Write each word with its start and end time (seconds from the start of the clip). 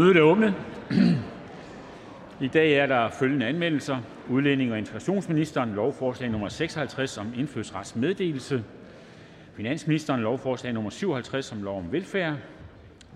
Mødet 0.00 0.16
er 0.16 0.20
åbnet. 0.20 0.54
I 2.40 2.48
dag 2.48 2.72
er 2.72 2.86
der 2.86 3.10
følgende 3.10 3.46
anmeldelser: 3.46 3.98
Udlænding 4.28 4.72
og 4.72 4.78
integrationsministeren 4.78 5.70
lovforslag 5.74 6.30
nummer 6.30 6.48
56 6.48 7.18
om 7.18 7.32
indfødsretsmeddelelse, 7.36 8.64
finansministeren 9.56 10.20
lovforslag 10.20 10.72
nummer 10.72 10.90
57 10.90 11.52
om 11.52 11.62
lov 11.62 11.78
om 11.78 11.92
velfærd, 11.92 12.36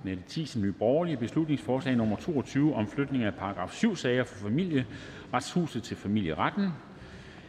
Mette 0.02 0.22
Thiesen 0.28 0.62
Nye 0.62 0.72
Borgerlige. 0.72 1.16
Beslutningsforslag 1.16 1.96
nummer 1.96 2.16
22 2.16 2.74
om 2.74 2.88
flytning 2.88 3.24
af 3.24 3.34
paragraf 3.34 3.84
7-sager 3.84 4.24
for 4.24 4.48
familieretshuset 4.48 5.82
til 5.82 5.96
familieretten, 5.96 6.68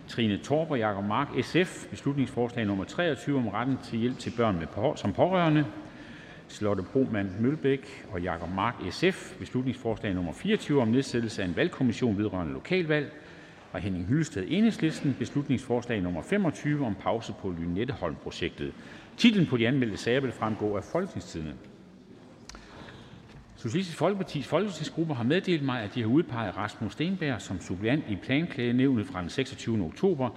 Trine 0.08 0.38
Torp 0.38 0.72
og 0.72 0.80
Jacob 0.80 1.06
Mark 1.06 1.28
(SF) 1.44 1.86
beslutningsforslag 1.90 2.66
nummer 2.66 2.84
23 2.84 3.38
om 3.38 3.48
retten 3.48 3.78
til 3.84 4.00
hjælp 4.00 4.20
til 4.20 4.34
børn 4.38 4.60
med 4.60 4.96
som 4.96 5.14
pårørende, 5.14 5.66
Charlotte 6.50 6.84
Broman 6.84 7.32
Mølbæk 7.40 8.06
og 8.12 8.22
Jacob 8.22 8.50
Mark 8.56 8.76
(SF) 8.92 9.40
beslutningsforslag 9.40 10.14
nummer 10.14 10.34
24 10.34 10.82
om 10.82 10.88
nedsættelse 10.88 11.42
af 11.44 11.48
en 11.48 11.56
valgkommission 11.56 12.18
vedrørende 12.18 12.54
lokalvalg 12.54 13.12
og 13.72 13.80
Henning 13.80 14.06
Hyllested 14.06 14.44
(EL) 14.48 15.14
beslutningsforslag 15.20 16.02
nummer 16.02 16.22
25 16.22 16.86
om 16.86 16.96
pause 16.96 17.34
på 17.42 17.54
Lynetteholm-projektet. 17.60 18.74
Titlen 19.18 19.46
på 19.46 19.58
de 19.58 19.68
anmeldte 19.68 19.98
sager 19.98 20.20
vil 20.20 20.32
fremgå 20.32 20.78
af 20.78 20.84
Folketingstidende. 20.84 21.54
Socialistisk 23.56 23.98
Folkepartis 23.98 24.48
folketingsgruppe 24.48 25.14
har 25.14 25.24
meddelt 25.24 25.64
mig, 25.64 25.82
at 25.82 25.96
de 25.96 26.02
har 26.02 26.08
udpeget 26.08 26.58
Rasmus 26.58 26.94
Stenberg 26.94 27.42
som 27.42 27.62
suppleant 27.62 28.04
i 28.10 28.16
Planklagenævnet 28.16 29.08
fra 29.08 29.22
den 29.22 29.30
26. 29.30 29.86
oktober 29.86 30.30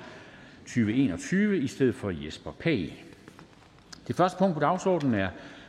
2021 0.60 1.58
i 1.58 1.66
stedet 1.66 1.94
for 1.94 2.10
Jesper 2.10 2.50
Pagh. 2.50 2.92
Det 4.08 4.16
første 4.16 4.38
punkt 4.38 4.54
på 4.54 4.60
dagsordenen 4.60 5.14
er 5.14 5.28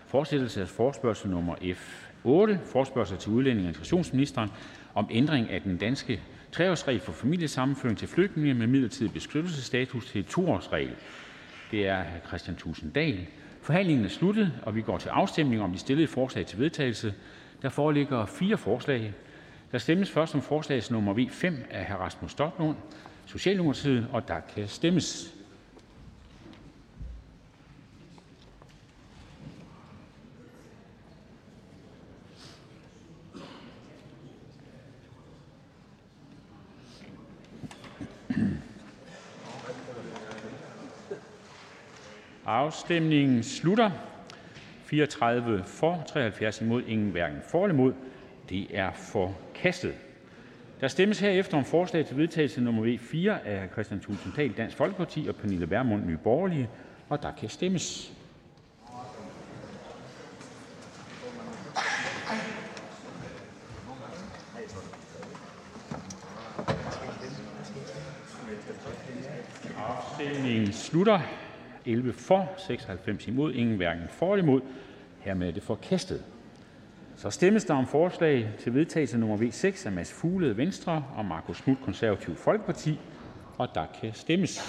fortsættelse 0.10 0.62
af 0.62 0.68
forespørgsel 0.68 1.30
nummer 1.30 1.56
F 1.76 2.08
8, 2.24 2.60
forespørgsel 2.66 3.18
til 3.18 3.32
udlænding- 3.32 3.66
og 3.66 3.68
integrationsministeren 3.68 4.50
om 4.94 5.08
ændring 5.12 5.50
af 5.50 5.62
den 5.62 5.78
danske 5.78 6.22
treårsregel 6.52 7.00
for 7.00 7.12
familiesammenføring 7.12 7.98
til 7.98 8.08
flygtninge 8.08 8.54
med 8.54 8.68
midlertidig 8.68 9.14
beskyttelsesstatus 9.14 10.06
til 10.06 10.26
toårsregel. 10.26 10.96
Det 11.72 11.88
er 11.88 12.04
Christian 12.28 12.58
Tusinddal. 12.58 13.28
Forhandlingen 13.62 14.06
er 14.06 14.10
sluttet, 14.10 14.52
og 14.64 14.76
vi 14.76 14.82
går 14.82 14.98
til 14.98 15.10
afstemning 15.10 15.62
om 15.62 15.72
de 15.72 15.80
stillede 15.80 16.08
forslag 16.08 16.46
til 16.46 16.60
vedtagelse. 16.60 17.14
Der 17.62 17.70
foreligger 17.70 18.26
fire 18.26 18.58
forslag. 18.58 19.14
Der 19.72 19.78
stemmes 19.78 20.12
først 20.12 20.36
om 20.36 20.42
forslagsnummer 20.42 21.14
V 21.14 21.30
5 21.32 21.66
af 21.72 21.86
hr. 21.86 21.94
Rasmus 21.94 22.32
Stoklund, 22.32 22.76
Socialdemokratiet, 23.26 24.08
og 24.12 24.28
der 24.28 24.40
kan 24.56 24.68
stemmes. 24.68 25.39
Afstemningen 42.50 43.44
slutter. 43.44 43.92
34 44.86 45.64
for, 45.66 46.04
73 46.08 46.62
imod, 46.62 46.84
ingen 46.88 47.12
hverken 47.12 47.38
for 47.48 47.64
eller 47.64 47.74
imod. 47.74 47.94
Det 48.50 48.68
er 48.78 48.92
forkastet. 48.94 49.94
Der 50.82 50.88
stemmes 50.88 51.20
herefter 51.20 51.58
om 51.58 51.66
forslag 51.66 52.06
til 52.06 52.18
vedtagelse 52.18 52.62
nummer 52.62 52.84
V 52.84 53.00
4 53.00 53.48
af 53.48 53.70
Christian 53.72 54.00
Thulesen 54.00 54.54
Dansk 54.58 54.78
Folkeparti 54.78 55.28
og 55.30 55.36
Pernille 55.36 55.70
Vermund 55.70 56.06
Nye 56.06 56.18
Borgerlige, 56.18 56.70
og 57.10 57.22
der 57.24 57.32
kan 57.32 57.50
stemmes. 57.50 58.14
Afstemningen 69.78 70.74
slutter. 70.74 71.39
11 71.90 72.14
for, 72.14 72.54
96 72.58 73.28
imod, 73.28 73.54
ingen 73.54 73.76
hverken 73.76 74.08
for 74.10 74.34
eller 74.34 74.44
imod. 74.44 74.62
Hermed 75.20 75.48
er 75.48 75.52
det 75.52 75.64
forkastet. 75.64 76.24
Så 77.16 77.30
stemmes 77.30 77.66
der 77.66 77.74
om 77.74 77.88
forslag 77.88 78.50
til 78.60 78.74
vedtagelse 78.74 79.18
nummer 79.18 79.38
V 79.38 79.52
6 79.52 79.86
af 79.86 79.92
Mads 79.92 80.14
Fuglede 80.14 80.58
Venstre 80.58 81.04
og 81.16 81.26
Markus 81.26 81.62
Knudt 81.62 81.82
Konservativ 81.82 82.36
Folkeparti, 82.36 83.00
og 83.58 83.68
der 83.76 83.86
kan 84.02 84.14
stemmes. 84.14 84.62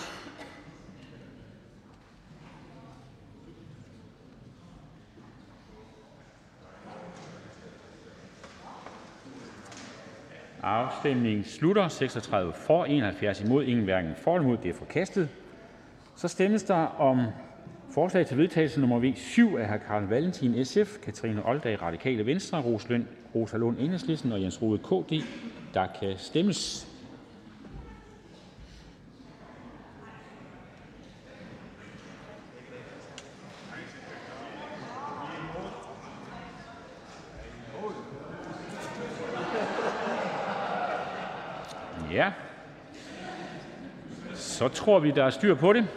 Afstemningen 10.62 11.44
slutter. 11.44 11.88
36 11.88 12.52
for, 12.52 12.84
71 12.84 13.40
imod, 13.40 13.64
ingen 13.64 13.84
hverken 13.84 14.14
for 14.16 14.34
eller 14.34 14.46
imod. 14.46 14.56
Det 14.56 14.68
er 14.68 14.74
forkastet. 14.74 15.28
Så 16.20 16.28
stemmes 16.28 16.62
der 16.62 17.00
om 17.00 17.26
forslag 17.90 18.26
til 18.26 18.38
vedtagelse 18.38 18.80
nummer 18.80 18.98
V 18.98 19.12
7 19.16 19.56
af 19.56 19.80
Carl 19.88 20.02
Valentin 20.02 20.64
(SF), 20.64 20.98
Kathrine 21.02 21.48
Olldag 21.48 21.82
(Radikale 21.82 22.26
Venstre), 22.26 22.62
Rosa 23.34 23.56
Lund 23.56 23.78
(Enhedslisten) 23.78 24.32
og 24.32 24.42
Jens 24.42 24.62
Rohde 24.62 24.78
(KD). 24.78 25.24
Der 25.74 25.86
kan 26.00 26.14
stemmes. 26.16 26.86
Ja, 42.12 42.32
så 44.34 44.68
tror 44.68 44.98
vi, 44.98 45.10
der 45.10 45.24
er 45.24 45.30
styr 45.30 45.54
på 45.54 45.72
det. 45.72 45.88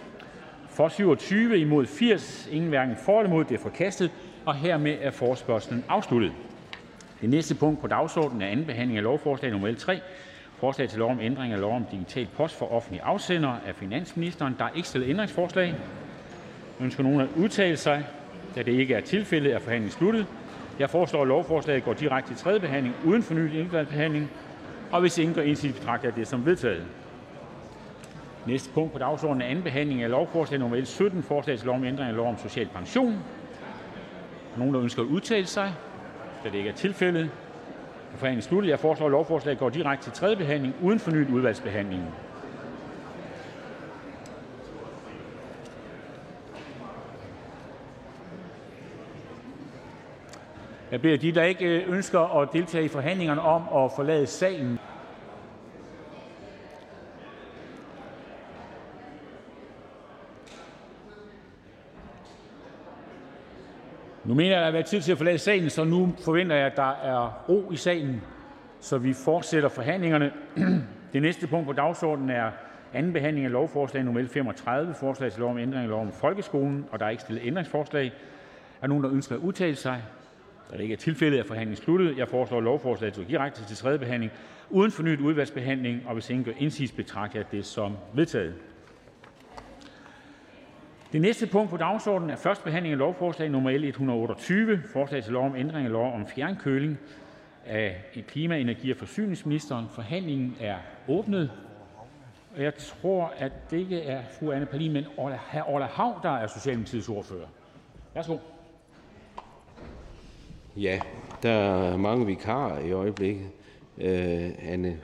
For 0.74 0.90
27, 0.90 1.58
imod 1.58 1.86
80, 1.86 2.50
ingen 2.52 2.70
hverken 2.70 2.96
for 3.06 3.20
eller 3.20 3.30
imod. 3.30 3.46
Det 3.46 3.56
er 3.56 3.60
forkastet, 3.60 4.12
og 4.46 4.56
hermed 4.56 4.98
er 5.02 5.12
forspørgselen 5.12 5.86
afsluttet. 5.90 6.32
Det 7.22 7.30
næste 7.30 7.56
punkt 7.56 7.82
på 7.82 7.88
dagsordenen 7.88 8.42
er 8.42 8.48
anden 8.48 8.66
behandling 8.66 8.98
af 8.98 9.04
lovforslag 9.04 9.52
nummer 9.52 9.72
L 9.72 9.76
3, 9.76 10.00
forslag 10.58 10.90
til 10.90 11.00
lov 11.00 11.12
om 11.12 11.20
ændring 11.20 11.54
af 11.54 11.60
lov 11.60 11.76
om 11.76 11.86
digital 11.92 12.28
post 12.38 12.58
for 12.58 12.72
offentlige 12.72 13.04
afsendere 13.04 13.60
af 13.68 13.76
finansministeren. 13.76 14.56
Der 14.60 14.66
er 14.66 14.70
ikke 14.76 14.88
stillet 14.88 15.10
ændringsforslag. 15.10 15.76
Ønsker 16.82 17.04
nogen 17.04 17.22
at 17.22 17.28
udtale 17.38 17.78
sig? 17.78 18.06
Da 18.56 18.64
det 18.64 18.72
ikke 18.72 18.94
er 18.94 19.02
tilfældet, 19.02 19.54
er 19.54 19.60
forhandlingen 19.60 19.98
sluttet. 19.98 20.26
Jeg 20.80 20.90
foreslår, 20.90 21.22
at 21.22 21.28
lovforslaget 21.28 21.84
går 21.84 21.94
direkte 21.94 22.30
til 22.30 22.38
tredje 22.38 22.60
behandling 22.60 22.96
uden 23.06 23.24
fornyet 23.24 23.54
indvalgsbehandling. 23.54 24.32
Og 24.92 25.02
hvis 25.02 25.18
ingen 25.18 25.36
gør 25.36 25.42
indsigelse, 25.42 25.80
betragter 25.80 26.08
jeg 26.08 26.16
det 26.16 26.28
som 26.28 26.46
vedtaget. 26.46 26.86
Næste 28.48 28.70
punkt 28.74 28.94
på 28.94 29.00
dagsordenen 29.00 29.42
er 29.42 29.46
anden 29.46 29.64
behandling 29.64 30.04
af 30.04 30.10
lovforslag 30.10 30.60
nummer 30.60 30.78
L 30.78 30.86
17, 30.86 31.24
forslag 31.24 31.58
til 31.58 31.66
lov 31.66 31.76
om 31.76 31.84
ændring 31.84 32.10
af 32.10 32.16
lov 32.16 32.28
om 32.28 32.38
social 32.38 32.68
pension. 32.68 33.20
Nogen, 34.58 34.74
der 34.74 34.84
ønsker 34.84 35.02
at 35.02 35.08
udtale 35.08 35.46
sig? 35.46 35.74
Da 36.44 36.50
det 36.50 36.58
ikke 36.58 36.70
er 36.70 36.74
tilfældet, 36.74 37.30
er 38.14 38.18
forhandlingen 38.18 38.42
sluttet. 38.42 38.70
Jeg 38.70 38.80
foreslår, 38.80 39.06
at 39.06 39.12
lovforslaget 39.12 39.60
går 39.60 39.70
direkte 39.70 40.06
til 40.06 40.14
tredje 40.14 40.36
behandling 40.36 40.76
uden 40.82 41.00
fornyet 41.00 41.30
udvalgsbehandling. 41.30 42.04
Jeg 50.92 51.02
beder 51.02 51.18
de, 51.18 51.32
der 51.32 51.44
ikke 51.44 51.84
ønsker 51.88 52.40
at 52.42 52.54
deltage 52.54 52.86
i 52.86 52.88
forhandlingerne, 52.88 53.42
om 53.42 53.84
at 53.84 53.92
forlade 53.96 54.28
salen. 54.28 54.80
Nu 64.26 64.34
mener 64.34 64.50
jeg, 64.50 64.58
at 64.58 64.62
der 64.62 64.66
har 64.66 64.72
været 64.72 64.86
tid 64.86 65.02
til 65.02 65.12
at 65.12 65.18
forlade 65.18 65.38
salen, 65.38 65.70
så 65.70 65.84
nu 65.84 66.16
forventer 66.26 66.56
jeg, 66.56 66.66
at 66.66 66.76
der 66.76 66.92
er 67.04 67.44
ro 67.50 67.72
i 67.72 67.76
salen, 67.76 68.22
så 68.80 68.98
vi 68.98 69.14
fortsætter 69.14 69.70
forhandlingerne. 69.70 70.32
Det 71.14 71.22
næste 71.22 71.48
punkt 71.48 71.68
på 71.68 71.74
dagsordenen 71.74 72.30
er 72.30 72.52
anden 72.94 73.14
behandling 73.14 73.46
af 73.46 73.52
lovforslag 73.52 74.04
nummer 74.04 74.28
35, 74.28 74.94
forslag 74.94 75.32
til 75.32 75.40
lov 75.40 75.52
om 75.52 75.58
ændring 75.58 75.84
af 75.84 75.90
lov 75.90 76.02
om 76.02 76.12
folkeskolen, 76.12 76.86
og 76.92 77.00
der 77.00 77.06
er 77.06 77.10
ikke 77.10 77.24
stillet 77.24 77.46
ændringsforslag. 77.46 78.14
Er 78.82 78.88
nogen, 78.88 79.04
der 79.04 79.12
ønsker 79.12 79.36
at 79.36 79.42
udtale 79.42 79.76
sig? 79.76 80.02
Da 80.72 80.78
det 80.78 80.84
ikke 80.84 80.94
er 80.94 80.98
tilfældet, 80.98 81.40
er 81.40 81.44
forhandlingen 81.44 81.84
sluttet. 81.84 82.18
Jeg 82.18 82.28
foreslår, 82.28 82.58
at 82.58 82.64
lovforslaget 82.64 83.16
går 83.16 83.24
direkte 83.24 83.66
til 83.66 83.78
tredje 83.78 84.00
behandling 84.00 84.32
uden 84.70 84.92
fornyet 84.92 85.20
udvalgsbehandling, 85.20 86.02
og 86.06 86.14
hvis 86.14 86.30
ingen 86.30 86.46
gør 86.46 86.52
indsigelse, 86.58 86.96
betragter 86.96 87.40
jeg 87.40 87.52
det 87.52 87.66
som 87.66 87.98
vedtaget. 88.14 88.54
Det 91.14 91.22
næste 91.22 91.48
punkt 91.48 91.70
på 91.70 91.78
dagsordenen 91.78 92.30
er 92.30 92.36
første 92.36 92.64
behandling 92.64 92.92
af 92.94 92.98
lovforslag 92.98 93.50
nummer 93.50 93.72
L 93.72 93.84
128, 93.84 94.82
forslag 94.94 95.24
til 95.24 95.34
lov 95.34 95.46
om 95.46 95.56
ændring 95.56 95.86
af 95.86 95.92
lov 95.92 96.14
om 96.14 96.28
fjernkøling 96.28 96.98
af 97.66 98.04
klima-, 98.28 98.60
energi- 98.60 98.92
og 98.92 98.98
forsyningsministeren. 98.98 99.86
Forhandlingen 99.92 100.56
er 100.60 100.76
åbnet. 101.08 101.52
Og 102.56 102.64
jeg 102.64 102.76
tror, 102.76 103.34
at 103.38 103.52
det 103.72 103.78
ikke 103.78 104.02
er 104.02 104.22
fru 104.40 104.52
Anne 104.52 104.66
Palin, 104.66 104.94
men 104.94 105.04
hr. 105.18 105.70
Orla 105.70 105.86
Hav, 105.86 106.20
der 106.24 106.38
er 106.38 106.48
Socialdemokratiets 106.48 107.10
ordfører. 107.10 107.48
Værsgo. 108.14 108.38
Ja, 110.78 111.00
Der 111.44 111.52
er 111.52 111.98
mange 111.98 112.26
vikarer 112.26 112.80
i 112.80 112.92
øjeblikket. 112.92 113.48
Øh, 113.98 114.50
Anne 114.62 114.98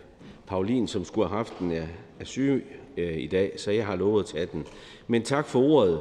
Paulin, 0.47 0.87
som 0.87 1.05
skulle 1.05 1.27
have 1.27 1.37
haft 1.37 1.59
den, 1.59 1.71
er 2.19 2.25
syg 2.25 2.78
øh, 2.99 3.17
i 3.17 3.27
dag, 3.27 3.51
så 3.55 3.71
jeg 3.71 3.85
har 3.85 3.95
lovet 3.95 4.23
at 4.23 4.29
tage 4.29 4.47
den. 4.51 4.65
Men 5.07 5.23
tak 5.23 5.47
for 5.47 5.59
ordet. 5.59 5.99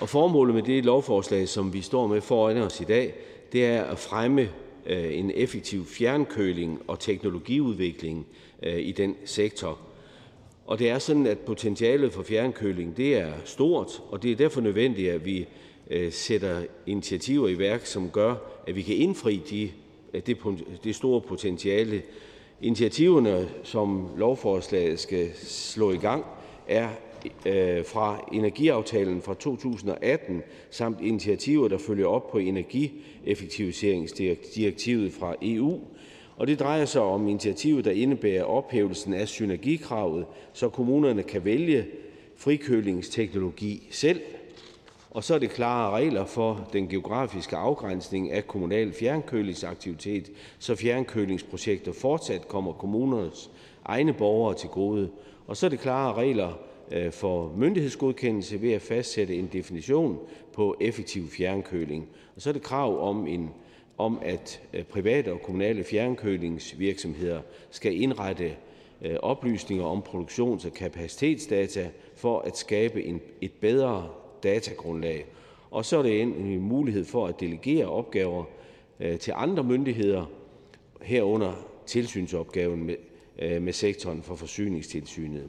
Og 0.00 0.08
formålet 0.08 0.54
med 0.54 0.62
det 0.62 0.84
lovforslag, 0.84 1.48
som 1.48 1.72
vi 1.72 1.80
står 1.80 2.06
med 2.06 2.20
foran 2.20 2.56
os 2.56 2.80
i 2.80 2.84
dag, 2.84 3.14
det 3.52 3.66
er 3.66 3.82
at 3.82 3.98
fremme 3.98 4.48
øh, 4.86 5.18
en 5.18 5.30
effektiv 5.34 5.86
fjernkøling 5.86 6.82
og 6.88 7.00
teknologiudvikling 7.00 8.26
øh, 8.62 8.78
i 8.78 8.92
den 8.92 9.16
sektor. 9.24 9.78
Og 10.66 10.78
det 10.78 10.90
er 10.90 10.98
sådan, 10.98 11.26
at 11.26 11.38
potentialet 11.38 12.12
for 12.12 12.22
fjernkøling 12.22 12.96
det 12.96 13.16
er 13.16 13.32
stort, 13.44 14.02
og 14.10 14.22
det 14.22 14.32
er 14.32 14.36
derfor 14.36 14.60
nødvendigt, 14.60 15.10
at 15.10 15.24
vi 15.24 15.46
øh, 15.90 16.12
sætter 16.12 16.62
initiativer 16.86 17.48
i 17.48 17.58
værk, 17.58 17.86
som 17.86 18.10
gør, 18.10 18.34
at 18.66 18.76
vi 18.76 18.82
kan 18.82 18.96
indfri 18.96 19.42
de, 19.50 19.70
øh, 20.14 20.22
det, 20.26 20.38
det 20.84 20.94
store 20.94 21.20
potentiale. 21.20 22.02
Initiativerne, 22.62 23.48
som 23.62 24.08
lovforslaget 24.16 25.00
skal 25.00 25.28
slå 25.44 25.92
i 25.92 25.96
gang, 25.96 26.24
er 26.68 26.88
øh, 27.46 27.84
fra 27.84 28.28
energiaftalen 28.32 29.22
fra 29.22 29.34
2018 29.34 30.42
samt 30.70 31.00
initiativer, 31.00 31.68
der 31.68 31.78
følger 31.78 32.06
op 32.06 32.30
på 32.30 32.38
energieffektiviseringsdirektivet 32.38 35.12
fra 35.12 35.34
EU. 35.42 35.80
Og 36.36 36.46
det 36.46 36.60
drejer 36.60 36.84
sig 36.84 37.02
om 37.02 37.28
initiativer, 37.28 37.82
der 37.82 37.90
indebærer 37.90 38.44
ophævelsen 38.44 39.14
af 39.14 39.28
synergikravet, 39.28 40.26
så 40.52 40.68
kommunerne 40.68 41.22
kan 41.22 41.44
vælge 41.44 41.86
frikølingsteknologi 42.36 43.88
selv. 43.90 44.20
Og 45.14 45.24
så 45.24 45.34
er 45.34 45.38
det 45.38 45.50
klare 45.50 45.90
regler 45.90 46.24
for 46.24 46.68
den 46.72 46.88
geografiske 46.88 47.56
afgrænsning 47.56 48.30
af 48.30 48.46
kommunal 48.46 48.92
fjernkølingsaktivitet, 48.92 50.32
så 50.58 50.74
fjernkølingsprojekter 50.74 51.92
fortsat 51.92 52.48
kommer 52.48 52.72
kommunernes 52.72 53.50
egne 53.84 54.12
borgere 54.12 54.54
til 54.54 54.68
gode. 54.68 55.10
Og 55.46 55.56
så 55.56 55.66
er 55.66 55.70
det 55.70 55.80
klare 55.80 56.14
regler 56.14 56.58
øh, 56.92 57.12
for 57.12 57.52
myndighedsgodkendelse 57.56 58.62
ved 58.62 58.72
at 58.72 58.82
fastsætte 58.82 59.36
en 59.36 59.50
definition 59.52 60.18
på 60.52 60.76
effektiv 60.80 61.28
fjernkøling. 61.30 62.08
Og 62.36 62.42
så 62.42 62.48
er 62.48 62.52
det 62.52 62.62
krav 62.62 63.08
om, 63.08 63.26
en, 63.26 63.50
om 63.98 64.18
at 64.22 64.62
øh, 64.72 64.84
private 64.84 65.32
og 65.32 65.42
kommunale 65.42 65.84
fjernkølingsvirksomheder 65.84 67.40
skal 67.70 68.00
indrette 68.00 68.56
øh, 69.02 69.16
oplysninger 69.22 69.84
om 69.84 70.02
produktions- 70.02 70.66
og 70.66 70.72
kapacitetsdata 70.72 71.90
for 72.16 72.40
at 72.40 72.56
skabe 72.56 73.04
en, 73.04 73.20
et 73.40 73.52
bedre 73.52 74.08
datagrundlag. 74.42 75.26
Og 75.70 75.84
så 75.84 75.98
er 75.98 76.02
det 76.02 76.22
en 76.22 76.60
mulighed 76.60 77.04
for 77.04 77.26
at 77.26 77.40
delegere 77.40 77.86
opgaver 77.86 78.44
øh, 79.00 79.18
til 79.18 79.32
andre 79.36 79.64
myndigheder, 79.64 80.24
herunder 81.02 81.52
tilsynsopgaven 81.86 82.84
med, 82.84 82.96
øh, 83.38 83.62
med 83.62 83.72
sektoren 83.72 84.22
for 84.22 84.34
forsyningstilsynet. 84.34 85.48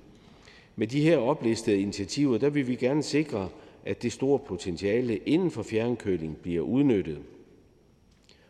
Med 0.75 0.87
de 0.87 1.01
her 1.01 1.17
oplistede 1.17 1.81
initiativer 1.81 2.37
der 2.37 2.49
vil 2.49 2.67
vi 2.67 2.75
gerne 2.75 3.03
sikre, 3.03 3.49
at 3.85 4.03
det 4.03 4.11
store 4.11 4.39
potentiale 4.39 5.17
inden 5.17 5.51
for 5.51 5.63
fjernkøling 5.63 6.37
bliver 6.37 6.61
udnyttet. 6.61 7.19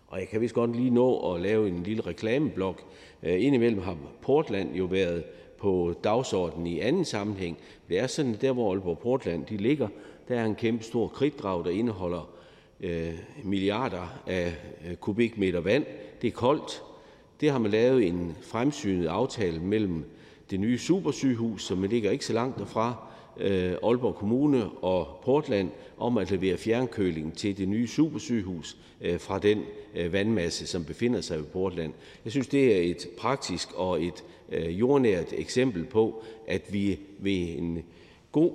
Og 0.08 0.20
jeg 0.20 0.28
kan 0.28 0.42
vist 0.42 0.54
godt 0.54 0.76
lige 0.76 0.90
nå 0.90 1.34
at 1.34 1.42
lave 1.42 1.68
en 1.68 1.84
lille 1.84 2.02
reklameblok. 2.08 2.84
Øh, 3.24 3.44
indimellem 3.44 3.82
har 3.82 3.98
Portland 4.22 4.76
jo 4.76 4.86
været 4.86 5.24
på 5.58 5.94
dagsordenen 6.04 6.68
i 6.68 6.80
anden 6.80 7.06
sammenhæng. 7.06 7.58
Det 7.90 8.00
er 8.00 8.08
sådan, 8.08 8.38
der 8.42 8.52
hvor 8.52 8.72
Aalborg 8.72 9.00
Portland 9.00 9.46
de 9.46 9.58
ligger, 9.58 9.88
der 10.28 10.40
er 10.40 10.46
en 10.46 10.56
kæmpe 10.56 10.84
stor 10.84 11.08
kridtgrav, 11.08 11.64
der 11.66 11.72
indeholder 11.72 12.30
øh, 12.80 13.14
milliarder 13.44 14.22
af 14.28 14.56
øh, 14.88 14.96
kubikmeter 14.96 15.60
vand. 15.60 15.86
Det 16.22 16.28
er 16.28 16.32
koldt. 16.32 16.84
Det 17.42 17.52
har 17.52 17.60
man 17.60 17.72
lavet 17.72 18.08
en 18.08 18.36
fremsynet 18.42 19.08
aftale 19.08 19.60
mellem 19.60 20.06
det 20.52 20.60
nye 20.60 20.78
supersygehus, 20.78 21.64
som 21.64 21.84
ligger 21.84 22.12
ikke 22.12 22.26
så 22.26 22.34
langt 22.34 22.60
derfra, 22.60 23.08
øh, 23.38 23.72
Aalborg 23.84 24.16
Kommune 24.16 24.70
og 24.70 25.20
Portland, 25.24 25.70
om 25.98 26.18
at 26.18 26.32
levere 26.32 26.58
fjernkøling 26.58 27.38
til 27.38 27.58
det 27.58 27.68
nye 27.68 27.88
supersygehus 27.88 28.78
øh, 29.02 29.20
fra 29.20 29.40
den 29.40 29.62
øh, 29.96 30.14
vandmasse, 30.14 30.68
som 30.68 30.86
befinder 30.86 31.22
sig 31.22 31.40
i 31.40 31.44
Portland. 31.44 31.94
Jeg 32.24 32.32
synes, 32.32 32.48
det 32.48 32.78
er 32.78 32.92
et 32.92 33.08
praktisk 33.18 33.70
og 33.76 34.04
et 34.04 34.24
øh, 34.52 34.80
jordnært 34.80 35.34
eksempel 35.38 35.86
på, 35.86 36.24
at 36.48 36.74
vi 36.74 37.00
ved 37.20 37.58
en 37.58 37.84
god 38.32 38.52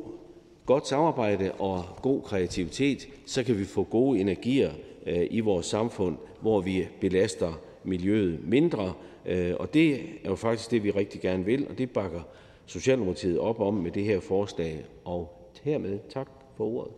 godt 0.69 0.89
samarbejde 0.89 1.53
og 1.53 1.85
god 2.03 2.23
kreativitet, 2.23 3.09
så 3.27 3.45
kan 3.45 3.59
vi 3.59 3.65
få 3.65 3.83
gode 3.85 4.21
energier 4.21 4.71
øh, 5.07 5.27
i 5.31 5.41
vores 5.41 5.67
samfund, 5.67 6.17
hvor 6.41 6.61
vi 6.61 6.89
belaster 7.01 7.61
miljøet 7.85 8.41
mindre, 8.45 8.93
Øh, 9.29 9.55
og 9.61 9.75
det 9.75 9.95
er 9.95 10.29
jo 10.29 10.37
faktisk 10.37 10.71
det, 10.71 10.85
vi 10.85 10.91
rigtig 10.91 11.21
gerne 11.21 11.45
vil, 11.45 11.67
og 11.71 11.79
det 11.79 11.91
bakker 11.91 12.21
Socialdemokratiet 12.67 13.39
op 13.39 13.61
om 13.61 13.75
med 13.75 13.91
det 13.91 14.05
her 14.05 14.21
forslag. 14.21 14.85
Og 15.05 15.51
hermed 15.63 15.99
tak 16.11 16.29
for 16.57 16.65
ordet. 16.65 16.93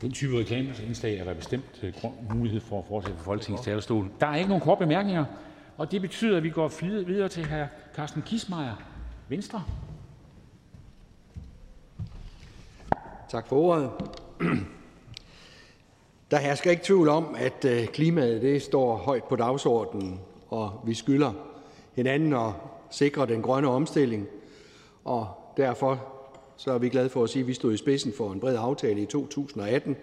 Den 0.00 0.12
type 0.12 0.38
reklameindslag 0.38 1.18
er 1.18 1.24
der 1.24 1.34
bestemt 1.34 1.80
øh, 1.82 1.94
mulighed 2.34 2.60
for 2.60 2.78
at 2.78 2.84
fortsætte 2.88 3.18
på 3.18 3.24
Folketingets 3.24 3.64
talerstol. 3.64 4.08
Der 4.20 4.26
er 4.26 4.36
ikke 4.36 4.48
nogen 4.48 4.62
korte 4.62 4.78
bemærkninger, 4.78 5.24
og 5.76 5.92
det 5.92 6.00
betyder, 6.00 6.36
at 6.36 6.42
vi 6.42 6.50
går 6.50 6.72
videre 7.06 7.28
til 7.28 7.44
hr. 7.46 7.64
Carsten 7.94 8.22
Kismeier, 8.22 8.82
Venstre. 9.28 9.62
Tak 13.30 13.48
for 13.48 13.56
ordet. 13.56 13.90
Der 16.30 16.36
hersker 16.36 16.70
ikke 16.70 16.84
tvivl 16.84 17.08
om, 17.08 17.36
at 17.38 17.64
øh, 17.64 17.86
klimaet 17.86 18.42
det 18.42 18.62
står 18.62 18.96
højt 18.96 19.24
på 19.24 19.36
dagsordenen 19.36 20.20
og 20.48 20.80
vi 20.84 20.94
skylder 20.94 21.32
hinanden 21.94 22.32
at 22.32 22.52
sikre 22.90 23.26
den 23.26 23.42
grønne 23.42 23.68
omstilling. 23.68 24.26
Og 25.04 25.28
derfor 25.56 26.04
så 26.56 26.72
er 26.72 26.78
vi 26.78 26.88
glade 26.88 27.08
for 27.08 27.24
at 27.24 27.30
sige, 27.30 27.40
at 27.40 27.46
vi 27.46 27.54
stod 27.54 27.74
i 27.74 27.76
spidsen 27.76 28.12
for 28.16 28.32
en 28.32 28.40
bred 28.40 28.56
aftale 28.58 29.02
i 29.02 29.06
2018, 29.06 29.96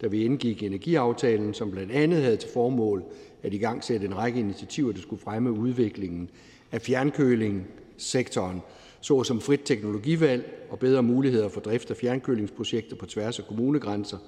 da 0.00 0.06
vi 0.06 0.24
indgik 0.24 0.62
energiaftalen, 0.62 1.54
som 1.54 1.70
blandt 1.70 1.92
andet 1.92 2.22
havde 2.22 2.36
til 2.36 2.50
formål 2.54 3.04
at 3.42 3.54
i 3.54 3.58
gang 3.58 3.84
sætte 3.84 4.06
en 4.06 4.16
række 4.16 4.40
initiativer, 4.40 4.92
der 4.92 5.00
skulle 5.00 5.22
fremme 5.22 5.52
udviklingen 5.52 6.30
af 6.72 6.82
fjernkølingssektoren, 6.82 8.62
såsom 9.00 9.40
frit 9.40 9.60
teknologivalg 9.64 10.66
og 10.70 10.78
bedre 10.78 11.02
muligheder 11.02 11.48
for 11.48 11.60
drift 11.60 11.90
af 11.90 11.96
fjernkølingsprojekter 11.96 12.96
på 12.96 13.06
tværs 13.06 13.38
af 13.38 13.46
kommunegrænser. 13.46 14.18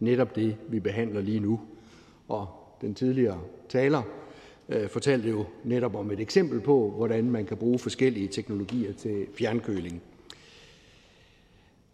Netop 0.00 0.36
det, 0.36 0.56
vi 0.68 0.80
behandler 0.80 1.20
lige 1.20 1.40
nu. 1.40 1.60
Og 2.28 2.46
den 2.80 2.94
tidligere 2.94 3.40
taler 3.68 4.02
øh, 4.68 4.88
fortalte 4.88 5.28
jo 5.28 5.44
netop 5.64 5.94
om 5.94 6.10
et 6.10 6.20
eksempel 6.20 6.60
på, 6.60 6.92
hvordan 6.96 7.30
man 7.30 7.46
kan 7.46 7.56
bruge 7.56 7.78
forskellige 7.78 8.28
teknologier 8.28 8.92
til 8.92 9.26
fjernkøling. 9.34 10.02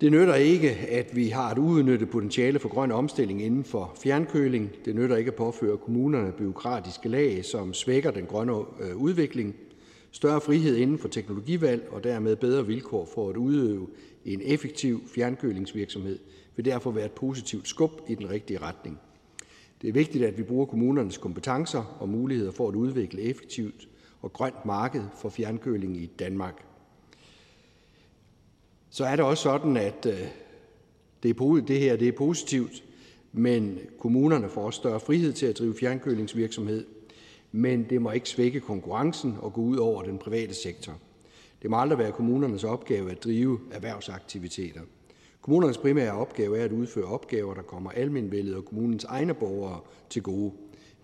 Det 0.00 0.12
nytter 0.12 0.34
ikke, 0.34 0.70
at 0.70 1.16
vi 1.16 1.28
har 1.28 1.50
et 1.50 1.58
uudnyttet 1.58 2.10
potentiale 2.10 2.58
for 2.58 2.68
grøn 2.68 2.92
omstilling 2.92 3.42
inden 3.42 3.64
for 3.64 3.92
fjernkøling. 4.02 4.70
Det 4.84 4.94
nytter 4.94 5.16
ikke 5.16 5.28
at 5.28 5.34
påføre 5.34 5.76
kommunerne 5.76 6.32
byråkratiske 6.32 7.08
lag, 7.08 7.44
som 7.44 7.74
svækker 7.74 8.10
den 8.10 8.26
grønne 8.26 8.52
øh, 8.52 8.96
udvikling. 8.96 9.54
Større 10.14 10.40
frihed 10.40 10.76
inden 10.76 10.99
for 10.99 11.09
teknologivalg 11.09 11.88
og 11.90 12.04
dermed 12.04 12.37
bedre 12.37 12.66
vilkår 12.66 13.09
for 13.14 13.30
at 13.30 13.37
udøve 13.37 13.88
en 14.25 14.40
effektiv 14.44 15.02
fjernkølingsvirksomhed 15.14 16.18
vil 16.56 16.64
derfor 16.64 16.90
være 16.90 17.04
et 17.04 17.12
positivt 17.12 17.68
skub 17.68 18.00
i 18.09 18.14
den 18.14 18.30
rigtige 18.30 18.59
retning. 18.59 18.99
Det 19.83 19.88
er 19.88 19.92
vigtigt, 19.92 20.25
at 20.25 20.38
vi 20.38 20.42
bruger 20.42 20.66
kommunernes 20.66 21.18
kompetencer 21.18 21.97
og 22.00 22.09
muligheder 22.09 22.50
for 22.50 22.68
at 22.68 22.75
udvikle 22.75 23.21
effektivt 23.21 23.88
og 24.23 24.33
grønt 24.33 24.66
marked 24.66 25.04
for 25.21 25.28
fjernkøling 25.28 25.97
i 25.97 26.06
Danmark. 26.06 26.64
Så 28.90 29.04
er 29.04 29.16
det 29.16 29.25
også 29.25 29.42
sådan, 29.42 29.76
at 29.76 30.06
øh, 30.06 30.28
det 31.23 31.80
her 31.80 31.97
det 31.97 32.09
er 32.09 32.12
positivt, 32.12 32.85
men 33.33 33.78
kommunerne 33.99 34.49
får 34.49 34.66
også 34.66 34.76
større 34.76 35.00
frihed 35.00 35.33
til 35.33 35.47
at 35.47 35.59
drive 35.59 35.75
fjernkølingsvirksomhed, 35.75 36.87
men 37.56 37.87
det 37.90 38.02
må 38.02 38.11
ikke 38.11 38.28
svække 38.28 38.61
konkurrencen 38.61 39.37
og 39.40 39.52
gå 39.52 39.61
ud 39.61 39.76
over 39.76 40.02
den 40.02 40.18
private 40.18 40.54
sektor. 40.54 40.92
Det 41.62 41.70
må 41.70 41.80
aldrig 41.80 41.99
være 41.99 42.12
kommunernes 42.12 42.64
opgave 42.64 43.11
at 43.11 43.25
drive 43.25 43.61
erhvervsaktiviteter. 43.73 44.80
Kommunernes 45.40 45.78
primære 45.78 46.12
opgave 46.12 46.58
er 46.58 46.64
at 46.64 46.73
udføre 46.73 47.04
opgaver, 47.04 47.54
der 47.54 47.62
kommer 47.62 47.90
almenvældet 47.90 48.56
og 48.56 48.64
kommunens 48.64 49.04
egne 49.04 49.34
borgere 49.34 49.80
til 50.11 50.23
gode. 50.23 50.52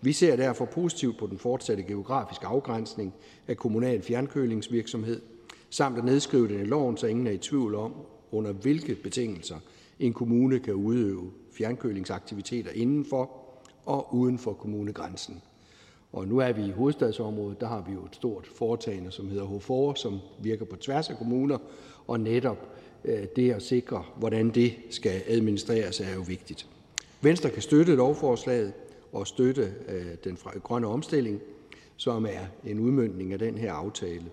Vi 0.01 0.13
ser 0.13 0.35
derfor 0.35 0.65
positivt 0.65 1.17
på 1.17 1.27
den 1.27 1.37
fortsatte 1.37 1.83
geografiske 1.83 2.45
afgrænsning 2.45 3.13
af 3.47 3.57
kommunal 3.57 4.01
fjernkølingsvirksomhed, 4.01 5.21
samt 5.69 5.97
at 5.97 6.05
nedskrive 6.05 6.47
den 6.47 6.59
i 6.59 6.65
loven, 6.65 6.97
så 6.97 7.07
ingen 7.07 7.27
er 7.27 7.31
i 7.31 7.37
tvivl 7.37 7.75
om, 7.75 7.93
under 8.31 8.51
hvilke 8.51 8.95
betingelser 8.95 9.57
en 9.99 10.13
kommune 10.13 10.59
kan 10.59 10.73
udøve 10.73 11.31
fjernkølingsaktiviteter 11.51 12.71
indenfor 12.71 13.31
og 13.85 14.15
uden 14.15 14.37
for 14.37 14.53
kommunegrænsen. 14.53 15.41
Og 16.13 16.27
nu 16.27 16.37
er 16.37 16.51
vi 16.51 16.65
i 16.65 16.71
hovedstadsområdet, 16.71 17.61
der 17.61 17.67
har 17.67 17.83
vi 17.87 17.93
jo 17.93 18.05
et 18.05 18.15
stort 18.15 18.47
foretagende, 18.55 19.11
som 19.11 19.29
hedder 19.29 19.45
HFOR, 19.45 19.93
som 19.93 20.19
virker 20.39 20.65
på 20.65 20.75
tværs 20.75 21.09
af 21.09 21.17
kommuner, 21.17 21.57
og 22.07 22.19
netop 22.19 22.57
øh, 23.05 23.23
det 23.35 23.51
at 23.51 23.61
sikre, 23.61 24.03
hvordan 24.15 24.49
det 24.49 24.73
skal 24.89 25.21
administreres, 25.27 25.99
er 25.99 26.13
jo 26.15 26.21
vigtigt. 26.27 26.67
Venstre 27.21 27.49
kan 27.49 27.61
støtte 27.61 27.95
lovforslaget 27.95 28.73
og 29.13 29.27
støtte 29.27 29.73
øh, 29.87 30.05
den 30.23 30.37
grønne 30.63 30.87
omstilling, 30.87 31.39
som 31.97 32.25
er 32.25 32.69
en 32.71 32.79
udmyndning 32.79 33.33
af 33.33 33.39
den 33.39 33.57
her 33.57 33.73
aftale. 33.73 34.25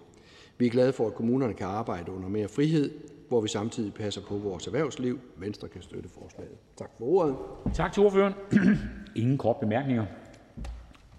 Vi 0.58 0.66
er 0.66 0.70
glade 0.70 0.92
for, 0.92 1.06
at 1.06 1.14
kommunerne 1.14 1.54
kan 1.54 1.66
arbejde 1.66 2.12
under 2.12 2.28
mere 2.28 2.48
frihed, 2.48 2.90
hvor 3.28 3.40
vi 3.40 3.48
samtidig 3.48 3.94
passer 3.94 4.20
på 4.28 4.36
vores 4.36 4.66
erhvervsliv. 4.66 5.18
Venstre 5.36 5.68
kan 5.68 5.82
støtte 5.82 6.08
forslaget. 6.08 6.52
Tak 6.76 6.90
for 6.98 7.04
ordet. 7.04 7.36
Tak 7.74 7.92
til 7.92 8.02
ordføreren. 8.02 8.34
Ingen 9.16 9.38
kort 9.38 9.56
bemærkninger. 9.56 10.04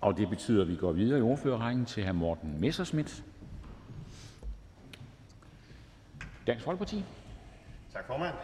Og 0.01 0.17
det 0.17 0.29
betyder, 0.29 0.61
at 0.61 0.67
vi 0.67 0.75
går 0.75 0.91
videre 0.91 1.19
i 1.19 1.21
ordførerrækken 1.21 1.85
til 1.85 2.07
hr. 2.07 2.11
Morten 2.11 2.61
Messerschmidt, 2.61 3.23
Dansk 6.47 6.65
Folkeparti. 6.65 7.03
Tak, 7.93 8.07
formand. 8.07 8.35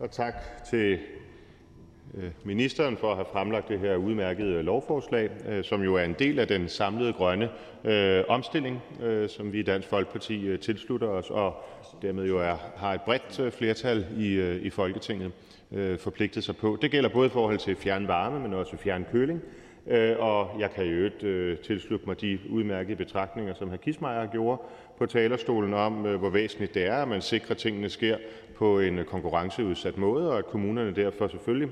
Og 0.00 0.10
tak 0.10 0.34
til 0.70 0.98
øh, 2.14 2.30
ministeren 2.44 2.96
for 2.96 3.10
at 3.10 3.16
have 3.16 3.26
fremlagt 3.32 3.68
det 3.68 3.78
her 3.78 3.96
udmærkede 3.96 4.62
lovforslag, 4.62 5.30
øh, 5.48 5.64
som 5.64 5.82
jo 5.82 5.94
er 5.94 6.04
en 6.04 6.14
del 6.18 6.38
af 6.38 6.48
den 6.48 6.68
samlede 6.68 7.12
grønne 7.12 7.50
øh, 7.84 8.24
omstilling, 8.28 8.82
øh, 9.00 9.28
som 9.28 9.52
vi 9.52 9.60
i 9.60 9.62
Dansk 9.62 9.88
Folkeparti 9.88 10.56
tilslutter 10.56 11.08
os, 11.08 11.30
og 11.30 11.64
dermed 12.02 12.26
jo 12.26 12.38
er, 12.38 12.56
har 12.76 12.94
et 12.94 13.02
bredt 13.02 13.54
flertal 13.54 14.06
i, 14.16 14.56
i 14.56 14.70
Folketinget 14.70 15.32
forpligtet 15.98 16.44
sig 16.44 16.56
på. 16.56 16.78
Det 16.82 16.90
gælder 16.90 17.08
både 17.08 17.26
i 17.26 17.30
forhold 17.30 17.58
til 17.58 17.76
fjernvarme, 17.76 18.40
men 18.40 18.54
også 18.54 18.76
fjernkøling. 18.76 19.42
Øh, 19.86 20.16
og 20.18 20.50
jeg 20.58 20.70
kan 20.70 20.84
i 20.84 20.88
øvrigt 20.88 21.22
øh, 21.22 21.58
tilslutte 21.58 22.06
mig 22.06 22.20
de 22.20 22.38
udmærkede 22.50 22.96
betragtninger, 22.96 23.54
som 23.54 23.70
hr. 23.70 23.76
Kissmeyer 23.76 24.26
gjorde 24.26 24.62
på 24.98 25.06
talerstolen, 25.06 25.74
om, 25.74 26.06
øh, 26.06 26.18
hvor 26.18 26.30
væsentligt 26.30 26.74
det 26.74 26.86
er, 26.86 26.96
at 26.96 27.08
man 27.08 27.22
sikrer, 27.22 27.50
at 27.50 27.56
tingene 27.56 27.88
sker 27.88 28.16
på 28.56 28.80
en 28.80 29.04
konkurrenceudsat 29.06 29.98
måde, 29.98 30.30
og 30.30 30.38
at 30.38 30.46
kommunerne 30.46 30.94
derfor 30.94 31.28
selvfølgelig 31.28 31.68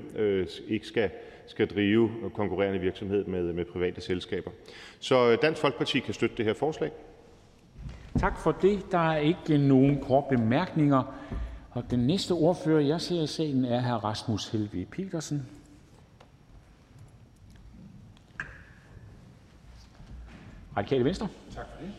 ikke 0.67 0.87
skal 0.87 1.09
skal 1.47 1.67
drive 1.67 2.09
konkurrerende 2.33 2.79
virksomhed 2.79 3.25
med 3.25 3.53
med 3.53 3.65
private 3.65 4.01
selskaber. 4.01 4.51
Så 4.99 5.35
Dansk 5.35 5.61
Folkeparti 5.61 5.99
kan 5.99 6.13
støtte 6.13 6.35
det 6.37 6.45
her 6.45 6.53
forslag. 6.53 6.91
Tak 8.19 8.39
for 8.39 8.51
det. 8.51 8.91
Der 8.91 9.11
er 9.11 9.17
ikke 9.17 9.57
nogen 9.57 10.01
korte 10.01 10.37
bemærkninger. 10.37 11.03
Og 11.71 11.83
den 11.91 11.99
næste 11.99 12.31
ordfører, 12.31 12.81
jeg 12.81 13.01
ser 13.01 13.21
i 13.21 13.27
salen, 13.27 13.65
er 13.65 13.81
hr. 13.81 14.05
Rasmus 14.05 14.49
Helveg 14.49 14.87
Petersen. 14.87 15.47
Radikale 20.77 21.05
Venstre. 21.05 21.27
Tak 21.55 21.65
for 21.65 21.85
det. 21.85 21.91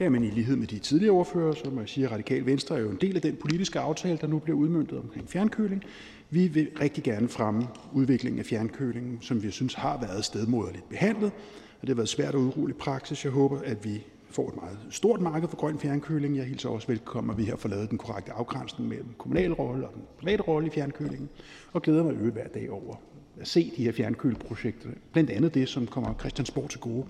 Jamen 0.00 0.24
i 0.24 0.30
lighed 0.30 0.56
med 0.56 0.66
de 0.66 0.78
tidligere 0.78 1.12
ordfører, 1.12 1.54
så 1.54 1.70
må 1.70 1.80
jeg 1.80 1.88
sige, 1.88 2.06
at 2.06 2.12
Radikal 2.12 2.46
Venstre 2.46 2.76
er 2.76 2.80
jo 2.80 2.90
en 2.90 2.98
del 3.00 3.16
af 3.16 3.22
den 3.22 3.36
politiske 3.36 3.80
aftale, 3.80 4.18
der 4.20 4.26
nu 4.26 4.38
bliver 4.38 4.58
udmyndtet 4.58 4.98
omkring 4.98 5.28
fjernkøling. 5.28 5.84
Vi 6.30 6.46
vil 6.46 6.68
rigtig 6.80 7.04
gerne 7.04 7.28
fremme 7.28 7.68
udviklingen 7.92 8.38
af 8.38 8.46
fjernkølingen, 8.46 9.18
som 9.20 9.42
vi 9.42 9.50
synes 9.50 9.74
har 9.74 10.00
været 10.00 10.24
stedmoderligt 10.24 10.88
behandlet, 10.88 11.32
og 11.80 11.80
det 11.80 11.88
har 11.88 11.94
været 11.94 12.08
svært 12.08 12.34
at 12.34 12.38
udrulle 12.38 12.74
i 12.74 12.78
praksis. 12.78 13.24
Jeg 13.24 13.32
håber, 13.32 13.60
at 13.64 13.84
vi 13.84 14.06
får 14.30 14.48
et 14.48 14.54
meget 14.54 14.78
stort 14.90 15.20
marked 15.20 15.48
for 15.48 15.56
grøn 15.56 15.78
fjernkøling. 15.78 16.36
Jeg 16.36 16.44
hilser 16.44 16.68
også 16.68 16.88
velkommen, 16.88 17.30
at 17.30 17.38
vi 17.38 17.44
her 17.44 17.56
får 17.56 17.68
lavet 17.68 17.90
den 17.90 17.98
korrekte 17.98 18.32
afgrænsning 18.32 18.88
mellem 18.88 19.14
kommunal 19.18 19.52
rolle 19.52 19.88
og 19.88 19.94
den 19.94 20.02
private 20.18 20.42
rolle 20.42 20.66
i 20.66 20.70
fjernkølingen, 20.70 21.28
og 21.72 21.82
glæder 21.82 22.02
mig 22.02 22.14
øvrigt 22.14 22.34
hver 22.34 22.48
dag 22.48 22.70
over 22.70 22.96
se 23.42 23.72
de 23.76 23.84
her 23.84 23.92
fjernkøleprojekter, 23.92 24.88
blandt 25.12 25.30
andet 25.30 25.54
det, 25.54 25.68
som 25.68 25.86
kommer 25.86 26.14
Christiansborg 26.18 26.70
til 26.70 26.80
gode. 26.80 27.06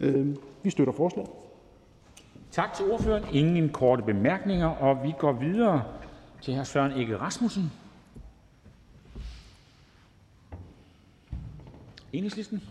Øh, 0.00 0.36
vi 0.62 0.70
støtter 0.70 0.92
forslaget. 0.92 1.30
Tak 2.50 2.74
til 2.74 2.84
ordføreren. 2.84 3.24
Ingen 3.32 3.68
korte 3.68 4.02
bemærkninger, 4.02 4.66
og 4.66 5.02
vi 5.02 5.12
går 5.18 5.32
videre 5.32 5.82
til 6.42 6.54
hr. 6.54 6.62
Søren 6.62 6.92
Egge 6.92 7.16
Rasmussen, 7.16 7.70
Enhedslisten. 12.12 12.62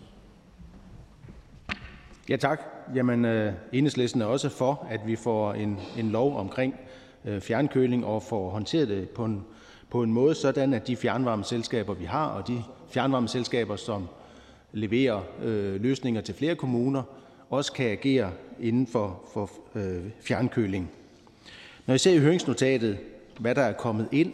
Ja, 2.29 2.35
tak. 2.35 2.61
Jamen, 2.95 3.25
øh, 3.25 3.53
Enhedslisten 3.73 4.21
er 4.21 4.25
også 4.25 4.49
for, 4.49 4.87
at 4.89 4.99
vi 5.05 5.15
får 5.15 5.53
en, 5.53 5.79
en 5.97 6.09
lov 6.09 6.37
omkring 6.37 6.75
øh, 7.25 7.41
fjernkøling 7.41 8.05
og 8.05 8.23
får 8.23 8.49
håndteret 8.49 8.87
det 8.87 9.09
på 9.09 9.25
en, 9.25 9.43
på 9.89 10.03
en 10.03 10.13
måde, 10.13 10.35
sådan 10.35 10.73
at 10.73 10.87
de 10.87 10.95
fjernvarmeselskaber, 10.95 11.93
vi 11.93 12.05
har, 12.05 12.25
og 12.25 12.47
de 12.47 12.63
fjernvarmeselskaber, 12.89 13.75
som 13.75 14.07
leverer 14.73 15.21
øh, 15.43 15.81
løsninger 15.81 16.21
til 16.21 16.35
flere 16.35 16.55
kommuner, 16.55 17.03
også 17.49 17.73
kan 17.73 17.85
agere 17.85 18.31
inden 18.59 18.87
for, 18.87 19.21
for 19.33 19.51
øh, 19.75 20.03
fjernkøling. 20.21 20.91
Når 21.85 21.93
jeg 21.93 21.99
ser 21.99 22.13
i 22.13 22.19
høringsnotatet, 22.19 22.97
hvad 23.39 23.55
der 23.55 23.61
er 23.61 23.73
kommet 23.73 24.07
ind, 24.11 24.33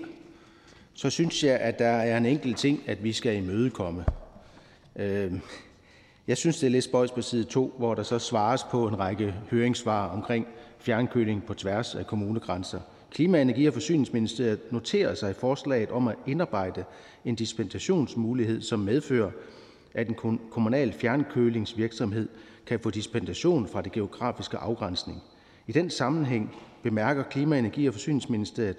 så 0.94 1.10
synes 1.10 1.44
jeg, 1.44 1.60
at 1.60 1.80
der 1.80 1.86
er 1.86 2.18
en 2.18 2.26
enkelt 2.26 2.58
ting, 2.58 2.84
at 2.88 3.04
vi 3.04 3.14
skal 3.14 3.36
imødekomme. 3.36 4.06
Øh, 4.96 5.32
jeg 6.28 6.38
synes, 6.38 6.60
det 6.60 6.68
er 6.68 6.72
lidt 6.72 6.84
spøjs 6.84 7.12
på 7.12 7.22
side 7.22 7.44
2, 7.44 7.74
hvor 7.78 7.96
der 7.96 8.04
så 8.04 8.20
svares 8.20 8.64
på 8.64 8.88
en 8.88 9.00
række 9.00 9.36
høringssvar 9.52 10.08
omkring 10.08 10.48
fjernkøling 10.80 11.46
på 11.46 11.54
tværs 11.54 11.96
af 11.96 12.08
kommunegrænser. 12.08 12.80
Klima-, 13.12 13.42
Energi- 13.42 13.66
og 13.68 13.74
Forsyningsministeriet 13.74 14.60
noterer 14.72 15.14
sig 15.16 15.32
i 15.32 15.34
forslaget 15.34 15.90
om 15.92 16.08
at 16.08 16.16
indarbejde 16.28 16.84
en 17.26 17.36
dispensationsmulighed, 17.36 18.62
som 18.62 18.80
medfører, 18.80 19.32
at 19.94 20.08
en 20.08 20.40
kommunal 20.52 20.94
fjernkølingsvirksomhed 20.94 22.30
kan 22.66 22.80
få 22.80 22.90
dispensation 22.90 23.68
fra 23.68 23.82
det 23.82 23.92
geografiske 23.92 24.58
afgrænsning. 24.58 25.20
I 25.68 25.72
den 25.72 25.90
sammenhæng 25.90 26.56
bemærker 26.84 27.24
Klima-, 27.24 27.58
Energi- 27.60 27.88
og 27.88 27.94
Forsyningsministeriet, 27.94 28.78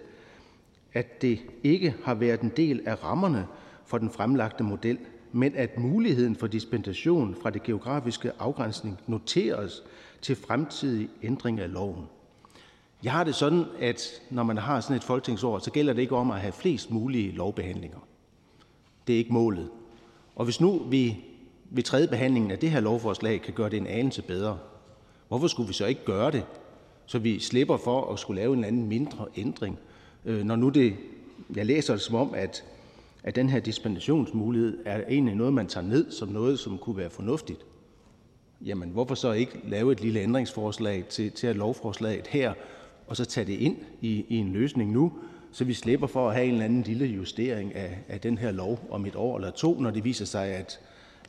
at 0.93 1.23
det 1.23 1.39
ikke 1.63 1.95
har 2.05 2.15
været 2.15 2.41
en 2.41 2.53
del 2.57 2.83
af 2.87 3.05
rammerne 3.05 3.47
for 3.87 3.99
den 3.99 4.11
fremlagte 4.11 4.65
model, 4.65 4.99
men 5.33 5.53
at 5.57 5.79
muligheden 5.79 6.37
for 6.37 6.47
dispensation 6.47 7.37
fra 7.43 7.51
det 7.51 7.63
geografiske 7.63 8.31
afgrænsning 8.39 8.99
noteres 9.07 9.83
til 10.23 10.37
fremtidig 10.37 11.09
ændring 11.23 11.61
af 11.61 11.73
loven. 11.73 12.05
Jeg 13.03 13.13
har 13.13 13.25
det 13.25 13.35
sådan, 13.35 13.65
at 13.81 14.23
når 14.31 14.43
man 14.43 14.59
har 14.59 14.81
sådan 14.81 14.97
et 14.97 15.05
folketingsår, 15.05 15.59
så 15.59 15.71
gælder 15.71 15.93
det 15.93 16.03
ikke 16.03 16.17
om 16.17 16.31
at 16.31 16.41
have 16.41 16.53
flest 16.53 16.91
mulige 16.91 17.33
lovbehandlinger. 17.33 17.99
Det 19.07 19.13
er 19.13 19.19
ikke 19.19 19.33
målet. 19.33 19.69
Og 20.37 20.45
hvis 20.45 20.61
nu 20.61 20.79
vi 20.79 21.17
ved 21.71 21.83
tredje 21.83 22.09
behandlingen 22.09 22.51
af 22.51 22.59
det 22.59 22.71
her 22.71 22.81
lovforslag 22.81 23.43
kan 23.43 23.55
gøre 23.55 23.71
det 23.71 23.77
en 23.77 23.87
anelse 23.87 24.23
bedre, 24.23 24.59
hvorfor 25.29 25.47
skulle 25.47 25.67
vi 25.67 25.73
så 25.73 25.87
ikke 25.87 26.05
gøre 26.05 26.31
det, 26.31 26.45
så 27.07 27.19
vi 27.19 27.39
slipper 27.39 27.77
for 27.77 28.13
at 28.13 28.19
skulle 28.19 28.41
lave 28.41 28.53
en 28.53 28.59
eller 28.59 28.69
anden 28.69 28.89
mindre 28.89 29.27
ændring, 29.37 29.79
øh, 30.25 30.45
når 30.45 30.57
nu 30.57 30.69
det, 30.69 30.97
jeg 31.57 31.67
læser 31.67 31.95
det 31.95 32.03
som 32.03 32.15
om, 32.15 32.35
at, 32.35 32.65
at 33.23 33.37
den 33.37 33.49
her 33.49 33.61
dispensationsmulighed 33.61 34.79
er 34.85 35.03
egentlig 35.09 35.35
noget, 35.35 35.53
man 35.53 35.67
tager 35.67 35.87
ned 35.87 36.11
som 36.11 36.29
noget, 36.29 36.59
som 36.59 36.79
kunne 36.79 36.97
være 36.97 37.11
fornuftigt. 37.11 37.61
Jamen, 38.61 38.89
hvorfor 38.89 39.15
så 39.15 39.33
ikke 39.33 39.61
lave 39.65 39.93
et 39.93 40.01
lille 40.01 40.21
ændringsforslag 40.21 41.05
til, 41.09 41.33
til 41.33 41.47
at 41.47 41.57
lovforslaget 41.57 42.27
her, 42.27 42.55
og 43.07 43.17
så 43.17 43.25
tage 43.25 43.47
det 43.47 43.53
ind 43.53 43.77
i, 44.01 44.25
i 44.29 44.37
en 44.37 44.53
løsning 44.53 44.93
nu, 44.93 45.13
så 45.53 45.65
vi 45.65 45.75
slipper 45.75 46.07
for 46.07 46.29
at 46.29 46.35
have 46.35 46.47
en 46.47 46.53
eller 46.53 46.65
anden 46.65 46.83
lille 46.83 47.07
justering 47.07 47.75
af, 47.75 47.99
af 48.09 48.21
den 48.21 48.39
her 48.39 48.51
lov 48.51 48.81
om 48.91 49.07
et 49.07 49.17
år 49.17 49.37
eller 49.37 49.51
to, 49.51 49.81
når 49.81 49.91
det 49.91 50.05
viser 50.05 50.25
sig, 50.25 50.47
at, 50.47 50.81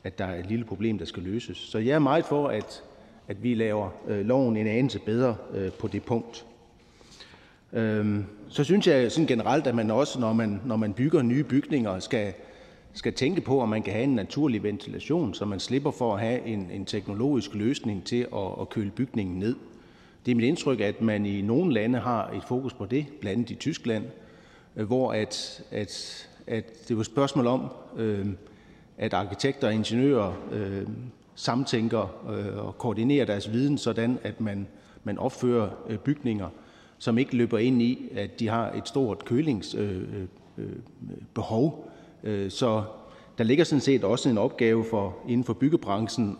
at 0.04 0.18
der 0.18 0.24
er 0.24 0.38
et 0.38 0.46
lille 0.46 0.64
problem, 0.64 0.98
der 0.98 1.04
skal 1.04 1.22
løses. 1.22 1.56
Så 1.56 1.78
jeg 1.78 1.94
er 1.94 1.98
meget 1.98 2.24
for, 2.24 2.48
at, 2.48 2.82
at 3.28 3.42
vi 3.42 3.54
laver 3.54 3.90
øh, 4.08 4.26
loven 4.26 4.56
en 4.56 4.66
anelse 4.66 4.98
bedre 4.98 5.36
øh, 5.54 5.72
på 5.72 5.88
det 5.88 6.02
punkt. 6.02 6.44
Øhm, 7.72 8.24
så 8.48 8.64
synes 8.64 8.86
jeg 8.86 9.12
sådan 9.12 9.26
generelt, 9.26 9.66
at 9.66 9.74
man 9.74 9.90
også, 9.90 10.20
når 10.20 10.32
man, 10.32 10.60
når 10.64 10.76
man 10.76 10.92
bygger 10.92 11.22
nye 11.22 11.44
bygninger, 11.44 11.98
skal, 11.98 12.32
skal 12.92 13.12
tænke 13.12 13.40
på, 13.40 13.60
om 13.60 13.68
man 13.68 13.82
kan 13.82 13.92
have 13.92 14.04
en 14.04 14.14
naturlig 14.14 14.62
ventilation, 14.62 15.34
så 15.34 15.44
man 15.44 15.60
slipper 15.60 15.90
for 15.90 16.14
at 16.14 16.20
have 16.20 16.46
en, 16.46 16.70
en 16.70 16.84
teknologisk 16.84 17.54
løsning 17.54 18.04
til 18.04 18.26
at, 18.34 18.60
at 18.60 18.68
køle 18.70 18.90
bygningen 18.90 19.38
ned. 19.38 19.56
Det 20.26 20.32
er 20.32 20.36
mit 20.36 20.44
indtryk, 20.44 20.80
at 20.80 21.02
man 21.02 21.26
i 21.26 21.42
nogle 21.42 21.72
lande 21.72 21.98
har 21.98 22.30
et 22.30 22.44
fokus 22.44 22.74
på 22.74 22.86
det, 22.86 23.06
blandt 23.20 23.38
andet 23.38 23.50
i 23.50 23.54
Tyskland, 23.54 24.04
øh, 24.76 24.86
hvor 24.86 25.12
at, 25.12 25.62
at, 25.70 26.28
at 26.46 26.88
det 26.88 26.96
var 26.96 27.00
et 27.00 27.06
spørgsmål 27.06 27.46
om, 27.46 27.68
øh, 27.96 28.26
at 28.98 29.14
arkitekter 29.14 29.66
og 29.66 29.74
ingeniører 29.74 30.32
øh, 30.52 30.86
samtænker 31.34 32.30
øh, 32.30 32.66
og 32.66 32.78
koordinerer 32.78 33.24
deres 33.24 33.52
viden, 33.52 33.78
sådan 33.78 34.18
at 34.22 34.40
man, 34.40 34.66
man 35.04 35.18
opfører 35.18 35.68
øh, 35.88 35.98
bygninger, 35.98 36.48
som 36.98 37.18
ikke 37.18 37.36
løber 37.36 37.58
ind 37.58 37.82
i, 37.82 38.08
at 38.14 38.40
de 38.40 38.48
har 38.48 38.72
et 38.72 38.88
stort 38.88 39.24
kølingsbehov. 39.24 41.90
Øh, 42.24 42.34
øh, 42.34 42.44
øh, 42.44 42.50
så 42.50 42.82
der 43.38 43.44
ligger 43.44 43.64
sådan 43.64 43.80
set 43.80 44.04
også 44.04 44.28
en 44.28 44.38
opgave 44.38 44.84
for 44.84 45.16
inden 45.28 45.44
for 45.44 45.52
byggebranchen, 45.52 46.38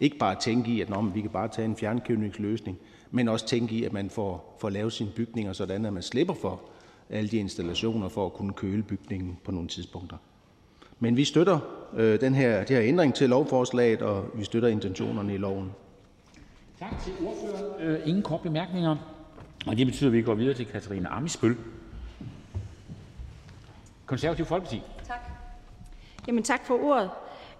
ikke 0.00 0.18
bare 0.18 0.32
at 0.32 0.38
tænke 0.38 0.70
i, 0.70 0.80
at 0.80 0.90
Nå, 0.90 1.02
vi 1.02 1.20
kan 1.20 1.30
bare 1.30 1.48
tage 1.48 1.64
en 1.64 1.76
fjernkølingsløsning, 1.76 2.78
men 3.10 3.28
også 3.28 3.46
tænke 3.46 3.74
i, 3.74 3.84
at 3.84 3.92
man 3.92 4.10
får, 4.10 4.56
får 4.60 4.70
lavet 4.70 4.92
sine 4.92 5.10
bygninger, 5.10 5.52
sådan 5.52 5.86
at 5.86 5.92
man 5.92 6.02
slipper 6.02 6.34
for 6.34 6.60
alle 7.10 7.30
de 7.30 7.36
installationer 7.36 8.08
for 8.08 8.26
at 8.26 8.32
kunne 8.32 8.52
køle 8.52 8.82
bygningen 8.82 9.38
på 9.44 9.52
nogle 9.52 9.68
tidspunkter. 9.68 10.16
Men 10.98 11.16
vi 11.16 11.24
støtter 11.24 11.58
øh, 11.94 12.20
den 12.20 12.34
her, 12.34 12.58
det 12.58 12.76
her 12.76 12.82
ændring 12.82 13.14
til 13.14 13.28
lovforslaget, 13.28 14.02
og 14.02 14.24
vi 14.34 14.44
støtter 14.44 14.68
intentionerne 14.68 15.34
i 15.34 15.36
loven. 15.36 15.72
Tak 16.78 17.02
til 17.04 17.12
ordføreren. 17.26 17.82
Øh, 17.82 18.08
ingen 18.08 18.22
kort 18.22 18.40
bemærkninger. 18.40 18.96
Og 19.66 19.76
det 19.76 19.86
betyder, 19.86 20.10
at 20.10 20.12
vi 20.12 20.22
går 20.22 20.34
videre 20.34 20.54
til 20.54 20.66
Katarina 20.66 21.08
Amisbøl. 21.16 21.56
Konservativ 24.06 24.44
Folkeparti. 24.44 24.82
Tak. 25.06 25.18
Jamen 26.28 26.44
tak 26.44 26.66
for 26.66 26.84
ordet. 26.84 27.10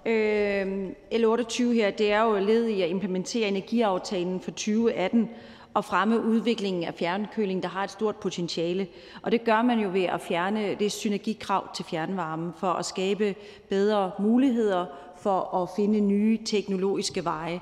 Øh, 0.06 0.88
L28 1.12 1.62
her, 1.72 1.90
det 1.90 2.12
er 2.12 2.22
jo 2.22 2.36
led 2.36 2.66
i 2.66 2.82
at 2.82 2.90
implementere 2.90 3.48
energiaftalen 3.48 4.40
for 4.40 4.50
2018 4.50 5.30
og 5.74 5.84
fremme 5.84 6.22
udviklingen 6.22 6.84
af 6.84 6.94
fjernkøling, 6.94 7.62
der 7.62 7.68
har 7.68 7.84
et 7.84 7.90
stort 7.90 8.16
potentiale. 8.16 8.86
Og 9.22 9.32
det 9.32 9.44
gør 9.44 9.62
man 9.62 9.78
jo 9.80 9.88
ved 9.92 10.02
at 10.02 10.20
fjerne 10.20 10.74
det 10.74 10.92
synergikrav 10.92 11.74
til 11.74 11.84
fjernvarme 11.84 12.52
for 12.58 12.66
at 12.66 12.84
skabe 12.84 13.34
bedre 13.68 14.10
muligheder 14.18 14.86
for 15.16 15.62
at 15.62 15.68
finde 15.76 16.00
nye 16.00 16.38
teknologiske 16.44 17.24
veje. 17.24 17.60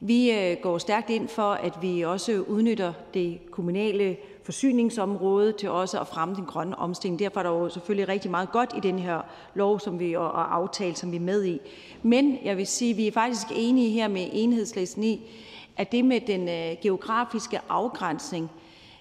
Vi 0.00 0.32
øh, 0.32 0.56
går 0.62 0.78
stærkt 0.78 1.10
ind 1.10 1.28
for, 1.28 1.50
at 1.50 1.72
vi 1.82 2.02
også 2.02 2.44
udnytter 2.48 2.92
det 3.14 3.50
kommunale 3.50 4.16
forsyningsområde 4.42 5.52
til 5.52 5.70
også 5.70 6.00
at 6.00 6.06
fremme 6.06 6.34
den 6.34 6.44
grønne 6.44 6.78
omstilling. 6.78 7.18
Derfor 7.18 7.40
er 7.40 7.44
der 7.44 7.50
jo 7.50 7.68
selvfølgelig 7.68 8.08
rigtig 8.08 8.30
meget 8.30 8.52
godt 8.52 8.72
i 8.76 8.80
den 8.80 8.98
her 8.98 9.20
lov 9.54 9.80
som 9.80 10.00
vi, 10.00 10.16
og 10.16 10.54
aftale, 10.54 10.96
som 10.96 11.12
vi 11.12 11.16
er 11.16 11.20
med 11.20 11.44
i. 11.44 11.60
Men 12.02 12.38
jeg 12.44 12.56
vil 12.56 12.66
sige, 12.66 12.90
at 12.90 12.96
vi 12.96 13.06
er 13.06 13.12
faktisk 13.12 13.46
enige 13.54 13.90
her 13.90 14.08
med 14.08 14.28
enhedslisten 14.32 15.04
i, 15.04 15.30
at 15.76 15.92
det 15.92 16.04
med 16.04 16.20
den 16.20 16.48
øh, 16.48 16.76
geografiske 16.82 17.60
afgrænsning 17.68 18.50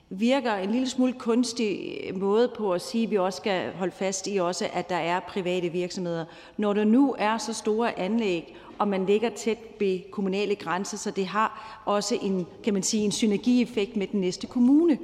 virker 0.09 0.53
en 0.53 0.71
lille 0.71 0.89
smule 0.89 1.13
kunstig 1.13 1.97
øh, 2.07 2.19
måde 2.19 2.47
på 2.57 2.73
at 2.73 2.81
sige, 2.81 3.03
at 3.03 3.11
vi 3.11 3.17
også 3.17 3.37
skal 3.37 3.73
holde 3.73 3.91
fast 3.91 4.27
i, 4.27 4.37
også, 4.37 4.69
at 4.73 4.89
der 4.89 4.95
er 4.95 5.19
private 5.19 5.69
virksomheder. 5.69 6.25
Når 6.57 6.73
der 6.73 6.83
nu 6.83 7.15
er 7.19 7.37
så 7.37 7.53
store 7.53 7.99
anlæg, 7.99 8.55
og 8.79 8.87
man 8.87 9.05
ligger 9.05 9.29
tæt 9.29 9.57
ved 9.79 9.99
kommunale 10.11 10.55
grænser, 10.55 10.97
så 10.97 11.11
det 11.11 11.27
har 11.27 11.81
også 11.85 12.17
en, 12.21 12.47
kan 12.63 12.73
man 12.73 12.83
sige, 12.83 13.03
en 13.03 13.11
synergieffekt 13.11 13.95
med 13.95 14.07
den 14.07 14.21
næste 14.21 14.47
kommune. 14.47 14.99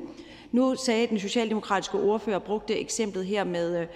Nu 0.53 0.75
sagde 0.75 1.07
den 1.07 1.19
socialdemokratiske 1.19 1.97
ordfører, 1.97 2.39
brugte 2.39 2.79
eksemplet 2.79 3.25
her 3.25 3.43
med, 3.43 3.81
øh, 3.81 3.87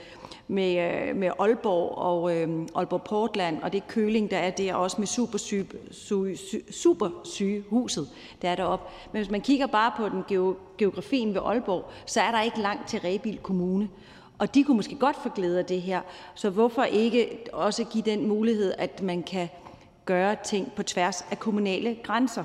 med, 0.48 0.78
øh, 1.10 1.16
med 1.16 1.32
Aalborg 1.40 1.98
og 1.98 2.36
øh, 2.36 2.68
Aalborg 2.76 3.02
Portland, 3.04 3.62
og 3.62 3.74
det 3.74 3.88
køling, 3.88 4.32
der 4.32 4.38
er 4.38 4.50
der, 4.50 4.76
også 4.76 4.96
med 5.00 5.08
supersyge, 5.08 5.68
supersygehuset, 6.72 8.10
der 8.42 8.50
er 8.50 8.56
deroppe. 8.56 8.86
Men 9.12 9.20
hvis 9.20 9.32
man 9.32 9.42
kigger 9.42 9.68
bare 9.68 9.92
på 9.98 10.10
den 10.10 10.24
geografien 10.78 11.34
ved 11.34 11.42
Aalborg, 11.46 11.86
så 12.06 12.22
er 12.22 12.32
der 12.32 12.42
ikke 12.42 12.60
langt 12.60 12.90
til 12.90 13.00
Rebil 13.00 13.38
Kommune. 13.38 13.90
Og 14.38 14.56
de 14.56 14.64
kunne 14.64 14.78
måske 14.78 14.96
godt 14.96 15.16
få 15.24 15.30
glæde 15.30 15.60
af 15.60 15.66
det 15.66 15.82
her. 15.82 16.02
Så 16.36 16.50
hvorfor 16.50 16.84
ikke 16.84 17.40
også 17.54 17.84
give 17.84 18.04
den 18.04 18.28
mulighed, 18.28 18.74
at 18.78 19.02
man 19.02 19.24
kan 19.24 19.50
gøre 20.08 20.36
ting 20.44 20.72
på 20.76 20.84
tværs 20.84 21.26
af 21.32 21.40
kommunale 21.40 21.98
grænser? 22.04 22.44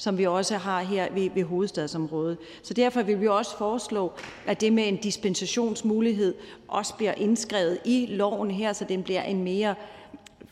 som 0.00 0.18
vi 0.18 0.26
også 0.26 0.56
har 0.56 0.82
her 0.82 1.12
ved, 1.12 1.30
ved 1.34 1.44
hovedstadsområdet. 1.44 2.38
Så 2.62 2.74
derfor 2.74 3.02
vil 3.02 3.20
vi 3.20 3.26
også 3.26 3.58
foreslå, 3.58 4.12
at 4.46 4.60
det 4.60 4.72
med 4.72 4.88
en 4.88 4.96
dispensationsmulighed 4.96 6.34
også 6.68 6.94
bliver 6.94 7.12
indskrevet 7.12 7.78
i 7.84 8.06
loven 8.06 8.50
her, 8.50 8.72
så 8.72 8.84
den 8.88 9.02
bliver 9.02 9.22
en 9.22 9.44
mere 9.44 9.74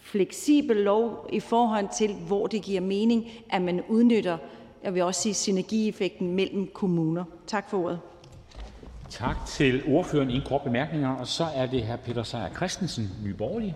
fleksibel 0.00 0.76
lov 0.76 1.28
i 1.32 1.40
forhold 1.40 1.88
til, 1.98 2.14
hvor 2.14 2.46
det 2.46 2.62
giver 2.62 2.80
mening, 2.80 3.30
at 3.50 3.62
man 3.62 3.82
udnytter, 3.88 4.38
jeg 4.84 4.94
vil 4.94 5.02
også 5.02 5.22
sige, 5.22 5.34
synergieffekten 5.34 6.34
mellem 6.34 6.70
kommuner. 6.74 7.24
Tak 7.46 7.70
for 7.70 7.84
ordet. 7.84 8.00
Tak 9.10 9.36
til 9.46 9.82
ordføreren. 9.86 10.30
Ingen 10.30 10.48
kort 10.48 10.62
bemærkninger. 10.62 11.16
Og 11.16 11.26
så 11.26 11.44
er 11.54 11.66
det 11.66 11.86
hr. 11.86 11.96
Peter 11.96 12.22
Seier 12.22 12.54
Christensen, 12.54 13.10
Nye 13.24 13.34
Borgerlige. 13.34 13.74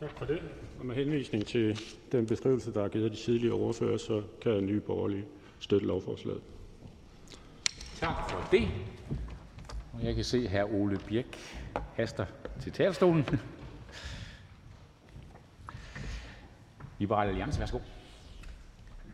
Tak 0.00 0.10
for 0.18 0.24
det. 0.24 0.38
Og 0.80 0.86
med 0.86 0.94
henvisning 0.94 1.46
til 1.46 1.80
den 2.12 2.26
beskrivelse, 2.26 2.74
der 2.74 2.84
er 2.84 2.88
givet 2.88 3.04
af 3.04 3.10
de 3.10 3.16
tidligere 3.16 3.54
ordfører, 3.54 3.96
så 3.96 4.22
kan 4.42 4.64
Nye 4.66 4.80
Borgerlige 4.80 5.24
støtte 5.58 5.86
lovforslaget. 5.86 6.40
Tak 7.96 8.30
for 8.30 8.48
det. 8.50 8.68
Og 9.92 10.04
jeg 10.04 10.14
kan 10.14 10.24
se, 10.24 10.38
at 10.38 10.50
hr. 10.50 10.74
Ole 10.74 10.98
Birk 11.06 11.24
haster 11.94 12.26
til 12.62 12.72
talerstolen. 12.72 13.26
Liberal 16.98 17.28
Alliance, 17.28 17.60
værsgo. 17.60 17.78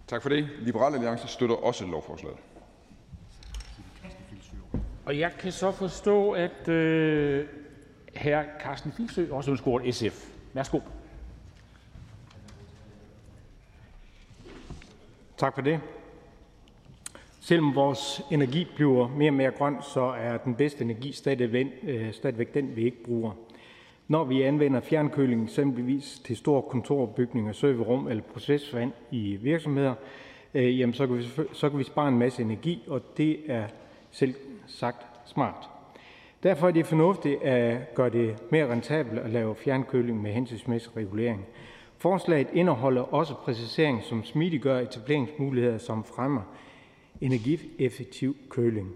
Tak 0.07 0.23
for 0.23 0.29
det. 0.29 0.49
Liberal 0.61 0.95
Alliance 0.95 1.29
støtter 1.29 1.57
også 1.57 1.87
lovforslaget. 1.87 2.39
Og 5.07 5.19
jeg 5.19 5.33
kan 5.39 5.53
så 5.53 5.73
forstå, 5.73 6.33
at 6.33 6.69
øh, 6.69 7.49
hr. 8.17 8.43
Carsten 8.61 8.93
Filsø 8.93 9.27
også 9.31 9.51
ønsker 9.51 9.69
ordet 9.69 9.95
SF. 9.95 10.29
Værsgo. 10.55 10.81
Tak 15.37 15.55
for 15.55 15.63
det. 15.63 15.81
Selvom 17.41 17.75
vores 17.75 18.23
energi 18.31 18.67
bliver 18.75 19.09
mere 19.09 19.31
og 19.31 19.35
mere 19.35 19.51
grøn, 19.51 19.77
så 19.83 20.01
er 20.01 20.37
den 20.37 20.55
bedste 20.55 20.85
energi 20.85 21.09
øh, 21.83 22.13
stadigvæk, 22.13 22.55
den, 22.55 22.77
vi 22.77 22.85
ikke 22.85 23.03
bruger. 23.03 23.33
Når 24.09 24.25
vi 24.25 24.43
anvender 24.43 24.81
fjernkøling 24.81 25.45
eksempelvis 25.45 26.21
til 26.25 26.37
store 26.37 26.63
kontorbygninger, 26.63 27.53
serverrum 27.53 28.09
eller 28.09 28.23
procesvand 28.23 28.93
i 29.11 29.37
virksomheder, 29.43 29.95
øh, 30.55 30.81
jamen 30.81 30.95
så, 30.95 31.07
kan 31.07 31.19
vi, 31.19 31.23
så 31.53 31.71
kan 31.71 31.79
vi 31.79 31.85
spare 31.85 32.09
en 32.09 32.19
masse 32.19 32.43
energi, 32.43 32.83
og 32.89 33.03
det 33.17 33.39
er 33.47 33.65
selv 34.11 34.35
sagt 34.67 35.07
smart. 35.27 35.69
Derfor 36.43 36.69
er 36.69 36.73
det 36.73 36.87
fornuftigt 36.87 37.43
at 37.43 37.95
gøre 37.95 38.11
det 38.11 38.37
mere 38.51 38.73
rentabelt 38.73 39.19
at 39.21 39.31
lave 39.31 39.55
fjernkøling 39.55 40.23
med 40.23 40.33
hensigtsmæssig 40.33 40.97
regulering. 40.97 41.47
Forslaget 42.07 42.49
indeholder 42.53 43.03
også 43.03 43.35
præcisering, 43.35 44.03
som 44.05 44.25
smidiggør 44.25 44.79
etableringsmuligheder, 44.79 45.79
som 45.79 46.05
fremmer 46.05 46.43
energieffektiv 47.21 48.37
køling. 48.51 48.93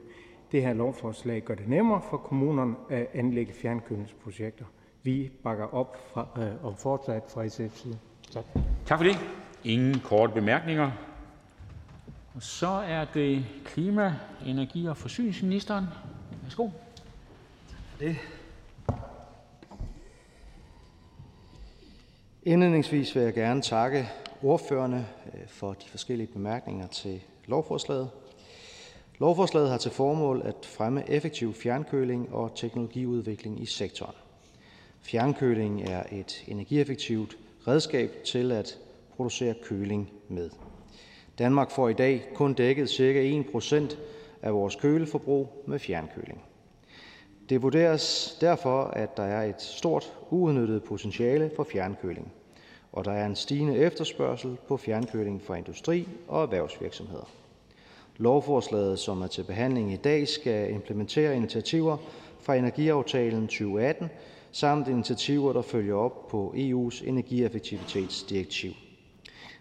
Det 0.53 0.63
her 0.63 0.73
lovforslag 0.73 1.43
gør 1.43 1.55
det 1.55 1.69
nemmere 1.69 2.03
for 2.11 2.17
kommunerne 2.17 2.75
at 2.91 3.07
anlægge 3.15 3.53
fjernkølingsprojekter. 3.53 4.65
Vi 5.03 5.31
bakker 5.45 5.75
op 5.75 5.97
fra, 6.13 6.27
øh, 6.39 6.65
om 6.65 6.77
fortsat 6.77 7.23
fra 7.29 7.45
SF's 7.45 7.77
side. 7.83 7.99
Tak. 8.33 8.45
Tak 8.87 8.99
for 8.99 9.05
det. 9.05 9.19
Ingen 9.65 10.01
korte 10.01 10.33
bemærkninger. 10.33 10.91
Og 12.35 12.43
så 12.43 12.69
er 12.69 13.05
det 13.05 13.45
klima-, 13.65 14.17
energi- 14.47 14.87
og 14.87 14.97
forsyningsministeren. 14.97 15.85
Værsgo. 16.43 16.69
Det. 18.01 18.17
Indledningsvis 22.43 23.15
vil 23.15 23.23
jeg 23.23 23.35
gerne 23.35 23.63
takke 23.63 24.09
ordførerne 24.43 25.07
øh, 25.35 25.41
for 25.49 25.73
de 25.73 25.89
forskellige 25.89 26.27
bemærkninger 26.27 26.87
til 26.87 27.21
lovforslaget. 27.47 28.11
Lovforslaget 29.19 29.71
har 29.71 29.79
til 29.79 29.91
formål 29.91 30.43
at 30.45 30.55
fremme 30.63 31.11
effektiv 31.11 31.55
fjernkøling 31.55 32.35
og 32.35 32.53
teknologiudvikling 32.55 33.63
i 33.63 33.67
sektoren. 33.67 34.15
Fjernkøling 35.01 35.83
er 35.83 36.03
et 36.13 36.45
energieffektivt 36.49 37.37
redskab 37.69 38.11
til 38.25 38.53
at 38.53 38.79
producere 39.17 39.55
køling 39.63 40.11
med. 40.29 40.51
Danmark 41.39 41.71
får 41.71 41.89
i 41.89 41.95
dag 41.95 42.29
kun 42.35 42.55
dækket 42.55 42.91
ca. 42.91 43.43
1% 43.55 43.97
af 44.43 44.55
vores 44.55 44.77
køleforbrug 44.77 45.65
med 45.67 45.79
fjernkøling. 45.79 46.43
Det 47.51 47.63
vurderes 47.63 48.37
derfor, 48.41 48.83
at 48.83 49.17
der 49.17 49.23
er 49.23 49.43
et 49.49 49.63
stort 49.63 50.13
uudnyttet 50.31 50.85
potentiale 50.85 51.51
for 51.57 51.65
fjernkøling, 51.65 52.33
og 52.93 53.05
der 53.05 53.13
er 53.13 53.27
en 53.27 53.37
stigende 53.37 53.77
efterspørgsel 53.77 54.57
på 54.69 54.77
fjernkøling 54.77 55.43
fra 55.43 55.55
industri 55.55 56.09
og 56.29 56.43
erhvervsvirksomheder. 56.43 57.31
Lovforslaget, 58.17 58.99
som 58.99 59.23
er 59.23 59.27
til 59.27 59.43
behandling 59.43 59.93
i 59.93 59.97
dag, 59.97 60.29
skal 60.29 60.71
implementere 60.71 61.37
initiativer 61.37 61.97
fra 62.41 62.55
energiaftalen 62.55 63.47
2018 63.47 64.11
samt 64.53 64.89
initiativer, 64.89 65.53
der 65.53 65.63
følger 65.63 65.95
op 65.95 66.29
på 66.29 66.55
EU's 66.57 67.09
energieffektivitetsdirektiv. 67.09 68.73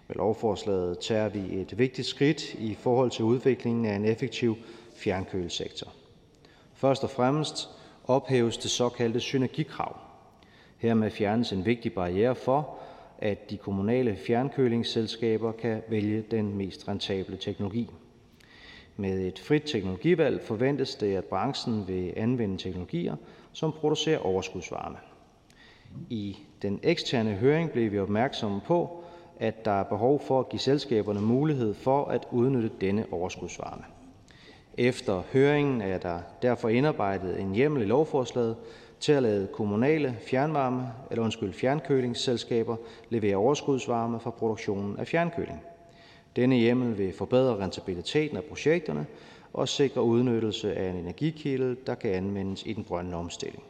Med 0.08 0.16
lovforslaget 0.16 1.00
tager 1.00 1.30
vi 1.30 1.62
et 1.62 1.78
vigtigt 1.78 2.08
skridt 2.08 2.54
i 2.54 2.78
forhold 2.80 3.12
til 3.12 3.26
udviklingen 3.26 3.86
af 3.86 3.96
en 3.96 4.06
effektiv 4.06 4.56
fjernkølesektor. 4.96 5.88
Først 6.74 7.04
og 7.04 7.10
fremmest 7.10 7.70
ophæves 8.10 8.58
det 8.58 8.72
såkaldte 8.72 9.20
synergikrav. 9.20 9.98
Hermed 10.78 11.12
fjernes 11.12 11.52
en 11.52 11.66
vigtig 11.66 11.94
barriere 11.94 12.36
for, 12.36 12.78
at 13.18 13.50
de 13.50 13.58
kommunale 13.58 14.16
fjernkølingsselskaber 14.16 15.52
kan 15.52 15.82
vælge 15.90 16.24
den 16.32 16.58
mest 16.58 16.88
rentable 16.88 17.38
teknologi. 17.38 17.90
Med 18.98 19.28
et 19.28 19.40
frit 19.40 19.64
teknologivalg 19.66 20.42
forventes 20.42 20.96
det, 20.96 21.16
at 21.16 21.26
branchen 21.26 21.88
vil 21.88 22.14
anvende 22.18 22.58
teknologier, 22.58 23.16
som 23.54 23.72
producerer 23.72 24.20
overskudsvarme. 24.20 24.98
I 26.10 26.38
den 26.62 26.80
eksterne 26.84 27.34
høring 27.34 27.72
blev 27.72 27.92
vi 27.92 28.00
opmærksomme 28.00 28.62
på, 28.66 29.04
at 29.40 29.66
der 29.66 29.72
er 29.72 29.84
behov 29.84 30.20
for 30.20 30.40
at 30.40 30.50
give 30.50 30.60
selskaberne 30.60 31.22
mulighed 31.22 31.74
for 31.74 32.06
at 32.06 32.28
udnytte 32.32 32.72
denne 32.82 33.06
overskudsvarme. 33.12 33.84
Efter 34.78 35.24
høringen 35.34 35.82
er 35.82 35.98
der 35.98 36.20
derfor 36.42 36.70
indarbejdet 36.70 37.40
en 37.40 37.56
hjemmel 37.56 37.82
i 37.82 37.86
lovforslaget 37.86 38.56
til 39.00 39.12
at 39.12 39.24
lade 39.24 39.48
kommunale 39.54 40.18
fjernvarme 40.28 40.88
eller 41.12 41.24
undskyld, 41.24 41.54
fjernkølingsselskaber 41.54 42.76
levere 43.10 43.36
overskudsvarme 43.36 44.20
fra 44.20 44.30
produktionen 44.30 45.00
af 45.00 45.08
fjernkøling. 45.08 45.62
Denne 46.36 46.56
hjemmel 46.56 46.98
vil 46.98 47.14
forbedre 47.14 47.58
rentabiliteten 47.58 48.38
af 48.38 48.44
projekterne 48.44 49.06
og 49.54 49.68
sikre 49.70 50.04
udnyttelse 50.04 50.76
af 50.76 50.90
en 50.90 50.96
energikilde, 50.96 51.76
der 51.88 51.96
kan 51.96 52.12
anvendes 52.12 52.64
i 52.66 52.74
den 52.74 52.84
grønne 52.84 53.16
omstilling. 53.16 53.64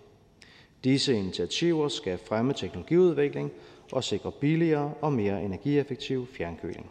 Disse 0.84 1.14
initiativer 1.14 1.88
skal 1.88 2.18
fremme 2.18 2.54
teknologiudvikling 2.54 3.52
og 3.92 4.04
sikre 4.04 4.32
billigere 4.32 4.94
og 5.02 5.14
mere 5.14 5.44
energieffektiv 5.44 6.28
fjernkøling. 6.28 6.90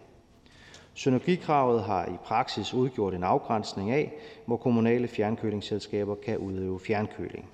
Synergikravet 0.98 1.82
har 1.82 2.06
i 2.06 2.16
praksis 2.24 2.74
udgjort 2.74 3.14
en 3.14 3.22
afgrænsning 3.22 3.90
af, 3.90 4.12
hvor 4.46 4.56
kommunale 4.56 5.08
fjernkølingsselskaber 5.08 6.14
kan 6.14 6.38
udøve 6.38 6.80
fjernkøling. 6.80 7.50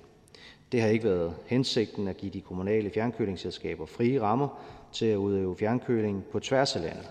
Det 0.71 0.81
har 0.81 0.87
ikke 0.87 1.05
været 1.05 1.35
hensigten 1.45 2.07
at 2.07 2.17
give 2.17 2.31
de 2.31 2.41
kommunale 2.41 2.89
fjernkølingsselskaber 2.89 3.85
frie 3.85 4.21
rammer 4.21 4.47
til 4.91 5.05
at 5.05 5.15
udøve 5.15 5.55
fjernkøling 5.55 6.23
på 6.31 6.39
tværs 6.39 6.75
af 6.75 6.81
landet. 6.81 7.09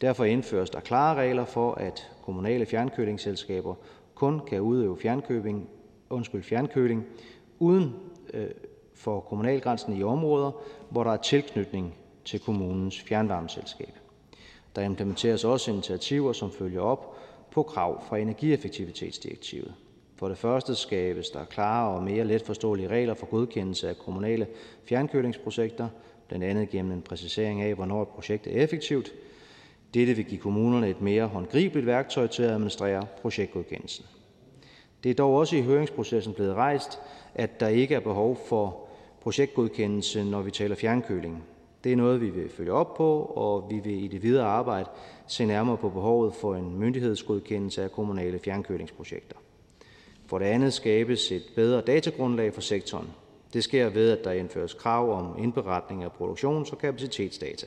Derfor 0.00 0.24
indføres 0.24 0.70
der 0.70 0.80
klare 0.80 1.14
regler 1.14 1.44
for, 1.44 1.74
at 1.74 2.10
kommunale 2.22 2.66
fjernkølingsselskaber 2.66 3.74
kun 4.14 4.40
kan 4.48 4.60
udøve 4.60 4.98
fjernkøling, 4.98 5.68
undskyld, 6.10 6.42
fjernkøling 6.42 7.04
uden 7.58 7.94
øh, 8.34 8.50
for 8.94 9.20
kommunalgrænsen 9.20 9.96
i 9.96 10.02
områder, 10.02 10.50
hvor 10.90 11.04
der 11.04 11.12
er 11.12 11.16
tilknytning 11.16 11.94
til 12.24 12.40
kommunens 12.40 13.00
fjernvarmeselskab. 13.00 13.99
Der 14.76 14.82
implementeres 14.82 15.44
også 15.44 15.70
initiativer, 15.70 16.32
som 16.32 16.52
følger 16.52 16.80
op 16.80 17.16
på 17.50 17.62
krav 17.62 18.04
fra 18.08 18.18
energieffektivitetsdirektivet. 18.18 19.74
For 20.16 20.28
det 20.28 20.38
første 20.38 20.74
skabes 20.74 21.30
der 21.30 21.44
klare 21.44 21.94
og 21.94 22.02
mere 22.02 22.24
letforståelige 22.24 22.88
regler 22.88 23.14
for 23.14 23.26
godkendelse 23.26 23.88
af 23.88 23.98
kommunale 23.98 24.46
fjernkølingsprojekter, 24.84 25.88
blandt 26.28 26.44
andet 26.44 26.70
gennem 26.70 26.92
en 26.92 27.02
præcisering 27.02 27.62
af, 27.62 27.74
hvornår 27.74 28.02
et 28.02 28.08
projekt 28.08 28.46
er 28.46 28.50
effektivt. 28.62 29.12
Dette 29.94 30.14
vil 30.14 30.24
give 30.24 30.40
kommunerne 30.40 30.88
et 30.88 31.00
mere 31.00 31.26
håndgribeligt 31.26 31.86
værktøj 31.86 32.26
til 32.26 32.42
at 32.42 32.50
administrere 32.50 33.06
projektgodkendelsen. 33.22 34.04
Det 35.04 35.10
er 35.10 35.14
dog 35.14 35.34
også 35.36 35.56
i 35.56 35.62
høringsprocessen 35.62 36.34
blevet 36.34 36.54
rejst, 36.54 36.98
at 37.34 37.60
der 37.60 37.68
ikke 37.68 37.94
er 37.94 38.00
behov 38.00 38.38
for 38.48 38.88
projektgodkendelse, 39.20 40.24
når 40.24 40.42
vi 40.42 40.50
taler 40.50 40.76
fjernkøling. 40.76 41.44
Det 41.84 41.92
er 41.92 41.96
noget, 41.96 42.20
vi 42.20 42.30
vil 42.30 42.48
følge 42.48 42.72
op 42.72 42.94
på, 42.94 43.32
og 43.36 43.66
vi 43.70 43.80
vil 43.84 44.04
i 44.04 44.08
det 44.08 44.22
videre 44.22 44.46
arbejde 44.46 44.88
se 45.26 45.44
nærmere 45.44 45.76
på 45.76 45.88
behovet 45.88 46.34
for 46.34 46.54
en 46.54 46.78
myndighedsgodkendelse 46.78 47.82
af 47.82 47.92
kommunale 47.92 48.38
fjernkølingsprojekter. 48.38 49.36
For 50.26 50.38
det 50.38 50.46
andet 50.46 50.72
skabes 50.72 51.32
et 51.32 51.42
bedre 51.56 51.80
datagrundlag 51.80 52.54
for 52.54 52.60
sektoren. 52.60 53.08
Det 53.52 53.64
sker 53.64 53.88
ved, 53.88 54.10
at 54.10 54.24
der 54.24 54.32
indføres 54.32 54.74
krav 54.74 55.12
om 55.12 55.38
indberetning 55.38 56.04
af 56.04 56.10
produktions- 56.12 56.72
og 56.72 56.78
kapacitetsdata. 56.78 57.66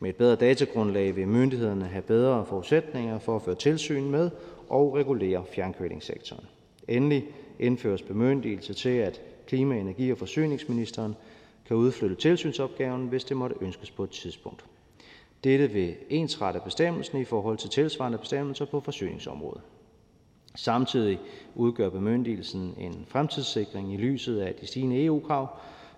Med 0.00 0.10
et 0.10 0.16
bedre 0.16 0.36
datagrundlag 0.36 1.16
vil 1.16 1.28
myndighederne 1.28 1.84
have 1.84 2.02
bedre 2.02 2.46
forudsætninger 2.46 3.18
for 3.18 3.36
at 3.36 3.42
føre 3.42 3.54
tilsyn 3.54 4.10
med 4.10 4.30
og 4.68 4.94
regulere 4.94 5.44
fjernkølingssektoren. 5.54 6.44
Endelig 6.88 7.26
indføres 7.58 8.02
bemyndigelse 8.02 8.74
til, 8.74 8.88
at 8.88 9.20
klima-, 9.46 9.80
energi- 9.80 10.12
og 10.12 10.18
forsyningsministeren 10.18 11.14
kan 11.68 11.76
udflytte 11.76 12.16
tilsynsopgaven, 12.16 13.08
hvis 13.08 13.24
det 13.24 13.36
måtte 13.36 13.56
ønskes 13.60 13.90
på 13.90 14.04
et 14.04 14.10
tidspunkt. 14.10 14.64
Dette 15.44 15.70
vil 15.70 15.94
ensrette 16.08 16.60
bestemmelsen 16.64 17.20
i 17.20 17.24
forhold 17.24 17.58
til 17.58 17.70
tilsvarende 17.70 18.18
bestemmelser 18.18 18.64
på 18.64 18.80
forsyningsområdet. 18.80 19.62
Samtidig 20.54 21.18
udgør 21.54 21.88
bemyndigelsen 21.90 22.74
en 22.78 23.04
fremtidssikring 23.08 23.94
i 23.94 23.96
lyset 23.96 24.40
af 24.40 24.54
de 24.54 24.66
stigende 24.66 25.04
EU-krav, 25.04 25.48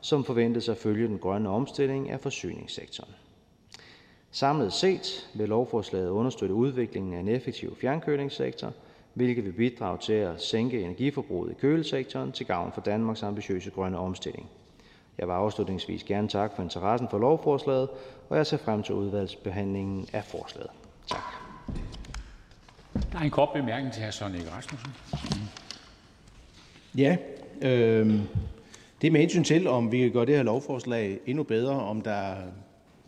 som 0.00 0.24
forventes 0.24 0.68
at 0.68 0.76
følge 0.76 1.08
den 1.08 1.18
grønne 1.18 1.48
omstilling 1.48 2.10
af 2.10 2.20
forsyningssektoren. 2.20 3.14
Samlet 4.30 4.72
set 4.72 5.30
vil 5.34 5.48
lovforslaget 5.48 6.08
understøtte 6.08 6.54
udviklingen 6.54 7.14
af 7.14 7.20
en 7.20 7.28
effektiv 7.28 7.76
fjernkølingssektor, 7.76 8.72
hvilket 9.14 9.44
vil 9.44 9.52
bidrage 9.52 9.98
til 9.98 10.12
at 10.12 10.42
sænke 10.42 10.82
energiforbruget 10.82 11.50
i 11.50 11.54
kølesektoren 11.54 12.32
til 12.32 12.46
gavn 12.46 12.72
for 12.72 12.80
Danmarks 12.80 13.22
ambitiøse 13.22 13.70
grønne 13.70 13.98
omstilling. 13.98 14.50
Jeg 15.20 15.28
vil 15.28 15.32
afslutningsvis 15.32 16.04
gerne 16.04 16.28
takke 16.28 16.56
for 16.56 16.62
interessen 16.62 17.08
for 17.10 17.18
lovforslaget, 17.18 17.88
og 18.28 18.36
jeg 18.36 18.46
ser 18.46 18.56
frem 18.56 18.82
til 18.82 18.94
udvalgsbehandlingen 18.94 20.06
af 20.12 20.24
forslaget. 20.24 20.70
Tak. 21.08 21.18
Der 23.12 23.18
er 23.18 23.22
en 23.22 23.30
kort 23.30 23.48
bemærkning 23.54 23.94
til 23.94 24.02
hr. 24.02 24.10
Søren 24.10 24.34
Egge 24.34 24.50
Rasmussen. 24.50 24.92
Ja, 26.96 27.16
øh, 27.62 28.20
det 29.00 29.06
er 29.06 29.10
med 29.10 29.20
hensyn 29.20 29.44
til, 29.44 29.68
om 29.68 29.92
vi 29.92 29.98
kan 29.98 30.12
gøre 30.12 30.26
det 30.26 30.36
her 30.36 30.42
lovforslag 30.42 31.18
endnu 31.26 31.42
bedre, 31.42 31.74
om, 31.74 32.00
der, 32.00 32.34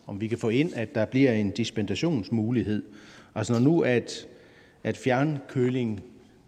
om 0.07 0.21
vi 0.21 0.27
kan 0.27 0.37
få 0.37 0.49
ind, 0.49 0.73
at 0.75 0.95
der 0.95 1.05
bliver 1.05 1.31
en 1.31 1.51
dispensationsmulighed. 1.51 2.83
Altså 3.35 3.53
når 3.53 3.59
nu, 3.59 3.81
at, 3.81 4.27
at 4.83 4.97
fjernkøling 4.97 6.03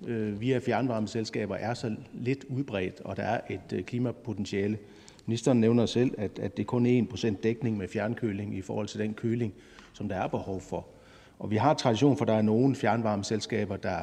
øh, 0.07 0.41
via 0.41 0.57
fjernvarmeselskaber 0.57 1.55
er 1.55 1.73
så 1.73 1.95
lidt 2.13 2.43
udbredt, 2.43 3.01
og 3.01 3.17
der 3.17 3.23
er 3.23 3.41
et 3.49 3.73
øh, 3.73 3.83
klimapotentiale. 3.83 4.77
Ministeren 5.25 5.59
nævner 5.59 5.85
selv, 5.85 6.11
at, 6.17 6.39
at 6.39 6.57
det 6.57 6.67
kun 6.67 6.85
er 6.85 7.01
1% 7.01 7.41
dækning 7.43 7.77
med 7.77 7.87
fjernkøling 7.87 8.57
i 8.57 8.61
forhold 8.61 8.87
til 8.87 8.99
den 8.99 9.13
køling, 9.13 9.53
som 9.93 10.09
der 10.09 10.15
er 10.15 10.27
behov 10.27 10.61
for. 10.61 10.85
Og 11.39 11.51
vi 11.51 11.55
har 11.55 11.73
tradition 11.73 12.17
for, 12.17 12.25
at 12.25 12.27
der 12.27 12.33
er 12.33 12.41
nogle 12.41 12.75
fjernvarmeselskaber, 12.75 13.77
der, 13.77 13.99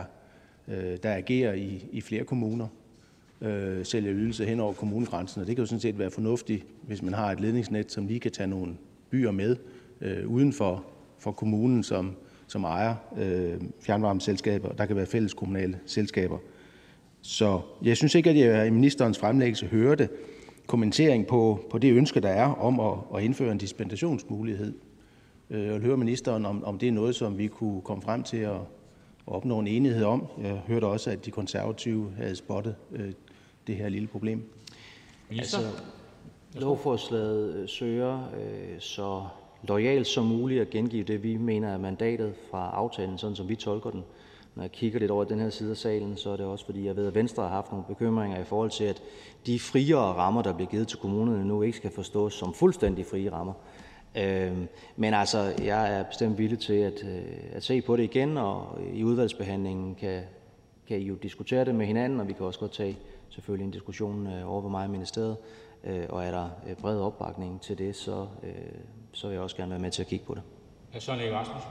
øh, 0.68 0.96
der 1.02 1.14
agerer 1.14 1.52
i, 1.52 1.86
i 1.92 2.00
flere 2.00 2.24
kommuner, 2.24 2.68
øh, 3.40 3.84
sælger 3.84 4.12
ydelser 4.12 4.44
hen 4.44 4.60
over 4.60 4.72
kommunegrænsen. 4.72 5.40
Og 5.40 5.46
det 5.46 5.56
kan 5.56 5.62
jo 5.62 5.66
sådan 5.66 5.80
set 5.80 5.98
være 5.98 6.10
fornuftigt, 6.10 6.66
hvis 6.82 7.02
man 7.02 7.14
har 7.14 7.32
et 7.32 7.40
ledningsnet, 7.40 7.92
som 7.92 8.06
lige 8.06 8.20
kan 8.20 8.32
tage 8.32 8.46
nogle 8.46 8.74
byer 9.10 9.30
med 9.30 9.56
øh, 10.00 10.28
uden 10.28 10.52
for, 10.52 10.84
for 11.18 11.32
kommunen, 11.32 11.82
som, 11.82 12.16
som 12.46 12.64
ejer 12.64 12.94
øh, 13.18 13.60
fjernvarmeselskaber. 13.80 14.72
Der 14.72 14.86
kan 14.86 14.96
være 14.96 15.06
fælles 15.06 15.34
kommunale 15.34 15.78
selskaber. 15.86 16.38
Så 17.20 17.60
jeg 17.82 17.96
synes 17.96 18.14
ikke, 18.14 18.30
at 18.30 18.36
jeg 18.36 18.66
i 18.66 18.70
ministerens 18.70 19.18
fremlæggelse 19.18 19.66
hørte 19.66 20.08
kommentering 20.66 21.26
på, 21.26 21.60
på 21.70 21.78
det 21.78 21.92
ønske, 21.92 22.20
der 22.20 22.28
er 22.28 22.54
om 22.54 22.80
at, 22.80 23.18
at 23.18 23.24
indføre 23.24 23.52
en 23.52 23.58
dispensationsmulighed 23.58 24.74
øh, 25.50 25.74
og 25.74 25.80
høre 25.80 25.96
ministeren, 25.96 26.46
om, 26.46 26.64
om 26.64 26.78
det 26.78 26.88
er 26.88 26.92
noget, 26.92 27.14
som 27.14 27.38
vi 27.38 27.46
kunne 27.46 27.80
komme 27.80 28.02
frem 28.02 28.22
til 28.22 28.36
at, 28.36 28.50
at 28.52 28.60
opnå 29.26 29.58
en 29.58 29.66
enighed 29.66 30.04
om. 30.04 30.26
Jeg 30.42 30.62
hørte 30.66 30.84
også, 30.84 31.10
at 31.10 31.24
de 31.24 31.30
konservative 31.30 32.12
havde 32.16 32.36
spottet 32.36 32.74
øh, 32.92 33.12
det 33.66 33.76
her 33.76 33.88
lille 33.88 34.08
problem. 34.08 34.42
Altså, 35.30 35.56
lovforslaget 36.54 37.54
øh, 37.54 37.68
søger 37.68 38.30
øh, 38.40 38.80
så 38.80 39.22
lojalt 39.62 40.06
som 40.06 40.24
muligt 40.24 40.60
at 40.60 40.70
gengive 40.70 41.04
det, 41.04 41.22
vi 41.22 41.36
mener 41.36 41.68
er 41.68 41.78
mandatet 41.78 42.34
fra 42.50 42.70
aftalen, 42.70 43.18
sådan 43.18 43.36
som 43.36 43.48
vi 43.48 43.56
tolker 43.56 43.90
den. 43.90 44.04
Når 44.54 44.62
jeg 44.62 44.72
kigger 44.72 44.98
lidt 44.98 45.10
over 45.10 45.24
den 45.24 45.40
her 45.40 45.50
side 45.50 45.70
af 45.70 45.76
salen, 45.76 46.16
så 46.16 46.30
er 46.30 46.36
det 46.36 46.46
også 46.46 46.64
fordi, 46.64 46.86
jeg 46.86 46.96
ved, 46.96 47.06
at 47.06 47.14
Venstre 47.14 47.42
har 47.42 47.50
haft 47.50 47.70
nogle 47.70 47.84
bekymringer 47.88 48.40
i 48.40 48.44
forhold 48.44 48.70
til, 48.70 48.84
at 48.84 49.02
de 49.46 49.60
friere 49.60 49.98
rammer, 49.98 50.42
der 50.42 50.52
bliver 50.52 50.70
givet 50.70 50.88
til 50.88 50.98
kommunerne 50.98 51.44
nu, 51.44 51.62
ikke 51.62 51.76
skal 51.76 51.90
forstås 51.90 52.34
som 52.34 52.54
fuldstændig 52.54 53.06
frie 53.06 53.32
rammer. 53.32 53.52
Øhm, 54.16 54.68
men 54.96 55.14
altså, 55.14 55.54
jeg 55.62 55.98
er 55.98 56.02
bestemt 56.02 56.38
villig 56.38 56.58
til 56.58 56.74
at, 56.74 57.04
øh, 57.04 57.22
at 57.52 57.64
se 57.64 57.82
på 57.82 57.96
det 57.96 58.02
igen, 58.02 58.36
og 58.36 58.78
i 58.92 59.04
udvalgsbehandlingen 59.04 59.94
kan, 59.94 60.22
kan 60.88 60.98
I 60.98 61.04
jo 61.04 61.14
diskutere 61.14 61.64
det 61.64 61.74
med 61.74 61.86
hinanden, 61.86 62.20
og 62.20 62.28
vi 62.28 62.32
kan 62.32 62.46
også 62.46 62.60
godt 62.60 62.72
tage 62.72 62.98
selvfølgelig 63.28 63.64
en 63.64 63.70
diskussion 63.70 64.26
øh, 64.26 64.52
over 64.52 64.60
ved 64.60 64.70
mig 64.70 64.86
i 64.86 64.88
ministeriet, 64.88 65.36
øh, 65.84 66.04
og 66.08 66.24
er 66.24 66.30
der 66.30 66.48
øh, 66.68 66.76
bred 66.76 67.00
opbakning 67.00 67.60
til 67.60 67.78
det, 67.78 67.96
så, 67.96 68.26
så 69.12 69.26
vil 69.26 69.34
jeg 69.34 69.42
også 69.42 69.56
gerne 69.56 69.70
være 69.70 69.80
med 69.80 69.90
til 69.90 70.02
at 70.02 70.08
kigge 70.08 70.26
på 70.26 70.34
det. 70.34 70.42
Hr. 70.92 70.98
Søren 70.98 71.34
Rasmussen. 71.34 71.70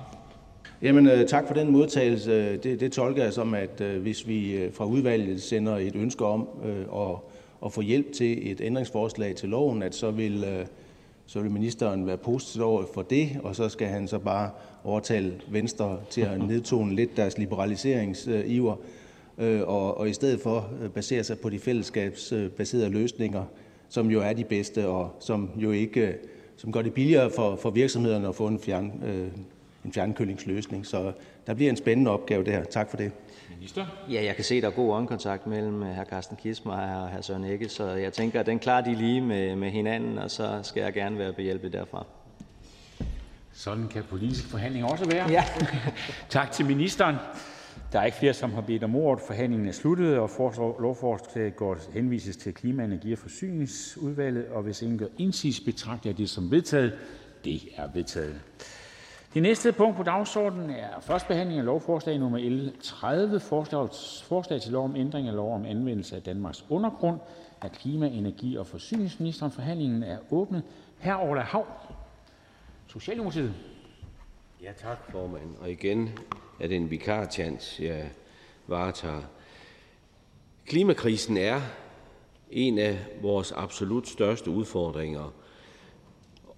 Jamen, 0.82 1.08
øh, 1.08 1.28
tak 1.28 1.48
for 1.48 1.54
den 1.54 1.72
modtagelse. 1.72 2.58
Det, 2.58 2.80
det 2.80 2.92
tolker 2.92 3.24
jeg 3.24 3.34
som, 3.34 3.54
at 3.54 3.82
øh, 3.82 4.02
hvis 4.02 4.28
vi 4.28 4.56
øh, 4.56 4.74
fra 4.74 4.86
udvalget 4.86 5.42
sender 5.42 5.78
et 5.78 5.96
ønske 5.96 6.26
om 6.26 6.48
at, 6.96 7.16
at 7.66 7.74
få 7.74 7.82
hjælp 7.82 8.12
til 8.14 8.52
et 8.52 8.62
ændringsforslag 8.62 9.36
til 9.36 9.50
loven, 9.50 9.84
at 9.84 9.96
så 9.96 10.12
vil 10.12 10.66
så 11.26 11.42
vil 11.42 11.52
ministeren 11.52 12.08
være 12.08 12.18
positiv 12.18 12.62
over 12.62 12.84
for 12.94 13.02
det, 13.02 13.30
og 13.44 13.56
så 13.56 13.70
skal 13.70 13.88
han 13.88 14.08
så 14.08 14.20
bare 14.20 14.50
overtale 14.84 15.34
Venstre 15.52 16.00
til 16.10 16.22
at 16.22 16.48
nedtone 16.48 16.96
lidt 16.96 17.18
deres 17.18 17.38
liberaliseringsiver, 17.38 18.76
og, 19.66 19.98
og 19.98 20.10
i 20.10 20.14
stedet 20.14 20.40
for 20.40 20.70
basere 20.94 21.24
sig 21.24 21.40
på 21.40 21.50
de 21.50 21.60
fællesskabsbaserede 21.60 22.90
løsninger, 22.90 23.44
som 23.90 24.12
jo 24.12 24.22
er 24.22 24.34
de 24.34 24.44
bedste, 24.44 24.88
og 24.88 25.16
som 25.20 25.50
jo 25.56 25.72
ikke 25.72 26.16
som 26.58 26.72
gør 26.72 26.82
det 26.82 26.94
billigere 26.94 27.30
for, 27.30 27.56
for 27.56 27.70
virksomhederne 27.70 28.28
at 28.28 28.36
få 28.36 28.48
en, 28.48 28.60
fjern, 28.60 29.04
øh, 29.06 29.28
en 29.86 29.94
fjernkølingsløsning. 29.94 30.86
Så 30.86 31.14
der 31.48 31.54
bliver 31.54 31.70
en 31.70 31.78
spændende 31.78 32.12
opgave 32.12 32.44
der. 32.44 32.64
Tak 32.64 32.90
for 32.90 32.98
det. 32.98 33.12
Minister? 33.56 33.86
Ja, 34.12 34.24
jeg 34.24 34.36
kan 34.36 34.44
se, 34.44 34.56
at 34.56 34.64
der 34.64 34.70
er 34.70 34.74
god 34.74 34.94
øjenkontakt 34.94 35.48
mellem 35.48 35.82
hr. 35.82 36.04
Carsten 36.10 36.38
Kissmeyer 36.38 36.96
og 36.96 37.10
hr. 37.10 37.22
Søren 37.22 37.44
Egge, 37.44 37.70
så 37.70 37.88
jeg 37.88 38.14
tænker, 38.14 38.40
at 38.40 38.46
den 38.46 38.60
klarer 38.60 38.84
de 38.84 38.96
lige 38.96 39.22
med, 39.22 39.56
med 39.56 39.70
hinanden, 39.70 40.18
og 40.18 40.32
så 40.32 40.60
skal 40.64 40.84
jeg 40.84 40.94
gerne 40.94 41.18
være 41.18 41.34
behjælpelig 41.34 41.74
derfra. 41.74 42.06
Sådan 43.54 43.88
kan 43.88 44.04
politiske 44.10 44.48
forhandlinger 44.48 44.90
også 44.90 45.06
være. 45.06 45.30
Ja. 45.30 45.44
tak 46.30 46.52
til 46.52 46.66
ministeren. 46.66 47.16
Der 47.92 48.00
er 48.00 48.06
ikke 48.06 48.18
flere, 48.18 48.34
som 48.34 48.54
har 48.54 48.62
bedt 48.62 48.84
om 48.84 48.96
ordet. 48.96 49.24
Forhandlingen 49.28 49.68
er 49.68 49.72
sluttet, 49.72 50.18
og 50.18 50.30
lovforslaget 50.80 51.56
går 51.56 51.78
henvises 51.94 52.38
til 52.38 52.54
Klima-, 52.54 52.84
Energi- 52.84 53.14
og 53.14 53.20
Forsyningsudvalget. 53.20 54.48
Og 54.48 54.64
hvis 54.64 54.82
ingen 54.82 54.98
gør 54.98 55.06
indsigelse, 55.18 55.66
betragter 55.66 56.10
jeg 56.10 56.18
det 56.18 56.30
som 56.30 56.52
vedtaget. 56.52 56.94
Det 57.46 57.62
er 57.76 57.88
vedtaget. 57.94 58.42
Det 59.34 59.42
næste 59.44 59.72
punkt 59.72 59.98
på 59.98 60.04
dagsordenen 60.04 60.70
er: 60.70 61.00
første 61.02 61.28
behandling 61.28 61.60
af 61.60 61.66
lovforslag 61.66 62.20
nr. 62.20 62.38
L 62.38 62.72
30: 62.82 63.40
Forslag 63.40 64.62
til 64.62 64.72
lov 64.72 64.86
om 64.86 64.96
ændring 64.96 65.28
af 65.28 65.36
lov 65.36 65.56
om 65.56 65.66
anvendelse 65.66 66.16
af 66.16 66.22
Danmarks 66.22 66.66
undergrund. 66.70 67.20
af 67.62 67.72
klima-, 67.72 68.08
energi- 68.08 68.58
og 68.58 68.68
forsyningsministeren. 68.68 69.52
Forhandlingen 69.52 70.04
er 70.04 70.18
åbnet. 70.32 70.64
Hr. 71.00 71.14
Orla 71.14 71.42
Hav, 71.42 71.66
Socialdemokratiet. 72.88 73.54
Ja, 74.64 74.72
tak, 74.72 75.12
formand. 75.12 75.56
Og 75.62 75.72
igen 75.72 76.10
er 76.60 76.68
det 76.68 76.78
en 76.78 76.90
vikartjans, 76.90 77.80
jeg 77.80 78.10
varetager. 78.68 79.22
Klimakrisen 80.66 81.38
er 81.38 81.62
en 82.52 82.78
af 82.78 83.00
vores 83.22 83.52
absolut 83.52 84.08
største 84.08 84.50
udfordringer, 84.50 85.34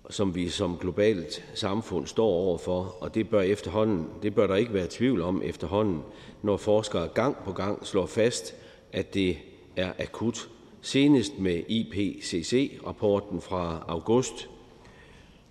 som 0.10 0.36
vi 0.36 0.50
som 0.50 0.78
globalt 0.78 1.46
samfund 1.54 2.08
står 2.08 2.28
overfor, 2.28 2.98
og 3.00 3.16
det 3.16 3.30
bør, 3.30 3.42
efterhånden, 3.42 4.08
det 4.24 4.36
bør 4.36 4.48
der 4.48 4.56
ikke 4.56 4.74
være 4.74 4.88
tvivl 4.89 5.22
om 5.22 5.42
efterhånden, 5.46 6.02
når 6.42 6.58
forskere 6.58 7.08
gang 7.08 7.38
på 7.46 7.52
gang 7.52 7.88
slår 7.88 8.06
fast, 8.06 8.56
at 8.92 9.13
det 9.13 9.38
er 9.76 9.92
akut. 10.00 10.50
Senest 10.82 11.39
med 11.39 11.62
IPCC-rapporten 11.68 13.42
fra 13.42 13.86
august. 13.88 14.50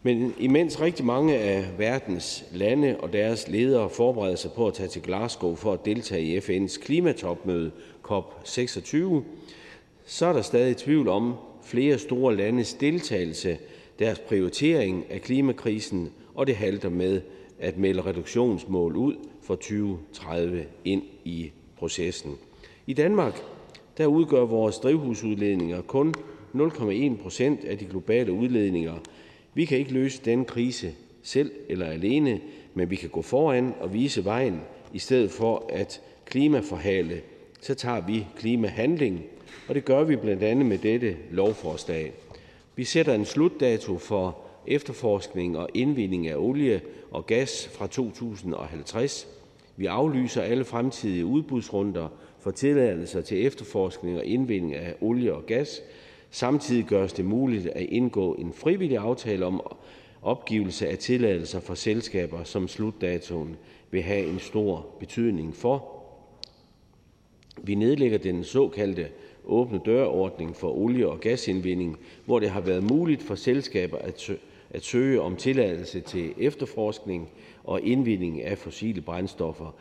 Men 0.02 0.34
imens 0.38 0.80
rigtig 0.80 1.04
mange 1.04 1.38
af 1.38 1.78
verdens 1.78 2.44
lande 2.52 2.96
og 3.00 3.12
deres 3.12 3.48
ledere 3.48 3.90
forbereder 3.90 4.36
sig 4.36 4.52
på 4.52 4.66
at 4.66 4.74
tage 4.74 4.88
til 4.88 5.02
Glasgow 5.02 5.54
for 5.54 5.72
at 5.72 5.84
deltage 5.84 6.22
i 6.22 6.38
FN's 6.38 6.80
klimatopmøde 6.82 7.70
COP26, 8.08 8.96
så 10.06 10.26
er 10.26 10.32
der 10.32 10.42
stadig 10.42 10.76
tvivl 10.76 11.08
om 11.08 11.34
flere 11.64 11.98
store 11.98 12.36
landes 12.36 12.74
deltagelse, 12.74 13.58
deres 13.98 14.18
prioritering 14.18 15.04
af 15.10 15.22
klimakrisen, 15.22 16.12
og 16.34 16.46
det 16.46 16.56
halter 16.56 16.88
med 16.88 17.20
at 17.58 17.78
melde 17.78 18.02
reduktionsmål 18.02 18.96
ud 18.96 19.14
for 19.42 19.54
2030 19.54 20.64
ind 20.84 21.02
i 21.24 21.52
processen. 21.76 22.38
I 22.86 22.92
Danmark 22.92 23.42
der 23.98 24.06
udgør 24.06 24.44
vores 24.44 24.78
drivhusudledninger 24.78 25.82
kun 25.82 26.14
0,1 26.54 27.22
procent 27.22 27.64
af 27.64 27.78
de 27.78 27.84
globale 27.84 28.32
udledninger. 28.32 28.94
Vi 29.54 29.64
kan 29.64 29.78
ikke 29.78 29.92
løse 29.92 30.20
den 30.24 30.44
krise 30.44 30.92
selv 31.22 31.52
eller 31.68 31.86
alene, 31.86 32.40
men 32.74 32.90
vi 32.90 32.96
kan 32.96 33.08
gå 33.08 33.22
foran 33.22 33.74
og 33.80 33.94
vise 33.94 34.24
vejen 34.24 34.60
i 34.92 34.98
stedet 34.98 35.30
for 35.30 35.70
at 35.72 36.00
klimaforhale. 36.26 37.20
Så 37.60 37.74
tager 37.74 38.06
vi 38.06 38.26
klimahandling, 38.36 39.22
og 39.68 39.74
det 39.74 39.84
gør 39.84 40.04
vi 40.04 40.16
blandt 40.16 40.42
andet 40.42 40.66
med 40.66 40.78
dette 40.78 41.16
lovforslag. 41.30 42.12
Vi 42.76 42.84
sætter 42.84 43.14
en 43.14 43.24
slutdato 43.24 43.98
for 43.98 44.38
efterforskning 44.66 45.58
og 45.58 45.68
indvinding 45.74 46.28
af 46.28 46.36
olie 46.36 46.80
og 47.10 47.26
gas 47.26 47.68
fra 47.68 47.86
2050. 47.86 49.28
Vi 49.76 49.86
aflyser 49.86 50.42
alle 50.42 50.64
fremtidige 50.64 51.26
udbudsrunder 51.26 52.08
for 52.40 52.50
tilladelser 52.50 53.20
til 53.20 53.46
efterforskning 53.46 54.18
og 54.18 54.24
indvinding 54.24 54.74
af 54.74 54.94
olie 55.00 55.34
og 55.34 55.46
gas. 55.46 55.82
Samtidig 56.30 56.84
gøres 56.84 57.12
det 57.12 57.24
muligt 57.24 57.66
at 57.66 57.82
indgå 57.82 58.34
en 58.34 58.52
frivillig 58.52 58.98
aftale 58.98 59.46
om 59.46 59.62
opgivelse 60.22 60.88
af 60.88 60.98
tilladelser 60.98 61.60
for 61.60 61.74
selskaber, 61.74 62.44
som 62.44 62.68
slutdatoen 62.68 63.56
vil 63.90 64.02
have 64.02 64.26
en 64.26 64.38
stor 64.38 64.86
betydning 65.00 65.56
for. 65.56 66.02
Vi 67.62 67.74
nedlægger 67.74 68.18
den 68.18 68.44
såkaldte 68.44 69.08
åbne 69.44 69.80
dørordning 69.84 70.56
for 70.56 70.70
olie- 70.70 71.08
og 71.08 71.20
gasindvinding, 71.20 71.98
hvor 72.24 72.38
det 72.38 72.50
har 72.50 72.60
været 72.60 72.82
muligt 72.82 73.22
for 73.22 73.34
selskaber 73.34 73.98
at 74.70 74.84
søge 74.84 75.20
om 75.20 75.36
tilladelse 75.36 76.00
til 76.00 76.34
efterforskning 76.38 77.28
og 77.64 77.80
indvinding 77.80 78.42
af 78.42 78.58
fossile 78.58 79.00
brændstoffer. 79.00 79.74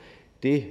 Det 0.43 0.63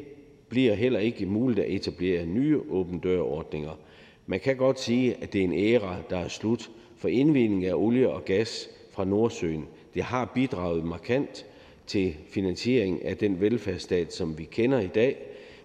bliver 0.48 0.74
heller 0.74 0.98
ikke 0.98 1.26
muligt 1.26 1.59
at 1.61 1.70
etablere 1.70 2.26
nye 2.26 2.61
åbne 2.70 3.00
dør-ordninger. 3.03 3.79
Man 4.26 4.40
kan 4.40 4.57
godt 4.57 4.81
sige, 4.81 5.16
at 5.22 5.33
det 5.33 5.40
er 5.40 5.44
en 5.44 5.55
æra, 5.55 5.96
der 6.11 6.18
er 6.18 6.29
slut 6.29 6.70
for 6.96 7.09
indvinding 7.09 7.64
af 7.66 7.74
olie 7.74 8.11
og 8.11 8.24
gas 8.24 8.70
fra 8.90 9.05
Nordsøen. 9.05 9.66
Det 9.94 10.03
har 10.03 10.33
bidraget 10.35 10.85
markant 10.85 11.46
til 11.87 12.16
finansiering 12.29 13.05
af 13.05 13.16
den 13.16 13.40
velfærdsstat, 13.40 14.14
som 14.14 14.38
vi 14.38 14.44
kender 14.44 14.81
i 14.81 14.87
dag. 14.87 15.16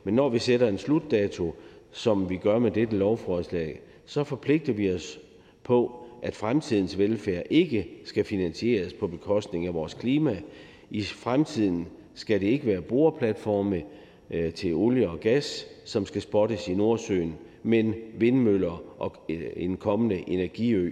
Men 0.04 0.14
når 0.14 0.30
vi 0.30 0.40
sætter 0.40 0.68
en 0.68 0.78
slutdato, 0.78 1.56
som 1.96 2.30
vi 2.30 2.38
gør 2.38 2.60
med 2.60 2.72
dette 2.72 2.98
lovforslag, 2.98 3.82
så 4.06 4.24
forpligter 4.24 4.74
vi 4.74 4.94
os 4.94 5.20
på, 5.64 6.06
at 6.22 6.36
fremtidens 6.36 6.98
velfærd 6.98 7.44
ikke 7.50 7.88
skal 8.06 8.24
finansieres 8.24 8.94
på 8.94 9.08
bekostning 9.08 9.68
af 9.68 9.74
vores 9.74 9.94
klima. 9.94 10.38
I 10.90 11.04
fremtiden 11.04 11.88
skal 12.14 12.42
det 12.42 12.48
ikke 12.48 12.66
være 12.66 12.82
boreplatforme 12.82 13.84
øh, 14.32 14.54
til 14.54 14.74
olie 14.74 15.10
og 15.10 15.20
gas, 15.20 15.68
som 15.86 16.06
skal 16.06 16.22
spottes 16.22 16.68
i 16.68 16.74
Nordsøen, 16.74 17.36
men 17.64 17.96
vindmøller 18.18 18.84
og 18.98 19.16
øh, 19.30 19.48
en 19.56 19.78
kommende 19.78 20.30
energiø. 20.30 20.92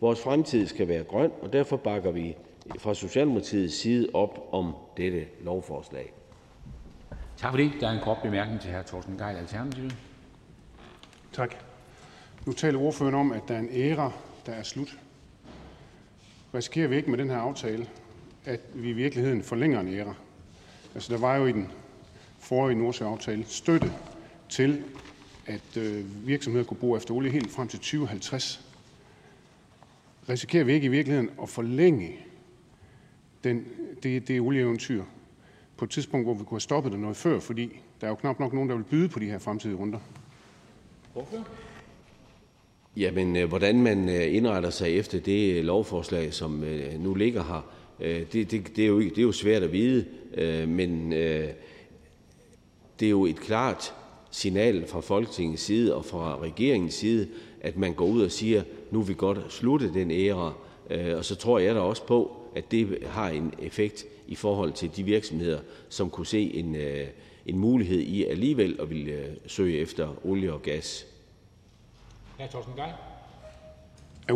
Vores 0.00 0.22
fremtid 0.22 0.66
skal 0.66 0.88
være 0.88 1.04
grøn, 1.04 1.30
og 1.42 1.52
derfor 1.52 1.76
bakker 1.76 2.10
vi 2.10 2.36
fra 2.78 2.94
Socialdemokratiets 2.94 3.74
side 3.74 4.08
op 4.14 4.48
om 4.52 4.72
dette 4.96 5.24
lovforslag. 5.44 6.12
Tak 7.36 7.50
for 7.52 7.56
det. 7.56 7.70
Der 7.80 7.88
er 7.88 7.92
en 7.92 8.04
kort 8.04 8.18
bemærkning 8.22 8.60
til 8.60 8.70
hr. 8.70 8.82
Torsten 8.82 9.18
Geil, 9.18 9.36
Alternativet. 9.36 10.09
Tak. 11.32 11.56
Nu 12.46 12.52
taler 12.52 12.78
ordføreren 12.78 13.14
om, 13.14 13.32
at 13.32 13.42
der 13.48 13.54
er 13.54 13.58
en 13.58 13.68
æra, 13.72 14.12
der 14.46 14.52
er 14.52 14.62
slut. 14.62 14.98
Risikerer 16.54 16.88
vi 16.88 16.96
ikke 16.96 17.10
med 17.10 17.18
den 17.18 17.30
her 17.30 17.36
aftale, 17.36 17.88
at 18.44 18.60
vi 18.74 18.90
i 18.90 18.92
virkeligheden 18.92 19.42
forlænger 19.42 19.80
en 19.80 19.88
æra? 19.88 20.14
Altså, 20.94 21.12
der 21.12 21.18
var 21.18 21.36
jo 21.36 21.46
i 21.46 21.52
den 21.52 21.68
forrige 22.38 22.78
Nordsjøaftale 22.78 23.44
støtte 23.46 23.92
til, 24.48 24.84
at 25.46 25.76
øh, 25.76 26.26
virksomheder 26.26 26.64
kunne 26.64 26.76
bruge 26.76 26.96
efter 26.96 27.14
olie 27.14 27.30
helt 27.30 27.50
frem 27.50 27.68
til 27.68 27.78
2050. 27.78 28.66
Risikerer 30.28 30.64
vi 30.64 30.72
ikke 30.72 30.84
i 30.84 30.88
virkeligheden 30.88 31.30
at 31.42 31.48
forlænge 31.48 32.16
den, 33.44 33.66
det, 34.02 34.28
det 34.28 34.40
olieeventyr 34.40 35.04
på 35.76 35.84
et 35.84 35.90
tidspunkt, 35.90 36.26
hvor 36.26 36.34
vi 36.34 36.44
kunne 36.44 36.56
have 36.56 36.60
stoppet 36.60 36.92
det 36.92 37.00
noget 37.00 37.16
før, 37.16 37.40
fordi 37.40 37.80
der 38.00 38.06
er 38.06 38.10
jo 38.10 38.14
knap 38.14 38.40
nok 38.40 38.52
nogen, 38.52 38.68
der 38.68 38.76
vil 38.76 38.84
byde 38.84 39.08
på 39.08 39.18
de 39.18 39.26
her 39.26 39.38
fremtidige 39.38 39.78
runder? 39.78 39.98
Jamen, 42.96 43.36
øh, 43.36 43.48
hvordan 43.48 43.82
man 43.82 44.08
øh, 44.08 44.34
indretter 44.34 44.70
sig 44.70 44.96
efter 44.96 45.20
det 45.20 45.56
øh, 45.56 45.64
lovforslag, 45.64 46.34
som 46.34 46.64
nu 46.98 47.14
ligger 47.14 47.44
her, 47.44 47.70
det, 48.32 48.50
det, 48.50 48.76
det, 48.76 48.84
er, 48.84 48.88
jo, 48.88 49.00
det 49.00 49.18
er 49.18 49.22
jo 49.22 49.32
svært 49.32 49.62
at 49.62 49.72
vide, 49.72 50.04
men 50.66 51.12
det 53.00 53.06
er 53.06 53.10
jo 53.10 53.26
et 53.26 53.40
klart 53.40 53.94
signal 54.30 54.86
fra 54.86 55.00
Folketingets 55.00 55.62
side 55.62 55.94
og 55.94 56.04
fra 56.04 56.38
regeringens 56.38 56.94
side, 56.94 57.28
at 57.60 57.76
man 57.76 57.94
går 57.94 58.04
ud 58.04 58.22
og 58.22 58.30
siger, 58.30 58.62
nu 58.90 59.02
vil 59.02 59.16
godt 59.16 59.38
slutte 59.48 59.94
den 59.94 60.10
æra. 60.10 60.52
Og 61.16 61.24
så 61.24 61.34
tror 61.34 61.58
jeg 61.58 61.74
da 61.74 61.80
også 61.80 62.06
på, 62.06 62.36
at 62.54 62.70
det 62.70 62.98
har 63.06 63.28
en 63.28 63.54
effekt 63.62 64.06
i 64.28 64.34
forhold 64.34 64.72
til 64.72 64.90
de 64.96 65.02
virksomheder, 65.02 65.58
som 65.88 66.10
kunne 66.10 66.26
se 66.26 66.54
en, 66.54 66.76
en 67.46 67.58
mulighed 67.58 67.98
i 67.98 68.24
alligevel 68.24 68.76
at 68.80 68.90
ville 68.90 69.36
søge 69.46 69.78
efter 69.78 70.26
olie 70.26 70.52
og 70.52 70.62
gas. 70.62 71.06
Hr. 72.38 72.46
Torsten 72.46 72.74
Gejl. 72.76 72.92
Er 74.28 74.34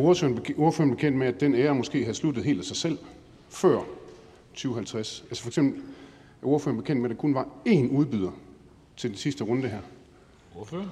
ordføreren 0.59 0.91
bekendt 0.91 1.19
med, 1.19 1.27
at 1.27 1.41
den 1.41 1.55
ære 1.55 1.75
måske 1.75 2.05
har 2.05 2.13
sluttet 2.13 2.45
helt 2.45 2.59
af 2.59 2.65
sig 2.65 2.77
selv 2.77 2.99
før 3.49 3.81
2050? 4.55 5.25
Altså 5.29 5.43
for 5.43 5.51
eksempel, 5.51 5.83
er 6.43 6.47
ordføreren 6.47 6.81
bekendt 6.81 7.03
med, 7.03 7.11
at 7.11 7.17
der 7.17 7.21
kun 7.21 7.35
var 7.35 7.49
én 7.69 7.91
udbyder 7.91 8.31
til 8.97 9.11
den 9.11 9.17
sidste 9.17 9.45
runde 9.45 9.69
her? 9.69 9.81
Ordfører? 10.57 10.87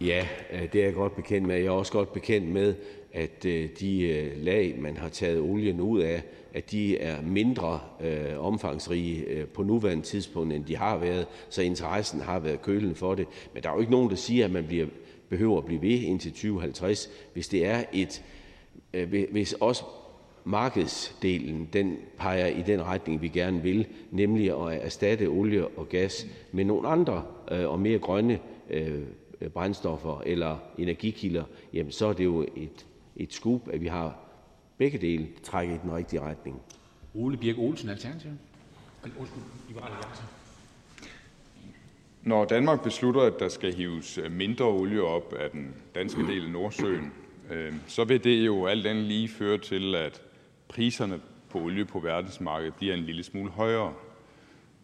Ja, 0.00 0.28
øh, 0.52 0.72
det 0.72 0.80
er 0.80 0.84
jeg 0.84 0.94
godt 0.94 1.16
bekendt 1.16 1.46
med. 1.46 1.56
Jeg 1.56 1.66
er 1.66 1.70
også 1.70 1.92
godt 1.92 2.12
bekendt 2.12 2.48
med, 2.48 2.74
at 3.12 3.44
øh, 3.44 3.68
de 3.80 4.00
øh, 4.02 4.44
lag, 4.44 4.74
man 4.78 4.96
har 4.96 5.08
taget 5.08 5.40
olien 5.40 5.80
ud 5.80 6.00
af, 6.00 6.22
at 6.54 6.70
de 6.70 6.98
er 6.98 7.22
mindre 7.22 7.80
øh, 8.00 8.46
omfangsrige 8.46 9.24
øh, 9.24 9.46
på 9.46 9.62
nuværende 9.62 10.04
tidspunkt, 10.04 10.52
end 10.52 10.64
de 10.64 10.76
har 10.76 10.96
været, 10.96 11.26
så 11.48 11.62
interessen 11.62 12.20
har 12.20 12.38
været 12.38 12.62
kølen 12.62 12.94
for 12.94 13.14
det. 13.14 13.26
Men 13.54 13.62
der 13.62 13.68
er 13.68 13.74
jo 13.74 13.80
ikke 13.80 13.92
nogen, 13.92 14.10
der 14.10 14.16
siger, 14.16 14.44
at 14.44 14.50
man 14.50 14.64
bliver 14.66 14.86
behøver 15.28 15.58
at 15.58 15.64
blive 15.64 15.82
ved 15.82 16.00
indtil 16.00 16.32
2050, 16.32 17.10
hvis 17.32 17.48
det 17.48 17.66
er 17.66 17.84
et, 17.92 18.22
øh, 18.94 19.24
hvis 19.30 19.52
også 19.52 19.84
markedsdelen 20.44 21.68
den 21.72 21.96
peger 22.18 22.46
i 22.46 22.62
den 22.62 22.82
retning, 22.82 23.22
vi 23.22 23.28
gerne 23.28 23.62
vil, 23.62 23.86
nemlig 24.10 24.50
at 24.50 24.84
erstatte 24.84 25.26
olie 25.26 25.68
og 25.68 25.88
gas 25.88 26.26
med 26.52 26.64
nogle 26.64 26.88
andre 26.88 27.22
øh, 27.50 27.68
og 27.68 27.80
mere 27.80 27.98
grønne 27.98 28.38
øh, 28.70 29.02
brændstoffer 29.54 30.22
eller 30.26 30.56
energikilder, 30.78 31.44
jamen 31.72 31.92
så 31.92 32.06
er 32.06 32.12
det 32.12 32.24
jo 32.24 32.46
et, 32.56 32.86
et 33.18 33.32
skub, 33.32 33.68
at 33.68 33.80
vi 33.80 33.86
har 33.86 34.18
begge 34.78 34.98
dele 34.98 35.28
trække 35.42 35.74
i 35.74 35.78
den 35.82 35.92
rigtige 35.92 36.20
retning. 36.20 36.62
Ole 37.14 37.36
Birk 37.36 37.58
Olsen, 37.58 37.88
Alternativ. 37.88 38.30
Liberale 39.68 39.94
Alliance. 39.94 40.22
Når 42.22 42.44
Danmark 42.44 42.82
beslutter, 42.82 43.20
at 43.20 43.34
der 43.38 43.48
skal 43.48 43.74
hives 43.74 44.18
øh, 44.18 44.32
mindre 44.32 44.64
olie 44.64 45.02
op 45.02 45.32
af 45.32 45.50
den 45.50 45.74
danske 45.94 46.26
del 46.26 46.44
af 46.44 46.50
Nordsøen, 46.50 47.12
øh, 47.50 47.72
så 47.86 48.04
vil 48.04 48.24
det 48.24 48.46
jo 48.46 48.66
alt 48.66 48.86
andet 48.86 49.04
lige 49.04 49.28
føre 49.28 49.58
til, 49.58 49.94
at 49.94 50.22
priserne 50.68 51.20
på 51.50 51.58
olie 51.58 51.84
på 51.84 52.00
verdensmarkedet 52.00 52.74
bliver 52.74 52.94
en 52.94 53.04
lille 53.04 53.22
smule 53.22 53.50
højere. 53.50 53.94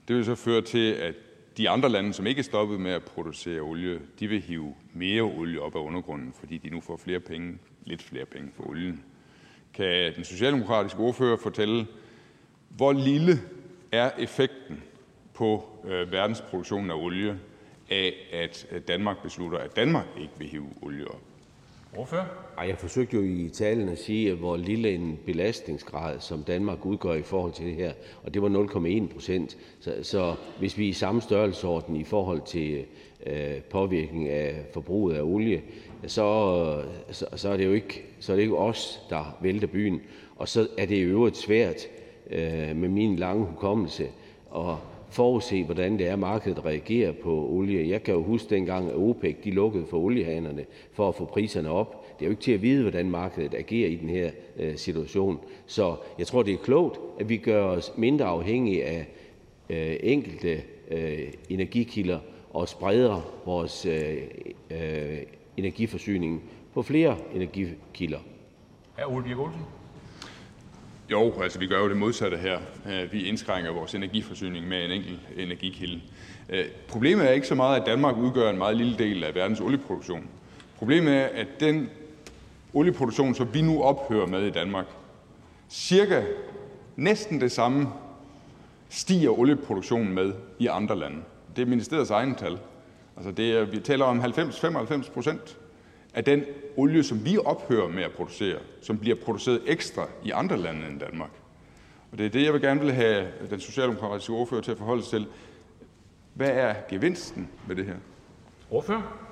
Det 0.08 0.16
vil 0.16 0.24
så 0.24 0.34
føre 0.34 0.62
til, 0.62 0.92
at 0.92 1.14
de 1.56 1.68
andre 1.68 1.88
lande, 1.88 2.12
som 2.12 2.26
ikke 2.26 2.38
er 2.38 2.42
stoppet 2.42 2.80
med 2.80 2.90
at 2.90 3.02
producere 3.02 3.60
olie, 3.60 4.00
de 4.20 4.28
vil 4.28 4.40
hive 4.40 4.74
mere 4.92 5.22
olie 5.22 5.60
op 5.60 5.76
af 5.76 5.80
undergrunden, 5.80 6.32
fordi 6.32 6.58
de 6.58 6.70
nu 6.70 6.80
får 6.80 6.96
flere 6.96 7.20
penge, 7.20 7.58
lidt 7.84 8.02
flere 8.02 8.24
penge 8.26 8.50
for 8.56 8.68
olien. 8.68 9.04
Kan 9.74 10.14
den 10.16 10.24
socialdemokratiske 10.24 11.00
ordfører 11.00 11.36
fortælle, 11.36 11.86
hvor 12.68 12.92
lille 12.92 13.40
er 13.92 14.10
effekten 14.18 14.82
på 15.34 15.64
øh, 15.84 16.12
verdensproduktionen 16.12 16.90
af 16.90 16.94
olie 16.94 17.38
af, 17.90 18.12
at 18.32 18.66
Danmark 18.88 19.22
beslutter, 19.22 19.58
at 19.58 19.76
Danmark 19.76 20.06
ikke 20.20 20.32
vil 20.38 20.48
hive 20.48 20.68
olie 20.82 21.08
op? 21.08 21.20
Ordfører? 21.96 22.24
Ej, 22.58 22.68
jeg 22.68 22.78
forsøgte 22.78 23.16
jo 23.16 23.22
i 23.22 23.48
talen 23.48 23.88
at 23.88 23.98
sige, 23.98 24.34
hvor 24.34 24.56
lille 24.56 24.94
en 24.94 25.18
belastningsgrad, 25.26 26.20
som 26.20 26.42
Danmark 26.42 26.86
udgør 26.86 27.14
i 27.14 27.22
forhold 27.22 27.52
til 27.52 27.66
det 27.66 27.74
her, 27.74 27.92
og 28.22 28.34
det 28.34 28.42
var 28.42 28.48
0,1 28.48 29.12
procent. 29.12 29.56
Så, 29.80 29.94
så 30.02 30.34
hvis 30.58 30.78
vi 30.78 30.84
er 30.84 30.88
i 30.88 30.92
samme 30.92 31.20
størrelsesorden 31.20 31.96
i 31.96 32.04
forhold 32.04 32.42
til 32.46 32.84
øh, 33.26 33.60
påvirkning 33.70 34.28
af 34.28 34.64
forbruget 34.72 35.16
af 35.16 35.22
olie, 35.22 35.62
så, 36.06 36.82
så, 37.10 37.26
så, 37.36 37.48
er 37.48 37.56
det 37.56 37.64
jo 37.64 37.72
ikke, 37.72 38.02
så 38.20 38.32
er 38.32 38.36
det 38.36 38.42
ikke 38.42 38.58
os, 38.58 39.00
der 39.10 39.38
vælter 39.42 39.66
byen. 39.66 40.00
Og 40.36 40.48
så 40.48 40.68
er 40.78 40.86
det 40.86 40.96
i 40.96 41.00
øvrigt 41.00 41.36
svært 41.36 41.86
øh, 42.30 42.76
med 42.76 42.88
min 42.88 43.16
lange 43.16 43.46
hukommelse 43.46 44.08
at 44.56 44.74
forudse, 45.10 45.64
hvordan 45.64 45.98
det 45.98 46.08
er, 46.08 46.16
markedet 46.16 46.64
reagerer 46.64 47.12
på 47.12 47.48
olie. 47.48 47.88
Jeg 47.88 48.02
kan 48.02 48.14
jo 48.14 48.22
huske 48.22 48.54
dengang, 48.54 48.88
at 48.90 48.96
OPEC 48.96 49.36
de 49.44 49.50
lukkede 49.50 49.86
for 49.86 49.98
oliehanerne 49.98 50.64
for 50.92 51.08
at 51.08 51.14
få 51.14 51.24
priserne 51.24 51.70
op. 51.70 52.18
Det 52.18 52.24
er 52.24 52.26
jo 52.26 52.30
ikke 52.30 52.42
til 52.42 52.52
at 52.52 52.62
vide, 52.62 52.82
hvordan 52.82 53.10
markedet 53.10 53.54
agerer 53.54 53.88
i 53.88 53.96
den 53.96 54.08
her 54.08 54.30
øh, 54.56 54.76
situation. 54.76 55.38
Så 55.66 55.96
jeg 56.18 56.26
tror, 56.26 56.42
det 56.42 56.54
er 56.54 56.58
klogt, 56.58 57.00
at 57.20 57.28
vi 57.28 57.36
gør 57.36 57.64
os 57.64 57.92
mindre 57.96 58.24
afhængige 58.24 58.84
af 58.84 59.06
øh, 59.70 59.96
enkelte 60.02 60.62
øh, 60.90 61.32
energikilder 61.48 62.18
og 62.52 62.68
spreder 62.68 63.42
vores 63.46 63.86
øh, 63.86 64.16
øh, 64.70 65.18
energiforsyning 65.56 66.42
på 66.74 66.82
flere 66.82 67.16
energikilder. 67.34 68.18
Hr. 68.98 69.12
Ole 69.12 69.24
Birk 69.24 69.38
Olsen. 69.38 69.60
Jo, 71.10 71.32
altså 71.42 71.58
vi 71.58 71.66
gør 71.66 71.78
jo 71.78 71.88
det 71.88 71.96
modsatte 71.96 72.36
her. 72.36 72.58
Øh, 72.88 73.12
vi 73.12 73.28
indskrænker 73.28 73.72
vores 73.72 73.94
energiforsyning 73.94 74.68
med 74.68 74.84
en 74.84 74.90
enkelt 74.90 75.20
energikilde. 75.36 76.00
Øh, 76.48 76.64
problemet 76.88 77.28
er 77.28 77.32
ikke 77.32 77.46
så 77.46 77.54
meget, 77.54 77.80
at 77.80 77.86
Danmark 77.86 78.16
udgør 78.16 78.50
en 78.50 78.58
meget 78.58 78.76
lille 78.76 78.98
del 78.98 79.24
af 79.24 79.34
verdens 79.34 79.60
olieproduktion. 79.60 80.28
Problemet 80.78 81.14
er, 81.14 81.26
at 81.26 81.46
den 81.60 81.90
olieproduktion, 82.74 83.34
som 83.34 83.54
vi 83.54 83.62
nu 83.62 83.82
ophører 83.82 84.26
med 84.26 84.46
i 84.46 84.50
Danmark, 84.50 84.86
cirka 85.68 86.22
næsten 86.96 87.40
det 87.40 87.52
samme 87.52 87.88
stiger 88.88 89.38
olieproduktionen 89.38 90.14
med 90.14 90.32
i 90.58 90.66
andre 90.66 90.98
lande. 90.98 91.16
Det 91.56 91.62
er 91.62 91.66
ministeriets 91.66 92.10
egen 92.10 92.34
tal. 92.34 92.58
Altså 93.16 93.32
det 93.32 93.50
er, 93.50 93.64
vi 93.64 93.80
taler 93.80 94.04
om 94.04 94.20
90-95 94.20 95.12
procent 95.12 95.58
af 96.14 96.24
den 96.24 96.44
olie, 96.76 97.02
som 97.02 97.24
vi 97.24 97.38
ophører 97.38 97.88
med 97.88 98.02
at 98.02 98.12
producere, 98.12 98.58
som 98.80 98.98
bliver 98.98 99.16
produceret 99.16 99.62
ekstra 99.66 100.08
i 100.24 100.30
andre 100.30 100.56
lande 100.56 100.86
end 100.90 101.00
Danmark. 101.00 101.30
Og 102.12 102.18
det 102.18 102.26
er 102.26 102.30
det, 102.30 102.44
jeg 102.44 102.52
vil 102.52 102.60
gerne 102.60 102.80
vil 102.80 102.92
have 102.92 103.26
den 103.50 103.60
socialdemokratiske 103.60 104.32
ordfører 104.32 104.60
til 104.60 104.70
at 104.70 104.78
forholde 104.78 105.02
sig 105.02 105.10
til. 105.10 105.26
Hvad 106.34 106.50
er 106.50 106.74
gevinsten 106.90 107.48
ved 107.68 107.76
det 107.76 107.84
her? 107.84 107.94
Ordfører? 108.70 109.24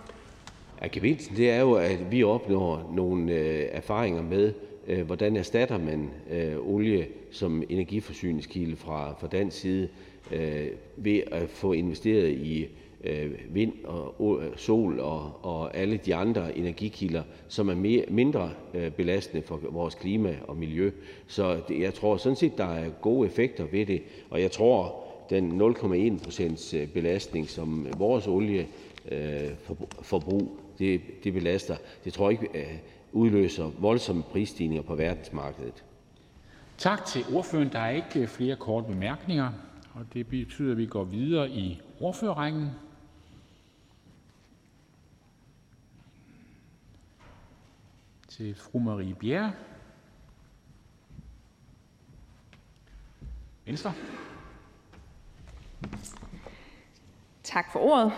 Ja, 0.83 0.89
gevinsten 0.93 1.37
det 1.37 1.51
er 1.51 1.61
jo, 1.61 1.73
at 1.73 2.11
vi 2.11 2.23
opnår 2.23 2.93
nogle 2.95 3.33
øh, 3.33 3.69
erfaringer 3.73 4.23
med, 4.23 4.53
øh, 4.87 5.07
hvordan 5.07 5.37
erstatter 5.37 5.79
man 5.79 6.11
øh, 6.31 6.57
olie 6.59 7.09
som 7.31 7.63
energiforsyningskilde 7.69 8.77
fra, 8.77 9.15
fra 9.21 9.27
dansk 9.27 9.61
side 9.61 9.89
øh, 10.33 10.67
ved 10.97 11.23
at 11.33 11.51
få 11.51 11.73
investeret 11.73 12.29
i 12.29 12.69
Øh, 13.05 13.31
vind 13.51 13.73
og 13.85 14.41
øh, 14.43 14.57
sol 14.57 15.01
og 15.01 15.33
og 15.43 15.77
alle 15.77 15.97
de 15.97 16.15
andre 16.15 16.59
energikilder, 16.59 17.23
som 17.49 17.69
er 17.69 17.75
mere, 17.75 18.05
mindre 18.09 18.51
øh, 18.75 18.91
belastende 18.91 19.43
for 19.43 19.61
vores 19.71 19.95
klima 19.95 20.37
og 20.49 20.57
miljø. 20.57 20.91
Så 21.27 21.61
jeg 21.71 21.95
tror 21.95 22.17
sådan 22.17 22.37
set, 22.37 22.59
der 22.59 22.65
er 22.65 22.91
gode 22.91 23.29
effekter 23.29 23.65
ved 23.65 23.87
det, 23.87 24.03
og 24.31 24.41
jeg 24.41 24.51
tror, 24.51 25.05
den 25.31 25.61
0,1 25.61 26.25
procents 26.25 26.75
øh, 26.75 26.89
belastning, 26.89 27.49
som 27.49 27.87
vores 27.99 28.27
olieforbrug 28.27 30.43
øh, 30.43 30.49
det, 30.79 31.01
det 31.25 31.33
belaster, 31.33 31.77
det 32.05 32.13
tror 32.13 32.31
jeg 32.31 32.43
ikke 32.43 32.81
udløser 33.13 33.71
voldsomme 33.79 34.23
prisstigninger 34.23 34.83
på 34.83 34.95
verdensmarkedet. 34.95 35.85
Tak 36.79 37.05
til 37.05 37.25
ordføreren. 37.35 37.69
Der 37.73 37.79
er 37.79 37.91
ikke 37.91 38.27
flere 38.27 38.57
korte 38.57 38.89
bemærkninger, 38.89 39.49
og 39.95 40.05
det 40.15 40.27
betyder, 40.27 40.73
at 40.73 40.79
vi 40.79 40.87
går 40.87 41.05
videre 41.05 41.51
i 41.51 41.81
ordførerrækken. 42.01 42.69
Til 48.43 48.55
fru 48.55 48.79
Marie 48.79 49.15
Bjerre, 49.15 49.53
Venstre. 53.67 53.93
Tak 57.43 57.73
for 57.73 57.81
ordet. 57.81 58.13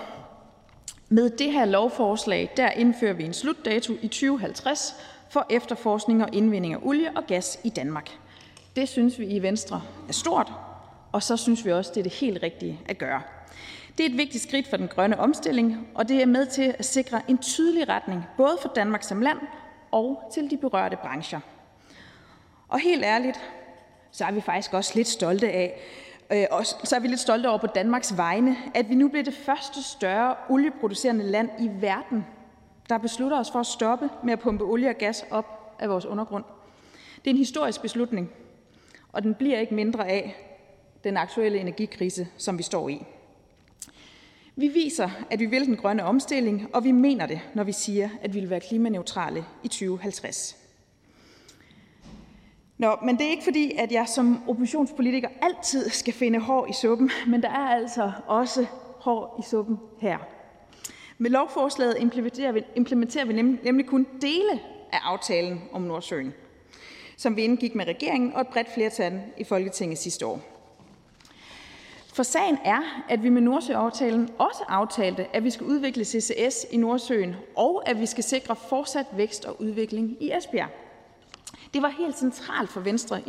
Med 1.08 1.30
det 1.30 1.52
her 1.52 1.64
lovforslag 1.64 2.52
der 2.56 2.70
indfører 2.70 3.12
vi 3.12 3.24
en 3.24 3.32
slutdato 3.32 3.92
i 4.02 4.08
2050 4.08 4.94
for 5.30 5.46
efterforskning 5.50 6.22
og 6.22 6.28
indvinding 6.32 6.74
af 6.74 6.78
olie 6.82 7.16
og 7.16 7.26
gas 7.26 7.58
i 7.64 7.68
Danmark. 7.68 8.10
Det 8.76 8.88
synes 8.88 9.18
vi 9.18 9.26
i 9.26 9.42
Venstre 9.42 9.82
er 10.08 10.12
stort, 10.12 10.52
og 11.12 11.22
så 11.22 11.37
synes 11.37 11.64
vi 11.64 11.72
også, 11.72 11.90
det 11.94 12.00
er 12.00 12.02
det 12.02 12.12
helt 12.12 12.42
rigtige 12.42 12.80
at 12.87 12.98
gøre. 12.98 13.22
Det 13.98 14.06
er 14.06 14.10
et 14.10 14.16
vigtigt 14.16 14.42
skridt 14.42 14.68
for 14.68 14.76
den 14.76 14.88
grønne 14.88 15.18
omstilling, 15.18 15.88
og 15.94 16.08
det 16.08 16.22
er 16.22 16.26
med 16.26 16.46
til 16.46 16.74
at 16.78 16.84
sikre 16.84 17.22
en 17.28 17.38
tydelig 17.38 17.88
retning 17.88 18.24
både 18.37 18.58
for 18.62 18.72
Danmark 18.74 19.02
som 19.02 19.20
land 19.20 19.38
og 19.94 20.30
til 20.33 20.50
de 20.50 20.57
berørte 20.57 20.96
brancher. 20.96 21.40
Og 22.68 22.80
helt 22.80 23.04
ærligt, 23.04 23.40
så 24.11 24.24
er 24.24 24.33
vi 24.33 24.40
faktisk 24.40 24.74
også 24.74 24.92
lidt 24.94 25.09
stolte 25.09 25.50
af, 25.50 25.80
øh, 26.33 26.44
og 26.50 26.66
så 26.66 26.96
er 26.96 27.00
vi 27.00 27.09
lidt 27.09 27.20
stolte 27.20 27.48
over 27.48 27.59
på 27.59 27.66
Danmarks 27.66 28.16
vegne, 28.16 28.57
at 28.74 28.88
vi 28.88 28.94
nu 28.94 29.09
bliver 29.09 29.24
det 29.24 29.35
første 29.35 29.83
større 29.83 30.35
olieproducerende 30.48 31.24
land 31.24 31.50
i 31.61 31.70
verden, 31.80 32.26
der 32.88 32.98
beslutter 32.98 33.38
os 33.38 33.50
for 33.50 33.61
at 33.61 33.66
stoppe 33.66 34.11
med 34.24 34.33
at 34.33 34.40
pumpe 34.40 34.64
olie 34.64 34.88
og 34.88 34.94
gas 34.94 35.24
op 35.30 35.76
af 35.78 35.88
vores 35.88 36.07
undergrund. 36.07 36.44
Det 37.16 37.26
er 37.26 37.30
en 37.30 37.37
historisk 37.37 37.83
beslutning, 37.83 38.30
og 39.12 39.22
den 39.22 39.35
bliver 39.35 39.59
ikke 39.59 39.74
mindre 39.74 40.09
af 40.09 40.37
den 41.04 41.16
aktuelle 41.16 41.59
energikrise, 41.59 42.28
som 42.37 42.59
vi 42.59 42.62
står 42.62 42.88
i. 42.88 43.07
Vi 44.56 44.68
viser, 44.68 45.10
at 45.30 45.40
vi 45.40 45.46
vil 45.46 45.66
den 45.66 45.76
grønne 45.76 46.04
omstilling, 46.04 46.68
og 46.72 46.84
vi 46.84 46.92
mener 46.92 47.26
det, 47.26 47.40
når 47.54 47.64
vi 47.64 47.72
siger, 47.72 48.08
at 48.22 48.34
vi 48.34 48.40
vil 48.40 48.50
være 48.50 48.60
klimaneutrale 48.60 49.44
i 49.62 49.68
2050. 49.68 50.56
Nå, 52.78 52.96
men 53.04 53.18
det 53.18 53.26
er 53.26 53.30
ikke 53.30 53.44
fordi, 53.44 53.72
at 53.78 53.92
jeg 53.92 54.08
som 54.08 54.48
oppositionspolitiker 54.48 55.28
altid 55.42 55.88
skal 55.90 56.14
finde 56.14 56.38
hår 56.38 56.66
i 56.66 56.72
suppen, 56.72 57.10
men 57.26 57.42
der 57.42 57.48
er 57.48 57.68
altså 57.68 58.12
også 58.26 58.66
hår 59.00 59.36
i 59.44 59.50
suppen 59.50 59.78
her. 60.00 60.18
Med 61.18 61.30
lovforslaget 61.30 61.96
implementerer 62.00 62.52
vi, 62.52 62.62
implementerer 62.76 63.24
vi 63.24 63.42
nemlig 63.42 63.87
kun 63.87 64.06
dele 64.20 64.60
af 64.92 64.98
aftalen 65.02 65.62
om 65.72 65.83
Nordsøen, 65.83 66.35
som 67.16 67.37
vi 67.37 67.42
indgik 67.42 67.74
med 67.74 67.87
regeringen 67.87 68.33
og 68.33 68.40
et 68.40 68.48
bredt 68.48 68.74
flertal 68.74 69.20
i 69.38 69.44
Folketinget 69.44 69.98
sidste 69.98 70.26
år. 70.26 70.54
For 72.15 72.23
sagen 72.23 72.58
er, 72.65 72.81
at 73.08 73.23
vi 73.23 73.29
med 73.29 73.42
Nordsøaftalen 73.42 74.31
også 74.38 74.65
aftalte, 74.69 75.37
at 75.37 75.44
vi 75.44 75.50
skal 75.50 75.67
udvikle 75.67 76.04
CCS 76.04 76.67
i 76.71 76.77
Nordsøen, 76.77 77.37
og 77.56 77.88
at 77.88 78.00
vi 78.00 78.06
skal 78.06 78.25
sikre 78.25 78.56
fortsat 78.56 79.06
vækst 79.17 79.44
og 79.44 79.60
udvikling 79.62 80.17
i 80.21 80.33
Esbjerg. 80.37 80.69
Det 81.75 81.83
var 81.83 81.88
helt 81.88 82.19
centralt 82.19 82.71
for 82.71 82.81
Venstre 82.81 83.21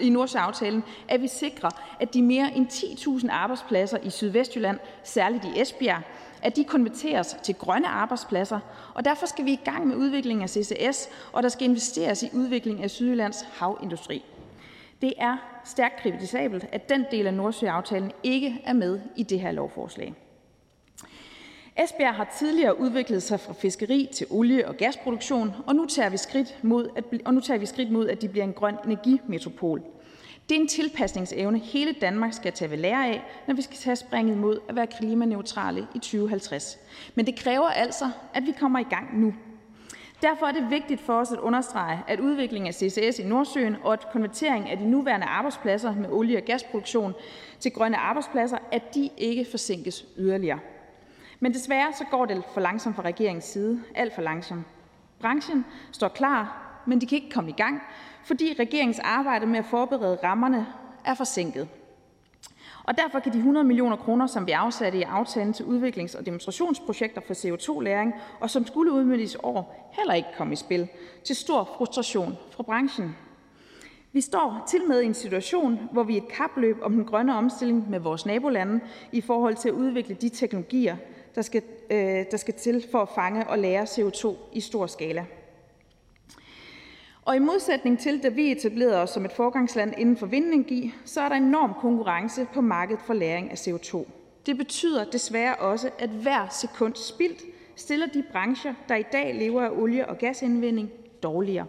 i 0.00 0.08
Nordsøaftalen, 0.10 0.84
at 1.08 1.22
vi 1.22 1.28
sikrer, 1.28 1.70
at 2.00 2.14
de 2.14 2.22
mere 2.22 2.56
end 2.56 2.66
10.000 2.66 3.30
arbejdspladser 3.30 3.98
i 4.02 4.10
Sydvestjylland, 4.10 4.78
særligt 5.04 5.44
i 5.44 5.60
Esbjerg, 5.60 6.02
at 6.42 6.56
de 6.56 6.64
konverteres 6.64 7.36
til 7.42 7.54
grønne 7.54 7.88
arbejdspladser, 7.88 8.60
og 8.94 9.04
derfor 9.04 9.26
skal 9.26 9.44
vi 9.44 9.52
i 9.52 9.60
gang 9.64 9.86
med 9.86 9.96
udviklingen 9.96 10.42
af 10.42 10.50
CCS, 10.50 11.08
og 11.32 11.42
der 11.42 11.48
skal 11.48 11.64
investeres 11.64 12.22
i 12.22 12.30
udvikling 12.32 12.82
af 12.82 12.90
Sydjyllands 12.90 13.46
havindustri. 13.52 14.24
Det 15.02 15.14
er 15.18 15.60
stærkt 15.64 16.02
kritisabelt, 16.02 16.66
at 16.72 16.88
den 16.88 17.04
del 17.10 17.26
af 17.26 17.34
Nordsøaftalen 17.34 18.12
ikke 18.22 18.60
er 18.64 18.72
med 18.72 19.00
i 19.16 19.22
det 19.22 19.40
her 19.40 19.52
lovforslag. 19.52 20.14
Esbjerg 21.84 22.14
har 22.14 22.34
tidligere 22.38 22.80
udviklet 22.80 23.22
sig 23.22 23.40
fra 23.40 23.52
fiskeri 23.52 24.08
til 24.14 24.26
olie- 24.30 24.68
og 24.68 24.76
gasproduktion, 24.76 25.54
og 25.66 25.74
nu 25.74 25.86
tager 25.86 26.08
vi 26.08 26.16
skridt 26.16 26.58
mod, 26.62 26.88
at, 26.96 27.04
og 27.24 27.34
nu 27.34 27.40
tager 27.40 27.58
vi 27.58 27.66
skridt 27.66 27.90
mod, 27.90 28.08
at 28.08 28.22
de 28.22 28.28
bliver 28.28 28.44
en 28.44 28.52
grøn 28.52 28.76
energimetropol. 28.84 29.82
Det 30.48 30.56
er 30.56 30.60
en 30.60 30.68
tilpasningsevne, 30.68 31.58
hele 31.58 31.92
Danmark 31.92 32.32
skal 32.32 32.52
tage 32.52 32.70
ved 32.70 32.78
lære 32.78 33.06
af, 33.06 33.22
når 33.46 33.54
vi 33.54 33.62
skal 33.62 33.76
tage 33.76 33.96
springet 33.96 34.36
mod 34.36 34.60
at 34.68 34.76
være 34.76 34.86
klimaneutrale 34.86 35.86
i 35.94 35.98
2050. 35.98 36.78
Men 37.14 37.26
det 37.26 37.36
kræver 37.36 37.68
altså, 37.68 38.10
at 38.34 38.46
vi 38.46 38.52
kommer 38.58 38.78
i 38.78 38.86
gang 38.90 39.20
nu. 39.20 39.34
Derfor 40.22 40.46
er 40.46 40.52
det 40.52 40.70
vigtigt 40.70 41.00
for 41.00 41.12
os 41.12 41.32
at 41.32 41.38
understrege, 41.38 42.04
at 42.08 42.20
udviklingen 42.20 42.68
af 42.68 42.74
CCS 42.74 43.18
i 43.18 43.24
Nordsøen 43.24 43.76
og 43.84 43.92
at 43.92 44.06
konvertering 44.12 44.70
af 44.70 44.78
de 44.78 44.90
nuværende 44.90 45.26
arbejdspladser 45.26 45.94
med 45.94 46.08
olie- 46.10 46.36
og 46.36 46.42
gasproduktion 46.42 47.14
til 47.60 47.72
grønne 47.72 47.96
arbejdspladser, 47.96 48.58
at 48.72 48.94
de 48.94 49.10
ikke 49.16 49.46
forsinkes 49.50 50.06
yderligere. 50.16 50.58
Men 51.40 51.54
desværre 51.54 51.92
så 51.92 52.04
går 52.10 52.26
det 52.26 52.42
for 52.54 52.60
langsomt 52.60 52.96
fra 52.96 53.02
regeringens 53.02 53.44
side. 53.44 53.82
Alt 53.94 54.14
for 54.14 54.22
langsomt. 54.22 54.66
Branchen 55.20 55.64
står 55.92 56.08
klar, 56.08 56.64
men 56.86 57.00
de 57.00 57.06
kan 57.06 57.16
ikke 57.16 57.30
komme 57.30 57.50
i 57.50 57.54
gang, 57.54 57.82
fordi 58.24 58.56
regeringens 58.58 58.98
arbejde 58.98 59.46
med 59.46 59.58
at 59.58 59.64
forberede 59.64 60.18
rammerne 60.24 60.66
er 61.04 61.14
forsinket. 61.14 61.68
Og 62.88 62.98
derfor 62.98 63.18
kan 63.18 63.32
de 63.32 63.38
100 63.38 63.66
millioner 63.66 63.96
kroner, 63.96 64.26
som 64.26 64.46
vi 64.46 64.52
afsatte 64.52 64.98
i 64.98 65.02
aftalen 65.02 65.52
til 65.52 65.64
udviklings- 65.64 66.18
og 66.18 66.26
demonstrationsprojekter 66.26 67.20
for 67.26 67.34
CO2-læring, 67.34 68.14
og 68.40 68.50
som 68.50 68.66
skulle 68.66 68.92
udmyndes 68.92 69.34
i 69.34 69.36
år, 69.42 69.90
heller 69.92 70.14
ikke 70.14 70.28
komme 70.36 70.52
i 70.52 70.56
spil, 70.56 70.88
til 71.24 71.36
stor 71.36 71.70
frustration 71.76 72.36
fra 72.50 72.62
branchen. 72.62 73.16
Vi 74.12 74.20
står 74.20 74.64
til 74.68 74.80
med 74.88 75.00
i 75.00 75.06
en 75.06 75.14
situation, 75.14 75.88
hvor 75.92 76.02
vi 76.02 76.16
er 76.16 76.22
et 76.22 76.28
kapløb 76.28 76.76
om 76.82 76.92
den 76.92 77.04
grønne 77.04 77.36
omstilling 77.36 77.90
med 77.90 78.00
vores 78.00 78.26
nabolande 78.26 78.80
i 79.12 79.20
forhold 79.20 79.56
til 79.56 79.68
at 79.68 79.74
udvikle 79.74 80.14
de 80.14 80.28
teknologier, 80.28 80.96
der 81.34 81.42
skal, 81.42 81.62
øh, 81.90 82.24
der 82.30 82.36
skal 82.36 82.54
til 82.54 82.84
for 82.90 82.98
at 82.98 83.08
fange 83.14 83.48
og 83.48 83.58
lære 83.58 83.82
CO2 83.82 84.36
i 84.52 84.60
stor 84.60 84.86
skala. 84.86 85.26
Og 87.28 87.36
i 87.36 87.38
modsætning 87.38 87.98
til, 87.98 88.22
da 88.22 88.28
vi 88.28 88.52
etablerede 88.52 89.02
os 89.02 89.10
som 89.10 89.24
et 89.24 89.32
forgangsland 89.32 89.94
inden 89.98 90.16
for 90.16 90.26
vindenergi, 90.26 90.94
så 91.04 91.20
er 91.20 91.28
der 91.28 91.36
enorm 91.36 91.74
konkurrence 91.80 92.46
på 92.54 92.60
markedet 92.60 93.02
for 93.06 93.14
læring 93.14 93.50
af 93.50 93.54
CO2. 93.54 94.04
Det 94.46 94.56
betyder 94.56 95.04
desværre 95.04 95.56
også, 95.56 95.90
at 95.98 96.10
hver 96.10 96.48
sekund 96.48 96.94
spildt 96.94 97.42
stiller 97.76 98.06
de 98.06 98.24
brancher, 98.32 98.74
der 98.88 98.96
i 98.96 99.04
dag 99.12 99.34
lever 99.34 99.62
af 99.62 99.70
olie- 99.70 100.08
og 100.08 100.18
gasindvinding, 100.18 100.90
dårligere. 101.22 101.66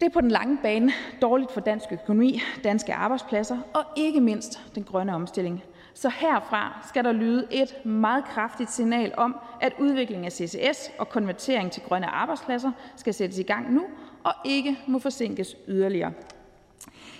Det 0.00 0.06
er 0.06 0.10
på 0.10 0.20
den 0.20 0.30
lange 0.30 0.58
bane 0.62 0.92
dårligt 1.22 1.52
for 1.52 1.60
dansk 1.60 1.92
økonomi, 1.92 2.40
danske 2.64 2.94
arbejdspladser 2.94 3.58
og 3.74 3.84
ikke 3.96 4.20
mindst 4.20 4.60
den 4.74 4.84
grønne 4.84 5.14
omstilling. 5.14 5.62
Så 5.94 6.08
herfra 6.08 6.84
skal 6.88 7.04
der 7.04 7.12
lyde 7.12 7.46
et 7.50 7.86
meget 7.86 8.24
kraftigt 8.24 8.70
signal 8.72 9.14
om, 9.16 9.36
at 9.60 9.72
udviklingen 9.78 10.24
af 10.24 10.32
CCS 10.32 10.90
og 10.98 11.08
konvertering 11.08 11.72
til 11.72 11.82
grønne 11.82 12.06
arbejdspladser 12.06 12.72
skal 12.96 13.14
sættes 13.14 13.38
i 13.38 13.42
gang 13.42 13.72
nu 13.72 13.84
og 14.24 14.32
ikke 14.44 14.78
må 14.86 14.98
forsinkes 14.98 15.56
yderligere. 15.68 16.12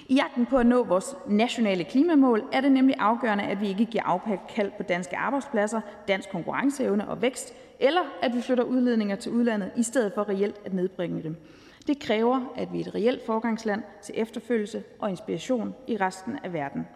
I 0.09 0.15
jagten 0.15 0.47
på 0.47 0.59
at 0.59 0.67
nå 0.67 0.85
vores 0.85 1.17
nationale 1.27 1.85
klimamål 1.85 2.45
er 2.53 2.61
det 2.61 2.73
nemlig 2.73 2.97
afgørende, 2.99 3.45
at 3.45 3.61
vi 3.61 3.69
ikke 3.69 3.85
giver 3.85 4.05
afkald 4.05 4.71
på 4.77 4.83
danske 4.83 5.17
arbejdspladser, 5.17 5.81
dansk 6.09 6.31
konkurrenceevne 6.31 7.09
og 7.09 7.23
vækst, 7.23 7.55
eller 7.81 8.01
at 8.23 8.35
vi 8.35 8.41
flytter 8.41 8.65
udledninger 8.65 9.17
til 9.17 9.33
udlandet 9.33 9.71
i 9.77 9.83
stedet 9.83 10.13
for 10.15 10.29
reelt 10.29 10.61
at 10.65 10.73
nedbringe 10.73 11.23
dem. 11.23 11.37
Det 11.87 11.99
kræver, 11.99 12.53
at 12.57 12.73
vi 12.73 12.81
er 12.81 12.85
et 12.87 12.95
reelt 12.95 13.27
forgangsland 13.27 13.83
til 14.03 14.15
efterfølgelse 14.19 14.83
og 14.99 15.11
inspiration 15.11 15.75
i 15.87 15.97
resten 15.97 16.39
af 16.45 16.53
verden. 16.53 16.87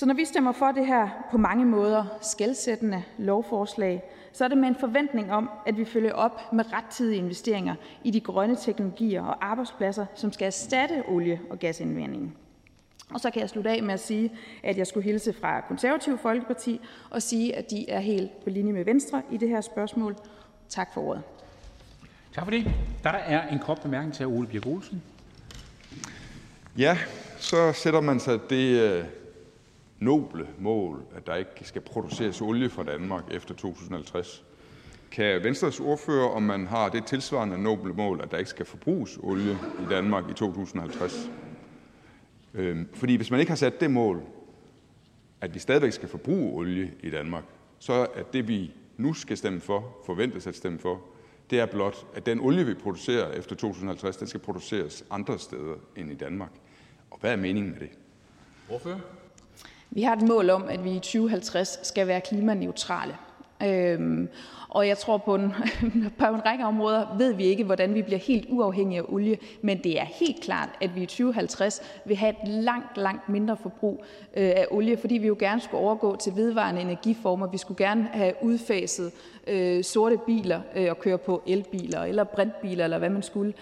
Så 0.00 0.06
når 0.06 0.14
vi 0.14 0.24
stemmer 0.24 0.52
for 0.52 0.72
det 0.72 0.86
her 0.86 1.08
på 1.30 1.38
mange 1.38 1.64
måder 1.64 2.04
skældsættende 2.20 3.02
lovforslag, 3.18 4.02
så 4.32 4.44
er 4.44 4.48
det 4.48 4.58
med 4.58 4.68
en 4.68 4.76
forventning 4.80 5.32
om, 5.32 5.50
at 5.66 5.76
vi 5.76 5.84
følger 5.84 6.12
op 6.12 6.52
med 6.52 6.72
rettidige 6.72 7.18
investeringer 7.18 7.74
i 8.04 8.10
de 8.10 8.20
grønne 8.20 8.56
teknologier 8.56 9.22
og 9.22 9.46
arbejdspladser, 9.46 10.06
som 10.14 10.32
skal 10.32 10.46
erstatte 10.46 11.02
olie- 11.08 11.40
og 11.50 11.58
gasindvindingen. 11.58 12.36
Og 13.10 13.20
så 13.20 13.30
kan 13.30 13.40
jeg 13.40 13.50
slutte 13.50 13.70
af 13.70 13.82
med 13.82 13.94
at 13.94 14.00
sige, 14.00 14.32
at 14.62 14.78
jeg 14.78 14.86
skulle 14.86 15.04
hilse 15.04 15.32
fra 15.32 15.60
Konservativ 15.60 16.18
Folkeparti 16.18 16.80
og 17.10 17.22
sige, 17.22 17.56
at 17.56 17.70
de 17.70 17.90
er 17.90 18.00
helt 18.00 18.44
på 18.44 18.50
linje 18.50 18.72
med 18.72 18.84
Venstre 18.84 19.22
i 19.30 19.36
det 19.36 19.48
her 19.48 19.60
spørgsmål. 19.60 20.16
Tak 20.68 20.94
for 20.94 21.00
ordet. 21.00 21.22
Tak 22.34 22.44
for 22.44 22.50
det. 22.50 22.70
Der 23.02 23.10
er 23.10 23.48
en 23.48 23.58
kort 23.58 23.80
bemærkning 23.82 24.14
til 24.14 24.26
Ole 24.26 24.46
Birk 24.46 24.66
Olsen. 24.66 25.02
Ja, 26.78 26.98
så 27.38 27.72
sætter 27.72 28.00
man 28.00 28.20
sig 28.20 28.50
det 28.50 28.80
øh, 28.80 29.04
noble 30.00 30.48
mål, 30.58 31.02
at 31.16 31.26
der 31.26 31.34
ikke 31.34 31.50
skal 31.62 31.80
produceres 31.82 32.40
olie 32.40 32.70
fra 32.70 32.82
Danmark 32.82 33.24
efter 33.30 33.54
2050. 33.54 34.44
Kan 35.10 35.44
Venstres 35.44 35.80
ordfører, 35.80 36.28
om 36.28 36.42
man 36.42 36.66
har 36.66 36.88
det 36.88 37.06
tilsvarende 37.06 37.62
noble 37.62 37.92
mål, 37.92 38.20
at 38.22 38.30
der 38.30 38.38
ikke 38.38 38.50
skal 38.50 38.66
forbruges 38.66 39.18
olie 39.22 39.52
i 39.52 39.90
Danmark 39.90 40.30
i 40.30 40.32
2050? 40.32 41.30
Øhm, 42.54 42.88
fordi 42.94 43.16
hvis 43.16 43.30
man 43.30 43.40
ikke 43.40 43.50
har 43.50 43.56
sat 43.56 43.80
det 43.80 43.90
mål, 43.90 44.22
at 45.40 45.54
vi 45.54 45.58
stadigvæk 45.58 45.92
skal 45.92 46.08
forbruge 46.08 46.52
olie 46.52 46.92
i 47.00 47.10
Danmark, 47.10 47.44
så 47.78 47.92
er 47.92 48.22
det, 48.22 48.48
vi 48.48 48.70
nu 48.96 49.14
skal 49.14 49.36
stemme 49.36 49.60
for, 49.60 49.96
forventes 50.06 50.46
at 50.46 50.56
stemme 50.56 50.78
for, 50.78 51.00
det 51.50 51.60
er 51.60 51.66
blot, 51.66 52.06
at 52.14 52.26
den 52.26 52.40
olie, 52.40 52.66
vi 52.66 52.74
producerer 52.74 53.32
efter 53.32 53.56
2050, 53.56 54.16
den 54.16 54.26
skal 54.26 54.40
produceres 54.40 55.04
andre 55.10 55.38
steder 55.38 55.74
end 55.96 56.10
i 56.10 56.14
Danmark. 56.14 56.50
Og 57.10 57.18
hvad 57.20 57.32
er 57.32 57.36
meningen 57.36 57.72
med 57.72 57.80
det? 57.80 57.90
Ordfører? 58.68 58.98
Vi 59.90 60.02
har 60.02 60.16
et 60.16 60.22
mål 60.22 60.50
om, 60.50 60.64
at 60.68 60.84
vi 60.84 60.90
i 60.90 60.98
2050 60.98 61.78
skal 61.82 62.06
være 62.06 62.20
klimaneutrale. 62.20 63.16
Øhm, 63.64 64.28
og 64.68 64.88
jeg 64.88 64.98
tror, 64.98 65.16
på 65.16 65.34
en, 65.34 65.52
på 66.18 66.24
en 66.24 66.46
række 66.46 66.64
områder 66.64 67.16
ved 67.18 67.32
vi 67.32 67.44
ikke, 67.44 67.64
hvordan 67.64 67.94
vi 67.94 68.02
bliver 68.02 68.18
helt 68.18 68.46
uafhængige 68.48 69.00
af 69.00 69.04
olie, 69.08 69.38
men 69.62 69.84
det 69.84 70.00
er 70.00 70.04
helt 70.04 70.42
klart, 70.42 70.68
at 70.80 70.90
vi 70.94 71.02
i 71.02 71.06
2050 71.06 71.82
vil 72.04 72.16
have 72.16 72.30
et 72.42 72.48
langt, 72.48 72.96
langt 72.96 73.28
mindre 73.28 73.56
forbrug 73.56 74.04
øh, 74.36 74.50
af 74.56 74.66
olie, 74.70 74.96
fordi 74.96 75.18
vi 75.18 75.26
jo 75.26 75.36
gerne 75.38 75.60
skulle 75.60 75.80
overgå 75.80 76.16
til 76.16 76.36
vedvarende 76.36 76.80
energiformer. 76.80 77.46
Vi 77.46 77.58
skulle 77.58 77.84
gerne 77.84 78.08
have 78.12 78.32
udfaset 78.42 79.12
øh, 79.46 79.84
sorte 79.84 80.18
biler 80.26 80.60
øh, 80.76 80.86
og 80.90 80.98
køre 80.98 81.18
på 81.18 81.42
elbiler 81.46 82.02
eller 82.02 82.24
brintbiler, 82.24 82.84
eller 82.84 82.98
hvad 82.98 83.10
man 83.10 83.22
skulle. 83.22 83.52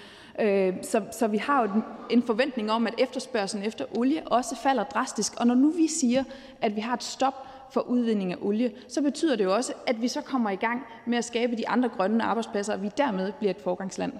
Øh, 0.40 0.74
så, 0.82 1.02
så 1.18 1.26
vi 1.26 1.38
har 1.38 1.62
jo 1.62 1.82
en 2.10 2.22
forventning 2.22 2.70
om, 2.70 2.86
at 2.86 2.94
efterspørgselen 2.98 3.66
efter 3.66 3.84
olie 3.98 4.28
også 4.28 4.56
falder 4.62 4.84
drastisk. 4.84 5.40
Og 5.40 5.46
når 5.46 5.54
nu 5.54 5.70
vi 5.70 5.88
siger, 5.88 6.24
at 6.60 6.76
vi 6.76 6.80
har 6.80 6.94
et 6.94 7.02
stop 7.02 7.34
for 7.72 7.80
udvinding 7.80 8.32
af 8.32 8.36
olie, 8.40 8.72
så 8.88 9.02
betyder 9.02 9.36
det 9.36 9.44
jo 9.44 9.54
også, 9.54 9.72
at 9.86 10.02
vi 10.02 10.08
så 10.08 10.20
kommer 10.20 10.50
i 10.50 10.56
gang 10.56 10.82
med 11.06 11.18
at 11.18 11.24
skabe 11.24 11.56
de 11.56 11.68
andre 11.68 11.88
grønne 11.88 12.24
arbejdspladser, 12.24 12.72
og 12.72 12.82
vi 12.82 12.90
dermed 12.96 13.32
bliver 13.32 13.50
et 13.50 13.60
forgangsland. 13.64 14.12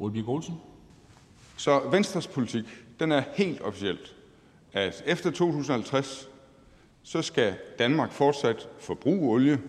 Olsen. 0.00 0.54
Så 1.56 1.80
Venstres 1.90 2.26
politik, 2.26 2.64
den 3.00 3.12
er 3.12 3.22
helt 3.34 3.60
officielt, 3.60 4.16
at 4.72 5.02
efter 5.06 5.30
2050, 5.30 6.28
så 7.02 7.22
skal 7.22 7.54
Danmark 7.78 8.12
fortsat 8.12 8.68
forbruge 8.78 9.30
olie, 9.30 9.60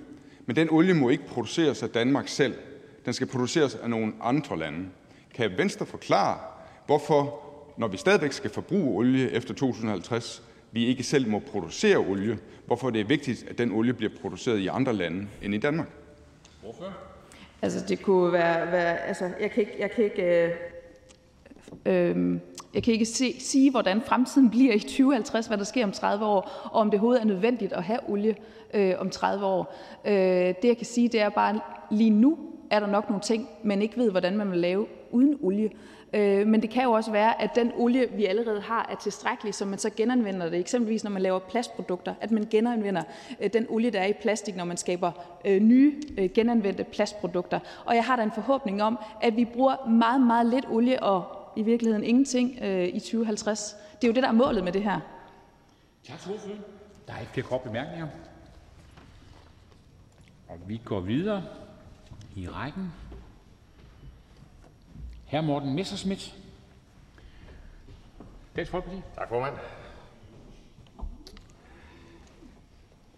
men 0.46 0.56
den 0.56 0.70
olie 0.72 0.94
må 0.94 1.10
ikke 1.10 1.28
produceres 1.28 1.84
af 1.84 1.90
Danmark 1.90 2.28
selv. 2.28 2.56
Den 3.06 3.14
skal 3.14 3.28
produceres 3.28 3.76
af 3.76 3.90
nogle 3.90 4.14
andre 4.22 4.60
lande. 4.60 4.86
Kan 5.34 5.58
Venstre 5.58 5.86
forklare, 5.86 6.38
hvorfor, 6.86 7.40
når 7.78 7.88
vi 7.88 7.98
stadigvæk 7.98 8.32
skal 8.32 8.50
forbruge 8.50 8.98
olie 8.98 9.32
efter 9.32 9.54
2050, 9.54 10.44
vi 10.72 10.86
ikke 10.86 11.04
selv 11.04 11.28
må 11.28 11.40
producere 11.40 11.98
olie, 11.98 12.38
hvorfor 12.66 12.90
det 12.90 13.02
er 13.02 13.06
vigtigt, 13.06 13.46
at 13.50 13.58
den 13.58 13.72
olie 13.72 13.94
bliver 13.94 14.12
produceret 14.22 14.58
i 14.58 14.68
andre 14.68 14.94
lande 14.94 15.28
end 15.42 15.54
i 15.54 15.58
Danmark? 15.58 15.88
Hvorfor? 16.62 16.94
Altså, 17.62 17.86
det 17.88 18.02
kunne 18.02 18.34
være, 18.34 18.72
være 18.72 18.98
altså, 18.98 19.32
jeg 19.40 19.52
kan 19.52 19.62
ikke, 19.62 19.76
jeg 19.80 19.92
kan 19.92 20.04
ikke, 20.04 20.50
øh, 21.86 22.20
øh, 22.20 22.40
jeg 22.74 22.84
kan 22.84 22.94
ikke 22.94 23.06
se, 23.06 23.36
sige, 23.40 23.72
hvordan 23.72 24.02
fremtiden 24.02 24.50
bliver 24.50 24.74
i 24.74 24.80
2050, 24.80 25.48
hvad 25.48 25.58
der 25.58 25.64
sker 25.64 25.84
om 25.84 25.92
30 25.92 26.26
år, 26.26 26.70
og 26.72 26.82
om 26.82 26.92
det 26.92 27.00
overhovedet 27.00 27.22
er 27.22 27.26
nødvendigt 27.26 27.74
at 27.74 27.84
have 27.84 28.00
olie 28.10 28.36
øh, 28.74 28.96
om 28.98 29.10
30 29.10 29.46
år. 29.46 29.76
Øh, 30.06 30.14
det, 30.14 30.64
jeg 30.64 30.78
kan 30.78 30.86
sige, 30.86 31.10
det 31.10 31.22
er 31.22 31.30
bare, 31.30 31.60
lige 31.92 32.10
nu 32.10 32.38
er 32.72 32.80
der 32.80 32.88
nok 32.88 33.10
nogle 33.10 33.22
ting, 33.22 33.50
man 33.64 33.82
ikke 33.82 33.98
ved, 33.98 34.12
hvordan 34.12 34.38
man 34.38 34.52
vil 34.52 34.60
lave 34.60 34.86
uden 35.12 35.38
olie. 35.42 35.70
Øh, 36.14 36.48
men 36.48 36.62
det 36.62 36.70
kan 36.70 36.84
jo 36.84 36.92
også 36.92 37.12
være, 37.12 37.42
at 37.42 37.56
den 37.56 37.72
olie, 37.76 38.08
vi 38.12 38.26
allerede 38.26 38.62
har, 38.62 38.90
er 38.92 38.96
tilstrækkelig, 38.96 39.54
så 39.54 39.66
man 39.66 39.80
så 39.80 39.90
genanvender 39.90 40.50
det. 40.50 40.60
Eksempelvis 40.60 41.04
når 41.04 41.12
man 41.12 41.22
laver 41.22 41.40
plastprodukter, 41.40 42.14
at 42.22 42.32
man 42.32 42.48
genanvender 42.52 43.04
øh, 43.40 43.54
den 43.54 43.66
olie, 43.70 43.92
der 43.92 44.00
er 44.00 44.06
i 44.06 44.14
plastik, 44.14 44.56
når 44.56 44.66
man 44.66 44.78
skaber 44.78 45.12
øh, 45.46 45.62
nye 45.62 46.02
øh, 46.18 46.30
genanvendte 46.36 46.84
plastprodukter. 46.84 47.60
Og 47.86 47.96
jeg 47.96 48.06
har 48.06 48.16
da 48.16 48.24
en 48.24 48.32
forhåbning 48.32 48.84
om, 48.84 49.00
at 49.22 49.38
vi 49.38 49.46
bruger 49.46 49.90
meget, 49.90 50.22
meget 50.22 50.46
lidt 50.46 50.66
olie 50.70 51.04
og 51.04 51.24
i 51.56 51.62
virkeligheden 51.62 52.04
ingenting 52.04 52.60
øh, 52.62 52.88
i 52.88 53.00
2050. 53.00 53.76
Det 54.02 54.04
er 54.04 54.08
jo 54.08 54.14
det, 54.14 54.24
der 54.24 54.30
er 54.30 54.34
målet 54.34 54.64
med 54.64 54.72
det 54.72 54.84
her. 54.84 55.00
Tak 56.08 56.20
til 56.20 56.32
ordføreren. 56.32 56.62
Der 57.08 57.14
er 57.14 57.20
ikke 57.20 57.32
flere 57.32 57.48
korte 57.48 57.64
bemærkninger. 57.64 58.08
Og 60.50 60.58
vi 60.68 60.82
går 60.86 61.00
videre 61.00 61.44
i 62.36 62.48
rækken. 62.48 62.92
Hr. 65.32 65.42
Morten 65.42 65.76
Messerschmidt, 65.76 66.36
Dansk 68.56 68.72
Folkeparti. 68.72 69.02
Tak, 69.16 69.30
formand. 69.30 69.54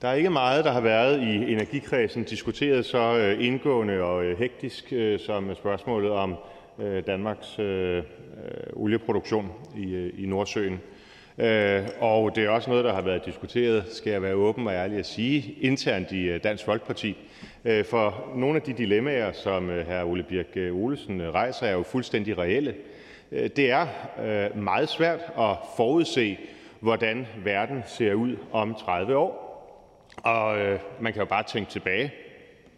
Der 0.02 0.08
er 0.08 0.14
ikke 0.14 0.30
meget, 0.30 0.66
der 0.66 0.72
har 0.72 0.82
været 0.82 1.22
i 1.22 1.52
energikredsen 1.54 2.24
diskuteret 2.24 2.86
så 2.86 3.18
øh, 3.18 3.46
indgående 3.46 4.02
og 4.02 4.24
øh, 4.24 4.40
hektisk 4.40 4.94
øh, 4.94 5.20
som 5.20 5.56
spørgsmålet 5.56 6.12
om 6.12 6.36
Danmarks 7.08 7.60
olieproduktion 8.74 9.52
i 10.18 10.26
Nordsøen. 10.26 10.80
Øh, 11.42 11.84
og 12.00 12.36
det 12.36 12.46
er 12.46 12.50
også 12.50 12.70
noget, 12.70 12.86
der 12.86 12.94
har 12.94 13.02
været 13.02 13.26
diskuteret, 13.26 13.86
skal 13.92 14.12
jeg 14.12 14.22
være 14.22 14.34
åben 14.34 14.68
og 14.68 14.74
ærlig 14.74 15.00
at 15.00 15.06
sige, 15.06 15.56
internt 15.62 16.12
i 16.12 16.24
øh, 16.24 16.44
Dansk 16.44 16.66
Folkeparti. 16.66 17.18
Øh, 17.66 17.86
for 17.86 18.32
nogle 18.36 18.56
af 18.56 18.62
de 18.62 18.74
dilemmaer, 18.74 19.32
som 19.32 19.70
øh, 19.70 19.88
hr. 19.88 20.06
Ole 20.06 20.24
Birk 20.24 20.74
Olesen 20.74 21.34
rejser, 21.34 21.66
er 21.66 21.72
jo 21.72 21.84
fuldstændig 21.84 22.38
reelle. 22.38 22.76
Det 23.32 23.72
er 23.72 23.88
meget 24.56 24.90
svært 24.90 25.20
at 25.40 25.56
forudse, 25.78 26.38
hvordan 26.80 27.28
verden 27.44 27.84
ser 27.88 28.14
ud 28.14 28.36
om 28.52 28.76
30 28.76 29.18
år. 29.18 29.48
Og 30.18 30.58
man 31.00 31.14
kan 31.14 31.22
jo 31.22 31.26
bare 31.26 31.44
tænke 31.44 31.72
tilbage 31.72 32.14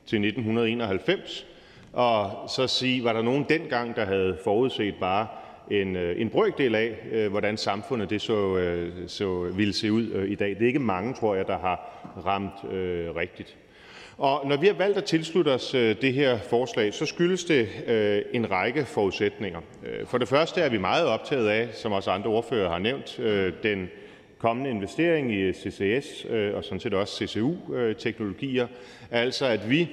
til 0.06 0.26
1991 0.26 1.46
og 1.94 2.50
så 2.50 2.68
sige, 2.68 3.04
var 3.04 3.14
der 3.14 3.22
nogen 3.22 3.46
dengang, 3.50 3.96
der 3.96 4.06
havde 4.06 4.38
forudset 4.44 4.96
bare 5.00 5.28
en, 5.72 5.96
øh, 5.96 6.22
en 6.22 6.30
brøkdel 6.30 6.76
af, 6.76 6.96
øh, 7.12 7.32
hvordan 7.32 7.58
samfundet 7.58 8.10
det 8.10 8.22
så, 8.22 8.58
øh, 8.58 8.92
så 9.08 9.42
ville 9.42 9.74
se 9.74 9.92
ud 9.92 10.26
i 10.28 10.36
dag. 10.36 10.50
Det 10.50 10.62
er 10.62 10.68
ikke 10.68 10.80
mange, 10.80 11.14
tror 11.14 11.36
jeg, 11.36 11.48
der 11.48 11.58
har 11.58 12.04
ramt 12.26 12.74
øh, 12.74 13.16
rigtigt. 13.16 13.58
Og 14.18 14.48
når 14.48 14.58
vi 14.58 14.68
har 14.68 14.74
valgt 14.74 14.98
at 14.98 15.04
tilslutte 15.04 15.50
os 15.50 15.72
det 15.72 16.14
her 16.14 16.38
forslag, 16.38 16.94
så 16.94 17.06
skyldes 17.06 17.46
det 17.46 17.68
øh, 17.88 18.22
en 18.34 18.52
række 18.52 18.86
forudsætninger. 18.86 19.60
For 20.06 20.18
det 20.18 20.28
første 20.28 20.62
er 20.62 20.70
vi 20.70 20.78
meget 20.78 21.06
optaget 21.06 21.50
af, 21.50 21.70
som 21.74 21.92
også 21.92 22.12
andre 22.12 22.30
ordfører 22.30 22.70
har 22.70 22.80
nævnt, 22.80 23.20
øh, 23.20 23.54
den 23.64 23.90
kommende 24.38 24.70
investering 24.70 25.34
i 25.34 25.54
CCS 25.54 26.26
øh, 26.30 26.56
og 26.56 26.64
sådan 26.64 26.80
set 26.80 26.94
også 26.94 27.28
CCU-teknologier, 27.28 28.68
altså 29.12 29.46
at 29.46 29.70
vi 29.70 29.90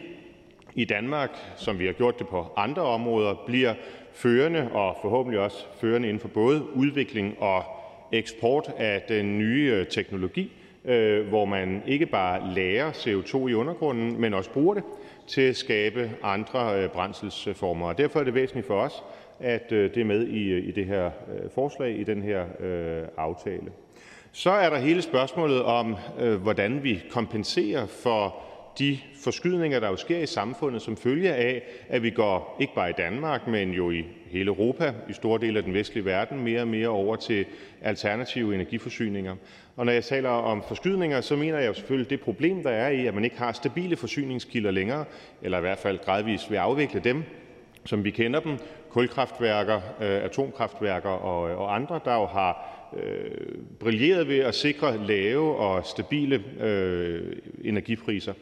i 0.74 0.84
Danmark, 0.84 1.30
som 1.56 1.78
vi 1.78 1.86
har 1.86 1.92
gjort 1.92 2.18
det 2.18 2.28
på 2.28 2.52
andre 2.56 2.82
områder, 2.82 3.34
bliver 3.46 3.74
førende 4.12 4.70
og 4.72 4.96
forhåbentlig 5.02 5.40
også 5.40 5.66
førende 5.80 6.08
inden 6.08 6.20
for 6.20 6.28
både 6.28 6.62
udvikling 6.74 7.36
og 7.38 7.64
eksport 8.12 8.72
af 8.78 9.02
den 9.08 9.38
nye 9.38 9.72
øh, 9.74 9.86
teknologi, 9.86 10.52
øh, 10.84 11.28
hvor 11.28 11.44
man 11.44 11.82
ikke 11.86 12.06
bare 12.06 12.54
lærer 12.54 12.92
CO2 12.92 13.48
i 13.48 13.54
undergrunden, 13.54 14.20
men 14.20 14.34
også 14.34 14.50
bruger 14.50 14.74
det 14.74 14.82
til 15.26 15.40
at 15.40 15.56
skabe 15.56 16.10
andre 16.22 16.82
øh, 16.82 16.90
brændselsformer. 16.90 17.92
Derfor 17.92 18.20
er 18.20 18.24
det 18.24 18.34
væsentligt 18.34 18.66
for 18.66 18.80
os, 18.80 19.02
at 19.40 19.70
det 19.70 19.96
er 19.96 20.04
med 20.04 20.26
i 20.26 20.70
det 20.70 20.86
her 20.86 21.10
forslag, 21.54 22.00
i 22.00 22.04
den 22.04 22.22
her 22.22 22.44
aftale. 23.16 23.72
Så 24.32 24.50
er 24.50 24.70
der 24.70 24.78
hele 24.78 25.02
spørgsmålet 25.02 25.62
om, 25.62 25.96
hvordan 26.42 26.84
vi 26.84 27.02
kompenserer 27.10 27.86
for 27.86 28.36
de 28.78 28.98
forskydninger, 29.14 29.80
der 29.80 29.88
jo 29.88 29.96
sker 29.96 30.18
i 30.18 30.26
samfundet 30.26 30.82
som 30.82 30.96
følge 30.96 31.34
af, 31.34 31.62
at 31.88 32.02
vi 32.02 32.10
går, 32.10 32.56
ikke 32.60 32.74
bare 32.74 32.90
i 32.90 32.92
Danmark, 32.98 33.46
men 33.46 33.70
jo 33.70 33.90
i 33.90 34.04
hele 34.26 34.46
Europa, 34.46 34.94
i 35.08 35.12
store 35.12 35.40
dele 35.40 35.58
af 35.58 35.64
den 35.64 35.74
vestlige 35.74 36.04
verden, 36.04 36.40
mere 36.40 36.60
og 36.60 36.68
mere 36.68 36.88
over 36.88 37.16
til 37.16 37.46
alternative 37.82 38.54
energiforsyninger. 38.54 39.36
Og 39.76 39.86
når 39.86 39.92
jeg 39.92 40.04
taler 40.04 40.28
om 40.28 40.62
forskydninger, 40.68 41.20
så 41.20 41.36
mener 41.36 41.58
jeg 41.58 41.68
jo 41.68 41.74
selvfølgelig 41.74 42.10
det 42.10 42.20
problem, 42.20 42.62
der 42.62 42.70
er 42.70 42.88
i, 42.88 43.06
at 43.06 43.14
man 43.14 43.24
ikke 43.24 43.38
har 43.38 43.52
stabile 43.52 43.96
forsyningskilder 43.96 44.70
længere, 44.70 45.04
eller 45.42 45.58
i 45.58 45.60
hvert 45.60 45.78
fald 45.78 45.98
gradvist 45.98 46.50
vil 46.50 46.56
afvikle 46.56 47.00
dem, 47.00 47.22
som 47.84 48.04
vi 48.04 48.10
kender 48.10 48.40
dem, 48.40 48.58
kulkraftværker, 48.90 49.76
øh, 49.76 50.24
atomkraftværker 50.24 51.12
øh, 51.12 51.58
og, 51.60 51.74
andre, 51.74 52.00
der 52.04 52.14
jo 52.14 52.26
har 52.26 52.76
øh, 52.96 53.30
brilleret 53.80 54.28
ved 54.28 54.38
at 54.38 54.54
sikre 54.54 55.06
lave 55.06 55.56
og 55.56 55.86
stabile 55.86 56.44
energipriser. 57.64 58.32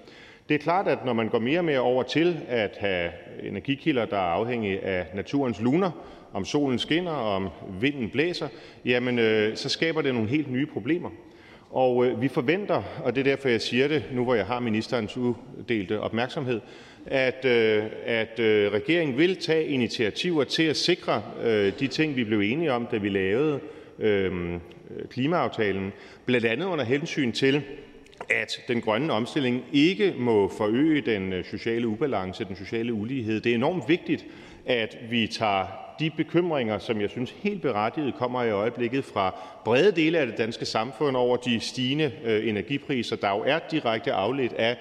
Det 0.49 0.55
er 0.55 0.59
klart, 0.59 0.89
at 0.89 1.05
når 1.05 1.13
man 1.13 1.29
går 1.29 1.39
mere 1.39 1.59
og 1.59 1.65
mere 1.65 1.81
over 1.81 2.03
til 2.03 2.37
at 2.49 2.77
have 2.81 3.11
energikilder, 3.43 4.05
der 4.05 4.17
er 4.17 4.33
afhængige 4.33 4.85
af 4.85 5.07
naturens 5.15 5.61
luner, 5.61 5.91
om 6.33 6.45
solen 6.45 6.79
skinner, 6.79 7.11
og 7.11 7.35
om 7.35 7.49
vinden 7.81 8.11
blæser, 8.11 8.49
jamen 8.85 9.19
øh, 9.19 9.57
så 9.57 9.69
skaber 9.69 10.03
det 10.03 10.15
nogle 10.15 10.29
helt 10.29 10.51
nye 10.51 10.67
problemer. 10.67 11.11
Og 11.71 12.07
øh, 12.07 12.23
vi 12.23 12.29
forventer, 12.29 12.83
og 13.05 13.15
det 13.15 13.21
er 13.21 13.25
derfor, 13.25 13.49
jeg 13.49 13.61
siger 13.61 13.89
det, 13.89 14.05
nu 14.13 14.25
hvor 14.25 14.35
jeg 14.35 14.47
har 14.47 14.61
ministerens 14.61 15.17
uddelte 15.17 16.01
opmærksomhed, 16.01 16.61
at, 17.07 17.45
øh, 17.45 17.85
at 18.07 18.41
øh, 18.41 18.73
regeringen 18.73 19.19
vil 19.19 19.37
tage 19.37 19.67
initiativer 19.67 20.45
til 20.45 20.63
at 20.63 20.77
sikre 20.77 21.23
øh, 21.43 21.73
de 21.81 21.87
ting, 21.87 22.17
vi 22.17 22.25
blev 22.25 22.41
enige 22.41 22.73
om, 22.73 22.87
da 22.91 22.97
vi 22.97 23.09
lavede 23.09 23.61
øh, 23.99 24.33
klimaaftalen, 25.11 25.93
blandt 26.27 26.47
andet 26.47 26.67
under 26.67 26.85
hensyn 26.85 27.33
til, 27.33 27.63
at 28.29 28.61
den 28.69 28.81
grønne 28.81 29.13
omstilling 29.13 29.65
ikke 29.73 30.15
må 30.19 30.49
forøge 30.49 31.01
den 31.01 31.33
øh, 31.33 31.45
sociale 31.45 31.89
ubalance, 31.89 32.45
den 32.45 32.57
sociale 32.57 32.93
ulighed. 32.93 33.41
Det 33.41 33.51
er 33.51 33.55
enormt 33.55 33.89
vigtigt, 33.89 34.27
at 34.67 34.97
vi 35.11 35.27
tager 35.27 35.67
de 36.01 36.11
bekymringer, 36.11 36.79
som 36.79 37.01
jeg 37.01 37.11
synes 37.11 37.31
helt 37.31 37.63
berettiget 37.63 38.15
kommer 38.15 38.43
i 38.43 38.51
øjeblikket 38.51 39.05
fra 39.05 39.35
brede 39.65 39.93
dele 39.93 40.19
af 40.19 40.27
det 40.27 40.39
danske 40.39 40.65
samfund 40.65 41.17
over 41.17 41.37
de 41.37 41.61
stigende 41.61 42.13
øh, 42.25 42.49
energipriser, 42.49 43.17
der 43.17 43.31
jo 43.31 43.43
er 43.47 43.59
direkte 43.71 44.13
afledt 44.13 44.53
af, 44.53 44.77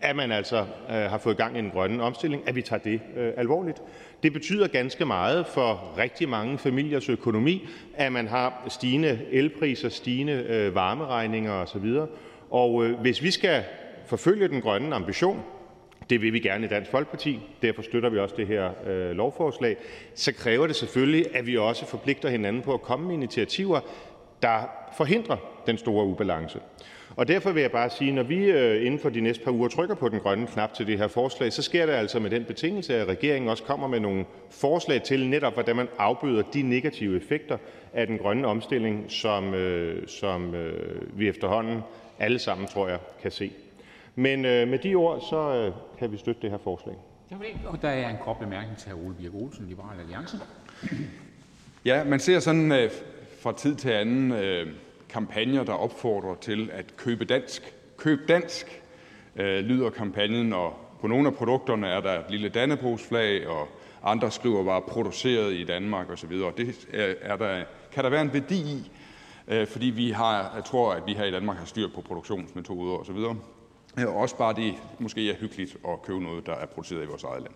at 0.00 0.16
man 0.16 0.32
altså 0.32 0.56
øh, 0.60 0.94
har 0.94 1.18
fået 1.18 1.36
gang 1.36 1.58
i 1.58 1.60
den 1.60 1.70
grønne 1.70 2.02
omstilling, 2.02 2.48
at 2.48 2.54
vi 2.54 2.62
tager 2.62 2.80
det 2.80 3.00
alvorligt. 3.36 3.82
Det 4.22 4.32
betyder 4.32 4.68
ganske 4.68 5.04
meget 5.04 5.46
for 5.46 5.94
rigtig 5.98 6.28
mange 6.28 6.58
familiers 6.58 7.08
økonomi, 7.08 7.68
at 7.94 8.12
man 8.12 8.28
har 8.28 8.64
stigende 8.68 9.18
elpriser, 9.30 9.88
stigende 9.88 10.70
varmeregninger 10.74 11.52
osv. 11.52 11.98
Og 12.50 12.84
øh, 12.84 13.00
hvis 13.00 13.22
vi 13.22 13.30
skal 13.30 13.64
forfølge 14.06 14.48
den 14.48 14.60
grønne 14.60 14.96
ambition– 14.96 15.42
det 16.10 16.22
vil 16.22 16.32
vi 16.32 16.40
gerne 16.40 16.66
i 16.66 16.68
Dansk 16.68 16.90
Folkeparti, 16.90 17.40
derfor 17.62 17.82
støtter 17.82 18.08
vi 18.08 18.18
også 18.18 18.34
det 18.38 18.46
her 18.46 18.70
øh, 18.86 19.10
lovforslag– 19.10 19.76
så 20.14 20.32
kræver 20.32 20.66
det 20.66 20.76
selvfølgelig, 20.76 21.36
at 21.36 21.46
vi 21.46 21.56
også 21.56 21.86
forpligter 21.86 22.28
hinanden 22.28 22.62
på 22.62 22.74
at 22.74 22.82
komme 22.82 23.06
med 23.06 23.14
initiativer, 23.14 23.80
der 24.42 24.68
forhindrer 24.96 25.36
den 25.66 25.78
store 25.78 26.06
ubalance. 26.06 26.60
Og 27.16 27.28
Derfor 27.28 27.52
vil 27.52 27.60
jeg 27.60 27.70
bare 27.70 27.90
sige, 27.90 28.08
at 28.08 28.14
når 28.14 28.22
vi 28.22 28.44
øh, 28.44 28.86
inden 28.86 29.00
for 29.00 29.08
de 29.08 29.20
næste 29.20 29.44
par 29.44 29.50
uger 29.50 29.68
trykker 29.68 29.94
på 29.94 30.08
den 30.08 30.20
grønne 30.20 30.46
knap 30.46 30.74
til 30.74 30.86
det 30.86 30.98
her 30.98 31.08
forslag, 31.08 31.52
så 31.52 31.62
sker 31.62 31.86
det 31.86 31.92
altså 31.92 32.20
med 32.20 32.30
den 32.30 32.44
betingelse, 32.44 32.96
at 32.96 33.08
regeringen 33.08 33.50
også 33.50 33.62
kommer 33.62 33.88
med 33.88 34.00
nogle 34.00 34.24
forslag 34.50 35.02
til, 35.02 35.28
netop 35.28 35.54
hvordan 35.54 35.76
man 35.76 35.88
afbøder 35.98 36.42
de 36.42 36.62
negative 36.62 37.16
effekter 37.16 37.58
af 37.92 38.06
den 38.06 38.18
grønne 38.18 38.46
omstilling, 38.46 39.04
som, 39.08 39.54
øh, 39.54 40.08
som 40.08 40.54
øh, 40.54 41.18
vi 41.18 41.28
efterhånden 41.28 41.80
alle 42.18 42.38
sammen, 42.38 42.66
tror 42.66 42.88
jeg, 42.88 42.98
kan 43.22 43.30
se. 43.30 43.52
Men 44.14 44.44
øh, 44.44 44.68
med 44.68 44.78
de 44.78 44.94
ord, 44.94 45.20
så 45.30 45.54
øh, 45.54 45.72
kan 45.98 46.12
vi 46.12 46.16
støtte 46.16 46.42
det 46.42 46.50
her 46.50 46.58
forslag. 46.58 46.94
Der 47.82 47.88
er 47.88 48.08
en 48.08 48.16
kort 48.24 48.36
bemærkning 48.38 48.78
til 48.78 48.92
hr. 48.92 49.06
Ole 49.06 49.14
Birk 49.14 49.34
Olesen, 49.34 49.66
Liberal 49.68 50.00
Alliance. 50.00 50.38
Ja, 51.84 52.04
man 52.04 52.20
ser 52.20 52.40
sådan 52.40 52.72
øh, 52.72 52.90
fra 53.40 53.52
tid 53.52 53.74
til 53.74 53.88
anden 53.90 54.32
øh, 54.32 54.66
kampagner, 55.08 55.64
der 55.64 55.72
opfordrer 55.72 56.34
til 56.34 56.70
at 56.72 56.96
købe 56.96 57.24
dansk. 57.24 57.74
Køb 57.96 58.28
dansk, 58.28 58.82
øh, 59.36 59.58
lyder 59.58 59.90
kampagnen, 59.90 60.52
og 60.52 60.74
på 61.00 61.06
nogle 61.06 61.28
af 61.28 61.34
produkterne 61.34 61.86
er 61.86 62.00
der 62.00 62.18
et 62.18 62.30
lille 62.30 62.48
dannebrugsflag, 62.48 63.48
og 63.48 63.68
andre 64.02 64.30
skriver 64.30 64.64
bare 64.64 64.82
produceret 64.82 65.52
i 65.52 65.64
Danmark 65.64 66.10
osv. 66.10 66.30
Det 66.30 66.86
er, 66.92 67.14
er 67.20 67.36
der, 67.36 67.64
kan 67.92 68.04
der 68.04 68.10
være 68.10 68.22
en 68.22 68.32
værdi 68.32 68.58
i, 68.58 68.90
Øh, 69.48 69.66
fordi 69.66 69.86
vi 69.86 70.10
har, 70.10 70.52
jeg 70.54 70.64
tror, 70.64 70.92
at 70.92 71.02
vi 71.06 71.14
her 71.14 71.24
i 71.24 71.30
Danmark 71.30 71.56
har 71.56 71.66
styr 71.66 71.88
på 71.94 72.00
produktionsmetoder 72.00 72.96
osv. 72.96 73.16
Øh, 73.98 74.06
og 74.06 74.16
også 74.16 74.36
bare 74.36 74.54
det 74.54 74.74
måske 74.98 75.30
er 75.30 75.34
hyggeligt 75.34 75.76
at 75.88 76.02
købe 76.02 76.22
noget, 76.22 76.46
der 76.46 76.52
er 76.52 76.66
produceret 76.66 77.02
i 77.02 77.06
vores 77.06 77.24
eget 77.24 77.42
land. 77.42 77.54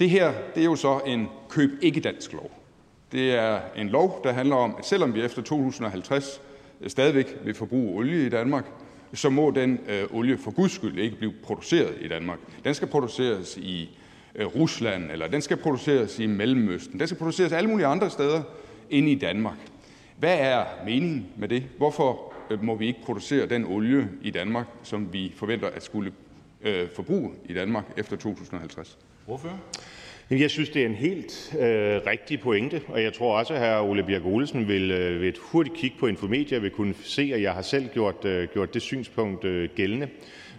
Det 0.00 0.10
her 0.10 0.32
det 0.54 0.60
er 0.60 0.64
jo 0.64 0.76
så 0.76 1.00
en 1.06 1.28
køb 1.48 1.70
ikke 1.82 2.00
dansk 2.00 2.32
lov. 2.32 2.50
Det 3.12 3.34
er 3.34 3.60
en 3.76 3.88
lov, 3.88 4.20
der 4.24 4.32
handler 4.32 4.56
om, 4.56 4.74
at 4.78 4.86
selvom 4.86 5.14
vi 5.14 5.22
efter 5.22 5.42
2050 5.42 6.40
øh, 6.80 6.90
stadigvæk 6.90 7.36
vil 7.44 7.54
forbruge 7.54 7.98
olie 7.98 8.26
i 8.26 8.28
Danmark, 8.28 8.64
så 9.14 9.30
må 9.30 9.50
den 9.50 9.80
øh, 9.88 10.04
olie 10.12 10.38
for 10.38 10.50
guds 10.50 10.72
skyld 10.72 10.98
ikke 10.98 11.16
blive 11.16 11.32
produceret 11.42 11.94
i 12.00 12.08
Danmark. 12.08 12.38
Den 12.64 12.74
skal 12.74 12.88
produceres 12.88 13.56
i 13.56 13.98
øh, 14.34 14.46
Rusland, 14.46 15.10
eller 15.10 15.28
den 15.28 15.42
skal 15.42 15.56
produceres 15.56 16.18
i 16.18 16.26
Mellemøsten. 16.26 16.98
Den 17.00 17.08
skal 17.08 17.18
produceres 17.18 17.52
alle 17.52 17.70
mulige 17.70 17.86
andre 17.86 18.10
steder 18.10 18.42
end 18.90 19.08
i 19.08 19.14
Danmark. 19.14 19.56
Hvad 20.18 20.38
er 20.38 20.64
meningen 20.84 21.26
med 21.36 21.48
det? 21.48 21.62
Hvorfor 21.78 22.32
øh, 22.50 22.62
må 22.62 22.74
vi 22.74 22.86
ikke 22.86 23.02
producere 23.04 23.46
den 23.46 23.64
olie 23.64 24.08
i 24.22 24.30
Danmark, 24.30 24.66
som 24.82 25.12
vi 25.12 25.32
forventer 25.36 25.68
at 25.68 25.82
skulle 25.82 26.12
øh, 26.62 26.88
forbruge 26.94 27.30
i 27.44 27.54
Danmark 27.54 27.84
efter 27.96 28.16
2050? 28.16 28.98
Hvorfor? 29.26 29.60
Jeg 30.30 30.50
synes, 30.50 30.68
det 30.68 30.82
er 30.82 30.86
en 30.86 30.94
helt 30.94 31.54
øh, 31.54 32.00
rigtig 32.06 32.40
pointe, 32.40 32.80
og 32.88 33.02
jeg 33.02 33.12
tror 33.12 33.38
også, 33.38 33.54
at 33.54 33.60
hr. 33.60 33.82
Ole 33.82 34.02
Birk 34.02 34.24
Olesen 34.24 34.68
vil 34.68 34.90
øh, 34.90 35.20
ved 35.20 35.28
et 35.28 35.38
hurtigt 35.38 35.76
kig 35.76 35.92
på 36.00 36.06
Infomedia 36.06 36.58
vil 36.58 36.70
kunne 36.70 36.94
se, 37.02 37.30
at 37.34 37.42
jeg 37.42 37.52
har 37.52 37.62
selv 37.62 37.88
gjort, 37.88 38.24
øh, 38.24 38.48
gjort 38.52 38.74
det 38.74 38.82
synspunkt 38.82 39.44
øh, 39.44 39.68
gældende. 39.74 40.08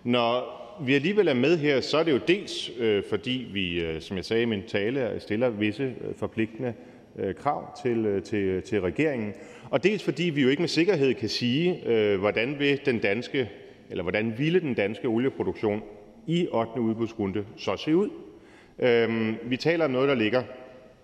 Når 0.03 0.61
vi 0.81 0.93
alligevel 0.93 1.27
er 1.27 1.33
med 1.33 1.57
her, 1.57 1.81
så 1.81 1.97
er 1.97 2.03
det 2.03 2.11
jo 2.11 2.19
dels, 2.27 2.71
øh, 2.77 3.03
fordi 3.09 3.47
vi, 3.53 3.79
øh, 3.81 4.01
som 4.01 4.17
jeg 4.17 4.25
sagde 4.25 4.43
i 4.43 4.45
min 4.45 4.63
tale, 4.67 5.19
stiller 5.19 5.49
visse 5.49 5.83
øh, 5.83 6.15
forpligtende 6.17 6.73
Øh, 7.19 7.35
krav 7.35 7.77
til 7.83 8.05
øh, 8.05 8.23
til, 8.23 8.61
til 8.61 8.81
regeringen, 8.81 9.33
og 9.69 9.83
dels 9.83 10.03
fordi 10.03 10.23
vi 10.23 10.41
jo 10.41 10.49
ikke 10.49 10.61
med 10.61 10.69
sikkerhed 10.69 11.13
kan 11.13 11.29
sige, 11.29 11.87
øh, 11.87 12.19
hvordan 12.19 12.59
vil 12.59 12.79
den 12.85 12.99
danske, 12.99 13.49
eller 13.89 14.03
hvordan 14.03 14.33
ville 14.37 14.59
den 14.59 14.73
danske 14.73 15.07
olieproduktion 15.07 15.81
i 16.27 16.47
8. 16.51 16.81
udbudsrunde 16.81 17.45
så 17.57 17.77
se 17.77 17.95
ud. 17.95 18.09
Øhm, 18.79 19.35
vi 19.43 19.57
taler 19.57 19.85
om 19.85 19.91
noget, 19.91 20.09
der 20.09 20.15
ligger 20.15 20.43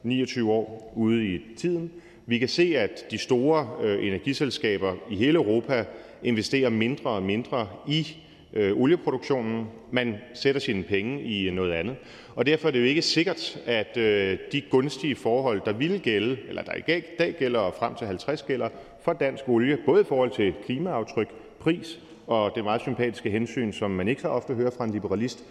29 0.04 0.52
år 0.52 0.94
ude 0.96 1.28
i 1.28 1.40
tiden. 1.58 1.92
Vi 2.26 2.38
kan 2.38 2.48
se, 2.48 2.78
at 2.78 3.06
de 3.12 3.18
store 3.18 3.68
energiselskaber 4.02 4.96
i 5.10 5.16
hele 5.16 5.36
Europa 5.36 5.86
investerer 6.24 6.70
mindre 6.70 7.10
og 7.10 7.24
mindre 7.24 7.68
i 7.88 8.00
øh, 8.00 8.31
Øh, 8.54 8.78
olieproduktionen. 8.78 9.68
Man 9.92 10.18
sætter 10.34 10.62
sine 10.62 10.84
penge 10.84 11.22
i 11.22 11.48
øh, 11.48 11.54
noget 11.54 11.74
andet. 11.74 11.96
Og 12.36 12.46
derfor 12.46 12.68
er 12.68 12.72
det 12.72 12.80
jo 12.80 12.86
ikke 12.86 13.02
sikkert, 13.02 13.60
at 13.66 13.98
øh, 13.98 14.38
de 14.52 14.62
gunstige 14.62 15.16
forhold, 15.16 15.62
der 15.66 15.74
ville 15.74 16.00
gælde, 16.00 16.38
eller 16.48 16.62
der 16.62 16.74
i 16.74 17.02
dag 17.20 17.36
gælder 17.40 17.60
og 17.60 17.74
frem 17.74 17.96
til 17.96 18.08
50 18.08 18.44
gælder 18.44 18.70
for 19.04 19.14
dansk 19.14 19.50
olie, 19.50 19.78
både 19.86 20.02
i 20.02 20.06
forhold 20.06 20.32
til 20.32 20.54
klimaaftryk, 20.66 21.30
pris 21.60 22.00
og 22.28 22.52
det 22.56 22.64
meget 22.64 22.82
sympatiske 22.82 23.30
hensyn, 23.30 23.72
som 23.72 23.92
man 23.92 24.08
ikke 24.08 24.22
så 24.22 24.28
ofte 24.28 24.54
hører 24.54 24.72
fra 24.78 24.84
en 24.84 24.92
liberalist, 24.92 25.44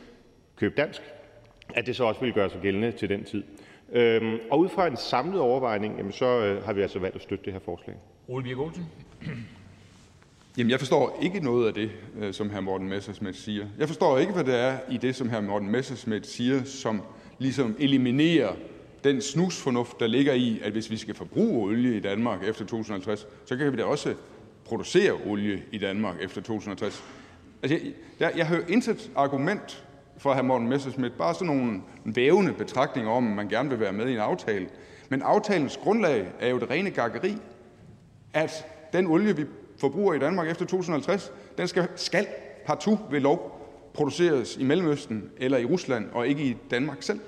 køb 0.57 0.77
dansk, 0.77 1.03
at 1.75 1.87
det 1.87 1.97
så 1.97 2.05
også 2.05 2.21
ville 2.21 2.35
gøre 2.35 2.51
sig 2.51 2.61
gældende 2.61 2.93
til 2.93 3.09
den 3.09 3.25
tid. 3.25 3.43
Øhm, 3.93 4.39
og 4.51 4.59
ud 4.59 4.69
fra 4.69 4.87
en 4.87 4.97
samlet 4.97 5.41
overvejning, 5.41 5.97
jamen 5.97 6.13
så 6.13 6.27
øh, 6.27 6.65
har 6.65 6.73
vi 6.73 6.83
altså 6.83 6.99
valgt 6.99 7.17
at 7.17 7.23
støtte 7.23 7.45
det 7.45 7.53
her 7.53 7.61
forslag. 7.61 7.97
Ole 8.29 8.45
Birk 8.45 8.59
Olsen. 8.59 8.85
Jamen, 9.27 9.49
jeg 10.59 10.79
forstår 10.79 11.19
ikke 11.23 11.41
noget 11.41 11.67
af 11.67 11.75
det, 11.75 11.91
øh, 12.19 12.35
som 12.35 12.51
hr. 12.51 12.61
Morten 12.61 12.89
Messerschmidt 12.89 13.37
siger. 13.37 13.67
Jeg 13.79 13.89
forstår 13.89 14.19
ikke, 14.19 14.33
hvad 14.33 14.45
det 14.45 14.55
er 14.55 14.79
i 14.91 14.97
det, 14.97 15.17
som 15.17 15.29
hr. 15.29 15.41
Morten 15.41 15.71
Messerschmidt 15.71 16.27
siger, 16.27 16.65
som 16.65 17.03
ligesom 17.39 17.77
eliminerer 17.79 18.53
den 19.05 19.23
snusfornuft, 19.23 20.01
der 20.01 20.07
ligger 20.07 20.33
i, 20.33 20.61
at 20.65 20.73
hvis 20.73 20.91
vi 20.91 20.97
skal 20.97 21.15
forbruge 21.15 21.63
olie 21.63 21.97
i 21.97 22.01
Danmark 22.01 22.49
efter 22.49 22.65
2050, 22.65 23.27
så 23.45 23.57
kan 23.57 23.73
vi 23.73 23.77
da 23.77 23.85
også 23.85 24.15
producere 24.65 25.13
olie 25.27 25.63
i 25.73 25.79
Danmark 25.79 26.17
efter 26.21 26.41
2050. 26.41 27.05
Altså, 27.63 27.79
jeg, 27.79 27.93
jeg, 28.21 28.33
jeg 28.37 28.47
hører 28.47 28.67
intet 28.69 29.11
argument 29.17 29.85
fra 30.19 30.39
hr. 30.39 30.43
Morten 30.43 30.69
Messerschmidt, 30.69 31.19
bare 31.19 31.35
sådan 31.35 31.47
nogle 31.47 31.81
vævende 32.05 32.53
betragtninger 32.53 33.11
om, 33.11 33.29
at 33.29 33.37
man 33.37 33.49
gerne 33.49 33.69
vil 33.71 33.81
være 33.81 33.93
med 33.93 34.09
i 34.09 34.13
en 34.13 34.19
aftale. 34.19 34.69
Men 35.09 35.23
aftalens 35.23 35.77
grundlag 35.77 36.29
er 36.41 36.49
jo 36.49 36.59
det 36.59 36.71
rene 36.71 36.91
gakkeri, 36.91 37.37
at 38.33 38.67
den 38.93 39.07
olie, 39.07 39.37
vi 39.37 39.45
forbruger 39.81 40.15
i 40.15 40.19
Danmark 40.19 40.51
efter 40.51 40.65
2050, 40.65 41.33
den 41.59 41.69
skal, 41.69 41.89
skal 41.97 42.27
partout 42.67 42.99
ved 43.11 43.21
lov 43.21 43.61
produceres 43.95 44.57
i 44.57 44.65
Mellemøsten 44.65 45.31
eller 45.39 45.59
i 45.59 45.65
Rusland 45.65 46.11
og 46.13 46.29
ikke 46.29 46.43
i 46.43 46.57
Danmark 46.71 47.03
selv. 47.03 47.21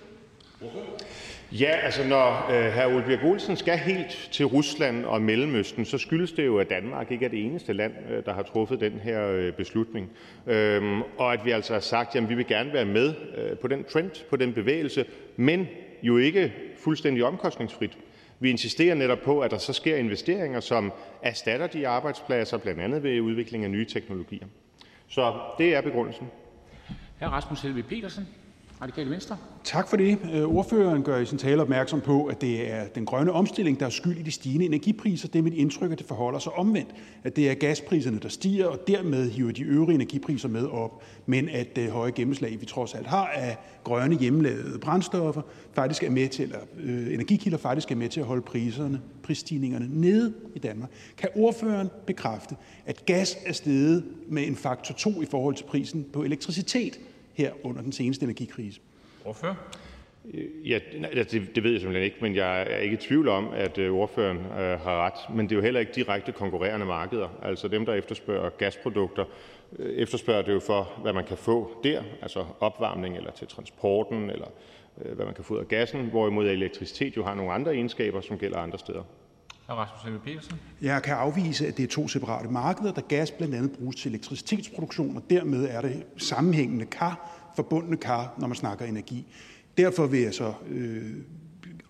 Ja, 1.53 1.77
altså 1.83 2.09
når 2.09 2.51
øh, 2.51 2.73
hr. 2.73 2.95
Ole 2.95 3.05
Birk 3.07 3.25
Olsen 3.25 3.57
skal 3.57 3.79
helt 3.79 4.29
til 4.33 4.47
Rusland 4.47 5.05
og 5.05 5.23
Mellemøsten, 5.23 5.85
så 5.85 5.99
skyldes 5.99 6.33
det 6.33 6.47
jo, 6.47 6.59
at 6.59 6.71
Danmark 6.71 7.11
ikke 7.11 7.25
er 7.25 7.29
det 7.29 7.45
eneste 7.45 7.73
land, 7.73 7.93
øh, 8.11 8.25
der 8.25 8.33
har 8.33 8.43
truffet 8.43 8.81
den 8.81 8.93
her 8.93 9.29
øh, 9.29 9.53
beslutning. 9.53 10.11
Øhm, 10.47 11.03
og 11.03 11.33
at 11.33 11.45
vi 11.45 11.51
altså 11.51 11.73
har 11.73 11.81
sagt, 11.81 12.17
at 12.17 12.29
vi 12.29 12.35
vil 12.35 12.47
gerne 12.47 12.73
være 12.73 12.85
med 12.85 13.15
øh, 13.37 13.59
på 13.59 13.69
den 13.69 13.85
trend, 13.85 14.11
på 14.31 14.37
den 14.37 14.53
bevægelse, 14.53 15.05
men 15.37 15.69
jo 16.03 16.19
ikke 16.19 16.53
fuldstændig 16.79 17.25
omkostningsfrit. 17.25 17.99
Vi 18.43 18.51
insisterer 18.51 18.95
netop 18.95 19.19
på, 19.25 19.41
at 19.41 19.51
der 19.51 19.59
så 19.59 19.73
sker 19.73 19.97
investeringer, 19.97 20.61
som 20.61 20.93
erstatter 21.23 21.67
de 21.67 21.89
arbejdspladser, 21.89 22.59
blandt 22.59 22.81
andet 22.81 23.03
ved 23.03 23.21
udvikling 23.21 23.65
af 23.65 23.71
nye 23.71 23.87
teknologier. 23.87 24.47
Så 25.09 25.35
det 25.59 25.75
er 25.75 25.81
begrundelsen. 25.81 26.27
Radikale 28.83 29.11
Venstre. 29.11 29.37
Tak 29.65 29.89
for 29.89 29.97
det. 29.97 30.19
Øh, 30.35 30.43
ordføreren 30.43 31.03
gør 31.03 31.19
i 31.19 31.27
sin 31.27 31.39
tale 31.39 31.63
opmærksom 31.63 32.01
på, 32.01 32.25
at 32.25 32.41
det 32.41 32.73
er 32.73 32.85
den 32.95 33.07
grønne 33.07 33.33
omstilling, 33.33 33.81
der 33.81 33.87
er 33.87 33.91
skyld 33.91 34.19
i 34.19 34.23
de 34.23 34.31
stigende 34.31 34.67
energipriser. 34.67 35.29
Det 35.29 35.39
er 35.39 35.43
mit 35.43 35.55
indtryk, 35.55 35.93
at 35.93 35.99
det 35.99 36.07
forholder 36.07 36.39
sig 36.39 36.53
omvendt, 36.53 36.91
at 37.25 37.37
det 37.37 37.51
er 37.51 37.55
gaspriserne, 37.55 38.19
der 38.19 38.29
stiger, 38.29 38.67
og 38.67 38.79
dermed 38.87 39.31
hiver 39.31 39.53
de 39.53 39.63
øvrige 39.63 39.95
energipriser 39.95 40.49
med 40.49 40.67
op, 40.67 41.03
men 41.27 41.49
at 41.49 41.77
det 41.77 41.91
høje 41.91 42.11
gennemslag, 42.11 42.61
vi 42.61 42.67
trods 42.67 42.95
alt 42.95 43.07
har 43.07 43.27
af 43.27 43.57
grønne 43.85 44.19
hjemmelavede 44.19 44.79
brændstoffer, 44.79 45.43
faktisk 45.73 46.03
er 46.03 46.11
med 46.11 46.29
til, 46.29 46.43
eller 46.43 46.59
øh, 46.81 47.15
energikilder 47.15 47.59
faktisk 47.59 47.91
er 47.91 47.97
med 47.97 48.09
til 48.09 48.21
at 48.21 48.27
holde 48.27 48.43
priserne, 48.43 49.01
prisstigningerne 49.23 49.89
nede 50.01 50.35
i 50.55 50.59
Danmark. 50.59 50.91
Kan 51.17 51.29
ordføreren 51.35 51.91
bekræfte, 52.07 52.57
at 52.87 53.07
gas 53.07 53.37
er 53.47 53.53
steget 53.53 54.05
med 54.29 54.47
en 54.47 54.57
faktor 54.57 54.95
2 54.95 55.23
i 55.23 55.27
forhold 55.27 55.55
til 55.55 55.65
prisen 55.65 56.07
på 56.13 56.23
elektricitet 56.23 56.99
her 57.35 57.53
under 57.63 57.83
den 57.83 57.93
seneste 57.93 58.25
energikrise? 58.25 58.81
Hvorfor? 59.23 59.59
Ja, 60.65 60.79
det, 61.13 61.51
det 61.55 61.63
ved 61.63 61.71
jeg 61.71 61.81
simpelthen 61.81 62.05
ikke, 62.05 62.17
men 62.21 62.37
jeg 62.37 62.63
er 62.63 62.77
ikke 62.77 62.95
i 62.95 63.01
tvivl 63.01 63.29
om, 63.29 63.49
at 63.55 63.79
øh, 63.79 63.93
ordføreren 63.93 64.39
øh, 64.39 64.81
har 64.81 65.07
ret. 65.07 65.37
Men 65.37 65.47
det 65.47 65.53
er 65.53 65.57
jo 65.57 65.63
heller 65.63 65.81
ikke 65.81 65.93
direkte 65.93 66.33
konkurrerende 66.33 66.87
markeder. 66.87 67.29
Altså 67.43 67.69
dem, 67.69 67.87
der 67.87 67.95
efterspørger 67.95 68.51
gasprodukter, 68.51 69.25
øh, 69.79 69.97
efterspørger 69.97 70.43
det 70.43 70.53
jo 70.53 70.61
for, 70.61 70.93
hvad 71.03 71.13
man 71.13 71.25
kan 71.25 71.37
få 71.37 71.81
der, 71.85 72.03
altså 72.23 72.45
opvarmning 72.61 73.17
eller 73.17 73.31
til 73.31 73.47
transporten, 73.49 74.31
eller 74.31 74.49
øh, 75.05 75.13
hvad 75.17 75.25
man 75.27 75.35
kan 75.35 75.45
få 75.45 75.55
ud 75.55 75.59
af 75.59 75.69
gassen, 75.69 76.07
hvorimod 76.07 76.49
elektricitet 76.49 77.17
jo 77.17 77.25
har 77.25 77.35
nogle 77.35 77.53
andre 77.53 77.75
egenskaber, 77.75 78.21
som 78.21 78.39
gælder 78.39 78.59
andre 78.59 78.79
steder. 78.79 79.03
Rasmus 79.75 80.21
Petersen. 80.25 80.61
Jeg 80.83 81.03
kan 81.03 81.15
afvise, 81.15 81.67
at 81.67 81.77
det 81.77 81.83
er 81.83 81.89
to 81.89 82.09
separate 82.09 82.49
markeder, 82.49 82.93
da 82.93 83.01
gas 83.09 83.31
blandt 83.31 83.55
andet 83.55 83.73
bruges 83.73 83.97
til 83.97 84.09
elektricitetsproduktion, 84.09 85.17
og 85.17 85.23
dermed 85.31 85.69
er 85.71 85.81
det 85.81 86.03
sammenhængende 86.17 86.87
kar, 86.87 87.31
forbundne 87.57 87.97
kar, 87.97 88.35
når 88.39 88.47
man 88.47 88.55
snakker 88.57 88.85
energi. 88.85 89.27
Derfor 89.79 90.07
vil 90.07 90.21
jeg 90.21 90.35
så 90.35 90.55
øh, 90.69 91.03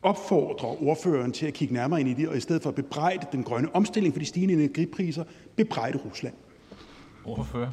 opfordre 0.02 0.68
ordføreren 0.68 1.32
til 1.32 1.46
at 1.46 1.54
kigge 1.54 1.74
nærmere 1.74 2.00
ind 2.00 2.08
i 2.08 2.14
det, 2.14 2.28
og 2.28 2.36
i 2.36 2.40
stedet 2.40 2.62
for 2.62 2.68
at 2.68 2.74
bebrejde 2.74 3.26
den 3.32 3.44
grønne 3.44 3.74
omstilling 3.74 4.14
for 4.14 4.18
de 4.18 4.26
stigende 4.26 4.54
energipriser, 4.54 5.24
bebrejde 5.56 5.98
Rusland. 5.98 6.34
Ordfører. 7.24 7.70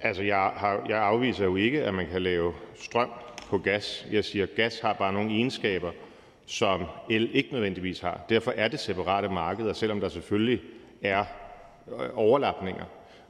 Altså, 0.00 0.22
jeg, 0.22 0.50
har, 0.56 0.86
jeg 0.88 1.02
afviser 1.02 1.44
jo 1.44 1.56
ikke, 1.56 1.84
at 1.84 1.94
man 1.94 2.06
kan 2.06 2.22
lave 2.22 2.52
strøm 2.74 3.08
på 3.50 3.58
gas. 3.58 4.06
Jeg 4.10 4.24
siger, 4.24 4.42
at 4.42 4.54
gas 4.56 4.80
har 4.80 4.92
bare 4.92 5.12
nogle 5.12 5.30
egenskaber, 5.30 5.90
som 6.46 6.84
el 7.10 7.30
ikke 7.32 7.52
nødvendigvis 7.52 8.00
har. 8.00 8.24
Derfor 8.28 8.52
er 8.56 8.68
det 8.68 8.80
separate 8.80 9.28
markeder, 9.28 9.72
selvom 9.72 10.00
der 10.00 10.08
selvfølgelig 10.08 10.60
er 11.02 11.24
øh, 11.88 12.08
overlapninger. 12.14 12.84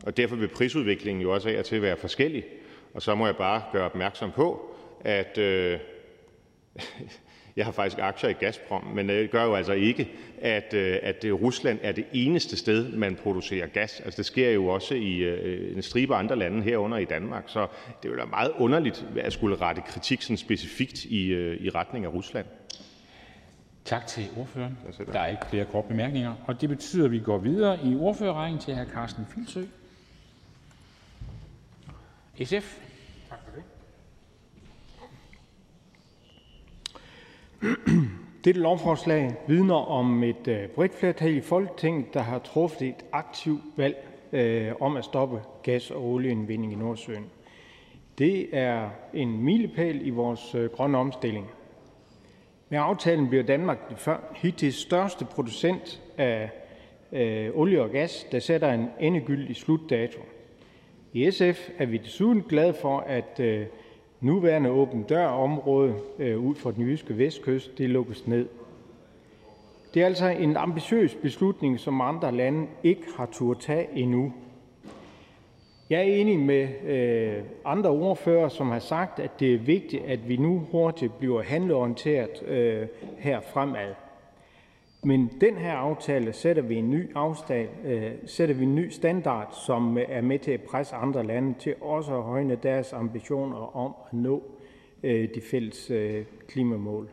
Og 0.07 0.17
derfor 0.17 0.37
vil 0.37 0.49
prisudviklingen 0.49 1.23
jo 1.23 1.35
også 1.35 1.49
af 1.49 1.59
og 1.59 1.65
til 1.65 1.83
være 1.83 1.97
forskellig. 1.97 2.45
Og 2.95 3.03
så 3.03 3.15
må 3.15 3.27
jeg 3.27 3.37
bare 3.37 3.63
gøre 3.73 3.85
opmærksom 3.85 4.33
på, 4.33 4.75
at 5.05 5.39
øh, 5.39 5.79
jeg 7.57 7.65
har 7.65 7.73
faktisk 7.73 7.99
aktier 7.99 8.31
i 8.31 8.33
Gazprom, 8.33 8.85
men 8.85 9.09
det 9.09 9.31
gør 9.31 9.45
jo 9.45 9.55
altså 9.55 9.73
ikke, 9.73 10.11
at, 10.41 10.75
øh, 10.75 10.99
at 11.03 11.25
Rusland 11.25 11.79
er 11.83 11.93
det 11.93 12.05
eneste 12.13 12.57
sted, 12.57 12.93
man 12.93 13.17
producerer 13.17 13.67
gas. 13.67 14.01
Altså, 14.01 14.17
det 14.17 14.27
sker 14.27 14.51
jo 14.51 14.67
også 14.67 14.95
i 14.95 15.17
øh, 15.17 15.77
en 15.77 15.83
stribe 15.83 16.15
andre 16.15 16.37
lande 16.37 16.63
herunder 16.63 16.99
i 16.99 17.05
Danmark. 17.05 17.45
Så 17.47 17.67
det 18.03 18.11
er 18.11 18.15
jo 18.15 18.27
meget 18.27 18.53
underligt 18.59 19.07
at 19.17 19.33
skulle 19.33 19.57
rette 19.57 19.83
kritik 19.87 20.23
sådan 20.23 20.37
specifikt 20.37 21.05
i, 21.05 21.27
øh, 21.27 21.61
i 21.61 21.71
retning 21.71 22.05
af 22.05 22.13
Rusland. 22.13 22.47
Tak 23.85 24.07
til 24.07 24.29
ordføreren. 24.37 24.79
Der 25.13 25.21
er 25.21 25.27
ikke 25.27 25.47
flere 25.51 25.65
korte 25.65 25.89
bemærkninger, 25.89 26.35
og 26.47 26.61
det 26.61 26.69
betyder, 26.69 27.05
at 27.05 27.11
vi 27.11 27.19
går 27.19 27.39
videre 27.39 27.85
i 27.85 27.97
ordførerrækken 27.97 28.61
til 28.61 28.75
hr. 28.75 28.85
Carsten 28.93 29.27
Filsø. 29.27 29.63
SF. 32.45 32.79
Tak 33.29 33.39
for 33.45 33.51
det. 33.55 33.63
Dette 38.45 38.61
lovforslag 38.61 39.35
vidner 39.49 39.75
om 39.75 40.23
et 40.23 40.49
øh, 40.49 40.69
bredt 40.69 40.95
flertal 40.95 41.37
i 41.37 41.41
Folketinget, 41.41 42.15
der 42.15 42.21
har 42.21 42.39
truffet 42.39 42.89
et 42.89 43.05
aktivt 43.13 43.63
valg 43.77 44.09
øh, 44.33 44.73
om 44.81 44.97
at 44.97 45.05
stoppe 45.05 45.41
gas- 45.63 45.91
og 45.91 46.05
olieindvinding 46.05 46.73
i 46.73 46.77
Nordsøen. 46.77 47.25
Det 48.19 48.57
er 48.59 48.91
en 49.15 49.43
milepæl 49.43 50.07
i 50.07 50.11
vores 50.11 50.55
øh, 50.55 50.71
grønne 50.71 50.99
omstilling. 50.99 51.47
Med 52.73 52.81
aftalen 52.81 53.29
bliver 53.29 53.43
Danmark 53.43 53.89
den 53.89 54.15
hidtil 54.37 54.73
største 54.73 55.25
producent 55.25 56.03
af 56.19 56.51
øh, 57.13 57.51
olie 57.55 57.83
og 57.83 57.91
gas, 57.91 58.27
der 58.33 58.39
sætter 58.39 58.73
en 58.73 58.89
endegyldig 59.01 59.57
slutdato. 59.57 60.21
I 61.13 61.31
SF 61.31 61.71
er 61.79 61.87
vi 61.87 61.97
desuden 61.97 62.43
glade 62.43 62.75
for, 62.75 62.99
at 62.99 63.41
øh, 63.41 63.67
nuværende 64.21 64.71
åben 64.71 65.03
dør-område 65.03 65.95
øh, 66.19 66.39
ud 66.39 66.55
for 66.55 66.71
den 66.71 66.85
jyske 66.85 67.19
vestkyst 67.19 67.79
det 67.79 67.91
lukkes 67.91 68.27
ned. 68.27 68.49
Det 69.95 70.03
er 70.03 70.07
altså 70.07 70.29
en 70.29 70.57
ambitiøs 70.57 71.15
beslutning, 71.15 71.81
som 71.81 72.01
andre 72.01 72.33
lande 72.33 72.67
ikke 72.83 73.05
har 73.17 73.27
turde 73.33 73.61
tage 73.61 73.89
endnu. 73.95 74.33
Jeg 75.93 76.01
er 76.01 76.05
enig 76.05 76.39
med 76.39 76.69
øh, 76.87 77.45
andre 77.65 77.91
ordfører, 77.91 78.49
som 78.49 78.71
har 78.71 78.79
sagt, 78.79 79.19
at 79.19 79.41
det 79.41 79.55
er 79.55 79.59
vigtigt, 79.59 80.05
at 80.05 80.29
vi 80.29 80.37
nu 80.37 80.67
hurtigt 80.71 81.19
bliver 81.19 81.43
handleorienteret 81.43 82.43
øh, 82.47 82.87
her 83.19 83.41
fremad. 83.41 83.95
Men 85.03 85.31
den 85.41 85.57
her 85.57 85.73
aftale 85.73 86.33
sætter 86.33 86.63
vi 86.63 86.77
en 86.77 86.91
ny 86.91 87.11
afstand, 87.15 87.69
øh, 87.87 88.13
sætter 88.27 88.55
vi 88.55 88.65
en 88.65 88.75
ny 88.75 88.89
standard, 88.89 89.55
som 89.67 89.99
øh, 89.99 90.05
er 90.09 90.21
med 90.21 90.39
til 90.39 90.51
at 90.51 90.63
presse 90.63 90.95
andre 90.95 91.25
lande 91.25 91.55
til 91.59 91.75
også 91.81 92.17
at 92.17 92.23
højne 92.23 92.59
deres 92.63 92.93
ambitioner 92.93 93.77
om 93.77 93.95
at 94.07 94.19
nå 94.19 94.43
øh, 95.03 95.29
de 95.35 95.41
fælles 95.41 95.91
øh, 95.91 96.25
klimamål. 96.49 97.09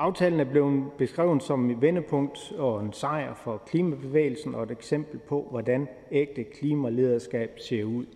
Aftalen 0.00 0.40
er 0.40 0.44
blevet 0.44 0.92
beskrevet 0.98 1.42
som 1.42 1.70
et 1.70 1.80
vendepunkt 1.80 2.52
og 2.58 2.80
en 2.80 2.92
sejr 2.92 3.34
for 3.34 3.56
klimabevægelsen 3.56 4.54
og 4.54 4.62
et 4.62 4.70
eksempel 4.70 5.18
på, 5.18 5.46
hvordan 5.50 5.88
ægte 6.12 6.44
klimalederskab 6.44 7.58
ser 7.58 7.84
ud. 7.84 8.06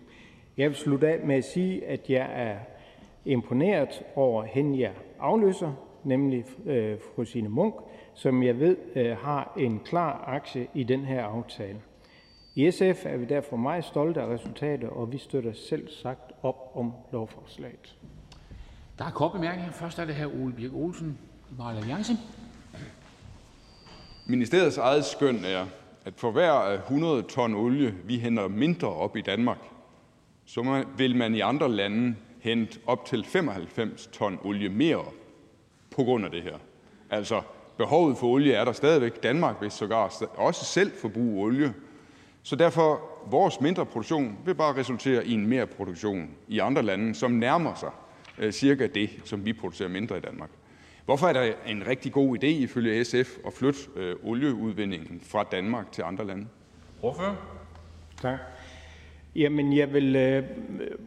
Jeg 0.57 0.69
vil 0.69 0.77
slutte 0.77 1.07
af 1.07 1.25
med 1.25 1.35
at 1.35 1.43
sige, 1.43 1.85
at 1.85 2.09
jeg 2.09 2.29
er 2.33 2.57
imponeret 3.25 4.03
over 4.15 4.43
hende, 4.43 4.79
jeg 4.79 4.91
afløser, 5.19 5.73
nemlig 6.03 6.45
øh, 6.65 6.97
fru 6.99 7.25
Signe 7.25 7.49
Munk, 7.49 7.75
som 8.13 8.43
jeg 8.43 8.59
ved 8.59 8.77
øh, 8.95 9.17
har 9.17 9.53
en 9.57 9.79
klar 9.79 10.23
aktie 10.27 10.67
i 10.73 10.83
den 10.83 11.05
her 11.05 11.23
aftale. 11.23 11.81
I 12.55 12.71
SF 12.71 13.05
er 13.05 13.17
vi 13.17 13.25
derfor 13.25 13.57
meget 13.57 13.85
stolte 13.85 14.21
af 14.21 14.27
resultatet, 14.27 14.89
og 14.89 15.11
vi 15.11 15.17
støtter 15.17 15.53
selv 15.53 15.89
sagt 15.89 16.31
op 16.41 16.71
om 16.75 16.93
lovforslaget. 17.11 17.97
Der 18.99 19.05
er 19.05 19.11
kort 19.11 19.31
bemærkninger. 19.31 19.71
Først 19.71 19.99
er 19.99 20.05
det 20.05 20.15
her 20.15 20.27
Ole 20.27 20.53
Birk 20.53 20.73
Olsen, 20.73 21.17
Ministeriets 24.25 24.77
eget 24.77 25.05
skøn 25.05 25.45
er, 25.45 25.65
at 26.05 26.13
for 26.17 26.31
hver 26.31 26.73
100 26.73 27.21
ton 27.21 27.55
olie, 27.55 27.95
vi 28.03 28.17
henter 28.17 28.47
mindre 28.47 28.87
op 28.87 29.17
i 29.17 29.21
Danmark, 29.21 29.57
så 30.45 30.83
vil 30.97 31.15
man 31.15 31.35
i 31.35 31.39
andre 31.39 31.71
lande 31.71 32.15
hente 32.39 32.79
op 32.85 33.05
til 33.05 33.25
95 33.25 34.07
ton 34.07 34.39
olie 34.43 34.69
mere 34.69 35.05
på 35.95 36.03
grund 36.03 36.25
af 36.25 36.31
det 36.31 36.43
her. 36.43 36.57
Altså, 37.09 37.41
behovet 37.77 38.17
for 38.17 38.27
olie 38.27 38.53
er 38.53 38.65
der 38.65 38.71
stadigvæk. 38.71 39.23
Danmark 39.23 39.55
vil 39.61 39.71
sågar 39.71 40.25
også 40.35 40.65
selv 40.65 40.91
forbruge 41.01 41.45
olie. 41.45 41.73
Så 42.43 42.55
derfor, 42.55 43.01
vores 43.29 43.61
mindre 43.61 43.85
produktion 43.85 44.37
vil 44.45 44.55
bare 44.55 44.75
resultere 44.75 45.25
i 45.25 45.33
en 45.33 45.47
mere 45.47 45.67
produktion 45.67 46.29
i 46.47 46.59
andre 46.59 46.81
lande, 46.81 47.15
som 47.15 47.31
nærmer 47.31 47.75
sig 47.75 47.91
øh, 48.37 48.53
cirka 48.53 48.87
det, 48.87 49.09
som 49.23 49.45
vi 49.45 49.53
producerer 49.53 49.89
mindre 49.89 50.17
i 50.17 50.21
Danmark. 50.21 50.49
Hvorfor 51.05 51.27
er 51.27 51.33
det 51.33 51.55
en 51.67 51.87
rigtig 51.87 52.11
god 52.11 52.37
idé 52.37 52.47
ifølge 52.47 53.05
SF 53.05 53.37
at 53.47 53.53
flytte 53.53 53.79
øh, 53.95 54.15
olieudvindingen 54.23 55.21
fra 55.23 55.43
Danmark 55.43 55.91
til 55.91 56.01
andre 56.01 56.27
lande? 56.27 56.47
Ordfører? 57.01 57.35
Tak. 58.21 58.39
Jamen, 59.35 59.77
jeg 59.77 59.93
vil 59.93 60.15
øh, 60.15 60.43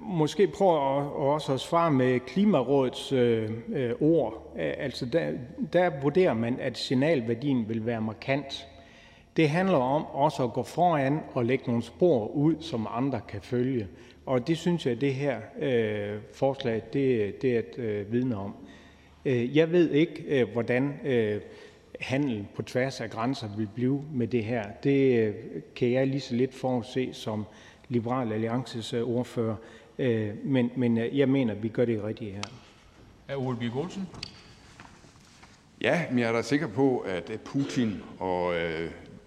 måske 0.01 0.46
prøve 0.46 0.72
at, 0.72 1.12
også 1.12 1.53
at 1.53 1.61
svare 1.61 1.90
med 1.90 2.20
Klimarådets 2.20 3.12
øh, 3.12 3.51
øh, 3.68 3.92
ord. 4.01 4.55
Altså, 4.57 5.07
der, 5.07 5.32
der 5.72 5.90
vurderer 6.03 6.34
man, 6.34 6.61
at 6.61 6.78
signalværdien 6.78 7.68
vil 7.68 7.86
være 7.86 8.01
markant. 8.01 8.66
Det 9.36 9.51
handler 9.51 9.78
om 9.78 10.05
også 10.05 10.44
at 10.44 10.53
gå 10.53 10.62
foran 10.62 11.20
og 11.34 11.44
lægge 11.44 11.64
nogle 11.66 11.82
spor 11.82 12.26
ud, 12.26 12.55
som 12.61 12.88
andre 12.90 13.20
kan 13.28 13.40
følge. 13.42 13.88
Og 14.26 14.49
det 14.49 14.59
synes 14.59 14.86
jeg, 14.86 14.94
at 14.94 15.01
det 15.01 15.14
her 15.14 15.40
øh, 15.61 16.18
forslag 16.34 16.82
det, 16.92 17.42
det 17.42 17.55
er 17.55 17.59
et 17.59 17.78
øh, 17.78 18.12
vidne 18.12 18.36
om. 18.36 18.55
Øh, 19.29 19.57
jeg 19.57 19.72
ved 19.72 19.91
ikke, 19.91 20.24
øh, 20.29 20.49
hvordan 20.53 21.01
øh, 21.05 21.41
handel 22.01 22.47
på 22.55 22.62
tværs 22.62 23.01
af 23.01 23.11
grænser 23.11 23.49
vil 23.57 23.68
blive 23.74 24.05
med 24.12 24.26
det 24.26 24.45
her. 24.45 24.64
Det 24.83 25.35
kan 25.76 25.93
jeg 25.93 26.07
lige 26.07 26.20
så 26.20 26.35
lidt 26.35 26.55
forudse 26.55 27.11
som 27.12 27.45
Liberal 27.89 28.33
Alliances 28.33 28.93
ordfører. 28.93 29.57
Men, 30.45 30.70
men 30.76 30.97
jeg 30.97 31.29
mener, 31.29 31.55
at 31.55 31.62
vi 31.62 31.68
gør 31.68 31.85
det 31.85 32.05
rigtigt 32.05 32.33
her. 32.33 32.43
Er 33.29 33.37
Ole 33.37 33.57
Birk 33.57 33.76
Olsen? 33.76 34.09
Ja, 35.81 36.05
men 36.11 36.18
jeg 36.18 36.29
er 36.29 36.33
da 36.33 36.43
sikker 36.43 36.66
på, 36.66 36.99
at 36.99 37.41
Putin 37.45 38.03
og 38.18 38.55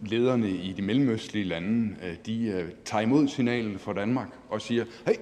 lederne 0.01 0.49
i 0.49 0.73
de 0.77 0.81
mellemøstlige 0.81 1.45
lande 1.45 1.95
de 2.25 2.69
tager 2.85 3.01
imod 3.01 3.27
signalet 3.27 3.79
fra 3.79 3.93
Danmark 3.93 4.29
og 4.49 4.61
siger, 4.61 4.85
hey, 5.07 5.15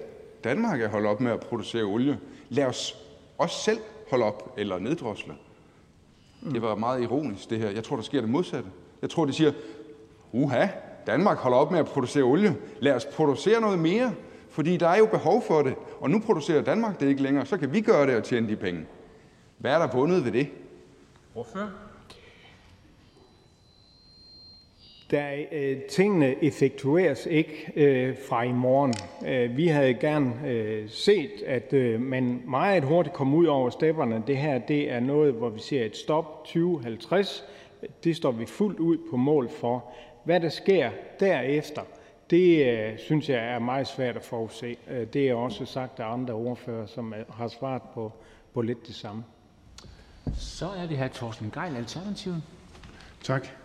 Danmark 0.44 0.80
er 0.80 0.88
holdt 0.88 1.06
op 1.06 1.20
med 1.20 1.32
at 1.32 1.40
producere 1.40 1.82
olie. 1.82 2.18
Lad 2.48 2.64
os 2.64 2.96
også 3.38 3.64
selv 3.64 3.78
hold 4.10 4.22
op 4.22 4.54
eller 4.58 4.78
neddrosle. 4.78 5.34
Det 6.52 6.62
var 6.62 6.74
meget 6.74 7.02
ironisk, 7.02 7.50
det 7.50 7.58
her. 7.58 7.70
Jeg 7.70 7.84
tror, 7.84 7.96
der 7.96 8.02
sker 8.02 8.20
det 8.20 8.30
modsatte. 8.30 8.70
Jeg 9.02 9.10
tror, 9.10 9.24
de 9.24 9.32
siger, 9.32 9.52
uha, 10.32 10.66
Danmark 11.06 11.38
holder 11.38 11.58
op 11.58 11.70
med 11.70 11.78
at 11.78 11.86
producere 11.86 12.24
olie. 12.24 12.56
Lad 12.80 12.94
os 12.94 13.04
producere 13.04 13.60
noget 13.60 13.78
mere, 13.78 14.14
fordi 14.50 14.76
der 14.76 14.88
er 14.88 14.98
jo 14.98 15.06
behov 15.06 15.42
for 15.42 15.62
det. 15.62 15.74
Og 16.00 16.10
nu 16.10 16.20
producerer 16.20 16.62
Danmark 16.62 17.00
det 17.00 17.08
ikke 17.08 17.22
længere, 17.22 17.46
så 17.46 17.56
kan 17.56 17.72
vi 17.72 17.80
gøre 17.80 18.06
det 18.06 18.16
og 18.16 18.24
tjene 18.24 18.48
de 18.48 18.56
penge. 18.56 18.86
Hvad 19.58 19.72
er 19.72 19.78
der 19.78 19.96
vundet 19.96 20.24
ved 20.24 20.32
det? 20.32 20.48
Hvorfor? 21.32 21.70
Der, 25.10 25.44
øh, 25.52 25.82
tingene 25.82 26.44
effektueres 26.44 27.26
ikke 27.26 27.72
øh, 27.76 28.16
fra 28.28 28.42
i 28.42 28.52
morgen. 28.52 28.94
Øh, 29.26 29.56
vi 29.56 29.66
havde 29.66 29.94
gerne 29.94 30.34
øh, 30.46 30.88
set, 30.88 31.42
at 31.46 31.72
øh, 31.72 32.00
man 32.00 32.42
meget 32.46 32.84
hurtigt 32.84 33.14
kom 33.14 33.34
ud 33.34 33.46
over 33.46 33.70
stepperne. 33.70 34.22
Det 34.26 34.36
her 34.36 34.58
det 34.58 34.90
er 34.90 35.00
noget, 35.00 35.34
hvor 35.34 35.48
vi 35.48 35.60
ser 35.60 35.84
et 35.84 35.96
stop 35.96 36.44
2050. 36.44 37.44
Det 38.04 38.16
står 38.16 38.30
vi 38.30 38.46
fuldt 38.46 38.78
ud 38.78 38.98
på 39.10 39.16
mål 39.16 39.48
for. 39.48 39.84
Hvad 40.24 40.40
der 40.40 40.48
sker 40.48 40.90
derefter, 41.20 41.82
det 42.30 42.66
øh, 42.66 42.98
synes 42.98 43.28
jeg 43.28 43.54
er 43.54 43.58
meget 43.58 43.86
svært 43.86 44.16
at 44.16 44.22
forudse. 44.22 44.76
Øh, 44.90 45.06
det 45.12 45.28
er 45.28 45.34
også 45.34 45.64
sagt 45.64 46.00
af 46.00 46.12
andre 46.12 46.34
ordfører, 46.34 46.86
som 46.86 47.14
øh, 47.14 47.24
har 47.28 47.48
svaret 47.48 47.82
på, 47.94 48.12
på 48.54 48.62
lidt 48.62 48.86
det 48.86 48.94
samme. 48.94 49.24
Så 50.36 50.66
er 50.66 50.86
det 50.86 50.96
her 50.96 51.08
Torsten 51.08 51.50
Geil, 51.54 51.76
Alternativet. 51.76 52.42
Tak. 53.22 53.59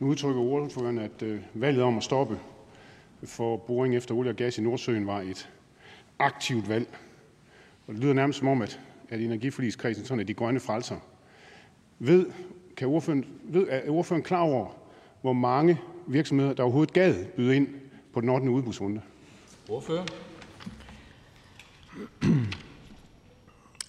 Nu 0.00 0.06
udtrykker 0.06 0.40
ordføreren, 0.40 0.98
at 0.98 1.22
øh, 1.22 1.40
valget 1.54 1.82
om 1.82 1.96
at 1.96 2.02
stoppe 2.02 2.38
for 3.24 3.56
boring 3.56 3.96
efter 3.96 4.14
olie 4.14 4.30
og 4.30 4.36
gas 4.36 4.58
i 4.58 4.62
Nordsøen 4.62 5.06
var 5.06 5.20
et 5.20 5.50
aktivt 6.18 6.68
valg. 6.68 6.98
Og 7.86 7.94
det 7.94 8.02
lyder 8.02 8.14
nærmest 8.14 8.38
som 8.38 8.48
om, 8.48 8.62
at, 8.62 8.80
at 9.08 9.20
energiforligskredsen 9.20 10.04
sådan 10.04 10.20
er 10.20 10.24
de 10.24 10.34
grønne 10.34 10.60
frelser. 10.60 10.96
Ved, 11.98 12.26
kan 12.76 12.88
ordføreren, 12.88 13.26
ved, 13.42 13.66
er 13.70 13.90
ordføreren 13.90 14.22
klar 14.22 14.40
over, 14.40 14.66
hvor 15.20 15.32
mange 15.32 15.80
virksomheder 16.06 16.52
der 16.52 16.62
overhovedet 16.62 16.92
gad 16.92 17.24
byde 17.36 17.56
ind 17.56 17.68
på 18.12 18.20
den 18.20 18.28
8. 18.28 18.50
udbudsrunde? 18.50 19.00
Ordfører. 19.68 20.04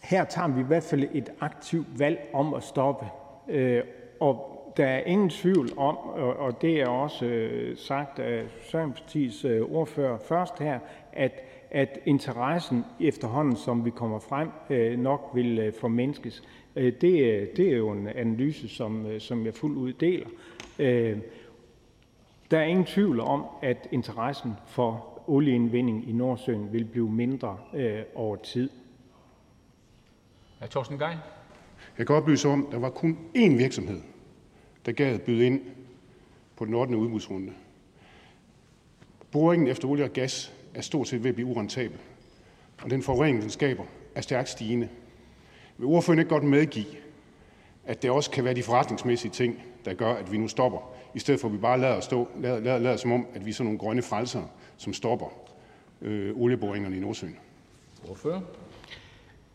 Her 0.03 0.26
tager 0.26 0.47
vi 0.47 0.62
i 0.62 0.64
hvert 0.64 0.84
fald 0.84 1.07
et 1.14 1.30
aktivt 1.39 1.99
valg 1.99 2.30
om 2.34 2.53
at 2.53 2.64
stoppe. 2.64 3.05
Øh, 3.49 3.84
og 4.20 4.51
der 4.78 4.86
er 4.86 5.04
ingen 5.04 5.30
tvivl 5.30 5.70
om, 5.78 5.98
og 6.18 6.62
det 6.62 6.82
er 6.82 6.88
også 6.88 7.26
øh, 7.26 7.78
sagt 7.78 8.20
af 8.20 8.44
Socialdemokratiets 8.62 9.46
øh, 9.46 9.62
ordfører 9.62 10.18
først 10.18 10.60
her, 10.60 10.80
at, 11.14 11.44
at 11.72 12.00
interessen 12.06 12.86
efterhånden, 13.00 13.56
som 13.56 13.86
vi 13.86 13.90
kommer 13.90 14.20
frem, 14.20 14.50
nok 15.00 15.32
vil 15.34 15.74
formindskes. 15.80 16.44
Det, 16.76 17.02
det 17.58 17.60
er 17.60 17.78
jo 17.78 17.92
en 17.92 18.08
analyse, 18.08 18.70
som, 18.70 19.20
som 19.20 19.46
jeg 19.46 19.54
fuldt 19.54 19.78
ud 19.78 19.94
deler. 19.94 20.28
Der 22.52 22.60
er 22.60 22.64
ingen 22.64 22.86
tvivl 22.86 23.20
om, 23.20 23.46
at 23.62 23.88
interessen 23.92 24.54
for 24.68 25.12
olieindvinding 25.28 26.10
i 26.10 26.12
Nordsøen 26.12 26.74
vil 26.74 26.86
blive 26.86 27.12
mindre 27.12 27.58
øh, 27.74 28.02
over 28.16 28.36
tid. 28.36 28.70
Er 30.60 30.68
Torsten 30.68 31.00
Geil? 31.00 31.18
Jeg 31.98 32.08
kan 32.08 32.16
oplyse 32.16 32.50
om, 32.50 32.66
at 32.66 32.72
der 32.72 32.80
var 32.80 32.90
kun 32.90 33.18
én 33.38 33.58
virksomhed, 33.58 34.02
der 34.86 34.92
gad 34.92 35.20
byde 35.20 35.46
ind 35.46 35.62
på 36.56 36.66
den 36.66 36.74
8. 36.74 36.96
udbudsrunde. 36.96 37.54
Boringen 39.32 39.68
efter 39.68 39.88
olie 39.88 40.04
og 40.04 40.14
gas 40.14 40.54
er 40.74 40.82
stort 40.82 41.08
set 41.08 41.24
ved 41.24 41.30
at 41.30 41.36
blive 41.36 41.48
urentabel, 41.48 41.98
og 42.84 42.90
den 42.90 43.04
forurening, 43.04 43.42
den 43.42 43.50
skaber, 43.50 43.84
er 44.16 44.22
stærkt 44.22 44.50
stigende. 44.50 44.90
Vil 45.78 45.88
ordføreren 45.88 46.20
ikke 46.20 46.30
godt 46.30 46.44
medgive, 46.44 46.86
at 47.86 48.02
det 48.02 48.12
også 48.12 48.32
kan 48.32 48.44
være 48.44 48.54
de 48.54 48.64
forretningsmæssige 48.64 49.32
ting, 49.32 49.64
der 49.86 49.94
gør, 49.94 50.14
at 50.14 50.32
vi 50.32 50.38
nu 50.38 50.48
stopper, 50.48 50.94
i 51.16 51.20
stedet 51.20 51.40
for 51.40 51.48
at 51.48 51.54
vi 51.54 51.58
bare 51.58 51.80
lader, 51.80 52.00
stå, 52.00 52.28
lader, 52.40 52.60
lader, 52.60 52.80
lader 52.80 52.98
som 52.98 53.12
om, 53.12 53.26
at 53.34 53.46
vi 53.46 53.50
er 53.50 53.54
sådan 53.54 53.66
nogle 53.66 53.80
grønne 53.80 54.02
frelser, 54.02 54.44
som 54.78 54.94
stopper 54.94 55.28
øh, 56.02 56.38
olieboringerne 56.38 56.98
i 56.98 57.00
Nordsøen? 57.00 57.38
Ordfører? 58.10 58.42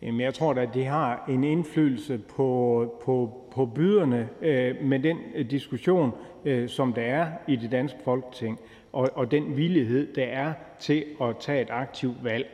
Jamen, 0.02 0.20
jeg 0.20 0.34
tror 0.34 0.54
at 0.54 0.74
det 0.74 0.86
har 0.86 1.24
en 1.28 1.44
indflydelse 1.44 2.18
på, 2.18 2.94
på, 3.04 3.42
på 3.50 3.66
byderne 3.66 4.28
øh, 4.42 4.74
med 4.82 4.98
den 4.98 5.18
øh, 5.34 5.50
diskussion, 5.50 6.12
øh, 6.44 6.68
som 6.68 6.92
der 6.92 7.02
er 7.02 7.26
i 7.48 7.56
det 7.56 7.72
danske 7.72 7.98
folketing, 8.04 8.60
og, 8.92 9.10
og 9.14 9.30
den 9.30 9.56
villighed, 9.56 10.14
der 10.14 10.24
er 10.24 10.52
til 10.80 11.04
at 11.22 11.36
tage 11.40 11.62
et 11.62 11.70
aktivt 11.70 12.24
valg. 12.24 12.46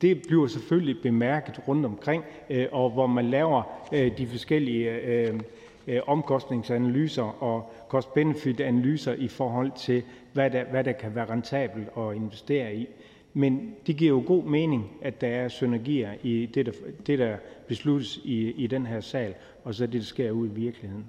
Det 0.00 0.22
bliver 0.28 0.46
selvfølgelig 0.46 1.02
bemærket 1.02 1.68
rundt 1.68 1.86
omkring, 1.86 2.24
øh, 2.50 2.66
og 2.72 2.90
hvor 2.90 3.06
man 3.06 3.24
laver 3.24 3.62
øh, 3.92 4.18
de 4.18 4.26
forskellige 4.26 4.90
øh, 4.90 5.40
øh, 5.86 6.00
omkostningsanalyser 6.06 7.42
og 7.42 7.72
cost-benefit-analyser 7.88 9.12
i 9.12 9.28
forhold 9.28 9.72
til, 9.76 10.02
hvad 10.32 10.50
der, 10.50 10.64
hvad 10.64 10.84
der 10.84 10.92
kan 10.92 11.14
være 11.14 11.30
rentabelt 11.30 11.88
at 11.98 12.16
investere 12.16 12.74
i. 12.74 12.88
Men 13.34 13.74
det 13.86 13.96
giver 13.96 14.10
jo 14.10 14.22
god 14.26 14.44
mening, 14.44 14.90
at 15.02 15.20
der 15.20 15.28
er 15.28 15.48
synergier 15.48 16.14
i 16.22 16.46
det, 16.46 16.66
der, 16.66 16.72
det, 17.06 17.18
der 17.18 17.36
besluttes 17.68 18.16
i, 18.16 18.50
i 18.50 18.66
den 18.66 18.86
her 18.86 19.00
sal, 19.00 19.34
og 19.64 19.74
så 19.74 19.86
det, 19.86 19.92
der 19.92 20.02
sker 20.02 20.30
ud 20.30 20.46
i 20.46 20.50
virkeligheden. 20.50 21.04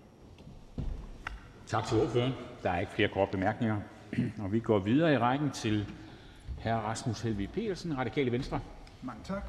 Tak 1.68 1.86
til 1.88 2.02
ordføreren. 2.02 2.34
Der 2.64 2.70
er 2.70 2.80
ikke 2.80 2.92
flere 2.92 3.10
korte 3.10 3.32
bemærkninger. 3.32 3.78
Og 4.44 4.52
vi 4.52 4.60
går 4.60 4.80
videre 4.80 5.14
i 5.14 5.18
rækken 5.18 5.52
til 5.52 5.86
hr. 6.64 6.70
Rasmus 6.70 7.22
Helvig 7.22 7.50
Petersen, 7.50 7.98
Radikale 7.98 8.32
Venstre. 8.32 8.60
Mange 9.02 9.22
tak. 9.24 9.44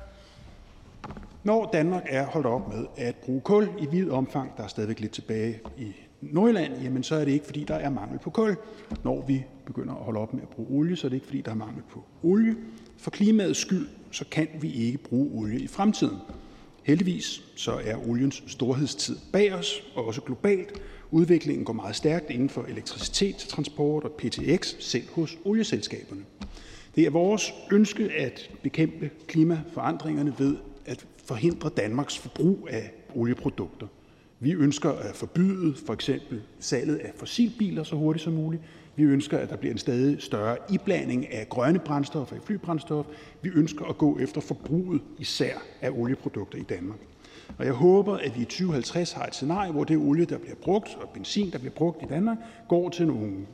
Når 1.44 1.70
Danmark 1.72 2.02
er 2.06 2.26
holdt 2.26 2.46
op 2.46 2.68
med 2.68 2.86
at 2.96 3.16
bruge 3.16 3.40
kul 3.40 3.68
i 3.78 3.86
vid 3.90 4.10
omfang, 4.10 4.56
der 4.56 4.62
er 4.62 4.68
stadigvæk 4.68 5.00
lidt 5.00 5.12
tilbage 5.12 5.60
i 5.78 5.92
Nordjylland, 6.20 6.72
jamen 6.82 7.02
så 7.02 7.14
er 7.14 7.24
det 7.24 7.32
ikke, 7.32 7.46
fordi 7.46 7.64
der 7.64 7.74
er 7.74 7.90
mangel 7.90 8.18
på 8.18 8.30
kul. 8.30 8.56
Når 9.04 9.24
vi 9.26 9.44
begynder 9.66 9.94
at 9.94 10.04
holde 10.04 10.20
op 10.20 10.34
med 10.34 10.42
at 10.42 10.48
bruge 10.48 10.68
olie, 10.70 10.96
så 10.96 11.06
er 11.06 11.08
det 11.08 11.16
ikke, 11.16 11.26
fordi 11.26 11.40
der 11.40 11.50
er 11.50 11.54
mangel 11.54 11.82
på 11.90 12.04
olie. 12.22 12.56
For 12.96 13.10
klimaets 13.10 13.58
skyld, 13.58 13.88
så 14.10 14.24
kan 14.30 14.48
vi 14.60 14.72
ikke 14.72 14.98
bruge 14.98 15.30
olie 15.34 15.60
i 15.60 15.66
fremtiden. 15.66 16.16
Heldigvis 16.82 17.42
så 17.56 17.80
er 17.84 18.08
oliens 18.08 18.42
storhedstid 18.46 19.16
bag 19.32 19.54
os, 19.54 19.82
og 19.94 20.06
også 20.06 20.20
globalt. 20.20 20.80
Udviklingen 21.10 21.64
går 21.64 21.72
meget 21.72 21.96
stærkt 21.96 22.30
inden 22.30 22.48
for 22.48 22.62
elektricitet 22.62 23.36
til 23.36 23.48
transport 23.48 24.04
og 24.04 24.12
PTX, 24.12 24.74
selv 24.78 25.08
hos 25.12 25.38
olieselskaberne. 25.44 26.22
Det 26.94 27.06
er 27.06 27.10
vores 27.10 27.54
ønske 27.72 28.10
at 28.18 28.50
bekæmpe 28.62 29.10
klimaforandringerne 29.26 30.34
ved 30.38 30.56
at 30.86 31.06
forhindre 31.24 31.70
Danmarks 31.76 32.18
forbrug 32.18 32.68
af 32.70 32.92
olieprodukter. 33.14 33.86
Vi 34.40 34.52
ønsker 34.52 34.90
at 34.90 35.14
forbyde 35.14 35.74
for 35.86 35.92
eksempel 35.92 36.42
salget 36.58 36.96
af 36.96 37.12
fossilbiler 37.16 37.82
så 37.82 37.96
hurtigt 37.96 38.22
som 38.24 38.32
muligt. 38.32 38.62
Vi 38.96 39.02
ønsker, 39.02 39.38
at 39.38 39.50
der 39.50 39.56
bliver 39.56 39.72
en 39.72 39.78
stadig 39.78 40.22
større 40.22 40.56
iblanding 40.72 41.32
af 41.32 41.48
grønne 41.48 41.78
brændstoffer 41.78 42.36
i 42.36 42.38
flybrændstof. 42.44 43.06
Vi 43.42 43.50
ønsker 43.54 43.84
at 43.84 43.98
gå 43.98 44.18
efter 44.18 44.40
forbruget 44.40 45.02
især 45.18 45.54
af 45.80 45.90
olieprodukter 45.90 46.58
i 46.58 46.62
Danmark. 46.62 46.98
Og 47.58 47.64
jeg 47.64 47.72
håber, 47.72 48.16
at 48.16 48.36
vi 48.36 48.42
i 48.42 48.44
2050 48.44 49.12
har 49.12 49.26
et 49.26 49.34
scenarie, 49.34 49.72
hvor 49.72 49.84
det 49.84 49.96
olie, 49.96 50.24
der 50.24 50.38
bliver 50.38 50.54
brugt, 50.54 50.98
og 51.00 51.08
benzin, 51.08 51.50
der 51.50 51.58
bliver 51.58 51.74
brugt 51.74 52.02
i 52.02 52.06
Danmark, 52.06 52.38
går 52.68 52.88
til 52.88 53.06
nogle 53.06 53.46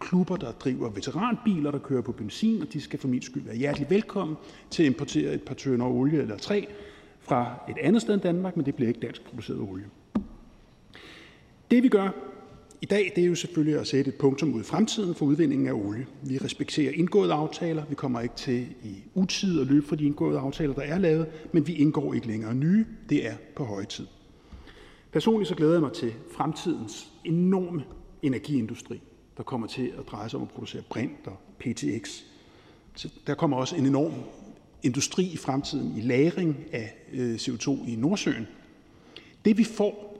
klubber, 0.00 0.36
der 0.36 0.52
driver 0.52 0.90
veteranbiler, 0.90 1.70
der 1.70 1.78
kører 1.78 2.02
på 2.02 2.12
benzin, 2.12 2.62
og 2.62 2.72
de 2.72 2.80
skal 2.80 2.98
for 2.98 3.08
min 3.08 3.22
skyld 3.22 3.42
være 3.42 3.56
hjertelig 3.56 3.90
velkommen 3.90 4.36
til 4.70 4.82
at 4.82 4.86
importere 4.86 5.34
et 5.34 5.42
par 5.42 5.54
tønder 5.54 5.86
olie 5.86 6.22
eller 6.22 6.36
tre 6.36 6.68
fra 7.20 7.54
et 7.68 7.78
andet 7.82 8.02
sted 8.02 8.14
end 8.14 8.22
Danmark, 8.22 8.56
men 8.56 8.66
det 8.66 8.74
bliver 8.74 8.88
ikke 8.88 9.00
dansk 9.00 9.24
produceret 9.24 9.60
olie. 9.60 9.84
Det 11.74 11.82
vi 11.82 11.88
gør 11.88 12.08
i 12.82 12.86
dag, 12.86 13.12
det 13.16 13.24
er 13.24 13.28
jo 13.28 13.34
selvfølgelig 13.34 13.80
at 13.80 13.86
sætte 13.86 14.08
et 14.08 14.14
punktum 14.14 14.54
ud 14.54 14.60
i 14.60 14.64
fremtiden 14.64 15.14
for 15.14 15.26
udvindingen 15.26 15.68
af 15.68 15.72
olie. 15.72 16.06
Vi 16.22 16.38
respekterer 16.38 16.92
indgåede 16.92 17.32
aftaler. 17.32 17.84
Vi 17.88 17.94
kommer 17.94 18.20
ikke 18.20 18.34
til 18.34 18.66
i 18.82 18.94
utid 19.14 19.60
at 19.60 19.66
løbe 19.66 19.86
fra 19.86 19.96
de 19.96 20.04
indgåede 20.04 20.38
aftaler, 20.38 20.74
der 20.74 20.82
er 20.82 20.98
lavet, 20.98 21.26
men 21.52 21.66
vi 21.66 21.74
indgår 21.74 22.14
ikke 22.14 22.26
længere 22.26 22.54
nye. 22.54 22.86
Det 23.08 23.26
er 23.26 23.34
på 23.56 23.64
høje 23.64 23.84
tid. 23.84 24.06
Personligt 25.12 25.48
så 25.48 25.54
glæder 25.54 25.72
jeg 25.72 25.80
mig 25.80 25.92
til 25.92 26.12
fremtidens 26.32 27.12
enorme 27.24 27.84
energiindustri, 28.22 29.00
der 29.36 29.42
kommer 29.42 29.66
til 29.66 29.92
at 29.98 30.08
dreje 30.10 30.28
sig 30.28 30.36
om 30.36 30.42
at 30.42 30.52
producere 30.52 30.82
brint 30.90 31.26
og 31.26 31.36
PTX. 31.58 32.20
Så 32.94 33.08
der 33.26 33.34
kommer 33.34 33.56
også 33.56 33.76
en 33.76 33.86
enorm 33.86 34.12
industri 34.82 35.24
i 35.24 35.36
fremtiden 35.36 35.94
i 35.96 36.00
lagring 36.00 36.56
af 36.72 36.94
øh, 37.12 37.34
CO2 37.34 37.88
i 37.88 37.96
Nordsøen. 37.96 38.46
Det 39.44 39.58
vi 39.58 39.64
får 39.64 40.13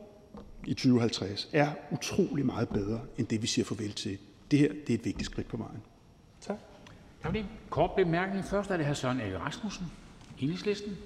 i 0.66 0.74
2050 0.74 1.48
er 1.52 1.68
utrolig 1.90 2.46
meget 2.46 2.68
bedre 2.68 3.00
end 3.18 3.26
det, 3.26 3.42
vi 3.42 3.46
siger 3.46 3.64
farvel 3.64 3.92
til. 3.92 4.18
Det 4.50 4.58
her 4.58 4.68
det 4.68 4.94
er 4.94 4.98
et 4.98 5.04
vigtigt 5.04 5.24
skridt 5.24 5.48
på 5.48 5.56
vejen. 5.56 5.82
Tak. 6.40 6.56
Tak 7.22 7.34
det. 7.34 7.44
Kort 7.70 7.90
bemærkning. 7.96 8.44
Først 8.44 8.70
er 8.70 8.76
det 8.76 8.86
hr. 8.86 8.92
Søren 8.92 9.20
Ege 9.20 9.38
Rasmussen, 9.38 9.86
Enhedslisten. 10.40 10.96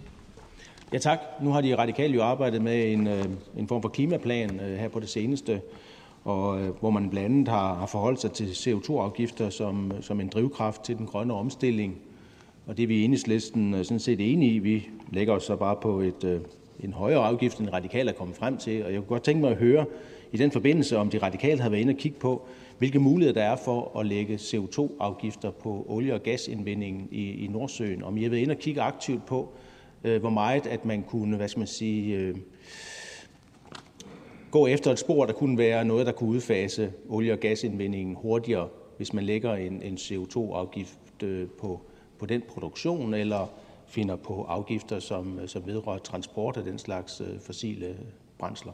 Ja 0.92 0.98
tak. 0.98 1.18
Nu 1.42 1.50
har 1.50 1.60
de 1.60 1.76
radikale 1.76 2.14
jo 2.14 2.22
arbejdet 2.22 2.62
med 2.62 2.92
en, 2.92 3.06
øh, 3.06 3.24
en 3.56 3.68
form 3.68 3.82
for 3.82 3.88
klimaplan 3.88 4.60
øh, 4.60 4.78
her 4.78 4.88
på 4.88 5.00
det 5.00 5.08
seneste, 5.08 5.60
og 6.24 6.60
øh, 6.60 6.74
hvor 6.80 6.90
man 6.90 7.10
blandt 7.10 7.24
andet 7.24 7.48
har, 7.48 7.74
har 7.74 7.86
forholdt 7.86 8.20
sig 8.20 8.32
til 8.32 8.46
CO2-afgifter 8.46 9.50
som, 9.50 9.92
som 10.00 10.20
en 10.20 10.28
drivkraft 10.28 10.82
til 10.82 10.96
den 10.96 11.06
grønne 11.06 11.34
omstilling. 11.34 11.98
Og 12.66 12.76
det 12.76 12.82
er 12.82 12.86
vi 12.86 12.96
i 12.96 13.04
enhedslisten 13.04 13.84
sådan 13.84 14.00
set 14.00 14.32
enige 14.32 14.54
i. 14.54 14.58
Vi 14.58 14.88
lægger 15.12 15.34
os 15.34 15.42
så 15.42 15.56
bare 15.56 15.76
på 15.82 16.00
et, 16.00 16.42
en 16.80 16.92
højere 16.92 17.24
afgift, 17.24 17.58
end 17.58 17.72
radikale 17.72 18.10
er 18.10 18.14
kommet 18.14 18.36
frem 18.36 18.56
til. 18.56 18.84
Og 18.84 18.92
jeg 18.92 19.00
kunne 19.00 19.08
godt 19.08 19.22
tænke 19.22 19.40
mig 19.40 19.50
at 19.50 19.56
høre 19.56 19.86
i 20.32 20.36
den 20.36 20.50
forbindelse, 20.50 20.96
om 20.96 21.10
de 21.10 21.18
radikale 21.18 21.60
har 21.60 21.68
været 21.68 21.80
inde 21.80 21.92
og 21.92 21.96
kigge 21.96 22.18
på, 22.18 22.46
hvilke 22.78 22.98
muligheder 22.98 23.40
der 23.40 23.46
er 23.46 23.56
for 23.56 23.98
at 23.98 24.06
lægge 24.06 24.34
CO2-afgifter 24.34 25.50
på 25.50 25.86
olie- 25.88 26.14
og 26.14 26.22
gasindvindingen 26.22 27.08
i, 27.10 27.44
i 27.44 27.46
Nordsøen. 27.46 28.02
Om 28.02 28.16
I 28.16 28.22
har 28.22 28.30
været 28.30 28.42
inde 28.42 28.52
og 28.52 28.58
kigge 28.58 28.80
aktivt 28.80 29.26
på, 29.26 29.52
øh, 30.04 30.20
hvor 30.20 30.30
meget 30.30 30.66
at 30.66 30.84
man 30.84 31.02
kunne, 31.02 31.36
hvad 31.36 31.48
skal 31.48 31.60
man 31.60 31.66
sige, 31.66 32.16
øh, 32.16 32.36
gå 34.50 34.66
efter 34.66 34.92
et 34.92 34.98
spor, 34.98 35.26
der 35.26 35.32
kunne 35.32 35.58
være 35.58 35.84
noget, 35.84 36.06
der 36.06 36.12
kunne 36.12 36.30
udfase 36.30 36.92
olie- 37.08 37.32
og 37.32 37.38
gasindvindingen 37.38 38.14
hurtigere, 38.14 38.68
hvis 38.96 39.12
man 39.12 39.24
lægger 39.24 39.54
en, 39.54 39.82
en 39.82 39.94
CO2-afgift 39.94 41.22
øh, 41.22 41.48
på, 41.60 41.80
på 42.18 42.26
den 42.26 42.42
produktion, 42.48 43.14
eller 43.14 43.46
finder 43.88 44.16
på 44.16 44.42
afgifter, 44.42 44.98
som, 45.00 45.40
som 45.46 45.66
vedrører 45.66 45.98
transport 45.98 46.56
af 46.56 46.64
den 46.64 46.78
slags 46.78 47.20
øh, 47.20 47.40
fossile 47.40 47.96
brændsler. 48.38 48.72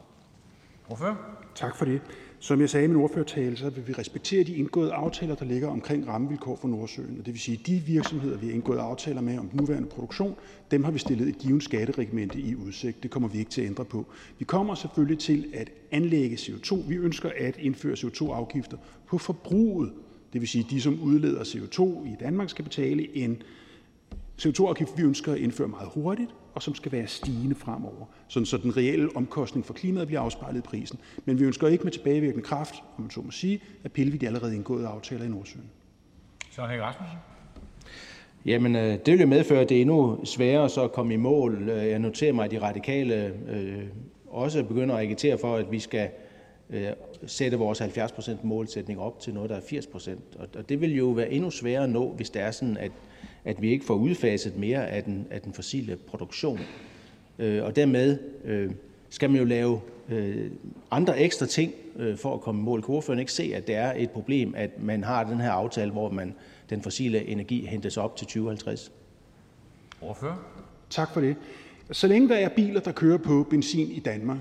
Hvorfor? 0.87 1.19
Tak 1.55 1.75
for 1.75 1.85
det. 1.85 2.01
Som 2.39 2.61
jeg 2.61 2.69
sagde 2.69 2.83
i 2.83 2.87
min 2.87 2.97
ordførertale, 2.97 3.57
så 3.57 3.69
vil 3.69 3.87
vi 3.87 3.93
respektere 3.93 4.43
de 4.43 4.55
indgåede 4.55 4.93
aftaler, 4.93 5.35
der 5.35 5.45
ligger 5.45 5.67
omkring 5.67 6.07
rammevilkår 6.07 6.55
for 6.55 6.67
Nordsøen. 6.67 7.19
Og 7.19 7.25
det 7.25 7.33
vil 7.33 7.39
sige, 7.41 7.57
at 7.61 7.67
de 7.67 7.79
virksomheder, 7.79 8.37
vi 8.37 8.45
har 8.45 8.53
indgået 8.53 8.77
aftaler 8.77 9.21
med 9.21 9.37
om 9.37 9.49
den 9.49 9.59
nuværende 9.59 9.89
produktion, 9.89 10.35
dem 10.71 10.83
har 10.83 10.91
vi 10.91 10.99
stillet 10.99 11.27
et 11.27 11.37
givet 11.37 11.63
skatteregimente 11.63 12.39
i 12.39 12.55
udsigt. 12.55 13.03
Det 13.03 13.11
kommer 13.11 13.29
vi 13.29 13.39
ikke 13.39 13.51
til 13.51 13.61
at 13.61 13.67
ændre 13.67 13.85
på. 13.85 14.05
Vi 14.39 14.45
kommer 14.45 14.75
selvfølgelig 14.75 15.19
til 15.19 15.45
at 15.53 15.71
anlægge 15.91 16.35
CO2. 16.35 16.75
Vi 16.87 16.95
ønsker 16.95 17.31
at 17.37 17.57
indføre 17.57 17.93
CO2-afgifter 17.93 18.77
på 19.07 19.17
forbruget. 19.17 19.93
Det 20.33 20.41
vil 20.41 20.47
sige, 20.47 20.63
at 20.65 20.71
de, 20.71 20.81
som 20.81 20.99
udleder 21.01 21.43
CO2 21.43 22.07
i 22.07 22.15
Danmark, 22.19 22.49
skal 22.49 22.63
betale 22.63 23.17
en 23.17 23.41
CO2-afgift, 24.41 24.97
vi 24.97 25.03
ønsker 25.03 25.31
at 25.31 25.37
indføre 25.37 25.67
meget 25.67 25.89
hurtigt, 25.93 26.31
og 26.53 26.61
som 26.61 26.75
skal 26.75 26.91
være 26.91 27.07
stigende 27.07 27.55
fremover, 27.55 28.05
sådan 28.27 28.45
så 28.45 28.57
den 28.57 28.77
reelle 28.77 29.09
omkostning 29.15 29.65
for 29.65 29.73
klimaet 29.73 30.07
bliver 30.07 30.21
afspejlet 30.21 30.59
i 30.59 30.61
prisen. 30.61 30.99
Men 31.25 31.39
vi 31.39 31.43
ønsker 31.43 31.67
ikke 31.67 31.83
med 31.83 31.91
tilbagevirkende 31.91 32.43
kraft, 32.43 32.75
om 32.97 33.01
man 33.01 33.11
så 33.11 33.21
må 33.21 33.31
sige, 33.31 33.59
at 33.83 33.91
pille 33.91 34.11
ved 34.11 34.19
de 34.19 34.27
allerede 34.27 34.55
indgåede 34.55 34.87
aftaler 34.87 35.25
i 35.25 35.27
Nordsøen. 35.27 35.65
Så 36.51 36.61
er 36.61 36.81
Rasmussen. 36.81 37.17
Jamen, 38.45 38.75
øh, 38.75 38.97
det 39.05 39.07
vil 39.07 39.19
jo 39.19 39.27
medføre, 39.27 39.61
at 39.61 39.69
det 39.69 39.77
er 39.77 39.81
endnu 39.81 40.25
sværere 40.25 40.69
så 40.69 40.83
at 40.83 40.91
komme 40.91 41.13
i 41.13 41.17
mål. 41.17 41.69
Øh, 41.69 41.89
jeg 41.89 41.99
noterer 41.99 42.33
mig, 42.33 42.45
at 42.45 42.51
de 42.51 42.61
radikale 42.61 43.33
øh, 43.49 43.83
også 44.27 44.63
begynder 44.63 44.95
at 44.95 45.01
agitere 45.01 45.37
for, 45.37 45.55
at 45.55 45.71
vi 45.71 45.79
skal 45.79 46.09
øh, 46.69 46.87
sætte 47.25 47.57
vores 47.57 47.81
70% 47.81 48.31
målsætning 48.43 48.99
op 48.99 49.19
til 49.19 49.33
noget, 49.33 49.49
der 49.49 49.55
er 49.55 49.61
80%. 49.61 50.11
Og 50.57 50.69
det 50.69 50.81
vil 50.81 50.95
jo 50.95 51.05
være 51.05 51.31
endnu 51.31 51.49
sværere 51.49 51.83
at 51.83 51.89
nå, 51.89 52.13
hvis 52.13 52.29
det 52.29 52.41
er 52.41 52.51
sådan, 52.51 52.77
at 52.77 52.91
at 53.45 53.61
vi 53.61 53.71
ikke 53.71 53.85
får 53.85 53.93
udfaset 53.93 54.57
mere 54.57 54.87
af 54.87 55.03
den, 55.03 55.27
af 55.31 55.41
den 55.41 55.53
fossile 55.53 55.95
produktion. 55.95 56.59
Øh, 57.39 57.63
og 57.63 57.75
dermed 57.75 58.17
øh, 58.45 58.71
skal 59.09 59.29
man 59.29 59.39
jo 59.39 59.45
lave 59.45 59.81
øh, 60.09 60.51
andre 60.91 61.19
ekstra 61.19 61.45
ting 61.45 61.73
øh, 61.95 62.17
for 62.17 62.33
at 62.33 62.41
komme 62.41 62.61
i 62.61 62.63
mål. 62.63 62.81
Kan 62.81 62.95
ordføreren 62.95 63.19
ikke 63.19 63.31
se, 63.31 63.51
at 63.55 63.67
det 63.67 63.75
er 63.75 63.93
et 63.97 64.09
problem, 64.09 64.53
at 64.57 64.83
man 64.83 65.03
har 65.03 65.23
den 65.23 65.39
her 65.39 65.51
aftale, 65.51 65.91
hvor 65.91 66.09
man 66.09 66.33
den 66.69 66.81
fossile 66.81 67.25
energi 67.25 67.65
hentes 67.65 67.97
op 67.97 68.15
til 68.15 68.27
2050? 68.27 68.91
Ordfører? 70.01 70.35
Tak 70.89 71.13
for 71.13 71.21
det. 71.21 71.35
Så 71.91 72.07
længe 72.07 72.29
der 72.29 72.35
er 72.35 72.49
biler, 72.49 72.79
der 72.79 72.91
kører 72.91 73.17
på 73.17 73.47
benzin 73.49 73.91
i 73.91 73.99
Danmark, 73.99 74.37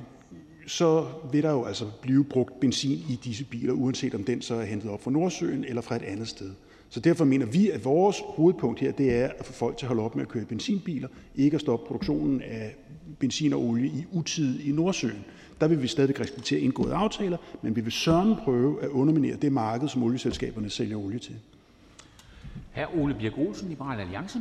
så 0.66 1.07
vil 1.32 1.42
der 1.42 1.50
jo 1.50 1.64
altså 1.64 1.84
blive 2.02 2.24
brugt 2.24 2.61
benzin 2.61 2.98
i 3.11 3.20
disse 3.24 3.44
biler, 3.44 3.72
uanset 3.72 4.14
om 4.14 4.24
den 4.24 4.42
så 4.42 4.55
er 4.55 4.64
hentet 4.64 4.90
op 4.90 5.02
fra 5.02 5.11
Nordsøen 5.11 5.64
eller 5.64 5.82
fra 5.82 5.96
et 5.96 6.02
andet 6.02 6.28
sted. 6.28 6.50
Så 6.95 7.01
derfor 7.01 7.24
mener 7.24 7.47
vi, 7.47 7.70
at 7.70 7.84
vores 7.84 8.22
hovedpunkt 8.26 8.80
her 8.80 8.92
det 8.92 9.14
er 9.14 9.28
at 9.38 9.47
få 9.47 9.53
folk 9.53 9.76
til 9.76 9.86
at 9.86 9.88
holde 9.88 10.03
op 10.03 10.14
med 10.14 10.22
at 10.22 10.28
køre 10.28 10.42
i 10.42 10.47
benzinbiler, 10.47 11.09
ikke 11.36 11.55
at 11.55 11.61
stoppe 11.61 11.86
produktionen 11.86 12.42
af 12.42 12.74
benzin 13.18 13.53
og 13.53 13.61
olie 13.61 13.86
i 13.86 14.05
utid 14.12 14.61
i 14.61 14.72
Nordsøen. 14.72 15.24
Der 15.61 15.68
vil 15.68 15.82
vi 15.82 15.86
stadig 15.86 16.20
respektere 16.20 16.61
indgåede 16.61 16.95
aftaler, 16.95 17.36
men 17.62 17.76
vi 17.76 17.80
vil 17.80 17.92
sørge 17.92 18.36
prøve 18.45 18.82
at 18.82 18.88
underminere 18.88 19.36
det 19.36 19.53
marked, 19.53 19.88
som 19.88 20.03
olieselskaberne 20.03 20.70
sælger 20.70 20.97
olie 20.97 21.18
til. 21.18 21.34
Hr. 22.74 22.99
Ole 22.99 23.14
Birk 23.14 23.38
Olsen, 23.38 23.68
Liberal 23.68 24.01
Alliance. 24.01 24.38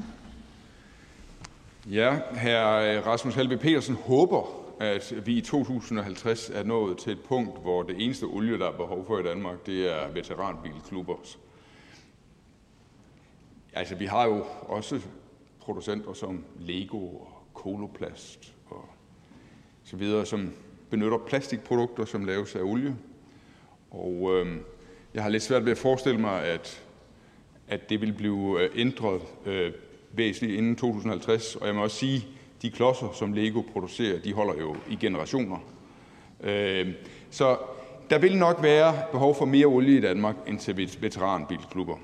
Ja, 1.92 2.16
hr. 2.16 3.08
Rasmus 3.08 3.36
Helve 3.36 3.58
Petersen 3.58 3.96
håber, 3.96 4.48
at 4.80 5.14
vi 5.26 5.38
i 5.38 5.42
2050 5.42 6.50
er 6.50 6.64
nået 6.64 6.98
til 6.98 7.12
et 7.12 7.20
punkt, 7.28 7.62
hvor 7.62 7.84
det 7.84 7.96
eneste 8.00 8.24
olie, 8.24 8.60
der 8.60 8.68
er 8.68 8.78
behov 8.78 9.06
for 9.08 9.20
i 9.20 9.24
Danmark, 9.24 9.66
det 9.66 9.94
er 9.94 10.12
veteranbilklubber, 10.14 11.16
Altså, 13.74 13.96
vi 13.96 14.06
har 14.06 14.26
jo 14.26 14.46
også 14.62 15.02
producenter 15.60 16.14
som 16.14 16.44
Lego 16.60 16.98
og 16.98 17.44
Coloplast 17.54 18.54
og 18.66 18.86
så 19.84 19.98
videre, 19.98 20.26
som 20.26 20.54
benytter 20.90 21.18
plastikprodukter, 21.18 22.06
som 22.06 22.26
laves 22.26 22.56
af 22.56 22.62
olie. 22.62 22.96
Og 23.92 24.30
øh, 24.34 24.58
jeg 25.14 25.24
har 25.24 25.30
lidt 25.30 25.44
svært 25.44 25.66
ved 25.66 25.72
at 25.72 25.78
forestille 25.78 26.20
mig, 26.22 26.44
at, 26.44 26.84
at 27.68 27.90
det 27.90 28.02
vil 28.02 28.14
blive 28.14 28.62
øh, 28.62 28.70
ændret 28.76 29.22
øh, 29.46 29.74
væsentligt 30.12 30.58
inden 30.58 30.76
2050. 30.76 31.56
Og 31.56 31.68
jeg 31.68 31.76
må 31.76 31.84
også 31.84 31.98
sige, 31.98 32.18
at 32.18 32.62
de 32.62 32.72
klodser, 32.72 33.12
som 33.14 33.34
Lego 33.34 33.62
producerer, 33.62 34.20
de 34.20 34.34
holder 34.34 34.62
jo 34.62 34.76
i 34.90 34.96
generationer. 34.96 35.58
Øh, 36.44 36.94
så 37.30 37.58
der 38.10 38.18
vil 38.18 38.38
nok 38.38 38.64
være 38.64 38.94
behov 39.12 39.36
for 39.36 39.46
mere 39.46 39.66
olie 39.66 39.98
i 39.98 40.02
Danmark 40.02 40.36
end 40.48 40.60
til 40.60 40.98
veteranbilklubber. 41.02 41.98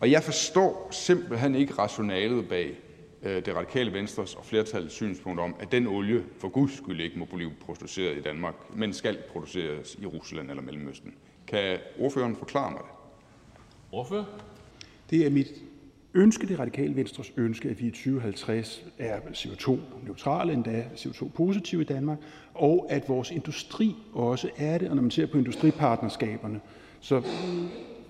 Og 0.00 0.10
jeg 0.10 0.22
forstår 0.22 0.88
simpelthen 0.90 1.54
ikke 1.54 1.72
rationalet 1.72 2.48
bag 2.48 2.76
øh, 3.22 3.46
det 3.46 3.56
radikale 3.56 3.92
Venstres 3.92 4.34
og 4.34 4.44
flertallets 4.44 4.94
synspunkt 4.94 5.40
om, 5.40 5.54
at 5.60 5.72
den 5.72 5.86
olie 5.86 6.24
for 6.38 6.48
guds 6.48 6.76
skyld 6.76 7.00
ikke 7.00 7.18
må 7.18 7.24
blive 7.24 7.50
produceret 7.60 8.16
i 8.16 8.20
Danmark, 8.20 8.54
men 8.74 8.92
skal 8.92 9.18
produceres 9.32 9.96
i 10.02 10.06
Rusland 10.06 10.50
eller 10.50 10.62
Mellemøsten. 10.62 11.14
Kan 11.46 11.78
ordføreren 11.98 12.36
forklare 12.36 12.70
mig 12.70 12.80
det? 12.80 12.90
Ordfører? 13.92 14.24
Det 15.10 15.26
er 15.26 15.30
mit 15.30 15.48
ønske, 16.14 16.46
det 16.46 16.58
radikale 16.58 16.96
venstres 16.96 17.32
ønske, 17.36 17.68
at 17.68 17.80
vi 17.80 17.86
i 17.86 17.90
2050 17.90 18.84
er 18.98 19.20
CO2-neutrale, 19.20 20.52
endda 20.52 20.84
CO2-positive 20.96 21.82
i 21.82 21.84
Danmark, 21.84 22.18
og 22.54 22.86
at 22.90 23.08
vores 23.08 23.30
industri 23.30 23.96
også 24.12 24.50
er 24.56 24.78
det. 24.78 24.88
Og 24.88 24.96
når 24.96 25.02
man 25.02 25.10
ser 25.10 25.26
på 25.26 25.38
industripartnerskaberne, 25.38 26.60
så 27.00 27.22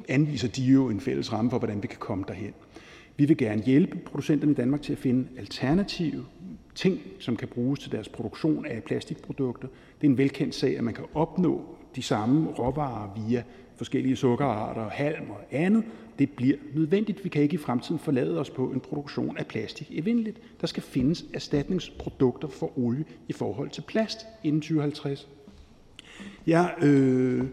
anviser 0.09 0.49
de 0.49 0.63
jo 0.63 0.89
en 0.89 1.01
fælles 1.01 1.33
ramme 1.33 1.51
for, 1.51 1.59
hvordan 1.59 1.83
vi 1.83 1.87
kan 1.87 1.99
komme 1.99 2.25
derhen. 2.29 2.55
Vi 3.17 3.25
vil 3.25 3.37
gerne 3.37 3.63
hjælpe 3.63 3.97
producenterne 3.97 4.53
i 4.53 4.55
Danmark 4.55 4.83
til 4.83 4.93
at 4.93 4.99
finde 4.99 5.29
alternative 5.39 6.25
ting, 6.75 7.01
som 7.19 7.37
kan 7.37 7.49
bruges 7.49 7.81
til 7.81 7.93
deres 7.93 8.09
produktion 8.09 8.67
af 8.67 8.83
plastikprodukter. 8.83 9.69
Det 10.01 10.07
er 10.07 10.11
en 10.11 10.19
velkendt 10.19 10.55
sag, 10.55 10.79
at 10.79 10.85
man 10.85 10.95
kan 10.95 11.05
opnå 11.15 11.65
de 11.97 12.03
samme 12.03 12.51
råvarer 12.51 13.27
via 13.29 13.43
forskellige 13.77 14.17
sukkerarter, 14.17 14.89
halm 14.89 15.31
og 15.31 15.41
andet. 15.51 15.85
Det 16.19 16.31
bliver 16.31 16.57
nødvendigt. 16.75 17.25
Vi 17.25 17.29
kan 17.29 17.43
ikke 17.43 17.55
i 17.55 17.59
fremtiden 17.59 17.99
forlade 17.99 18.41
os 18.41 18.51
på 18.51 18.67
en 18.67 18.81
produktion 18.81 19.37
af 19.37 19.47
plastik 19.47 19.89
evindeligt. 19.91 20.41
Der 20.61 20.67
skal 20.67 20.83
findes 20.83 21.25
erstatningsprodukter 21.35 22.49
for 22.49 22.79
olie 22.79 23.05
i 23.29 23.33
forhold 23.33 23.71
til 23.71 23.81
plast 23.81 24.19
inden 24.45 24.61
2050. 24.61 25.29
Jeg, 26.47 26.75
øh, 26.83 27.45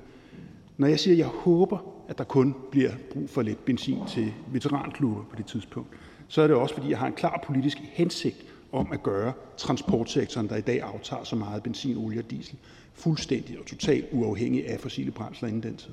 når 0.78 0.88
jeg 0.88 1.00
siger, 1.00 1.14
at 1.14 1.20
jeg 1.20 1.28
håber, 1.28 1.95
at 2.08 2.18
der 2.18 2.24
kun 2.24 2.56
bliver 2.72 2.92
brug 3.14 3.30
for 3.30 3.42
lidt 3.42 3.66
benzin 3.66 4.00
til 4.08 4.34
veteranklubber 4.48 5.24
på 5.30 5.36
det 5.36 5.46
tidspunkt, 5.46 5.90
så 6.28 6.42
er 6.42 6.48
det 6.48 6.56
også, 6.56 6.76
fordi 6.76 6.90
jeg 6.90 7.00
har 7.00 7.08
en 7.08 7.14
klar 7.14 7.44
politisk 7.46 7.78
hensigt 7.78 8.46
om 8.72 8.92
at 8.92 9.04
gøre 9.04 9.34
transportsektoren, 9.58 10.50
der 10.50 10.56
i 10.56 10.62
dag 10.62 10.82
aftager 10.82 11.24
så 11.24 11.36
meget 11.36 11.64
benzin, 11.64 11.98
olie 11.98 12.20
og 12.20 12.32
diesel, 12.32 12.58
fuldstændig 12.94 13.60
og 13.60 13.66
totalt 13.66 14.06
uafhængig 14.12 14.70
af 14.70 14.80
fossile 14.80 15.12
brændsler 15.12 15.50
inden 15.50 15.64
den 15.64 15.78
tid. 15.78 15.92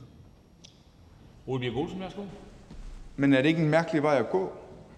Ole 1.46 1.60
Birk 1.60 1.76
Olsen, 1.76 2.00
værsgo. 2.00 2.22
Men 3.16 3.32
er 3.32 3.42
det 3.42 3.48
ikke 3.48 3.62
en 3.62 3.70
mærkelig 3.70 4.02
vej 4.02 4.18
at 4.18 4.30
gå? 4.30 4.52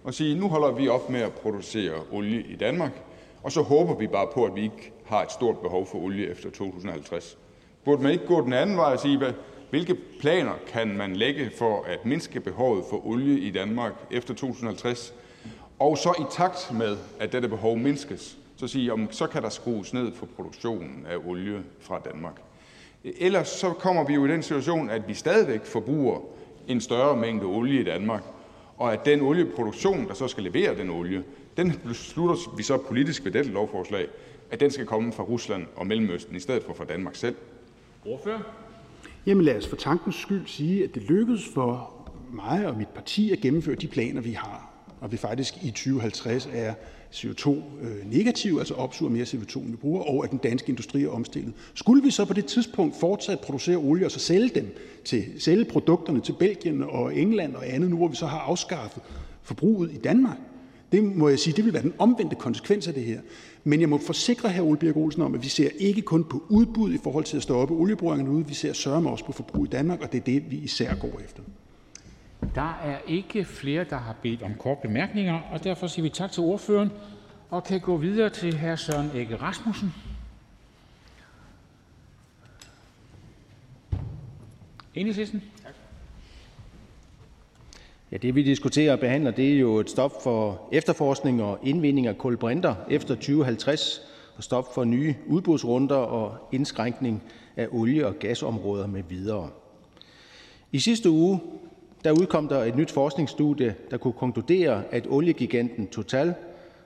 At 0.07 0.13
sige, 0.13 0.39
nu 0.39 0.47
holder 0.47 0.71
vi 0.71 0.87
op 0.87 1.09
med 1.09 1.19
at 1.19 1.33
producere 1.33 1.93
olie 2.11 2.43
i 2.43 2.55
Danmark, 2.55 2.91
og 3.43 3.51
så 3.51 3.61
håber 3.61 3.95
vi 3.95 4.07
bare 4.07 4.27
på, 4.33 4.45
at 4.45 4.55
vi 4.55 4.61
ikke 4.61 4.91
har 5.05 5.23
et 5.23 5.31
stort 5.31 5.57
behov 5.59 5.85
for 5.85 5.97
olie 5.97 6.27
efter 6.27 6.49
2050. 6.49 7.37
Burde 7.85 8.03
man 8.03 8.11
ikke 8.11 8.25
gå 8.25 8.41
den 8.41 8.53
anden 8.53 8.77
vej 8.77 8.93
og 8.93 8.99
sige, 8.99 9.17
hvad, 9.17 9.33
hvilke 9.69 9.95
planer 10.19 10.53
kan 10.67 10.97
man 10.97 11.15
lægge 11.15 11.51
for 11.57 11.83
at 11.83 12.05
mindske 12.05 12.39
behovet 12.39 12.83
for 12.89 13.07
olie 13.07 13.39
i 13.39 13.51
Danmark 13.51 13.93
efter 14.11 14.33
2050, 14.33 15.13
og 15.79 15.97
så 15.97 16.13
i 16.19 16.23
takt 16.31 16.71
med, 16.73 16.97
at 17.19 17.31
dette 17.31 17.47
behov 17.47 17.77
mindskes, 17.77 18.37
så 18.57 18.67
sige, 18.67 18.93
om 18.93 19.11
så 19.11 19.27
kan 19.27 19.41
der 19.41 19.49
skrues 19.49 19.93
ned 19.93 20.11
for 20.15 20.25
produktionen 20.25 21.05
af 21.09 21.17
olie 21.25 21.63
fra 21.79 22.01
Danmark. 22.11 22.41
Ellers 23.03 23.47
så 23.47 23.69
kommer 23.69 24.03
vi 24.07 24.13
jo 24.13 24.25
i 24.25 24.29
den 24.29 24.43
situation, 24.43 24.89
at 24.89 25.07
vi 25.07 25.13
stadigvæk 25.13 25.65
forbruger 25.65 26.19
en 26.67 26.81
større 26.81 27.17
mængde 27.17 27.45
olie 27.45 27.81
i 27.81 27.83
Danmark, 27.83 28.23
og 28.77 28.93
at 28.93 29.05
den 29.05 29.21
olieproduktion, 29.21 30.07
der 30.07 30.13
så 30.13 30.27
skal 30.27 30.43
levere 30.43 30.77
den 30.77 30.89
olie, 30.89 31.23
den 31.57 31.81
beslutter 31.87 32.55
vi 32.57 32.63
så 32.63 32.77
politisk 32.77 33.25
ved 33.25 33.31
dette 33.31 33.51
lovforslag, 33.51 34.07
at 34.51 34.59
den 34.59 34.71
skal 34.71 34.85
komme 34.85 35.13
fra 35.13 35.23
Rusland 35.23 35.65
og 35.75 35.87
Mellemøsten 35.87 36.35
i 36.35 36.39
stedet 36.39 36.63
for 36.63 36.73
fra 36.73 36.85
Danmark 36.85 37.15
selv. 37.15 37.35
Ordfører? 38.05 38.39
Jamen 39.25 39.45
lad 39.45 39.57
os 39.57 39.67
for 39.67 39.75
tankens 39.75 40.15
skyld 40.15 40.47
sige, 40.47 40.83
at 40.83 40.95
det 40.95 41.03
lykkedes 41.03 41.49
for 41.53 41.91
mig 42.33 42.67
og 42.67 42.77
mit 42.77 42.87
parti 42.87 43.31
at 43.31 43.39
gennemføre 43.39 43.75
de 43.75 43.87
planer, 43.87 44.21
vi 44.21 44.31
har. 44.31 44.71
Og 45.01 45.11
vi 45.11 45.17
faktisk 45.17 45.53
i 45.63 45.71
2050 45.71 46.49
er 46.53 46.73
CO2-negativ, 47.13 48.53
øh, 48.53 48.59
altså 48.59 48.73
opsuger 48.73 49.11
mere 49.11 49.23
CO2, 49.23 49.59
end 49.59 49.71
vi 49.71 49.75
bruger, 49.75 50.03
og 50.03 50.23
at 50.23 50.31
den 50.31 50.37
danske 50.37 50.69
industri 50.69 51.03
er 51.03 51.09
omstillet. 51.09 51.53
Skulle 51.73 52.03
vi 52.03 52.11
så 52.11 52.25
på 52.25 52.33
det 52.33 52.45
tidspunkt 52.45 52.95
fortsat 52.99 53.39
producere 53.39 53.77
olie 53.77 54.05
og 54.05 54.11
så 54.11 54.19
sælge 54.19 54.49
dem 54.49 54.75
til 55.05 55.23
sælge 55.39 55.65
produkterne 55.65 56.21
til 56.21 56.35
Belgien 56.39 56.83
og 56.83 57.15
England 57.15 57.55
og 57.55 57.73
andet, 57.73 57.89
nu 57.89 57.97
hvor 57.97 58.07
vi 58.07 58.15
så 58.15 58.25
har 58.25 58.39
afskaffet 58.39 59.03
forbruget 59.43 59.91
i 59.91 59.97
Danmark? 59.97 60.37
Det 60.91 61.03
må 61.03 61.29
jeg 61.29 61.39
sige, 61.39 61.53
det 61.55 61.65
vil 61.65 61.73
være 61.73 61.83
den 61.83 61.93
omvendte 61.97 62.35
konsekvens 62.35 62.87
af 62.87 62.93
det 62.93 63.03
her. 63.03 63.19
Men 63.67 63.81
jeg 63.81 63.89
må 63.89 63.97
forsikre 63.97 64.53
hr. 64.53 64.61
Ole 64.61 64.77
Birk 64.77 64.95
Olsen 64.95 65.21
om, 65.21 65.35
at 65.35 65.43
vi 65.43 65.47
ser 65.47 65.69
ikke 65.79 66.01
kun 66.01 66.23
på 66.23 66.43
udbud 66.49 66.93
i 66.93 66.97
forhold 67.03 67.23
til 67.23 67.37
at 67.37 67.43
stoppe 67.43 67.73
olieboringerne 67.73 68.31
ude, 68.31 68.47
vi 68.47 68.53
ser 68.53 68.73
sørme 68.73 69.09
også 69.09 69.25
på 69.25 69.31
forbrug 69.31 69.65
i 69.65 69.69
Danmark, 69.69 70.01
og 70.01 70.11
det 70.11 70.17
er 70.17 70.23
det, 70.23 70.51
vi 70.51 70.57
især 70.57 70.95
går 70.95 71.19
efter. 71.23 71.43
Der 72.55 72.79
er 72.83 72.97
ikke 73.07 73.45
flere, 73.45 73.83
der 73.83 73.97
har 73.97 74.15
bedt 74.21 74.41
om 74.41 74.51
kort 74.59 74.77
bemærkninger, 74.77 75.39
og 75.51 75.63
derfor 75.63 75.87
siger 75.87 76.03
vi 76.03 76.09
tak 76.09 76.31
til 76.31 76.43
ordføreren 76.43 76.91
og 77.49 77.63
kan 77.63 77.79
gå 77.79 77.97
videre 77.97 78.29
til 78.29 78.57
hr. 78.57 78.75
Søren 78.75 79.11
Ege 79.13 79.35
Rasmussen. 79.35 79.93
Enhedslisten. 84.95 85.43
Ja, 88.11 88.17
det 88.17 88.35
vi 88.35 88.43
diskuterer 88.43 88.93
og 88.93 88.99
behandler, 88.99 89.31
det 89.31 89.53
er 89.53 89.59
jo 89.59 89.77
et 89.77 89.89
stop 89.89 90.23
for 90.23 90.69
efterforskning 90.71 91.43
og 91.43 91.59
indvinding 91.63 92.07
af 92.07 92.17
kulbrinter 92.17 92.75
efter 92.89 93.15
2050 93.15 94.01
og 94.37 94.43
stop 94.43 94.73
for 94.73 94.83
nye 94.83 95.15
udbudsrunder 95.27 95.95
og 95.95 96.37
indskrænkning 96.51 97.23
af 97.57 97.67
olie- 97.71 98.07
og 98.07 98.15
gasområder 98.19 98.87
med 98.87 99.03
videre. 99.09 99.49
I 100.71 100.79
sidste 100.79 101.09
uge 101.09 101.39
der 102.03 102.11
udkom 102.11 102.47
der 102.47 102.63
et 102.63 102.75
nyt 102.75 102.91
forskningsstudie, 102.91 103.75
der 103.91 103.97
kunne 103.97 104.13
konkludere, 104.13 104.83
at 104.91 105.07
oliegiganten 105.09 105.87
Total 105.87 106.33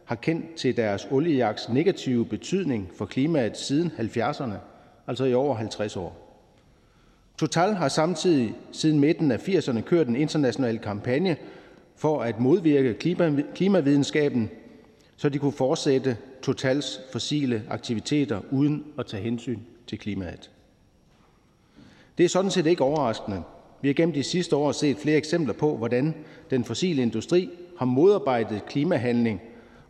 har 0.05 0.15
kendt 0.15 0.55
til 0.55 0.77
deres 0.77 1.07
oliejagts 1.11 1.69
negative 1.69 2.25
betydning 2.25 2.89
for 2.97 3.05
klimaet 3.05 3.57
siden 3.57 3.91
70'erne, 3.97 4.53
altså 5.07 5.25
i 5.25 5.33
over 5.33 5.55
50 5.55 5.95
år. 5.95 6.28
Total 7.39 7.73
har 7.73 7.87
samtidig 7.87 8.55
siden 8.71 8.99
midten 8.99 9.31
af 9.31 9.49
80'erne 9.49 9.81
kørt 9.81 10.07
en 10.07 10.15
international 10.15 10.79
kampagne 10.79 11.37
for 11.95 12.21
at 12.21 12.39
modvirke 12.39 12.93
klimavidenskaben, 13.55 14.49
så 15.17 15.29
de 15.29 15.39
kunne 15.39 15.51
fortsætte 15.51 16.17
Totals 16.41 16.99
fossile 17.11 17.63
aktiviteter 17.69 18.41
uden 18.51 18.85
at 18.97 19.05
tage 19.05 19.23
hensyn 19.23 19.59
til 19.87 19.99
klimaet. 19.99 20.51
Det 22.17 22.23
er 22.23 22.29
sådan 22.29 22.51
set 22.51 22.65
ikke 22.65 22.83
overraskende, 22.83 23.43
vi 23.81 23.87
har 23.87 23.93
gennem 23.93 24.13
de 24.13 24.23
sidste 24.23 24.55
år 24.55 24.71
set 24.71 24.97
flere 24.97 25.17
eksempler 25.17 25.53
på, 25.53 25.77
hvordan 25.77 26.15
den 26.49 26.63
fossile 26.63 27.01
industri 27.01 27.49
har 27.77 27.85
modarbejdet 27.85 28.65
klimahandling 28.65 29.41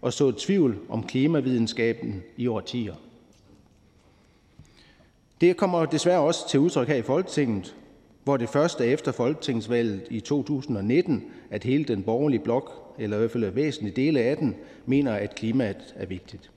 og 0.01 0.13
sået 0.13 0.37
tvivl 0.37 0.77
om 0.89 1.03
klimavidenskaben 1.03 2.23
i 2.37 2.47
årtier. 2.47 2.95
Det 5.41 5.57
kommer 5.57 5.85
desværre 5.85 6.19
også 6.19 6.49
til 6.49 6.59
udtryk 6.59 6.87
her 6.87 6.95
i 6.95 7.01
Folketinget, 7.01 7.75
hvor 8.23 8.37
det 8.37 8.49
første 8.49 8.85
efter 8.85 9.11
folketingsvalget 9.11 10.07
i 10.09 10.19
2019, 10.19 11.23
at 11.51 11.63
hele 11.63 11.83
den 11.83 12.03
borgerlige 12.03 12.43
blok, 12.43 12.95
eller 12.99 13.17
i 13.17 13.19
hvert 13.19 13.31
fald 13.31 13.51
væsentlige 13.51 13.95
dele 13.95 14.19
af 14.19 14.37
den, 14.37 14.55
mener, 14.85 15.13
at 15.13 15.35
klimaet 15.35 15.95
er 15.95 16.05
vigtigt. 16.05 16.51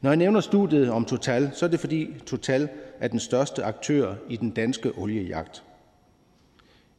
Når 0.00 0.10
jeg 0.10 0.16
nævner 0.16 0.40
studiet 0.40 0.90
om 0.90 1.04
Total, 1.04 1.50
så 1.54 1.66
er 1.66 1.70
det 1.70 1.80
fordi 1.80 2.14
Total 2.26 2.68
er 3.00 3.08
den 3.08 3.20
største 3.20 3.64
aktør 3.64 4.14
i 4.28 4.36
den 4.36 4.50
danske 4.50 4.92
oliejagt. 4.98 5.62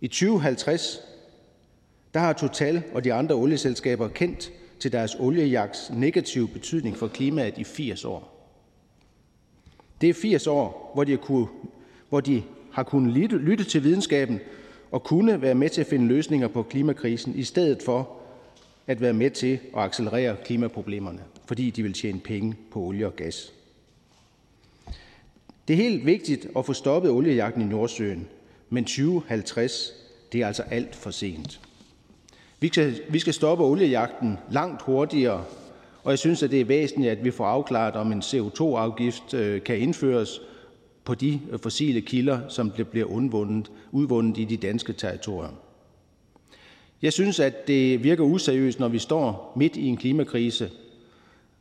I 0.02 0.08
2050 0.08 1.02
der 2.14 2.20
har 2.20 2.34
Total 2.34 2.84
og 2.94 3.04
de 3.04 3.14
andre 3.14 3.36
olieselskaber 3.36 4.08
kendt 4.08 4.52
til 4.80 4.92
deres 4.92 5.16
oliejagts 5.16 5.92
negative 5.94 6.48
betydning 6.48 6.98
for 6.98 7.08
klimaet 7.08 7.58
i 7.58 7.64
80 7.64 8.06
år. 8.06 8.37
Det 10.02 10.10
er 10.10 10.14
80 10.14 10.48
år, 10.48 10.92
hvor 10.94 11.04
de, 11.04 11.18
kunne, 11.18 11.48
hvor 12.10 12.20
de 12.20 12.44
har 12.72 12.84
kunnet 12.84 13.14
lytte, 13.14 13.38
lytte 13.38 13.64
til 13.64 13.84
videnskaben 13.84 14.40
og 14.92 15.04
kunne 15.04 15.42
være 15.42 15.56
med 15.56 15.70
til 15.70 15.82
at 15.82 15.88
finde 15.88 16.08
løsninger 16.08 16.48
på 16.48 16.64
klimakrisen, 16.64 17.36
i 17.36 17.44
stedet 17.44 17.84
for 17.84 18.10
at 18.88 19.02
være 19.02 19.14
med 19.14 19.30
til 19.30 19.60
at 19.78 19.84
accelerere 19.84 20.36
klimaproblemerne, 20.46 21.20
fordi 21.46 21.70
de 21.70 21.84
vil 21.84 21.94
tjene 21.94 22.20
penge 22.20 22.56
på 22.72 22.80
olie 22.80 23.08
og 23.08 23.16
gas. 23.16 23.54
Det 25.68 25.74
er 25.74 25.78
helt 25.78 26.06
vigtigt 26.06 26.48
at 26.58 26.66
få 26.66 26.74
stoppet 26.74 27.12
oliejagten 27.12 27.62
i 27.62 27.66
Nordsøen, 27.66 28.28
men 28.70 28.86
2050 28.86 29.94
det 30.32 30.42
er 30.42 30.48
altså 30.48 30.64
alt 30.64 30.96
for 30.96 31.12
sent. 31.12 31.60
Vi 32.60 32.68
skal, 32.68 33.02
vi 33.10 33.20
skal 33.20 33.34
stoppe 33.34 33.64
oliejagten 33.64 34.38
langt 34.52 34.82
hurtigere, 34.82 35.46
og 36.04 36.12
jeg 36.12 36.20
synes, 36.20 36.44
at 36.44 36.52
det 36.52 36.62
er 36.62 36.66
væsentligt, 36.66 37.12
at 37.12 37.24
vi 37.24 37.32
får 37.32 37.46
afklaret, 37.46 37.96
om 37.96 38.12
en 38.12 38.20
CO2-afgift 38.22 39.34
øh, 39.34 39.64
kan 39.64 39.78
indføres 39.78 40.42
på 41.06 41.16
de 41.16 41.40
øh, 41.52 41.60
fossile 41.60 42.02
kilder, 42.02 42.40
som 42.48 42.72
bliver 42.92 43.06
udvundet, 43.06 43.72
udvundet 43.92 44.38
i 44.38 44.44
de 44.46 44.58
danske 44.58 44.94
territorier. 44.94 45.50
Jeg 47.02 47.14
synes, 47.14 47.40
at 47.40 47.68
det 47.68 48.04
virker 48.04 48.24
useriøst, 48.24 48.80
når 48.80 48.88
vi 48.88 49.00
står 49.00 49.54
midt 49.56 49.76
i 49.76 49.88
en 49.88 49.98
klimakrise, 49.98 50.70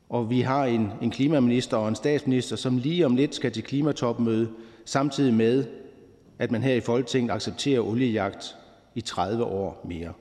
og 0.09 0.30
vi 0.30 0.41
har 0.41 0.64
en, 0.64 0.91
en 1.03 1.11
klimaminister 1.11 1.76
og 1.76 1.89
en 1.89 1.95
statsminister, 1.95 2.57
som 2.57 2.78
lige 2.78 3.07
om 3.07 3.16
lidt 3.16 3.34
skal 3.34 3.53
til 3.53 3.62
klimatopmøde, 3.62 4.49
samtidig 4.84 5.34
med, 5.34 5.64
at 6.39 6.51
man 6.51 6.62
her 6.62 6.74
i 6.74 6.80
Folketinget 6.80 7.32
accepterer 7.32 7.80
oliejagt 7.80 8.57
i 8.95 9.01
30 9.01 9.45
år 9.45 9.87
mere. 9.89 10.12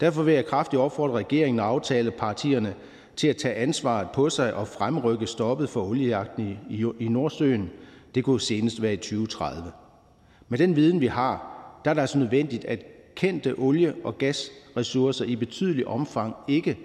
Derfor 0.00 0.22
vil 0.22 0.34
jeg 0.34 0.46
kraftigt 0.46 0.82
opfordre 0.82 1.18
regeringen 1.18 1.60
og 1.60 1.66
aftalepartierne 1.66 2.74
til 3.16 3.28
at 3.28 3.36
tage 3.36 3.54
ansvaret 3.54 4.08
på 4.14 4.30
sig 4.30 4.54
og 4.54 4.68
fremrykke 4.68 5.26
stoppet 5.26 5.70
for 5.70 5.82
oliejagten 5.82 6.58
i, 6.70 6.86
i 6.98 7.08
Nordsøen. 7.08 7.70
Det 8.14 8.24
kunne 8.24 8.40
senest 8.40 8.82
være 8.82 8.92
i 8.92 8.96
2030. 8.96 9.72
Med 10.48 10.58
den 10.58 10.76
viden, 10.76 11.00
vi 11.00 11.06
har, 11.06 11.56
der 11.84 11.90
er 11.90 11.94
det 11.94 12.00
altså 12.00 12.18
nødvendigt, 12.18 12.64
at 12.64 12.84
kendte 13.14 13.54
olie- 13.58 13.94
og 14.04 14.18
gasressourcer 14.18 15.24
i 15.24 15.36
betydelig 15.36 15.86
omfang 15.86 16.34
ikke 16.48 16.78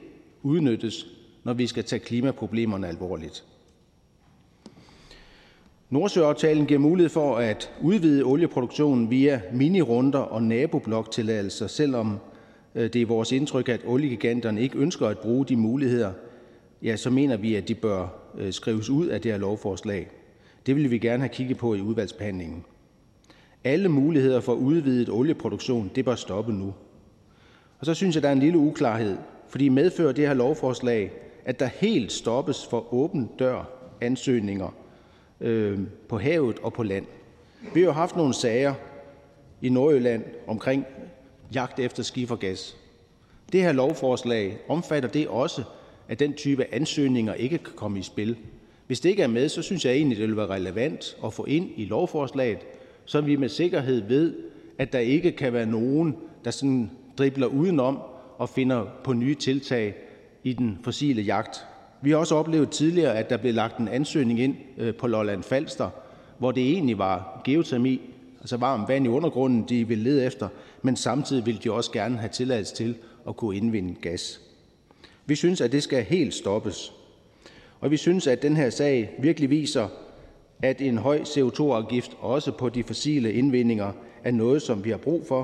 udnyttes, 0.43 1.05
når 1.43 1.53
vi 1.53 1.67
skal 1.67 1.83
tage 1.83 1.99
klimaproblemerne 1.99 2.87
alvorligt. 2.87 3.43
Nordsøaftalen 5.89 6.65
giver 6.65 6.79
mulighed 6.79 7.09
for 7.09 7.37
at 7.37 7.71
udvide 7.81 8.23
olieproduktionen 8.23 9.09
via 9.09 9.41
minirunder 9.53 10.19
og 10.19 10.43
nabobloktilladelser, 10.43 11.67
selvom 11.67 12.19
Øh, 12.75 12.93
det 12.93 13.01
er 13.01 13.05
vores 13.05 13.31
indtryk, 13.31 13.69
at 13.69 13.81
oliegiganterne 13.85 14.61
ikke 14.61 14.77
ønsker 14.77 15.07
at 15.07 15.19
bruge 15.19 15.45
de 15.45 15.55
muligheder, 15.55 16.11
ja, 16.81 16.95
så 16.95 17.09
mener 17.09 17.37
vi, 17.37 17.55
at 17.55 17.67
de 17.67 17.75
bør 17.75 18.07
øh, 18.37 18.53
skrives 18.53 18.89
ud 18.89 19.07
af 19.07 19.21
det 19.21 19.31
her 19.31 19.39
lovforslag. 19.39 20.09
Det 20.65 20.75
vil 20.75 20.91
vi 20.91 20.97
gerne 20.97 21.23
have 21.23 21.29
kigget 21.29 21.57
på 21.57 21.73
i 21.73 21.81
udvalgsbehandlingen. 21.81 22.63
Alle 23.63 23.89
muligheder 23.89 24.39
for 24.39 24.53
udvidet 24.53 25.09
olieproduktion 25.09 25.91
det 25.95 26.05
bør 26.05 26.15
stoppe 26.15 26.53
nu. 26.53 26.73
Og 27.79 27.85
så 27.85 27.93
synes 27.93 28.15
jeg, 28.15 28.23
der 28.23 28.29
er 28.29 28.33
en 28.33 28.39
lille 28.39 28.57
uklarhed, 28.57 29.17
fordi 29.47 29.69
medfører 29.69 30.11
det 30.11 30.27
her 30.27 30.33
lovforslag, 30.33 31.11
at 31.45 31.59
der 31.59 31.65
helt 31.65 32.11
stoppes 32.11 32.65
for 32.69 32.93
åben 32.93 33.29
dør 33.39 33.69
ansøgninger 34.01 34.75
øh, 35.41 35.79
på 36.09 36.17
havet 36.17 36.59
og 36.59 36.73
på 36.73 36.83
land. 36.83 37.05
Vi 37.73 37.79
har 37.79 37.87
jo 37.87 37.91
haft 37.91 38.15
nogle 38.15 38.33
sager 38.33 38.73
i 39.61 39.69
Nordjylland 39.69 40.23
omkring 40.47 40.85
jagt 41.55 41.79
efter 41.79 42.03
skifergas. 42.03 42.77
Det 43.51 43.61
her 43.61 43.71
lovforslag 43.71 44.57
omfatter 44.69 45.09
det 45.09 45.27
også, 45.27 45.63
at 46.07 46.19
den 46.19 46.33
type 46.33 46.73
ansøgninger 46.73 47.33
ikke 47.33 47.57
kan 47.57 47.73
komme 47.75 47.99
i 47.99 48.01
spil. 48.01 48.37
Hvis 48.87 48.99
det 48.99 49.09
ikke 49.09 49.23
er 49.23 49.27
med, 49.27 49.49
så 49.49 49.61
synes 49.61 49.85
jeg 49.85 49.93
egentlig, 49.93 50.17
det 50.17 50.27
vil 50.27 50.37
være 50.37 50.47
relevant 50.47 51.17
at 51.25 51.33
få 51.33 51.45
ind 51.45 51.69
i 51.75 51.85
lovforslaget, 51.85 52.59
så 53.05 53.21
vi 53.21 53.35
med 53.35 53.49
sikkerhed 53.49 54.07
ved, 54.07 54.33
at 54.77 54.93
der 54.93 54.99
ikke 54.99 55.31
kan 55.31 55.53
være 55.53 55.65
nogen, 55.65 56.15
der 56.45 56.51
sådan 56.51 56.91
dribler 57.17 57.47
udenom 57.47 57.99
og 58.37 58.49
finder 58.49 58.85
på 59.03 59.13
nye 59.13 59.35
tiltag 59.35 59.95
i 60.43 60.53
den 60.53 60.79
fossile 60.83 61.21
jagt. 61.21 61.65
Vi 62.01 62.09
har 62.11 62.17
også 62.17 62.35
oplevet 62.35 62.69
tidligere, 62.69 63.17
at 63.17 63.29
der 63.29 63.37
blev 63.37 63.53
lagt 63.53 63.77
en 63.77 63.87
ansøgning 63.87 64.39
ind 64.39 64.55
øh, 64.77 64.95
på 64.95 65.07
Lolland 65.07 65.43
Falster, 65.43 65.89
hvor 66.37 66.51
det 66.51 66.71
egentlig 66.71 66.97
var 66.97 67.41
geotermi, 67.45 68.01
altså 68.39 68.57
varmt 68.57 68.87
vand 68.87 69.05
i 69.05 69.09
undergrunden, 69.09 69.65
de 69.69 69.87
ville 69.87 70.03
lede 70.03 70.25
efter, 70.25 70.47
men 70.85 70.95
samtidig 70.95 71.45
vil 71.45 71.63
de 71.63 71.71
også 71.71 71.91
gerne 71.91 72.17
have 72.17 72.29
tilladelse 72.29 72.75
til 72.75 72.97
at 73.27 73.35
kunne 73.35 73.57
indvinde 73.57 73.95
gas. 74.01 74.41
Vi 75.25 75.35
synes, 75.35 75.61
at 75.61 75.71
det 75.71 75.83
skal 75.83 76.03
helt 76.03 76.33
stoppes. 76.33 76.93
Og 77.79 77.91
vi 77.91 77.97
synes, 77.97 78.27
at 78.27 78.41
den 78.41 78.57
her 78.57 78.69
sag 78.69 79.15
virkelig 79.19 79.49
viser, 79.49 79.87
at 80.61 80.81
en 80.81 80.97
høj 80.97 81.19
CO2-afgift 81.19 82.11
også 82.19 82.51
på 82.51 82.69
de 82.69 82.83
fossile 82.83 83.33
indvindinger 83.33 83.91
er 84.23 84.31
noget, 84.31 84.61
som 84.61 84.83
vi 84.83 84.89
har 84.89 84.97
brug 84.97 85.27
for. 85.27 85.39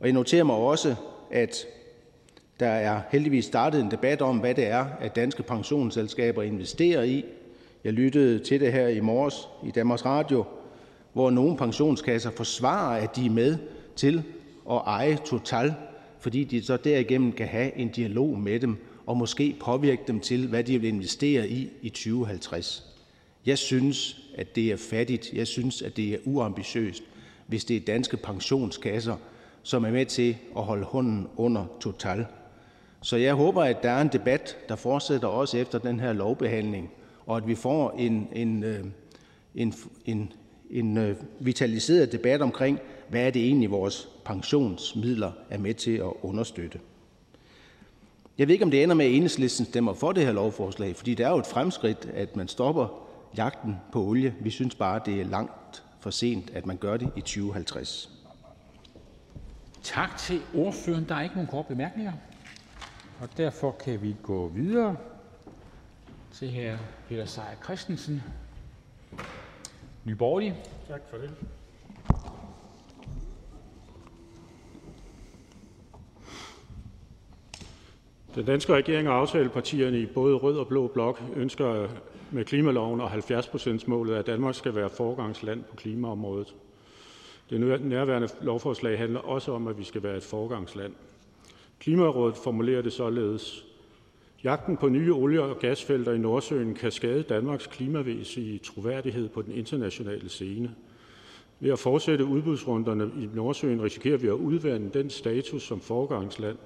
Og 0.00 0.06
jeg 0.06 0.12
noterer 0.12 0.44
mig 0.44 0.56
også, 0.56 0.94
at 1.30 1.66
der 2.60 2.68
er 2.68 3.00
heldigvis 3.10 3.44
startet 3.44 3.80
en 3.80 3.90
debat 3.90 4.22
om, 4.22 4.38
hvad 4.38 4.54
det 4.54 4.66
er, 4.66 4.86
at 5.00 5.16
danske 5.16 5.42
pensionsselskaber 5.42 6.42
investerer 6.42 7.02
i. 7.02 7.24
Jeg 7.84 7.92
lyttede 7.92 8.38
til 8.38 8.60
det 8.60 8.72
her 8.72 8.88
i 8.88 9.00
morges 9.00 9.48
i 9.66 9.70
Danmarks 9.70 10.04
Radio, 10.04 10.44
hvor 11.12 11.30
nogle 11.30 11.56
pensionskasser 11.56 12.30
forsvarer, 12.30 13.02
at 13.02 13.16
de 13.16 13.26
er 13.26 13.30
med 13.30 13.58
til 13.98 14.22
at 14.70 14.80
eje 14.86 15.18
Total, 15.26 15.74
fordi 16.20 16.44
de 16.44 16.62
så 16.62 16.76
derigennem 16.76 17.32
kan 17.32 17.46
have 17.46 17.76
en 17.76 17.88
dialog 17.88 18.38
med 18.38 18.60
dem 18.60 18.76
og 19.06 19.16
måske 19.16 19.56
påvirke 19.60 20.02
dem 20.06 20.20
til, 20.20 20.46
hvad 20.46 20.64
de 20.64 20.80
vil 20.80 20.88
investere 20.88 21.48
i 21.48 21.70
i 21.82 21.88
2050. 21.88 22.84
Jeg 23.46 23.58
synes, 23.58 24.20
at 24.34 24.56
det 24.56 24.72
er 24.72 24.76
fattigt. 24.76 25.32
Jeg 25.32 25.46
synes, 25.46 25.82
at 25.82 25.96
det 25.96 26.14
er 26.14 26.18
uambitiøst, 26.24 27.02
hvis 27.46 27.64
det 27.64 27.76
er 27.76 27.80
danske 27.80 28.16
pensionskasser, 28.16 29.16
som 29.62 29.84
er 29.84 29.90
med 29.90 30.06
til 30.06 30.36
at 30.56 30.62
holde 30.62 30.84
hånden 30.84 31.26
under 31.36 31.64
Total. 31.80 32.26
Så 33.02 33.16
jeg 33.16 33.34
håber, 33.34 33.62
at 33.62 33.82
der 33.82 33.90
er 33.90 34.00
en 34.00 34.10
debat, 34.12 34.56
der 34.68 34.76
fortsætter 34.76 35.28
også 35.28 35.58
efter 35.58 35.78
den 35.78 36.00
her 36.00 36.12
lovbehandling, 36.12 36.90
og 37.26 37.36
at 37.36 37.48
vi 37.48 37.54
får 37.54 37.94
en, 37.98 38.28
en, 38.32 38.64
øh, 38.64 38.84
en, 39.54 39.74
en, 40.06 40.32
en 40.70 40.96
øh, 40.96 41.16
vitaliseret 41.40 42.12
debat 42.12 42.42
omkring, 42.42 42.78
hvad 43.08 43.26
er 43.26 43.30
det 43.30 43.44
egentlig, 43.46 43.70
vores 43.70 44.08
pensionsmidler 44.24 45.32
er 45.50 45.58
med 45.58 45.74
til 45.74 45.96
at 45.96 46.12
understøtte. 46.22 46.80
Jeg 48.38 48.48
ved 48.48 48.52
ikke, 48.52 48.64
om 48.64 48.70
det 48.70 48.82
ender 48.82 48.94
med, 48.94 49.06
at 49.06 49.12
enhedslisten 49.12 49.66
stemmer 49.66 49.94
for 49.94 50.12
det 50.12 50.26
her 50.26 50.32
lovforslag, 50.32 50.96
fordi 50.96 51.14
det 51.14 51.26
er 51.26 51.30
jo 51.30 51.38
et 51.38 51.46
fremskridt, 51.46 52.10
at 52.14 52.36
man 52.36 52.48
stopper 52.48 53.08
jagten 53.36 53.76
på 53.92 54.04
olie. 54.04 54.34
Vi 54.40 54.50
synes 54.50 54.74
bare, 54.74 55.00
det 55.06 55.20
er 55.20 55.24
langt 55.24 55.84
for 56.00 56.10
sent, 56.10 56.50
at 56.50 56.66
man 56.66 56.76
gør 56.76 56.96
det 56.96 57.10
i 57.16 57.20
2050. 57.20 58.10
Tak 59.82 60.18
til 60.18 60.40
ordføreren. 60.54 61.08
Der 61.08 61.14
er 61.14 61.22
ikke 61.22 61.34
nogen 61.34 61.48
korte 61.48 61.68
bemærkninger. 61.68 62.12
Og 63.20 63.28
derfor 63.36 63.70
kan 63.70 64.02
vi 64.02 64.16
gå 64.22 64.48
videre 64.48 64.96
til 66.32 66.50
hr. 66.50 66.76
Peter 67.08 67.26
Seier 67.26 67.46
Christensen, 67.64 68.22
Nye 70.04 70.14
Borgerlige. 70.14 70.54
Tak 70.88 71.00
for 71.10 71.16
det. 71.16 71.30
Den 78.34 78.44
danske 78.44 78.74
regering 78.74 79.08
og 79.08 79.14
aftalepartierne 79.14 80.00
i 80.00 80.06
både 80.06 80.34
rød 80.34 80.58
og 80.58 80.68
blå 80.68 80.86
blok 80.86 81.22
ønsker 81.36 81.88
med 82.30 82.44
klimaloven 82.44 83.00
og 83.00 83.12
70%-målet, 83.12 84.14
at 84.14 84.26
Danmark 84.26 84.54
skal 84.54 84.74
være 84.74 84.90
forgangsland 84.90 85.64
på 85.70 85.76
klimaområdet. 85.76 86.54
Det 87.50 87.60
nærværende 87.84 88.28
lovforslag 88.40 88.98
handler 88.98 89.20
også 89.20 89.52
om, 89.52 89.66
at 89.66 89.78
vi 89.78 89.84
skal 89.84 90.02
være 90.02 90.16
et 90.16 90.22
forgangsland. 90.22 90.92
Klimarådet 91.80 92.36
formulerer 92.36 92.82
det 92.82 92.92
således: 92.92 93.64
Jagten 94.44 94.76
på 94.76 94.88
nye 94.88 95.12
olie- 95.12 95.42
og 95.42 95.58
gasfelter 95.58 96.12
i 96.12 96.18
Nordsøen 96.18 96.74
kan 96.74 96.92
skade 96.92 97.22
Danmarks 97.22 97.66
klimavæsige 97.66 98.58
troværdighed 98.58 99.28
på 99.28 99.42
den 99.42 99.52
internationale 99.52 100.28
scene. 100.28 100.74
Ved 101.60 101.70
at 101.70 101.78
fortsætte 101.78 102.24
udbudsrunderne 102.24 103.10
i 103.22 103.28
Nordsøen 103.34 103.82
risikerer 103.82 104.16
vi 104.16 104.26
at 104.26 104.32
udvande 104.32 104.90
den 104.98 105.10
status 105.10 105.62
som 105.62 105.80
forgangsland, 105.80 106.56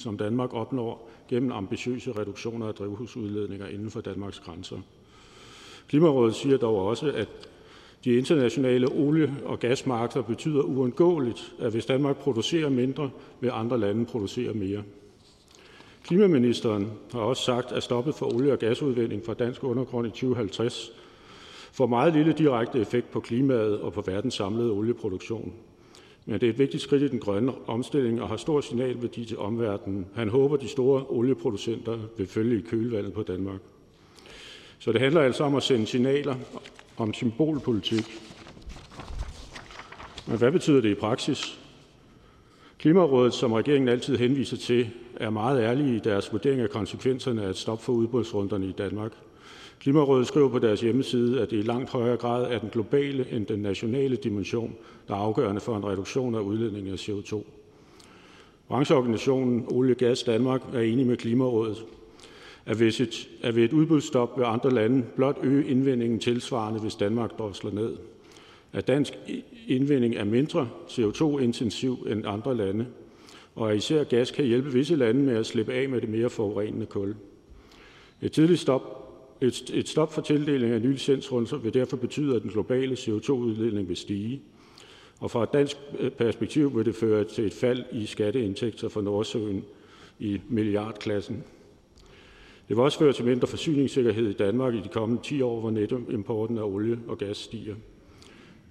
som 0.00 0.16
Danmark 0.16 0.54
opnår 0.54 1.10
gennem 1.28 1.52
ambitiøse 1.52 2.12
reduktioner 2.12 2.68
af 2.68 2.74
drivhusudledninger 2.74 3.66
inden 3.66 3.90
for 3.90 4.00
Danmarks 4.00 4.40
grænser. 4.40 4.76
Klimarådet 5.88 6.34
siger 6.34 6.56
dog 6.56 6.86
også, 6.86 7.12
at 7.12 7.28
de 8.04 8.14
internationale 8.14 8.88
olie- 8.92 9.34
og 9.44 9.58
gasmarkeder 9.60 10.22
betyder 10.22 10.62
uundgåeligt, 10.62 11.54
at 11.58 11.72
hvis 11.72 11.86
Danmark 11.86 12.16
producerer 12.16 12.68
mindre, 12.68 13.10
vil 13.40 13.50
andre 13.54 13.78
lande 13.78 14.04
producere 14.06 14.52
mere. 14.54 14.82
Klimaministeren 16.04 16.90
har 17.12 17.20
også 17.20 17.42
sagt, 17.42 17.72
at 17.72 17.82
stoppet 17.82 18.14
for 18.14 18.34
olie- 18.34 18.52
og 18.52 18.58
gasudvinding 18.58 19.24
fra 19.26 19.34
dansk 19.34 19.64
undergrund 19.64 20.06
i 20.06 20.10
2050 20.10 20.92
får 21.72 21.86
meget 21.86 22.12
lille 22.12 22.32
direkte 22.32 22.80
effekt 22.80 23.10
på 23.10 23.20
klimaet 23.20 23.80
og 23.80 23.92
på 23.92 24.00
verdens 24.00 24.34
samlede 24.34 24.70
olieproduktion. 24.70 25.52
Men 26.26 26.40
det 26.40 26.46
er 26.46 26.50
et 26.50 26.58
vigtigt 26.58 26.82
skridt 26.82 27.02
i 27.02 27.08
den 27.08 27.18
grønne 27.18 27.52
omstilling 27.66 28.22
og 28.22 28.28
har 28.28 28.36
stor 28.36 28.60
signalværdi 28.60 29.24
til 29.24 29.38
omverdenen. 29.38 30.06
Han 30.14 30.28
håber, 30.28 30.56
de 30.56 30.68
store 30.68 31.04
olieproducenter 31.08 31.98
vil 32.16 32.26
følge 32.26 32.58
i 32.58 32.62
kølvandet 32.62 33.12
på 33.12 33.22
Danmark. 33.22 33.60
Så 34.78 34.92
det 34.92 35.00
handler 35.00 35.20
altså 35.20 35.44
om 35.44 35.54
at 35.54 35.62
sende 35.62 35.86
signaler 35.86 36.34
om 36.96 37.14
symbolpolitik. 37.14 38.04
Men 40.26 40.38
hvad 40.38 40.52
betyder 40.52 40.80
det 40.80 40.90
i 40.90 40.94
praksis? 40.94 41.60
Klimarådet, 42.78 43.34
som 43.34 43.52
regeringen 43.52 43.88
altid 43.88 44.16
henviser 44.16 44.56
til, 44.56 44.90
er 45.16 45.30
meget 45.30 45.62
ærlige 45.62 45.96
i 45.96 45.98
deres 45.98 46.32
vurdering 46.32 46.60
af 46.60 46.70
konsekvenserne 46.70 47.42
af 47.42 47.50
et 47.50 47.56
stop 47.56 47.82
for 47.82 47.92
udbudsrunderne 47.92 48.66
i 48.66 48.72
Danmark. 48.72 49.12
Klimarådet 49.80 50.26
skriver 50.26 50.48
på 50.48 50.58
deres 50.58 50.80
hjemmeside, 50.80 51.40
at 51.40 51.50
det 51.50 51.58
i 51.58 51.62
langt 51.62 51.90
højere 51.90 52.16
grad 52.16 52.52
er 52.52 52.58
den 52.58 52.68
globale 52.68 53.26
end 53.30 53.46
den 53.46 53.58
nationale 53.58 54.16
dimension, 54.16 54.76
der 55.10 55.16
er 55.16 55.20
afgørende 55.20 55.60
for 55.60 55.76
en 55.76 55.84
reduktion 55.84 56.34
af 56.34 56.40
udledningen 56.40 56.92
af 56.92 57.08
CO2. 57.08 57.42
Brancheorganisationen 58.68 59.66
Olie 59.68 59.94
Gas 59.94 60.22
Danmark 60.22 60.62
er 60.74 60.80
enig 60.80 61.06
med 61.06 61.16
Klimarådet, 61.16 61.84
at 62.66 62.76
hvis 62.76 63.00
et, 63.00 63.28
at 63.42 63.56
ved 63.56 63.64
et 63.64 63.72
udbudsstop 63.72 64.38
vil 64.38 64.44
andre 64.44 64.70
lande 64.70 65.04
blot 65.16 65.38
øge 65.42 65.66
indvindingen 65.66 66.18
tilsvarende, 66.18 66.80
hvis 66.80 66.94
Danmark 66.94 67.38
drosler 67.38 67.70
ned. 67.70 67.96
At 68.72 68.86
dansk 68.86 69.18
indvinding 69.66 70.14
er 70.14 70.24
mindre 70.24 70.68
CO2-intensiv 70.88 72.06
end 72.10 72.26
andre 72.26 72.56
lande, 72.56 72.86
og 73.54 73.70
at 73.70 73.76
især 73.76 74.04
gas 74.04 74.30
kan 74.30 74.44
hjælpe 74.44 74.72
visse 74.72 74.96
lande 74.96 75.20
med 75.22 75.36
at 75.36 75.46
slippe 75.46 75.72
af 75.72 75.88
med 75.88 76.00
det 76.00 76.08
mere 76.08 76.30
forurenende 76.30 76.86
kul. 76.86 77.14
Et 78.22 78.32
tidligt 78.32 78.60
stop 78.60 78.96
et, 79.40 79.70
et 79.74 79.88
stop 79.88 80.12
for 80.12 80.20
tildeling 80.20 80.72
af 80.72 80.82
nye 80.82 80.92
licensrunder 80.92 81.56
vil 81.56 81.74
derfor 81.74 81.96
betyde, 81.96 82.36
at 82.36 82.42
den 82.42 82.50
globale 82.50 82.94
CO2-udledning 82.94 83.88
vil 83.88 83.96
stige. 83.96 84.42
Og 85.20 85.30
fra 85.30 85.42
et 85.42 85.52
dansk 85.52 85.76
øh, 85.98 86.10
perspektiv 86.10 86.76
vil 86.76 86.84
det 86.84 86.94
føre 86.94 87.24
til 87.24 87.46
et 87.46 87.52
fald 87.52 87.84
i 87.92 88.06
skatteindtægter 88.06 88.88
for 88.88 89.00
Nordsøen 89.00 89.64
i 90.18 90.40
milliardklassen. 90.48 91.44
Det 92.68 92.76
vil 92.76 92.84
også 92.84 92.98
føre 92.98 93.12
til 93.12 93.24
mindre 93.24 93.48
forsyningssikkerhed 93.48 94.30
i 94.30 94.32
Danmark 94.32 94.74
i 94.74 94.80
de 94.80 94.88
kommende 94.88 95.22
10 95.22 95.42
år, 95.42 95.60
hvor 95.60 95.70
nettoimporten 95.70 96.58
af 96.58 96.62
olie 96.62 96.98
og 97.08 97.18
gas 97.18 97.36
stiger. 97.36 97.74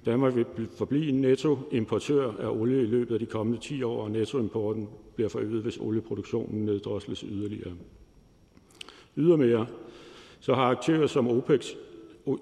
Danmark 0.06 0.36
vil 0.36 0.46
forblive 0.78 1.10
en 1.10 1.22
nettoimportør 1.22 2.32
af 2.40 2.50
olie 2.50 2.84
i 2.84 2.86
løbet 2.86 3.14
af 3.14 3.20
de 3.20 3.26
kommende 3.26 3.60
10 3.62 3.84
år, 3.84 4.04
og 4.04 4.12
nettoimporten 4.12 4.90
bliver 5.16 5.30
forøget, 5.30 5.64
hvis 5.64 5.78
olieproduktionen 5.78 6.66
neddrosles 6.66 7.20
yderligere. 7.20 7.74
Ydermere 9.18 9.68
så 10.40 10.54
har 10.54 10.64
aktører 10.64 11.08
som 11.08 11.28
OPEC 11.28 11.76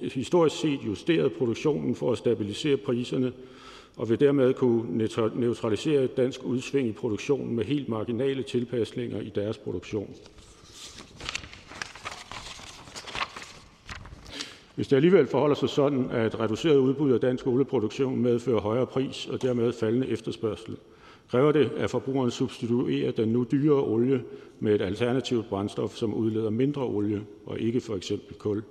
historisk 0.01 0.59
set 0.59 0.79
justeret 0.85 1.33
produktionen 1.33 1.95
for 1.95 2.11
at 2.11 2.17
stabilisere 2.17 2.77
priserne 2.77 3.33
og 3.97 4.09
vil 4.09 4.19
dermed 4.19 4.53
kunne 4.53 5.07
neutralisere 5.35 6.03
et 6.03 6.17
dansk 6.17 6.43
udsving 6.43 6.87
i 6.87 6.91
produktionen 6.91 7.55
med 7.55 7.65
helt 7.65 7.89
marginale 7.89 8.43
tilpasninger 8.43 9.21
i 9.21 9.31
deres 9.35 9.57
produktion. 9.57 10.15
Hvis 14.75 14.87
det 14.87 14.95
alligevel 14.95 15.27
forholder 15.27 15.55
sig 15.55 15.69
sådan, 15.69 16.09
at 16.11 16.39
reduceret 16.39 16.77
udbud 16.77 17.11
af 17.11 17.19
dansk 17.19 17.47
olieproduktion 17.47 18.19
medfører 18.19 18.61
højere 18.61 18.85
pris 18.85 19.27
og 19.27 19.41
dermed 19.41 19.73
faldende 19.73 20.07
efterspørgsel, 20.07 20.77
kræver 21.29 21.51
det, 21.51 21.71
at 21.77 21.89
forbrugeren 21.89 22.31
substituerer 22.31 23.11
den 23.11 23.29
nu 23.29 23.45
dyre 23.51 23.83
olie 23.83 24.23
med 24.59 24.75
et 24.75 24.81
alternativt 24.81 25.49
brændstof, 25.49 25.95
som 25.95 26.13
udleder 26.13 26.49
mindre 26.49 26.81
olie 26.81 27.21
og 27.45 27.59
ikke 27.59 27.81
for 27.81 27.95
eksempel 27.95 28.35
kul. 28.35 28.63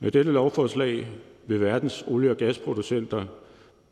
Med 0.00 0.10
dette 0.10 0.32
lovforslag 0.32 1.08
vil 1.46 1.60
verdens 1.60 2.04
olie- 2.06 2.30
og 2.30 2.36
gasproducenter 2.36 3.24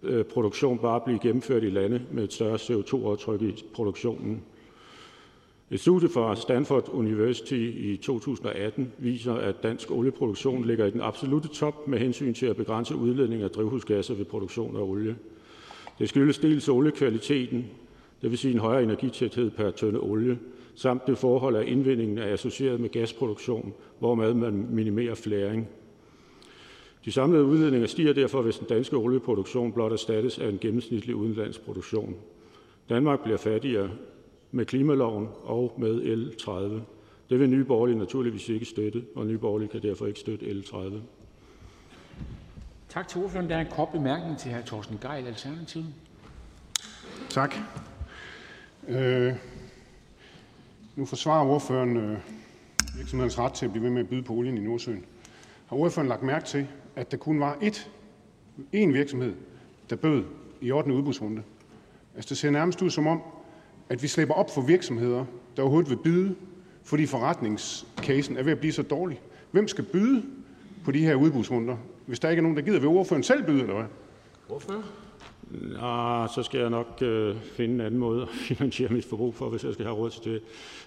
Øh, 0.04 0.24
produktion 0.24 0.78
bare 0.78 1.00
blive 1.00 1.18
gennemført 1.18 1.62
i 1.62 1.70
lande 1.70 2.02
med 2.12 2.24
et 2.24 2.32
større 2.32 2.54
CO2-aftryk 2.54 3.42
i 3.42 3.64
produktionen. 3.74 4.42
Et 5.70 5.80
studie 5.80 6.08
fra 6.08 6.36
Stanford 6.36 6.88
University 6.92 7.72
i 7.74 7.96
2018 7.96 8.92
viser, 8.98 9.34
at 9.34 9.62
dansk 9.62 9.90
olieproduktion 9.90 10.64
ligger 10.64 10.86
i 10.86 10.90
den 10.90 11.00
absolute 11.00 11.48
top 11.48 11.88
med 11.88 11.98
hensyn 11.98 12.34
til 12.34 12.46
at 12.46 12.56
begrænse 12.56 12.96
udledning 12.96 13.42
af 13.42 13.50
drivhusgasser 13.50 14.14
ved 14.14 14.24
produktion 14.24 14.76
af 14.76 14.80
olie. 14.80 15.16
Det 15.98 16.08
skyldes 16.08 16.38
dels 16.38 16.68
oliekvaliteten, 16.68 17.66
det 18.22 18.30
vil 18.30 18.38
sige 18.38 18.54
en 18.54 18.60
højere 18.60 18.82
energitæthed 18.82 19.50
per 19.50 19.70
tønde 19.70 20.00
olie, 20.00 20.38
samt 20.74 21.06
det 21.06 21.18
forhold, 21.18 21.56
at 21.56 21.66
indvindingen 21.66 22.18
er 22.18 22.32
associeret 22.32 22.80
med 22.80 22.88
gasproduktion, 22.88 23.72
hvormed 23.98 24.34
man 24.34 24.66
minimerer 24.70 25.14
flæring. 25.14 25.68
De 27.04 27.12
samlede 27.12 27.44
udledninger 27.44 27.86
stiger 27.86 28.12
derfor, 28.12 28.42
hvis 28.42 28.58
den 28.58 28.66
danske 28.68 28.96
olieproduktion 28.96 29.72
blot 29.72 29.92
erstattes 29.92 30.38
af 30.38 30.48
en 30.48 30.58
gennemsnitlig 30.58 31.16
udenlandsproduktion. 31.16 32.16
Danmark 32.88 33.22
bliver 33.22 33.38
fattigere 33.38 33.90
med 34.50 34.66
klimaloven 34.66 35.28
og 35.42 35.74
med 35.78 36.02
L30. 36.02 36.50
Det 37.30 37.40
vil 37.40 37.50
Nye 37.50 37.64
Borgerlige 37.64 37.98
naturligvis 37.98 38.48
ikke 38.48 38.64
støtte, 38.64 39.04
og 39.14 39.26
Nye 39.26 39.38
Borgerlige 39.38 39.68
kan 39.68 39.82
derfor 39.82 40.06
ikke 40.06 40.20
støtte 40.20 40.46
L30. 40.46 40.94
Tak 42.88 43.08
til 43.08 43.22
ordføreren. 43.22 43.50
Der 43.50 43.56
er 43.56 43.60
en 43.60 43.66
kort 43.70 43.88
bemærkning 43.88 44.38
til 44.38 44.52
hr. 44.52 44.60
Torsten 44.66 44.98
Geil, 45.02 45.26
Alternativet. 45.26 45.86
Tak. 47.28 47.54
Øh, 48.88 49.32
nu 50.96 51.06
forsvarer 51.06 51.46
ordføreren 51.46 51.96
øh, 51.96 52.18
virksomhedens 52.96 53.38
ret 53.38 53.52
til 53.52 53.66
at 53.66 53.72
blive 53.72 53.84
ved 53.84 53.90
med 53.90 54.02
at 54.02 54.08
byde 54.08 54.22
på 54.22 54.32
olien 54.32 54.56
i 54.58 54.60
Nordsøen. 54.60 55.04
Har 55.66 55.76
ordføreren 55.76 56.08
lagt 56.08 56.22
mærke 56.22 56.46
til, 56.46 56.66
at 56.96 57.10
der 57.10 57.16
kun 57.16 57.40
var 57.40 57.54
ét, 57.54 57.88
én 58.58 58.92
virksomhed, 58.92 59.34
der 59.90 59.96
bød 59.96 60.24
i 60.60 60.70
8. 60.70 60.92
udbudsrunde? 60.92 61.42
Altså, 62.14 62.28
det 62.28 62.38
ser 62.38 62.50
nærmest 62.50 62.82
ud 62.82 62.90
som 62.90 63.06
om, 63.06 63.22
at 63.88 64.02
vi 64.02 64.08
slipper 64.08 64.34
op 64.34 64.50
for 64.54 64.60
virksomheder, 64.62 65.24
der 65.56 65.62
overhovedet 65.62 65.90
vil 65.90 65.96
byde, 65.96 66.34
fordi 66.82 67.06
forretningscasen 67.06 68.36
er 68.36 68.42
ved 68.42 68.52
at 68.52 68.58
blive 68.58 68.72
så 68.72 68.82
dårlig. 68.82 69.20
Hvem 69.50 69.68
skal 69.68 69.84
byde 69.84 70.22
på 70.84 70.92
de 70.92 70.98
her 70.98 71.14
udbudsrunder, 71.14 71.76
hvis 72.06 72.20
der 72.20 72.30
ikke 72.30 72.40
er 72.40 72.42
nogen, 72.42 72.56
der 72.56 72.62
gider? 72.62 72.80
Vil 72.80 72.88
ordføreren 72.88 73.22
selv 73.22 73.46
byde, 73.46 73.60
eller 73.60 73.74
hvad? 73.74 73.84
Nå, 75.50 76.26
så 76.34 76.42
skal 76.42 76.60
jeg 76.60 76.70
nok 76.70 77.02
øh, 77.02 77.36
finde 77.36 77.74
en 77.74 77.80
anden 77.80 78.00
måde 78.00 78.22
at 78.22 78.28
finansiere 78.48 78.92
mit 78.92 79.04
forbrug 79.04 79.34
for, 79.34 79.48
hvis 79.48 79.64
jeg 79.64 79.72
skal 79.72 79.86
have 79.86 79.96
råd 79.96 80.10
til 80.10 80.32
det. 80.32 80.42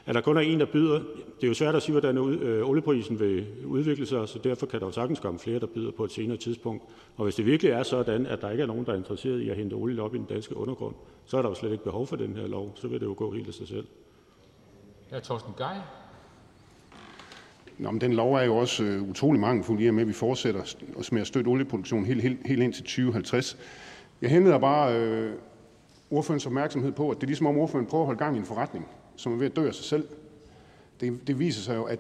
Er 0.06 0.14
der 0.14 0.22
kun 0.22 0.38
er 0.38 0.42
en, 0.42 0.60
der 0.60 0.66
byder? 0.66 1.00
Det 1.36 1.44
er 1.44 1.48
jo 1.48 1.54
svært 1.54 1.76
at 1.76 1.84
sige, 1.84 1.94
hvordan 1.94 2.18
øh, 2.18 2.70
olieprisen 2.70 3.20
vil 3.20 3.46
udvikle 3.66 4.06
sig, 4.06 4.30
så 4.30 4.40
derfor 4.40 4.66
kan 4.66 4.80
der 4.80 4.86
jo 4.86 4.92
sagtens 4.92 5.20
komme 5.20 5.40
flere, 5.40 5.60
der 5.60 5.66
byder 5.66 5.92
på 5.92 6.04
et 6.04 6.12
senere 6.12 6.38
tidspunkt. 6.38 6.84
Og 7.16 7.24
hvis 7.24 7.36
det 7.36 7.46
virkelig 7.46 7.72
er 7.72 7.84
sådan, 7.84 8.26
at 8.26 8.42
der 8.42 8.50
ikke 8.50 8.62
er 8.62 8.68
nogen, 8.68 8.86
der 8.86 8.92
er 8.92 8.98
interesseret 8.98 9.42
i 9.42 9.50
at 9.50 9.56
hente 9.56 9.74
olie 9.74 10.02
op 10.02 10.16
i 10.16 10.18
den 10.18 10.26
danske 10.26 10.58
undergrund, 10.58 10.96
så 11.26 11.38
er 11.38 11.42
der 11.42 11.50
jo 11.50 11.56
slet 11.56 11.72
ikke 11.72 11.84
behov 11.84 12.08
for 12.08 12.16
den 12.16 12.36
her 12.36 12.48
lov. 12.48 12.72
Så 12.76 12.88
vil 12.88 13.00
det 13.00 13.06
jo 13.06 13.16
gå 13.18 13.32
helt 13.32 13.48
af 13.48 13.54
sig 13.54 13.68
selv. 13.68 13.88
Ja, 15.12 15.20
Torsten 15.20 15.54
Geil. 15.58 15.82
Nå, 17.78 17.92
men 17.92 18.02
den 18.02 18.14
lov 18.14 18.34
er 18.34 18.44
jo 18.44 18.58
også 18.58 18.84
øh, 18.84 19.10
utrolig 19.10 19.42
mangelfuld 19.42 19.82
i 19.82 19.88
og 19.88 19.94
med, 19.94 20.02
at 20.02 20.08
vi 20.08 20.14
fortsætter 20.14 20.76
med 21.12 21.22
at 21.22 21.28
støtte 21.28 21.48
olieproduktion 21.48 22.06
helt, 22.06 22.22
helt, 22.22 22.40
helt 22.46 22.64
ind 22.64 22.74
til 22.74 22.84
2050. 22.84 23.58
Jeg 24.22 24.30
hentede 24.30 24.60
bare 24.60 25.00
øh, 25.00 25.34
ordførens 26.12 26.46
opmærksomhed 26.46 26.92
på, 26.92 27.10
at 27.10 27.18
det 27.18 27.24
er 27.24 27.28
ligesom 27.28 27.48
om 27.48 27.58
ordføreren 27.58 27.88
prøver 27.88 28.02
at 28.02 28.06
holde 28.06 28.20
gang 28.20 28.36
i 28.36 28.40
en 28.40 28.46
forretning, 28.46 28.88
som 29.16 29.34
er 29.34 29.38
ved 29.38 29.46
at 29.46 29.56
dø 29.56 29.68
af 29.68 29.74
sig 29.74 29.86
selv. 29.86 30.08
Det, 31.00 31.28
det 31.28 31.40
viser 31.40 31.62
sig 31.62 31.76
jo, 31.76 31.84
at 31.84 32.00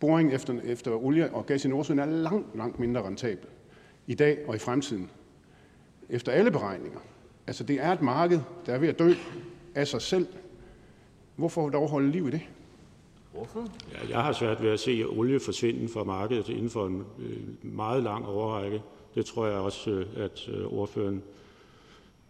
boring 0.00 0.32
efter, 0.32 0.60
efter 0.64 1.04
olie 1.04 1.34
og 1.34 1.46
gas 1.46 1.64
i 1.64 1.68
Nordsøen 1.68 1.98
er 1.98 2.06
langt, 2.06 2.56
langt 2.56 2.78
mindre 2.78 3.02
rentabel 3.02 3.46
i 4.06 4.14
dag 4.14 4.38
og 4.46 4.54
i 4.54 4.58
fremtiden. 4.58 5.10
Efter 6.08 6.32
alle 6.32 6.50
beregninger. 6.50 6.98
Altså 7.46 7.64
det 7.64 7.80
er 7.80 7.92
et 7.92 8.02
marked, 8.02 8.40
der 8.66 8.74
er 8.74 8.78
ved 8.78 8.88
at 8.88 8.98
dø 8.98 9.12
af 9.74 9.88
sig 9.88 10.02
selv. 10.02 10.26
Hvorfor 11.36 11.68
dog 11.68 11.88
holde 11.88 12.10
liv 12.10 12.28
i 12.28 12.30
det? 12.30 12.40
Hvorfor? 13.32 13.68
Ja, 13.92 14.08
jeg 14.10 14.22
har 14.22 14.32
svært 14.32 14.62
ved 14.62 14.70
at 14.70 14.80
se 14.80 15.04
olie 15.08 15.40
forsvinde 15.40 15.88
fra 15.88 16.04
markedet 16.04 16.48
inden 16.48 16.70
for 16.70 16.86
en 16.86 17.04
øh, 17.18 17.36
meget 17.62 18.02
lang 18.02 18.26
overrække. 18.26 18.82
Det 19.14 19.26
tror 19.26 19.46
jeg 19.46 19.56
også, 19.56 19.90
øh, 19.90 20.06
at 20.16 20.48
øh, 20.48 20.72
ordføreren 20.72 21.22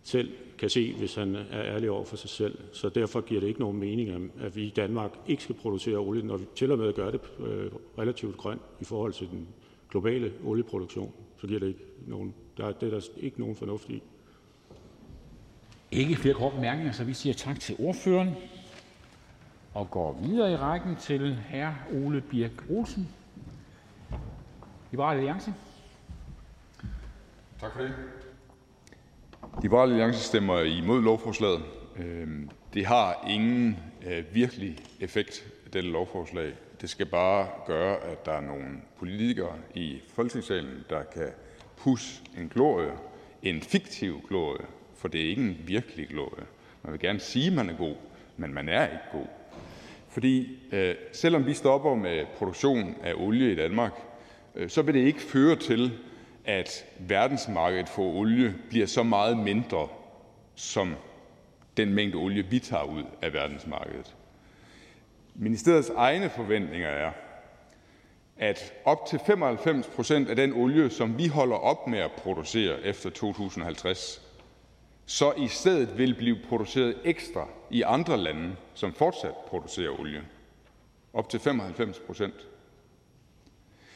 selv 0.02 0.32
kan 0.58 0.70
se, 0.70 0.94
hvis 0.98 1.14
han 1.14 1.34
er 1.34 1.62
ærlig 1.62 1.90
over 1.90 2.04
for 2.04 2.16
sig 2.16 2.30
selv. 2.30 2.58
Så 2.72 2.88
derfor 2.88 3.20
giver 3.20 3.40
det 3.40 3.48
ikke 3.48 3.60
nogen 3.60 3.78
mening, 3.78 4.32
at 4.40 4.56
vi 4.56 4.62
i 4.62 4.70
Danmark 4.70 5.10
ikke 5.26 5.42
skal 5.42 5.54
producere 5.54 5.96
olie, 5.96 6.22
når 6.22 6.36
vi 6.36 6.44
til 6.56 6.72
og 6.72 6.78
med 6.78 6.92
gør 6.92 7.10
det 7.10 7.20
øh, 7.38 7.70
relativt 7.98 8.36
grønt 8.36 8.62
i 8.80 8.84
forhold 8.84 9.12
til 9.12 9.30
den 9.30 9.48
globale 9.90 10.32
olieproduktion. 10.44 11.12
Så 11.40 11.46
giver 11.46 11.60
det 11.60 11.68
ikke 11.68 11.84
nogen, 12.06 12.34
der 12.56 12.66
er, 12.66 12.72
det 12.72 12.86
er 12.86 12.90
der 12.90 13.06
ikke 13.16 13.40
nogen 13.40 13.56
fornuft 13.56 13.90
i. 13.90 14.02
Ikke 15.90 16.16
flere 16.16 16.34
korte 16.34 16.54
bemærkninger, 16.54 16.92
så 16.92 17.04
vi 17.04 17.14
siger 17.14 17.34
tak 17.34 17.60
til 17.60 17.76
ordføreren 17.78 18.30
og 19.74 19.90
går 19.90 20.20
videre 20.22 20.52
i 20.52 20.56
rækken 20.56 20.96
til 20.96 21.36
hr. 21.50 21.94
Ole 21.94 22.20
Birk 22.20 22.64
Olsen, 22.70 23.08
Liberal 24.90 25.16
Alliance. 25.16 25.54
Tak 27.60 27.72
for 27.72 27.82
det. 27.82 27.92
Liberal 29.62 29.90
Alliance 29.90 30.20
stemmer 30.20 30.60
imod 30.60 31.02
lovforslaget. 31.02 31.62
Øhm, 31.96 32.50
det 32.74 32.86
har 32.86 33.26
ingen 33.30 33.78
øh, 34.06 34.24
virkelig 34.34 34.78
effekt, 35.00 35.52
dette 35.72 35.90
lovforslag. 35.90 36.52
Det 36.80 36.90
skal 36.90 37.06
bare 37.06 37.48
gøre, 37.66 37.96
at 37.96 38.26
der 38.26 38.32
er 38.32 38.40
nogle 38.40 38.66
politikere 38.98 39.52
i 39.74 40.00
Folketingssalen, 40.08 40.84
der 40.90 41.02
kan 41.02 41.28
pusse 41.76 42.22
en 42.38 42.48
glorie, 42.48 42.92
en 43.42 43.60
fiktiv 43.60 44.20
glorie, 44.28 44.66
for 44.96 45.08
det 45.08 45.20
er 45.20 45.28
ikke 45.28 45.42
en 45.42 45.58
virkelig 45.66 46.08
glorie. 46.08 46.44
Man 46.82 46.92
vil 46.92 47.00
gerne 47.00 47.20
sige, 47.20 47.46
at 47.46 47.52
man 47.52 47.68
er 47.68 47.76
god, 47.76 47.96
men 48.36 48.54
man 48.54 48.68
er 48.68 48.84
ikke 48.84 49.04
god. 49.12 49.26
Fordi 50.08 50.58
øh, 50.72 50.94
selvom 51.12 51.46
vi 51.46 51.54
stopper 51.54 51.94
med 51.94 52.26
produktion 52.36 52.94
af 53.02 53.14
olie 53.16 53.52
i 53.52 53.56
Danmark, 53.56 53.92
øh, 54.54 54.70
så 54.70 54.82
vil 54.82 54.94
det 54.94 55.00
ikke 55.00 55.20
føre 55.20 55.56
til, 55.56 55.98
at 56.50 56.86
verdensmarkedet 56.98 57.88
for 57.88 58.02
olie 58.02 58.54
bliver 58.68 58.86
så 58.86 59.02
meget 59.02 59.38
mindre 59.38 59.88
som 60.54 60.94
den 61.76 61.94
mængde 61.94 62.16
olie, 62.16 62.46
vi 62.46 62.58
tager 62.58 62.84
ud 62.84 63.04
af 63.22 63.32
verdensmarkedet. 63.32 64.16
Ministeriets 65.34 65.90
egne 65.96 66.30
forventninger 66.30 66.88
er, 66.88 67.12
at 68.36 68.72
op 68.84 69.06
til 69.06 69.20
95 69.26 69.86
procent 69.86 70.28
af 70.28 70.36
den 70.36 70.52
olie, 70.52 70.90
som 70.90 71.18
vi 71.18 71.26
holder 71.26 71.56
op 71.56 71.86
med 71.86 71.98
at 71.98 72.12
producere 72.12 72.82
efter 72.82 73.10
2050, 73.10 74.22
så 75.06 75.32
i 75.32 75.48
stedet 75.48 75.98
vil 75.98 76.14
blive 76.14 76.38
produceret 76.48 76.96
ekstra 77.04 77.48
i 77.70 77.82
andre 77.82 78.16
lande, 78.16 78.56
som 78.74 78.92
fortsat 78.92 79.34
producerer 79.46 80.00
olie. 80.00 80.22
Op 81.12 81.28
til 81.28 81.40
95 81.40 81.98
procent. 81.98 82.46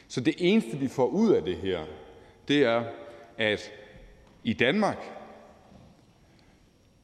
Så 0.09 0.21
det 0.21 0.35
eneste, 0.39 0.77
vi 0.77 0.89
får 0.89 1.07
ud 1.07 1.33
af 1.33 1.43
det 1.43 1.57
her, 1.57 1.85
er, 2.51 2.85
at 3.39 3.73
i 4.45 4.53
Danmark, 4.53 4.99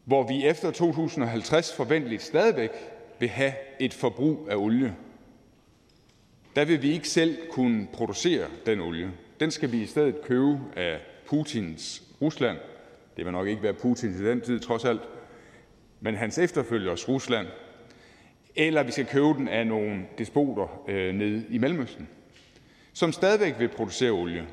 hvor 0.05 0.29
vi 0.29 0.47
efter 0.47 0.71
2050 0.71 1.77
forventeligt 1.77 2.23
stadigvæk 2.23 2.71
vil 3.19 3.29
have 3.29 3.53
et 3.81 3.95
forbrug 3.95 4.49
af 4.51 4.57
olie, 4.57 4.97
der 6.57 6.65
vil 6.65 6.83
vi 6.83 6.93
ikke 6.93 7.09
selv 7.09 7.39
kunne 7.51 7.89
producere 7.93 8.47
den 8.67 8.81
olie. 8.81 9.13
Den 9.41 9.51
skal 9.51 9.73
vi 9.73 9.83
i 9.83 9.87
stedet 9.87 10.23
købe 10.23 10.59
af 10.77 11.01
Putins 11.27 12.03
Rusland. 12.23 12.59
Det 13.17 13.25
vil 13.25 13.33
nok 13.33 13.49
ikke 13.49 13.63
være 13.63 13.75
Putin 13.75 14.15
til 14.15 14.27
den 14.27 14.41
tid, 14.41 14.61
trods 14.61 14.85
alt, 14.85 15.01
men 16.01 16.15
hans 16.15 16.39
efterfølgers 16.39 17.09
Rusland. 17.09 17.47
Eller 18.57 18.83
vi 18.83 18.93
skal 18.93 19.07
købe 19.07 19.29
den 19.39 19.49
af 19.49 19.67
nogle 19.67 20.07
despoter 20.19 20.83
øh, 20.89 21.15
nede 21.15 21.45
i 21.49 21.59
Mellemøsten, 21.59 22.09
som 22.93 23.13
stadigvæk 23.13 23.55
vil 23.59 23.69
producere 23.69 24.11
olie. 24.11 24.47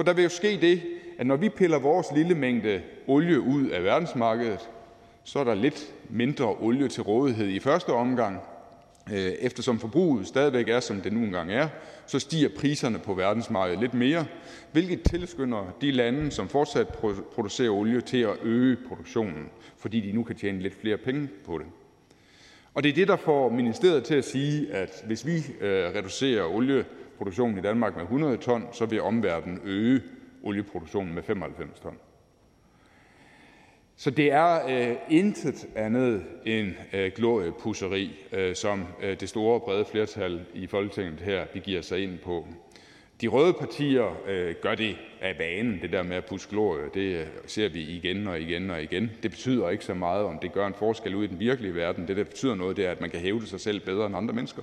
For 0.00 0.04
der 0.04 0.12
vil 0.12 0.22
jo 0.22 0.28
ske 0.28 0.60
det, 0.60 0.82
at 1.18 1.26
når 1.26 1.36
vi 1.36 1.48
piller 1.48 1.78
vores 1.78 2.06
lille 2.14 2.34
mængde 2.34 2.82
olie 3.06 3.40
ud 3.40 3.68
af 3.68 3.84
verdensmarkedet, 3.84 4.70
så 5.24 5.38
er 5.38 5.44
der 5.44 5.54
lidt 5.54 5.94
mindre 6.08 6.56
olie 6.60 6.88
til 6.88 7.02
rådighed 7.02 7.48
i 7.48 7.60
første 7.60 7.88
omgang. 7.88 8.40
Øh, 9.12 9.18
eftersom 9.18 9.78
forbruget 9.78 10.26
stadigvæk 10.26 10.68
er, 10.68 10.80
som 10.80 11.00
det 11.00 11.12
nu 11.12 11.20
engang 11.20 11.52
er, 11.52 11.68
så 12.06 12.18
stiger 12.18 12.48
priserne 12.58 12.98
på 12.98 13.14
verdensmarkedet 13.14 13.80
lidt 13.80 13.94
mere, 13.94 14.26
hvilket 14.72 15.02
tilskynder 15.02 15.76
de 15.80 15.90
lande, 15.90 16.30
som 16.30 16.48
fortsat 16.48 16.88
producerer 17.34 17.70
olie, 17.70 18.00
til 18.00 18.18
at 18.20 18.36
øge 18.42 18.76
produktionen, 18.88 19.48
fordi 19.78 20.00
de 20.00 20.12
nu 20.12 20.22
kan 20.22 20.36
tjene 20.36 20.62
lidt 20.62 20.80
flere 20.80 20.96
penge 20.96 21.28
på 21.46 21.58
det. 21.58 21.66
Og 22.74 22.82
det 22.82 22.88
er 22.88 22.94
det, 22.94 23.08
der 23.08 23.16
får 23.16 23.48
ministeriet 23.48 24.04
til 24.04 24.14
at 24.14 24.24
sige, 24.24 24.72
at 24.72 25.04
hvis 25.06 25.26
vi 25.26 25.36
øh, 25.60 25.94
reducerer 25.94 26.44
reducerer 26.44 26.84
olieproduktionen 27.20 27.58
i 27.58 27.60
Danmark 27.60 27.96
med 27.96 28.02
100 28.02 28.36
ton, 28.36 28.66
så 28.72 28.86
vil 28.86 29.02
omverdenen 29.02 29.60
øge 29.64 30.02
olieproduktionen 30.42 31.14
med 31.14 31.22
95 31.22 31.80
ton. 31.80 31.98
Så 33.96 34.10
det 34.10 34.32
er 34.32 34.66
øh, 34.68 34.96
intet 35.10 35.68
andet 35.76 36.24
end 36.44 36.72
øh, 36.92 37.12
gloriepusseri, 37.16 38.10
øh, 38.32 38.54
som 38.54 38.86
øh, 39.02 39.20
det 39.20 39.28
store 39.28 39.60
brede 39.60 39.84
flertal 39.84 40.40
i 40.54 40.66
Folketinget 40.66 41.20
her 41.20 41.46
begiver 41.52 41.82
sig 41.82 42.02
ind 42.02 42.18
på. 42.18 42.46
De 43.20 43.28
røde 43.28 43.52
partier 43.52 44.16
øh, 44.26 44.54
gør 44.62 44.74
det 44.74 44.96
af 45.20 45.38
vanen, 45.38 45.78
det 45.82 45.92
der 45.92 46.02
med 46.02 46.16
at 46.16 46.24
pusse 46.24 46.48
glorie. 46.50 46.84
Det 46.94 47.16
øh, 47.20 47.26
ser 47.46 47.68
vi 47.68 47.80
igen 47.80 48.26
og 48.26 48.40
igen 48.40 48.70
og 48.70 48.82
igen. 48.82 49.10
Det 49.22 49.30
betyder 49.30 49.70
ikke 49.70 49.84
så 49.84 49.94
meget, 49.94 50.24
om 50.24 50.38
det 50.38 50.52
gør 50.52 50.66
en 50.66 50.74
forskel 50.74 51.14
ud 51.14 51.24
i 51.24 51.26
den 51.26 51.40
virkelige 51.40 51.74
verden. 51.74 52.08
Det, 52.08 52.16
der 52.16 52.24
betyder 52.24 52.54
noget, 52.54 52.76
det 52.76 52.86
er, 52.86 52.90
at 52.90 53.00
man 53.00 53.10
kan 53.10 53.20
hævde 53.20 53.46
sig 53.46 53.60
selv 53.60 53.80
bedre 53.80 54.06
end 54.06 54.16
andre 54.16 54.34
mennesker. 54.34 54.62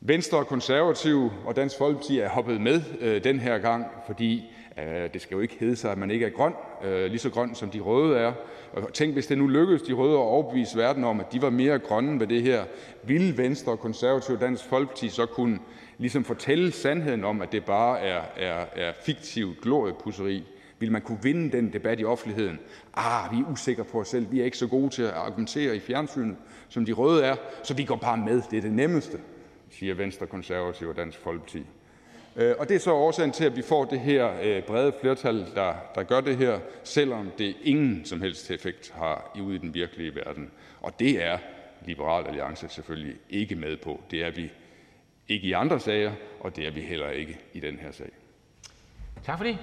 Venstre 0.00 0.38
og 0.38 0.46
Konservative 0.46 1.30
og 1.44 1.56
Dansk 1.56 1.78
Folkeparti 1.78 2.18
er 2.18 2.28
hoppet 2.28 2.60
med 2.60 2.82
øh, 3.00 3.24
den 3.24 3.38
her 3.38 3.58
gang, 3.58 3.86
fordi 4.06 4.50
Øh, 4.78 5.12
det 5.14 5.22
skal 5.22 5.34
jo 5.34 5.40
ikke 5.40 5.56
hedde 5.60 5.76
sig, 5.76 5.92
at 5.92 5.98
man 5.98 6.10
ikke 6.10 6.26
er 6.26 6.30
grøn, 6.30 6.52
øh, 6.84 7.04
lige 7.04 7.18
så 7.18 7.30
grøn 7.30 7.54
som 7.54 7.70
de 7.70 7.80
røde 7.80 8.18
er. 8.18 8.32
Og 8.72 8.92
tænk, 8.92 9.12
hvis 9.12 9.26
det 9.26 9.38
nu 9.38 9.46
lykkedes 9.46 9.82
de 9.82 9.92
røde 9.92 10.12
at 10.12 10.18
overbevise 10.18 10.78
verden 10.78 11.04
om, 11.04 11.20
at 11.20 11.32
de 11.32 11.42
var 11.42 11.50
mere 11.50 11.78
grønne 11.78 12.20
ved 12.20 12.26
det 12.26 12.42
her, 12.42 12.64
ville 13.02 13.38
Venstre 13.38 13.72
og 13.72 13.80
Konservative 13.80 14.36
og 14.36 14.40
Dansk 14.40 14.64
Folkeparti 14.64 15.08
så 15.08 15.26
kunne 15.26 15.58
ligesom 15.98 16.24
fortælle 16.24 16.72
sandheden 16.72 17.24
om, 17.24 17.42
at 17.42 17.52
det 17.52 17.64
bare 17.64 18.00
er, 18.00 18.20
er, 18.36 18.64
er 18.76 18.92
fiktivt 19.02 19.60
gloriepusseri? 19.60 20.44
Vil 20.78 20.92
man 20.92 21.02
kunne 21.02 21.18
vinde 21.22 21.56
den 21.56 21.72
debat 21.72 22.00
i 22.00 22.04
offentligheden? 22.04 22.58
Ah, 22.94 23.32
vi 23.32 23.36
er 23.40 23.52
usikre 23.52 23.84
på 23.84 24.00
os 24.00 24.08
selv. 24.08 24.26
Vi 24.30 24.40
er 24.40 24.44
ikke 24.44 24.58
så 24.58 24.66
gode 24.66 24.90
til 24.90 25.02
at 25.02 25.10
argumentere 25.10 25.76
i 25.76 25.80
fjernsynet, 25.80 26.36
som 26.68 26.84
de 26.84 26.92
røde 26.92 27.24
er, 27.24 27.36
så 27.62 27.74
vi 27.74 27.84
går 27.84 27.96
bare 27.96 28.16
med. 28.16 28.42
Det 28.50 28.56
er 28.56 28.62
det 28.62 28.72
nemmeste, 28.72 29.18
siger 29.70 29.94
Venstre, 29.94 30.26
Konservative 30.26 30.90
og 30.90 30.96
Dansk 30.96 31.18
Folkeparti. 31.18 31.66
Øh, 32.36 32.54
og 32.58 32.68
det 32.68 32.74
er 32.74 32.80
så 32.80 32.92
årsagen 32.92 33.32
til, 33.32 33.44
at 33.44 33.56
vi 33.56 33.62
får 33.62 33.84
det 33.84 34.00
her 34.00 34.30
øh, 34.42 34.62
brede 34.62 34.92
flertal, 35.00 35.46
der, 35.54 35.74
der 35.94 36.02
gør 36.02 36.20
det 36.20 36.36
her, 36.36 36.58
selvom 36.84 37.32
det 37.38 37.56
ingen 37.62 38.04
som 38.04 38.20
helst 38.20 38.50
effekt 38.50 38.92
har 38.94 39.38
ude 39.42 39.54
i 39.54 39.58
den 39.58 39.74
virkelige 39.74 40.14
verden. 40.14 40.50
Og 40.80 40.98
det 40.98 41.24
er 41.24 41.38
Liberal 41.86 42.26
Alliance 42.26 42.68
selvfølgelig 42.68 43.16
ikke 43.30 43.54
med 43.54 43.76
på. 43.76 44.00
Det 44.10 44.24
er 44.24 44.30
vi 44.30 44.50
ikke 45.28 45.48
i 45.48 45.52
andre 45.52 45.80
sager, 45.80 46.12
og 46.40 46.56
det 46.56 46.66
er 46.66 46.70
vi 46.70 46.80
heller 46.80 47.10
ikke 47.10 47.38
i 47.52 47.60
den 47.60 47.78
her 47.78 47.92
sag. 47.92 48.10
Tak 49.24 49.38
for 49.38 49.44
det. 49.44 49.58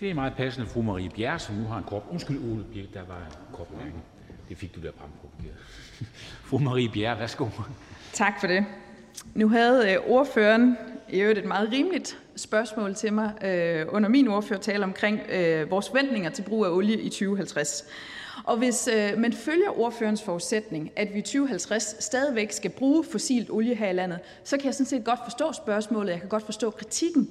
Det 0.00 0.10
er 0.10 0.14
meget 0.14 0.34
passende 0.36 0.66
fru 0.66 0.82
Marie 0.82 1.10
Bjerre, 1.10 1.38
som 1.38 1.54
nu 1.54 1.64
har 1.64 1.78
en 1.78 1.84
kort... 1.84 2.02
Undskyld, 2.10 2.38
Ole 2.52 2.64
Birk, 2.72 2.94
der 2.94 3.04
var 3.04 3.16
en 3.16 3.56
kort. 3.56 3.68
Det 4.48 4.56
fik 4.56 4.74
du 4.74 4.80
der 4.80 4.92
fremprovokeret. 4.92 5.56
fru 6.48 6.58
Marie 6.58 6.88
Bjerre, 6.88 7.18
værsgo. 7.18 7.48
Tak 8.12 8.40
for 8.40 8.46
det. 8.46 8.66
Nu 9.34 9.48
havde 9.48 9.92
øh, 9.92 9.98
ordføreren 10.06 10.76
i 11.08 11.20
øvrigt 11.20 11.38
et 11.38 11.44
meget 11.44 11.72
rimeligt 11.72 12.18
spørgsmål 12.36 12.94
til 12.94 13.12
mig 13.12 13.32
øh, 13.44 13.86
under 13.88 14.08
min 14.08 14.28
ordførertale 14.28 14.84
omkring 14.84 15.20
øh, 15.32 15.70
vores 15.70 15.88
forventninger 15.88 16.30
til 16.30 16.42
brug 16.42 16.64
af 16.64 16.70
olie 16.70 17.00
i 17.00 17.08
2050. 17.08 17.84
Og 18.44 18.56
hvis 18.56 18.88
øh, 18.92 19.18
man 19.18 19.32
følger 19.32 19.80
ordførens 19.80 20.22
forudsætning, 20.22 20.90
at 20.96 21.14
vi 21.14 21.18
i 21.18 21.22
2050 21.22 21.96
stadigvæk 22.00 22.52
skal 22.52 22.70
bruge 22.70 23.04
fossilt 23.04 23.50
olie 23.50 23.74
her 23.74 23.90
i 23.90 23.92
landet, 23.92 24.18
så 24.44 24.56
kan 24.56 24.66
jeg 24.66 24.74
sådan 24.74 24.86
set 24.86 25.04
godt 25.04 25.20
forstå 25.24 25.52
spørgsmålet, 25.52 26.12
jeg 26.12 26.20
kan 26.20 26.28
godt 26.28 26.44
forstå 26.44 26.70
kritikken. 26.70 27.30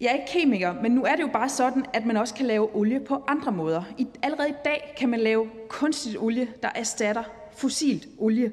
Jeg 0.00 0.08
er 0.08 0.12
ikke 0.12 0.32
kemiker, 0.32 0.74
men 0.82 0.92
nu 0.92 1.04
er 1.04 1.16
det 1.16 1.22
jo 1.22 1.30
bare 1.32 1.48
sådan, 1.48 1.84
at 1.92 2.06
man 2.06 2.16
også 2.16 2.34
kan 2.34 2.46
lave 2.46 2.76
olie 2.76 3.00
på 3.00 3.24
andre 3.28 3.52
måder. 3.52 3.82
I, 3.98 4.06
allerede 4.22 4.48
i 4.48 4.54
dag 4.64 4.94
kan 4.98 5.08
man 5.08 5.20
lave 5.20 5.48
kunstigt 5.68 6.16
olie, 6.18 6.48
der 6.62 6.68
erstatter 6.74 7.22
fossilt 7.56 8.08
olie. 8.18 8.52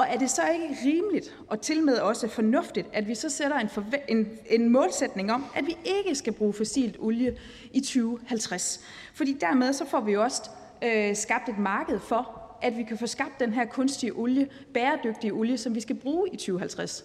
Og 0.00 0.06
er 0.08 0.18
det 0.18 0.30
så 0.30 0.42
ikke 0.52 0.76
rimeligt 0.84 1.36
og 1.48 1.60
til 1.60 1.82
med 1.82 1.98
også 1.98 2.28
fornuftigt, 2.28 2.86
at 2.92 3.08
vi 3.08 3.14
så 3.14 3.28
sætter 3.28 3.58
en, 3.58 3.68
en, 4.08 4.38
en 4.46 4.68
målsætning 4.68 5.32
om, 5.32 5.44
at 5.54 5.66
vi 5.66 5.76
ikke 5.84 6.14
skal 6.14 6.32
bruge 6.32 6.52
fossilt 6.52 6.96
olie 6.98 7.36
i 7.72 7.80
2050? 7.80 8.80
Fordi 9.14 9.36
dermed 9.40 9.72
så 9.72 9.84
får 9.86 10.00
vi 10.00 10.12
jo 10.12 10.22
også 10.22 10.50
øh, 10.84 11.16
skabt 11.16 11.48
et 11.48 11.58
marked 11.58 12.00
for, 12.00 12.42
at 12.62 12.76
vi 12.76 12.82
kan 12.82 12.98
få 12.98 13.06
skabt 13.06 13.40
den 13.40 13.52
her 13.52 13.64
kunstige 13.64 14.12
olie, 14.12 14.48
bæredygtige 14.74 15.32
olie, 15.32 15.58
som 15.58 15.74
vi 15.74 15.80
skal 15.80 15.96
bruge 15.96 16.28
i 16.32 16.36
2050. 16.36 17.04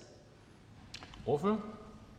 Hvorfor? 1.24 1.60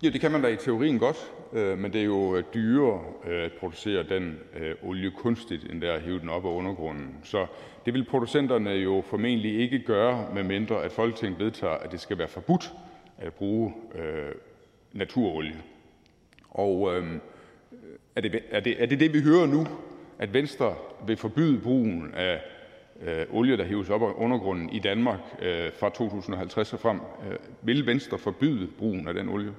Ja, 0.02 0.08
det 0.10 0.20
kan 0.20 0.30
man 0.30 0.42
da 0.42 0.48
i 0.48 0.56
teorien 0.56 0.98
godt, 0.98 1.32
Øh, 1.52 1.78
men 1.78 1.92
det 1.92 2.00
er 2.00 2.04
jo 2.04 2.36
øh, 2.36 2.44
dyrere 2.54 3.02
øh, 3.26 3.44
at 3.44 3.52
producere 3.52 4.02
den 4.02 4.38
olie 4.82 5.10
kunstigt, 5.10 5.64
end 5.70 5.80
det 5.80 5.90
er 5.90 5.94
at 5.94 6.02
hive 6.02 6.18
den 6.20 6.28
op 6.28 6.44
af 6.44 6.50
undergrunden. 6.50 7.16
Så 7.22 7.46
det 7.84 7.94
vil 7.94 8.04
producenterne 8.04 8.70
jo 8.70 9.02
formentlig 9.06 9.60
ikke 9.60 9.78
gøre, 9.78 10.28
medmindre 10.34 10.82
at 10.82 10.92
Folketinget 10.92 11.40
vedtager, 11.40 11.74
at 11.74 11.92
det 11.92 12.00
skal 12.00 12.18
være 12.18 12.28
forbudt 12.28 12.72
at 13.18 13.34
bruge 13.34 13.74
naturolie. 14.92 15.62
Og 16.50 16.94
øhm, 16.94 17.20
er 18.16 18.20
det 18.20 18.42
er 18.50 18.60
det, 18.60 18.82
er 18.82 18.86
det, 18.86 19.00
det 19.00 19.12
vi 19.12 19.20
hører 19.20 19.46
nu, 19.46 19.66
at 20.18 20.34
Venstre 20.34 20.74
vil 21.06 21.16
forbyde 21.16 21.60
brugen 21.60 22.14
af 22.14 22.40
olie, 23.30 23.56
der 23.56 23.64
hives 23.64 23.90
op 23.90 24.02
af 24.02 24.12
undergrunden 24.16 24.70
i 24.70 24.78
Danmark 24.78 25.20
fra 25.78 25.90
2050 25.90 26.72
og 26.72 26.80
frem? 26.80 27.00
Vil 27.62 27.86
Venstre 27.86 28.18
forbyde 28.18 28.68
brugen 28.78 29.08
af 29.08 29.14
den 29.14 29.28
olie? 29.28 29.52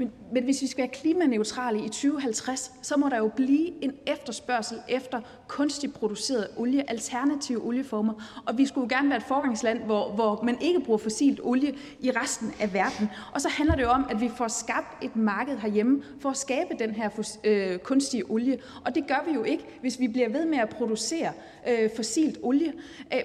Men, 0.00 0.12
men 0.32 0.44
hvis 0.44 0.62
vi 0.62 0.66
skal 0.66 0.82
være 0.82 0.92
klimaneutrale 0.92 1.78
i 1.78 1.88
2050, 1.88 2.72
så 2.82 2.96
må 2.96 3.08
der 3.08 3.16
jo 3.16 3.30
blive 3.36 3.84
en 3.84 3.92
efterspørgsel 4.06 4.78
efter 4.88 5.20
kunstigt 5.48 5.94
produceret 5.94 6.48
olie, 6.56 6.90
alternative 6.90 7.64
olieformer. 7.64 8.42
Og 8.46 8.58
vi 8.58 8.66
skulle 8.66 8.88
jo 8.90 8.96
gerne 8.96 9.08
være 9.08 9.16
et 9.16 9.24
forgangsland, 9.24 9.78
hvor, 9.78 10.12
hvor 10.12 10.42
man 10.42 10.58
ikke 10.60 10.80
bruger 10.80 10.98
fossilt 10.98 11.40
olie 11.42 11.74
i 12.00 12.10
resten 12.10 12.52
af 12.60 12.74
verden. 12.74 13.10
Og 13.34 13.40
så 13.40 13.48
handler 13.48 13.74
det 13.74 13.82
jo 13.82 13.88
om, 13.88 14.06
at 14.10 14.20
vi 14.20 14.30
får 14.36 14.48
skabt 14.48 15.04
et 15.04 15.16
marked 15.16 15.58
herhjemme 15.58 16.02
for 16.20 16.30
at 16.30 16.36
skabe 16.36 16.74
den 16.78 16.90
her 16.90 17.36
øh, 17.44 17.78
kunstige 17.78 18.30
olie. 18.30 18.58
Og 18.84 18.94
det 18.94 19.06
gør 19.06 19.24
vi 19.28 19.34
jo 19.34 19.42
ikke, 19.42 19.64
hvis 19.80 20.00
vi 20.00 20.08
bliver 20.08 20.28
ved 20.28 20.46
med 20.46 20.58
at 20.58 20.68
producere 20.68 21.32
øh, 21.68 21.90
fossilt 21.96 22.38
olie. 22.42 22.72
Øh, 23.14 23.20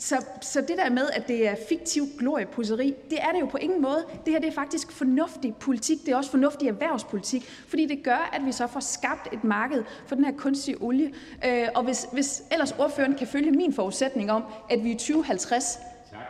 så, 0.00 0.24
så 0.40 0.60
det 0.60 0.78
der 0.78 0.90
med, 0.90 1.08
at 1.12 1.28
det 1.28 1.48
er 1.48 1.54
fiktiv 1.68 2.04
gloriepusseri, 2.18 2.94
det 3.10 3.18
er 3.20 3.32
det 3.32 3.40
jo 3.40 3.46
på 3.46 3.56
ingen 3.56 3.82
måde. 3.82 4.04
Det 4.24 4.32
her 4.32 4.40
det 4.40 4.48
er 4.48 4.52
faktisk 4.52 4.92
fornuftig 4.92 5.54
politik. 5.54 5.98
Det 6.06 6.12
er 6.12 6.16
også 6.16 6.30
fornuftig 6.30 6.68
erhvervspolitik, 6.68 7.42
fordi 7.68 7.86
det 7.86 8.02
gør, 8.04 8.30
at 8.32 8.46
vi 8.46 8.52
så 8.52 8.66
får 8.66 8.80
skabt 8.80 9.28
et 9.32 9.44
marked 9.44 9.84
for 10.06 10.14
den 10.14 10.24
her 10.24 10.32
kunstige 10.32 10.76
olie. 10.82 11.12
Øh, 11.46 11.68
og 11.74 11.84
hvis, 11.84 12.06
hvis 12.12 12.42
ellers 12.52 12.72
ordføreren 12.78 13.14
kan 13.14 13.26
følge 13.26 13.50
min 13.50 13.72
forudsætning 13.72 14.32
om, 14.32 14.42
at 14.70 14.84
vi 14.84 14.90
i 14.90 14.94
2050 14.94 15.78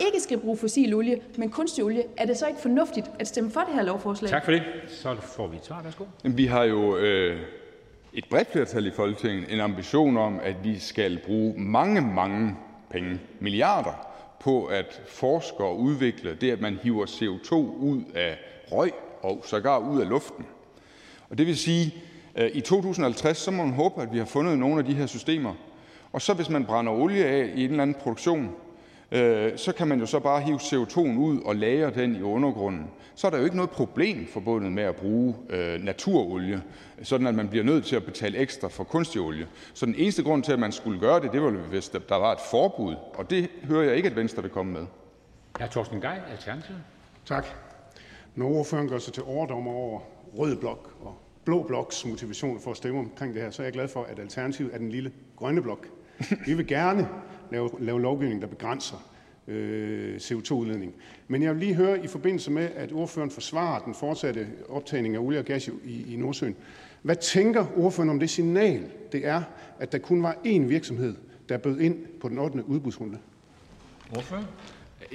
ikke 0.00 0.20
skal 0.20 0.38
bruge 0.38 0.56
fossil 0.56 0.94
olie, 0.94 1.20
men 1.36 1.50
kunstig 1.50 1.84
olie, 1.84 2.02
er 2.16 2.26
det 2.26 2.36
så 2.36 2.46
ikke 2.46 2.60
fornuftigt 2.60 3.10
at 3.18 3.28
stemme 3.28 3.50
for 3.50 3.60
det 3.60 3.74
her 3.74 3.82
lovforslag? 3.82 4.30
Tak 4.30 4.44
for 4.44 4.52
det. 4.52 4.62
Så 4.88 5.16
får 5.20 5.46
vi 5.46 5.56
et 5.56 5.64
svar. 5.64 5.82
Værsgo. 5.82 6.04
Vi 6.24 6.46
har 6.46 6.64
jo 6.64 6.96
øh, 6.96 7.40
et 8.12 8.24
bredt 8.30 8.52
flertal 8.52 8.86
i 8.86 8.90
Folketinget 8.90 9.52
en 9.52 9.60
ambition 9.60 10.16
om, 10.16 10.40
at 10.42 10.56
vi 10.64 10.78
skal 10.78 11.20
bruge 11.26 11.54
mange, 11.60 12.00
mange 12.00 12.56
penge, 12.90 13.20
milliarder, 13.40 14.06
på 14.40 14.64
at 14.64 15.02
forske 15.08 15.64
og 15.64 15.80
udvikle 15.80 16.34
det, 16.34 16.50
at 16.50 16.60
man 16.60 16.78
hiver 16.82 17.06
CO2 17.06 17.54
ud 17.54 18.02
af 18.14 18.38
røg 18.72 18.92
og 19.22 19.42
sågar 19.46 19.78
ud 19.78 20.00
af 20.00 20.08
luften. 20.08 20.46
Og 21.30 21.38
det 21.38 21.46
vil 21.46 21.56
sige, 21.56 21.94
at 22.34 22.50
i 22.54 22.60
2050 22.60 23.38
så 23.38 23.50
må 23.50 23.64
man 23.64 23.74
håbe, 23.74 24.02
at 24.02 24.12
vi 24.12 24.18
har 24.18 24.24
fundet 24.24 24.58
nogle 24.58 24.78
af 24.78 24.84
de 24.84 24.94
her 24.94 25.06
systemer. 25.06 25.54
Og 26.12 26.22
så 26.22 26.34
hvis 26.34 26.48
man 26.48 26.64
brænder 26.64 26.92
olie 26.92 27.24
af 27.24 27.52
i 27.54 27.64
en 27.64 27.70
eller 27.70 27.82
anden 27.82 27.96
produktion, 28.02 28.50
så 29.56 29.74
kan 29.76 29.88
man 29.88 30.00
jo 30.00 30.06
så 30.06 30.20
bare 30.20 30.40
hive 30.40 30.56
CO2'en 30.58 31.18
ud 31.18 31.40
og 31.44 31.56
lagre 31.56 31.90
den 31.90 32.16
i 32.16 32.22
undergrunden. 32.22 32.90
Så 33.14 33.26
er 33.26 33.30
der 33.30 33.38
jo 33.38 33.44
ikke 33.44 33.56
noget 33.56 33.70
problem 33.70 34.26
forbundet 34.32 34.72
med 34.72 34.82
at 34.82 34.96
bruge 34.96 35.34
øh, 35.50 35.84
naturolie, 35.84 36.62
sådan 37.02 37.26
at 37.26 37.34
man 37.34 37.48
bliver 37.48 37.64
nødt 37.64 37.84
til 37.84 37.96
at 37.96 38.04
betale 38.04 38.38
ekstra 38.38 38.68
for 38.68 38.84
kunstig 38.84 39.20
olie. 39.20 39.46
Så 39.74 39.86
den 39.86 39.94
eneste 39.98 40.22
grund 40.22 40.42
til, 40.42 40.52
at 40.52 40.58
man 40.58 40.72
skulle 40.72 41.00
gøre 41.00 41.20
det, 41.20 41.32
det 41.32 41.42
var, 41.42 41.50
hvis 41.50 41.88
der 41.88 42.16
var 42.16 42.32
et 42.32 42.38
forbud, 42.50 42.94
og 43.14 43.30
det 43.30 43.48
hører 43.64 43.82
jeg 43.82 43.96
ikke, 43.96 44.08
at 44.08 44.16
Venstre 44.16 44.42
vil 44.42 44.50
komme 44.50 44.72
med. 44.72 44.86
Hr. 45.60 45.66
Torsten 45.66 46.00
Gej, 46.00 46.20
Alternativet. 46.30 46.80
Tak. 47.26 47.46
Når 48.34 48.46
ordføreren 48.46 48.88
gør 48.88 48.98
sig 48.98 49.12
til 49.12 49.22
overdommer 49.22 49.72
over 49.72 50.00
rød 50.38 50.56
blok 50.56 50.94
og 51.00 51.14
blå 51.44 51.62
bloks 51.62 52.06
motivation 52.06 52.60
for 52.60 52.70
at 52.70 52.76
stemme 52.76 52.98
omkring 52.98 53.34
det 53.34 53.42
her, 53.42 53.50
så 53.50 53.62
er 53.62 53.66
jeg 53.66 53.72
glad 53.72 53.88
for, 53.88 54.02
at 54.04 54.18
Alternativet 54.18 54.74
er 54.74 54.78
den 54.78 54.90
lille 54.90 55.12
grønne 55.36 55.62
blok. 55.62 55.86
Vi 56.46 56.54
vil 56.54 56.66
gerne 56.66 57.08
lave, 57.52 57.70
lave 57.80 58.00
lovgivning, 58.00 58.42
der 58.42 58.48
begrænser 58.48 58.96
øh, 59.48 60.16
CO2-udledning. 60.16 60.94
Men 61.28 61.42
jeg 61.42 61.50
vil 61.52 61.60
lige 61.60 61.74
høre 61.74 62.04
i 62.04 62.06
forbindelse 62.06 62.50
med, 62.50 62.68
at 62.76 62.92
ordføreren 62.92 63.30
forsvarer 63.30 63.84
den 63.84 63.94
fortsatte 63.94 64.46
optagning 64.68 65.14
af 65.14 65.18
olie 65.18 65.38
og 65.38 65.44
gas 65.44 65.68
i, 65.84 66.14
i 66.14 66.16
Nordsøen. 66.16 66.56
Hvad 67.02 67.16
tænker 67.16 67.66
ordføreren 67.76 68.10
om 68.10 68.20
det 68.20 68.30
signal, 68.30 68.90
det 69.12 69.26
er, 69.26 69.42
at 69.78 69.92
der 69.92 69.98
kun 69.98 70.22
var 70.22 70.36
én 70.46 70.60
virksomhed, 70.60 71.14
der 71.48 71.58
bød 71.58 71.80
ind 71.80 71.96
på 72.20 72.28
den 72.28 72.38
8. 72.38 72.64
udbudsrunde? 72.66 73.18
Ordfører? 74.16 74.44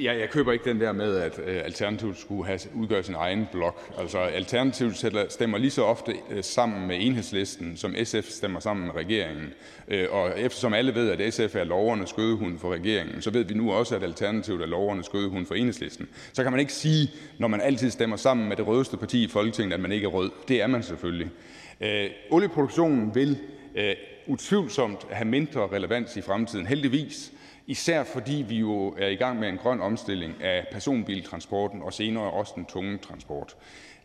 Ja, 0.02 0.18
jeg 0.20 0.30
køber 0.30 0.52
ikke 0.52 0.66
den 0.66 0.82
der 0.82 0.92
med, 0.92 1.18
at 1.18 1.40
øh, 1.46 1.62
Alternativet 1.66 2.18
skulle 2.18 2.46
have 2.46 2.60
udgøre 2.74 3.04
sin 3.04 3.16
egen 3.16 3.48
blok. 3.52 3.94
Altså, 4.00 4.20
Alternativet 4.20 5.26
stemmer 5.30 5.58
lige 5.58 5.72
så 5.72 5.84
ofte 5.84 6.14
øh, 6.32 6.44
sammen 6.44 6.88
med 6.88 6.98
enhedslisten, 7.00 7.78
som 7.78 7.96
SF 8.04 8.30
stemmer 8.30 8.60
sammen 8.60 8.86
med 8.86 8.96
regeringen. 8.96 9.54
Øh, 9.88 10.08
og 10.12 10.40
eftersom 10.40 10.74
alle 10.74 10.96
ved, 10.96 11.10
at 11.10 11.34
SF 11.34 11.56
er 11.56 11.64
lovernes 11.64 12.10
skødehund 12.10 12.60
for 12.60 12.74
regeringen, 12.74 13.22
så 13.22 13.32
ved 13.32 13.44
vi 13.44 13.54
nu 13.54 13.72
også, 13.72 13.96
at 13.96 14.04
Alternativet 14.04 14.62
er 14.62 14.66
lovernes 14.66 15.06
skødehund 15.06 15.46
for 15.46 15.56
enhedslisten. 15.56 16.08
Så 16.34 16.44
kan 16.44 16.52
man 16.52 16.60
ikke 16.60 16.74
sige, 16.74 17.12
når 17.40 17.48
man 17.48 17.62
altid 17.62 17.92
stemmer 17.92 18.18
sammen 18.18 18.50
med 18.50 18.58
det 18.58 18.68
rødeste 18.68 18.98
parti 18.98 19.24
i 19.24 19.28
Folketinget, 19.28 19.74
at 19.74 19.80
man 19.80 19.92
ikke 19.92 20.06
er 20.06 20.12
rød. 20.12 20.32
Det 20.48 20.62
er 20.62 20.68
man 20.68 20.84
selvfølgelig. 20.84 21.30
Øh, 21.82 22.10
olieproduktionen 22.30 23.16
vil 23.16 23.38
øh, 23.76 23.96
utvivlsomt 24.28 25.08
have 25.12 25.28
mindre 25.28 25.68
relevans 25.68 26.18
i 26.18 26.22
fremtiden, 26.22 26.68
heldigvis, 26.68 27.32
især 27.68 28.04
fordi 28.04 28.46
vi 28.48 28.56
jo 28.60 28.96
er 28.98 29.08
i 29.08 29.16
gang 29.16 29.40
med 29.40 29.50
en 29.50 29.58
grøn 29.58 29.82
omstilling 29.82 30.44
af 30.44 30.68
personbiltransporten 30.72 31.82
og 31.82 31.94
senere 31.94 32.32
også 32.32 32.54
den 32.56 32.66
tunge 32.66 32.98
transport. 32.98 33.56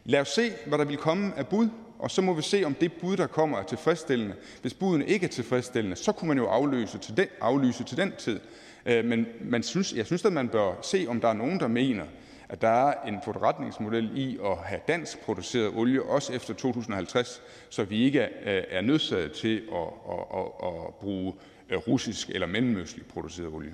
Lad 0.04 0.20
os 0.20 0.28
se, 0.28 0.50
hvad 0.66 0.78
der 0.78 0.84
vil 0.84 0.96
komme 0.96 1.32
af 1.36 1.46
bud, 1.46 1.68
og 1.98 2.10
så 2.10 2.22
må 2.22 2.34
vi 2.34 2.42
se, 2.42 2.64
om 2.64 2.74
det 2.74 2.92
bud, 2.92 3.16
der 3.16 3.26
kommer, 3.26 3.58
er 3.58 3.62
tilfredsstillende. 3.62 4.34
Hvis 4.62 4.74
budene 4.74 5.06
ikke 5.06 5.26
er 5.26 5.30
tilfredsstillende, 5.30 5.96
så 5.96 6.12
kunne 6.12 6.28
man 6.28 6.38
jo 6.38 6.46
aflyse 6.46 6.98
til 6.98 7.16
den, 7.16 7.26
aflyse 7.40 7.84
til 7.84 7.96
den 7.96 8.12
tid. 8.18 8.40
Øh, 8.86 9.04
men 9.04 9.26
man 9.40 9.62
synes, 9.62 9.92
jeg 9.92 10.06
synes, 10.06 10.24
at 10.24 10.32
man 10.32 10.48
bør 10.48 10.72
se, 10.82 11.06
om 11.08 11.20
der 11.20 11.28
er 11.28 11.32
nogen, 11.32 11.60
der 11.60 11.68
mener, 11.68 12.04
at 12.48 12.60
der 12.60 12.68
er 12.68 13.08
en 13.08 13.18
forretningsmodel 13.24 14.18
i 14.18 14.38
at 14.44 14.56
have 14.56 14.80
dansk 14.88 15.20
produceret 15.20 15.72
olie 15.76 16.02
også 16.02 16.32
efter 16.32 16.54
2050, 16.54 17.42
så 17.68 17.84
vi 17.84 18.04
ikke 18.04 18.20
øh, 18.20 18.62
er 18.70 18.80
nødsaget 18.80 19.32
til 19.32 19.62
at, 19.72 20.12
at, 20.12 20.38
at, 20.38 20.74
at 20.86 20.94
bruge 21.00 21.32
russisk 21.76 22.30
eller 22.30 22.46
mellemøstlig 22.46 23.06
produceret 23.06 23.48
olie. 23.54 23.72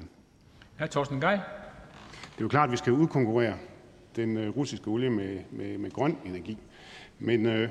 Hr. 0.78 0.86
Torsten 0.86 1.20
Gej. 1.20 1.34
Det 1.34 2.38
er 2.38 2.44
jo 2.44 2.48
klart, 2.48 2.68
at 2.68 2.72
vi 2.72 2.76
skal 2.76 2.92
udkonkurrere 2.92 3.54
den 4.16 4.36
øh, 4.36 4.56
russiske 4.56 4.88
olie 4.88 5.10
med, 5.10 5.38
med, 5.50 5.78
med 5.78 5.90
grøn 5.90 6.18
energi. 6.24 6.58
Men 7.18 7.46
øh, 7.46 7.68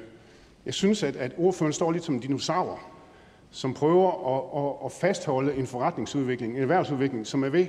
jeg 0.65 0.73
synes, 0.73 1.03
at, 1.03 1.15
at 1.15 1.33
ordføreren 1.37 1.73
står 1.73 1.91
lidt 1.91 2.03
som 2.03 2.15
en 2.15 2.21
dinosaur, 2.21 2.79
som 3.51 3.73
prøver 3.73 4.35
at, 4.35 4.63
at, 4.63 4.85
at 4.85 4.91
fastholde 4.91 5.55
en 5.55 5.67
forretningsudvikling, 5.67 6.55
en 6.55 6.61
erhvervsudvikling, 6.61 7.27
som 7.27 7.43
er 7.43 7.49
ved 7.49 7.67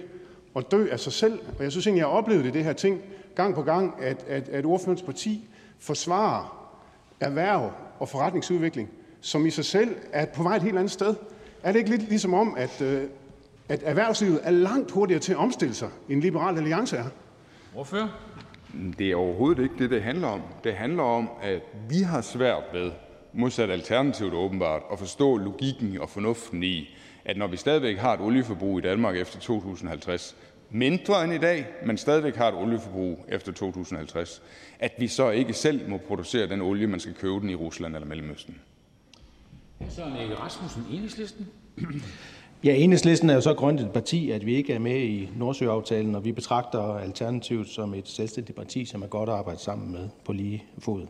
at 0.57 0.71
dø 0.71 0.89
af 0.91 1.01
sig 1.01 1.13
selv. 1.13 1.41
Og 1.59 1.65
jeg 1.65 1.73
synes 1.73 1.87
egentlig, 1.87 2.01
jeg 2.01 2.09
har 2.09 2.17
oplevet 2.17 2.45
det, 2.45 2.55
det 2.55 2.65
her 2.65 2.73
ting 2.73 3.01
gang 3.35 3.55
på 3.55 3.63
gang, 3.63 3.95
at, 4.03 4.25
at, 4.29 4.49
at 4.49 4.65
ordførens 4.65 5.03
parti 5.03 5.49
forsvarer 5.79 6.73
erhverv 7.21 7.73
og 7.99 8.09
forretningsudvikling, 8.09 8.91
som 9.21 9.47
i 9.47 9.51
sig 9.51 9.65
selv 9.65 9.97
er 10.13 10.27
på 10.27 10.43
vej 10.43 10.57
et 10.57 10.63
helt 10.63 10.79
andet 10.79 10.91
sted. 10.91 11.15
Er 11.67 11.73
det 11.73 11.79
ikke 11.79 11.91
lidt 11.91 12.09
ligesom 12.09 12.35
om, 12.35 12.55
at, 12.59 12.83
øh, 12.83 13.03
at 13.69 13.83
erhvervslivet 13.85 14.41
er 14.43 14.51
langt 14.51 14.91
hurtigere 14.91 15.21
til 15.21 15.33
at 15.33 15.39
omstille 15.39 15.75
sig, 15.75 15.89
end 16.09 16.23
Liberal 16.23 16.57
Alliance 16.57 16.97
er? 16.97 17.05
Hvorfor? 17.73 18.11
Det 18.99 19.11
er 19.11 19.17
overhovedet 19.17 19.63
ikke 19.63 19.75
det, 19.79 19.91
det 19.91 20.03
handler 20.03 20.29
om. 20.29 20.43
Det 20.65 20.75
handler 20.75 21.03
om, 21.03 21.29
at 21.43 21.63
vi 21.89 21.99
har 21.99 22.21
svært 22.21 22.63
ved, 22.73 22.91
modsat 23.33 23.71
alternativt 23.71 24.35
åbenbart, 24.35 24.83
at 24.93 24.99
forstå 24.99 25.37
logikken 25.37 26.01
og 26.01 26.11
fornuften 26.11 26.63
i, 26.63 26.97
at 27.25 27.37
når 27.37 27.47
vi 27.47 27.57
stadigvæk 27.57 27.99
har 27.99 28.15
et 28.15 28.21
olieforbrug 28.21 28.79
i 28.79 28.83
Danmark 28.83 29.17
efter 29.17 29.39
2050, 29.39 30.37
mindre 30.71 31.25
end 31.25 31.33
i 31.33 31.39
dag, 31.39 31.67
men 31.87 31.99
stadigvæk 31.99 32.37
har 32.37 32.49
et 32.49 32.55
olieforbrug 32.55 33.25
efter 33.29 33.53
2050, 33.53 34.43
at 34.79 34.93
vi 34.99 35.09
så 35.09 35.31
ikke 35.31 35.53
selv 35.53 35.89
må 35.89 35.99
producere 35.99 36.49
den 36.49 36.61
olie, 36.61 36.87
man 36.87 37.01
skal 37.01 37.15
købe 37.15 37.41
den 37.41 37.51
i 37.51 37.55
Rusland 37.55 37.95
eller 37.95 38.09
Mellemøsten. 38.09 38.61
Søren 39.89 40.17
Egge 40.17 40.35
Rasmussen, 40.35 40.83
Enhedslisten. 40.93 41.47
Ja, 42.65 42.75
Enhedslisten 42.75 43.31
er 43.31 43.35
jo 43.35 43.41
så 43.41 43.55
grønt 43.55 43.81
et 43.81 43.91
parti, 43.91 44.31
at 44.31 44.47
vi 44.47 44.55
ikke 44.55 44.73
er 44.73 44.79
med 44.79 45.01
i 45.01 45.29
Nordsøaftalen, 45.37 46.15
og 46.15 46.25
vi 46.25 46.33
betragter 46.33 46.81
Alternativet 46.81 47.69
som 47.69 47.95
et 47.95 48.09
selvstændigt 48.09 48.57
parti, 48.57 48.85
som 48.85 49.03
er 49.03 49.07
godt 49.07 49.29
at 49.29 49.35
arbejde 49.35 49.61
sammen 49.61 49.93
med 49.93 50.09
på 50.25 50.33
lige 50.33 50.65
fod. 50.79 51.07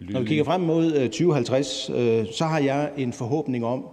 Når 0.00 0.20
vi 0.20 0.26
kigger 0.26 0.44
frem 0.44 0.60
mod 0.60 0.92
2050, 1.08 1.90
øh, 1.90 2.18
øh, 2.18 2.26
så 2.32 2.44
har 2.44 2.58
jeg 2.58 2.92
en 2.96 3.12
forhåbning 3.12 3.64
om, 3.64 3.86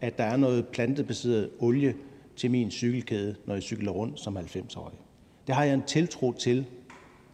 at 0.00 0.18
der 0.18 0.24
er 0.24 0.36
noget 0.36 0.66
plantebaseret 0.68 1.50
olie 1.58 1.94
til 2.36 2.50
min 2.50 2.70
cykelkæde, 2.70 3.34
når 3.46 3.54
jeg 3.54 3.62
cykler 3.62 3.92
rundt 3.92 4.20
som 4.20 4.36
90-årig. 4.36 4.98
Det 5.46 5.54
har 5.54 5.64
jeg 5.64 5.74
en 5.74 5.82
tiltro 5.86 6.32
til, 6.32 6.64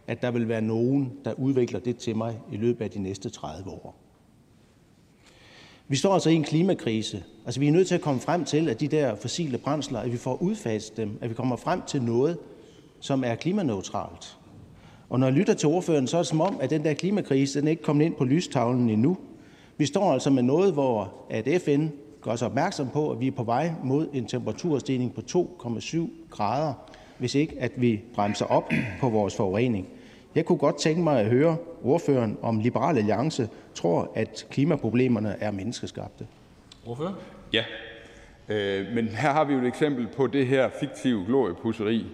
at 0.07 0.23
der 0.23 0.31
vil 0.31 0.49
være 0.49 0.63
nogen, 0.63 1.13
der 1.25 1.33
udvikler 1.33 1.81
det 1.81 1.97
til 1.97 2.17
mig 2.17 2.41
i 2.53 2.57
løbet 2.57 2.85
af 2.85 2.91
de 2.91 2.99
næste 2.99 3.31
30 3.31 3.71
år. 3.71 4.04
Vi 5.89 5.97
står 5.97 6.15
altså 6.15 6.31
i 6.31 6.35
en 6.35 6.45
klimakrise. 6.45 7.23
Altså, 7.45 7.61
vi 7.61 7.69
er 7.69 7.73
nødt 7.73 7.89
til 7.89 7.95
at 7.95 8.01
komme 8.01 8.21
frem 8.21 8.45
til, 8.45 8.69
at 8.69 8.81
de 8.81 8.89
der 8.89 9.15
fossile 9.15 9.59
brændsler, 9.59 10.01
at 10.01 10.13
vi 10.13 10.17
får 10.17 10.43
udfaset 10.43 10.97
dem, 10.97 11.19
at 11.21 11.31
vi 11.31 11.35
kommer 11.35 11.57
frem 11.57 11.83
til 11.87 12.03
noget, 12.03 12.39
som 13.01 13.25
er 13.25 13.35
klimaneutralt. 13.35 14.37
Og 15.09 15.21
når 15.21 15.27
jeg 15.27 15.35
lytter 15.35 15.55
til 15.55 15.69
ordføreren, 15.69 16.07
så 16.07 16.17
er 16.17 16.21
det 16.21 16.27
som 16.27 16.41
om, 16.41 16.59
at 16.61 16.71
den 16.71 16.85
der 16.85 16.95
klimakrise, 16.95 17.61
den 17.61 17.69
er 17.69 17.71
ikke 17.71 17.83
kommet 17.83 18.05
ind 18.05 18.15
på 18.15 18.25
lystavlen 18.25 18.91
endnu. 18.91 19.17
Vi 19.77 19.87
står 19.87 20.13
altså 20.13 20.31
med 20.31 20.43
noget, 20.43 20.73
hvor 20.73 21.13
at 21.31 21.63
FN 21.63 21.87
gør 22.21 22.31
os 22.31 22.43
opmærksom 22.43 22.89
på, 22.93 23.11
at 23.11 23.21
vi 23.21 23.27
er 23.27 23.33
på 23.33 23.45
vej 23.45 23.73
mod 23.83 24.09
en 24.13 24.27
temperaturstigning 24.27 25.15
på 25.15 25.21
2,7 25.67 25.99
grader, 26.31 26.73
hvis 27.19 27.35
ikke 27.35 27.57
at 27.61 27.73
vi 27.77 28.01
bremser 28.15 28.45
op 28.45 28.73
på 29.01 29.09
vores 29.09 29.37
forurening. 29.37 29.89
Jeg 30.35 30.45
kunne 30.45 30.59
godt 30.59 30.79
tænke 30.79 31.03
mig 31.03 31.21
at 31.21 31.27
høre 31.27 31.57
ordføreren, 31.83 32.39
om 32.43 32.61
Liberal 32.61 32.99
Alliance 32.99 33.49
tror, 33.75 34.13
at 34.15 34.47
klimaproblemerne 34.51 35.37
er 35.41 35.51
menneskeskabte. 35.51 36.27
Ordfører? 36.87 37.13
Ja, 37.53 37.65
øh, 38.49 38.87
men 38.95 39.09
her 39.09 39.33
har 39.33 39.45
vi 39.45 39.55
jo 39.55 39.61
et 39.61 39.67
eksempel 39.67 40.09
på 40.17 40.27
det 40.27 40.47
her 40.47 40.71
fiktive 40.81 41.25
gloriepusseri. 41.27 42.07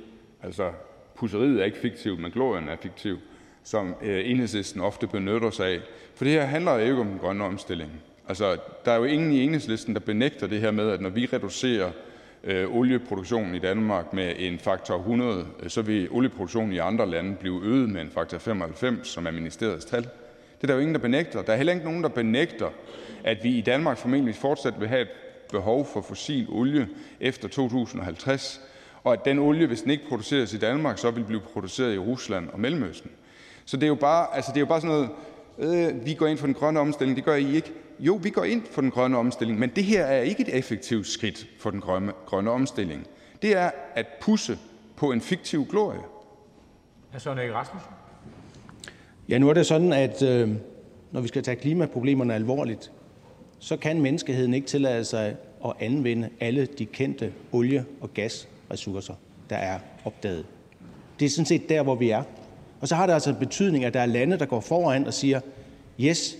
Altså, 0.43 0.71
pusseriet 1.15 1.61
er 1.61 1.65
ikke 1.65 1.79
fiktivt, 1.79 2.21
men 2.21 2.31
glorien 2.31 2.69
er 2.69 2.77
fiktiv, 2.83 3.19
som 3.65 3.95
øh, 4.03 4.31
enhedslisten 4.31 4.81
ofte 4.81 5.07
benytter 5.07 5.51
sig 5.51 5.67
af. 5.67 5.79
For 6.15 6.25
det 6.25 6.33
her 6.33 6.45
handler 6.45 6.73
jo 6.73 6.79
ikke 6.79 7.01
om 7.01 7.07
den 7.07 7.19
grønne 7.19 7.45
omstilling. 7.45 7.91
Altså, 8.29 8.57
der 8.85 8.93
er 8.93 8.97
jo 8.97 9.05
ingen 9.05 9.33
i 9.33 9.43
enhedslisten, 9.43 9.95
der 9.95 10.01
benægter 10.01 10.47
det 10.47 10.61
her 10.61 10.71
med, 10.71 10.91
at 10.91 11.01
når 11.01 11.11
vi 11.11 11.27
reducerer 11.27 11.91
Øh, 12.45 12.77
olieproduktionen 12.77 13.55
i 13.55 13.59
Danmark 13.59 14.13
med 14.13 14.33
en 14.39 14.59
faktor 14.59 14.97
100, 14.97 15.47
øh, 15.63 15.71
så 15.71 15.83
vil 15.83 16.09
olieproduktionen 16.11 16.73
i 16.73 16.79
andre 16.79 17.11
lande 17.11 17.37
blive 17.37 17.63
øget 17.65 17.89
med 17.89 18.01
en 18.03 18.11
faktor 18.11 18.39
95, 18.39 19.09
som 19.09 19.27
er 19.27 19.31
ministeriets 19.31 19.85
tal. 19.85 20.03
Det 20.03 20.63
er 20.63 20.67
der 20.67 20.75
jo 20.75 20.81
ingen, 20.81 20.95
der 20.95 21.01
benægter. 21.01 21.43
Der 21.43 21.53
er 21.53 21.57
heller 21.57 21.73
ikke 21.73 21.85
nogen, 21.85 22.03
der 22.03 22.09
benægter, 22.09 22.69
at 23.25 23.39
vi 23.43 23.51
i 23.51 23.61
Danmark 23.61 23.99
formentlig 23.99 24.35
fortsat 24.35 24.75
vil 24.81 24.89
have 24.89 25.03
et 25.03 25.09
behov 25.51 25.87
for 25.93 26.01
fossil 26.01 26.47
olie 26.51 26.89
efter 27.21 27.49
2050, 27.49 28.61
og 29.05 29.13
at 29.13 29.25
den 29.25 29.39
olie, 29.39 29.67
hvis 29.67 29.83
den 29.83 29.91
ikke 29.91 30.09
produceres 30.09 30.55
i 30.55 30.59
Danmark, 30.59 30.99
så 30.99 31.11
vil 31.11 31.25
blive 31.25 31.41
produceret 31.53 31.95
i 31.95 31.99
Rusland 31.99 32.49
og 32.49 32.61
Mellemøsten. 32.61 33.11
Så 33.65 33.77
det 33.77 33.83
er 33.83 33.89
jo 33.89 33.95
bare, 33.95 34.37
altså 34.37 34.51
det 34.51 34.57
er 34.57 34.61
jo 34.61 34.67
bare 34.67 34.81
sådan 34.81 34.97
noget, 34.97 35.89
øh, 35.89 36.07
vi 36.07 36.15
går 36.15 36.27
ind 36.27 36.39
for 36.39 36.47
den 36.47 36.55
grønne 36.55 36.81
omstilling, 36.81 37.17
det 37.17 37.25
gør 37.25 37.35
I 37.35 37.55
ikke. 37.55 37.73
Jo, 38.01 38.15
vi 38.23 38.31
går 38.31 38.45
ind 38.45 38.63
for 38.71 38.81
den 38.81 38.91
grønne 38.91 39.19
omstilling, 39.19 39.59
men 39.59 39.71
det 39.77 39.85
her 39.85 40.05
er 40.05 40.21
ikke 40.21 40.43
et 40.43 40.59
effektivt 40.59 41.07
skridt 41.07 41.47
for 41.59 41.71
den 41.71 41.81
grønne, 41.81 42.13
grønne 42.27 42.51
omstilling. 42.51 43.07
Det 43.43 43.57
er 43.57 43.71
at 43.95 44.07
pusse 44.21 44.59
på 44.97 45.13
en 45.13 45.21
fiktiv 45.21 45.67
glorie. 45.67 46.01
Hr. 47.13 47.19
Søren 47.19 47.39
Egge 47.39 47.55
Rasmussen. 47.55 47.91
Ja, 49.29 49.39
nu 49.39 49.49
er 49.49 49.55
det 49.55 49.67
sådan, 49.67 49.93
at 49.93 50.23
øh, 50.23 50.51
når 51.13 51.21
vi 51.21 51.29
skal 51.29 51.43
tage 51.43 51.57
klimaproblemerne 51.57 52.35
alvorligt, 52.35 52.93
så 53.59 53.77
kan 53.77 54.01
menneskeheden 54.01 54.55
ikke 54.55 54.67
tillade 54.67 55.05
sig 55.05 55.37
at 55.65 55.73
anvende 55.81 56.29
alle 56.41 56.67
de 56.67 56.87
kendte 56.87 57.33
olie- 57.53 57.85
og 58.01 58.15
gasressourcer, 58.15 59.15
der 59.51 59.57
er 59.57 59.79
opdaget. 60.05 60.47
Det 61.21 61.27
er 61.27 61.31
sådan 61.31 61.47
set 61.47 61.69
der, 61.69 61.83
hvor 61.83 61.95
vi 61.95 62.11
er. 62.11 62.23
Og 62.81 62.89
så 62.89 62.95
har 62.95 63.07
det 63.07 63.13
altså 63.13 63.35
betydning, 63.35 63.85
at 63.85 63.95
der 63.95 64.01
er 64.01 64.07
lande, 64.07 64.39
der 64.39 64.47
går 64.47 64.61
foran 64.61 65.07
og 65.07 65.15
siger, 65.15 65.41
yes, 66.01 66.37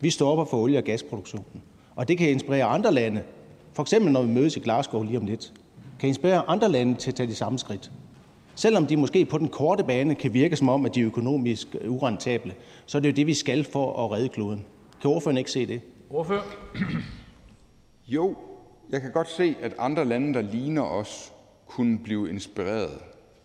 vi 0.00 0.10
stopper 0.10 0.44
for 0.44 0.56
olie- 0.56 0.78
og 0.78 0.84
gasproduktionen. 0.84 1.62
Og 1.96 2.08
det 2.08 2.18
kan 2.18 2.30
inspirere 2.30 2.64
andre 2.64 2.92
lande, 2.92 3.22
for 3.72 3.82
eksempel 3.82 4.12
når 4.12 4.22
vi 4.22 4.28
mødes 4.28 4.56
i 4.56 4.60
Glasgow 4.60 5.02
lige 5.02 5.18
om 5.18 5.26
lidt, 5.26 5.52
kan 6.00 6.08
inspirere 6.08 6.48
andre 6.48 6.68
lande 6.68 6.94
til 6.94 7.10
at 7.10 7.14
tage 7.14 7.26
de 7.26 7.34
samme 7.34 7.58
skridt. 7.58 7.90
Selvom 8.54 8.86
de 8.86 8.96
måske 8.96 9.24
på 9.24 9.38
den 9.38 9.48
korte 9.48 9.84
bane 9.84 10.14
kan 10.14 10.34
virke 10.34 10.56
som 10.56 10.68
om, 10.68 10.86
at 10.86 10.94
de 10.94 11.00
er 11.00 11.06
økonomisk 11.06 11.76
urentable, 11.88 12.54
så 12.86 12.98
er 12.98 13.02
det 13.02 13.08
jo 13.08 13.14
det, 13.14 13.26
vi 13.26 13.34
skal 13.34 13.64
for 13.64 14.04
at 14.04 14.10
redde 14.10 14.28
kloden. 14.28 14.64
Kan 15.00 15.10
ordføreren 15.10 15.38
ikke 15.38 15.50
se 15.50 15.66
det? 15.66 15.80
Ordfører? 16.10 16.42
Jo, 18.08 18.36
jeg 18.90 19.00
kan 19.00 19.12
godt 19.12 19.30
se, 19.30 19.56
at 19.62 19.74
andre 19.78 20.04
lande, 20.04 20.34
der 20.34 20.40
ligner 20.40 20.82
os, 20.82 21.32
kunne 21.66 21.98
blive 21.98 22.30
inspireret 22.30 22.98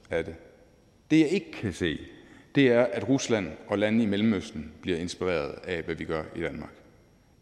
af 0.10 0.26
det. 0.26 0.36
Det 1.12 1.20
jeg 1.20 1.28
ikke 1.28 1.52
kan 1.52 1.74
se, 1.74 1.98
er, 2.58 2.88
at 2.92 3.10
Rusland 3.10 3.48
og 3.68 3.78
lande 3.78 4.04
i 4.04 4.08
Mellemøsten 4.08 4.72
bliver 4.82 4.98
inspireret 4.98 5.56
af, 5.64 5.82
hvad 5.84 5.96
vi 5.96 6.04
gør 6.04 6.24
i 6.36 6.42
Danmark. 6.42 6.72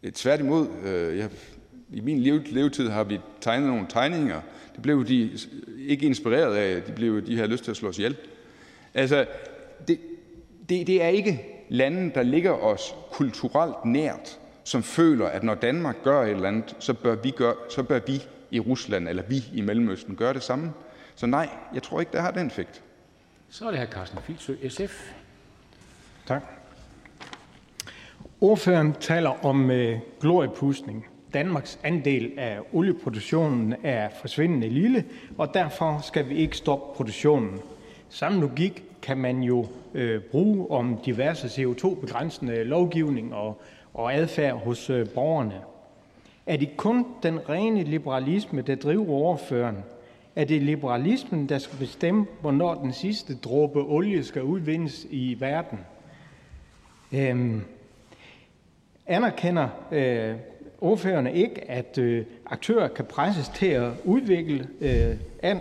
Øh, 0.02 0.12
tværtimod, 0.12 0.68
øh, 0.84 1.18
jeg 1.18 1.30
I 1.92 2.00
min 2.00 2.20
levetid 2.46 2.88
har 2.88 3.04
vi 3.04 3.20
tegnet 3.40 3.68
nogle 3.68 3.86
tegninger. 3.88 4.40
Det 4.74 4.82
blev 4.82 5.06
de 5.06 5.30
ikke 5.86 6.06
inspireret 6.06 6.56
af, 6.56 6.82
de 6.82 6.92
blev 6.92 7.26
de 7.26 7.36
havde 7.36 7.48
lyst 7.48 7.64
til 7.64 7.70
at 7.70 7.76
slå 7.76 7.88
os 7.88 7.98
ihjel. 7.98 8.16
Altså, 8.94 9.26
det, 9.88 9.98
det, 10.68 10.86
det 10.86 11.02
er 11.02 11.08
ikke 11.08 11.64
lande, 11.68 12.14
der 12.14 12.22
ligger 12.22 12.52
os 12.52 12.94
kulturelt 13.12 13.84
nært, 13.84 14.38
som 14.64 14.82
føler, 14.82 15.26
at 15.26 15.42
når 15.42 15.54
Danmark 15.54 15.96
gør 16.04 16.22
et 16.22 16.30
eller 16.30 16.48
andet, 16.48 16.76
så 16.78 16.94
bør 16.94 17.14
vi, 17.14 17.30
gøre, 17.30 17.54
så 17.70 17.82
bør 17.82 18.00
vi 18.06 18.22
i 18.50 18.60
Rusland 18.60 19.08
eller 19.08 19.22
vi 19.22 19.44
i 19.54 19.60
Mellemøsten 19.60 20.16
gøre 20.16 20.34
det 20.34 20.42
samme. 20.42 20.72
Så 21.14 21.26
nej, 21.26 21.48
jeg 21.74 21.82
tror 21.82 22.00
ikke, 22.00 22.12
det 22.12 22.20
har 22.20 22.30
den 22.30 22.46
effekt. 22.46 22.82
Så 23.52 23.66
er 23.66 23.70
det 23.70 23.80
hr. 23.80 23.92
Carsten 23.92 24.18
Filsø, 24.18 24.68
SF. 24.68 25.12
Tak. 26.26 26.42
Ordføreren 28.40 28.92
taler 29.00 29.44
om 29.44 29.70
øh, 29.70 29.98
gloriepustning. 30.20 31.06
Danmarks 31.34 31.78
andel 31.84 32.32
af 32.38 32.58
olieproduktionen 32.72 33.74
er 33.82 34.08
forsvindende 34.20 34.68
lille, 34.68 35.04
og 35.38 35.54
derfor 35.54 36.00
skal 36.02 36.28
vi 36.28 36.34
ikke 36.34 36.56
stoppe 36.56 36.96
produktionen. 36.96 37.60
Samme 38.08 38.40
logik 38.40 38.84
kan 39.02 39.18
man 39.18 39.42
jo 39.42 39.66
øh, 39.94 40.22
bruge 40.22 40.70
om 40.70 40.98
diverse 41.06 41.46
CO2-begrænsende 41.46 42.64
lovgivning 42.64 43.34
og, 43.34 43.60
og 43.94 44.14
adfærd 44.14 44.64
hos 44.64 44.90
øh, 44.90 45.08
borgerne. 45.08 45.60
Er 46.46 46.56
det 46.56 46.76
kun 46.76 47.06
den 47.22 47.48
rene 47.48 47.82
liberalisme, 47.82 48.62
der 48.62 48.74
driver 48.74 49.08
overføren? 49.10 49.76
Er 50.36 50.44
det 50.44 50.62
liberalismen, 50.62 51.48
der 51.48 51.58
skal 51.58 51.78
bestemme, 51.78 52.26
hvornår 52.40 52.74
den 52.74 52.92
sidste 52.92 53.36
dråbe 53.36 53.78
olie 53.78 54.24
skal 54.24 54.42
udvindes 54.42 55.06
i 55.10 55.36
verden? 55.40 55.78
Øhm, 57.12 57.62
anerkender 59.06 59.68
øh, 59.92 60.34
ordførerne 60.80 61.34
ikke, 61.34 61.70
at 61.70 61.98
øh, 61.98 62.24
aktører 62.46 62.88
kan 62.88 63.04
presses 63.04 63.48
til 63.48 63.66
at 63.66 63.92
udvikle 64.04 64.68
øh, 64.80 65.16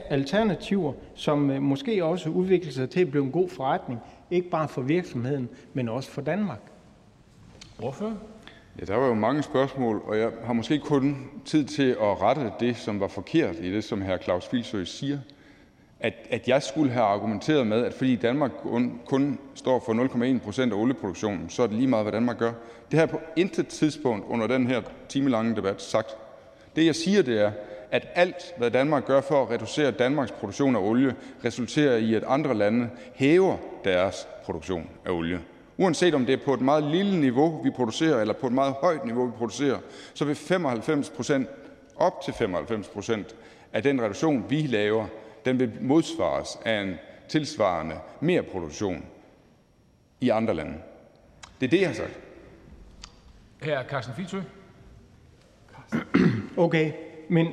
alternativer, 0.09 0.93
som 1.15 1.51
øh, 1.51 1.61
måske 1.61 2.05
også 2.05 2.29
udvikler 2.29 2.71
sig 2.71 2.89
til 2.89 3.01
at 3.01 3.11
blive 3.11 3.23
en 3.23 3.31
god 3.31 3.49
forretning, 3.49 3.99
ikke 4.31 4.49
bare 4.49 4.67
for 4.67 4.81
virksomheden, 4.81 5.49
men 5.73 5.89
også 5.89 6.09
for 6.09 6.21
Danmark? 6.21 6.61
Ordfører? 7.81 8.15
Ja, 8.79 8.85
der 8.85 8.95
var 8.95 9.07
jo 9.07 9.13
mange 9.13 9.43
spørgsmål, 9.43 10.01
og 10.05 10.19
jeg 10.19 10.31
har 10.43 10.53
måske 10.53 10.79
kun 10.79 11.29
tid 11.45 11.65
til 11.65 11.89
at 11.89 12.21
rette 12.21 12.51
det, 12.59 12.77
som 12.77 12.99
var 12.99 13.07
forkert 13.07 13.55
i 13.55 13.73
det, 13.73 13.83
som 13.83 14.01
hr. 14.01 14.17
Claus 14.17 14.47
Filsø 14.47 14.83
siger. 14.83 15.19
At, 15.99 16.13
at 16.29 16.47
jeg 16.47 16.63
skulle 16.63 16.91
have 16.91 17.05
argumenteret 17.05 17.67
med, 17.67 17.85
at 17.85 17.93
fordi 17.93 18.15
Danmark 18.15 18.51
kun, 18.63 19.01
kun 19.05 19.39
står 19.55 19.79
for 19.85 19.93
0,1 20.37 20.45
procent 20.45 20.73
af 20.73 20.77
olieproduktionen, 20.77 21.49
så 21.49 21.63
er 21.63 21.67
det 21.67 21.75
lige 21.75 21.87
meget, 21.87 22.05
hvad 22.05 22.13
Danmark 22.13 22.37
gør. 22.37 22.51
Det 22.91 22.99
har 22.99 23.01
jeg 23.01 23.09
på 23.09 23.21
intet 23.35 23.67
tidspunkt 23.67 24.25
under 24.27 24.47
den 24.47 24.67
her 24.67 24.81
timelange 25.09 25.55
debat 25.55 25.81
sagt. 25.81 26.17
Det 26.75 26.85
jeg 26.85 26.95
siger, 26.95 27.21
det 27.21 27.41
er, 27.41 27.51
at 27.91 28.07
alt, 28.15 28.53
hvad 28.57 28.71
Danmark 28.71 29.05
gør 29.05 29.21
for 29.21 29.43
at 29.43 29.49
reducere 29.49 29.91
Danmarks 29.91 30.31
produktion 30.31 30.75
af 30.75 30.79
olie, 30.79 31.15
resulterer 31.45 31.97
i, 31.97 32.13
at 32.13 32.23
andre 32.27 32.53
lande 32.53 32.89
hæver 33.13 33.57
deres 33.83 34.27
produktion 34.43 34.89
af 35.05 35.11
olie. 35.11 35.39
Uanset 35.79 36.15
om 36.15 36.25
det 36.25 36.33
er 36.33 36.45
på 36.45 36.53
et 36.53 36.61
meget 36.61 36.83
lille 36.83 37.19
niveau, 37.19 37.61
vi 37.63 37.69
producerer, 37.69 38.21
eller 38.21 38.33
på 38.33 38.47
et 38.47 38.53
meget 38.53 38.73
højt 38.73 39.05
niveau, 39.05 39.25
vi 39.25 39.31
producerer, 39.37 39.77
så 40.13 40.25
vil 40.25 40.35
95 40.35 41.09
procent, 41.09 41.47
op 41.95 42.21
til 42.25 42.33
95 42.33 42.87
procent 42.87 43.35
af 43.73 43.83
den 43.83 44.01
reduktion, 44.01 44.45
vi 44.49 44.61
laver, 44.61 45.07
den 45.45 45.59
vil 45.59 45.71
modsvares 45.81 46.59
af 46.65 46.81
en 46.81 46.95
tilsvarende 47.29 47.95
mere 48.19 48.43
produktion 48.43 49.05
i 50.21 50.29
andre 50.29 50.53
lande. 50.53 50.73
Det 51.59 51.65
er 51.65 51.69
det, 51.69 51.81
jeg 51.81 51.89
har 51.89 51.95
sagt. 51.95 52.19
Her 53.61 53.83
Carsten 53.83 54.15
Filsø. 54.15 54.39
Okay, 56.57 56.91
men 57.29 57.47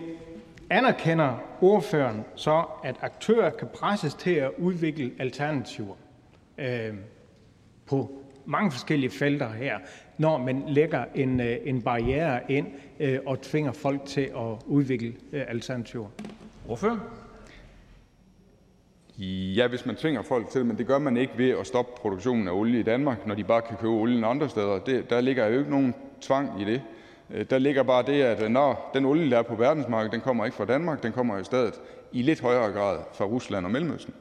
anerkender 0.71 1.39
ordføreren 1.61 2.25
så, 2.37 2.65
at 2.85 2.97
aktører 3.01 3.51
kan 3.51 3.69
presses 3.75 4.15
til 4.15 4.35
at 4.35 4.51
udvikle 4.59 5.13
alternativer 5.19 5.95
øh, 6.59 6.95
på 7.87 8.11
mange 8.45 8.71
forskellige 8.71 9.11
felter 9.11 9.53
her, 9.53 9.79
når 10.19 10.39
man 10.39 10.63
lægger 10.67 11.05
en, 11.15 11.41
øh, 11.41 11.57
en 11.65 11.83
barriere 11.83 12.53
ind 12.53 12.67
øh, 13.01 13.19
og 13.27 13.41
tvinger 13.41 13.73
folk 13.73 14.05
til 14.05 14.21
at 14.21 14.63
udvikle 14.67 15.15
øh, 15.33 15.45
alternativer? 15.49 16.09
Ordfører? 16.69 16.99
Ja, 19.19 19.69
hvis 19.69 19.87
man 19.87 19.97
tvinger 19.97 20.23
folk 20.23 20.49
til 20.49 20.59
det, 20.59 20.67
men 20.67 20.79
det 20.79 20.87
gør 20.87 20.99
man 20.99 21.17
ikke 21.17 21.33
ved 21.37 21.51
at 21.51 21.67
stoppe 21.67 21.93
produktionen 22.01 22.49
af 22.49 22.53
olie 22.53 22.81
i 22.81 22.83
Danmark, 22.83 23.27
når 23.27 23.35
de 23.35 23.45
bare 23.45 23.63
kan 23.63 23.77
købe 23.77 23.93
olien 23.93 24.25
andre 24.25 24.49
steder. 24.49 24.79
Det, 24.79 25.11
der 25.11 25.21
ligger 25.21 25.47
jo 25.47 25.59
ikke 25.59 25.71
nogen 25.71 25.95
tvang 26.21 26.61
i 26.61 26.65
det. 26.65 26.83
Der 27.51 27.59
ligger 27.59 27.83
bare 27.83 28.03
det, 28.07 28.23
at 28.23 28.51
når 28.51 28.91
den 28.95 29.05
olie, 29.05 29.31
der 29.31 29.39
er 29.39 29.43
på 29.43 29.55
verdensmarkedet, 29.55 30.13
den 30.13 30.21
kommer 30.21 30.45
ikke 30.45 30.57
fra 30.57 30.65
Danmark, 30.65 31.03
den 31.03 31.13
kommer 31.13 31.39
i 31.39 31.45
stedet 31.45 31.81
i 32.13 32.23
lidt 32.23 32.41
højere 32.41 32.73
grad 32.73 32.99
fra 33.15 33.25
Rusland 33.25 33.65
og 33.65 33.71
Mellemøsten. 33.71 34.15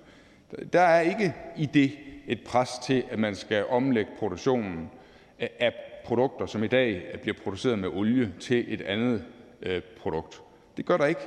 Der 0.73 0.81
er 0.81 1.01
ikke 1.01 1.33
i 1.57 1.65
det 1.65 1.91
et 2.27 2.41
pres 2.45 2.69
til, 2.83 3.03
at 3.09 3.19
man 3.19 3.35
skal 3.35 3.65
omlægge 3.69 4.11
produktionen 4.19 4.89
af 5.39 5.73
produkter, 6.05 6.45
som 6.45 6.63
i 6.63 6.67
dag 6.67 7.19
bliver 7.21 7.37
produceret 7.43 7.79
med 7.79 7.89
olie, 7.89 8.33
til 8.39 8.73
et 8.73 8.81
andet 8.81 9.23
øh, 9.61 9.81
produkt. 9.99 10.41
Det 10.77 10.85
gør 10.85 10.97
der 10.97 11.05
ikke. 11.05 11.21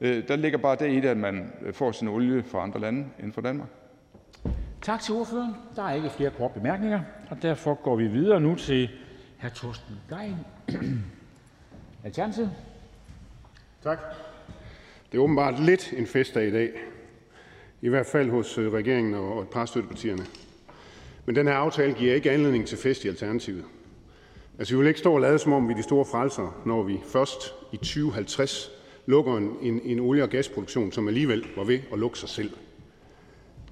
Øh, 0.00 0.28
der 0.28 0.36
ligger 0.36 0.58
bare 0.58 0.76
det 0.76 0.90
i 0.90 0.96
det, 0.96 1.08
at 1.08 1.16
man 1.16 1.52
får 1.72 1.92
sin 1.92 2.08
olie 2.08 2.42
fra 2.42 2.62
andre 2.62 2.80
lande 2.80 3.06
end 3.22 3.32
fra 3.32 3.42
Danmark. 3.42 3.68
Tak 4.82 5.00
til 5.00 5.14
ordføreren. 5.14 5.54
Der 5.76 5.82
er 5.82 5.94
ikke 5.94 6.10
flere 6.10 6.30
korte 6.30 6.54
bemærkninger, 6.54 7.00
og 7.30 7.42
derfor 7.42 7.74
går 7.74 7.96
vi 7.96 8.06
videre 8.06 8.40
nu 8.40 8.54
til 8.54 8.90
hr. 9.38 9.48
Torsten 9.48 9.96
Gejl, 10.08 10.36
Alternativet. 12.04 12.50
Tak. 13.82 13.98
Det 15.12 15.18
er 15.18 15.22
åbenbart 15.22 15.60
lidt 15.60 15.92
en 15.96 16.06
festdag 16.06 16.48
i 16.48 16.50
dag, 16.50 16.72
i 17.82 17.88
hvert 17.88 18.06
fald 18.06 18.30
hos 18.30 18.58
øh, 18.58 18.72
regeringen 18.72 19.14
og 19.14 19.42
et 19.42 19.48
par 19.48 19.66
støttepartierne. 19.66 20.26
Men 21.26 21.36
den 21.36 21.46
her 21.46 21.54
aftale 21.54 21.94
giver 21.94 22.14
ikke 22.14 22.30
anledning 22.30 22.66
til 22.66 22.78
fest 22.78 23.04
i 23.04 23.08
Alternativet. 23.08 23.64
Altså, 24.58 24.74
vi 24.74 24.78
vil 24.78 24.88
ikke 24.88 25.00
stå 25.00 25.14
og 25.14 25.20
lade 25.20 25.38
som 25.38 25.52
om, 25.52 25.68
vi 25.68 25.72
er 25.72 25.76
de 25.76 25.82
store 25.82 26.04
frelser, 26.04 26.62
når 26.66 26.82
vi 26.82 27.00
først 27.06 27.54
i 27.72 27.76
2050 27.76 28.70
lukker 29.06 29.36
en, 29.36 29.56
en, 29.62 29.80
en 29.84 30.00
olie- 30.00 30.22
og 30.22 30.28
gasproduktion, 30.28 30.92
som 30.92 31.08
alligevel 31.08 31.46
var 31.56 31.64
ved 31.64 31.78
at 31.92 31.98
lukke 31.98 32.18
sig 32.18 32.28
selv. 32.28 32.50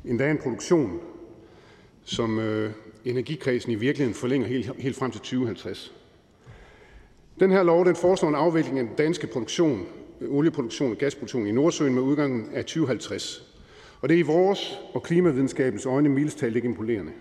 Endda 0.05 0.31
en 0.31 0.39
produktion, 0.39 1.01
som 2.05 2.39
øh, 2.39 2.73
energikredsen 3.05 3.73
i 3.73 3.75
virkeligheden 3.75 4.15
forlænger 4.15 4.49
helt, 4.49 4.73
helt 4.79 4.97
frem 4.97 5.11
til 5.11 5.21
2050. 5.21 5.95
Den 7.41 7.51
her 7.51 7.63
lov 7.63 7.85
den 7.85 7.97
foreslår 7.97 8.29
en 8.29 8.35
afvikling 8.35 8.79
af 8.79 8.85
den 8.85 8.97
danske 8.97 9.27
produktion, 9.27 9.87
øh, 10.21 10.31
olieproduktion 10.31 10.91
og 10.91 10.99
gasproduktion 10.99 11.47
i 11.47 11.53
Nordsøen 11.53 11.95
med 11.95 12.03
udgangen 12.03 12.49
af 12.55 12.65
2050. 12.65 13.48
Og 14.01 14.09
det 14.09 14.15
er 14.15 14.19
i 14.19 14.23
vores 14.23 14.79
og 14.95 15.03
klimavidenskabens 15.03 15.87
øjne 15.87 16.09
mildest 16.09 16.39
talt 16.39 16.57
ikke 16.57 16.69
imponerende. 16.69 17.13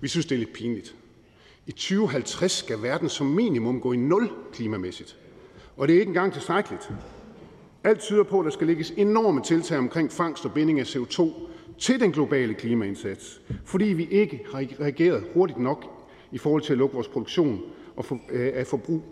Vi 0.00 0.08
synes, 0.08 0.26
det 0.26 0.34
er 0.34 0.38
lidt 0.38 0.52
pinligt. 0.52 0.94
I 1.66 1.72
2050 1.72 2.52
skal 2.52 2.82
verden 2.82 3.08
som 3.08 3.26
minimum 3.26 3.80
gå 3.80 3.92
i 3.92 3.96
nul 3.96 4.30
klimamæssigt. 4.52 5.16
Og 5.76 5.88
det 5.88 5.96
er 5.96 6.00
ikke 6.00 6.10
engang 6.10 6.32
tilstrækkeligt. 6.32 6.90
Alt 7.84 8.00
tyder 8.00 8.22
på, 8.22 8.40
at 8.40 8.44
der 8.44 8.50
skal 8.50 8.66
lægges 8.66 8.92
enorme 8.96 9.42
tiltag 9.42 9.78
omkring 9.78 10.12
fangst 10.12 10.44
og 10.44 10.52
binding 10.52 10.80
af 10.80 10.96
CO2 10.96 11.32
til 11.78 12.00
den 12.00 12.12
globale 12.12 12.54
klimaindsats, 12.54 13.40
fordi 13.64 13.84
vi 13.84 14.08
ikke 14.10 14.44
har 14.52 14.66
reageret 14.80 15.24
hurtigt 15.34 15.58
nok 15.58 15.84
i 16.32 16.38
forhold 16.38 16.62
til 16.62 16.72
at 16.72 16.78
lukke 16.78 16.94
vores 16.94 17.08
produktion 17.08 17.60
og 17.96 18.04
for, 18.04 18.20
øh, 18.30 18.50
af 18.54 18.66
forbrug 18.66 19.02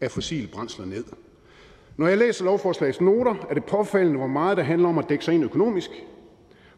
af 0.00 0.10
fossile 0.10 0.48
brændsler 0.48 0.86
ned. 0.86 1.04
Når 1.96 2.06
jeg 2.06 2.18
læser 2.18 2.44
lovforslagets 2.44 3.00
noter, 3.00 3.34
er 3.50 3.54
det 3.54 3.64
påfaldende, 3.64 4.18
hvor 4.18 4.26
meget 4.26 4.56
der 4.56 4.62
handler 4.62 4.88
om 4.88 4.98
at 4.98 5.08
dække 5.08 5.24
sig 5.24 5.34
ind 5.34 5.44
økonomisk, 5.44 5.90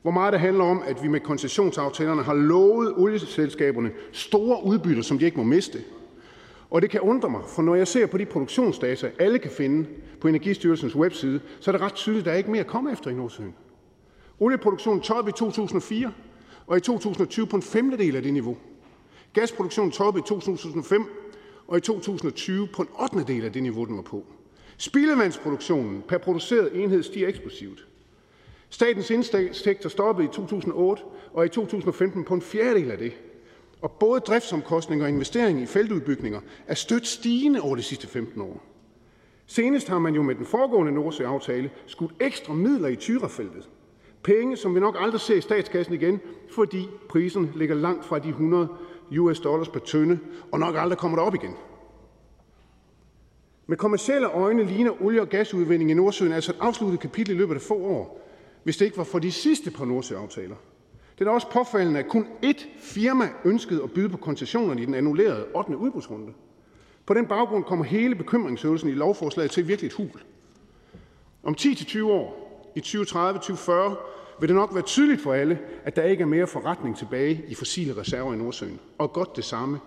hvor 0.02 0.10
meget 0.10 0.32
det 0.32 0.40
handler 0.40 0.64
om, 0.64 0.82
at 0.86 1.02
vi 1.02 1.08
med 1.08 1.20
koncessionsaftalerne 1.20 2.22
har 2.22 2.34
lovet 2.34 2.92
olieselskaberne 2.96 3.90
store 4.12 4.64
udbytter, 4.64 5.02
som 5.02 5.18
de 5.18 5.24
ikke 5.24 5.36
må 5.36 5.42
miste. 5.42 5.78
Og 6.70 6.82
det 6.82 6.90
kan 6.90 7.00
undre 7.00 7.30
mig, 7.30 7.40
for 7.46 7.62
når 7.62 7.74
jeg 7.74 7.88
ser 7.88 8.06
på 8.06 8.18
de 8.18 8.26
produktionsdata, 8.26 9.10
alle 9.18 9.38
kan 9.38 9.50
finde 9.50 9.88
på 10.20 10.28
Energistyrelsens 10.28 10.96
webside, 10.96 11.40
så 11.60 11.70
er 11.70 11.72
det 11.72 11.80
ret 11.80 11.94
tydeligt, 11.94 12.22
at 12.22 12.26
der 12.26 12.32
er 12.32 12.36
ikke 12.36 12.50
mere 12.50 12.60
at 12.60 12.66
komme 12.66 12.92
efter 12.92 13.10
i 13.10 13.14
Nordsøen. 13.14 13.54
Olieproduktionen 14.40 15.00
toppede 15.00 15.34
i 15.34 15.38
2004, 15.38 16.12
og 16.66 16.76
i 16.76 16.80
2020 16.80 17.46
på 17.46 17.56
en 17.56 17.62
femtedel 17.62 18.16
af 18.16 18.22
det 18.22 18.32
niveau. 18.32 18.56
Gasproduktionen 19.32 19.90
toppede 19.90 20.22
i 20.24 20.28
2005, 20.28 21.04
og 21.68 21.78
i 21.78 21.80
2020 21.80 22.66
på 22.66 22.82
en 22.82 22.88
8. 23.02 23.32
del 23.32 23.44
af 23.44 23.52
det 23.52 23.62
niveau, 23.62 23.84
den 23.84 23.96
var 23.96 24.02
på. 24.02 24.24
Spildevandsproduktionen 24.76 26.02
per 26.08 26.18
produceret 26.18 26.70
enhed 26.74 27.02
stiger 27.02 27.28
eksplosivt. 27.28 27.87
Statens 28.70 29.10
indtægter 29.10 29.88
stoppede 29.88 30.28
i 30.28 30.30
2008 30.32 31.02
og 31.32 31.46
i 31.46 31.48
2015 31.48 32.24
på 32.24 32.34
en 32.34 32.42
fjerdedel 32.42 32.90
af 32.90 32.98
det. 32.98 33.12
Og 33.82 33.92
både 33.92 34.20
driftsomkostninger 34.20 35.04
og 35.04 35.08
investering 35.08 35.60
i 35.60 35.66
feltudbygninger 35.66 36.40
er 36.66 36.74
stødt 36.74 37.06
stigende 37.06 37.60
over 37.60 37.76
de 37.76 37.82
sidste 37.82 38.06
15 38.06 38.40
år. 38.40 38.62
Senest 39.46 39.88
har 39.88 39.98
man 39.98 40.14
jo 40.14 40.22
med 40.22 40.34
den 40.34 40.46
foregående 40.46 40.92
Nordsøaftale 40.92 41.70
skudt 41.86 42.12
ekstra 42.20 42.54
midler 42.54 42.88
i 42.88 42.96
Tyrafeltet. 42.96 43.68
Penge, 44.22 44.56
som 44.56 44.74
vi 44.74 44.80
nok 44.80 44.96
aldrig 44.98 45.20
ser 45.20 45.34
i 45.34 45.40
statskassen 45.40 45.94
igen, 45.94 46.20
fordi 46.50 46.88
prisen 47.08 47.52
ligger 47.56 47.74
langt 47.74 48.04
fra 48.04 48.18
de 48.18 48.28
100 48.28 48.68
US 49.18 49.40
dollars 49.40 49.68
per 49.68 49.80
tønde, 49.80 50.18
og 50.52 50.58
nok 50.58 50.74
aldrig 50.78 50.98
kommer 50.98 51.18
derop 51.18 51.34
igen. 51.34 51.54
Med 53.66 53.76
kommercielle 53.76 54.28
øjne 54.28 54.64
ligner 54.64 55.02
olie- 55.02 55.20
og 55.20 55.28
gasudvinding 55.28 55.90
i 55.90 55.94
Nordsøen 55.94 56.32
altså 56.32 56.52
et 56.52 56.58
afsluttet 56.60 57.00
kapitel 57.00 57.34
i 57.34 57.38
løbet 57.38 57.54
af 57.54 57.60
få 57.60 57.74
år, 57.74 58.27
hvis 58.68 58.76
det 58.76 58.84
ikke 58.84 58.96
var 58.98 59.04
for 59.04 59.18
de 59.18 59.32
sidste 59.32 59.70
par 59.70 59.84
Nordsøaftaler. 59.84 60.56
Det 61.18 61.26
er 61.26 61.30
også 61.30 61.50
påfaldende, 61.50 62.00
at 62.00 62.08
kun 62.08 62.26
ét 62.44 62.66
firma 62.78 63.28
ønskede 63.44 63.82
at 63.82 63.90
byde 63.90 64.08
på 64.08 64.16
koncessionerne 64.16 64.82
i 64.82 64.86
den 64.86 64.94
annullerede 64.94 65.46
8. 65.54 65.76
udbudsrunde. 65.76 66.32
På 67.06 67.14
den 67.14 67.26
baggrund 67.26 67.64
kommer 67.64 67.84
hele 67.84 68.14
bekymringsøvelsen 68.14 68.88
i 68.88 68.92
lovforslaget 68.92 69.50
til 69.50 69.68
virkelig 69.68 69.86
et 69.86 69.92
hul. 69.94 70.10
Om 71.42 71.56
10-20 71.60 72.02
år, 72.04 72.70
i 72.76 72.80
2030-2040, 72.80 73.72
vil 74.40 74.48
det 74.48 74.56
nok 74.56 74.74
være 74.74 74.84
tydeligt 74.84 75.20
for 75.20 75.32
alle, 75.32 75.58
at 75.84 75.96
der 75.96 76.02
ikke 76.02 76.22
er 76.22 76.26
mere 76.26 76.46
forretning 76.46 76.96
tilbage 76.96 77.44
i 77.48 77.54
fossile 77.54 77.96
reserver 77.96 78.34
i 78.34 78.36
Nordsøen. 78.36 78.80
Og 78.98 79.12
godt 79.12 79.36
det 79.36 79.44
samme, 79.44 79.78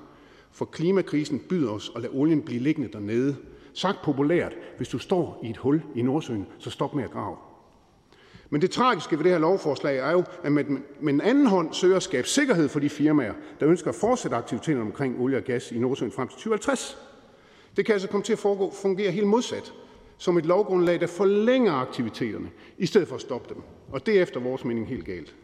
for 0.52 0.66
klimakrisen 0.66 1.40
byder 1.50 1.72
os 1.72 1.92
at 1.96 2.02
lade 2.02 2.14
olien 2.14 2.42
blive 2.42 2.62
liggende 2.62 2.92
dernede. 2.92 3.36
Sagt 3.74 3.98
populært, 4.04 4.54
hvis 4.78 4.90
du 4.90 5.00
står 5.00 5.40
i 5.44 5.50
et 5.50 5.58
hul 5.58 5.82
i 5.96 6.02
Nordsøen, 6.02 6.48
så 6.60 6.70
stop 6.70 6.96
med 6.96 7.04
at 7.04 7.12
grave. 7.12 7.38
Men 8.54 8.62
det 8.62 8.72
tragiske 8.72 9.18
ved 9.18 9.24
det 9.24 9.32
her 9.32 9.40
lovforslag 9.40 9.98
er 9.98 10.12
jo, 10.12 10.24
at 10.44 10.52
man 10.52 10.84
med 11.00 11.14
en 11.14 11.22
anden 11.22 11.46
hånd 11.46 11.74
søger 11.74 11.96
at 11.96 12.04
skabe 12.04 12.28
sikkerhed 12.28 12.70
for 12.70 12.80
de 12.80 12.90
firmaer, 12.90 13.34
der 13.60 13.70
ønsker 13.70 13.90
at 13.90 13.96
fortsætte 13.96 14.38
aktiviteterne 14.38 14.82
omkring 14.82 15.22
olie 15.22 15.38
og 15.38 15.44
gas 15.44 15.72
i 15.72 15.80
Nordsøen 15.80 16.12
frem 16.12 16.28
til 16.28 16.36
2050. 16.36 16.98
Det 17.78 17.86
kan 17.86 17.94
altså 17.94 18.08
komme 18.08 18.24
til 18.24 18.34
at 18.34 18.40
foregå, 18.40 18.74
fungere 18.82 19.12
helt 19.12 19.28
modsat, 19.28 19.74
som 20.18 20.38
et 20.38 20.46
lovgrundlag, 20.46 21.00
der 21.00 21.08
forlænger 21.08 21.74
aktiviteterne, 21.74 22.50
i 22.78 22.86
stedet 22.86 23.08
for 23.08 23.16
at 23.16 23.22
stoppe 23.22 23.54
dem. 23.54 23.64
Og 23.92 24.06
det 24.06 24.18
er 24.18 24.22
efter 24.22 24.40
vores 24.40 24.66
mening 24.66 24.88
helt 24.88 25.06
galt. 25.06 25.36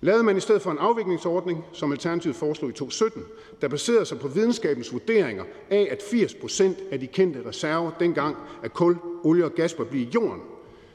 Lavede 0.00 0.22
man 0.22 0.36
i 0.36 0.40
stedet 0.40 0.62
for 0.62 0.70
en 0.70 0.78
afviklingsordning, 0.78 1.64
som 1.72 1.92
Alternativet 1.92 2.36
foreslog 2.36 2.70
i 2.70 2.72
2017, 2.72 3.22
der 3.60 3.68
baserede 3.68 4.06
sig 4.06 4.18
på 4.18 4.28
videnskabens 4.28 4.92
vurderinger 4.92 5.44
af, 5.70 5.88
at 5.90 6.02
80 6.10 6.34
procent 6.34 6.78
af 6.90 7.00
de 7.00 7.06
kendte 7.06 7.46
reserver 7.46 7.90
dengang 8.00 8.36
af 8.62 8.72
kul, 8.72 8.96
olie 9.24 9.44
og 9.44 9.52
gas 9.52 9.74
bør 9.74 9.84
blive 9.84 10.04
i 10.04 10.10
jorden, 10.14 10.40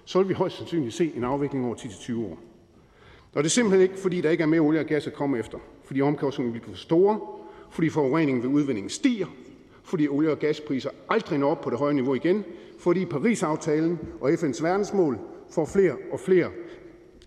så 0.10 0.20
vil 0.20 0.30
vi 0.30 0.34
højst 0.34 0.58
sandsynligt 0.58 0.96
se 0.96 1.12
en 1.16 1.24
afvikling 1.24 1.66
over 1.66 1.76
10-20 1.76 2.18
år. 2.18 2.40
Og 3.34 3.44
det 3.44 3.46
er 3.46 3.50
simpelthen 3.50 3.82
ikke, 3.82 3.98
fordi 3.98 4.22
der 4.22 4.30
ikke 4.30 4.42
er 4.42 4.48
mere 4.48 4.60
olie 4.60 4.80
og 4.80 4.86
gas 4.86 5.08
at 5.08 5.14
komme 5.14 5.40
efter, 5.40 5.58
fordi 5.84 6.02
omkostningerne 6.02 6.54
vil 6.54 6.60
blive 6.60 6.76
for 6.76 6.82
store, 6.82 7.20
fordi 7.72 7.90
forureningen 7.90 8.44
ved 8.44 8.50
udvindingen 8.50 8.90
stiger, 8.90 9.28
fordi 9.84 10.08
olie- 10.08 10.32
og 10.32 10.40
gaspriser 10.40 10.90
aldrig 11.10 11.40
når 11.40 11.52
op 11.52 11.62
på 11.62 11.70
det 11.70 11.78
høje 11.78 11.94
niveau 11.94 12.14
igen, 12.14 12.44
fordi 12.80 13.06
Paris-aftalen 13.06 14.00
og 14.22 14.30
FN's 14.30 14.64
verdensmål 14.64 15.20
får 15.52 15.66
flere 15.66 15.96
og 16.12 16.20
flere 16.20 16.50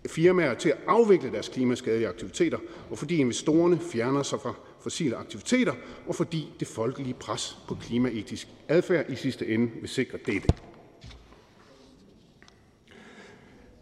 firmaer 0.07 0.53
til 0.53 0.69
at 0.69 0.77
afvikle 0.87 1.31
deres 1.31 1.49
klimaskadelige 1.49 2.07
aktiviteter, 2.07 2.57
og 2.91 2.97
fordi 2.97 3.17
investorerne 3.17 3.79
fjerner 3.79 4.23
sig 4.23 4.39
fra 4.39 4.53
fossile 4.79 5.15
aktiviteter, 5.15 5.73
og 6.07 6.15
fordi 6.15 6.53
det 6.59 6.67
folkelige 6.67 7.13
pres 7.13 7.57
på 7.67 7.75
klimaetisk 7.75 8.47
adfærd 8.67 9.09
i 9.09 9.15
sidste 9.15 9.47
ende 9.47 9.71
vil 9.81 9.89
sikre 9.89 10.17
dette. 10.25 10.72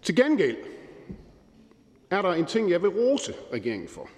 Til 0.02 0.16
gengæld 0.16 0.58
er 2.10 2.22
der 2.22 2.30
en 2.34 2.46
ting, 2.46 2.70
jeg 2.70 2.82
vil 2.82 2.90
rose 2.90 3.34
regeringen 3.54 3.90
for, 3.90 4.10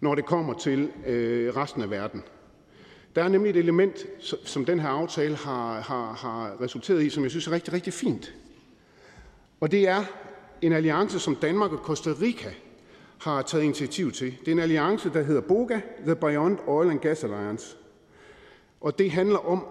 når 0.00 0.14
det 0.14 0.24
kommer 0.24 0.54
til 0.54 0.90
øh, 1.06 1.56
resten 1.56 1.82
af 1.82 1.90
verden. 1.90 2.22
Der 3.14 3.24
er 3.24 3.28
nemlig 3.28 3.50
et 3.50 3.56
element, 3.56 4.06
som 4.44 4.64
den 4.64 4.80
her 4.80 4.88
aftale 4.88 5.36
har, 5.36 5.80
har, 5.80 6.12
har 6.12 6.60
resulteret 6.60 7.02
i, 7.02 7.10
som 7.10 7.22
jeg 7.22 7.30
synes 7.30 7.46
er 7.46 7.52
rigtig, 7.52 7.72
rigtig 7.72 7.92
fint. 7.92 8.34
Og 9.60 9.70
det 9.70 9.88
er 9.88 10.04
en 10.62 10.72
alliance, 10.72 11.18
som 11.18 11.36
Danmark 11.36 11.72
og 11.72 11.78
Costa 11.78 12.10
Rica 12.10 12.50
har 13.18 13.42
taget 13.42 13.64
initiativ 13.64 14.12
til. 14.12 14.36
Det 14.40 14.48
er 14.48 14.52
en 14.52 14.58
alliance, 14.58 15.10
der 15.12 15.22
hedder 15.22 15.40
BOGA, 15.40 15.80
The 16.06 16.16
Beyond 16.16 16.58
Oil 16.66 16.90
and 16.90 17.00
Gas 17.00 17.24
Alliance. 17.24 17.76
Og 18.80 18.98
det 18.98 19.10
handler 19.10 19.38
om 19.38 19.66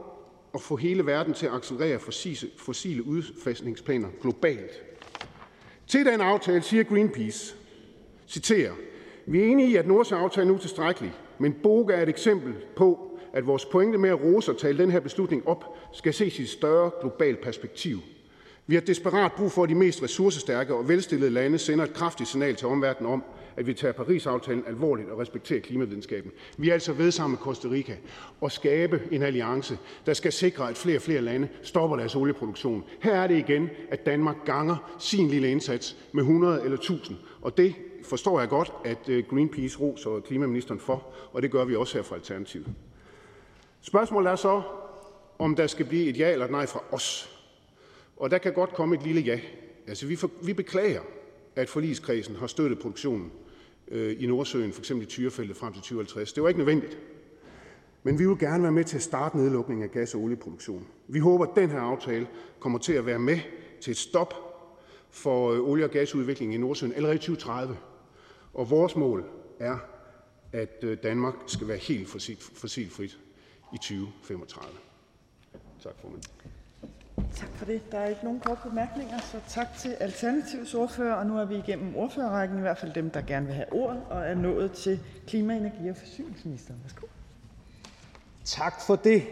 at 0.54 0.62
få 0.62 0.76
hele 0.76 1.06
verden 1.06 1.34
til 1.34 1.46
at 1.46 1.54
accelerere 1.54 2.00
fossile, 2.00 2.50
fossile 2.58 3.04
udfasningsplaner 3.04 4.08
globalt. 4.22 4.89
Til 5.90 6.06
den 6.06 6.22
aftale 6.22 6.62
siger 6.62 6.84
Greenpeace, 6.84 7.56
citerer, 8.28 8.74
vi 9.26 9.40
er 9.40 9.46
enige 9.46 9.70
i, 9.70 9.76
at 9.76 9.88
Nordsjøaftalen 9.88 10.48
nu 10.48 10.54
er 10.54 10.60
tilstrækkelig, 10.60 11.14
men 11.40 11.54
BOGA 11.54 11.94
er 11.94 12.02
et 12.02 12.10
eksempel 12.10 12.54
på, 12.76 13.20
at 13.34 13.48
vores 13.48 13.66
pointe 13.66 13.98
med 13.98 14.10
at 14.10 14.24
rose 14.24 14.52
og 14.52 14.58
tale 14.58 14.78
den 14.78 14.92
her 14.92 15.00
beslutning 15.00 15.48
op, 15.48 15.66
skal 15.94 16.14
ses 16.14 16.40
i 16.40 16.42
et 16.42 16.50
større 16.50 16.92
globalt 17.02 17.42
perspektiv. 17.42 18.00
Vi 18.68 18.76
har 18.76 18.82
desperat 18.82 19.32
brug 19.32 19.52
for, 19.52 19.64
at 19.64 19.70
de 19.70 19.76
mest 19.76 20.04
ressourcestærke 20.04 20.74
og 20.76 20.88
velstillede 20.88 21.32
lande 21.32 21.58
sender 21.58 21.86
et 21.86 21.94
kraftigt 21.94 22.30
signal 22.30 22.56
til 22.56 22.68
omverdenen 22.68 23.14
om, 23.14 23.24
at 23.60 23.68
vi 23.68 23.74
tager 23.74 23.92
Paris-aftalen 23.92 24.64
alvorligt 24.68 25.10
og 25.10 25.20
respekterer 25.20 25.60
klimavidenskaben. 25.60 26.32
Vi 26.58 26.70
er 26.70 26.74
altså 26.74 26.94
ved 26.94 27.12
sammen 27.12 27.32
med 27.32 27.40
Costa 27.40 27.68
Rica 27.68 27.96
at 28.44 28.52
skabe 28.52 29.02
en 29.12 29.24
alliance, 29.24 29.78
der 30.06 30.14
skal 30.14 30.32
sikre, 30.32 30.70
at 30.70 30.78
flere 30.78 30.98
og 30.98 31.02
flere 31.02 31.22
lande 31.22 31.48
stopper 31.62 31.98
deres 31.98 32.16
olieproduktion. 32.16 32.84
Her 33.02 33.16
er 33.16 33.28
det 33.28 33.38
igen, 33.38 33.70
at 33.90 34.06
Danmark 34.06 34.36
ganger 34.46 34.96
sin 35.00 35.28
lille 35.28 35.52
indsats 35.52 35.98
med 36.12 36.24
100 36.24 36.64
eller 36.64 36.78
1000, 36.78 37.18
og 37.42 37.58
det 37.58 37.76
forstår 38.04 38.40
jeg 38.40 38.50
godt, 38.50 38.72
at 38.86 39.10
øh, 39.10 39.24
Greenpeace 39.30 39.80
roser 39.80 40.20
klimaministeren 40.20 40.80
for, 40.80 41.08
og 41.32 41.42
det 41.42 41.52
gør 41.52 41.66
vi 41.66 41.76
også 41.76 41.98
her 41.98 42.04
fra 42.04 42.16
Alternativet. 42.16 42.68
Spørgsmålet 43.82 44.32
er 44.32 44.36
så, 44.36 44.62
om 45.40 45.56
der 45.56 45.68
skal 45.68 45.86
blive 45.86 46.10
et 46.10 46.20
ja 46.20 46.32
eller 46.32 46.46
et 46.46 46.52
nej 46.52 46.66
fra 46.66 46.84
os. 46.92 47.40
Og 48.18 48.32
der 48.32 48.38
kan 48.38 48.54
godt 48.54 48.74
komme 48.74 48.96
et 48.96 49.04
lille 49.04 49.22
ja. 49.22 49.40
Altså, 49.88 50.08
vi, 50.08 50.16
for, 50.16 50.32
vi 50.44 50.54
beklager, 50.54 51.02
at 51.56 51.70
forligskredsen 51.70 52.36
har 52.36 52.48
støttet 52.48 52.80
produktionen 52.80 53.32
øh, 53.92 54.24
i 54.24 54.28
Nordsøen, 54.28 54.74
f.eks. 54.74 54.90
i 54.90 55.06
Tyrefeltet 55.06 55.58
frem 55.58 55.74
til 55.74 55.82
2050. 55.82 56.34
Det 56.34 56.44
var 56.44 56.50
ikke 56.50 56.58
nødvendigt. 56.58 56.98
Men 58.04 58.20
vi 58.20 58.28
vil 58.28 58.40
gerne 58.40 58.64
være 58.64 58.72
med 58.72 58.84
til 58.84 58.96
at 58.96 59.02
starte 59.02 59.38
nedlukningen 59.38 59.84
af 59.84 59.92
gas- 59.92 60.16
og 60.16 60.22
olieproduktion. 60.22 60.88
Vi 61.08 61.20
håber, 61.20 61.46
at 61.46 61.56
den 61.56 61.70
her 61.70 61.80
aftale 61.80 62.28
kommer 62.60 62.80
til 62.80 62.94
at 62.94 63.06
være 63.06 63.20
med 63.20 63.40
til 63.82 63.92
et 63.92 63.98
stop 63.98 64.34
for 65.10 65.52
øh, 65.52 65.60
olie- 65.60 65.86
og 65.86 65.92
gasudviklingen 65.92 66.56
i 66.56 66.66
Nordsøen 66.66 66.94
allerede 66.94 67.16
i 67.16 67.20
2030. 67.20 67.78
Og 68.54 68.70
vores 68.70 68.96
mål 68.96 69.26
er, 69.60 69.78
at 70.54 70.84
øh, 70.84 70.98
Danmark 71.04 71.34
skal 71.48 71.68
være 71.68 71.78
helt 71.78 72.10
fossilfrit 72.54 73.20
i 73.74 73.78
2035. 73.78 74.72
Tak, 75.84 75.94
formand. 76.02 76.24
Tak 77.36 77.50
for 77.56 77.66
det. 77.66 77.92
Der 77.92 78.00
er 78.00 78.08
ikke 78.08 78.24
nogen 78.24 78.40
korte 78.40 78.62
bemærkninger, 78.70 79.20
så 79.20 79.40
tak 79.48 79.78
til 79.78 79.90
Alternativets 80.00 80.74
ordfører. 80.74 81.14
Og 81.14 81.26
nu 81.26 81.38
er 81.38 81.46
vi 81.46 81.56
igennem 81.56 81.96
ordførerrækken, 81.96 82.58
i 82.58 82.62
hvert 82.62 82.78
fald 82.78 82.94
dem, 82.94 83.10
der 83.10 83.22
gerne 83.22 83.46
vil 83.46 83.56
have 83.56 83.74
ordet, 83.74 84.02
og 84.10 84.22
er 84.22 84.36
nået 84.36 84.72
til 84.72 85.00
klima-, 85.28 85.58
energi- 85.58 85.90
og 85.90 85.98
forsyningsministeren. 85.98 86.80
Værsgo. 86.84 87.08
Tak 88.46 88.82
for 88.88 88.96
det. 88.96 89.24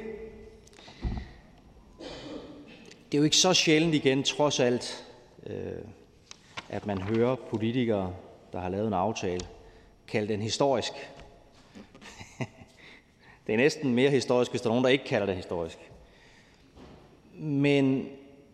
Det 3.11 3.13
er 3.13 3.17
jo 3.17 3.23
ikke 3.23 3.37
så 3.37 3.53
sjældent 3.53 3.95
igen, 3.95 4.23
trods 4.23 4.59
alt, 4.59 5.05
øh, 5.45 5.81
at 6.69 6.85
man 6.85 7.01
hører 7.01 7.35
politikere, 7.49 8.13
der 8.53 8.59
har 8.59 8.69
lavet 8.69 8.87
en 8.87 8.93
aftale, 8.93 9.45
kalde 10.07 10.27
den 10.27 10.41
historisk. 10.41 10.93
det 13.47 13.53
er 13.53 13.57
næsten 13.57 13.95
mere 13.95 14.09
historisk, 14.09 14.51
hvis 14.51 14.61
der 14.61 14.69
er 14.69 14.71
nogen, 14.71 14.83
der 14.83 14.89
ikke 14.89 15.05
kalder 15.05 15.25
det 15.25 15.35
historisk. 15.35 15.86
Men 17.39 18.07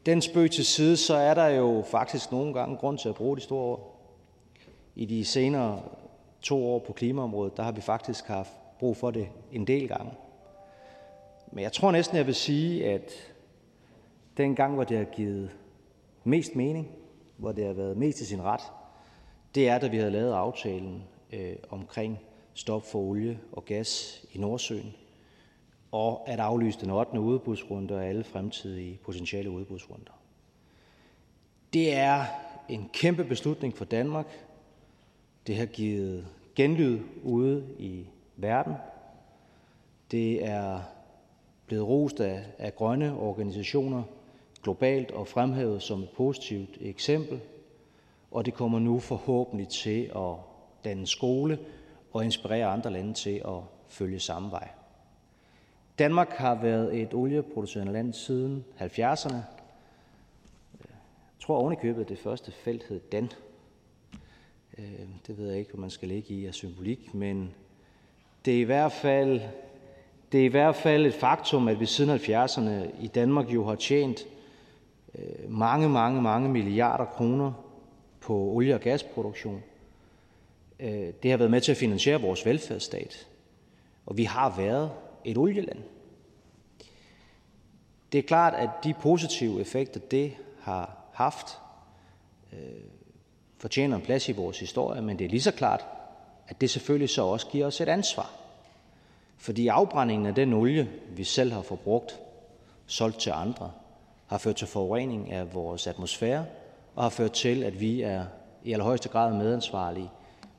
den 0.05 0.21
spøg 0.21 0.51
til 0.51 0.65
side, 0.65 0.97
så 0.97 1.15
er 1.15 1.33
der 1.33 1.47
jo 1.47 1.83
faktisk 1.87 2.31
nogle 2.31 2.53
gange 2.53 2.77
grund 2.77 2.97
til 2.97 3.09
at 3.09 3.15
bruge 3.15 3.37
de 3.37 3.41
store 3.41 3.63
ord. 3.63 3.89
I 4.95 5.05
de 5.05 5.25
senere 5.25 5.81
to 6.41 6.65
år 6.65 6.79
på 6.79 6.93
klimaområdet, 6.93 7.57
der 7.57 7.63
har 7.63 7.71
vi 7.71 7.81
faktisk 7.81 8.27
haft 8.27 8.51
brug 8.79 8.97
for 8.97 9.11
det 9.11 9.27
en 9.51 9.67
del 9.67 9.87
gange. 9.87 10.11
Men 11.51 11.63
jeg 11.63 11.71
tror 11.71 11.91
næsten, 11.91 12.17
jeg 12.17 12.25
vil 12.25 12.35
sige, 12.35 12.85
at 12.85 13.11
den 14.37 14.55
gang, 14.55 14.75
hvor 14.75 14.83
det 14.83 14.97
har 14.97 15.05
givet 15.05 15.51
mest 16.23 16.55
mening, 16.55 16.87
hvor 17.37 17.51
det 17.51 17.65
har 17.65 17.73
været 17.73 17.97
mest 17.97 18.17
til 18.17 18.27
sin 18.27 18.41
ret, 18.41 18.61
det 19.55 19.69
er, 19.69 19.79
da 19.79 19.87
vi 19.87 19.97
havde 19.97 20.11
lavet 20.11 20.33
aftalen 20.33 21.03
øh, 21.33 21.55
omkring 21.69 22.19
stop 22.53 22.85
for 22.85 22.99
olie 22.99 23.39
og 23.51 23.65
gas 23.65 24.21
i 24.33 24.37
Nordsøen, 24.37 24.93
og 25.93 26.23
at 26.29 26.39
aflyse 26.39 26.79
den 26.79 26.89
8. 26.89 27.19
udbudsrunde 27.19 27.95
og 27.95 28.05
alle 28.05 28.23
fremtidige 28.23 28.99
potentielle 29.03 29.49
udbudsrunder. 29.49 30.11
Det 31.73 31.93
er 31.93 32.25
en 32.69 32.89
kæmpe 32.93 33.23
beslutning 33.23 33.77
for 33.77 33.85
Danmark. 33.85 34.25
Det 35.47 35.55
har 35.57 35.65
givet 35.65 36.27
genlyd 36.55 36.99
ude 37.23 37.65
i 37.79 38.05
verden. 38.35 38.73
Det 40.11 40.45
er 40.45 40.79
blevet 41.65 41.87
rost 41.87 42.19
af, 42.19 42.43
af 42.57 42.75
grønne 42.75 43.17
organisationer 43.17 44.03
globalt 44.63 45.11
og 45.11 45.27
fremhævet 45.27 45.81
som 45.81 46.03
et 46.03 46.09
positivt 46.09 46.77
eksempel. 46.81 47.39
Og 48.31 48.45
det 48.45 48.53
kommer 48.53 48.79
nu 48.79 48.99
forhåbentlig 48.99 49.67
til 49.67 50.11
at 50.15 50.35
danne 50.83 51.07
skole 51.07 51.59
og 52.13 52.25
inspirere 52.25 52.65
andre 52.65 52.91
lande 52.91 53.13
til 53.13 53.41
at 53.45 53.59
følge 53.87 54.19
samme 54.19 54.51
vej. 54.51 54.69
Danmark 55.99 56.29
har 56.29 56.55
været 56.55 57.01
et 57.01 57.13
olieproducerende 57.13 57.93
land 57.93 58.13
siden 58.13 58.65
70'erne. 58.79 59.35
Jeg 60.83 61.47
tror 61.47 61.57
oven 61.57 61.73
i 61.73 61.75
købet, 61.75 62.09
det 62.09 62.19
første 62.19 62.51
felt 62.51 62.87
hed 62.89 62.99
Dan. 62.99 63.29
Øh, 64.77 64.85
det 65.27 65.37
ved 65.37 65.49
jeg 65.49 65.59
ikke, 65.59 65.71
hvor 65.71 65.81
man 65.81 65.89
skal 65.89 66.07
ligge 66.07 66.33
i 66.33 66.45
af 66.45 66.53
symbolik, 66.53 67.13
men 67.13 67.53
det 68.45 68.55
er 68.55 68.59
i 68.59 68.63
hvert 68.63 68.91
fald 68.91 69.41
Det 70.31 70.41
er 70.41 70.45
i 70.45 70.47
hvert 70.47 70.75
fald 70.75 71.05
et 71.05 71.13
faktum, 71.13 71.67
at 71.67 71.79
vi 71.79 71.85
siden 71.85 72.19
70'erne 72.19 73.03
i 73.03 73.07
Danmark 73.07 73.49
jo 73.49 73.65
har 73.65 73.75
tjent 73.75 74.25
øh, 75.15 75.51
mange, 75.51 75.89
mange, 75.89 76.21
mange 76.21 76.49
milliarder 76.49 77.05
kroner 77.05 77.53
på 78.21 78.33
olie- 78.33 78.73
og 78.75 78.81
gasproduktion. 78.81 79.63
Øh, 80.79 81.13
det 81.23 81.31
har 81.31 81.37
været 81.37 81.51
med 81.51 81.61
til 81.61 81.71
at 81.71 81.77
finansiere 81.77 82.21
vores 82.21 82.45
velfærdsstat, 82.45 83.27
og 84.05 84.17
vi 84.17 84.23
har 84.23 84.55
været 84.57 84.91
et 85.25 85.37
olieland. 85.37 85.79
Det 88.11 88.17
er 88.17 88.23
klart, 88.23 88.53
at 88.53 88.69
de 88.83 88.93
positive 88.93 89.61
effekter, 89.61 89.99
det 89.99 90.33
har 90.61 90.97
haft, 91.13 91.47
øh, 92.53 92.59
fortjener 93.57 93.95
en 93.95 94.01
plads 94.01 94.29
i 94.29 94.31
vores 94.31 94.59
historie, 94.59 95.01
men 95.01 95.19
det 95.19 95.25
er 95.25 95.29
lige 95.29 95.41
så 95.41 95.51
klart, 95.51 95.85
at 96.47 96.61
det 96.61 96.69
selvfølgelig 96.69 97.09
så 97.09 97.23
også 97.23 97.47
giver 97.47 97.67
os 97.67 97.81
et 97.81 97.89
ansvar. 97.89 98.31
Fordi 99.37 99.67
afbrændingen 99.67 100.25
af 100.25 100.35
den 100.35 100.53
olie, 100.53 100.89
vi 101.09 101.23
selv 101.23 101.51
har 101.51 101.61
forbrugt, 101.61 102.19
solgt 102.85 103.19
til 103.19 103.29
andre, 103.29 103.71
har 104.27 104.37
ført 104.37 104.55
til 104.55 104.67
forurening 104.67 105.31
af 105.31 105.53
vores 105.53 105.87
atmosfære 105.87 106.45
og 106.95 107.03
har 107.03 107.09
ført 107.09 107.31
til, 107.31 107.63
at 107.63 107.79
vi 107.79 108.01
er 108.01 108.25
i 108.63 108.73
allerhøjeste 108.73 109.09
grad 109.09 109.33
medansvarlige 109.33 110.09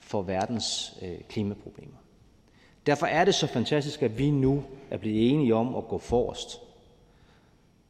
for 0.00 0.22
verdens 0.22 0.98
øh, 1.02 1.20
klimaproblemer. 1.28 2.03
Derfor 2.86 3.06
er 3.06 3.24
det 3.24 3.34
så 3.34 3.46
fantastisk, 3.46 4.02
at 4.02 4.18
vi 4.18 4.30
nu 4.30 4.64
er 4.90 4.96
blevet 4.96 5.30
enige 5.30 5.54
om 5.54 5.76
at 5.76 5.88
gå 5.88 5.98
forrest. 5.98 6.60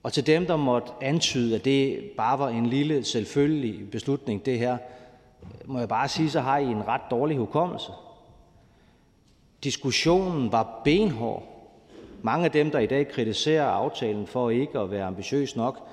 Og 0.02 0.12
til 0.12 0.26
dem, 0.26 0.46
der 0.46 0.56
måtte 0.56 0.92
antyde, 1.00 1.54
at 1.54 1.64
det 1.64 2.10
bare 2.16 2.38
var 2.38 2.48
en 2.48 2.66
lille 2.66 3.04
selvfølgelig 3.04 3.90
beslutning, 3.90 4.46
det 4.46 4.58
her, 4.58 4.78
må 5.64 5.78
jeg 5.78 5.88
bare 5.88 6.08
sige, 6.08 6.30
så 6.30 6.40
har 6.40 6.58
I 6.58 6.64
en 6.64 6.88
ret 6.88 7.00
dårlig 7.10 7.36
hukommelse. 7.36 7.92
Diskussionen 9.64 10.52
var 10.52 10.80
benhård. 10.84 11.42
Mange 12.22 12.44
af 12.44 12.50
dem, 12.50 12.70
der 12.70 12.78
i 12.78 12.86
dag 12.86 13.08
kritiserer 13.08 13.64
aftalen 13.64 14.26
for 14.26 14.50
ikke 14.50 14.78
at 14.78 14.90
være 14.90 15.04
ambitiøs 15.04 15.56
nok, 15.56 15.88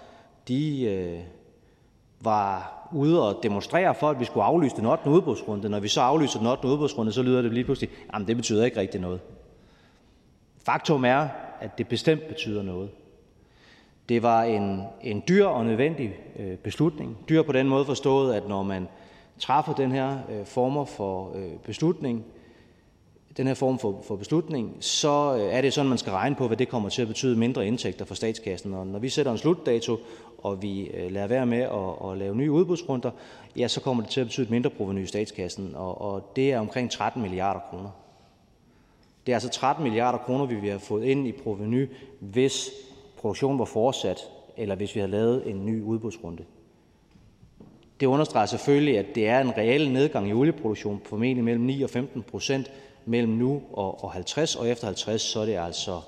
de 0.47 0.83
øh, 0.83 1.19
var 2.21 2.80
ude 2.91 3.27
og 3.27 3.39
demonstrere 3.43 3.95
for, 3.95 4.09
at 4.09 4.19
vi 4.19 4.25
skulle 4.25 4.43
aflyse 4.43 4.75
den 4.75 4.85
8. 4.85 5.09
udbudsrunde. 5.09 5.69
Når 5.69 5.79
vi 5.79 5.87
så 5.87 6.01
aflyser 6.01 6.39
den 6.39 6.47
8. 6.47 6.67
udbudsrunde, 6.67 7.11
så 7.11 7.21
lyder 7.21 7.41
det 7.41 7.53
lige 7.53 7.63
pludselig, 7.63 7.89
at 8.13 8.21
det 8.27 8.35
betyder 8.35 8.65
ikke 8.65 8.79
rigtig 8.79 9.01
noget. 9.01 9.19
Faktum 10.65 11.05
er, 11.05 11.27
at 11.59 11.77
det 11.77 11.87
bestemt 11.87 12.27
betyder 12.27 12.63
noget. 12.63 12.89
Det 14.09 14.23
var 14.23 14.43
en, 14.43 14.83
en 15.01 15.23
dyr 15.27 15.45
og 15.45 15.65
nødvendig 15.65 16.13
øh, 16.39 16.57
beslutning. 16.57 17.17
Dyr 17.29 17.41
på 17.41 17.51
den 17.51 17.67
måde 17.67 17.85
forstået, 17.85 18.33
at 18.33 18.47
når 18.47 18.63
man 18.63 18.87
træffer 19.39 19.73
den 19.73 19.91
her 19.91 20.17
øh, 20.29 20.45
former 20.45 20.85
for 20.85 21.31
øh, 21.35 21.51
beslutning, 21.65 22.25
den 23.37 23.47
her 23.47 23.53
form 23.53 23.79
for, 23.79 24.01
for 24.07 24.15
beslutning, 24.15 24.77
så 24.79 25.35
øh, 25.35 25.53
er 25.53 25.61
det 25.61 25.73
sådan, 25.73 25.89
man 25.89 25.97
skal 25.97 26.11
regne 26.11 26.35
på, 26.35 26.47
hvad 26.47 26.57
det 26.57 26.69
kommer 26.69 26.89
til 26.89 27.01
at 27.01 27.07
betyde 27.07 27.35
mindre 27.35 27.67
indtægter 27.67 28.05
for 28.05 28.15
statskassen. 28.15 28.73
Og 28.73 28.87
når 28.87 28.99
vi 28.99 29.09
sætter 29.09 29.31
en 29.31 29.37
slutdato, 29.37 29.97
og 30.37 30.61
vi 30.61 30.87
øh, 30.87 31.11
lader 31.11 31.27
være 31.27 31.45
med 31.45 31.61
at, 31.61 32.11
at 32.11 32.17
lave 32.17 32.35
nye 32.35 32.51
udbudsrunder, 32.51 33.11
ja, 33.57 33.67
så 33.67 33.81
kommer 33.81 34.03
det 34.03 34.11
til 34.11 34.21
at 34.21 34.27
betyde 34.27 34.43
et 34.43 34.51
mindre 34.51 34.69
proveny 34.69 35.03
i 35.03 35.05
statskassen, 35.05 35.75
og, 35.75 36.01
og 36.01 36.31
det 36.35 36.51
er 36.53 36.59
omkring 36.59 36.91
13 36.91 37.21
milliarder 37.21 37.59
kroner. 37.59 37.89
Det 39.25 39.31
er 39.31 39.35
altså 39.35 39.49
13 39.49 39.83
milliarder 39.83 40.17
kroner, 40.17 40.45
vi 40.45 40.55
ville 40.55 40.69
have 40.69 40.79
fået 40.79 41.05
ind 41.05 41.27
i 41.27 41.31
proveny, 41.31 41.89
hvis 42.19 42.69
produktionen 43.17 43.59
var 43.59 43.65
fortsat, 43.65 44.19
eller 44.57 44.75
hvis 44.75 44.95
vi 44.95 44.99
havde 44.99 45.11
lavet 45.11 45.49
en 45.49 45.65
ny 45.65 45.81
udbudsrunde. 45.81 46.43
Det 47.99 48.07
understreger 48.07 48.45
selvfølgelig, 48.45 48.97
at 48.97 49.05
det 49.15 49.27
er 49.27 49.39
en 49.39 49.57
reel 49.57 49.91
nedgang 49.91 50.29
i 50.29 50.33
olieproduktion, 50.33 51.01
formentlig 51.05 51.43
mellem 51.43 51.63
9 51.63 51.81
og 51.81 51.89
15 51.89 52.23
procent 52.23 52.71
mellem 53.05 53.33
nu 53.33 53.61
og, 53.73 54.03
og 54.03 54.11
50, 54.11 54.55
og 54.55 54.69
efter 54.69 54.85
50, 54.85 55.21
så 55.21 55.39
er 55.39 55.45
det 55.45 55.57
altså, 55.57 56.01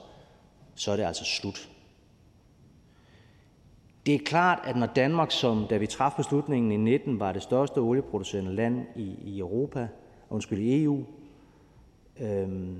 så 0.75 0.91
er 0.91 0.95
det 0.95 1.03
altså 1.03 1.25
slut. 1.25 1.69
Det 4.05 4.15
er 4.15 4.19
klart, 4.25 4.59
at 4.63 4.75
når 4.75 4.85
Danmark, 4.85 5.31
som 5.31 5.65
da 5.69 5.77
vi 5.77 5.87
træffede 5.87 6.17
beslutningen 6.17 6.71
i 6.71 6.77
19, 6.77 7.19
var 7.19 7.31
det 7.31 7.43
største 7.43 7.77
olieproducerende 7.77 8.55
land 8.55 8.85
i, 8.95 9.15
i 9.23 9.39
Europa, 9.39 9.87
undskyld, 10.29 10.59
i 10.59 10.83
EU, 10.83 11.03
øhm, 12.19 12.77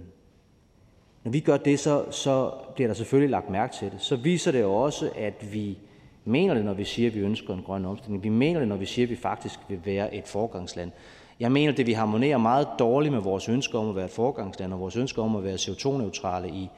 når 1.23 1.31
vi 1.31 1.40
gør 1.40 1.57
det, 1.57 1.80
så, 1.80 2.06
så 2.11 2.52
bliver 2.76 2.88
der 2.88 2.94
selvfølgelig 2.94 3.30
lagt 3.30 3.49
mærke 3.49 3.76
til 3.76 3.91
det. 3.91 4.02
Så 4.02 4.15
viser 4.15 4.52
det 4.52 4.61
jo 4.61 4.73
også, 4.73 5.11
at 5.15 5.53
vi 5.53 5.77
mener 6.26 6.53
det, 6.53 6.65
når 6.65 6.73
vi 6.73 6.84
siger, 6.84 7.10
at 7.10 7.15
vi 7.15 7.19
ønsker 7.19 7.53
en 7.53 7.64
grøn 7.64 7.85
omstilling. 7.85 8.23
Vi 8.23 8.30
mener 8.30 8.60
det, 8.60 8.68
når 8.68 8.77
vi 8.77 8.85
siger, 8.85 9.06
at 9.06 9.10
vi 9.10 9.15
faktisk 9.15 9.60
vil 9.68 9.80
være 9.85 10.15
et 10.15 10.27
forgangsland. 10.27 10.91
Jeg 11.39 11.51
mener, 11.51 11.73
det 11.73 11.88
vi 11.88 11.93
harmonerer 11.93 12.38
meget 12.38 12.68
dårligt 12.80 13.14
med 13.14 13.22
vores 13.22 13.49
ønske 13.49 13.77
om 13.77 13.89
at 13.89 13.95
være 13.95 14.05
et 14.05 14.11
forgangsland 14.11 14.73
og 14.73 14.80
vores 14.80 14.95
ønske 14.95 15.22
om 15.22 15.35
at 15.35 15.43
være 15.43 15.55
CO2-neutrale 15.55 16.49
i 16.49 16.69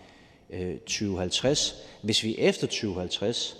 øh, 0.49 0.77
2050, 0.77 1.75
hvis 2.01 2.23
vi 2.23 2.35
efter 2.37 2.67
2050, 2.67 3.57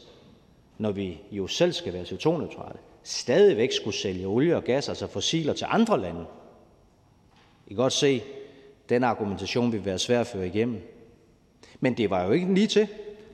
når 0.78 0.92
vi 0.92 1.22
jo 1.32 1.48
selv 1.48 1.74
skal 1.74 1.94
være 1.94 2.04
CO2-neutrale, 2.04 2.78
stadigvæk 3.04 3.72
skulle 3.72 3.98
sælge 3.98 4.28
olie 4.28 4.56
og 4.56 4.64
gas, 4.64 4.90
altså 4.90 5.08
fossiler, 5.08 5.54
til 5.54 5.68
andre 5.70 6.02
lande. 6.02 6.26
I 7.68 7.70
kan 7.70 7.78
godt 7.78 7.94
se, 7.94 8.22
den 8.90 9.04
argumentation 9.04 9.72
vil 9.72 9.86
være 9.86 10.00
svær 10.00 10.20
at 10.20 10.28
føre 10.28 10.48
igennem. 10.48 10.82
Men 11.80 11.98
det 11.98 12.10
var 12.10 12.24
jo 12.24 12.32
ikke 12.32 12.54
lige 12.54 12.68
til. 12.68 12.88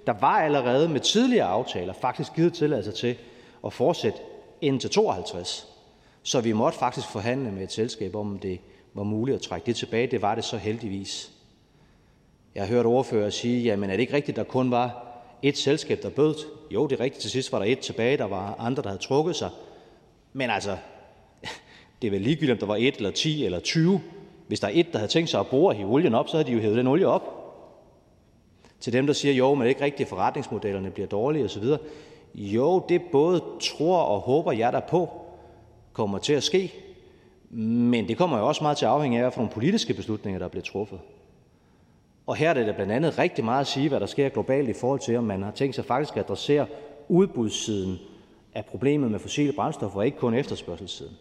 Der 0.07 0.13
var 0.13 0.39
allerede 0.39 0.89
med 0.89 0.99
tidligere 0.99 1.47
aftaler 1.47 1.93
faktisk 1.93 2.35
givet 2.35 2.53
tilladelse 2.53 2.91
til 2.91 3.17
at 3.65 3.73
fortsætte 3.73 4.19
indtil 4.61 4.89
52. 4.89 5.70
Så 6.23 6.41
vi 6.41 6.53
måtte 6.53 6.80
faktisk 6.80 7.07
forhandle 7.07 7.52
med 7.52 7.64
et 7.64 7.72
selskab 7.72 8.15
om, 8.15 8.39
det 8.39 8.60
var 8.93 9.03
muligt 9.03 9.35
at 9.35 9.41
trække 9.41 9.65
det 9.65 9.76
tilbage. 9.76 10.07
Det 10.07 10.22
var 10.22 10.35
det 10.35 10.43
så 10.43 10.57
heldigvis. 10.57 11.31
Jeg 12.56 12.64
har 12.64 12.68
hørt 12.68 12.85
ordfører 12.85 13.30
sige, 13.30 13.64
jamen 13.64 13.89
er 13.89 13.93
det 13.93 14.02
ikke 14.02 14.14
rigtigt, 14.14 14.38
at 14.38 14.45
der 14.45 14.52
kun 14.52 14.72
var 14.72 15.07
et 15.41 15.57
selskab, 15.57 16.02
der 16.02 16.10
bød? 16.10 16.35
Jo, 16.72 16.88
det 16.88 16.99
er 16.99 17.03
rigtigt. 17.03 17.22
Til 17.22 17.31
sidst 17.31 17.52
var 17.52 17.60
der 17.60 17.65
et 17.65 17.80
tilbage. 17.80 18.18
Der 18.18 18.26
var 18.26 18.56
andre, 18.60 18.84
der 18.84 18.89
havde 18.89 19.02
trukket 19.02 19.35
sig. 19.35 19.49
Men 20.34 20.49
altså, 20.49 20.77
det 22.02 22.07
er 22.07 22.11
vel 22.11 22.22
ligegyldigt, 22.22 22.52
om 22.52 22.57
der 22.57 22.65
var 22.65 22.76
et 22.76 22.95
eller 22.95 23.11
10 23.11 23.45
eller 23.45 23.60
20. 23.60 24.02
Hvis 24.48 24.60
der 24.60 24.68
er 24.68 24.72
et, 24.73 24.88
der 24.91 24.98
havde 24.98 25.11
tænkt 25.11 25.30
sig 25.30 25.39
at 25.39 25.48
bruge 25.48 25.69
og 25.69 25.76
hive 25.76 25.89
olien 25.89 26.15
op, 26.15 26.30
så 26.30 26.38
havde 26.38 26.48
de 26.48 26.53
jo 26.53 26.60
hævet 26.60 26.77
den 26.77 26.88
olie 26.88 27.07
op. 27.07 27.38
Til 28.80 28.93
dem, 28.93 29.07
der 29.07 29.14
siger, 29.14 29.34
jo, 29.34 29.53
men 29.53 29.61
det 29.61 29.65
er 29.65 29.69
ikke 29.69 29.84
rigtigt, 29.84 30.10
forretningsmodellerne 30.10 30.91
bliver 30.91 31.07
dårlige 31.07 31.45
osv. 31.45 31.64
Jo, 32.35 32.85
det 32.89 33.02
både 33.11 33.43
tror 33.61 33.98
og 33.98 34.19
håber 34.19 34.52
jeg 34.52 34.73
der 34.73 34.80
på 34.80 35.20
kommer 35.93 36.18
til 36.18 36.34
at 36.34 36.43
ske, 36.43 36.73
men 37.49 38.07
det 38.07 38.18
kommer 38.18 38.38
jo 38.38 38.47
også 38.47 38.63
meget 38.63 38.77
til 38.77 38.85
at 38.85 38.91
afhænge 38.91 39.18
af, 39.18 39.23
hvad 39.23 39.31
for 39.31 39.39
nogle 39.39 39.53
politiske 39.53 39.93
beslutninger, 39.93 40.39
der 40.39 40.47
bliver 40.47 40.63
truffet. 40.63 40.99
Og 42.27 42.35
her 42.35 42.49
er 42.49 42.53
det 42.53 42.68
da 42.68 42.72
blandt 42.72 42.91
andet 42.91 43.19
rigtig 43.19 43.45
meget 43.45 43.61
at 43.61 43.68
sige, 43.68 43.89
hvad 43.89 43.99
der 43.99 44.05
sker 44.05 44.30
globalt 44.30 44.69
i 44.69 44.73
forhold 44.73 44.99
til, 44.99 45.18
om 45.18 45.23
man 45.23 45.43
har 45.43 45.51
tænkt 45.51 45.76
sig 45.76 45.85
faktisk 45.85 46.18
at 46.18 46.23
adressere 46.23 46.65
udbudssiden 47.09 47.97
af 48.53 48.65
problemet 48.65 49.11
med 49.11 49.19
fossile 49.19 49.53
brændstoffer, 49.53 49.99
og 49.99 50.05
ikke 50.05 50.18
kun 50.18 50.34
efterspørgselssiden. 50.34 51.13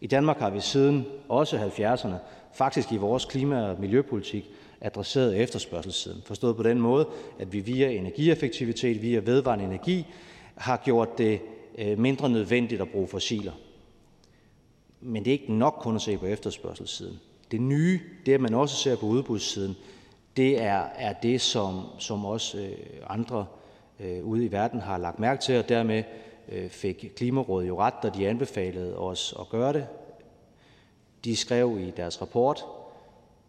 I 0.00 0.06
Danmark 0.06 0.38
har 0.38 0.50
vi 0.50 0.60
siden 0.60 1.06
også 1.28 1.58
70'erne 1.58 2.14
faktisk 2.52 2.92
i 2.92 2.96
vores 2.96 3.24
klima- 3.24 3.70
og 3.70 3.80
miljøpolitik 3.80 4.50
adresseret 4.80 5.36
efterspørgselssiden. 5.36 6.22
Forstået 6.24 6.56
på 6.56 6.62
den 6.62 6.80
måde, 6.80 7.08
at 7.38 7.52
vi 7.52 7.60
via 7.60 7.90
energieffektivitet, 7.90 9.02
via 9.02 9.20
vedvarende 9.20 9.64
energi, 9.64 10.06
har 10.54 10.76
gjort 10.76 11.18
det 11.18 11.40
øh, 11.78 11.98
mindre 11.98 12.28
nødvendigt 12.28 12.80
at 12.80 12.88
bruge 12.88 13.08
fossiler. 13.08 13.52
Men 15.00 15.24
det 15.24 15.30
er 15.30 15.32
ikke 15.32 15.52
nok 15.52 15.78
kun 15.80 15.96
at 15.96 16.02
se 16.02 16.18
på 16.18 16.26
efterspørgselssiden. 16.26 17.20
Det 17.50 17.60
nye, 17.60 18.00
det 18.26 18.34
at 18.34 18.40
man 18.40 18.54
også 18.54 18.76
ser 18.76 18.96
på 18.96 19.06
udbudssiden, 19.06 19.76
det 20.36 20.62
er, 20.62 20.82
er 20.96 21.12
det, 21.12 21.40
som, 21.40 21.82
som 21.98 22.24
også 22.24 22.58
øh, 22.58 22.76
andre 23.06 23.46
øh, 24.00 24.24
ude 24.24 24.44
i 24.44 24.52
verden 24.52 24.80
har 24.80 24.98
lagt 24.98 25.18
mærke 25.18 25.42
til, 25.42 25.58
og 25.58 25.68
dermed 25.68 26.04
øh, 26.48 26.70
fik 26.70 27.12
Klimarådet 27.16 27.68
jo 27.68 27.80
ret, 27.80 27.94
da 28.02 28.10
de 28.10 28.28
anbefalede 28.28 28.98
os 28.98 29.34
at 29.40 29.48
gøre 29.48 29.72
det. 29.72 29.86
De 31.24 31.36
skrev 31.36 31.78
i 31.80 31.90
deres 31.90 32.22
rapport, 32.22 32.64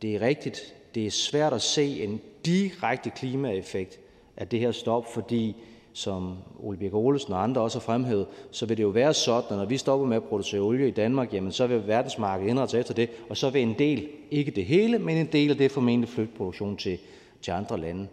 det 0.01 0.15
er 0.15 0.21
rigtigt, 0.21 0.75
det 0.95 1.05
er 1.05 1.11
svært 1.11 1.53
at 1.53 1.61
se 1.61 2.03
en 2.03 2.21
direkte 2.45 3.09
klimaeffekt 3.09 3.99
af 4.37 4.47
det 4.47 4.59
her 4.59 4.71
stop, 4.71 5.13
fordi 5.13 5.55
som 5.93 6.37
Ole 6.63 6.77
Birk 6.77 6.93
Olesen 6.93 7.33
og 7.33 7.43
andre 7.43 7.61
også 7.61 7.79
har 7.79 7.81
fremhævet, 7.81 8.25
så 8.51 8.65
vil 8.65 8.77
det 8.77 8.83
jo 8.83 8.87
være 8.87 9.13
sådan, 9.13 9.51
at 9.51 9.57
når 9.57 9.65
vi 9.65 9.77
stopper 9.77 10.07
med 10.07 10.17
at 10.17 10.23
producere 10.23 10.61
olie 10.61 10.87
i 10.87 10.91
Danmark, 10.91 11.33
jamen 11.33 11.51
så 11.51 11.67
vil 11.67 11.87
verdensmarkedet 11.87 12.49
indrette 12.49 12.71
sig 12.71 12.79
efter 12.79 12.93
det, 12.93 13.09
og 13.29 13.37
så 13.37 13.49
vil 13.49 13.61
en 13.61 13.75
del, 13.79 14.07
ikke 14.31 14.51
det 14.51 14.65
hele, 14.65 14.99
men 14.99 15.17
en 15.17 15.29
del 15.31 15.51
af 15.51 15.57
det 15.57 15.71
formentlig 15.71 16.09
flytte 16.09 16.33
produktion 16.37 16.77
til, 16.77 16.97
til 17.41 17.51
andre 17.51 17.77
lande. 17.77 18.07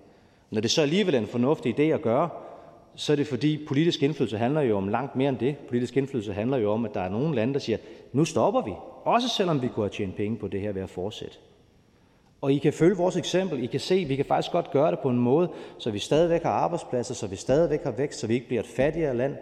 Når 0.50 0.60
det 0.60 0.70
så 0.70 0.82
alligevel 0.82 1.14
er 1.14 1.18
en 1.18 1.26
fornuftig 1.26 1.78
idé 1.80 1.82
at 1.82 2.02
gøre, 2.02 2.28
så 2.94 3.12
er 3.12 3.16
det 3.16 3.26
fordi 3.26 3.64
politisk 3.68 4.02
indflydelse 4.02 4.38
handler 4.38 4.60
jo 4.60 4.76
om 4.76 4.88
langt 4.88 5.16
mere 5.16 5.28
end 5.28 5.38
det. 5.38 5.56
Politisk 5.68 5.96
indflydelse 5.96 6.32
handler 6.32 6.56
jo 6.56 6.72
om, 6.72 6.84
at 6.84 6.94
der 6.94 7.00
er 7.00 7.08
nogle 7.08 7.34
lande, 7.34 7.54
der 7.54 7.60
siger, 7.60 7.78
nu 8.12 8.24
stopper 8.24 8.62
vi, 8.62 8.72
også 9.04 9.28
selvom 9.28 9.62
vi 9.62 9.68
kunne 9.68 9.84
have 9.84 9.90
tjent 9.90 10.16
penge 10.16 10.36
på 10.36 10.48
det 10.48 10.60
her 10.60 10.72
ved 10.72 10.82
at 10.82 10.90
fortsætte. 10.90 11.36
Og 12.40 12.52
I 12.52 12.58
kan 12.58 12.72
følge 12.72 12.96
vores 12.96 13.16
eksempel. 13.16 13.62
I 13.62 13.66
kan 13.66 13.80
se, 13.80 13.94
at 13.94 14.08
vi 14.08 14.16
kan 14.16 14.24
faktisk 14.24 14.52
godt 14.52 14.70
gøre 14.70 14.90
det 14.90 14.98
på 14.98 15.10
en 15.10 15.18
måde, 15.18 15.48
så 15.78 15.90
vi 15.90 15.98
stadigvæk 15.98 16.42
har 16.42 16.50
arbejdspladser, 16.50 17.14
så 17.14 17.26
vi 17.26 17.36
stadigvæk 17.36 17.82
har 17.84 17.90
vækst, 17.90 18.20
så 18.20 18.26
vi 18.26 18.34
ikke 18.34 18.46
bliver 18.46 18.62
et 18.62 18.68
fattigere 18.68 19.16
land. 19.16 19.36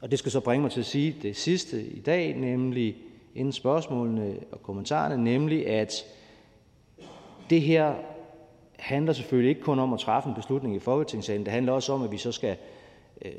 Og 0.00 0.10
det 0.10 0.18
skal 0.18 0.32
så 0.32 0.40
bringe 0.40 0.62
mig 0.62 0.70
til 0.70 0.80
at 0.80 0.86
sige 0.86 1.16
det 1.22 1.36
sidste 1.36 1.82
i 1.82 2.00
dag, 2.00 2.34
nemlig 2.36 2.96
inden 3.34 3.52
spørgsmålene 3.52 4.36
og 4.52 4.62
kommentarerne, 4.62 5.24
nemlig 5.24 5.66
at 5.66 6.04
det 7.50 7.62
her 7.62 7.94
handler 8.78 9.12
selvfølgelig 9.12 9.48
ikke 9.48 9.60
kun 9.60 9.78
om 9.78 9.92
at 9.92 10.00
træffe 10.00 10.28
en 10.28 10.34
beslutning 10.34 10.76
i 10.76 10.78
Folketingssalen. 10.78 11.44
Det 11.44 11.52
handler 11.52 11.72
også 11.72 11.92
om, 11.92 12.02
at 12.02 12.12
vi 12.12 12.18
så 12.18 12.32
skal 12.32 12.56
øh, 13.24 13.32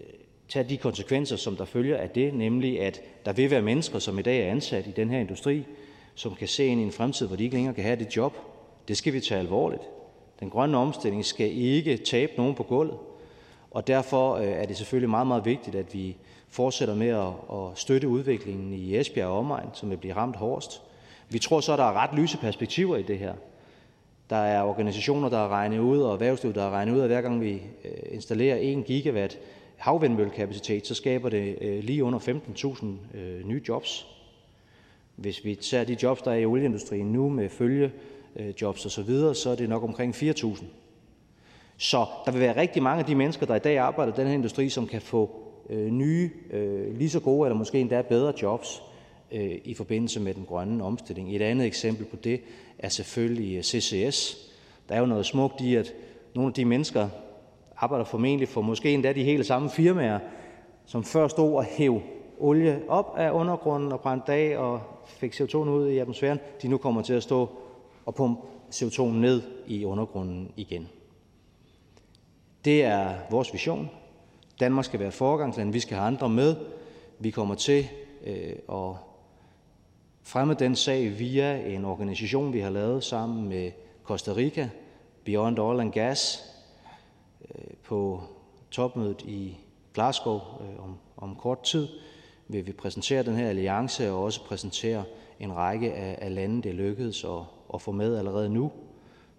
tage 0.49 0.69
de 0.69 0.77
konsekvenser, 0.77 1.35
som 1.35 1.55
der 1.55 1.65
følger 1.65 1.97
af 1.97 2.09
det, 2.09 2.33
nemlig 2.33 2.81
at 2.81 3.01
der 3.25 3.33
vil 3.33 3.51
være 3.51 3.61
mennesker, 3.61 3.99
som 3.99 4.19
i 4.19 4.21
dag 4.21 4.47
er 4.47 4.51
ansat 4.51 4.87
i 4.87 4.91
den 4.91 5.09
her 5.09 5.19
industri, 5.19 5.63
som 6.19 6.35
kan 6.35 6.47
se 6.47 6.65
ind 6.65 6.81
i 6.81 6.83
en 6.83 6.91
fremtid, 6.91 7.27
hvor 7.27 7.35
de 7.35 7.43
ikke 7.43 7.55
længere 7.55 7.73
kan 7.73 7.83
have 7.83 7.95
det 7.95 8.17
job. 8.17 8.33
Det 8.87 8.97
skal 8.97 9.13
vi 9.13 9.19
tage 9.19 9.39
alvorligt. 9.39 9.81
Den 10.39 10.49
grønne 10.49 10.77
omstilling 10.77 11.25
skal 11.25 11.57
ikke 11.57 11.97
tabe 11.97 12.31
nogen 12.37 12.55
på 12.55 12.63
gulvet, 12.63 12.97
og 13.71 13.87
derfor 13.87 14.35
øh, 14.35 14.47
er 14.47 14.65
det 14.65 14.77
selvfølgelig 14.77 15.09
meget, 15.09 15.27
meget 15.27 15.45
vigtigt, 15.45 15.75
at 15.75 15.93
vi 15.93 16.17
fortsætter 16.49 16.95
med 16.95 17.07
at 17.51 17.77
støtte 17.77 18.07
udviklingen 18.07 18.73
i 18.73 18.97
Esbjerg 18.97 19.27
og 19.27 19.37
omegn, 19.37 19.69
som 19.73 19.89
vil 19.89 19.97
blive 19.97 20.15
ramt 20.15 20.35
hårdest. 20.35 20.81
Vi 21.29 21.39
tror 21.39 21.59
så, 21.59 21.73
at 21.73 21.79
der 21.79 21.85
er 21.85 21.93
ret 21.93 22.19
lyse 22.19 22.37
perspektiver 22.37 22.97
i 22.97 23.03
det 23.03 23.19
her. 23.19 23.33
Der 24.29 24.35
er 24.35 24.63
organisationer, 24.63 25.29
der 25.29 25.37
har 25.37 25.49
regnet 25.49 25.79
ud, 25.79 26.01
og 26.01 26.13
erhvervsliv, 26.13 26.53
der 26.53 26.61
har 26.61 26.71
regnet 26.71 26.93
ud, 26.93 26.99
at 26.99 27.07
hver 27.07 27.21
gang 27.21 27.41
vi 27.41 27.53
øh, 27.85 27.91
installerer 28.11 28.57
1 28.61 28.85
gigawatt 28.85 29.39
havvindmøllekapacitet, 29.77 30.87
så 30.87 30.95
skaber 30.95 31.29
det 31.29 31.57
øh, 31.61 31.83
lige 31.83 32.03
under 32.03 32.19
15.000 32.19 32.85
nye 33.45 33.61
jobs. 33.67 34.18
Hvis 35.21 35.45
vi 35.45 35.55
tager 35.55 35.83
de 35.83 35.97
jobs, 36.03 36.21
der 36.21 36.31
er 36.31 36.35
i 36.35 36.45
olieindustrien 36.45 37.11
nu 37.11 37.29
med 37.29 37.49
følgejobs 37.49 38.85
øh, 38.85 38.85
osv., 38.85 39.33
så 39.33 39.49
er 39.49 39.55
det 39.55 39.69
nok 39.69 39.83
omkring 39.83 40.15
4.000. 40.15 40.63
Så 41.77 42.05
der 42.25 42.31
vil 42.31 42.41
være 42.41 42.55
rigtig 42.55 42.83
mange 42.83 42.99
af 42.99 43.05
de 43.05 43.15
mennesker, 43.15 43.45
der 43.45 43.55
i 43.55 43.59
dag 43.59 43.77
arbejder 43.77 44.13
i 44.13 44.15
den 44.15 44.27
her 44.27 44.33
industri, 44.33 44.69
som 44.69 44.87
kan 44.87 45.01
få 45.01 45.29
øh, 45.69 45.87
nye, 45.87 46.29
øh, 46.51 46.97
lige 46.97 47.09
så 47.09 47.19
gode 47.19 47.47
eller 47.47 47.57
måske 47.57 47.79
endda 47.79 48.01
bedre 48.01 48.33
jobs 48.41 48.81
i 49.63 49.73
forbindelse 49.73 50.19
med 50.19 50.33
den 50.33 50.45
grønne 50.45 50.83
omstilling. 50.83 51.35
Et 51.35 51.41
andet 51.41 51.67
eksempel 51.67 52.05
på 52.05 52.15
det 52.15 52.41
er 52.79 52.89
selvfølgelig 52.89 53.65
CCS. 53.65 54.37
Der 54.89 54.95
er 54.95 54.99
jo 54.99 55.05
noget 55.05 55.25
smukt 55.25 55.61
i, 55.61 55.75
at 55.75 55.93
nogle 56.35 56.49
af 56.49 56.53
de 56.53 56.65
mennesker 56.65 57.09
arbejder 57.77 58.05
formentlig 58.05 58.47
for 58.47 58.61
måske 58.61 58.93
endda 58.93 59.13
de 59.13 59.23
helt 59.23 59.45
samme 59.45 59.69
firmaer, 59.69 60.19
som 60.85 61.03
før 61.03 61.27
stod 61.27 61.53
og 61.53 61.63
hæv 61.63 62.01
olie 62.39 62.81
op 62.87 63.15
af 63.17 63.31
undergrunden 63.31 63.91
og 63.91 63.99
brændte 63.99 64.33
af 64.33 64.57
og 64.57 64.81
fik 65.09 65.33
CO2 65.33 65.57
ud 65.57 65.89
i 65.89 65.97
atmosfæren, 65.97 66.39
de 66.61 66.67
nu 66.67 66.77
kommer 66.77 67.01
til 67.01 67.13
at 67.13 67.23
stå 67.23 67.49
og 68.05 68.15
pumpe 68.15 68.41
CO2 68.73 69.03
ned 69.03 69.41
i 69.67 69.85
undergrunden 69.85 70.51
igen. 70.55 70.89
Det 72.65 72.83
er 72.83 73.15
vores 73.31 73.53
vision. 73.53 73.89
Danmark 74.59 74.85
skal 74.85 74.99
være 74.99 75.11
foregangsland. 75.11 75.71
Vi 75.71 75.79
skal 75.79 75.97
have 75.97 76.07
andre 76.07 76.29
med. 76.29 76.55
Vi 77.19 77.31
kommer 77.31 77.55
til 77.55 77.87
øh, 78.25 78.55
at 78.69 78.95
fremme 80.23 80.53
den 80.53 80.75
sag 80.75 81.19
via 81.19 81.67
en 81.75 81.85
organisation, 81.85 82.53
vi 82.53 82.59
har 82.59 82.69
lavet 82.69 83.03
sammen 83.03 83.49
med 83.49 83.71
Costa 84.03 84.31
Rica, 84.35 84.69
Beyond 85.25 85.59
Oil 85.59 85.79
and 85.79 85.91
Gas, 85.91 86.43
øh, 87.55 87.73
på 87.83 88.21
topmødet 88.71 89.21
i 89.21 89.57
Glasgow 89.93 90.35
øh, 90.35 90.83
om, 90.83 90.97
om 91.17 91.35
kort 91.35 91.63
tid 91.63 91.87
vil 92.49 92.67
vi 92.67 92.71
præsentere 92.71 93.23
den 93.23 93.35
her 93.35 93.49
alliance 93.49 94.11
og 94.11 94.23
også 94.23 94.45
præsentere 94.45 95.03
en 95.39 95.55
række 95.55 95.93
af, 95.93 96.17
af 96.21 96.35
lande, 96.35 96.61
det 96.61 96.75
lykkedes 96.75 97.23
at, 97.23 97.41
at 97.73 97.81
få 97.81 97.91
med 97.91 98.17
allerede 98.17 98.49
nu. 98.49 98.71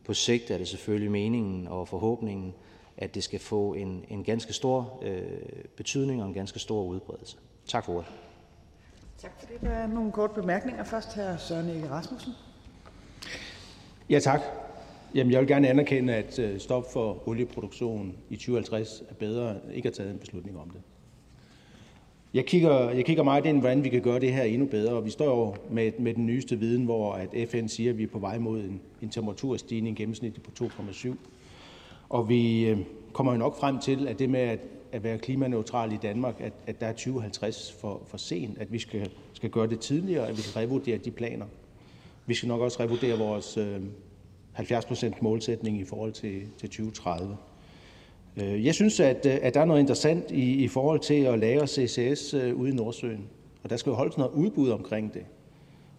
På 0.04 0.14
sigt 0.14 0.50
er 0.50 0.58
det 0.58 0.68
selvfølgelig 0.68 1.10
meningen 1.10 1.68
og 1.68 1.88
forhåbningen, 1.88 2.54
at 2.96 3.14
det 3.14 3.24
skal 3.24 3.40
få 3.40 3.74
en, 3.74 4.04
en 4.08 4.24
ganske 4.24 4.52
stor 4.52 4.98
øh, 5.02 5.22
betydning 5.76 6.22
og 6.22 6.28
en 6.28 6.34
ganske 6.34 6.58
stor 6.58 6.82
udbredelse. 6.82 7.36
Tak 7.66 7.84
for 7.84 7.92
ordet. 7.92 8.12
Tak 9.18 9.30
for 9.40 9.46
det. 9.46 9.60
Der 9.60 9.70
er 9.70 9.86
nogle 9.86 10.12
korte 10.12 10.34
bemærkninger. 10.34 10.84
Først 10.84 11.14
her 11.14 11.36
Søren 11.36 11.68
Ege 11.68 11.90
Rasmussen. 11.90 12.32
Ja, 14.10 14.18
tak. 14.18 14.40
Jamen, 15.14 15.32
jeg 15.32 15.40
vil 15.40 15.48
gerne 15.48 15.68
anerkende, 15.68 16.14
at 16.14 16.38
øh, 16.38 16.60
stop 16.60 16.92
for 16.92 17.28
olieproduktion 17.28 18.16
i 18.28 18.36
2050 18.36 19.02
er 19.08 19.14
bedre 19.14 19.56
ikke 19.74 19.88
at 19.88 19.94
tage 19.94 20.10
en 20.10 20.18
beslutning 20.18 20.58
om 20.58 20.70
det. 20.70 20.82
Jeg 22.34 22.46
kigger, 22.46 22.90
jeg 22.90 23.04
kigger 23.04 23.22
meget 23.22 23.46
ind, 23.46 23.60
hvordan 23.60 23.84
vi 23.84 23.88
kan 23.88 24.02
gøre 24.02 24.20
det 24.20 24.32
her 24.32 24.42
endnu 24.42 24.66
bedre, 24.66 24.92
og 24.92 25.04
vi 25.04 25.10
står 25.10 25.38
jo 25.38 25.54
med, 25.70 25.92
med 25.98 26.14
den 26.14 26.26
nyeste 26.26 26.58
viden, 26.58 26.84
hvor 26.84 27.12
at 27.12 27.48
FN 27.48 27.66
siger, 27.66 27.90
at 27.90 27.98
vi 27.98 28.02
er 28.02 28.08
på 28.08 28.18
vej 28.18 28.38
mod 28.38 28.60
en, 28.60 28.80
en 29.02 29.08
temperaturstigning 29.10 29.96
gennemsnitligt 29.96 30.44
på 30.44 30.64
2,7. 30.64 31.14
Og 32.08 32.28
vi 32.28 32.66
øh, 32.66 32.78
kommer 33.12 33.32
jo 33.32 33.38
nok 33.38 33.60
frem 33.60 33.78
til, 33.78 34.08
at 34.08 34.18
det 34.18 34.30
med 34.30 34.40
at, 34.40 34.58
at 34.92 35.04
være 35.04 35.18
klimaneutral 35.18 35.92
i 35.92 35.96
Danmark, 35.96 36.34
at, 36.40 36.52
at 36.66 36.80
der 36.80 36.86
er 36.86 36.92
2050 36.92 37.76
for, 37.80 38.02
for 38.06 38.16
sent, 38.16 38.58
at 38.58 38.72
vi 38.72 38.78
skal, 38.78 39.10
skal 39.32 39.50
gøre 39.50 39.66
det 39.66 39.80
tidligere, 39.80 40.28
at 40.28 40.36
vi 40.36 40.42
skal 40.42 40.60
revurdere 40.60 40.98
de 40.98 41.10
planer. 41.10 41.46
Vi 42.26 42.34
skal 42.34 42.48
nok 42.48 42.60
også 42.60 42.80
revurdere 42.82 43.18
vores 43.18 43.56
øh, 43.56 43.80
70% 44.58 45.22
målsætning 45.22 45.80
i 45.80 45.84
forhold 45.84 46.12
til, 46.12 46.42
til 46.58 46.68
2030. 46.68 47.36
Øh, 48.36 48.66
jeg 48.66 48.74
synes, 48.74 49.00
at, 49.00 49.26
øh, 49.26 49.38
at 49.42 49.54
der 49.54 49.60
er 49.60 49.64
noget 49.64 49.80
interessant 49.80 50.30
i, 50.30 50.64
i 50.64 50.68
forhold 50.68 51.00
til 51.00 51.22
at 51.22 51.38
lagre 51.38 51.66
CCS 51.66 52.34
øh, 52.34 52.56
ude 52.56 52.70
i 52.70 52.74
Nordsøen. 52.74 53.28
Og 53.62 53.70
der 53.70 53.76
skal 53.76 53.90
jo 53.90 53.96
holdes 53.96 54.18
noget 54.18 54.32
udbud 54.32 54.70
omkring 54.70 55.14
det. 55.14 55.22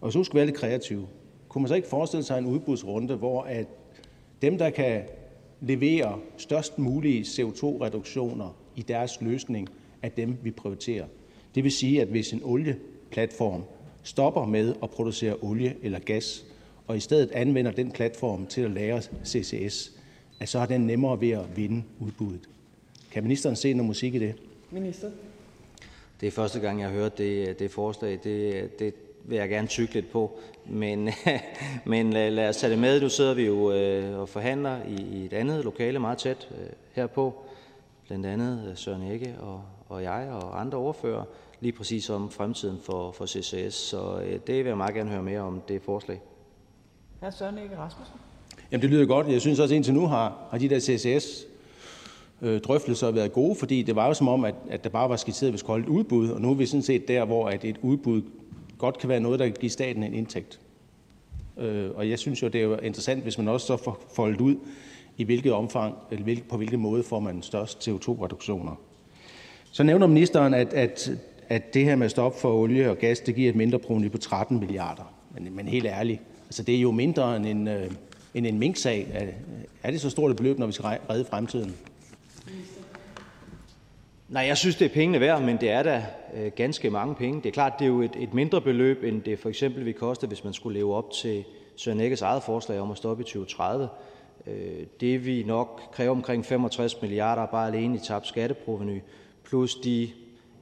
Og 0.00 0.12
hvis 0.12 0.26
skal 0.26 0.34
vi 0.34 0.38
være 0.38 0.46
lidt 0.46 0.56
kreative, 0.56 1.06
kunne 1.48 1.62
man 1.62 1.68
så 1.68 1.74
ikke 1.74 1.88
forestille 1.88 2.24
sig 2.24 2.38
en 2.38 2.46
udbudsrunde, 2.46 3.14
hvor 3.14 3.42
at 3.42 3.66
dem, 4.42 4.58
der 4.58 4.70
kan 4.70 5.02
levere 5.60 6.18
størst 6.36 6.78
mulige 6.78 7.22
CO2-reduktioner 7.22 8.56
i 8.76 8.82
deres 8.82 9.20
løsning, 9.20 9.68
er 10.02 10.08
dem, 10.08 10.36
vi 10.42 10.50
prioriterer. 10.50 11.06
Det 11.54 11.64
vil 11.64 11.72
sige, 11.72 12.02
at 12.02 12.08
hvis 12.08 12.32
en 12.32 12.40
olieplatform 12.44 13.62
stopper 14.02 14.46
med 14.46 14.74
at 14.82 14.90
producere 14.90 15.36
olie 15.42 15.76
eller 15.82 15.98
gas, 15.98 16.44
og 16.86 16.96
i 16.96 17.00
stedet 17.00 17.30
anvender 17.30 17.70
den 17.70 17.90
platform 17.90 18.46
til 18.46 18.60
at 18.60 18.70
lære 18.70 19.02
CCS, 19.24 19.92
så 20.48 20.58
er 20.58 20.66
den 20.66 20.80
nemmere 20.80 21.20
ved 21.20 21.30
at 21.30 21.56
vinde 21.56 21.84
udbuddet. 22.00 22.48
Kan 23.10 23.22
ministeren 23.22 23.56
se 23.56 23.72
noget 23.72 23.86
musik 23.86 24.14
i 24.14 24.18
det? 24.18 24.34
Minister. 24.70 25.10
Det 26.20 26.26
er 26.26 26.30
første 26.30 26.60
gang, 26.60 26.80
jeg 26.80 26.88
har 26.88 26.94
hørt 26.94 27.18
det, 27.18 27.58
det 27.58 27.70
forslag. 27.70 28.18
Det, 28.24 28.78
det 28.78 28.94
vil 29.24 29.38
jeg 29.38 29.48
gerne 29.48 29.68
tykke 29.68 29.94
lidt 29.94 30.10
på. 30.10 30.38
Men, 30.66 31.08
men 31.84 32.12
lad, 32.12 32.30
lad 32.30 32.48
os 32.48 32.56
tage 32.56 32.70
det 32.70 32.78
med. 32.78 33.00
Nu 33.00 33.08
sidder 33.08 33.34
vi 33.34 33.46
jo 33.46 33.72
øh, 33.72 34.18
og 34.18 34.28
forhandler 34.28 34.84
i, 34.84 34.94
i 34.94 35.24
et 35.24 35.32
andet 35.32 35.64
lokale 35.64 35.98
meget 35.98 36.18
tæt 36.18 36.48
øh, 36.50 36.66
herpå. 36.92 37.44
Blandt 38.06 38.26
andet 38.26 38.68
øh, 38.70 38.76
Søren 38.76 39.12
Ikke 39.12 39.36
og, 39.40 39.62
og 39.88 40.02
jeg 40.02 40.28
og 40.30 40.60
andre 40.60 40.78
ordfører 40.78 41.24
lige 41.60 41.72
præcis 41.72 42.10
om 42.10 42.30
fremtiden 42.30 42.78
for, 42.82 43.12
for 43.12 43.26
CCS. 43.26 43.74
Så 43.74 44.20
øh, 44.20 44.40
det 44.46 44.56
vil 44.56 44.66
jeg 44.66 44.76
meget 44.76 44.94
gerne 44.94 45.10
høre 45.10 45.22
mere 45.22 45.40
om, 45.40 45.60
det 45.68 45.82
forslag. 45.82 46.22
Hr. 47.20 47.30
Søren 47.30 47.58
Ege 47.58 47.78
Rasmussen. 47.78 48.31
Jamen, 48.72 48.82
det 48.82 48.90
lyder 48.90 49.06
godt. 49.06 49.28
Jeg 49.28 49.40
synes 49.40 49.58
også, 49.58 49.74
indtil 49.74 49.94
nu 49.94 50.06
har, 50.06 50.46
har 50.50 50.58
de 50.58 50.68
der 50.68 50.78
CCS-drøftelser 50.78 53.08
øh, 53.08 53.14
været 53.14 53.32
gode, 53.32 53.54
fordi 53.54 53.82
det 53.82 53.96
var 53.96 54.06
jo 54.06 54.14
som 54.14 54.28
om, 54.28 54.44
at, 54.44 54.54
at 54.70 54.84
der 54.84 54.90
bare 54.90 55.08
var 55.08 55.16
skitseret, 55.16 55.48
at 55.48 55.52
vi 55.52 55.58
skulle 55.58 55.70
holde 55.70 55.84
et 55.84 55.88
udbud, 55.88 56.30
og 56.30 56.40
nu 56.40 56.50
er 56.50 56.54
vi 56.54 56.66
sådan 56.66 56.82
set 56.82 57.08
der, 57.08 57.24
hvor 57.24 57.48
at 57.48 57.64
et 57.64 57.76
udbud 57.82 58.22
godt 58.78 58.98
kan 58.98 59.08
være 59.08 59.20
noget, 59.20 59.38
der 59.38 59.46
kan 59.46 59.56
give 59.60 59.70
staten 59.70 60.02
en 60.02 60.14
indtægt. 60.14 60.60
Øh, 61.58 61.90
og 61.94 62.10
jeg 62.10 62.18
synes 62.18 62.42
jo, 62.42 62.48
det 62.48 62.58
er 62.58 62.62
jo 62.62 62.76
interessant, 62.76 63.22
hvis 63.22 63.38
man 63.38 63.48
også 63.48 63.66
så 63.66 63.76
får 63.76 64.06
foldet 64.14 64.40
ud, 64.40 64.56
i 65.16 65.24
hvilket 65.24 65.52
omfang, 65.52 65.94
eller 66.10 66.36
på 66.48 66.56
hvilken 66.56 66.80
måde 66.80 67.02
får 67.02 67.20
man 67.20 67.42
størst 67.42 67.88
CO2-reduktioner. 67.88 68.80
Så 69.72 69.82
nævner 69.82 70.06
ministeren, 70.06 70.54
at, 70.54 70.74
at, 70.74 71.10
at 71.48 71.74
det 71.74 71.84
her 71.84 71.96
med 71.96 72.08
stop 72.08 72.40
for 72.40 72.54
olie 72.54 72.90
og 72.90 72.98
gas, 72.98 73.20
det 73.20 73.34
giver 73.34 73.48
et 73.48 73.56
mindre 73.56 73.78
provenu 73.78 74.08
på 74.08 74.18
13 74.18 74.60
milliarder. 74.60 75.14
Men, 75.34 75.56
men 75.56 75.68
helt 75.68 75.86
ærligt, 75.86 76.20
altså 76.46 76.62
det 76.62 76.76
er 76.76 76.80
jo 76.80 76.90
mindre 76.90 77.36
end 77.36 77.46
en, 77.46 77.68
øh, 77.68 77.90
end 78.34 78.46
en 78.46 78.58
minksag. 78.58 79.32
Er, 79.82 79.90
det 79.90 80.00
så 80.00 80.10
stort 80.10 80.30
et 80.30 80.36
beløb, 80.36 80.58
når 80.58 80.66
vi 80.66 80.72
skal 80.72 80.84
redde 80.84 81.24
fremtiden? 81.24 81.76
Nej, 84.28 84.42
jeg 84.42 84.56
synes, 84.56 84.76
det 84.76 84.84
er 84.84 84.94
pengene 84.94 85.20
værd, 85.20 85.42
men 85.42 85.56
det 85.56 85.70
er 85.70 85.82
da 85.82 86.06
øh, 86.34 86.52
ganske 86.56 86.90
mange 86.90 87.14
penge. 87.14 87.42
Det 87.42 87.46
er 87.46 87.52
klart, 87.52 87.72
det 87.78 87.84
er 87.84 87.88
jo 87.88 88.02
et, 88.02 88.16
et 88.16 88.34
mindre 88.34 88.60
beløb, 88.60 89.04
end 89.04 89.22
det 89.22 89.38
for 89.38 89.48
eksempel 89.48 89.84
ville 89.84 89.98
koste, 89.98 90.26
hvis 90.26 90.44
man 90.44 90.52
skulle 90.52 90.78
leve 90.78 90.94
op 90.94 91.10
til 91.10 91.44
Søren 91.76 92.00
Ægges 92.00 92.22
eget 92.22 92.42
forslag 92.42 92.80
om 92.80 92.90
at 92.90 92.96
stoppe 92.96 93.20
i 93.20 93.24
2030. 93.24 93.88
Øh, 94.46 94.86
det 95.00 95.26
vi 95.26 95.42
nok 95.42 95.80
kræver 95.92 96.10
omkring 96.10 96.46
65 96.46 97.02
milliarder 97.02 97.46
bare 97.46 97.68
alene 97.68 97.96
i 97.96 97.98
tabt 97.98 98.26
skatteproveny, 98.26 99.00
plus 99.44 99.74
de, 99.74 100.10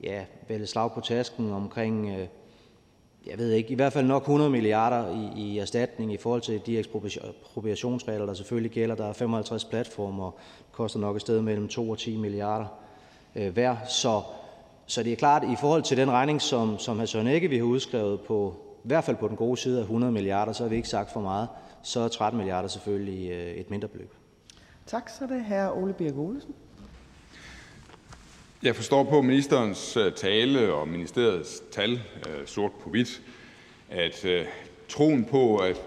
ja, 0.03 0.25
vel 0.49 0.67
slag 0.67 0.93
på 0.93 1.01
tasken 1.01 1.51
omkring 1.51 2.11
øh, 2.11 2.27
jeg 3.27 3.39
ved 3.39 3.51
ikke, 3.51 3.71
i 3.71 3.75
hvert 3.75 3.93
fald 3.93 4.07
nok 4.07 4.23
100 4.23 4.51
milliarder 4.51 5.33
i, 5.37 5.41
i 5.41 5.59
erstatning 5.59 6.13
i 6.13 6.17
forhold 6.17 6.41
til 6.41 6.61
de 6.67 6.79
ekspropriationsregler, 6.79 8.27
der 8.27 8.35
selvfølgelig 8.35 8.71
gælder. 8.71 8.95
Der 8.95 9.07
er 9.07 9.13
55 9.13 9.65
platformer, 9.65 10.25
og 10.25 10.39
koster 10.73 10.99
nok 10.99 11.17
et 11.17 11.23
sted 11.23 11.43
mellem 11.43 11.69
2 11.69 11.91
og 11.91 11.99
10 11.99 12.17
milliarder 12.17 12.67
øh, 13.37 13.53
hver. 13.53 13.77
Så, 13.89 14.23
så 14.87 15.03
det 15.03 15.13
er 15.13 15.17
klart, 15.17 15.45
i 15.45 15.57
forhold 15.61 15.83
til 15.83 15.97
den 15.97 16.11
regning, 16.11 16.43
som, 16.43 16.79
som 16.79 16.99
hr. 16.99 17.05
Søren 17.05 17.27
Ikke 17.27 17.49
vi 17.49 17.57
har 17.57 17.65
udskrevet 17.65 18.21
på, 18.21 18.55
i 18.85 18.89
hvert 18.89 19.05
fald 19.05 19.17
på 19.17 19.29
den 19.29 19.37
gode 19.37 19.57
side 19.57 19.79
af 19.79 19.83
100 19.83 20.13
milliarder, 20.13 20.53
så 20.53 20.63
har 20.63 20.69
vi 20.71 20.77
ikke 20.77 20.89
sagt 20.89 21.13
for 21.13 21.21
meget. 21.21 21.49
Så 21.83 22.01
er 22.01 22.09
13 22.09 22.39
milliarder 22.39 22.69
selvfølgelig 22.69 23.31
øh, 23.31 23.53
et 23.53 23.71
mindre 23.71 23.89
beløb. 23.89 24.15
Tak, 24.87 25.09
så 25.09 25.25
er 25.25 25.29
det 25.29 25.45
hr. 25.45 25.83
Ole 25.83 25.93
Birk 25.93 26.17
Olesen. 26.17 26.55
Jeg 28.63 28.77
forstår 28.77 29.05
på 29.05 29.23
ministerens 29.23 29.97
øh, 29.97 30.13
tale 30.13 30.73
og 30.73 30.89
ministeriets 30.89 31.63
tal, 31.73 31.93
øh, 31.93 32.47
sort 32.47 32.73
på 32.73 32.91
hvidt, 32.91 33.23
at 33.91 34.25
øh, 34.25 34.47
troen 34.89 35.25
på, 35.25 35.57
at 35.57 35.81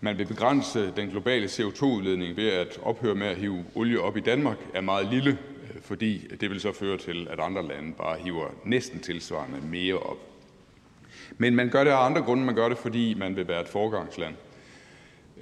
man 0.00 0.18
vil 0.18 0.26
begrænse 0.26 0.92
den 0.96 1.08
globale 1.08 1.46
CO2-udledning 1.46 2.36
ved 2.36 2.48
at 2.48 2.78
ophøre 2.82 3.14
med 3.14 3.26
at 3.26 3.36
hive 3.36 3.64
olie 3.74 4.00
op 4.00 4.16
i 4.16 4.20
Danmark, 4.20 4.56
er 4.74 4.80
meget 4.80 5.06
lille, 5.06 5.38
fordi 5.82 6.26
det 6.40 6.50
vil 6.50 6.60
så 6.60 6.72
føre 6.72 6.98
til, 6.98 7.28
at 7.30 7.40
andre 7.40 7.68
lande 7.68 7.92
bare 7.92 8.18
hiver 8.18 8.48
næsten 8.64 9.00
tilsvarende 9.00 9.60
mere 9.60 9.98
op. 9.98 10.18
Men 11.38 11.56
man 11.56 11.70
gør 11.70 11.84
det 11.84 11.90
af 11.90 12.04
andre 12.04 12.22
grunde. 12.22 12.44
Man 12.44 12.54
gør 12.54 12.68
det, 12.68 12.78
fordi 12.78 13.14
man 13.14 13.36
vil 13.36 13.48
være 13.48 13.60
et 13.60 13.68
foregangsland. 13.68 14.34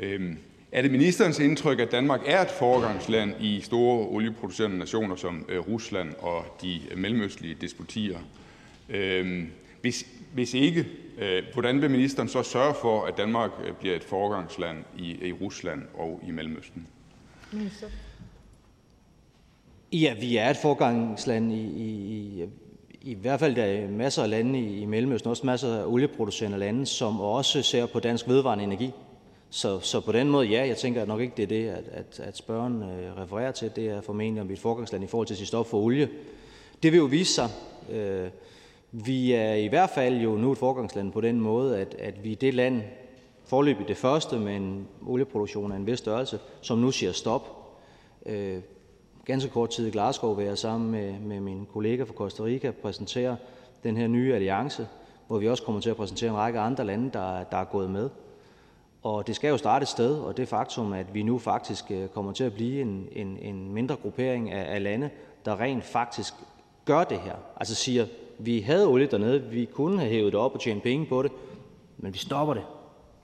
Øhm, 0.00 0.38
er 0.72 0.82
det 0.82 0.90
ministerens 0.90 1.38
indtryk, 1.38 1.80
at 1.80 1.92
Danmark 1.92 2.20
er 2.26 2.42
et 2.42 2.50
foregangsland 2.50 3.34
i 3.40 3.60
store 3.60 4.06
olieproducerende 4.06 4.78
nationer 4.78 5.16
som 5.16 5.46
øh, 5.48 5.58
Rusland 5.58 6.14
og 6.18 6.44
de 6.62 6.80
mellemøstlige 6.96 7.56
despotier? 7.60 8.18
Øhm, 8.88 9.50
hvis, 9.80 10.06
hvis 10.34 10.54
ikke, 10.54 10.86
øh, 11.18 11.42
hvordan 11.52 11.82
vil 11.82 11.90
ministeren 11.90 12.28
så 12.28 12.42
sørge 12.42 12.74
for, 12.80 13.04
at 13.04 13.16
Danmark 13.16 13.50
øh, 13.64 13.74
bliver 13.74 13.96
et 13.96 14.04
foregangsland 14.04 14.78
i, 14.98 15.28
i 15.28 15.32
Rusland 15.32 15.82
og 15.94 16.20
i 16.28 16.30
Mellemøsten? 16.30 16.86
Minister. 17.52 17.86
Ja, 19.92 20.14
vi 20.20 20.36
er 20.36 20.50
et 20.50 20.56
forgangsland 20.56 21.52
i, 21.52 21.62
i, 21.62 22.44
i 23.00 23.14
hvert 23.14 23.40
fald 23.40 23.54
der 23.54 23.64
er 23.64 23.88
masser 23.88 24.22
af 24.22 24.30
lande 24.30 24.60
i 24.60 24.84
Mellemøsten, 24.84 25.30
også 25.30 25.46
masser 25.46 25.76
af 25.76 25.86
olieproducerende 25.86 26.58
lande, 26.58 26.86
som 26.86 27.20
også 27.20 27.62
ser 27.62 27.86
på 27.86 28.00
dansk 28.00 28.28
vedvarende 28.28 28.64
energi. 28.64 28.90
Så, 29.50 29.80
så 29.80 30.00
på 30.00 30.12
den 30.12 30.28
måde, 30.28 30.46
ja, 30.46 30.66
jeg 30.66 30.76
tænker 30.76 31.06
nok 31.06 31.20
ikke, 31.20 31.34
det 31.36 31.42
er 31.42 31.46
det, 31.46 31.68
at, 31.68 31.84
at, 31.92 32.20
at 32.20 32.36
spørgen 32.36 32.82
øh, 32.82 33.16
refererer 33.16 33.52
til. 33.52 33.70
Det 33.76 33.88
er 33.88 34.00
formentlig 34.00 34.42
om 34.42 34.50
et 34.50 34.58
forgangsland 34.58 35.04
i 35.04 35.06
forhold 35.06 35.26
til 35.26 35.34
at 35.34 35.38
sige 35.38 35.46
stop 35.46 35.66
for 35.66 35.78
olie. 35.78 36.08
Det 36.82 36.92
vil 36.92 36.98
jo 36.98 37.04
vise 37.04 37.34
sig. 37.34 37.48
Øh, 37.90 38.28
vi 38.92 39.32
er 39.32 39.54
i 39.54 39.66
hvert 39.66 39.90
fald 39.90 40.16
jo 40.16 40.36
nu 40.36 40.52
et 40.52 40.58
forgangsland 40.58 41.12
på 41.12 41.20
den 41.20 41.40
måde, 41.40 41.78
at, 41.78 41.94
at 41.98 42.24
vi 42.24 42.32
er 42.32 42.36
det 42.36 42.54
land, 42.54 42.82
forløbig 43.44 43.88
det 43.88 43.96
første 43.96 44.38
med 44.38 44.56
en 44.56 44.88
olieproduktion 45.06 45.72
af 45.72 45.76
en 45.76 45.86
vis 45.86 45.98
størrelse, 45.98 46.38
som 46.60 46.78
nu 46.78 46.90
siger 46.90 47.12
stop. 47.12 47.56
Øh, 48.26 48.58
ganske 49.24 49.50
kort 49.50 49.70
tid 49.70 49.86
i 49.86 49.90
Glasgow 49.90 50.34
vil 50.34 50.46
jeg 50.46 50.58
sammen 50.58 50.90
med, 50.90 51.18
med 51.18 51.40
min 51.40 51.66
kollega 51.72 52.02
fra 52.02 52.14
Costa 52.14 52.42
Rica 52.42 52.70
præsentere 52.70 53.36
den 53.82 53.96
her 53.96 54.06
nye 54.06 54.34
alliance, 54.34 54.88
hvor 55.26 55.38
vi 55.38 55.48
også 55.48 55.62
kommer 55.62 55.80
til 55.80 55.90
at 55.90 55.96
præsentere 55.96 56.30
en 56.30 56.36
række 56.36 56.58
andre 56.58 56.84
lande, 56.84 57.10
der, 57.12 57.44
der 57.44 57.56
er 57.56 57.64
gået 57.64 57.90
med. 57.90 58.10
Og 59.02 59.26
det 59.26 59.36
skal 59.36 59.48
jo 59.48 59.56
starte 59.56 59.82
et 59.82 59.88
sted, 59.88 60.18
og 60.18 60.36
det 60.36 60.48
faktum, 60.48 60.92
at 60.92 61.14
vi 61.14 61.22
nu 61.22 61.38
faktisk 61.38 61.84
øh, 61.90 62.08
kommer 62.08 62.32
til 62.32 62.44
at 62.44 62.54
blive 62.54 62.80
en, 62.80 63.08
en, 63.12 63.38
en 63.38 63.72
mindre 63.72 63.96
gruppering 63.96 64.50
af, 64.50 64.74
af 64.74 64.82
lande, 64.82 65.10
der 65.44 65.60
rent 65.60 65.84
faktisk 65.84 66.34
gør 66.84 67.04
det 67.04 67.20
her. 67.20 67.34
Altså 67.56 67.74
siger, 67.74 68.06
vi 68.38 68.60
havde 68.60 68.86
olie 68.86 69.06
dernede, 69.06 69.42
vi 69.42 69.64
kunne 69.64 69.98
have 69.98 70.10
hævet 70.10 70.32
det 70.32 70.40
op 70.40 70.54
og 70.54 70.60
tjene 70.60 70.80
penge 70.80 71.06
på 71.06 71.22
det, 71.22 71.32
men 71.98 72.12
vi 72.14 72.18
stopper 72.18 72.54
det, 72.54 72.62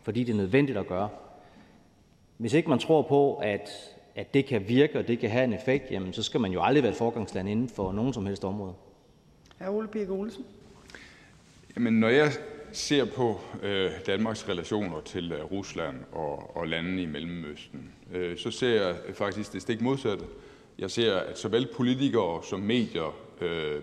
fordi 0.03 0.25
det 0.25 0.33
er 0.33 0.37
nødvendigt 0.37 0.79
at 0.79 0.87
gøre. 0.87 1.09
Hvis 2.37 2.53
ikke 2.53 2.69
man 2.69 2.79
tror 2.79 3.03
på, 3.03 3.35
at, 3.35 3.71
at 4.15 4.35
det 4.35 4.47
kan 4.47 4.69
virke, 4.69 4.99
og 4.99 5.09
det 5.09 5.19
kan 5.19 5.31
have 5.31 5.45
en 5.45 5.53
effekt, 5.53 5.91
jamen, 5.91 6.13
så 6.13 6.23
skal 6.23 6.41
man 6.41 6.53
jo 6.53 6.63
aldrig 6.63 6.83
være 6.83 6.93
et 6.93 6.99
forgangsland 6.99 7.49
inden 7.49 7.69
for 7.69 7.93
nogen 7.93 8.13
som 8.13 8.27
helst 8.27 8.45
område. 8.45 8.73
Hr. 9.59 9.69
Ole 9.69 9.89
Birk 9.89 10.11
Olesen. 10.11 10.45
Jamen, 11.77 11.93
når 11.93 12.09
jeg 12.09 12.33
ser 12.77 13.05
på 13.05 13.41
øh, 13.63 13.91
Danmarks 14.07 14.49
relationer 14.49 15.01
til 15.01 15.33
øh, 15.33 15.45
Rusland 15.45 15.97
og, 16.13 16.57
og 16.57 16.69
landene 16.69 17.03
i 17.03 17.07
Mellemøsten, 17.07 17.93
øh, 18.13 18.39
så 18.39 18.51
ser 18.51 18.87
jeg 18.87 18.97
faktisk 19.15 19.53
det 19.53 19.63
stik 19.63 19.81
modsatte. 19.81 20.25
Jeg 20.79 20.91
ser, 20.91 21.17
at 21.17 21.39
såvel 21.39 21.69
politikere 21.77 22.45
som 22.45 22.61
medier 22.61 23.17
øh, 23.41 23.83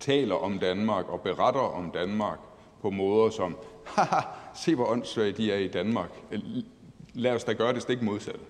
taler 0.00 0.34
om 0.34 0.58
Danmark 0.58 1.08
og 1.08 1.20
beretter 1.20 1.60
om 1.60 1.90
Danmark 1.90 2.38
på 2.82 2.90
måder 2.90 3.30
som, 3.30 3.56
haha, 3.84 4.20
se 4.54 4.74
hvor 4.74 4.86
åndssvage 4.86 5.32
de 5.32 5.52
er 5.52 5.58
i 5.58 5.68
Danmark. 5.68 6.10
Øh, 6.32 6.40
lad 7.14 7.32
os 7.32 7.44
da 7.44 7.52
gøre 7.52 7.72
det 7.72 7.82
stik 7.82 8.02
modsatte. 8.02 8.40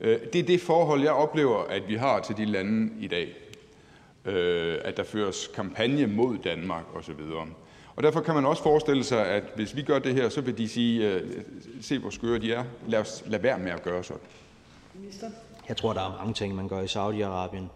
Øh, 0.00 0.20
det 0.32 0.38
er 0.38 0.46
det 0.46 0.60
forhold, 0.60 1.02
jeg 1.02 1.12
oplever, 1.12 1.58
at 1.58 1.88
vi 1.88 1.94
har 1.94 2.20
til 2.20 2.36
de 2.36 2.44
lande 2.44 2.92
i 3.00 3.08
dag. 3.08 3.34
Øh, 4.24 4.78
at 4.84 4.96
der 4.96 5.04
føres 5.04 5.50
kampagne 5.54 6.06
mod 6.06 6.38
Danmark 6.38 6.84
osv. 6.94 7.20
Og 7.96 8.02
derfor 8.02 8.20
kan 8.20 8.34
man 8.34 8.46
også 8.46 8.62
forestille 8.62 9.04
sig, 9.04 9.26
at 9.26 9.44
hvis 9.54 9.76
vi 9.76 9.82
gør 9.82 9.98
det 9.98 10.14
her, 10.14 10.28
så 10.28 10.40
vil 10.40 10.58
de 10.58 10.68
sige, 10.68 11.12
øh, 11.12 11.42
se 11.80 11.98
hvor 11.98 12.10
skøre 12.10 12.38
de 12.38 12.52
er. 12.52 12.64
Lad 12.86 13.00
os 13.00 13.24
lade 13.26 13.42
være 13.42 13.58
med 13.58 13.72
at 13.72 13.82
gøre 13.82 14.04
sådan. 14.04 14.22
Jeg 15.68 15.76
tror, 15.76 15.92
der 15.92 16.00
er 16.00 16.16
mange 16.18 16.34
ting, 16.34 16.54
man 16.54 16.68
gør 16.68 16.80
i 16.80 16.86
Saudi-Arabien, 16.86 17.68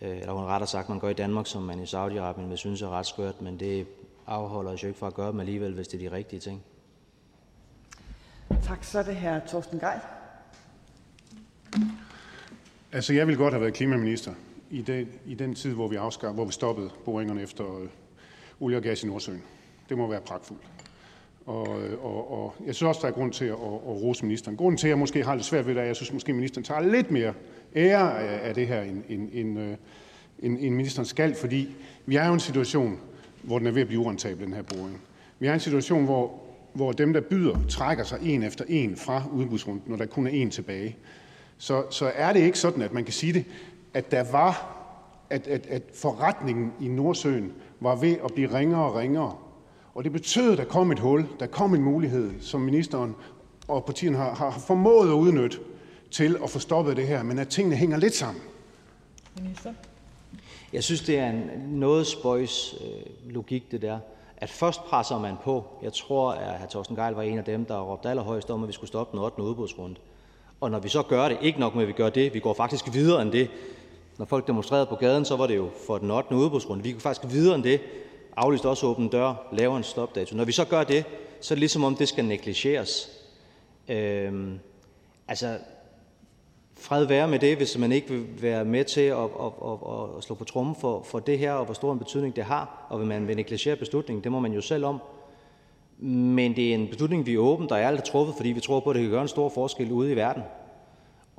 eller 0.00 0.32
hun 0.32 0.44
rettere 0.44 0.68
sagt, 0.68 0.88
man 0.88 1.00
gør 1.00 1.08
i 1.08 1.14
Danmark, 1.14 1.46
som 1.46 1.62
man 1.62 1.80
i 1.80 1.84
Saudi-Arabien 1.84 2.48
vil 2.48 2.58
synes 2.58 2.82
er 2.82 2.88
ret 2.88 3.06
skørt, 3.06 3.42
men 3.42 3.60
det 3.60 3.86
afholder 4.26 4.72
os 4.72 4.82
jo 4.82 4.88
ikke 4.88 4.98
fra 4.98 5.06
at 5.06 5.14
gøre 5.14 5.32
dem 5.32 5.40
alligevel, 5.40 5.72
hvis 5.72 5.88
det 5.88 6.04
er 6.04 6.10
de 6.10 6.16
rigtige 6.16 6.40
ting. 6.40 6.62
Tak, 8.62 8.84
så 8.84 8.98
er 8.98 9.02
det 9.02 9.16
her 9.16 9.40
Torsten 9.46 9.78
Geil. 9.78 10.00
Altså, 12.92 13.12
jeg 13.12 13.26
ville 13.26 13.42
godt 13.42 13.54
have 13.54 13.60
været 13.60 13.74
klimaminister 13.74 14.32
i 14.70 14.82
den, 14.82 15.08
i 15.26 15.34
den 15.34 15.54
tid, 15.54 15.74
hvor 15.74 15.88
vi, 15.88 15.96
afskar, 15.96 16.32
hvor 16.32 16.44
vi 16.44 16.52
stoppede 16.52 16.90
boringerne 17.04 17.42
efter 17.42 17.78
øh, 17.78 17.88
olie 18.60 18.76
og 18.76 18.82
gas 18.82 19.02
i 19.02 19.06
Nordsøen. 19.06 19.42
Det 19.88 19.98
må 19.98 20.06
være 20.06 20.20
pragtfuldt. 20.20 20.62
Og, 21.46 21.68
og, 22.02 22.42
og 22.42 22.54
jeg 22.66 22.74
synes 22.74 22.88
også, 22.88 23.00
der 23.02 23.08
er 23.08 23.12
grund 23.12 23.32
til 23.32 23.44
at, 23.44 23.50
at, 23.50 23.58
at 23.58 24.02
rose 24.02 24.24
ministeren. 24.24 24.56
Grunden 24.56 24.78
til, 24.78 24.86
at 24.86 24.90
jeg 24.90 24.98
måske 24.98 25.24
har 25.24 25.34
lidt 25.34 25.46
svært 25.46 25.66
ved 25.66 25.74
det, 25.74 25.78
er, 25.78 25.82
at 25.82 25.88
jeg 25.88 25.96
synes, 25.96 26.12
måske 26.12 26.32
ministeren 26.32 26.64
tager 26.64 26.80
lidt 26.80 27.10
mere 27.10 27.34
ære 27.76 28.20
af, 28.20 28.48
af 28.48 28.54
det 28.54 28.66
her, 28.66 28.82
end, 28.82 29.02
end, 29.08 29.28
end, 29.32 29.58
øh, 29.58 29.76
end, 30.38 30.58
end 30.60 30.74
ministeren 30.74 31.06
skal, 31.06 31.34
fordi 31.34 31.68
vi 32.06 32.16
er 32.16 32.24
jo 32.24 32.30
i 32.30 32.34
en 32.34 32.40
situation, 32.40 33.00
hvor 33.42 33.58
den 33.58 33.66
er 33.66 33.70
ved 33.70 33.82
at 33.82 33.88
blive 33.88 34.00
urentabel, 34.00 34.46
den 34.46 34.54
her 34.54 34.62
boring. 34.62 35.00
Vi 35.38 35.46
er 35.46 35.50
i 35.50 35.54
en 35.54 35.60
situation, 35.60 36.04
hvor, 36.04 36.40
hvor 36.72 36.92
dem, 36.92 37.12
der 37.12 37.20
byder, 37.20 37.58
trækker 37.68 38.04
sig 38.04 38.18
en 38.22 38.42
efter 38.42 38.64
en 38.68 38.96
fra 38.96 39.22
udbudsrunden, 39.32 39.82
når 39.86 39.96
der 39.96 40.06
kun 40.06 40.26
er 40.26 40.30
en 40.30 40.50
tilbage. 40.50 40.96
Så, 41.58 41.84
så 41.90 42.12
er 42.14 42.32
det 42.32 42.40
ikke 42.40 42.58
sådan, 42.58 42.82
at 42.82 42.92
man 42.92 43.04
kan 43.04 43.12
sige 43.12 43.32
det, 43.32 43.44
at 43.94 44.10
der 44.10 44.32
var, 44.32 44.76
at, 45.30 45.46
at, 45.46 45.66
at 45.66 45.82
forretningen 45.94 46.72
i 46.80 46.88
Nordsøen 46.88 47.52
var 47.80 47.96
ved 47.96 48.16
at 48.24 48.34
blive 48.34 48.58
ringere 48.58 48.84
og 48.84 48.94
ringere. 48.94 49.36
Og 49.94 50.04
det 50.04 50.12
betød, 50.12 50.52
at 50.52 50.58
der 50.58 50.64
kom 50.64 50.92
et 50.92 50.98
hul, 50.98 51.26
der 51.40 51.46
kom 51.46 51.74
en 51.74 51.82
mulighed, 51.82 52.40
som 52.40 52.60
ministeren 52.60 53.14
og 53.68 53.84
partierne 53.84 54.16
har, 54.16 54.34
har 54.34 54.50
formået 54.66 55.08
at 55.08 55.14
udnytte 55.14 55.58
til 56.10 56.36
at 56.44 56.50
få 56.50 56.58
stoppet 56.58 56.96
det 56.96 57.06
her, 57.06 57.22
men 57.22 57.38
at 57.38 57.48
tingene 57.48 57.76
hænger 57.76 57.96
lidt 57.96 58.14
sammen. 58.14 58.42
Minister? 59.40 59.72
Jeg 60.72 60.84
synes, 60.84 61.00
det 61.00 61.18
er 61.18 61.30
en 61.30 61.50
noget 61.68 62.06
spøjs 62.06 62.74
øh, 62.80 63.32
logik, 63.34 63.70
det 63.70 63.82
der. 63.82 63.98
At 64.36 64.50
først 64.50 64.84
presser 64.84 65.18
man 65.18 65.34
på. 65.44 65.64
Jeg 65.82 65.92
tror, 65.92 66.30
at 66.32 66.60
hr. 66.60 66.66
Torsten 66.66 66.96
Geil 66.96 67.14
var 67.14 67.22
en 67.22 67.38
af 67.38 67.44
dem, 67.44 67.64
der 67.64 67.80
råbte 67.80 68.10
allerhøjst 68.10 68.50
om, 68.50 68.62
at 68.62 68.68
vi 68.68 68.72
skulle 68.72 68.88
stoppe 68.88 69.16
den 69.16 69.24
8. 69.24 69.42
udbudsrunde. 69.42 69.96
Og 70.60 70.70
når 70.70 70.78
vi 70.78 70.88
så 70.88 71.02
gør 71.02 71.28
det, 71.28 71.38
ikke 71.40 71.60
nok 71.60 71.74
med, 71.74 71.82
at 71.82 71.88
vi 71.88 71.92
gør 71.92 72.10
det, 72.10 72.34
vi 72.34 72.40
går 72.40 72.54
faktisk 72.54 72.92
videre 72.92 73.22
end 73.22 73.32
det. 73.32 73.50
Når 74.18 74.26
folk 74.26 74.46
demonstrerede 74.46 74.86
på 74.86 74.94
gaden, 74.94 75.24
så 75.24 75.36
var 75.36 75.46
det 75.46 75.56
jo 75.56 75.70
for 75.86 75.98
den 75.98 76.10
8. 76.10 76.34
udbudsrunde. 76.34 76.82
Vi 76.82 76.92
går 76.92 77.00
faktisk 77.00 77.34
videre 77.34 77.54
end 77.54 77.64
det. 77.64 77.80
Aflyst 78.36 78.66
også 78.66 78.86
åbne 78.86 79.08
dør, 79.08 79.48
laver 79.52 79.76
en 79.76 79.82
stopdato. 79.82 80.36
Når 80.36 80.44
vi 80.44 80.52
så 80.52 80.64
gør 80.64 80.84
det, 80.84 81.04
så 81.40 81.54
er 81.54 81.56
det 81.56 81.60
ligesom 81.60 81.84
om, 81.84 81.96
det 81.96 82.08
skal 82.08 82.24
negligeres. 82.24 83.10
Øhm, 83.88 84.58
altså, 85.28 85.58
fred 86.78 87.04
være 87.04 87.28
med 87.28 87.38
det, 87.38 87.56
hvis 87.56 87.78
man 87.78 87.92
ikke 87.92 88.08
vil 88.08 88.42
være 88.42 88.64
med 88.64 88.84
til 88.84 89.00
at, 89.00 89.18
at, 89.18 89.52
at, 89.64 90.16
at 90.16 90.24
slå 90.24 90.34
på 90.34 90.44
trummen 90.44 90.76
for, 90.80 91.02
for 91.02 91.18
det 91.18 91.38
her, 91.38 91.52
og 91.52 91.64
hvor 91.64 91.74
stor 91.74 91.92
en 91.92 91.98
betydning 91.98 92.36
det 92.36 92.44
har, 92.44 92.86
og 92.88 92.98
vil 92.98 93.06
man 93.06 93.28
vil 93.28 93.36
negligere 93.36 93.76
beslutningen, 93.76 94.24
det 94.24 94.32
må 94.32 94.40
man 94.40 94.52
jo 94.52 94.60
selv 94.60 94.84
om. 94.84 94.98
Men 95.98 96.56
det 96.56 96.70
er 96.70 96.74
en 96.74 96.88
beslutning, 96.88 97.26
vi 97.26 97.34
er 97.34 97.38
åbent 97.38 97.72
og 97.72 97.78
ærligt 97.78 98.04
truffet, 98.04 98.36
fordi 98.36 98.48
vi 98.48 98.60
tror 98.60 98.80
på, 98.80 98.90
at 98.90 98.94
det 98.94 99.02
kan 99.02 99.10
gøre 99.10 99.22
en 99.22 99.28
stor 99.28 99.48
forskel 99.48 99.92
ude 99.92 100.12
i 100.12 100.16
verden. 100.16 100.42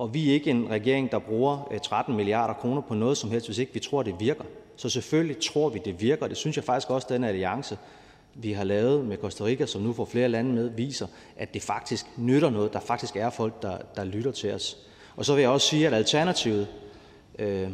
Og 0.00 0.14
vi 0.14 0.30
er 0.30 0.34
ikke 0.34 0.50
en 0.50 0.70
regering, 0.70 1.12
der 1.12 1.18
bruger 1.18 1.68
øh, 1.70 1.80
13 1.80 2.16
milliarder 2.16 2.54
kroner 2.54 2.80
på 2.80 2.94
noget 2.94 3.16
som 3.16 3.30
helst, 3.30 3.46
hvis 3.46 3.58
ikke 3.58 3.74
vi 3.74 3.80
tror, 3.80 4.02
det 4.02 4.20
virker. 4.20 4.44
Så 4.76 4.88
selvfølgelig 4.88 5.36
tror 5.38 5.68
vi, 5.68 5.80
det 5.84 6.00
virker. 6.00 6.28
Det 6.28 6.36
synes 6.36 6.56
jeg 6.56 6.64
faktisk 6.64 6.90
også, 6.90 7.06
at 7.06 7.12
den 7.12 7.24
alliance, 7.24 7.78
vi 8.34 8.52
har 8.52 8.64
lavet 8.64 9.04
med 9.04 9.16
Costa 9.16 9.44
Rica, 9.44 9.66
som 9.66 9.82
nu 9.82 9.92
får 9.92 10.04
flere 10.04 10.28
lande 10.28 10.52
med, 10.52 10.68
viser, 10.68 11.06
at 11.36 11.54
det 11.54 11.62
faktisk 11.62 12.06
nytter 12.16 12.50
noget. 12.50 12.72
Der 12.72 12.80
faktisk 12.80 13.16
er 13.16 13.30
folk, 13.30 13.62
der, 13.62 13.78
der 13.96 14.04
lytter 14.04 14.32
til 14.32 14.54
os. 14.54 14.76
Og 15.16 15.24
så 15.24 15.34
vil 15.34 15.40
jeg 15.40 15.50
også 15.50 15.66
sige, 15.66 15.86
at 15.86 15.94
alternativet, 15.94 16.68
øh, 17.38 17.70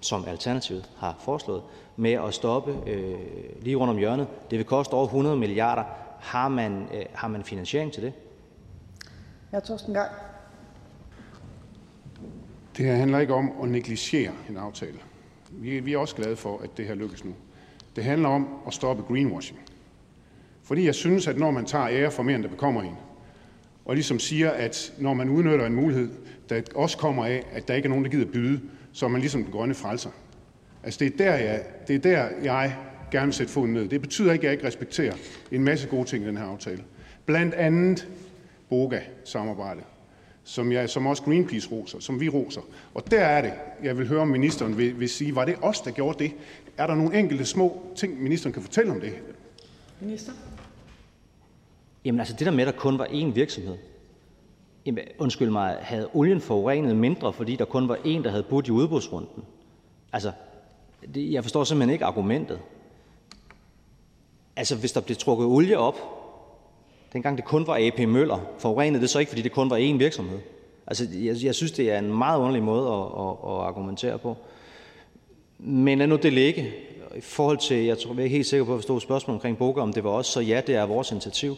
som 0.00 0.24
Alternativet 0.28 0.90
har 0.96 1.16
foreslået, 1.20 1.62
med 1.96 2.12
at 2.12 2.34
stoppe 2.34 2.76
øh, 2.86 3.18
lige 3.62 3.76
rundt 3.76 3.90
om 3.90 3.98
hjørnet, 3.98 4.26
det 4.50 4.58
vil 4.58 4.66
koste 4.66 4.94
over 4.94 5.04
100 5.04 5.36
milliarder. 5.36 5.84
Har 6.20 6.48
man, 6.48 6.88
øh, 6.94 7.04
har 7.14 7.28
man 7.28 7.44
finansiering 7.44 7.92
til 7.92 8.02
det? 8.02 8.12
Ja, 9.52 9.60
Torsten 9.60 9.94
Gang. 9.94 10.10
Det 12.76 12.86
her 12.86 12.94
handler 12.94 13.18
ikke 13.18 13.34
om 13.34 13.52
at 13.62 13.68
negligere 13.68 14.32
en 14.50 14.56
aftale. 14.56 14.98
Vi, 15.50 15.80
vi 15.80 15.92
er 15.92 15.98
også 15.98 16.14
glade 16.14 16.36
for, 16.36 16.58
at 16.58 16.70
det 16.76 16.86
her 16.86 16.94
lykkes 16.94 17.24
nu. 17.24 17.34
Det 17.96 18.04
handler 18.04 18.28
om 18.28 18.48
at 18.66 18.74
stoppe 18.74 19.02
greenwashing. 19.02 19.58
Fordi 20.62 20.86
jeg 20.86 20.94
synes, 20.94 21.26
at 21.26 21.38
når 21.38 21.50
man 21.50 21.64
tager 21.64 21.88
ære 21.88 22.10
for 22.10 22.22
mere, 22.22 22.34
end 22.34 22.42
der 22.42 22.48
bekommer 22.50 22.82
en, 22.82 22.96
og 23.84 23.94
ligesom 23.94 24.18
siger, 24.18 24.50
at 24.50 24.92
når 24.98 25.14
man 25.14 25.28
udnytter 25.28 25.66
en 25.66 25.74
mulighed, 25.74 26.10
der 26.48 26.62
også 26.74 26.98
kommer 26.98 27.26
af, 27.26 27.42
at 27.52 27.68
der 27.68 27.74
ikke 27.74 27.86
er 27.86 27.90
nogen, 27.90 28.04
der 28.04 28.10
gider 28.10 28.32
byde, 28.32 28.60
så 28.92 29.06
er 29.06 29.10
man 29.10 29.20
ligesom 29.20 29.42
den 29.42 29.52
grønne 29.52 29.74
frelser. 29.74 30.10
Altså 30.82 30.98
det 30.98 31.12
er 31.12 31.16
der, 31.16 31.34
jeg, 31.34 31.62
det 31.88 31.96
er 31.96 32.00
der, 32.00 32.28
jeg 32.42 32.76
gerne 33.10 33.26
vil 33.26 33.34
sætte 33.34 33.52
foden 33.52 33.72
ned. 33.72 33.88
Det 33.88 34.00
betyder 34.00 34.32
ikke, 34.32 34.42
at 34.42 34.44
jeg 34.44 34.52
ikke 34.52 34.66
respekterer 34.66 35.14
en 35.52 35.64
masse 35.64 35.88
gode 35.88 36.04
ting 36.04 36.24
i 36.24 36.26
den 36.26 36.36
her 36.36 36.44
aftale. 36.44 36.82
Blandt 37.26 37.54
andet 37.54 38.08
BOGA-samarbejde, 38.68 39.80
som, 40.46 40.72
jeg, 40.72 40.90
som 40.90 41.06
også 41.06 41.22
Greenpeace 41.22 41.70
roser, 41.70 42.00
som 42.00 42.20
vi 42.20 42.28
roser. 42.28 42.60
Og 42.94 43.10
der 43.10 43.20
er 43.20 43.42
det, 43.42 43.52
jeg 43.82 43.98
vil 43.98 44.08
høre, 44.08 44.20
om 44.20 44.28
ministeren 44.28 44.78
vil, 44.78 45.00
vil 45.00 45.08
sige, 45.08 45.34
var 45.34 45.44
det 45.44 45.56
os, 45.62 45.80
der 45.80 45.90
gjorde 45.90 46.24
det? 46.24 46.32
Er 46.76 46.86
der 46.86 46.94
nogle 46.94 47.18
enkelte 47.18 47.44
små 47.44 47.82
ting, 47.96 48.22
ministeren 48.22 48.52
kan 48.52 48.62
fortælle 48.62 48.92
om 48.92 49.00
det? 49.00 49.14
Minister? 50.00 50.32
Jamen 52.04 52.20
altså 52.20 52.34
det 52.38 52.46
der 52.46 52.52
med, 52.52 52.66
at 52.66 52.74
der 52.74 52.80
kun 52.80 52.98
var 52.98 53.06
én 53.06 53.32
virksomhed. 53.32 53.76
Jamen, 54.86 55.04
undskyld 55.18 55.50
mig, 55.50 55.76
havde 55.80 56.08
olien 56.14 56.40
forurenet 56.40 56.96
mindre, 56.96 57.32
fordi 57.32 57.56
der 57.56 57.64
kun 57.64 57.88
var 57.88 57.96
én, 57.96 58.22
der 58.22 58.30
havde 58.30 58.42
budt 58.42 58.68
i 58.68 58.70
udbudsrunden? 58.70 59.44
Altså, 60.12 60.32
det, 61.14 61.32
jeg 61.32 61.44
forstår 61.44 61.64
simpelthen 61.64 61.92
ikke 61.92 62.04
argumentet. 62.04 62.58
Altså, 64.56 64.76
hvis 64.76 64.92
der 64.92 65.00
blev 65.00 65.16
trukket 65.16 65.46
olie 65.46 65.78
op, 65.78 66.15
dengang 67.16 67.36
det 67.36 67.44
kun 67.44 67.66
var 67.66 67.76
AP 67.86 68.08
Møller, 68.08 68.38
forurenede 68.58 69.02
det 69.02 69.10
så 69.10 69.18
ikke, 69.18 69.30
fordi 69.30 69.42
det 69.42 69.52
kun 69.52 69.70
var 69.70 69.76
én 69.76 69.96
virksomhed? 69.96 70.38
Altså, 70.86 71.06
jeg, 71.12 71.36
jeg 71.44 71.54
synes, 71.54 71.72
det 71.72 71.90
er 71.90 71.98
en 71.98 72.18
meget 72.18 72.38
underlig 72.40 72.62
måde 72.62 72.88
at, 72.88 73.02
at, 73.02 73.52
at 73.52 73.66
argumentere 73.66 74.18
på. 74.18 74.36
Men 75.58 75.98
lad 75.98 76.06
nu 76.06 76.16
det 76.16 76.32
ligge. 76.32 76.72
I 77.16 77.20
forhold 77.20 77.58
til, 77.58 77.84
jeg 77.84 77.98
tror, 77.98 78.12
jeg 78.12 78.20
er 78.20 78.24
ikke 78.24 78.36
helt 78.36 78.46
sikker 78.46 78.64
på 78.64 78.72
at 78.72 78.78
forstå 78.78 79.00
spørgsmålet 79.00 79.36
omkring 79.36 79.58
Boga, 79.58 79.80
om 79.80 79.92
det 79.92 80.04
var 80.04 80.10
også, 80.10 80.32
så 80.32 80.40
ja, 80.40 80.60
det 80.66 80.74
er 80.74 80.86
vores 80.86 81.10
initiativ. 81.10 81.56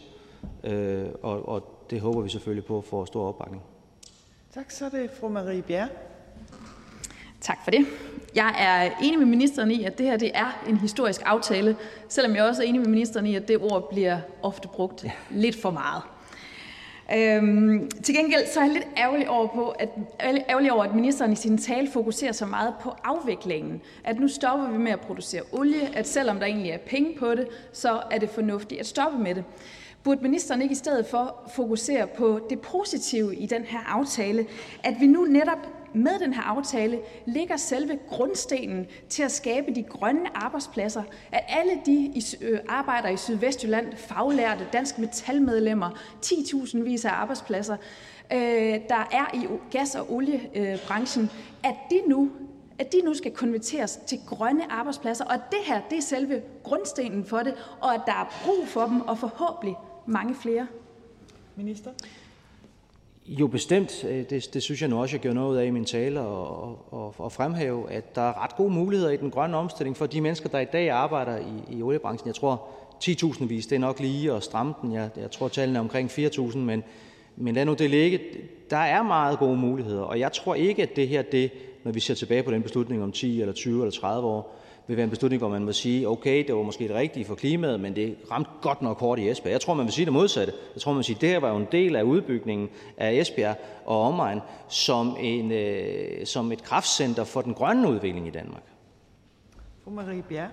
Øh, 0.63 1.05
og, 1.21 1.49
og 1.49 1.85
det 1.89 2.01
håber 2.01 2.21
vi 2.21 2.29
selvfølgelig 2.29 2.65
på 2.65 2.81
for 2.81 3.05
stor 3.05 3.27
opbakning. 3.27 3.63
Tak, 4.53 4.71
så 4.71 4.85
er 4.85 4.89
det 4.89 5.09
fru 5.19 5.29
Marie 5.29 5.61
Bjerre. 5.61 5.89
Tak 7.41 7.63
for 7.63 7.71
det. 7.71 7.85
Jeg 8.35 8.55
er 8.59 9.05
enig 9.05 9.19
med 9.19 9.25
ministeren 9.25 9.71
i, 9.71 9.83
at 9.83 9.97
det 9.97 10.05
her 10.05 10.17
det 10.17 10.31
er 10.33 10.63
en 10.69 10.77
historisk 10.77 11.21
aftale, 11.25 11.75
selvom 12.09 12.35
jeg 12.35 12.43
også 12.43 12.63
er 12.63 12.67
enig 12.67 12.81
med 12.81 12.89
ministeren 12.89 13.25
i, 13.25 13.35
at 13.35 13.47
det 13.47 13.57
ord 13.57 13.89
bliver 13.89 14.17
ofte 14.41 14.67
brugt 14.67 15.05
lidt 15.29 15.61
for 15.61 15.71
meget. 15.71 16.03
Øhm, 17.15 17.89
til 18.03 18.15
gengæld 18.15 18.47
så 18.53 18.59
er 18.59 18.63
jeg 18.63 18.73
lidt 18.73 18.87
ærgerlig 18.97 19.29
over, 19.29 19.47
på, 19.47 19.69
at, 19.69 19.89
ærgerlig 20.49 20.71
over, 20.71 20.83
at 20.83 20.95
ministeren 20.95 21.31
i 21.31 21.35
sin 21.35 21.57
tale 21.57 21.89
fokuserer 21.93 22.31
så 22.31 22.45
meget 22.45 22.73
på 22.81 22.89
afviklingen. 23.03 23.81
At 24.03 24.19
nu 24.19 24.27
stopper 24.27 24.71
vi 24.71 24.77
med 24.77 24.91
at 24.91 24.99
producere 24.99 25.41
olie, 25.51 25.95
at 25.95 26.07
selvom 26.07 26.39
der 26.39 26.45
egentlig 26.45 26.71
er 26.71 26.77
penge 26.77 27.15
på 27.19 27.35
det, 27.35 27.47
så 27.73 28.01
er 28.11 28.17
det 28.19 28.29
fornuftigt 28.29 28.79
at 28.79 28.87
stoppe 28.87 29.17
med 29.17 29.35
det. 29.35 29.43
Burde 30.03 30.21
ministeren 30.21 30.61
ikke 30.61 30.71
i 30.71 30.75
stedet 30.75 31.05
for 31.05 31.51
fokusere 31.55 32.07
på 32.07 32.39
det 32.49 32.59
positive 32.59 33.35
i 33.35 33.45
den 33.45 33.63
her 33.63 33.79
aftale, 33.87 34.45
at 34.83 34.93
vi 34.99 35.07
nu 35.07 35.25
netop 35.25 35.78
med 35.93 36.19
den 36.19 36.33
her 36.33 36.41
aftale 36.41 36.99
ligger 37.25 37.57
selve 37.57 37.99
grundstenen 38.09 38.87
til 39.09 39.23
at 39.23 39.31
skabe 39.31 39.75
de 39.75 39.83
grønne 39.83 40.37
arbejdspladser, 40.37 41.03
at 41.31 41.43
alle 41.47 41.81
de 41.85 42.13
øh, 42.41 42.59
arbejder 42.67 43.09
i 43.09 43.17
Sydvestjylland, 43.17 43.95
faglærte, 43.95 44.67
dansk 44.73 44.97
metalmedlemmer, 44.99 45.89
10.000 46.25 46.83
vis 46.83 47.05
af 47.05 47.11
arbejdspladser, 47.11 47.77
øh, 48.33 48.39
der 48.89 49.07
er 49.11 49.35
i 49.35 49.47
gas- 49.71 49.95
og 49.95 50.13
oliebranchen, 50.13 51.29
at 51.63 51.75
de 51.89 52.01
nu 52.07 52.31
at 52.79 52.93
de 52.93 53.01
nu 53.01 53.13
skal 53.13 53.31
konverteres 53.31 53.99
til 54.07 54.19
grønne 54.25 54.71
arbejdspladser, 54.71 55.25
og 55.25 55.33
at 55.33 55.41
det 55.51 55.59
her 55.63 55.81
det 55.89 55.97
er 55.97 56.01
selve 56.01 56.41
grundstenen 56.63 57.25
for 57.25 57.37
det, 57.37 57.53
og 57.81 57.93
at 57.93 58.01
der 58.05 58.11
er 58.11 58.43
brug 58.45 58.67
for 58.67 58.85
dem, 58.85 59.01
og 59.01 59.17
forhåbentlig 59.17 59.75
mange 60.05 60.35
flere. 60.35 60.67
Minister? 61.55 61.91
Jo, 63.29 63.47
bestemt. 63.47 64.05
Øh, 64.09 64.29
det, 64.29 64.53
det 64.53 64.63
synes 64.63 64.81
jeg 64.81 64.89
nu 64.89 65.01
også, 65.01 65.15
jeg 65.15 65.21
gjorde 65.21 65.35
noget 65.35 65.51
ud 65.51 65.57
af 65.57 65.65
i 65.65 65.69
min 65.69 65.85
tale, 65.85 66.21
og, 66.21 66.93
og, 66.93 67.15
og 67.17 67.31
fremhæve, 67.31 67.91
at 67.91 68.15
der 68.15 68.21
er 68.21 68.43
ret 68.43 68.55
gode 68.55 68.73
muligheder 68.73 69.11
i 69.11 69.17
den 69.17 69.31
grønne 69.31 69.57
omstilling 69.57 69.97
for 69.97 70.05
de 70.05 70.21
mennesker, 70.21 70.49
der 70.49 70.59
i 70.59 70.65
dag 70.65 70.89
arbejder 70.89 71.37
i, 71.37 71.77
i 71.77 71.81
oliebranchen. 71.81 72.27
Jeg 72.27 72.35
tror, 72.35 72.67
10.000 73.03 73.45
vis, 73.45 73.67
det 73.67 73.75
er 73.75 73.79
nok 73.79 73.99
lige 73.99 74.33
at 74.33 74.43
stramme 74.43 74.73
den. 74.81 74.93
Jeg, 74.93 75.09
jeg 75.17 75.31
tror, 75.31 75.47
tallene 75.47 75.79
er 75.79 75.81
omkring 75.81 76.09
4.000, 76.09 76.57
men, 76.57 76.83
men 77.35 77.55
lad 77.55 77.65
nu 77.65 77.73
det 77.73 77.89
ligge. 77.89 78.19
Der 78.69 78.77
er 78.77 79.03
meget 79.03 79.39
gode 79.39 79.57
muligheder, 79.57 80.01
og 80.01 80.19
jeg 80.19 80.31
tror 80.31 80.55
ikke, 80.55 80.83
at 80.83 80.95
det 80.95 81.07
her, 81.07 81.21
det, 81.21 81.51
når 81.83 81.91
vi 81.91 81.99
ser 81.99 82.13
tilbage 82.13 82.43
på 82.43 82.51
den 82.51 82.61
beslutning 82.61 83.03
om 83.03 83.11
10 83.11 83.41
eller 83.41 83.53
20 83.53 83.81
eller 83.81 83.91
30 83.91 84.27
år, 84.27 84.55
vil 84.89 84.97
være 84.97 85.03
en 85.03 85.09
beslutning, 85.09 85.39
hvor 85.39 85.49
man 85.49 85.65
må 85.65 85.71
sige, 85.71 86.07
okay, 86.07 86.43
det 86.47 86.55
var 86.55 86.63
måske 86.63 86.87
det 86.87 86.95
rigtige 86.95 87.25
for 87.25 87.35
klimaet, 87.35 87.79
men 87.79 87.95
det 87.95 88.15
ramte 88.31 88.49
godt 88.61 88.81
nok 88.81 88.99
hårdt 88.99 89.21
i 89.21 89.29
Esbjerg. 89.29 89.51
Jeg 89.51 89.61
tror, 89.61 89.73
man 89.73 89.85
vil 89.85 89.93
sige 89.93 90.05
det 90.05 90.13
modsatte. 90.13 90.53
Jeg 90.75 90.81
tror, 90.81 90.91
man 90.91 90.97
vil 90.97 91.05
sige, 91.05 91.15
at 91.15 91.21
det 91.21 91.29
her 91.29 91.39
var 91.39 91.49
jo 91.49 91.57
en 91.57 91.67
del 91.71 91.95
af 91.95 92.03
udbygningen 92.03 92.69
af 92.97 93.11
Esbjerg 93.11 93.55
og 93.85 94.01
omegn 94.01 94.39
som, 94.69 95.17
en, 95.19 95.51
øh, 95.51 96.25
som 96.25 96.51
et 96.51 96.63
kraftcenter 96.63 97.23
for 97.23 97.41
den 97.41 97.53
grønne 97.53 97.89
udvikling 97.89 98.27
i 98.27 98.29
Danmark. 98.29 98.63
Fru 99.83 99.91
Marie 99.91 100.21
Bjerg. 100.21 100.49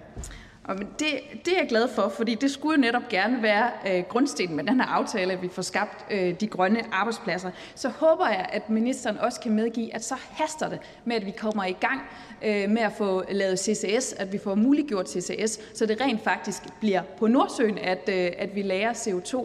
Og 0.68 0.78
det, 0.78 1.08
det 1.44 1.52
er 1.52 1.58
jeg 1.58 1.68
glad 1.68 1.88
for, 1.88 2.08
fordi 2.08 2.34
det 2.34 2.50
skulle 2.50 2.76
jo 2.76 2.80
netop 2.80 3.08
gerne 3.08 3.42
være 3.42 3.70
øh, 3.88 4.04
grundstenen 4.08 4.56
med 4.56 4.64
den 4.64 4.80
her 4.80 4.86
aftale, 4.86 5.32
at 5.32 5.42
vi 5.42 5.48
får 5.48 5.62
skabt 5.62 6.06
øh, 6.10 6.40
de 6.40 6.46
grønne 6.46 6.82
arbejdspladser. 6.92 7.50
Så 7.74 7.88
håber 7.88 8.28
jeg, 8.28 8.48
at 8.52 8.70
ministeren 8.70 9.18
også 9.18 9.40
kan 9.40 9.52
medgive, 9.52 9.94
at 9.94 10.04
så 10.04 10.14
haster 10.30 10.68
det 10.68 10.78
med, 11.04 11.16
at 11.16 11.26
vi 11.26 11.30
kommer 11.30 11.64
i 11.64 11.72
gang 11.72 12.00
øh, 12.42 12.70
med 12.70 12.82
at 12.82 12.92
få 12.92 13.24
lavet 13.30 13.58
CCS, 13.58 14.12
at 14.12 14.32
vi 14.32 14.38
får 14.38 14.54
muliggjort 14.54 15.10
CCS, 15.10 15.60
så 15.74 15.86
det 15.86 16.00
rent 16.00 16.24
faktisk 16.24 16.62
bliver 16.80 17.02
på 17.18 17.26
Nordsøen, 17.26 17.78
at, 17.78 18.08
øh, 18.08 18.32
at 18.38 18.54
vi 18.54 18.62
lærer 18.62 18.92
CO2, 18.92 19.36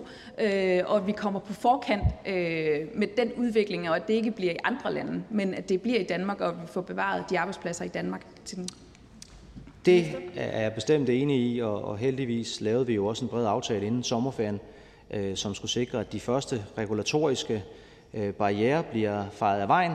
øh, 0.43 0.84
og 0.85 0.98
at 0.98 1.07
vi 1.07 1.11
kommer 1.11 1.39
på 1.39 1.53
forkant 1.53 2.03
øh, 2.27 2.80
med 2.95 3.07
den 3.18 3.31
udvikling, 3.38 3.89
og 3.89 3.95
at 3.95 4.07
det 4.07 4.14
ikke 4.14 4.31
bliver 4.31 4.52
i 4.53 4.57
andre 4.64 4.93
lande, 4.93 5.23
men 5.30 5.53
at 5.53 5.69
det 5.69 5.81
bliver 5.81 5.99
i 5.99 6.03
Danmark, 6.03 6.41
og 6.41 6.49
at 6.49 6.56
vi 6.61 6.68
får 6.68 6.81
bevaret 6.81 7.26
de 7.30 7.39
arbejdspladser 7.39 7.85
i 7.85 7.88
Danmark 7.88 8.22
til 8.45 8.57
den 8.57 8.69
det 9.86 10.16
er 10.36 10.62
jeg 10.62 10.74
bestemt 10.74 11.10
enig 11.10 11.38
i, 11.38 11.60
og 11.60 11.98
heldigvis 11.98 12.62
lavede 12.62 12.88
vi 12.88 12.94
jo 12.94 13.06
også 13.06 13.26
en 13.26 13.30
bred 13.30 13.45
aftale 13.45 13.86
inden 13.86 14.03
sommerferien, 14.03 14.60
øh, 15.12 15.36
som 15.36 15.53
skulle 15.53 15.72
sikre, 15.72 15.99
at 15.99 16.14
de 16.14 16.20
første 16.20 16.66
regulatoriske 16.78 17.64
øh, 18.14 18.34
barriere 18.34 18.84
bliver 18.84 19.26
fejet 19.32 19.62
af 19.62 19.68
vejen, 19.68 19.94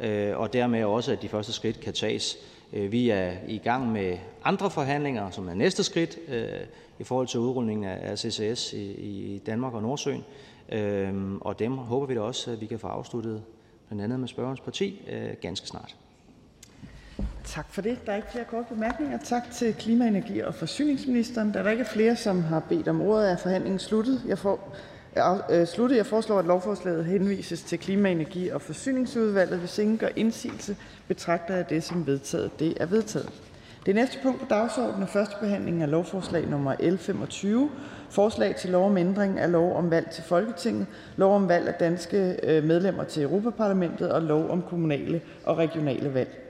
øh, 0.00 0.38
og 0.38 0.52
dermed 0.52 0.84
også, 0.84 1.12
at 1.12 1.22
de 1.22 1.28
første 1.28 1.52
skridt 1.52 1.80
kan 1.80 1.92
tages. 1.92 2.36
Øh, 2.72 2.92
vi 2.92 3.10
er 3.10 3.32
i 3.48 3.58
gang 3.58 3.92
med 3.92 4.18
andre 4.44 4.70
forhandlinger, 4.70 5.30
som 5.30 5.48
er 5.48 5.54
næste 5.54 5.84
skridt 5.84 6.18
øh, 6.28 6.48
i 6.98 7.04
forhold 7.04 7.26
til 7.26 7.40
udrulningen 7.40 7.84
af 7.84 8.18
CCS 8.18 8.72
i 8.72 9.42
Danmark 9.46 9.74
og 9.74 9.82
Nordsøen, 9.82 10.24
øh, 10.72 11.32
og 11.40 11.58
dem 11.58 11.72
håber 11.72 12.06
vi 12.06 12.14
da 12.14 12.20
også, 12.20 12.50
at 12.50 12.60
vi 12.60 12.66
kan 12.66 12.78
få 12.78 12.86
afsluttet, 12.86 13.42
blandt 13.88 14.04
andet 14.04 14.20
med 14.20 14.28
spørgerens 14.28 14.60
parti, 14.60 15.00
ganske 15.40 15.66
snart. 15.66 15.96
Tak 17.44 17.66
for 17.70 17.82
det. 17.82 18.06
Der 18.06 18.12
er 18.12 18.16
ikke 18.16 18.28
flere 18.32 18.44
korte 18.44 18.74
bemærkninger. 18.74 19.18
Tak 19.24 19.42
til 19.52 19.74
klima-, 19.74 20.06
energi- 20.06 20.40
og 20.40 20.54
forsyningsministeren. 20.54 21.52
Da 21.52 21.62
der 21.62 21.70
ikke 21.70 21.82
er 21.82 21.88
flere, 21.88 22.16
som 22.16 22.42
har 22.42 22.60
bedt 22.60 22.88
om 22.88 23.00
ordet, 23.00 23.30
er 23.30 23.36
forhandlingen 23.36 23.78
sluttet. 23.78 24.22
Jeg, 24.26 24.38
får, 24.38 24.76
øh, 25.50 25.66
sluttet. 25.66 25.96
Jeg 25.96 26.06
foreslår, 26.06 26.38
at 26.38 26.44
lovforslaget 26.44 27.04
henvises 27.04 27.62
til 27.62 27.78
klima-, 27.78 28.10
energi- 28.10 28.48
og 28.48 28.62
forsyningsudvalget. 28.62 29.58
Hvis 29.58 29.78
ingen 29.78 29.98
gør 29.98 30.08
indsigelse, 30.16 30.76
betragter 31.08 31.56
jeg 31.56 31.70
det 31.70 31.84
som 31.84 32.06
vedtaget. 32.06 32.58
Det 32.58 32.74
er 32.80 32.86
vedtaget. 32.86 33.30
Det 33.86 33.94
næste 33.94 34.18
punkt 34.22 34.40
på 34.40 34.46
dagsordenen 34.50 35.02
er 35.02 35.06
første 35.06 35.36
behandling 35.40 35.82
af 35.82 35.90
lovforslag 35.90 36.48
nummer 36.48 36.74
L 36.80 36.98
25. 36.98 37.70
Forslag 38.10 38.56
til 38.56 38.70
lov 38.70 38.86
om 38.86 38.96
ændring 38.96 39.38
af 39.38 39.52
lov 39.52 39.76
om 39.76 39.90
valg 39.90 40.10
til 40.10 40.24
Folketinget, 40.24 40.86
lov 41.16 41.34
om 41.34 41.48
valg 41.48 41.68
af 41.68 41.74
danske 41.74 42.36
øh, 42.42 42.64
medlemmer 42.64 43.04
til 43.04 43.22
Europaparlamentet 43.22 44.12
og 44.12 44.22
lov 44.22 44.50
om 44.50 44.62
kommunale 44.62 45.20
og 45.44 45.58
regionale 45.58 46.14
valg 46.14 46.47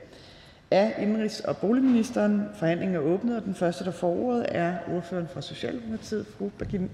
af 0.71 0.95
indenrigs- 0.97 1.47
og 1.47 1.57
boligministeren. 1.57 2.43
Forhandlingen 2.55 2.95
er 2.95 2.99
åbnet, 2.99 3.37
og 3.37 3.43
den 3.43 3.55
første, 3.55 3.85
der 3.85 3.91
får 3.91 4.15
ordet, 4.15 4.45
er 4.49 4.77
ordføreren 4.95 5.27
fra 5.33 5.41
Socialdemokratiet, 5.41 6.25
fru 6.37 6.49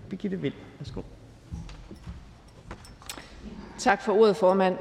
Birgitte 0.10 0.42
Vind. 0.42 0.54
Værsgo. 0.80 1.02
Tak 3.80 4.02
for 4.02 4.14
ordet, 4.14 4.36
formand. 4.36 4.78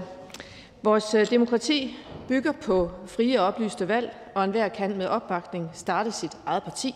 Vores 0.83 1.15
øh, 1.15 1.31
demokrati 1.31 1.97
bygger 2.29 2.53
på 2.53 2.91
frie 3.07 3.41
og 3.41 3.47
oplyste 3.47 3.89
valg, 3.89 4.17
og 4.35 4.45
enhver 4.45 4.69
kan 4.69 4.97
med 4.97 5.07
opbakning 5.07 5.71
starte 5.73 6.13
sit 6.13 6.33
eget 6.47 6.63
parti. 6.63 6.95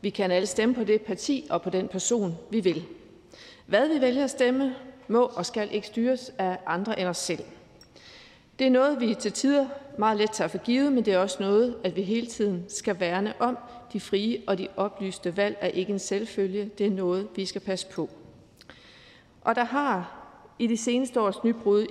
Vi 0.00 0.10
kan 0.10 0.30
alle 0.30 0.46
stemme 0.46 0.74
på 0.74 0.84
det 0.84 1.02
parti 1.02 1.46
og 1.50 1.62
på 1.62 1.70
den 1.70 1.88
person, 1.88 2.34
vi 2.50 2.60
vil. 2.60 2.84
Hvad 3.66 3.88
vi 3.94 4.00
vælger 4.00 4.24
at 4.24 4.30
stemme, 4.30 4.74
må 5.08 5.22
og 5.22 5.46
skal 5.46 5.68
ikke 5.72 5.86
styres 5.86 6.32
af 6.38 6.58
andre 6.66 7.00
end 7.00 7.08
os 7.08 7.16
selv. 7.16 7.44
Det 8.58 8.66
er 8.66 8.70
noget, 8.70 9.00
vi 9.00 9.14
til 9.14 9.32
tider 9.32 9.66
meget 9.98 10.16
let 10.16 10.30
tager 10.30 10.48
for 10.48 10.58
givet, 10.58 10.92
men 10.92 11.04
det 11.04 11.14
er 11.14 11.18
også 11.18 11.36
noget, 11.40 11.76
at 11.84 11.96
vi 11.96 12.02
hele 12.02 12.26
tiden 12.26 12.64
skal 12.68 13.00
værne 13.00 13.34
om. 13.40 13.58
De 13.92 14.00
frie 14.00 14.42
og 14.46 14.58
de 14.58 14.68
oplyste 14.76 15.36
valg 15.36 15.56
er 15.60 15.68
ikke 15.68 15.92
en 15.92 15.98
selvfølge. 15.98 16.70
Det 16.78 16.86
er 16.86 16.90
noget, 16.90 17.28
vi 17.36 17.46
skal 17.46 17.60
passe 17.60 17.86
på. 17.86 18.10
Og 19.40 19.54
der 19.54 19.64
har 19.64 20.18
i 20.58 20.66
de 20.66 20.76
seneste 20.76 21.20
års 21.20 21.44
nybrud 21.44 21.82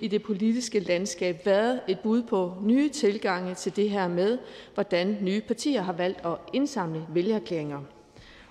i 0.00 0.08
det 0.08 0.22
politiske 0.22 0.80
landskab 0.80 1.46
været 1.46 1.80
et 1.88 2.00
bud 2.00 2.22
på 2.22 2.54
nye 2.62 2.88
tilgange 2.88 3.54
til 3.54 3.76
det 3.76 3.90
her 3.90 4.08
med, 4.08 4.38
hvordan 4.74 5.18
nye 5.22 5.40
partier 5.40 5.82
har 5.82 5.92
valgt 5.92 6.26
at 6.26 6.36
indsamle 6.52 7.06
vælgerklæringer. 7.14 7.80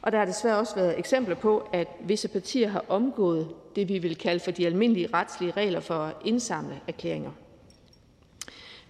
Og 0.02 0.11
der 0.11 0.18
har 0.18 0.26
desværre 0.26 0.57
også 0.57 0.76
været 0.76 0.99
eksempler 0.99 1.36
på, 1.36 1.69
at 1.73 1.88
visse 2.02 2.27
partier 2.27 2.68
har 2.68 2.86
omgået 2.90 3.48
det, 3.76 3.90
vi 3.90 3.98
vil 3.98 4.18
kalde 4.18 4.40
for 4.40 4.52
de 4.52 4.65
almindelige 4.65 5.10
retslige 5.14 5.53
regler 5.57 5.80
for 5.80 5.94
at 5.94 6.15
indsamle 6.26 6.81
erklæringer. 6.88 7.31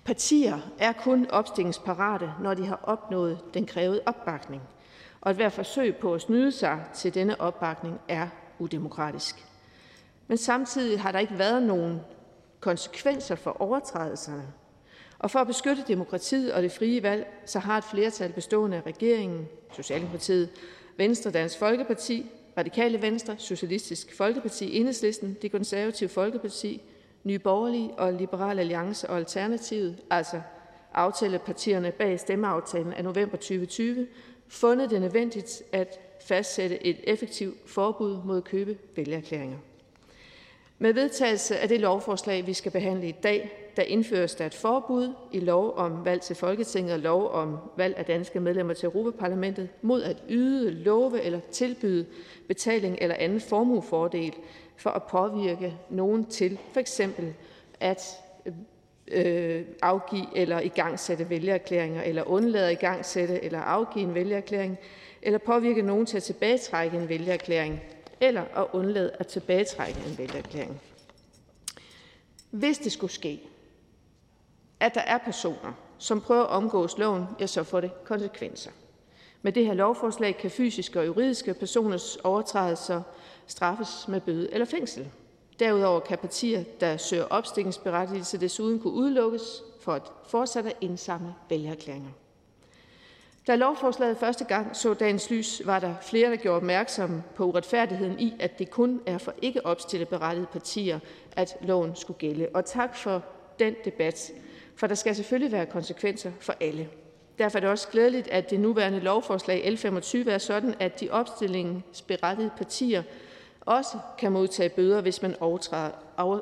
Partier 0.09 0.59
er 0.79 0.91
kun 0.91 1.27
opstillingsparate, 1.29 2.33
når 2.41 2.53
de 2.53 2.65
har 2.65 2.79
opnået 2.83 3.39
den 3.53 3.65
krævede 3.65 4.01
opbakning, 4.05 4.61
og 5.21 5.29
at 5.29 5.35
hver 5.35 5.49
forsøg 5.49 5.95
på 5.95 6.13
at 6.13 6.21
snyde 6.21 6.51
sig 6.51 6.83
til 6.95 7.13
denne 7.13 7.41
opbakning 7.41 7.99
er 8.07 8.27
udemokratisk. 8.59 9.45
men 10.27 10.37
samtidig 10.37 11.01
har 11.01 11.11
der 11.11 11.19
ikke 11.19 11.37
været 11.37 11.63
nogen 11.63 11.99
konsekvenser 12.59 13.35
for 13.35 13.61
overtrædelserne. 13.61 14.43
Og 15.19 15.31
for 15.31 15.39
at 15.39 15.47
beskytte 15.47 15.83
demokratiet 15.87 16.53
og 16.53 16.63
det 16.63 16.71
frie 16.71 17.03
valg, 17.03 17.27
så 17.45 17.59
har 17.59 17.77
et 17.77 17.83
flertal 17.83 18.33
bestående 18.33 18.77
af 18.77 18.81
regeringen, 18.85 19.47
Socialdemokratiet, 19.75 20.49
Venstre, 20.97 21.31
Dansk 21.31 21.59
Folkeparti, 21.59 22.31
Radikale 22.57 23.01
Venstre, 23.01 23.35
Socialistisk 23.37 24.17
Folkeparti, 24.17 24.77
Enhedslisten, 24.77 25.37
Det 25.41 25.51
Konservative 25.51 26.09
Folkeparti, 26.09 26.81
Nye 27.23 27.39
Borgerlige 27.39 27.91
og 27.97 28.13
Liberal 28.13 28.59
Alliance 28.59 29.09
og 29.09 29.17
Alternativet, 29.17 30.01
altså 30.09 30.41
aftalepartierne 30.93 31.91
bag 31.91 32.19
stemmeaftalen 32.19 32.93
af 32.93 33.03
november 33.03 33.37
2020, 33.37 34.07
fundet 34.47 34.89
det 34.89 35.01
nødvendigt 35.01 35.63
at 35.71 35.99
fastsætte 36.21 36.87
et 36.87 36.97
effektivt 37.03 37.69
forbud 37.69 38.17
mod 38.25 38.37
at 38.37 38.43
købe 38.43 38.77
vælgerklæringer. 38.95 39.57
Med 40.81 40.93
vedtagelse 40.93 41.59
af 41.59 41.67
det 41.67 41.79
lovforslag, 41.79 42.47
vi 42.47 42.53
skal 42.53 42.71
behandle 42.71 43.07
i 43.07 43.15
dag, 43.23 43.71
der 43.75 43.83
indføres 43.83 44.35
der 44.35 44.45
et 44.45 44.53
forbud 44.53 45.13
i 45.31 45.39
lov 45.39 45.73
om 45.75 46.05
valg 46.05 46.21
til 46.21 46.35
Folketinget 46.35 46.93
og 46.93 46.99
lov 46.99 47.31
om 47.31 47.57
valg 47.77 47.97
af 47.97 48.05
danske 48.05 48.39
medlemmer 48.39 48.73
til 48.73 48.85
Europaparlamentet 48.85 49.69
mod 49.81 50.03
at 50.03 50.17
yde, 50.29 50.71
love 50.71 51.21
eller 51.21 51.39
tilbyde 51.51 52.05
betaling 52.47 52.97
eller 53.01 53.15
anden 53.19 53.41
formuefordel 53.41 54.33
for 54.79 54.89
at 54.89 55.03
påvirke 55.03 55.77
nogen 55.89 56.25
til 56.25 56.57
for 56.73 56.79
eksempel 56.79 57.33
at 57.79 58.01
øh, 59.07 59.65
afgive 59.81 60.25
eller 60.35 60.59
igangsætte 60.59 61.29
vælgererklæringer, 61.29 62.03
eller 62.03 62.23
undlade 62.23 62.65
at 62.65 62.71
igangsætte 62.71 63.43
eller 63.43 63.59
afgive 63.59 64.05
en 64.05 64.15
vælgererklæring, 64.15 64.77
eller 65.21 65.39
påvirke 65.39 65.81
nogen 65.81 66.05
til 66.05 66.17
at 66.17 66.23
tilbagetrække 66.23 66.97
en 66.97 67.09
vælgererklæring, 67.09 67.81
eller 68.21 68.43
at 68.55 68.65
undlade 68.73 69.11
at 69.19 69.27
tilbagetrække 69.27 69.99
en 70.07 70.17
vælgererklæring. 70.17 70.81
Hvis 72.51 72.77
det 72.77 72.91
skulle 72.91 73.13
ske, 73.13 73.41
at 74.79 74.95
der 74.95 75.01
er 75.01 75.17
personer, 75.17 75.73
som 75.97 76.21
prøver 76.21 76.43
at 76.43 76.49
omgås 76.49 76.97
loven, 76.97 77.25
ja, 77.39 77.47
så 77.47 77.63
får 77.63 77.81
det 77.81 78.03
konsekvenser. 78.03 78.71
Med 79.41 79.51
det 79.51 79.65
her 79.65 79.73
lovforslag 79.73 80.37
kan 80.37 80.51
fysiske 80.51 80.99
og 80.99 81.05
juridiske 81.05 81.53
personers 81.53 82.15
overtrædelser 82.15 83.01
straffes 83.49 84.07
med 84.07 84.21
bøde 84.21 84.53
eller 84.53 84.65
fængsel. 84.65 85.07
Derudover 85.59 85.99
kan 85.99 86.17
partier, 86.17 86.63
der 86.79 86.97
søger 86.97 87.25
opstillingsberettigelse, 87.29 88.37
desuden 88.37 88.79
kunne 88.79 88.93
udelukkes 88.93 89.63
for 89.81 89.93
at 89.93 90.11
fortsætte 90.27 90.69
at 90.69 90.77
indsamle 90.81 91.33
vælgerklæringer. 91.49 92.09
Da 93.47 93.55
lovforslaget 93.55 94.17
første 94.17 94.43
gang 94.43 94.75
så 94.75 94.93
dagens 94.93 95.29
lys, 95.29 95.61
var 95.65 95.79
der 95.79 95.95
flere, 96.01 96.29
der 96.29 96.35
gjorde 96.35 96.57
opmærksom 96.57 97.21
på 97.35 97.45
uretfærdigheden 97.45 98.19
i, 98.19 98.33
at 98.39 98.59
det 98.59 98.69
kun 98.71 99.01
er 99.05 99.17
for 99.17 99.33
ikke 99.41 99.65
opstillerberettigede 99.65 100.47
partier, 100.51 100.99
at 101.31 101.57
loven 101.61 101.95
skulle 101.95 102.17
gælde. 102.17 102.47
Og 102.53 102.65
tak 102.65 102.95
for 102.95 103.23
den 103.59 103.75
debat, 103.85 104.31
for 104.75 104.87
der 104.87 104.95
skal 104.95 105.15
selvfølgelig 105.15 105.51
være 105.51 105.65
konsekvenser 105.65 106.31
for 106.39 106.53
alle. 106.61 106.89
Derfor 107.39 107.57
er 107.57 107.59
det 107.59 107.69
også 107.69 107.87
glædeligt, 107.87 108.27
at 108.27 108.49
det 108.49 108.59
nuværende 108.59 108.99
lovforslag 108.99 109.63
L25 109.65 110.29
er 110.29 110.37
sådan, 110.37 110.75
at 110.79 110.99
de 110.99 111.09
opstillingsberettigede 111.09 112.51
partier 112.57 113.03
også 113.69 113.97
kan 114.17 114.31
modtage 114.31 114.69
bøder, 114.69 115.01
hvis 115.01 115.21
man 115.21 115.35
overtræder, 115.39 115.91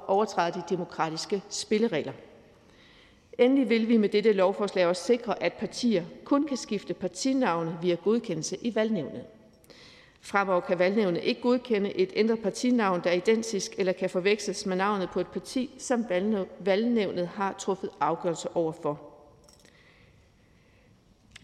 overtræder 0.08 0.52
de 0.52 0.64
demokratiske 0.70 1.42
spilleregler. 1.50 2.14
Endelig 3.40 3.70
vil 3.70 3.88
vi 3.88 3.98
med 3.98 4.10
dette 4.10 4.34
lovforslag 4.34 4.88
også 4.88 5.04
sikre, 5.04 5.44
at 5.44 5.54
partier 5.54 6.04
kun 6.24 6.48
kan 6.48 6.58
skifte 6.58 6.94
partinavne 6.94 7.78
via 7.82 7.96
godkendelse 7.96 8.58
i 8.62 8.76
valgnævnet. 8.76 9.24
Fremover 10.22 10.60
kan 10.60 10.80
valgnævnet 10.80 11.24
ikke 11.24 11.42
godkende 11.42 11.94
et 11.94 12.10
ændret 12.16 12.40
partinavn, 12.40 13.04
der 13.04 13.10
er 13.10 13.14
identisk 13.14 13.76
eller 13.78 13.94
kan 13.94 14.10
forveksles 14.10 14.66
med 14.66 14.76
navnet 14.76 15.10
på 15.10 15.20
et 15.20 15.28
parti, 15.28 15.70
som 15.78 16.06
valgnævnet 16.60 17.28
har 17.28 17.54
truffet 17.54 17.90
afgørelse 18.00 18.56
overfor. 18.56 19.02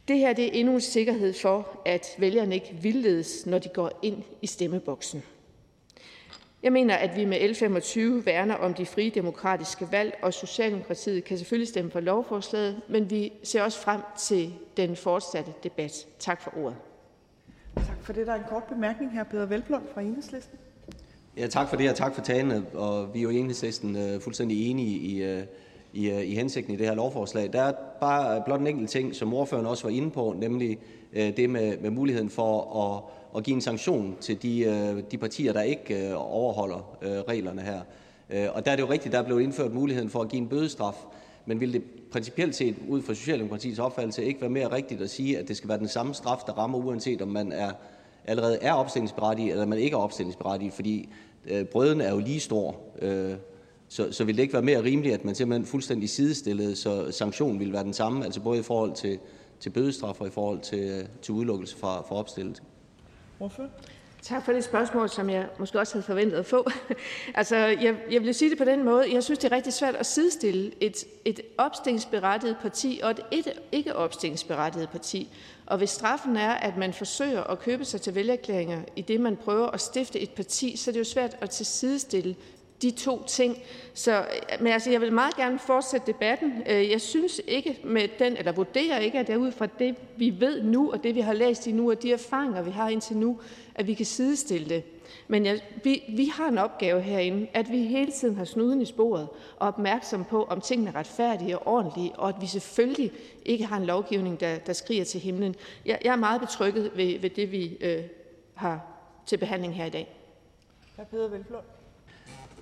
Det 0.07 0.17
her 0.17 0.33
det 0.33 0.45
er 0.45 0.51
endnu 0.51 0.73
en 0.73 0.81
sikkerhed 0.81 1.33
for, 1.33 1.81
at 1.85 2.15
vælgerne 2.17 2.55
ikke 2.55 2.77
vildledes, 2.81 3.45
når 3.45 3.59
de 3.59 3.69
går 3.69 3.99
ind 4.01 4.23
i 4.41 4.47
stemmeboksen. 4.47 5.23
Jeg 6.63 6.73
mener, 6.73 6.95
at 6.95 7.15
vi 7.15 7.25
med 7.25 7.49
L 7.49 7.55
25 7.55 8.25
værner 8.25 8.55
om 8.55 8.73
de 8.73 8.85
frie 8.85 9.09
demokratiske 9.09 9.87
valg, 9.91 10.19
og 10.21 10.33
Socialdemokratiet 10.33 11.23
kan 11.23 11.37
selvfølgelig 11.37 11.67
stemme 11.67 11.91
for 11.91 11.99
lovforslaget, 11.99 12.81
men 12.89 13.09
vi 13.09 13.33
ser 13.43 13.63
også 13.63 13.79
frem 13.79 14.01
til 14.17 14.53
den 14.77 14.95
fortsatte 14.95 15.51
debat. 15.63 16.07
Tak 16.19 16.41
for 16.41 16.53
ordet. 16.57 16.75
Tak 17.75 17.97
for 18.01 18.13
det. 18.13 18.27
Der 18.27 18.33
er 18.33 18.37
en 18.37 18.43
kort 18.49 18.63
bemærkning 18.63 19.11
her. 19.11 19.23
Peter 19.23 19.45
Velblom 19.45 19.83
fra 19.93 20.01
Enhedslisten. 20.01 20.57
Ja, 21.37 21.47
tak 21.47 21.69
for 21.69 21.75
det, 21.75 21.89
og 21.89 21.95
tak 21.95 22.15
for 22.15 22.21
talen. 22.21 22.65
Og 22.73 23.13
vi 23.13 23.19
er 23.19 23.23
jo 23.23 23.29
i 23.29 23.37
Enhedslisten 23.37 23.95
uh, 23.95 24.21
fuldstændig 24.21 24.69
enige 24.69 24.97
i, 24.97 25.37
uh, 25.37 25.43
i, 25.93 26.11
uh, 26.11 26.21
i 26.21 26.35
hensigten 26.35 26.73
i 26.73 26.77
det 26.77 26.87
her 26.87 26.95
lovforslag. 26.95 27.53
Der 27.53 27.61
er 27.61 27.73
bare 28.01 28.41
blot 28.45 28.59
en 28.59 28.67
enkelt 28.67 28.89
ting, 28.89 29.15
som 29.15 29.33
ordføreren 29.33 29.67
også 29.67 29.83
var 29.83 29.91
inde 29.91 30.11
på, 30.11 30.35
nemlig 30.37 30.77
uh, 31.11 31.19
det 31.19 31.49
med, 31.49 31.77
med 31.77 31.89
muligheden 31.89 32.29
for 32.29 32.83
at 32.83 33.22
at 33.37 33.43
give 33.43 33.55
en 33.55 33.61
sanktion 33.61 34.15
til 34.21 34.41
de 34.41 34.59
øh, 34.59 35.03
de 35.11 35.17
partier, 35.17 35.53
der 35.53 35.61
ikke 35.61 36.07
øh, 36.07 36.13
overholder 36.15 36.97
øh, 37.01 37.11
reglerne 37.11 37.61
her. 37.61 37.81
Og 38.49 38.65
Der 38.65 38.71
er 38.71 38.75
det 38.75 38.83
jo 38.83 38.89
rigtigt, 38.89 39.05
at 39.05 39.11
der 39.11 39.19
er 39.19 39.25
blevet 39.25 39.41
indført 39.41 39.73
muligheden 39.73 40.09
for 40.09 40.21
at 40.21 40.29
give 40.29 40.41
en 40.41 40.47
bødestraf, 40.47 41.05
men 41.45 41.59
ville 41.59 41.73
det 41.73 41.83
principielt 42.11 42.55
set 42.55 42.75
ud 42.89 43.01
fra 43.01 43.13
Socialdemokratiets 43.13 43.79
opfattelse 43.79 44.25
ikke 44.25 44.41
være 44.41 44.49
mere 44.49 44.71
rigtigt 44.71 45.01
at 45.01 45.09
sige, 45.09 45.37
at 45.37 45.47
det 45.47 45.57
skal 45.57 45.69
være 45.69 45.79
den 45.79 45.87
samme 45.87 46.13
straf, 46.13 46.37
der 46.47 46.53
rammer, 46.53 46.77
uanset 46.77 47.21
om 47.21 47.27
man 47.27 47.51
er 47.51 47.71
allerede 48.25 48.57
er 48.61 48.73
opstillingsberettiget 48.73 49.51
eller 49.51 49.65
man 49.65 49.79
ikke 49.79 49.93
er 49.93 49.97
opstillingsberettiget? 49.97 50.73
Fordi 50.73 51.09
brøden 51.71 52.01
er 52.01 52.11
jo 52.11 52.19
lige 52.19 52.39
stor. 52.39 52.75
Så, 53.87 54.11
så 54.11 54.23
ville 54.23 54.37
det 54.37 54.43
ikke 54.43 54.53
være 54.53 54.63
mere 54.63 54.83
rimeligt, 54.83 55.13
at 55.13 55.25
man 55.25 55.35
simpelthen 55.35 55.65
fuldstændig 55.65 56.09
sidestillede, 56.09 56.75
så 56.75 57.11
sanktionen 57.11 57.59
ville 57.59 57.73
være 57.73 57.83
den 57.83 57.93
samme, 57.93 58.25
altså 58.25 58.41
både 58.41 58.59
i 58.59 58.63
forhold 58.63 58.93
til, 58.93 59.19
til 59.59 59.69
bødestraf 59.69 60.21
og 60.21 60.27
i 60.27 60.31
forhold 60.31 60.59
til, 60.59 61.07
til 61.21 61.33
udelukkelse 61.33 61.77
fra, 61.77 62.01
fra 62.01 62.15
opstillelse? 62.15 62.63
Ordfører. 63.43 63.69
Tak 64.21 64.45
for 64.45 64.53
det 64.53 64.63
spørgsmål, 64.63 65.09
som 65.09 65.29
jeg 65.29 65.47
måske 65.59 65.79
også 65.79 65.93
havde 65.93 66.03
forventet 66.03 66.37
at 66.37 66.45
få. 66.45 66.69
altså, 67.35 67.55
jeg, 67.55 67.95
jeg 68.11 68.21
vil 68.21 68.33
sige 68.33 68.49
det 68.49 68.57
på 68.57 68.65
den 68.65 68.83
måde. 68.83 69.13
Jeg 69.13 69.23
synes, 69.23 69.39
det 69.39 69.51
er 69.51 69.55
rigtig 69.55 69.73
svært 69.73 69.95
at 69.95 70.05
sidestille 70.05 70.71
et, 70.81 71.05
et 71.25 71.41
opstillingsberettiget 71.57 72.57
parti 72.61 72.99
og 73.03 73.15
et 73.31 73.49
ikke 73.71 73.95
opstillingsberettiget 73.95 74.89
parti. 74.89 75.29
Og 75.65 75.77
hvis 75.77 75.89
straffen 75.89 76.37
er, 76.37 76.51
at 76.51 76.77
man 76.77 76.93
forsøger 76.93 77.43
at 77.43 77.59
købe 77.59 77.85
sig 77.85 78.01
til 78.01 78.15
vælgerklæringer 78.15 78.81
i 78.95 79.01
det, 79.01 79.19
man 79.19 79.35
prøver 79.35 79.67
at 79.67 79.81
stifte 79.81 80.19
et 80.19 80.31
parti, 80.31 80.77
så 80.77 80.91
er 80.91 80.93
det 80.93 80.99
jo 80.99 81.05
svært 81.05 81.37
at 81.41 81.49
tilsidestille 81.49 82.35
de 82.81 82.91
to 82.91 83.23
ting. 83.27 83.57
Så, 83.93 84.19
øh, 84.19 84.25
men 84.59 84.73
altså, 84.73 84.91
jeg 84.91 85.01
vil 85.01 85.13
meget 85.13 85.35
gerne 85.35 85.59
fortsætte 85.59 86.07
debatten. 86.07 86.63
Øh, 86.69 86.89
jeg 86.89 87.01
synes 87.01 87.41
ikke 87.47 87.79
med 87.83 88.07
den, 88.19 88.37
eller 88.37 88.51
vurderer 88.51 88.99
ikke, 88.99 89.19
at 89.19 89.27
det 89.27 89.33
er 89.33 89.37
ud 89.37 89.51
fra 89.51 89.67
det, 89.79 89.95
vi 90.17 90.35
ved 90.39 90.63
nu, 90.63 90.91
og 90.91 91.03
det, 91.03 91.15
vi 91.15 91.21
har 91.21 91.33
læst 91.33 91.67
i 91.67 91.71
nu, 91.71 91.91
og 91.91 92.03
de 92.03 92.13
erfaringer, 92.13 92.61
vi 92.61 92.71
har 92.71 92.89
indtil 92.89 93.17
nu, 93.17 93.39
at 93.75 93.87
vi 93.87 93.93
kan 93.93 94.05
sidestille 94.05 94.69
det. 94.69 94.83
Men 95.27 95.45
jeg, 95.45 95.61
vi, 95.83 96.03
vi 96.15 96.25
har 96.25 96.47
en 96.47 96.57
opgave 96.57 97.01
herinde, 97.01 97.47
at 97.53 97.71
vi 97.71 97.83
hele 97.83 98.11
tiden 98.11 98.35
har 98.35 98.45
snuden 98.45 98.81
i 98.81 98.85
sporet 98.85 99.27
og 99.57 99.67
opmærksom 99.67 100.25
på, 100.25 100.43
om 100.43 100.61
tingene 100.61 100.89
er 100.89 100.95
retfærdige 100.95 101.59
og 101.59 101.67
ordentlige, 101.67 102.15
og 102.15 102.29
at 102.29 102.35
vi 102.41 102.47
selvfølgelig 102.47 103.11
ikke 103.45 103.65
har 103.65 103.77
en 103.77 103.85
lovgivning, 103.85 104.39
der, 104.39 104.57
der 104.57 104.73
skriger 104.73 105.03
til 105.03 105.19
himlen. 105.19 105.55
Jeg, 105.85 105.99
jeg 106.03 106.11
er 106.11 106.15
meget 106.15 106.41
betrykket 106.41 106.91
ved, 106.95 107.19
ved 107.19 107.29
det, 107.29 107.51
vi 107.51 107.77
øh, 107.81 108.03
har 108.53 108.81
til 109.25 109.37
behandling 109.37 109.75
her 109.75 109.85
i 109.85 109.89
dag. 109.89 110.17
Hr. 110.97 111.03
Peter 111.03 111.27
Velflund. 111.27 111.63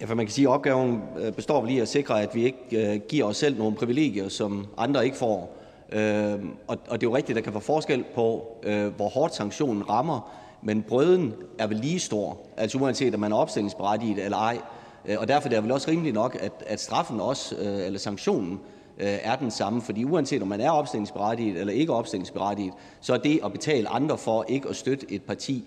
Ja, 0.01 0.05
for 0.05 0.15
man 0.15 0.25
kan 0.25 0.33
sige, 0.33 0.47
at 0.47 0.53
opgaven 0.53 1.01
øh, 1.19 1.33
består 1.33 1.61
vel 1.61 1.71
i 1.71 1.79
at 1.79 1.87
sikre, 1.87 2.21
at 2.21 2.35
vi 2.35 2.43
ikke 2.43 2.93
øh, 2.93 2.99
giver 3.09 3.25
os 3.25 3.37
selv 3.37 3.57
nogle 3.57 3.75
privilegier, 3.75 4.29
som 4.29 4.67
andre 4.77 5.05
ikke 5.05 5.17
får. 5.17 5.57
Øh, 5.91 6.33
og 6.67 6.77
det 6.91 7.03
er 7.03 7.09
jo 7.09 7.15
rigtigt, 7.15 7.29
at 7.29 7.35
der 7.35 7.41
kan 7.41 7.53
være 7.53 7.61
forskel 7.61 8.05
på, 8.15 8.57
øh, 8.63 8.87
hvor 8.87 9.09
hårdt 9.09 9.35
sanktionen 9.35 9.89
rammer, 9.89 10.31
men 10.61 10.83
brøden 10.83 11.33
er 11.59 11.67
vel 11.67 11.77
lige 11.77 11.99
stor, 11.99 12.37
altså 12.57 12.77
uanset 12.77 13.13
om 13.13 13.19
man 13.19 13.31
er 13.31 13.35
opstillingsberettiget 13.35 14.25
eller 14.25 14.37
ej. 14.37 14.57
Øh, 15.05 15.17
og 15.19 15.27
derfor 15.27 15.49
er 15.49 15.53
det 15.53 15.63
vel 15.63 15.71
også 15.71 15.91
rimeligt 15.91 16.13
nok, 16.13 16.37
at, 16.39 16.63
at 16.67 16.79
straffen 16.79 17.19
også, 17.19 17.55
eller 17.59 17.99
sanktionen, 17.99 18.59
er 18.97 19.35
den 19.35 19.51
samme. 19.51 19.81
Fordi 19.81 20.03
uanset 20.03 20.41
om 20.41 20.47
man 20.47 20.61
er 20.61 20.71
opstillingsberettiget 20.71 21.59
eller 21.59 21.73
ikke 21.73 21.93
opstillingsberettiget, 21.93 22.73
så 23.01 23.13
er 23.13 23.17
det 23.17 23.39
at 23.45 23.51
betale 23.51 23.89
andre 23.89 24.17
for 24.17 24.45
ikke 24.49 24.69
at 24.69 24.75
støtte 24.75 25.05
et 25.09 25.23
parti 25.23 25.65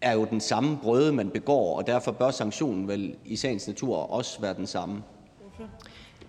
er 0.00 0.12
jo 0.12 0.24
den 0.24 0.40
samme 0.40 0.78
brøde, 0.82 1.12
man 1.12 1.30
begår, 1.30 1.76
og 1.76 1.86
derfor 1.86 2.12
bør 2.12 2.30
sanktionen 2.30 2.88
vel 2.88 3.16
i 3.24 3.36
sagens 3.36 3.66
natur 3.66 3.96
også 3.96 4.40
være 4.40 4.54
den 4.54 4.66
samme. 4.66 5.02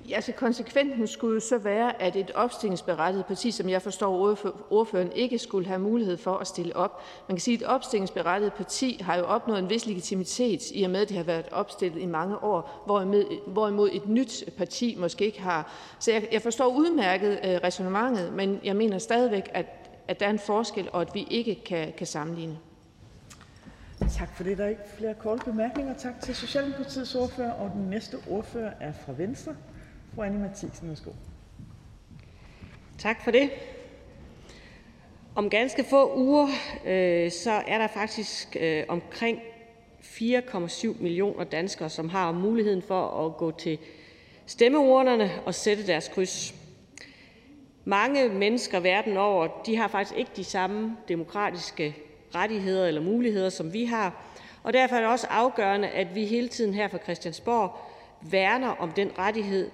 Ja, 0.10 0.16
altså 0.16 0.32
konsekvensen 0.32 1.08
skulle 1.08 1.34
jo 1.34 1.40
så 1.40 1.58
være, 1.58 2.02
at 2.02 2.16
et 2.16 2.32
opstillingsberettiget 2.32 3.26
parti, 3.26 3.52
som 3.52 3.70
jeg 3.70 3.82
forstår 3.82 4.38
ordføreren, 4.70 5.12
ikke 5.12 5.40
skulle 5.40 5.68
have 5.68 5.80
mulighed 5.80 6.18
for 6.18 6.38
at 6.38 6.48
stille 6.48 6.76
op. 6.76 7.02
Man 7.28 7.36
kan 7.36 7.42
sige, 7.42 7.56
at 7.56 7.62
et 7.62 7.68
opstillingsberettiget 7.68 8.54
parti 8.54 9.02
har 9.04 9.18
jo 9.18 9.24
opnået 9.24 9.60
en 9.60 9.70
vis 9.70 9.86
legitimitet, 9.86 10.62
i 10.72 10.84
og 10.84 10.90
med 10.90 11.02
at 11.02 11.10
det 11.10 11.18
har 11.18 11.24
været 11.24 11.46
opstillet 11.52 12.02
i 12.02 12.06
mange 12.06 12.44
år, 12.44 12.84
hvorimod 13.48 13.90
et 13.92 14.08
nyt 14.08 14.44
parti 14.58 14.96
måske 15.00 15.26
ikke 15.26 15.42
har. 15.42 15.74
Så 16.00 16.12
jeg, 16.12 16.28
jeg 16.32 16.42
forstår 16.42 16.68
udmærket 16.68 17.32
øh, 17.32 17.60
resonemanget, 17.64 18.34
men 18.34 18.60
jeg 18.64 18.76
mener 18.76 18.98
stadigvæk, 18.98 19.50
at, 19.54 19.66
at 20.08 20.20
der 20.20 20.26
er 20.26 20.30
en 20.30 20.40
forskel, 20.40 20.90
og 20.94 21.02
at 21.02 21.10
vi 21.14 21.28
ikke 21.30 21.64
kan, 21.66 21.94
kan 21.98 22.08
sammenligne. 22.08 22.58
Tak 24.08 24.36
for 24.36 24.44
det. 24.44 24.58
Der 24.58 24.64
er 24.64 24.70
ikke 24.70 24.82
flere 24.98 25.14
korte 25.14 25.46
bemærkninger. 25.46 25.94
Tak 25.94 26.22
til 26.22 26.36
Socialdemokratiets 26.36 27.16
ordfører. 27.16 27.52
Og 27.52 27.72
den 27.74 27.90
næste 27.90 28.18
ordfører 28.30 28.74
er 28.80 28.92
fra 28.92 29.14
Venstre. 29.18 29.56
Fru 30.16 30.22
Annie 30.22 30.40
Matthiesen, 30.40 30.90
værsgo. 30.90 31.12
Tak 32.98 33.24
for 33.24 33.32
det. 33.32 33.50
Om 35.36 35.50
ganske 35.50 35.84
få 35.84 36.18
uger 36.18 36.48
øh, 36.86 37.32
så 37.32 37.52
er 37.52 37.78
der 37.78 37.88
faktisk 37.88 38.58
øh, 38.60 38.84
omkring 38.88 39.40
4,7 40.02 41.02
millioner 41.02 41.44
danskere, 41.44 41.90
som 41.90 42.10
har 42.10 42.32
muligheden 42.32 42.82
for 42.82 43.26
at 43.26 43.38
gå 43.38 43.52
til 43.52 43.78
stemmeurnerne 44.46 45.32
og 45.46 45.56
sætte 45.56 45.88
deres 45.88 46.08
kryds. 46.08 46.56
Mange 47.86 48.30
mennesker 48.30 48.80
verden 48.80 49.18
over 49.18 49.48
de 49.66 49.78
har 49.78 49.88
faktisk 49.88 50.18
ikke 50.18 50.32
de 50.36 50.44
samme 50.44 50.98
demokratiske 51.08 51.96
rettigheder 52.36 52.88
eller 52.88 53.02
muligheder, 53.02 53.50
som 53.50 53.74
vi 53.74 53.86
har, 53.86 54.24
og 54.64 54.74
derfor 54.74 54.96
er 54.96 55.00
det 55.00 55.10
også 55.10 55.28
afgørende, 55.30 55.88
at 55.88 56.16
vi 56.16 56.26
hele 56.26 56.48
tiden 56.48 56.74
her 56.74 56.88
fra 56.88 56.98
Christiansborg 56.98 57.78
værner 58.22 58.70
om 58.70 58.92
den 58.92 59.12
rettighed 59.18 59.72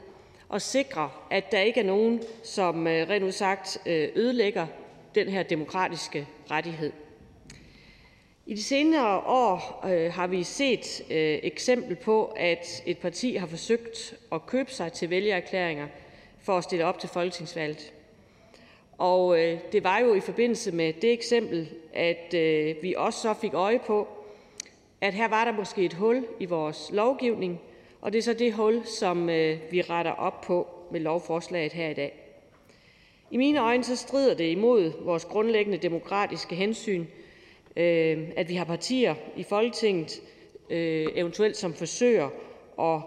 og 0.49 0.61
sikrer, 0.61 1.27
at 1.31 1.51
der 1.51 1.59
ikke 1.59 1.79
er 1.79 1.85
nogen, 1.85 2.21
som 2.43 2.87
øh, 2.87 3.09
rent 3.09 3.33
sagt 3.33 3.77
øh, 3.85 4.09
ødelægger 4.15 4.67
den 5.15 5.29
her 5.29 5.43
demokratiske 5.43 6.27
rettighed. 6.51 6.91
I 8.45 8.53
de 8.53 8.63
senere 8.63 9.19
år 9.19 9.85
øh, 9.87 10.13
har 10.13 10.27
vi 10.27 10.43
set 10.43 11.01
øh, 11.09 11.39
eksempel 11.43 11.95
på, 11.95 12.25
at 12.25 12.83
et 12.85 12.97
parti 12.97 13.35
har 13.35 13.47
forsøgt 13.47 14.15
at 14.31 14.45
købe 14.45 14.71
sig 14.71 14.93
til 14.93 15.09
vælgererklæringer 15.09 15.87
for 16.39 16.57
at 16.57 16.63
stille 16.63 16.85
op 16.85 16.99
til 16.99 17.09
folketingsvalget. 17.09 17.93
Og 18.97 19.43
øh, 19.43 19.59
det 19.71 19.83
var 19.83 19.99
jo 19.99 20.13
i 20.13 20.19
forbindelse 20.19 20.71
med 20.71 20.93
det 20.93 21.13
eksempel, 21.13 21.69
at 21.93 22.33
øh, 22.33 22.75
vi 22.81 22.93
også 22.97 23.19
så 23.21 23.33
fik 23.33 23.53
øje 23.53 23.79
på, 23.87 24.07
at 25.01 25.13
her 25.13 25.27
var 25.27 25.45
der 25.45 25.51
måske 25.51 25.85
et 25.85 25.93
hul 25.93 26.25
i 26.39 26.45
vores 26.45 26.89
lovgivning, 26.93 27.61
og 28.01 28.13
det 28.13 28.17
er 28.17 28.23
så 28.23 28.33
det 28.33 28.53
hul, 28.53 28.85
som 28.85 29.29
øh, 29.29 29.57
vi 29.71 29.81
retter 29.81 30.11
op 30.11 30.41
på 30.41 30.67
med 30.91 30.99
lovforslaget 30.99 31.73
her 31.73 31.89
i 31.89 31.93
dag. 31.93 32.21
I 33.31 33.37
mine 33.37 33.61
øjne 33.61 33.83
så 33.83 33.95
strider 33.95 34.35
det 34.35 34.49
imod 34.51 34.91
vores 35.03 35.25
grundlæggende 35.25 35.77
demokratiske 35.77 36.55
hensyn, 36.55 37.05
øh, 37.75 38.29
at 38.35 38.49
vi 38.49 38.55
har 38.55 38.65
partier 38.65 39.15
i 39.35 39.43
Folketinget, 39.43 40.21
øh, 40.69 41.07
eventuelt 41.15 41.57
som 41.57 41.73
forsøger 41.73 42.29
at, 42.79 43.01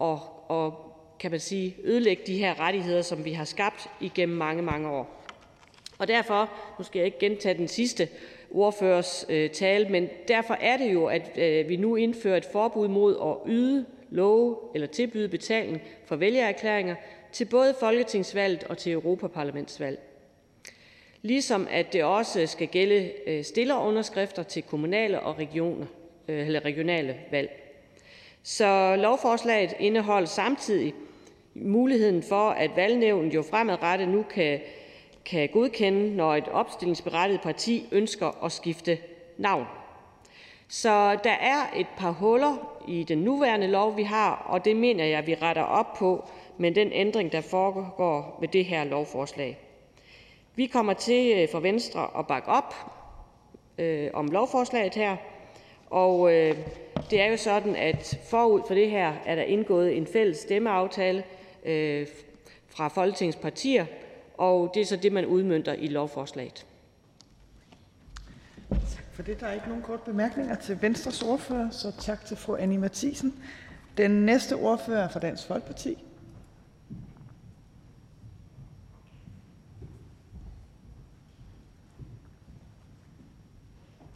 at, 0.00 0.18
at 0.56 0.72
kan 1.18 1.30
man 1.30 1.40
sige, 1.40 1.76
ødelægge 1.84 2.22
de 2.26 2.38
her 2.38 2.60
rettigheder, 2.60 3.02
som 3.02 3.24
vi 3.24 3.32
har 3.32 3.44
skabt 3.44 3.90
igennem 4.00 4.36
mange, 4.36 4.62
mange 4.62 4.88
år. 4.88 5.21
Og 6.02 6.08
derfor, 6.08 6.50
nu 6.78 6.84
skal 6.84 6.98
jeg 6.98 7.06
ikke 7.06 7.18
gentage 7.18 7.58
den 7.58 7.68
sidste 7.68 8.08
ordførers 8.50 9.26
øh, 9.28 9.50
tale, 9.50 9.88
men 9.88 10.08
derfor 10.28 10.54
er 10.54 10.76
det 10.76 10.92
jo, 10.92 11.06
at 11.06 11.38
øh, 11.38 11.68
vi 11.68 11.76
nu 11.76 11.96
indfører 11.96 12.36
et 12.36 12.44
forbud 12.52 12.88
mod 12.88 13.16
at 13.22 13.52
yde, 13.52 13.86
love 14.10 14.56
eller 14.74 14.86
tilbyde 14.86 15.28
betaling 15.28 15.82
for 16.04 16.16
vælgererklæringer 16.16 16.94
til 17.32 17.44
både 17.44 17.74
folketingsvalget 17.80 18.64
og 18.64 18.78
til 18.78 18.92
Europaparlamentsvalg. 18.92 19.98
Ligesom 21.22 21.68
at 21.70 21.92
det 21.92 22.04
også 22.04 22.46
skal 22.46 22.68
gælde 22.68 23.12
øh, 23.26 23.44
stillerunderskrifter 23.44 24.42
til 24.42 24.62
kommunale 24.62 25.20
og 25.20 25.38
regioner, 25.38 25.86
øh, 26.28 26.46
eller 26.46 26.64
regionale 26.64 27.16
valg. 27.30 27.50
Så 28.42 28.96
lovforslaget 28.96 29.74
indeholder 29.78 30.28
samtidig 30.28 30.94
muligheden 31.54 32.22
for, 32.22 32.50
at 32.50 32.70
valgnævnet 32.76 33.34
jo 33.34 33.42
fremadrettet 33.42 34.08
nu 34.08 34.22
kan 34.22 34.60
kan 35.24 35.48
godkende, 35.48 36.16
når 36.16 36.34
et 36.34 36.48
opstillingsberettiget 36.48 37.40
parti 37.40 37.88
ønsker 37.92 38.44
at 38.44 38.52
skifte 38.52 38.98
navn. 39.38 39.66
Så 40.68 41.18
der 41.24 41.30
er 41.30 41.62
et 41.76 41.86
par 41.96 42.10
huller 42.10 42.82
i 42.88 43.04
den 43.04 43.18
nuværende 43.18 43.66
lov, 43.66 43.96
vi 43.96 44.02
har, 44.02 44.46
og 44.48 44.64
det 44.64 44.76
mener 44.76 45.04
jeg, 45.04 45.26
vi 45.26 45.34
retter 45.34 45.62
op 45.62 45.94
på 45.94 46.24
med 46.58 46.72
den 46.72 46.92
ændring, 46.92 47.32
der 47.32 47.40
foregår 47.40 48.38
med 48.40 48.48
det 48.48 48.64
her 48.64 48.84
lovforslag. 48.84 49.58
Vi 50.54 50.66
kommer 50.66 50.92
til 50.92 51.34
fra 51.34 51.48
for 51.52 51.60
Venstre 51.60 52.08
at 52.18 52.26
bakke 52.26 52.48
op 52.48 52.74
øh, 53.78 54.10
om 54.14 54.28
lovforslaget 54.28 54.94
her, 54.94 55.16
og 55.90 56.32
øh, 56.32 56.56
det 57.10 57.20
er 57.20 57.26
jo 57.26 57.36
sådan, 57.36 57.76
at 57.76 58.18
forud 58.30 58.60
for 58.66 58.74
det 58.74 58.90
her 58.90 59.12
er 59.26 59.34
der 59.34 59.42
indgået 59.42 59.96
en 59.96 60.06
fælles 60.06 60.38
stemmeaftale 60.38 61.24
øh, 61.64 62.06
fra 62.68 62.88
Folketingets 62.88 63.36
partier, 63.36 63.86
og 64.38 64.70
det 64.74 64.82
er 64.82 64.86
så 64.86 64.96
det, 64.96 65.12
man 65.12 65.26
udmønter 65.26 65.72
i 65.72 65.88
lovforslaget. 65.88 66.66
Tak 68.70 69.04
for 69.12 69.22
det. 69.22 69.40
Der 69.40 69.46
er 69.46 69.52
ikke 69.52 69.68
nogen 69.68 69.82
kort 69.82 70.02
bemærkninger 70.02 70.54
til 70.54 70.82
Venstres 70.82 71.22
ordfører, 71.22 71.70
så 71.70 71.92
tak 72.00 72.24
til 72.24 72.36
fru 72.36 72.56
Annie 72.56 72.78
Mathisen. 72.78 73.34
Den 73.96 74.10
næste 74.10 74.56
ordfører 74.56 75.04
er 75.04 75.08
fra 75.08 75.20
Dansk 75.20 75.46
Folkeparti. 75.46 76.04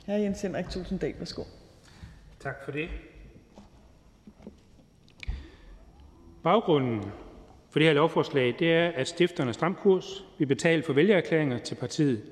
Hr. 0.07 0.13
Jens 0.13 0.43
Henrik 0.43 0.69
Tulsendal, 0.69 1.15
værsgo. 1.19 1.43
Tak 2.41 2.65
for 2.65 2.73
det. 2.73 2.89
Baggrunden 6.43 7.13
for 7.77 7.79
det 7.79 7.89
her 7.89 7.95
lovforslag, 7.95 8.55
det 8.59 8.73
er, 8.73 8.89
at 8.89 9.09
stifterne 9.09 9.49
af 9.49 9.55
Stram 9.55 9.75
Kurs 9.75 10.25
vil 10.39 10.47
betale 10.47 10.83
for 10.83 10.93
vælgererklæringer 10.93 11.59
til 11.59 11.75
partiet. 11.75 12.23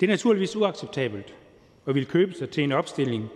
Det 0.00 0.06
er 0.06 0.10
naturligvis 0.10 0.56
uacceptabelt 0.56 1.34
og 1.84 1.94
vil 1.94 2.06
købe 2.06 2.34
sig 2.34 2.50
til 2.50 2.64
en 2.64 2.72
opstilling, 2.72 3.28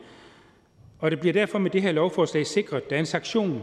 og 0.99 1.11
det 1.11 1.21
bliver 1.21 1.33
derfor 1.33 1.59
med 1.59 1.71
det 1.71 1.83
her 1.83 1.93
lovforslag 1.93 2.47
sikret, 2.47 2.81
at 2.81 2.91
der 2.91 2.97
er 2.97 3.01
en 3.01 3.07
sanktion 3.07 3.63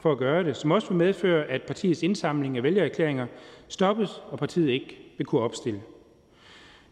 for 0.00 0.12
at 0.12 0.18
gøre 0.18 0.44
det, 0.44 0.56
som 0.56 0.70
også 0.70 0.88
vil 0.88 0.96
medføre, 0.96 1.44
at 1.44 1.62
partiets 1.62 2.02
indsamling 2.02 2.56
af 2.56 2.62
vælgererklæringer 2.62 3.26
stoppes, 3.68 4.10
og 4.30 4.38
partiet 4.38 4.68
ikke 4.68 4.98
vil 5.18 5.26
kunne 5.26 5.42
opstille. 5.42 5.80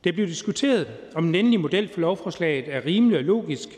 Det 0.05 0.14
bliver 0.14 0.28
diskuteret, 0.28 0.86
om 1.14 1.24
den 1.24 1.34
endelige 1.34 1.60
model 1.60 1.88
for 1.88 2.01
lovforslaget 2.01 2.74
er 2.74 2.86
rimelig 2.86 3.18
og 3.18 3.24
logisk, 3.24 3.68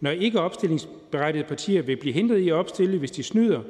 når 0.00 0.10
ikke 0.10 0.40
opstillingsberettigede 0.40 1.48
partier 1.48 1.82
vil 1.82 1.96
blive 1.96 2.14
hindret 2.14 2.38
i 2.38 2.48
at 2.48 2.54
opstille, 2.54 2.98
hvis 2.98 3.10
de 3.10 3.22
snyder 3.22 3.60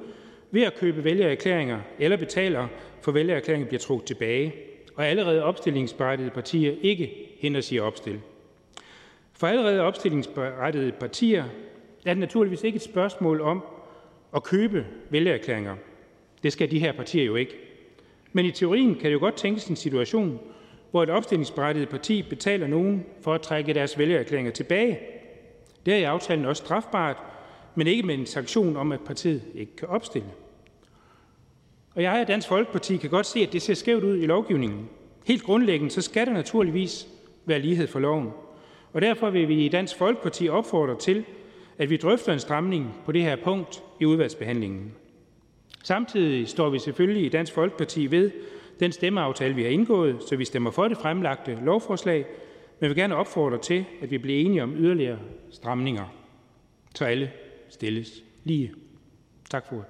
ved 0.51 0.63
at 0.63 0.75
købe 0.75 1.05
vælgererklæringer 1.05 1.81
eller 1.99 2.17
betaler 2.17 2.69
for 3.01 3.13
vælgererklæringer 3.13 3.69
bliver 3.69 3.81
trukket 3.81 4.07
tilbage, 4.07 4.55
og 4.97 5.07
allerede 5.07 5.43
opstillingsberettigede 5.43 6.31
partier 6.31 6.75
ikke 6.83 7.13
hindres 7.39 7.73
i 7.73 7.77
at 7.77 7.83
opstille. 7.83 8.21
For 9.33 9.47
allerede 9.47 9.81
opstillingsberettigede 9.81 10.93
partier 10.93 11.45
er 12.07 12.15
det 12.15 12.19
naturligvis 12.19 12.65
ikke 12.65 12.77
et 12.77 12.83
spørgsmål 12.83 13.41
om 13.41 13.65
at 14.37 14.43
købe 14.43 14.87
vælgererklæringer. 15.11 15.77
Det 16.43 16.53
skal 16.53 16.71
de 16.71 16.79
her 16.79 16.93
partier 16.93 17.25
jo 17.25 17.37
ikke. 17.37 17.57
Men 18.33 18.45
i 18.45 18.51
teorien 18.51 18.95
kan 18.95 19.05
det 19.05 19.13
jo 19.13 19.19
godt 19.19 19.37
tænkes 19.37 19.67
en 19.67 19.77
situation, 19.77 20.41
hvor 20.91 21.03
et 21.03 21.11
opstillingsberettiget 21.11 21.89
parti 21.89 22.23
betaler 22.23 22.67
nogen 22.67 23.07
for 23.21 23.35
at 23.35 23.41
trække 23.41 23.75
deres 23.75 23.99
vælgererklæringer 23.99 24.53
tilbage. 24.53 25.01
Det 25.87 25.95
er 25.95 25.99
i 25.99 26.03
aftalen 26.03 26.45
også 26.45 26.65
strafbart, 26.65 27.17
men 27.75 27.87
ikke 27.87 28.03
med 28.03 28.15
en 28.15 28.27
sanktion 28.27 28.77
om, 28.77 28.93
at 28.93 29.01
partiet 29.01 29.43
ikke 29.55 29.77
kan 29.77 29.89
opstille. 29.89 30.29
Og 31.95 32.03
jeg 32.03 32.21
og 32.21 32.29
Dansk 32.29 32.49
Folkeparti 32.49 32.97
kan 32.97 33.11
godt 33.11 33.27
se, 33.27 33.41
at 33.41 33.53
det 33.53 33.63
ser 33.63 33.75
skævt 33.75 34.05
ud 34.05 34.17
i 34.17 34.27
lovgivningen. 34.27 34.89
Helt 35.25 35.43
grundlæggende 35.43 35.93
så 35.93 36.03
skal 36.03 36.27
der 36.27 36.33
naturligvis 36.33 37.09
være 37.47 37.59
lighed 37.59 37.87
for 37.87 37.99
loven. 37.99 38.31
Og 38.93 39.03
derfor 39.03 39.31
vil 39.31 39.49
vi 39.49 39.65
i 39.65 39.69
Dansk 39.69 39.97
Folkeparti 39.97 40.49
opfordre 40.49 40.99
til, 40.99 41.25
at 41.79 41.91
vi 41.91 41.97
drøfter 41.97 42.33
en 42.33 42.41
stramning 42.41 42.95
på 43.05 43.13
det 43.13 43.23
her 43.23 43.37
punkt 43.37 43.83
i 44.01 44.05
udvalgsbehandlingen. 44.05 44.93
Samtidig 45.83 46.49
står 46.49 46.71
vi 46.71 46.79
selvfølgelig 46.79 47.25
i 47.25 47.29
Dansk 47.29 47.53
Folkeparti 47.53 48.11
ved 48.11 48.31
den 48.81 48.93
stemmeaftale, 48.93 49.55
vi 49.55 49.63
har 49.63 49.71
indgået, 49.71 50.17
så 50.29 50.37
vi 50.37 50.45
stemmer 50.45 50.71
for 50.71 50.89
det 50.89 50.99
fremlagte 50.99 51.59
lovforslag, 51.63 52.27
men 52.81 52.89
vil 52.89 52.97
gerne 52.97 53.17
opfordre 53.17 53.59
til, 53.59 53.85
at 54.03 54.11
vi 54.11 54.19
bliver 54.19 54.41
enige 54.41 54.63
om 54.63 54.77
yderligere 54.77 55.19
stramninger, 55.51 56.05
så 56.95 57.05
alle 57.05 57.31
stilles 57.75 58.23
lige. 58.45 58.75
Tak 59.51 59.67
for 59.67 59.85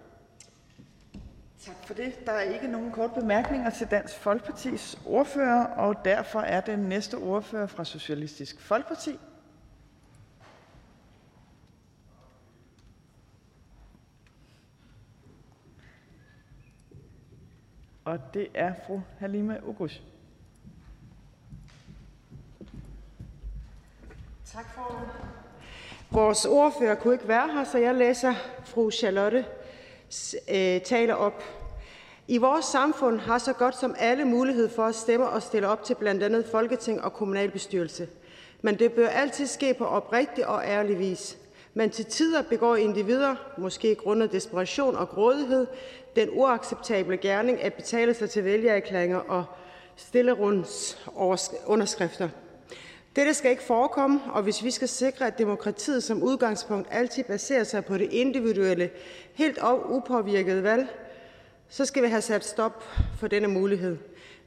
Tak 1.60 1.86
for 1.86 1.94
det. 1.94 2.26
Der 2.26 2.32
er 2.32 2.40
ikke 2.40 2.68
nogen 2.68 2.92
kort 2.92 3.14
bemærkninger 3.14 3.70
til 3.70 3.86
Dansk 3.90 4.14
Folkepartis 4.14 4.98
ordfører, 5.06 5.64
og 5.66 6.04
derfor 6.04 6.40
er 6.40 6.60
den 6.60 6.78
næste 6.78 7.14
ordfører 7.14 7.66
fra 7.66 7.84
Socialistisk 7.84 8.60
Folkeparti. 8.60 9.18
Og 18.04 18.18
det 18.34 18.48
er 18.54 18.74
fru 18.86 19.00
Halima 19.18 19.58
Oguz. 19.66 20.00
Tak 24.44 24.74
for 24.74 25.43
Vores 26.14 26.44
ordfører 26.44 26.94
kunne 26.94 27.14
ikke 27.14 27.28
være 27.28 27.52
her, 27.52 27.64
så 27.64 27.78
jeg 27.78 27.94
læser 27.94 28.34
fru 28.64 28.90
Charlotte 28.90 29.44
øh, 30.50 30.80
taler 30.80 31.14
op. 31.14 31.42
I 32.28 32.38
vores 32.38 32.64
samfund 32.64 33.18
har 33.18 33.38
så 33.38 33.52
godt 33.52 33.78
som 33.78 33.94
alle 33.98 34.24
mulighed 34.24 34.68
for 34.68 34.82
at 34.82 34.94
stemme 34.94 35.28
og 35.28 35.42
stille 35.42 35.68
op 35.68 35.84
til 35.84 35.94
blandt 35.94 36.22
andet 36.22 36.46
Folketing 36.50 37.04
og 37.04 37.12
kommunalbestyrelse. 37.12 38.08
men 38.62 38.78
det 38.78 38.92
bør 38.92 39.08
altid 39.08 39.46
ske 39.46 39.74
på 39.74 39.84
oprigtig 39.84 40.46
og 40.46 40.62
ærlig 40.64 40.98
vis. 40.98 41.38
Men 41.74 41.90
til 41.90 42.04
tider 42.04 42.42
begår 42.42 42.76
individer, 42.76 43.34
måske 43.58 43.94
grundet 43.94 44.32
desperation 44.32 44.96
og 44.96 45.08
grådighed, 45.08 45.66
den 46.16 46.28
uacceptable 46.32 47.16
gerning 47.16 47.62
at 47.62 47.74
betale 47.74 48.14
sig 48.14 48.30
til 48.30 48.44
vælgererklæringer 48.44 49.18
og 49.18 49.44
stillerunds 49.96 50.98
underskrifter. 51.66 52.28
Dette 53.16 53.34
skal 53.34 53.50
ikke 53.50 53.62
forekomme, 53.62 54.20
og 54.32 54.42
hvis 54.42 54.64
vi 54.64 54.70
skal 54.70 54.88
sikre, 54.88 55.26
at 55.26 55.38
demokratiet 55.38 56.02
som 56.02 56.22
udgangspunkt 56.22 56.88
altid 56.90 57.24
baserer 57.24 57.64
sig 57.64 57.84
på 57.84 57.98
det 57.98 58.12
individuelle, 58.12 58.90
helt 59.34 59.58
og 59.58 59.94
upåvirkede 59.94 60.62
valg, 60.62 60.86
så 61.68 61.84
skal 61.84 62.02
vi 62.02 62.08
have 62.08 62.22
sat 62.22 62.44
stop 62.44 62.84
for 63.18 63.28
denne 63.28 63.48
mulighed. 63.48 63.96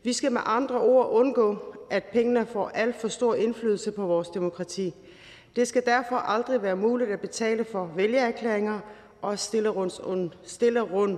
Vi 0.04 0.14
skal 0.14 0.32
med 0.32 0.42
andre 0.46 0.82
ord 0.82 1.10
undgå, 1.12 1.76
at 1.90 2.04
pengene 2.04 2.46
får 2.46 2.70
alt 2.70 3.02
for 3.02 3.08
stor 3.08 3.36
indflydelse 3.36 3.92
på 3.92 4.06
vores 4.06 4.30
demokrati. 4.30 4.94
Det 5.56 5.68
skal 5.68 5.86
derfor 5.86 6.16
aldrig 6.16 6.62
være 6.62 6.76
muligt 6.76 7.10
at 7.10 7.20
betale 7.20 7.66
for 7.66 7.92
vælgererklæringer 7.96 8.80
og 9.22 9.40
stille 9.40 9.70
rund 10.80 11.18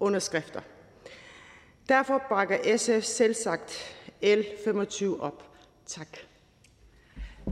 underskrifter. 0.00 0.60
Derfor 1.88 2.22
bakker 2.28 2.76
SF 2.76 3.02
selvsagt 3.02 3.96
L 4.22 4.42
25 4.64 5.22
op. 5.22 5.42
Tak. 5.86 6.25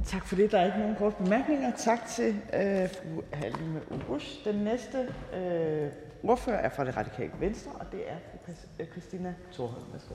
Tak 0.03 0.27
for 0.27 0.37
det. 0.37 0.51
Der 0.53 0.59
er 0.59 0.67
ikke 0.67 0.79
nogen 0.79 0.97
korte 0.97 1.17
bemærkninger. 1.23 1.73
Tak 1.77 2.07
til 2.09 2.29
øh, 2.29 2.89
fru 2.89 3.23
Halime 3.33 3.81
Urush. 3.91 4.45
Den 4.45 4.55
næste 4.55 4.99
øh, 5.35 5.89
ordfører 6.23 6.59
er 6.59 6.69
fra 6.69 6.85
det 6.85 6.97
radikale 6.97 7.31
venstre, 7.41 7.73
og 7.73 7.87
det 7.93 8.01
er 8.11 8.17
fru 8.31 8.53
øh, 8.81 8.87
Christina 8.87 9.35
Thorholm. 9.53 9.85
Værsgo. 9.93 10.15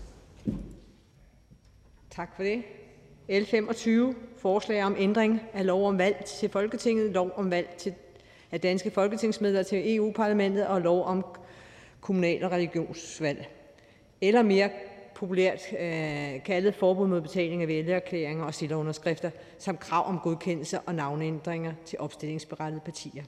Tak 2.10 2.36
for 2.36 2.44
det. 2.44 2.64
L 3.30 3.46
25, 3.46 4.16
forslag 4.38 4.84
om 4.84 4.96
ændring 5.00 5.42
af 5.54 5.66
lov 5.66 5.88
om 5.88 5.98
valg 5.98 6.26
til 6.26 6.50
Folketinget, 6.50 7.12
lov 7.12 7.32
om 7.36 7.52
valg 7.52 7.70
til, 7.78 7.94
af 8.52 8.62
danske 8.62 8.92
folketingsmedlemmer 8.92 9.64
til 9.64 9.96
EU-parlamentet 9.96 10.68
og 10.68 10.82
lov 10.82 11.06
om 11.06 11.26
kommunal- 12.02 12.44
og 12.44 12.52
religionsvalg. 12.52 13.50
Eller 14.22 14.42
mere 14.42 14.70
populært 15.20 15.62
øh, 15.80 16.44
kaldet 16.44 16.76
forbud 16.76 17.08
mod 17.08 17.22
betaling 17.22 17.62
af 17.62 17.68
vælgererklæringer 17.68 18.46
og 18.46 18.54
stillerunderskrifter, 18.54 19.30
samt 19.58 19.80
krav 19.80 20.08
om 20.08 20.20
godkendelse 20.24 20.80
og 20.80 20.96
navneændringer 20.96 21.74
til 21.86 22.00
opstillingsberettigede 22.00 22.84
partier. 22.86 23.24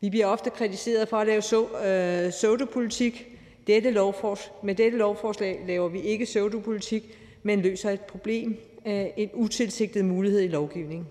Vi 0.00 0.10
bliver 0.10 0.26
ofte 0.26 0.50
kritiseret 0.50 1.08
for 1.08 1.16
at 1.16 1.26
lave 1.26 1.42
so, 1.42 1.76
øh, 1.86 2.30
pseudopolitik. 2.30 3.28
Dette 3.66 3.90
lovfors, 3.90 4.52
med 4.62 4.74
dette 4.74 4.98
lovforslag 4.98 5.60
laver 5.66 5.88
vi 5.88 6.00
ikke 6.00 6.24
pseudopolitik, 6.24 7.18
men 7.42 7.60
løser 7.60 7.90
et 7.90 8.00
problem, 8.00 8.56
øh, 8.86 9.06
en 9.16 9.30
utilsigtet 9.34 10.04
mulighed 10.04 10.40
i 10.40 10.48
lovgivningen. 10.48 11.08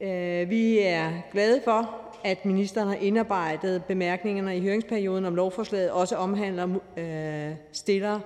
Øh, 0.00 0.50
vi 0.50 0.78
er 0.78 1.12
glade 1.32 1.60
for, 1.64 2.07
at 2.24 2.44
ministeren 2.44 2.88
har 2.88 2.94
indarbejdet 2.94 3.84
bemærkningerne 3.84 4.56
i 4.56 4.60
høringsperioden 4.60 5.24
om 5.24 5.34
lovforslaget 5.34 5.90
også 5.90 6.16
omhandler 6.16 6.78
øh, 6.96 7.56
stiller 7.72 8.20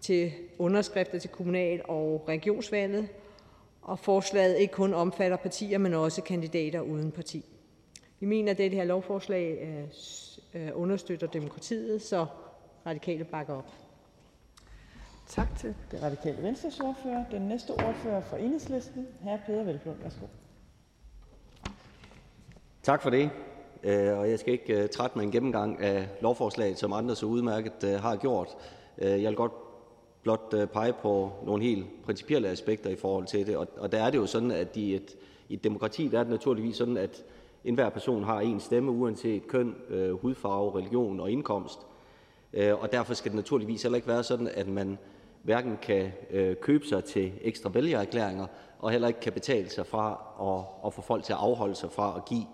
til 0.00 0.32
underskrifter 0.58 1.18
til 1.18 1.30
kommunal- 1.30 1.82
og 1.88 2.24
regionsvalget, 2.28 3.08
og 3.82 3.98
forslaget 3.98 4.58
ikke 4.58 4.74
kun 4.74 4.94
omfatter 4.94 5.36
partier, 5.36 5.78
men 5.78 5.94
også 5.94 6.22
kandidater 6.22 6.80
uden 6.80 7.10
parti. 7.10 7.44
Vi 8.20 8.26
mener, 8.26 8.50
at 8.52 8.58
det 8.58 8.70
her 8.70 8.84
lovforslag 8.84 9.58
øh, 9.62 10.62
øh, 10.62 10.70
understøtter 10.74 11.26
demokratiet, 11.26 12.02
så 12.02 12.26
radikale 12.86 13.24
bakker 13.24 13.54
op. 13.54 13.72
Tak 15.28 15.58
til 15.58 15.74
det 15.90 16.02
radikale 16.02 16.42
venstres 16.42 16.80
ordfører. 16.80 17.24
Den 17.30 17.42
næste 17.42 17.70
ordfører 17.70 18.20
for 18.20 18.36
enhedslisten, 18.36 19.06
hr. 19.20 19.36
Peter 19.46 19.64
Velblom. 19.64 19.94
Værsgo. 20.02 20.26
Tak 22.82 23.02
for 23.02 23.10
det. 23.10 23.30
Øh, 23.82 24.18
og 24.18 24.30
jeg 24.30 24.38
skal 24.38 24.52
ikke 24.52 24.82
øh, 24.82 24.88
trætte 24.88 25.18
med 25.18 25.24
en 25.24 25.30
gennemgang 25.30 25.80
af 25.80 26.08
lovforslaget, 26.20 26.78
som 26.78 26.92
andre 26.92 27.16
så 27.16 27.26
udmærket 27.26 27.84
øh, 27.84 27.94
har 27.94 28.16
gjort. 28.16 28.48
Jeg 28.98 29.28
vil 29.28 29.34
godt 29.34 29.52
blot 30.22 30.54
pege 30.72 30.92
på 30.92 31.32
nogle 31.44 31.62
helt 31.62 31.86
principielle 32.04 32.48
aspekter 32.48 32.90
i 32.90 32.96
forhold 32.96 33.26
til 33.26 33.46
det. 33.46 33.56
Og 33.56 33.92
der 33.92 34.02
er 34.02 34.10
det 34.10 34.18
jo 34.18 34.26
sådan, 34.26 34.50
at 34.50 34.76
i 34.76 34.94
et, 34.94 35.16
i 35.48 35.54
et 35.54 35.64
demokrati 35.64 36.08
der 36.08 36.18
er 36.18 36.22
det 36.22 36.30
naturligvis 36.30 36.76
sådan, 36.76 36.96
at 36.96 37.24
enhver 37.64 37.88
person 37.88 38.24
har 38.24 38.40
en 38.40 38.60
stemme, 38.60 38.90
uanset 38.90 39.46
køn, 39.46 39.74
hudfarve, 40.22 40.78
religion 40.78 41.20
og 41.20 41.30
indkomst. 41.30 41.78
Og 42.52 42.92
derfor 42.92 43.14
skal 43.14 43.30
det 43.30 43.36
naturligvis 43.36 43.82
heller 43.82 43.96
ikke 43.96 44.08
være 44.08 44.22
sådan, 44.22 44.48
at 44.54 44.68
man 44.68 44.98
hverken 45.42 45.78
kan 45.82 46.12
købe 46.60 46.86
sig 46.86 47.04
til 47.04 47.32
ekstra 47.42 47.70
vælgererklæringer 47.70 48.46
og 48.78 48.90
heller 48.90 49.08
ikke 49.08 49.20
kan 49.20 49.32
betale 49.32 49.70
sig 49.70 49.86
fra 49.86 50.20
at, 50.40 50.86
at 50.86 50.94
få 50.94 51.02
folk 51.02 51.24
til 51.24 51.32
at 51.32 51.38
afholde 51.38 51.74
sig 51.74 51.92
fra 51.92 52.14
at 52.16 52.24
give 52.24 52.46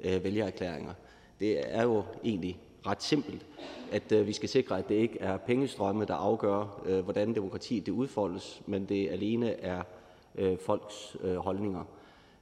øh, 0.00 0.24
vælgererklæringer. 0.24 0.92
Det 1.40 1.76
er 1.76 1.82
jo 1.82 2.02
egentlig 2.24 2.58
ret 2.86 3.02
simpelt, 3.02 3.46
at 3.92 4.12
øh, 4.12 4.26
vi 4.26 4.32
skal 4.32 4.48
sikre, 4.48 4.78
at 4.78 4.88
det 4.88 4.94
ikke 4.94 5.18
er 5.20 5.36
pengestrømme, 5.36 6.04
der 6.04 6.14
afgør, 6.14 6.82
øh, 6.86 7.04
hvordan 7.04 7.34
demokratiet 7.34 7.86
det 7.86 7.92
udfoldes, 7.92 8.62
men 8.66 8.84
det 8.84 9.08
alene 9.10 9.50
er 9.50 9.82
øh, 10.34 10.58
folks 10.58 11.16
øh, 11.20 11.36
holdninger. 11.36 11.84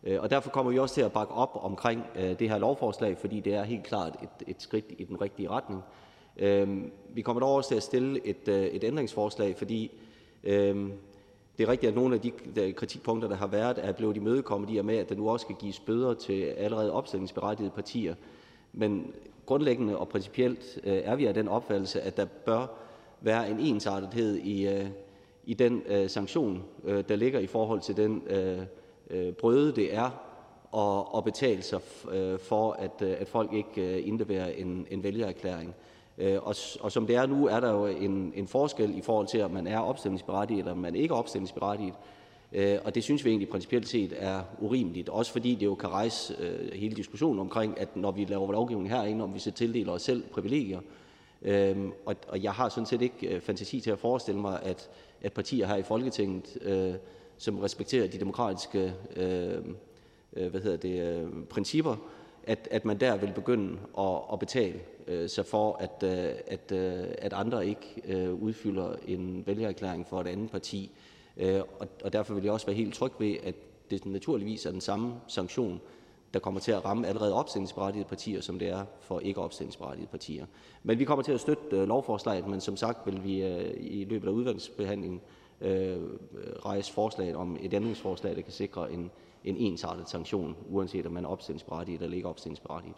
Øh, 0.02 0.20
og 0.20 0.30
Derfor 0.30 0.50
kommer 0.50 0.72
vi 0.72 0.78
også 0.78 0.94
til 0.94 1.02
at 1.02 1.12
bakke 1.12 1.34
op 1.34 1.50
omkring 1.62 2.04
det 2.14 2.48
her 2.48 2.58
lovforslag, 2.58 3.18
fordi 3.18 3.40
det 3.40 3.54
er 3.54 3.64
helt 3.64 3.84
klart 3.84 4.16
et, 4.22 4.48
et 4.48 4.62
skridt 4.62 4.84
i 4.98 5.04
den 5.04 5.20
rigtige 5.20 5.48
retning. 5.48 5.82
Vi 7.14 7.22
kommer 7.22 7.40
dog 7.40 7.54
også 7.54 7.68
til 7.68 7.76
at 7.76 7.82
stille 7.82 8.26
et, 8.26 8.48
et 8.48 8.84
ændringsforslag, 8.84 9.56
fordi 9.56 9.90
det 11.58 11.64
er 11.64 11.68
rigtigt, 11.68 11.90
at 11.90 11.96
nogle 11.96 12.14
af 12.14 12.20
de 12.20 12.32
kritikpunkter, 12.72 13.28
der 13.28 13.36
har 13.36 13.46
været, 13.46 13.78
er 13.82 13.92
blevet 13.92 14.16
imødekommet 14.16 14.70
i 14.70 14.76
og 14.76 14.84
med, 14.84 14.96
at 14.96 15.08
der 15.08 15.14
nu 15.14 15.30
også 15.30 15.44
skal 15.44 15.56
gives 15.56 15.80
bøder 15.80 16.14
til 16.14 16.42
allerede 16.42 16.92
opstillingsberettigede 16.92 17.70
partier. 17.70 18.14
Men 18.72 19.12
grundlæggende 19.46 19.98
og 19.98 20.08
principielt 20.08 20.78
øh, 20.84 21.00
er 21.04 21.16
vi 21.16 21.26
af 21.26 21.34
den 21.34 21.48
opfattelse, 21.48 22.00
at 22.00 22.16
der 22.16 22.24
bør 22.24 22.66
være 23.20 23.50
en 23.50 23.58
ensartethed 23.60 24.36
i, 24.36 24.68
øh, 24.68 24.86
i 25.44 25.54
den 25.54 25.82
øh, 25.86 26.10
sanktion, 26.10 26.62
der 27.08 27.16
ligger 27.16 27.40
i 27.40 27.46
forhold 27.46 27.80
til 27.80 27.96
den 27.96 28.22
brøde, 29.38 29.72
det 29.72 29.94
er 29.94 30.10
at 31.16 31.24
betale 31.24 31.62
sig 31.62 31.80
for, 32.40 32.72
at, 32.72 33.02
at 33.02 33.28
folk 33.28 33.52
ikke 33.52 34.00
indleverer 34.00 34.46
en, 34.46 34.86
en 34.90 35.02
vælgererklæring. 35.02 35.74
Øh, 36.18 36.38
og 36.80 36.92
som 36.92 37.06
det 37.06 37.16
er 37.16 37.26
nu, 37.26 37.46
er 37.46 37.60
der 37.60 37.70
jo 37.72 37.86
en, 37.86 38.32
en 38.36 38.48
forskel 38.48 38.98
i 38.98 39.00
forhold 39.00 39.26
til, 39.26 39.42
om 39.42 39.50
man 39.50 39.66
er 39.66 39.78
opstillingsberettiget 39.78 40.58
eller 40.58 40.72
om 40.72 40.78
man 40.78 40.94
ikke 40.94 41.12
er 41.12 41.18
opstillingsberettiget. 41.18 41.94
Øh, 42.52 42.78
og 42.84 42.94
det 42.94 43.04
synes 43.04 43.24
vi 43.24 43.30
egentlig 43.30 43.48
principielt 43.48 43.88
set 43.88 44.14
er 44.16 44.42
urimeligt, 44.58 45.08
også 45.08 45.32
fordi 45.32 45.54
det 45.54 45.66
jo 45.66 45.74
kan 45.74 45.88
rejse 45.88 46.34
øh, 46.40 46.72
hele 46.72 46.96
diskussionen 46.96 47.40
omkring, 47.40 47.80
at 47.80 47.96
når 47.96 48.10
vi 48.10 48.24
laver 48.24 48.52
lovgivning 48.52 48.90
herinde, 48.90 49.24
om 49.24 49.34
vi 49.34 49.38
så 49.38 49.50
tildeler 49.50 49.92
os 49.92 50.02
selv 50.02 50.22
privilegier. 50.32 50.80
Øhm, 51.42 51.92
og, 52.06 52.16
og 52.28 52.42
jeg 52.42 52.52
har 52.52 52.68
sådan 52.68 52.86
set 52.86 53.02
ikke 53.02 53.26
øh, 53.28 53.40
fantasi 53.40 53.80
til 53.80 53.90
at 53.90 53.98
forestille 53.98 54.40
mig, 54.40 54.62
at, 54.62 54.90
at 55.22 55.32
partier 55.32 55.66
her 55.66 55.76
i 55.76 55.82
Folketinget, 55.82 56.58
som 57.38 57.58
respekterer 57.58 58.06
de 58.06 58.18
demokratiske 58.18 58.92
hvad 60.30 60.60
hedder 60.60 60.76
det, 60.76 61.28
principper, 61.48 61.96
at, 62.46 62.68
at 62.70 62.84
man 62.84 63.00
der 63.00 63.16
vil 63.16 63.32
begynde 63.34 63.78
at, 63.98 64.16
at 64.32 64.38
betale 64.38 64.80
Øh, 65.06 65.28
sig 65.28 65.46
for, 65.46 65.76
at, 65.80 66.02
øh, 66.02 66.34
at, 66.46 66.72
øh, 66.72 67.04
at 67.18 67.32
andre 67.32 67.66
ikke 67.66 68.02
øh, 68.08 68.34
udfylder 68.34 68.96
en 69.06 69.42
vælgererklæring 69.46 70.06
for 70.06 70.20
et 70.20 70.26
andet 70.26 70.50
parti. 70.50 70.90
Øh, 71.36 71.60
og, 71.80 71.88
og 72.04 72.12
derfor 72.12 72.34
vil 72.34 72.44
jeg 72.44 72.52
også 72.52 72.66
være 72.66 72.76
helt 72.76 72.94
tryg 72.94 73.12
ved, 73.18 73.36
at 73.42 73.54
det 73.90 74.06
naturligvis 74.06 74.66
er 74.66 74.70
den 74.70 74.80
samme 74.80 75.14
sanktion, 75.28 75.80
der 76.34 76.40
kommer 76.40 76.60
til 76.60 76.72
at 76.72 76.84
ramme 76.84 77.06
allerede 77.06 77.34
opstillingsberettigede 77.34 78.08
partier, 78.08 78.40
som 78.40 78.58
det 78.58 78.68
er 78.68 78.84
for 79.00 79.20
ikke 79.20 79.40
opstillingsberettigede 79.40 80.10
partier. 80.10 80.46
Men 80.82 80.98
vi 80.98 81.04
kommer 81.04 81.22
til 81.22 81.32
at 81.32 81.40
støtte 81.40 81.84
lovforslaget, 81.84 82.48
men 82.48 82.60
som 82.60 82.76
sagt 82.76 83.06
vil 83.06 83.24
vi 83.24 83.46
i 83.76 84.04
løbet 84.04 84.28
af 84.28 84.32
udvalgsbehandlingen 84.32 85.20
rejse 86.64 86.92
forslaget 86.92 87.36
om 87.36 87.56
et 87.60 87.74
ændringsforslag, 87.74 88.36
der 88.36 88.42
kan 88.42 88.52
sikre 88.52 88.92
en, 88.92 89.10
en 89.44 89.56
ensartet 89.56 90.08
sanktion, 90.08 90.56
uanset 90.70 91.06
om 91.06 91.12
man 91.12 91.24
er 91.24 91.28
opstillingsberettiget 91.28 92.02
eller 92.02 92.16
ikke 92.16 92.28
opstillingsberettiget. 92.28 92.96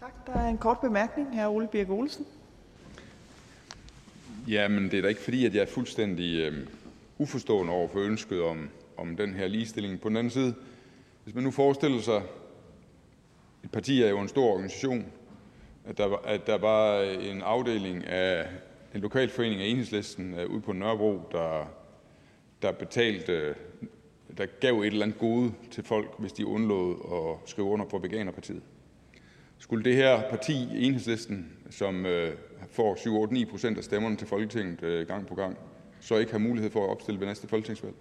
Tak. 0.00 0.26
Der 0.26 0.32
er 0.32 0.48
en 0.48 0.58
kort 0.58 0.80
bemærkning. 0.80 1.42
Hr. 1.42 1.48
Ole 1.48 1.68
Birk 1.68 1.90
Olesen. 1.90 2.26
Jamen, 4.48 4.84
det 4.84 4.94
er 4.94 5.02
da 5.02 5.08
ikke 5.08 5.20
fordi, 5.20 5.46
at 5.46 5.54
jeg 5.54 5.62
er 5.62 5.66
fuldstændig 5.66 6.38
øh, 6.38 6.66
uforstående 7.18 7.72
over 7.72 7.88
for 7.88 7.98
ønsket 7.98 8.42
om, 8.42 8.68
om 8.96 9.16
den 9.16 9.34
her 9.34 9.46
ligestilling. 9.46 10.00
På 10.00 10.08
den 10.08 10.16
anden 10.16 10.30
side, 10.30 10.54
hvis 11.24 11.34
man 11.34 11.44
nu 11.44 11.50
forestiller 11.50 12.00
sig, 12.00 12.22
et 13.64 13.70
parti 13.70 14.02
er 14.02 14.08
jo 14.08 14.20
en 14.20 14.28
stor 14.28 14.52
organisation, 14.52 15.06
at 15.84 15.98
der, 15.98 16.16
at 16.24 16.46
der 16.46 16.58
var 16.58 17.00
en 17.02 17.42
afdeling 17.42 18.06
af 18.06 18.46
en 18.94 19.00
lokalforening 19.00 19.60
af 19.60 19.66
enhedslisten 19.66 20.34
øh, 20.34 20.50
ude 20.50 20.60
på 20.60 20.72
Nørrebro, 20.72 21.22
der, 21.32 21.70
der 22.62 22.72
betalte 22.72 23.54
der 24.38 24.46
gav 24.60 24.80
et 24.80 24.86
eller 24.86 25.02
andet 25.02 25.18
gode 25.18 25.52
til 25.70 25.84
folk, 25.84 26.18
hvis 26.18 26.32
de 26.32 26.46
undlod 26.46 26.96
at 27.12 27.50
skrive 27.50 27.68
under 27.68 27.86
på 27.86 27.98
Veganerpartiet. 27.98 28.62
Skulle 29.58 29.84
det 29.84 29.96
her 29.96 30.30
parti, 30.30 30.86
Enhedslisten, 30.86 31.52
som 31.70 32.06
øh, 32.06 32.34
får 32.70 32.94
7-8-9 33.44 33.50
procent 33.50 33.78
af 33.78 33.84
stemmerne 33.84 34.16
til 34.16 34.26
Folketinget 34.26 34.82
øh, 34.82 35.06
gang 35.06 35.26
på 35.26 35.34
gang, 35.34 35.58
så 36.00 36.16
ikke 36.16 36.32
have 36.32 36.40
mulighed 36.40 36.70
for 36.70 36.84
at 36.84 36.90
opstille 36.90 37.20
ved 37.20 37.26
næste 37.26 37.48
folketingsvalg? 37.48 37.94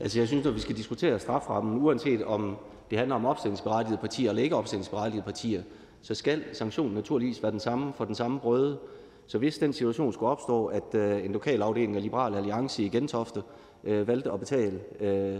Altså, 0.00 0.18
jeg 0.18 0.28
synes, 0.28 0.44
når 0.44 0.52
vi 0.52 0.60
skal 0.60 0.76
diskutere 0.76 1.18
straframmen, 1.18 1.82
uanset 1.82 2.24
om 2.24 2.56
det 2.90 2.98
handler 2.98 3.16
om 3.16 3.26
opstillingsberettigede 3.26 4.00
partier 4.00 4.28
eller 4.28 4.42
ikke 4.42 4.56
opstillingsberettigede 4.56 5.24
partier, 5.24 5.62
så 6.02 6.14
skal 6.14 6.44
sanktionen 6.52 6.94
naturligvis 6.94 7.42
være 7.42 7.52
den 7.52 7.60
samme 7.60 7.92
for 7.92 8.04
den 8.04 8.14
samme 8.14 8.40
brøde. 8.40 8.78
Så 9.26 9.38
hvis 9.38 9.58
den 9.58 9.72
situation 9.72 10.12
skulle 10.12 10.30
opstå, 10.30 10.66
at 10.66 10.94
øh, 10.94 11.24
en 11.24 11.32
lokal 11.32 11.62
afdeling 11.62 11.96
af 11.96 12.02
Liberal 12.02 12.34
Alliance 12.34 12.82
i 12.82 12.88
Gentofte 12.88 13.42
øh, 13.84 14.08
valgte 14.08 14.32
at 14.32 14.40
betale 14.40 14.80
øh, 15.00 15.38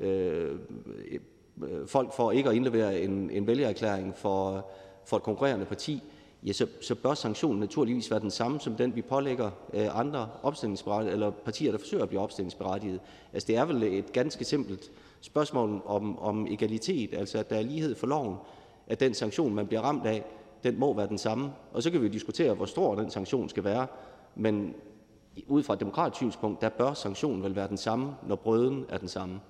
øh, 0.00 0.58
Øh, 1.62 1.86
folk 1.86 2.12
for 2.12 2.32
ikke 2.32 2.48
at 2.48 2.56
indlevere 2.56 3.00
en, 3.00 3.30
en 3.30 3.46
vælgererklæring 3.46 4.16
for, 4.16 4.66
for 5.04 5.16
et 5.16 5.22
konkurrerende 5.22 5.66
parti, 5.66 6.02
ja, 6.46 6.52
så, 6.52 6.66
så 6.80 6.94
bør 6.94 7.14
sanktionen 7.14 7.60
naturligvis 7.60 8.10
være 8.10 8.20
den 8.20 8.30
samme 8.30 8.60
som 8.60 8.74
den, 8.74 8.96
vi 8.96 9.02
pålægger 9.02 9.50
øh, 9.74 9.98
andre 9.98 10.28
eller 11.10 11.30
partier, 11.30 11.70
der 11.70 11.78
forsøger 11.78 12.02
at 12.02 12.08
blive 12.08 12.22
opstillingsberettiget. 12.22 13.00
Altså, 13.32 13.46
det 13.46 13.56
er 13.56 13.64
vel 13.64 13.82
et 13.82 14.12
ganske 14.12 14.44
simpelt 14.44 14.90
spørgsmål 15.20 15.82
om, 15.86 16.18
om 16.18 16.46
egalitet, 16.46 17.14
altså 17.14 17.38
at 17.38 17.50
der 17.50 17.56
er 17.56 17.62
lighed 17.62 17.94
for 17.94 18.06
loven, 18.06 18.36
at 18.86 19.00
den 19.00 19.14
sanktion, 19.14 19.54
man 19.54 19.66
bliver 19.66 19.80
ramt 19.80 20.06
af, 20.06 20.24
den 20.64 20.78
må 20.78 20.94
være 20.94 21.08
den 21.08 21.18
samme. 21.18 21.52
Og 21.72 21.82
så 21.82 21.90
kan 21.90 22.00
vi 22.00 22.06
jo 22.06 22.12
diskutere, 22.12 22.54
hvor 22.54 22.66
stor 22.66 22.94
den 22.94 23.10
sanktion 23.10 23.48
skal 23.48 23.64
være, 23.64 23.86
men 24.34 24.74
ud 25.46 25.62
fra 25.62 25.74
et 25.74 25.80
demokratisk 25.80 26.16
synspunkt, 26.16 26.60
der 26.60 26.68
bør 26.68 26.94
sanktionen 26.94 27.42
vel 27.42 27.56
være 27.56 27.68
den 27.68 27.76
samme, 27.76 28.14
når 28.28 28.36
brøden 28.36 28.86
er 28.88 28.98
den 28.98 29.08
samme. 29.08 29.40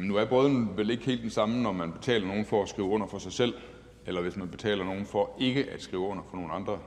Jamen, 0.00 0.08
nu 0.08 0.16
er 0.16 0.24
brøden 0.24 0.76
vel 0.76 0.90
ikke 0.90 1.04
helt 1.04 1.22
den 1.22 1.30
samme, 1.30 1.62
når 1.62 1.72
man 1.72 1.92
betaler 1.92 2.26
nogen 2.26 2.44
for 2.44 2.62
at 2.62 2.68
skrive 2.68 2.88
under 2.88 3.06
for 3.06 3.18
sig 3.18 3.32
selv, 3.32 3.54
eller 4.06 4.20
hvis 4.20 4.36
man 4.36 4.48
betaler 4.48 4.84
nogen 4.84 5.06
for 5.06 5.30
ikke 5.38 5.70
at 5.70 5.82
skrive 5.82 6.02
under 6.02 6.22
for 6.30 6.36
nogle 6.36 6.52
andre. 6.52 6.78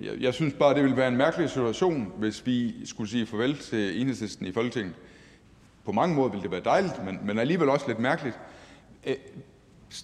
Jeg, 0.00 0.12
jeg 0.20 0.34
synes 0.34 0.54
bare, 0.54 0.74
det 0.74 0.82
ville 0.82 0.96
være 0.96 1.08
en 1.08 1.16
mærkelig 1.16 1.50
situation, 1.50 2.12
hvis 2.16 2.46
vi 2.46 2.86
skulle 2.86 3.10
sige 3.10 3.26
farvel 3.26 3.58
til 3.58 4.00
enhedslisten 4.00 4.46
i 4.46 4.52
Folketinget. 4.52 4.94
På 5.84 5.92
mange 5.92 6.14
måder 6.14 6.28
ville 6.28 6.42
det 6.42 6.50
være 6.50 6.64
dejligt, 6.64 7.04
men, 7.04 7.18
men 7.24 7.38
alligevel 7.38 7.68
også 7.68 7.86
lidt 7.88 7.98
mærkeligt. 7.98 8.38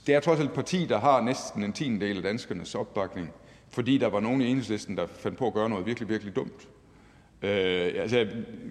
Det 0.06 0.14
er 0.14 0.20
trods 0.20 0.40
alt 0.40 0.48
et 0.48 0.54
parti, 0.54 0.86
der 0.86 0.98
har 0.98 1.20
næsten 1.20 1.62
en 1.62 1.72
tiendedel 1.72 2.16
af 2.16 2.22
danskernes 2.22 2.74
opbakning, 2.74 3.30
fordi 3.70 3.98
der 3.98 4.08
var 4.08 4.20
nogen 4.20 4.40
i 4.40 4.46
enhedslisten, 4.46 4.96
der 4.96 5.06
fandt 5.06 5.38
på 5.38 5.46
at 5.46 5.54
gøre 5.54 5.68
noget 5.68 5.86
virkelig, 5.86 6.08
virkelig 6.08 6.36
dumt. 6.36 6.68
Øh, 7.44 7.92
altså, 7.96 8.16
jeg 8.16 8.28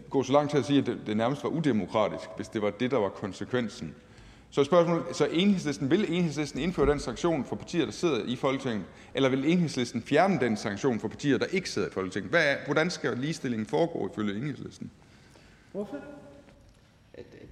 går 0.09 0.23
så 0.23 0.33
langt 0.33 0.51
til 0.51 0.57
at 0.57 0.65
sige, 0.65 0.79
at 0.79 0.85
det, 0.85 0.97
det 1.07 1.17
nærmest 1.17 1.43
var 1.43 1.49
udemokratisk, 1.49 2.29
hvis 2.35 2.47
det 2.47 2.61
var 2.61 2.69
det, 2.69 2.91
der 2.91 2.97
var 2.97 3.09
konsekvensen. 3.09 3.95
Så 4.49 4.63
spørgsmålet, 4.63 5.03
så 5.11 5.27
enhedslisten, 5.31 5.91
vil 5.91 6.05
enhedslisten 6.13 6.59
indføre 6.59 6.91
den 6.91 6.99
sanktion 6.99 7.45
for 7.45 7.55
partier, 7.55 7.85
der 7.85 7.91
sidder 7.91 8.25
i 8.25 8.35
Folketinget, 8.35 8.85
eller 9.13 9.29
vil 9.29 9.51
enhedslisten 9.51 10.01
fjerne 10.01 10.39
den 10.39 10.57
sanktion 10.57 10.99
for 10.99 11.07
partier, 11.07 11.37
der 11.37 11.45
ikke 11.45 11.69
sidder 11.69 11.87
i 11.87 11.91
Folketinget? 11.91 12.29
Hvad 12.29 12.45
er, 12.45 12.55
hvordan 12.65 12.89
skal 12.89 13.17
ligestillingen 13.17 13.65
foregå 13.65 14.09
ifølge 14.13 14.35
enhedslisten? 14.37 14.91
Hvorfor? 15.71 15.97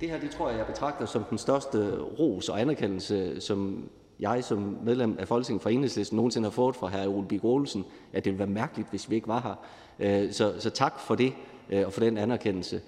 Det 0.02 0.10
her, 0.10 0.20
det 0.20 0.32
tror 0.32 0.50
jeg, 0.50 0.58
jeg 0.58 0.68
betragter 0.68 1.06
som 1.06 1.24
den 1.24 1.38
største 1.38 1.98
ros 2.00 2.50
og 2.50 2.62
anerkendelse, 2.62 3.42
som 3.42 3.90
jeg 4.20 4.44
som 4.44 4.78
medlem 4.84 5.16
af 5.20 5.28
Folketinget 5.28 5.62
for 5.62 5.70
Enhedslisten 5.70 6.16
nogensinde 6.16 6.46
har 6.46 6.52
fået 6.52 6.76
fra 6.76 6.88
hr. 6.88 7.08
Ole 7.08 7.28
Bik 7.28 7.44
Olsen, 7.44 7.86
at 8.14 8.26
det 8.26 8.32
ville 8.34 8.40
være 8.40 8.48
mærkeligt, 8.48 8.90
hvis 8.90 9.10
vi 9.10 9.16
ikke 9.16 9.28
var 9.28 9.42
her. 9.42 9.56
Øh, 10.00 10.32
så, 10.32 10.54
så 10.60 10.70
tak 10.70 11.00
for 11.00 11.16
det 11.16 11.34
øh, 11.70 11.86
og 11.86 11.94
for 11.94 12.02
den 12.02 12.18
anerkendelse. 12.18 12.82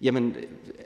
Jamen, 0.00 0.36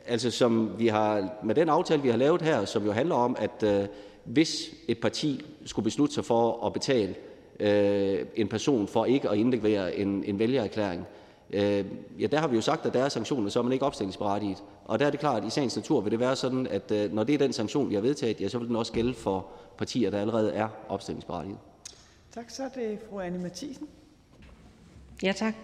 altså 0.06 0.30
som 0.30 0.78
vi 0.78 0.86
har, 0.86 1.28
med 1.42 1.54
den 1.54 1.68
aftale, 1.68 2.02
vi 2.02 2.08
har 2.08 2.16
lavet 2.16 2.42
her, 2.42 2.64
som 2.64 2.84
jo 2.84 2.92
handler 2.92 3.14
om, 3.14 3.36
at 3.38 3.62
øh, 3.62 3.86
hvis 4.24 4.74
et 4.88 4.98
parti 4.98 5.44
skulle 5.64 5.84
beslutte 5.84 6.14
sig 6.14 6.24
for 6.24 6.66
at 6.66 6.72
betale 6.72 7.14
øh, 7.60 8.26
en 8.36 8.48
person 8.48 8.88
for 8.88 9.04
ikke 9.04 9.30
at 9.30 9.38
indlevere 9.38 9.96
en, 9.96 10.24
en 10.24 10.38
vælgererklæring, 10.38 11.06
øh, 11.52 11.84
ja, 12.18 12.26
der 12.26 12.38
har 12.38 12.48
vi 12.48 12.56
jo 12.56 12.62
sagt, 12.62 12.86
at 12.86 12.94
der 12.94 13.04
er 13.04 13.08
sanktioner, 13.08 13.50
så 13.50 13.58
er 13.58 13.62
man 13.62 13.72
ikke 13.72 13.84
opstillingsberettiget. 13.84 14.62
Og 14.84 14.98
der 14.98 15.06
er 15.06 15.10
det 15.10 15.20
klart, 15.20 15.42
at 15.42 15.48
i 15.48 15.50
sagens 15.50 15.76
natur 15.76 16.00
vil 16.00 16.12
det 16.12 16.20
være 16.20 16.36
sådan, 16.36 16.66
at 16.66 16.90
øh, 16.90 17.12
når 17.12 17.24
det 17.24 17.34
er 17.34 17.38
den 17.38 17.52
sanktion, 17.52 17.90
vi 17.90 17.94
har 17.94 18.02
vedtaget, 18.02 18.40
ja, 18.40 18.48
så 18.48 18.58
vil 18.58 18.68
den 18.68 18.76
også 18.76 18.92
gælde 18.92 19.14
for 19.14 19.46
partier, 19.78 20.10
der 20.10 20.20
allerede 20.20 20.52
er 20.52 20.68
opstillingsberettiget. 20.88 21.58
Tak, 22.34 22.50
så 22.50 22.62
er 22.62 22.68
det 22.68 22.98
fru 23.10 23.20
Anne 23.20 23.38
Mathisen. 23.38 23.88
Ja, 25.22 25.32
tak. 25.32 25.54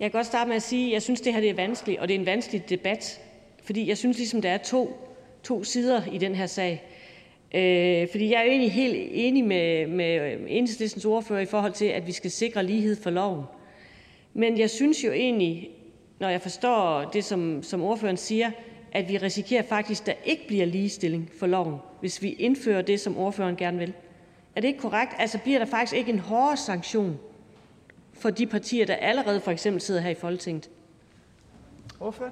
Jeg 0.00 0.10
kan 0.10 0.18
godt 0.18 0.26
starte 0.26 0.48
med 0.48 0.56
at 0.56 0.62
sige, 0.62 0.86
at 0.86 0.92
jeg 0.92 1.02
synes, 1.02 1.20
det 1.20 1.32
her 1.34 1.40
det 1.40 1.50
er 1.50 1.54
vanskeligt, 1.54 2.00
og 2.00 2.08
det 2.08 2.14
er 2.14 2.18
en 2.18 2.26
vanskelig 2.26 2.68
debat, 2.68 3.20
fordi 3.64 3.88
jeg 3.88 3.98
synes 3.98 4.18
ligesom, 4.18 4.42
der 4.42 4.50
er 4.50 4.58
to, 4.58 5.08
to 5.42 5.64
sider 5.64 6.02
i 6.12 6.18
den 6.18 6.34
her 6.34 6.46
sag. 6.46 6.82
Øh, 7.54 8.08
fordi 8.10 8.30
jeg 8.30 8.40
er 8.40 8.44
jo 8.44 8.50
egentlig 8.50 8.72
helt 8.72 9.08
enig 9.12 9.44
med, 9.44 9.86
med 9.86 10.36
enhedslistens 10.48 11.04
ordfører 11.04 11.40
i 11.40 11.46
forhold 11.46 11.72
til, 11.72 11.84
at 11.84 12.06
vi 12.06 12.12
skal 12.12 12.30
sikre 12.30 12.62
lighed 12.62 12.96
for 13.02 13.10
loven. 13.10 13.44
Men 14.34 14.58
jeg 14.58 14.70
synes 14.70 15.04
jo 15.04 15.12
egentlig, 15.12 15.70
når 16.20 16.28
jeg 16.28 16.40
forstår 16.40 17.10
det, 17.12 17.24
som, 17.24 17.62
som 17.62 17.82
ordføreren 17.82 18.16
siger, 18.16 18.50
at 18.92 19.08
vi 19.08 19.18
risikerer 19.18 19.62
faktisk, 19.62 20.02
at 20.02 20.06
der 20.06 20.12
ikke 20.24 20.46
bliver 20.46 20.66
ligestilling 20.66 21.30
for 21.38 21.46
loven, 21.46 21.76
hvis 22.00 22.22
vi 22.22 22.32
indfører 22.32 22.82
det, 22.82 23.00
som 23.00 23.18
ordføreren 23.18 23.56
gerne 23.56 23.78
vil. 23.78 23.92
Er 24.56 24.60
det 24.60 24.68
ikke 24.68 24.80
korrekt? 24.80 25.12
Altså 25.18 25.38
bliver 25.38 25.58
der 25.58 25.66
faktisk 25.66 25.96
ikke 25.96 26.12
en 26.12 26.18
hårdere 26.18 26.56
sanktion 26.56 27.18
for 28.24 28.30
de 28.30 28.46
partier, 28.46 28.86
der 28.86 28.94
allerede 28.94 29.40
for 29.40 29.50
eksempel 29.50 29.80
sidder 29.80 30.00
her 30.00 30.10
i 30.10 30.14
Folketinget? 30.14 30.70
Hvorfor? 31.98 32.24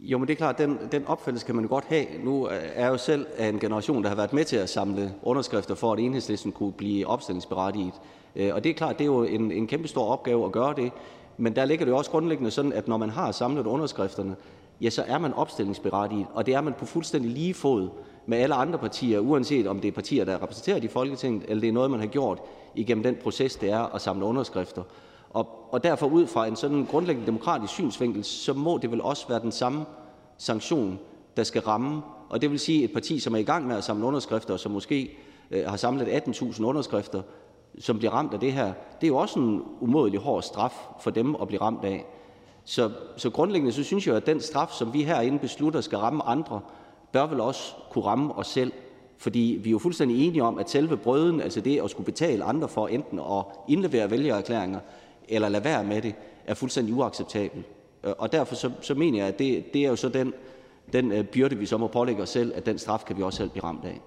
Jo, 0.00 0.18
men 0.18 0.28
det 0.28 0.34
er 0.34 0.36
klart, 0.36 0.58
den, 0.58 0.78
den 0.92 1.06
opfattelse 1.06 1.46
kan 1.46 1.54
man 1.54 1.64
jo 1.64 1.68
godt 1.68 1.84
have. 1.84 2.06
Nu 2.24 2.44
er 2.44 2.82
jeg 2.82 2.88
jo 2.88 2.96
selv 2.96 3.26
af 3.36 3.48
en 3.48 3.58
generation, 3.58 4.02
der 4.02 4.08
har 4.08 4.16
været 4.16 4.32
med 4.32 4.44
til 4.44 4.56
at 4.56 4.68
samle 4.68 5.14
underskrifter 5.22 5.74
for, 5.74 5.92
at 5.92 5.98
enhedslisten 5.98 6.52
kunne 6.52 6.72
blive 6.72 7.06
opstillingsberettiget. 7.06 7.92
Øh, 8.36 8.54
og 8.54 8.64
det 8.64 8.70
er 8.70 8.74
klart, 8.74 8.98
det 8.98 9.04
er 9.04 9.06
jo 9.06 9.22
en, 9.22 9.52
en 9.52 9.66
kæmpe 9.66 9.88
stor 9.88 10.04
opgave 10.04 10.44
at 10.44 10.52
gøre 10.52 10.74
det. 10.76 10.92
Men 11.36 11.56
der 11.56 11.64
ligger 11.64 11.84
det 11.84 11.92
jo 11.92 11.96
også 11.96 12.10
grundlæggende 12.10 12.50
sådan, 12.50 12.72
at 12.72 12.88
når 12.88 12.96
man 12.96 13.10
har 13.10 13.32
samlet 13.32 13.66
underskrifterne, 13.66 14.36
ja, 14.80 14.90
så 14.90 15.04
er 15.06 15.18
man 15.18 15.34
opstillingsberettiget, 15.34 16.26
og 16.34 16.46
det 16.46 16.54
er 16.54 16.60
man 16.60 16.72
på 16.72 16.86
fuldstændig 16.86 17.30
lige 17.30 17.54
fod 17.54 17.88
med 18.28 18.38
alle 18.38 18.54
andre 18.54 18.78
partier, 18.78 19.18
uanset 19.18 19.66
om 19.66 19.80
det 19.80 19.88
er 19.88 19.92
partier, 19.92 20.24
der 20.24 20.32
er 20.32 20.42
repræsenteret 20.42 20.84
i 20.84 20.88
Folketinget, 20.88 21.44
eller 21.48 21.60
det 21.60 21.68
er 21.68 21.72
noget, 21.72 21.90
man 21.90 22.00
har 22.00 22.06
gjort 22.06 22.38
igennem 22.74 23.02
den 23.02 23.16
proces, 23.22 23.56
det 23.56 23.70
er 23.70 23.94
at 23.94 24.00
samle 24.00 24.24
underskrifter. 24.24 24.82
Og, 25.30 25.68
og 25.72 25.84
derfor 25.84 26.06
ud 26.06 26.26
fra 26.26 26.46
en 26.46 26.56
sådan 26.56 26.86
grundlæggende 26.90 27.26
demokratisk 27.26 27.72
synsvinkel, 27.72 28.24
så 28.24 28.52
må 28.52 28.78
det 28.82 28.90
vel 28.90 29.02
også 29.02 29.28
være 29.28 29.40
den 29.40 29.52
samme 29.52 29.84
sanktion, 30.38 30.98
der 31.36 31.42
skal 31.42 31.62
ramme. 31.62 32.02
Og 32.28 32.42
det 32.42 32.50
vil 32.50 32.58
sige, 32.58 32.84
et 32.84 32.92
parti, 32.92 33.18
som 33.18 33.34
er 33.34 33.38
i 33.38 33.42
gang 33.42 33.66
med 33.66 33.76
at 33.76 33.84
samle 33.84 34.06
underskrifter, 34.06 34.54
og 34.54 34.60
som 34.60 34.72
måske 34.72 35.16
øh, 35.50 35.66
har 35.66 35.76
samlet 35.76 36.06
18.000 36.06 36.64
underskrifter, 36.64 37.22
som 37.78 37.98
bliver 37.98 38.12
ramt 38.12 38.34
af 38.34 38.40
det 38.40 38.52
her, 38.52 38.72
det 39.00 39.06
er 39.06 39.08
jo 39.08 39.16
også 39.16 39.38
en 39.40 39.62
umådelig 39.80 40.20
hård 40.20 40.42
straf 40.42 40.74
for 41.00 41.10
dem 41.10 41.36
at 41.40 41.48
blive 41.48 41.60
ramt 41.60 41.84
af. 41.84 42.06
Så, 42.64 42.90
så 43.16 43.30
grundlæggende 43.30 43.72
så 43.72 43.82
synes 43.82 44.06
jeg, 44.06 44.16
at 44.16 44.26
den 44.26 44.40
straf, 44.40 44.70
som 44.70 44.92
vi 44.92 45.02
herinde 45.02 45.38
beslutter 45.38 45.80
skal 45.80 45.98
ramme 45.98 46.22
andre, 46.22 46.60
bør 47.12 47.26
vel 47.26 47.40
også 47.40 47.74
kunne 47.90 48.04
ramme 48.04 48.34
os 48.34 48.46
selv. 48.46 48.72
Fordi 49.18 49.60
vi 49.62 49.68
er 49.68 49.72
jo 49.72 49.78
fuldstændig 49.78 50.26
enige 50.26 50.42
om, 50.42 50.58
at 50.58 50.70
selve 50.70 50.96
brøden, 50.96 51.40
altså 51.40 51.60
det 51.60 51.80
at 51.84 51.90
skulle 51.90 52.04
betale 52.04 52.44
andre 52.44 52.68
for 52.68 52.88
enten 52.88 53.18
at 53.18 53.44
indlevere 53.68 54.10
vælgererklæringer 54.10 54.80
eller 55.28 55.48
lade 55.48 55.64
være 55.64 55.84
med 55.84 56.02
det, 56.02 56.14
er 56.46 56.54
fuldstændig 56.54 56.94
uacceptabelt. 56.94 57.66
Øh, 58.04 58.12
og 58.18 58.32
derfor 58.32 58.54
så, 58.54 58.70
så 58.80 58.94
mener 58.94 59.18
jeg, 59.18 59.28
at 59.28 59.38
det, 59.38 59.74
det 59.74 59.84
er 59.84 59.88
jo 59.88 59.96
så 59.96 60.08
den, 60.08 60.32
den 60.92 61.12
øh, 61.12 61.24
byrde, 61.24 61.56
vi 61.56 61.66
så 61.66 61.76
må 61.76 61.86
pålægge 61.86 62.22
os 62.22 62.28
selv, 62.28 62.52
at 62.54 62.66
den 62.66 62.78
straf 62.78 63.04
kan 63.06 63.16
vi 63.16 63.22
også 63.22 63.36
selv 63.36 63.50
blive 63.50 63.64
ramt 63.64 63.84
af. 63.84 64.00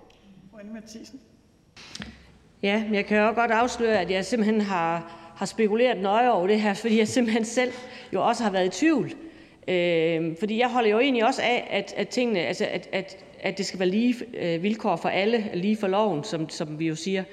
Ja, 2.63 2.83
men 2.83 2.93
jeg 2.93 3.05
kan 3.05 3.17
jo 3.17 3.33
godt 3.33 3.51
afsløre, 3.51 3.99
at 3.99 4.11
jeg 4.11 4.25
simpelthen 4.25 4.61
har, 4.61 5.11
har 5.35 5.45
spekuleret 5.45 6.01
nøje 6.01 6.31
over 6.31 6.47
det 6.47 6.61
her, 6.61 6.73
fordi 6.73 6.97
jeg 6.97 7.07
simpelthen 7.07 7.45
selv 7.45 7.71
jo 8.13 8.27
også 8.27 8.43
har 8.43 8.51
været 8.51 8.65
i 8.65 8.79
tvivl. 8.79 9.11
Øh, 9.71 10.35
fordi 10.39 10.59
jeg 10.59 10.69
holder 10.69 10.89
jo 10.89 10.99
egentlig 10.99 11.25
også 11.25 11.41
af, 11.41 11.67
at, 11.69 11.93
at 11.97 12.07
tingene, 12.07 12.39
altså 12.39 12.65
at, 12.71 12.89
at, 12.91 13.17
at 13.39 13.57
det 13.57 13.65
skal 13.65 13.79
være 13.79 13.89
lige 13.89 14.15
øh, 14.33 14.63
vilkår 14.63 14.95
for 14.95 15.09
alle, 15.09 15.49
lige 15.53 15.77
for 15.77 15.87
loven, 15.87 16.23
som, 16.23 16.49
som 16.49 16.79
vi 16.79 16.87
jo 16.87 16.95
siger. 16.95 17.23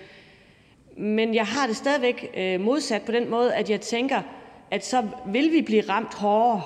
Men 0.96 1.34
jeg 1.34 1.46
har 1.46 1.66
det 1.66 1.76
stadigvæk 1.76 2.30
øh, 2.36 2.60
modsat 2.60 3.02
på 3.02 3.12
den 3.12 3.30
måde, 3.30 3.54
at 3.54 3.70
jeg 3.70 3.80
tænker, 3.80 4.22
at 4.70 4.86
så 4.86 5.02
vil 5.26 5.52
vi 5.52 5.62
blive 5.62 5.82
ramt 5.88 6.14
hårdere, 6.14 6.62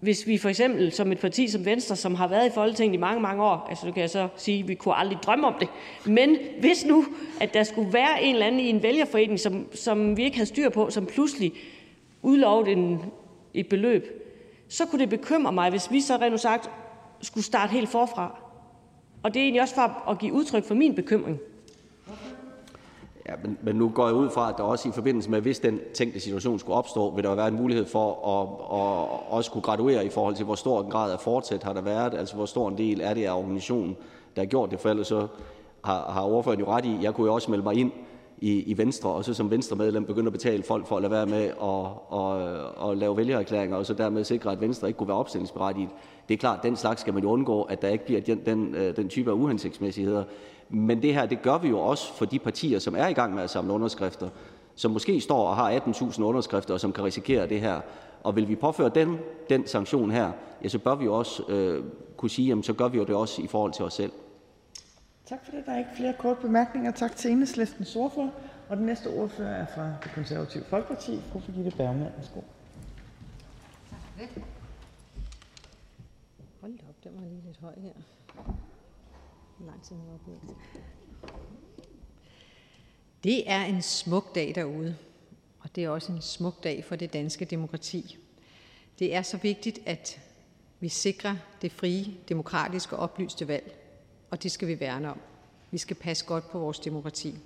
hvis 0.00 0.26
vi 0.26 0.38
for 0.38 0.48
eksempel 0.48 0.92
som 0.92 1.12
et 1.12 1.18
parti 1.18 1.48
som 1.48 1.64
Venstre, 1.64 1.96
som 1.96 2.14
har 2.14 2.28
været 2.28 2.46
i 2.46 2.50
Folketinget 2.54 2.94
i 2.94 3.00
mange, 3.00 3.20
mange 3.20 3.44
år, 3.44 3.66
altså 3.68 3.86
nu 3.86 3.92
kan 3.92 4.00
jeg 4.00 4.10
så 4.10 4.28
sige, 4.36 4.58
at 4.62 4.68
vi 4.68 4.74
kunne 4.74 4.94
aldrig 4.94 5.18
drømme 5.22 5.46
om 5.46 5.54
det, 5.60 5.68
men 6.06 6.36
hvis 6.60 6.84
nu, 6.86 7.04
at 7.40 7.54
der 7.54 7.62
skulle 7.62 7.92
være 7.92 8.22
en 8.22 8.34
eller 8.34 8.46
anden 8.46 8.60
i 8.60 8.68
en 8.68 8.82
vælgerforening, 8.82 9.40
som, 9.40 9.66
som 9.74 10.16
vi 10.16 10.24
ikke 10.24 10.36
havde 10.36 10.48
styr 10.48 10.68
på, 10.68 10.90
som 10.90 11.06
pludselig 11.06 11.52
udlovede 12.22 12.72
en, 12.72 13.00
et 13.54 13.68
beløb, 13.68 14.21
så 14.72 14.86
kunne 14.86 14.98
det 14.98 15.10
bekymre 15.10 15.52
mig, 15.52 15.70
hvis 15.70 15.90
vi 15.90 16.00
så 16.00 16.16
rent 16.16 16.40
sagt 16.40 16.70
skulle 17.20 17.44
starte 17.44 17.70
helt 17.70 17.88
forfra. 17.88 18.38
Og 19.22 19.34
det 19.34 19.40
er 19.40 19.44
egentlig 19.44 19.62
også 19.62 19.74
for 19.74 20.10
at 20.10 20.18
give 20.18 20.32
udtryk 20.32 20.64
for 20.64 20.74
min 20.74 20.94
bekymring. 20.94 21.38
Ja, 23.28 23.34
men, 23.42 23.58
men 23.62 23.76
nu 23.76 23.88
går 23.88 24.06
jeg 24.06 24.14
ud 24.14 24.30
fra, 24.30 24.48
at 24.48 24.54
der 24.56 24.62
også 24.62 24.88
i 24.88 24.92
forbindelse 24.92 25.30
med, 25.30 25.40
hvis 25.40 25.58
den 25.58 25.80
tænkte 25.94 26.20
situation 26.20 26.58
skulle 26.58 26.76
opstå, 26.76 27.10
vil 27.10 27.24
der 27.24 27.34
være 27.34 27.48
en 27.48 27.56
mulighed 27.56 27.86
for 27.86 28.10
at, 28.10 28.48
at, 28.78 28.80
at 28.80 29.32
også 29.32 29.50
kunne 29.50 29.62
graduere 29.62 30.06
i 30.06 30.08
forhold 30.08 30.34
til, 30.34 30.44
hvor 30.44 30.54
stor 30.54 30.82
en 30.82 30.90
grad 30.90 31.12
af 31.12 31.20
fortsæt 31.20 31.62
har 31.62 31.72
der 31.72 31.80
været, 31.80 32.14
altså 32.14 32.34
hvor 32.34 32.46
stor 32.46 32.68
en 32.68 32.78
del 32.78 33.00
er 33.00 33.14
det 33.14 33.24
af 33.24 33.38
organisationen, 33.38 33.96
der 34.36 34.42
har 34.42 34.46
gjort 34.46 34.70
det, 34.70 34.80
for 34.80 34.88
ellers 34.88 35.06
så 35.06 35.26
har, 35.84 36.10
har 36.12 36.22
ordføreren 36.22 36.60
jo 36.60 36.66
ret 36.66 36.84
i, 36.84 36.98
jeg 37.02 37.14
kunne 37.14 37.26
jo 37.26 37.34
også 37.34 37.50
melde 37.50 37.64
mig 37.64 37.74
ind 37.74 37.92
i, 38.42 38.62
i 38.62 38.78
Venstre, 38.78 39.10
og 39.10 39.24
så 39.24 39.34
som 39.34 39.50
Venstre-medlem 39.50 40.04
begynde 40.04 40.26
at 40.26 40.32
betale 40.32 40.62
folk 40.62 40.86
for 40.86 40.96
at 40.96 41.02
lade 41.02 41.12
være 41.12 41.26
med 41.26 41.44
at, 41.62 41.86
at, 42.20 42.90
at 42.90 42.98
lave 42.98 43.16
vælgererklæringer, 43.16 43.76
og 43.76 43.86
så 43.86 43.94
dermed 43.94 44.24
sikre, 44.24 44.52
at 44.52 44.60
Venstre 44.60 44.88
ikke 44.88 44.98
kunne 44.98 45.08
være 45.08 45.16
opstillingsberettiget. 45.16 45.88
Det 46.28 46.34
er 46.34 46.38
klart, 46.38 46.62
den 46.62 46.76
slags 46.76 47.00
skal 47.00 47.14
man 47.14 47.22
jo 47.22 47.30
undgå, 47.30 47.62
at 47.62 47.82
der 47.82 47.88
ikke 47.88 48.04
bliver 48.04 48.20
den, 48.20 48.40
den, 48.46 48.74
øh, 48.74 48.96
den 48.96 49.08
type 49.08 49.30
af 49.30 49.34
uhensigtsmæssigheder. 49.34 50.24
Men 50.68 51.02
det 51.02 51.14
her, 51.14 51.26
det 51.26 51.42
gør 51.42 51.58
vi 51.58 51.68
jo 51.68 51.78
også 51.78 52.12
for 52.14 52.24
de 52.24 52.38
partier, 52.38 52.78
som 52.78 52.94
er 52.96 53.08
i 53.08 53.12
gang 53.12 53.34
med 53.34 53.42
at 53.42 53.50
samle 53.50 53.72
underskrifter, 53.72 54.28
som 54.74 54.90
måske 54.90 55.20
står 55.20 55.48
og 55.48 55.56
har 55.56 55.78
18.000 55.78 56.22
underskrifter, 56.22 56.74
og 56.74 56.80
som 56.80 56.92
kan 56.92 57.04
risikere 57.04 57.48
det 57.48 57.60
her. 57.60 57.80
Og 58.22 58.36
vil 58.36 58.48
vi 58.48 58.56
påføre 58.56 58.88
den, 58.88 59.18
den 59.50 59.66
sanktion 59.66 60.10
her, 60.10 60.32
ja, 60.64 60.68
så 60.68 60.78
bør 60.78 60.94
vi 60.94 61.04
jo 61.04 61.14
også 61.14 61.42
øh, 61.48 61.84
kunne 62.16 62.30
sige, 62.30 62.48
jamen 62.48 62.62
så 62.62 62.72
gør 62.72 62.88
vi 62.88 62.98
jo 62.98 63.04
det 63.04 63.14
også 63.14 63.42
i 63.42 63.46
forhold 63.46 63.72
til 63.72 63.84
os 63.84 63.94
selv. 63.94 64.12
Tak 65.32 65.44
for 65.44 65.52
det. 65.52 65.66
Der 65.66 65.72
er 65.72 65.78
ikke 65.78 65.90
flere 65.96 66.14
korte 66.18 66.40
bemærkninger. 66.40 66.90
Tak 66.90 67.16
til 67.16 67.30
Enhedslistens 67.30 67.96
ordfører. 67.96 68.30
Og 68.68 68.76
den 68.76 68.86
næste 68.86 69.06
ordfører 69.06 69.56
er 69.56 69.66
fra 69.66 69.94
Det 70.04 70.12
Konservative 70.14 70.64
Folkeparti, 70.64 71.20
fru 71.32 71.38
Birgitte 71.38 71.76
Bergman. 71.76 72.08
Værsgo. 72.16 72.40
Hold 76.60 76.78
da 76.78 76.84
op, 76.88 77.04
den 77.04 77.12
var 77.14 77.28
lige 77.28 77.42
lidt 77.46 77.58
høj 77.60 77.74
her. 77.76 77.92
Langt 79.66 79.84
tid 79.84 79.96
var 79.96 80.54
Det 83.24 83.50
er 83.50 83.64
en 83.64 83.82
smuk 83.82 84.34
dag 84.34 84.52
derude, 84.54 84.96
og 85.60 85.76
det 85.76 85.84
er 85.84 85.88
også 85.88 86.12
en 86.12 86.22
smuk 86.22 86.64
dag 86.64 86.84
for 86.84 86.96
det 86.96 87.12
danske 87.12 87.44
demokrati. 87.44 88.18
Det 88.98 89.14
er 89.14 89.22
så 89.22 89.36
vigtigt, 89.36 89.78
at 89.86 90.20
vi 90.80 90.88
sikrer 90.88 91.36
det 91.62 91.72
frie, 91.72 92.06
demokratiske 92.28 92.96
og 92.96 93.02
oplyste 93.02 93.48
valg, 93.48 93.81
og 94.32 94.42
det 94.42 94.52
skal 94.52 94.68
vi 94.68 94.80
værne 94.80 95.10
om. 95.10 95.20
Vi 95.70 95.78
skal 95.78 95.96
passe 95.96 96.24
godt 96.24 96.50
på 96.50 96.58
vores 96.58 96.78
demokrati. 96.78 97.38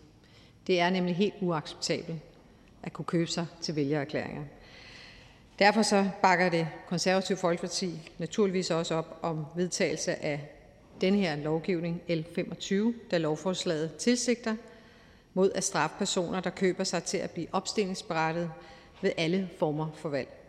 Det 0.66 0.80
er 0.80 0.90
nemlig 0.90 1.16
helt 1.16 1.34
uacceptabelt 1.40 2.18
at 2.82 2.92
kunne 2.92 3.04
købe 3.04 3.30
sig 3.30 3.46
til 3.60 3.76
vælgererklæringer. 3.76 4.42
Derfor 5.58 5.82
så 5.82 6.10
bakker 6.22 6.48
det 6.48 6.68
konservative 6.88 7.38
Folkeparti 7.38 8.12
naturligvis 8.18 8.70
også 8.70 8.94
op 8.94 9.18
om 9.22 9.46
vedtagelse 9.56 10.24
af 10.24 10.50
den 11.00 11.14
her 11.14 11.36
lovgivning, 11.36 12.02
L 12.08 12.22
25, 12.34 12.94
da 13.10 13.18
lovforslaget 13.18 13.96
tilsigter 13.96 14.56
mod 15.34 15.52
at 15.54 15.64
straffe 15.64 15.96
personer, 15.98 16.40
der 16.40 16.50
køber 16.50 16.84
sig 16.84 17.02
til 17.04 17.18
at 17.18 17.30
blive 17.30 17.46
opstillingsberettet 17.52 18.50
ved 19.02 19.12
alle 19.16 19.50
former 19.58 19.90
for 19.94 20.08
valg. 20.08 20.45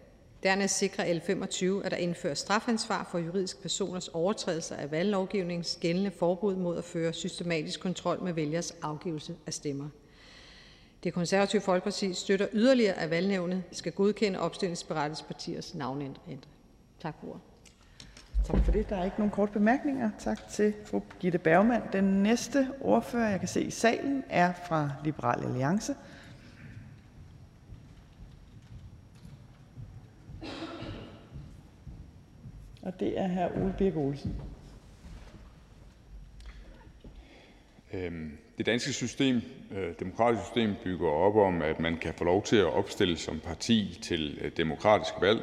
Dernæst 0.48 0.78
sikrer 0.78 1.14
L 1.14 1.22
25, 1.22 1.86
at 1.86 1.92
der 1.92 1.98
indføres 1.98 2.40
strafansvar 2.40 3.08
for 3.12 3.20
juridiske 3.20 3.62
personers 3.62 4.08
overtrædelser 4.08 4.76
af 4.76 4.92
valglovgivningens 4.92 5.78
gældende 5.82 6.12
forbud 6.12 6.56
mod 6.56 6.78
at 6.78 6.84
føre 6.84 7.14
systematisk 7.14 7.80
kontrol 7.80 8.24
med 8.24 8.34
vælgers 8.34 8.72
afgivelse 8.82 9.36
af 9.48 9.54
stemmer. 9.54 9.90
Det 11.04 11.14
konservative 11.14 11.62
Folkeparti 11.62 12.14
støtter 12.14 12.48
yderligere, 12.54 12.94
at 12.94 13.10
valgnævnet 13.10 13.64
skal 13.72 13.92
godkende 13.92 14.40
opstillingsberettigede 14.40 15.28
partiers 15.28 15.76
navneændring. 15.76 16.46
Tak 17.02 17.16
for 17.20 17.28
ordet. 17.28 17.42
Tak 18.46 18.66
for 18.66 18.72
det. 18.72 18.90
Der 18.90 18.98
er 18.98 19.06
ikke 19.06 19.18
nogen 19.18 19.32
korte 19.32 19.52
bemærkninger. 19.52 20.10
Tak 20.20 20.48
til 20.50 20.74
fru 20.86 21.02
Gitte 21.20 21.38
Bergmann. 21.38 21.84
Den 21.94 22.04
næste 22.04 22.68
ordfører, 22.82 23.30
jeg 23.30 23.40
kan 23.40 23.48
se 23.48 23.62
i 23.62 23.72
salen, 23.72 24.24
er 24.30 24.54
fra 24.68 24.92
Liberal 25.04 25.46
Alliance. 25.46 25.96
Og 32.88 33.00
det 33.00 33.20
er 33.20 33.28
hr. 33.28 33.64
Ole 33.64 33.76
Birk 33.78 33.96
Olsen. 33.96 34.36
Øhm, 37.94 38.38
det 38.58 38.66
danske 38.66 38.94
system, 38.94 39.42
øh, 39.72 39.94
demokratiske 40.00 40.46
system, 40.46 40.74
bygger 40.84 41.10
op 41.10 41.36
om, 41.36 41.62
at 41.62 41.80
man 41.80 41.98
kan 41.98 42.14
få 42.14 42.24
lov 42.24 42.44
til 42.44 42.56
at 42.56 42.66
opstille 42.66 43.18
som 43.18 43.40
parti 43.40 44.00
til 44.02 44.38
øh, 44.42 44.52
demokratiske 44.58 45.22
valg, 45.22 45.40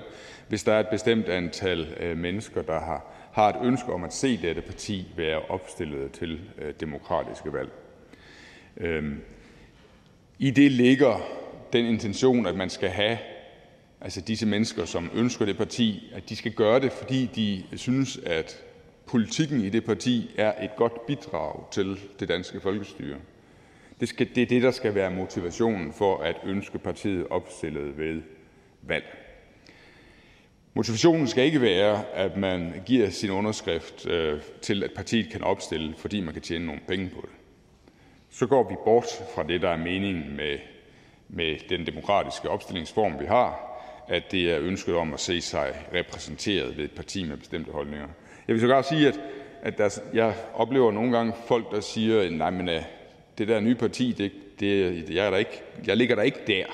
hvis 0.48 0.64
der 0.64 0.72
er 0.72 0.80
et 0.80 0.88
bestemt 0.88 1.28
antal 1.28 1.94
øh, 2.00 2.16
mennesker, 2.16 2.62
der 2.62 2.80
har, 2.80 3.12
har 3.32 3.48
et 3.48 3.66
ønske 3.66 3.92
om 3.92 4.04
at 4.04 4.12
se 4.12 4.36
dette 4.36 4.62
parti 4.62 5.12
være 5.16 5.40
opstillet 5.40 6.12
til 6.12 6.40
demokratiske 6.80 7.52
valg. 7.52 7.70
Øhm, 8.76 9.20
I 10.38 10.50
det 10.50 10.72
ligger 10.72 11.20
den 11.72 11.86
intention, 11.86 12.46
at 12.46 12.56
man 12.56 12.70
skal 12.70 12.88
have 12.88 13.18
altså 14.04 14.20
disse 14.20 14.46
mennesker, 14.46 14.84
som 14.84 15.10
ønsker 15.14 15.44
det 15.44 15.56
parti, 15.56 16.12
at 16.14 16.28
de 16.28 16.36
skal 16.36 16.52
gøre 16.52 16.80
det, 16.80 16.92
fordi 16.92 17.30
de 17.34 17.78
synes, 17.78 18.16
at 18.16 18.62
politikken 19.06 19.60
i 19.60 19.68
det 19.68 19.84
parti 19.84 20.30
er 20.38 20.64
et 20.64 20.70
godt 20.76 21.06
bidrag 21.06 21.70
til 21.70 22.00
det 22.20 22.28
danske 22.28 22.60
folkestyre. 22.60 23.16
Det, 24.00 24.08
skal, 24.08 24.28
det 24.34 24.42
er 24.42 24.46
det, 24.46 24.62
der 24.62 24.70
skal 24.70 24.94
være 24.94 25.10
motivationen 25.10 25.92
for 25.92 26.18
at 26.18 26.36
ønske 26.44 26.78
partiet 26.78 27.26
opstillet 27.30 27.98
ved 27.98 28.22
valg. 28.82 29.04
Motivationen 30.74 31.26
skal 31.26 31.44
ikke 31.44 31.60
være, 31.60 32.04
at 32.14 32.36
man 32.36 32.82
giver 32.86 33.10
sin 33.10 33.30
underskrift 33.30 34.06
øh, 34.06 34.40
til, 34.62 34.82
at 34.82 34.90
partiet 34.96 35.30
kan 35.30 35.44
opstille, 35.44 35.94
fordi 35.98 36.20
man 36.20 36.34
kan 36.34 36.42
tjene 36.42 36.66
nogle 36.66 36.80
penge 36.88 37.10
på 37.14 37.20
det. 37.22 37.30
Så 38.30 38.46
går 38.46 38.68
vi 38.68 38.74
bort 38.84 39.06
fra 39.34 39.42
det, 39.42 39.62
der 39.62 39.68
er 39.68 39.76
meningen 39.76 40.36
med, 40.36 40.58
med 41.28 41.56
den 41.68 41.86
demokratiske 41.86 42.50
opstillingsform, 42.50 43.20
vi 43.20 43.26
har, 43.26 43.73
at 44.08 44.22
det 44.32 44.52
er 44.52 44.60
ønsket 44.60 44.94
om 44.94 45.14
at 45.14 45.20
se 45.20 45.40
sig 45.40 45.74
repræsenteret 45.94 46.76
ved 46.76 46.84
et 46.84 46.90
parti 46.90 47.24
med 47.24 47.36
bestemte 47.36 47.72
holdninger. 47.72 48.08
Jeg 48.48 48.54
vil 48.54 48.60
sågar 48.60 48.82
sige, 48.82 49.08
at, 49.08 49.20
at 49.62 49.78
der, 49.78 49.98
jeg 50.14 50.34
oplever 50.54 50.92
nogle 50.92 51.16
gange 51.16 51.32
folk, 51.46 51.70
der 51.70 51.80
siger, 51.80 52.30
nej, 52.30 52.50
men 52.50 52.68
øh, 52.68 52.82
det 53.38 53.48
der 53.48 53.60
nye 53.60 53.74
parti, 53.74 54.12
det, 54.12 54.32
det, 54.60 55.10
jeg, 55.10 55.26
er 55.26 55.30
der 55.30 55.38
ikke, 55.38 55.62
jeg 55.86 55.96
ligger 55.96 56.14
der 56.14 56.22
ikke 56.22 56.40
der. 56.46 56.66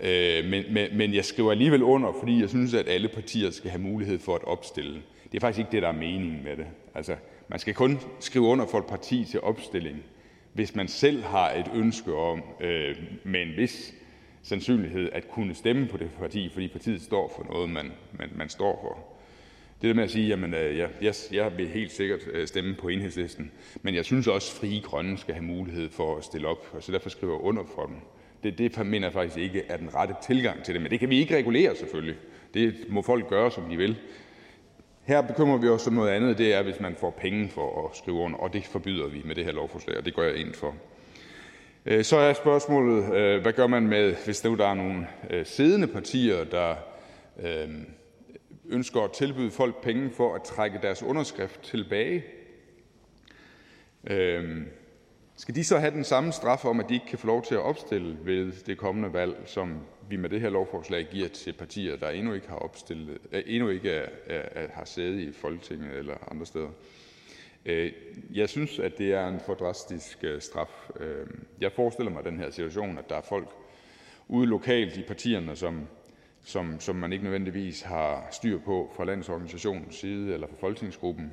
Uh, 0.00 0.50
men, 0.50 0.64
men, 0.70 0.88
men 0.92 1.14
jeg 1.14 1.24
skriver 1.24 1.50
alligevel 1.50 1.82
under, 1.82 2.12
fordi 2.20 2.40
jeg 2.40 2.48
synes, 2.48 2.74
at 2.74 2.88
alle 2.88 3.08
partier 3.08 3.50
skal 3.50 3.70
have 3.70 3.82
mulighed 3.82 4.18
for 4.18 4.34
at 4.34 4.44
opstille. 4.44 5.02
Det 5.32 5.38
er 5.38 5.40
faktisk 5.40 5.58
ikke 5.58 5.70
det, 5.72 5.82
der 5.82 5.88
er 5.88 5.92
meningen 5.92 6.44
med 6.44 6.56
det. 6.56 6.66
Altså, 6.94 7.16
man 7.48 7.58
skal 7.58 7.74
kun 7.74 8.00
skrive 8.20 8.44
under 8.44 8.66
for 8.66 8.78
et 8.78 8.86
parti 8.86 9.24
til 9.24 9.40
opstilling, 9.40 10.02
hvis 10.52 10.74
man 10.74 10.88
selv 10.88 11.22
har 11.22 11.50
et 11.50 11.70
ønske 11.74 12.14
om, 12.14 12.42
øh, 12.60 12.96
med 13.24 13.42
en 13.42 13.56
vis 13.56 13.94
sandsynlighed 14.42 15.10
at 15.12 15.28
kunne 15.28 15.54
stemme 15.54 15.88
på 15.88 15.96
det 15.96 16.10
parti, 16.18 16.50
fordi 16.52 16.68
partiet 16.68 17.02
står 17.02 17.32
for 17.36 17.52
noget, 17.52 17.70
man, 17.70 17.92
man, 18.18 18.30
man 18.36 18.48
står 18.48 18.78
for. 18.82 19.18
Det 19.82 19.88
der 19.88 19.94
med 19.94 20.04
at 20.04 20.10
sige, 20.10 20.28
jamen 20.28 20.54
øh, 20.54 20.78
jeg, 20.78 20.88
jeg, 21.02 21.14
jeg 21.32 21.56
vil 21.56 21.68
helt 21.68 21.92
sikkert 21.92 22.20
øh, 22.32 22.46
stemme 22.46 22.74
på 22.74 22.88
enhedslisten, 22.88 23.50
men 23.82 23.94
jeg 23.94 24.04
synes 24.04 24.26
også, 24.26 24.52
at 24.54 24.60
frie 24.60 24.80
grønne 24.80 25.18
skal 25.18 25.34
have 25.34 25.44
mulighed 25.44 25.90
for 25.90 26.16
at 26.16 26.24
stille 26.24 26.48
op, 26.48 26.70
og 26.72 26.82
så 26.82 26.92
derfor 26.92 27.08
skriver 27.08 27.32
jeg 27.32 27.40
under 27.40 27.62
for 27.74 27.86
dem. 27.86 27.96
Det, 28.42 28.58
det 28.58 28.86
mener 28.86 29.06
jeg 29.06 29.12
faktisk 29.12 29.38
ikke 29.38 29.62
er 29.68 29.76
den 29.76 29.94
rette 29.94 30.14
tilgang 30.26 30.64
til 30.64 30.74
det, 30.74 30.82
men 30.82 30.90
det 30.90 31.00
kan 31.00 31.10
vi 31.10 31.18
ikke 31.18 31.36
regulere 31.36 31.76
selvfølgelig. 31.76 32.16
Det 32.54 32.74
må 32.88 33.02
folk 33.02 33.28
gøre, 33.28 33.50
som 33.50 33.64
de 33.70 33.76
vil. 33.76 33.96
Her 35.04 35.20
bekymrer 35.20 35.56
vi 35.58 35.68
os 35.68 35.86
om 35.86 35.92
noget 35.92 36.10
andet, 36.10 36.38
det 36.38 36.54
er, 36.54 36.62
hvis 36.62 36.80
man 36.80 36.96
får 37.00 37.10
penge 37.10 37.48
for 37.48 37.88
at 37.88 37.96
skrive 37.96 38.16
under, 38.16 38.38
og 38.38 38.52
det 38.52 38.64
forbyder 38.64 39.08
vi 39.08 39.22
med 39.24 39.34
det 39.34 39.44
her 39.44 39.52
lovforslag, 39.52 39.98
og 39.98 40.04
det 40.04 40.14
går 40.14 40.22
jeg 40.22 40.36
ind 40.36 40.54
for. 40.54 40.74
Øh, 41.90 42.04
så 42.04 42.16
er 42.16 42.32
spørgsmålet, 42.32 43.14
øh, 43.14 43.42
hvad 43.42 43.52
gør 43.52 43.66
man 43.66 43.86
med, 43.86 44.14
hvis 44.24 44.40
der 44.40 44.66
er 44.66 44.74
nogle 44.74 45.06
øh, 45.30 45.46
siddende 45.46 45.86
partier, 45.86 46.44
der 46.44 46.74
ønsker 48.68 49.00
at 49.00 49.12
tilbyde 49.12 49.50
folk 49.50 49.82
penge 49.82 50.10
for 50.10 50.34
at 50.34 50.42
trække 50.42 50.78
deres 50.82 51.02
underskrift 51.02 51.60
tilbage? 51.62 52.24
Skal 55.36 55.54
de 55.54 55.64
så 55.64 55.78
have 55.78 55.90
den 55.90 56.04
samme 56.04 56.32
straf 56.32 56.64
om, 56.64 56.80
at 56.80 56.88
de 56.88 56.94
ikke 56.94 57.06
kan 57.06 57.18
få 57.18 57.26
lov 57.26 57.44
til 57.44 57.54
at 57.54 57.60
opstille 57.60 58.16
ved 58.22 58.52
det 58.66 58.78
kommende 58.78 59.12
valg, 59.12 59.36
som 59.46 59.78
vi 60.08 60.16
med 60.16 60.28
det 60.28 60.40
her 60.40 60.50
lovforslag 60.50 61.08
giver 61.10 61.28
til 61.28 61.52
partier, 61.52 61.96
der 61.96 62.10
endnu 62.10 62.32
ikke 62.32 62.48
har, 62.48 62.56
opstillet, 62.56 63.18
endnu 63.46 63.68
ikke 63.68 63.90
er, 63.90 64.08
er, 64.26 64.68
har 64.72 64.84
sæde 64.84 65.22
i 65.22 65.32
Folketinget 65.32 65.98
eller 65.98 66.30
andre 66.30 66.46
steder? 66.46 66.68
Øh, 67.68 67.92
jeg 68.34 68.48
synes, 68.48 68.78
at 68.78 68.98
det 68.98 69.12
er 69.12 69.28
en 69.28 69.40
for 69.40 69.54
drastisk 69.54 70.18
øh, 70.24 70.40
straf. 70.40 70.90
Øh, 71.00 71.26
jeg 71.60 71.72
forestiller 71.72 72.12
mig 72.12 72.24
den 72.24 72.38
her 72.38 72.50
situation, 72.50 72.98
at 72.98 73.08
der 73.08 73.16
er 73.16 73.20
folk 73.20 73.48
ude 74.28 74.46
lokalt 74.46 74.96
i 74.96 75.02
partierne, 75.02 75.56
som, 75.56 75.86
som, 76.44 76.80
som 76.80 76.96
man 76.96 77.12
ikke 77.12 77.24
nødvendigvis 77.24 77.82
har 77.82 78.28
styr 78.30 78.58
på 78.58 78.92
fra 78.96 79.04
landsorganisationens 79.04 79.96
side 79.96 80.34
eller 80.34 80.46
fra 80.46 80.56
folketingsgruppen, 80.60 81.32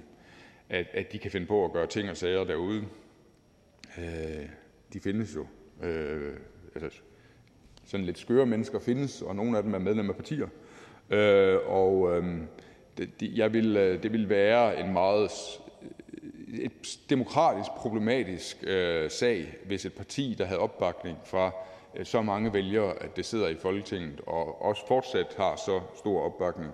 at, 0.69 0.87
at 0.93 1.11
de 1.11 1.19
kan 1.19 1.31
finde 1.31 1.47
på 1.47 1.65
at 1.65 1.71
gøre 1.71 1.87
ting 1.87 2.09
og 2.09 2.17
sager 2.17 2.43
derude. 2.43 2.85
Øh, 3.97 4.49
de 4.93 4.99
findes 4.99 5.35
jo. 5.35 5.47
Altså, 6.75 6.99
sådan 7.85 8.05
lidt 8.05 8.17
skøre 8.17 8.45
mennesker 8.45 8.79
findes, 8.79 9.21
og 9.21 9.35
nogle 9.35 9.57
af 9.57 9.63
dem 9.63 9.73
er 9.73 9.79
medlemmer 9.79 10.13
af 10.13 10.17
partier. 10.17 10.47
Og 11.67 12.17
øhm, 12.17 12.47
det, 12.97 13.13
jeg 13.21 13.53
vil, 13.53 13.75
det 13.75 14.11
vil 14.13 14.29
være 14.29 14.79
en 14.79 14.93
meget 14.93 15.31
et 16.59 16.99
demokratisk 17.09 17.71
problematisk 17.71 18.63
øh, 18.63 19.11
sag, 19.11 19.55
hvis 19.65 19.85
et 19.85 19.93
parti, 19.93 20.35
der 20.37 20.45
havde 20.45 20.59
opbakning 20.59 21.17
fra 21.25 21.51
øh, 21.95 22.05
så 22.05 22.21
mange 22.21 22.53
vælgere, 22.53 23.03
at 23.03 23.15
det 23.15 23.25
sidder 23.25 23.47
i 23.47 23.55
Folketinget, 23.55 24.21
og 24.27 24.61
også 24.61 24.87
fortsat 24.87 25.35
har 25.37 25.55
så 25.55 25.81
stor 25.97 26.21
opbakning, 26.21 26.71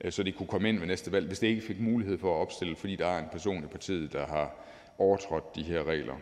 øh, 0.00 0.12
så 0.12 0.22
de 0.22 0.32
kunne 0.32 0.46
komme 0.46 0.68
ind 0.68 0.78
ved 0.78 0.86
næste 0.86 1.12
valg, 1.12 1.26
hvis 1.26 1.38
det 1.38 1.46
ikke 1.46 1.62
fik 1.62 1.80
mulighed 1.80 2.18
for 2.18 2.36
at 2.36 2.40
opstille, 2.40 2.76
fordi 2.76 2.96
der 2.96 3.06
er 3.06 3.18
en 3.18 3.28
person 3.32 3.64
i 3.64 3.66
partiet, 3.66 4.12
der 4.12 4.26
har 4.26 4.54
overtrådt 4.98 5.54
de 5.56 5.62
her 5.62 5.84
regler. 5.84 6.14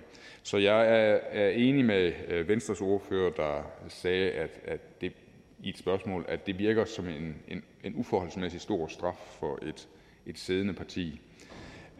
Så 0.42 0.58
jeg 0.58 0.86
er, 0.86 1.18
er 1.30 1.50
enig 1.50 1.84
med 1.84 2.12
øh, 2.28 2.48
Venstres 2.48 2.80
ordfører, 2.80 3.30
der 3.30 3.62
sagde, 3.88 4.30
at, 4.30 4.50
at 4.64 5.00
det 5.00 5.12
i 5.62 5.68
et 5.68 5.78
spørgsmål, 5.78 6.24
at 6.28 6.46
det 6.46 6.58
virker 6.58 6.84
som 6.84 7.08
en, 7.08 7.36
en, 7.48 7.62
en 7.84 7.94
uforholdsmæssig 7.96 8.60
stor 8.60 8.86
straf 8.86 9.36
for 9.38 9.58
et, 9.62 9.88
et 10.26 10.38
siddende 10.38 10.74
parti. 10.74 11.20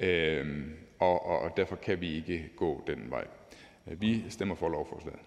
Øhm, 0.00 0.72
og, 0.98 1.26
og, 1.26 1.56
derfor 1.56 1.76
kan 1.76 2.00
vi 2.00 2.16
ikke 2.16 2.50
gå 2.56 2.82
den 2.86 3.10
vej. 3.10 3.26
Vi 3.84 4.24
stemmer 4.30 4.54
for 4.54 4.68
lovforslaget. 4.68 5.20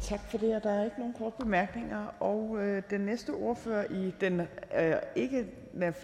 Tak 0.00 0.20
for 0.30 0.38
det, 0.38 0.56
og 0.56 0.62
der 0.62 0.70
er 0.70 0.84
ikke 0.84 0.98
nogen 0.98 1.14
korte 1.18 1.36
bemærkninger. 1.38 2.06
Og 2.20 2.58
øh, 2.58 2.82
den 2.90 3.00
næste 3.00 3.30
ordfører 3.30 3.84
i 3.90 4.14
den 4.20 4.40
øh, 4.76 4.94
ikke 5.16 5.46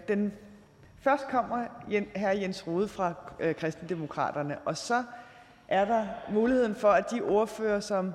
den 0.07 0.33
først 0.99 1.27
kommer 1.27 1.65
hr. 2.15 2.39
Jens 2.41 2.67
Rode 2.67 2.87
fra 2.87 3.13
øh, 3.39 3.55
Kristendemokraterne, 3.55 4.59
og 4.59 4.77
så 4.77 5.03
er 5.67 5.85
der 5.85 6.07
muligheden 6.31 6.75
for, 6.75 6.87
at 6.87 7.11
de 7.11 7.21
ordfører, 7.21 7.79
som 7.79 8.13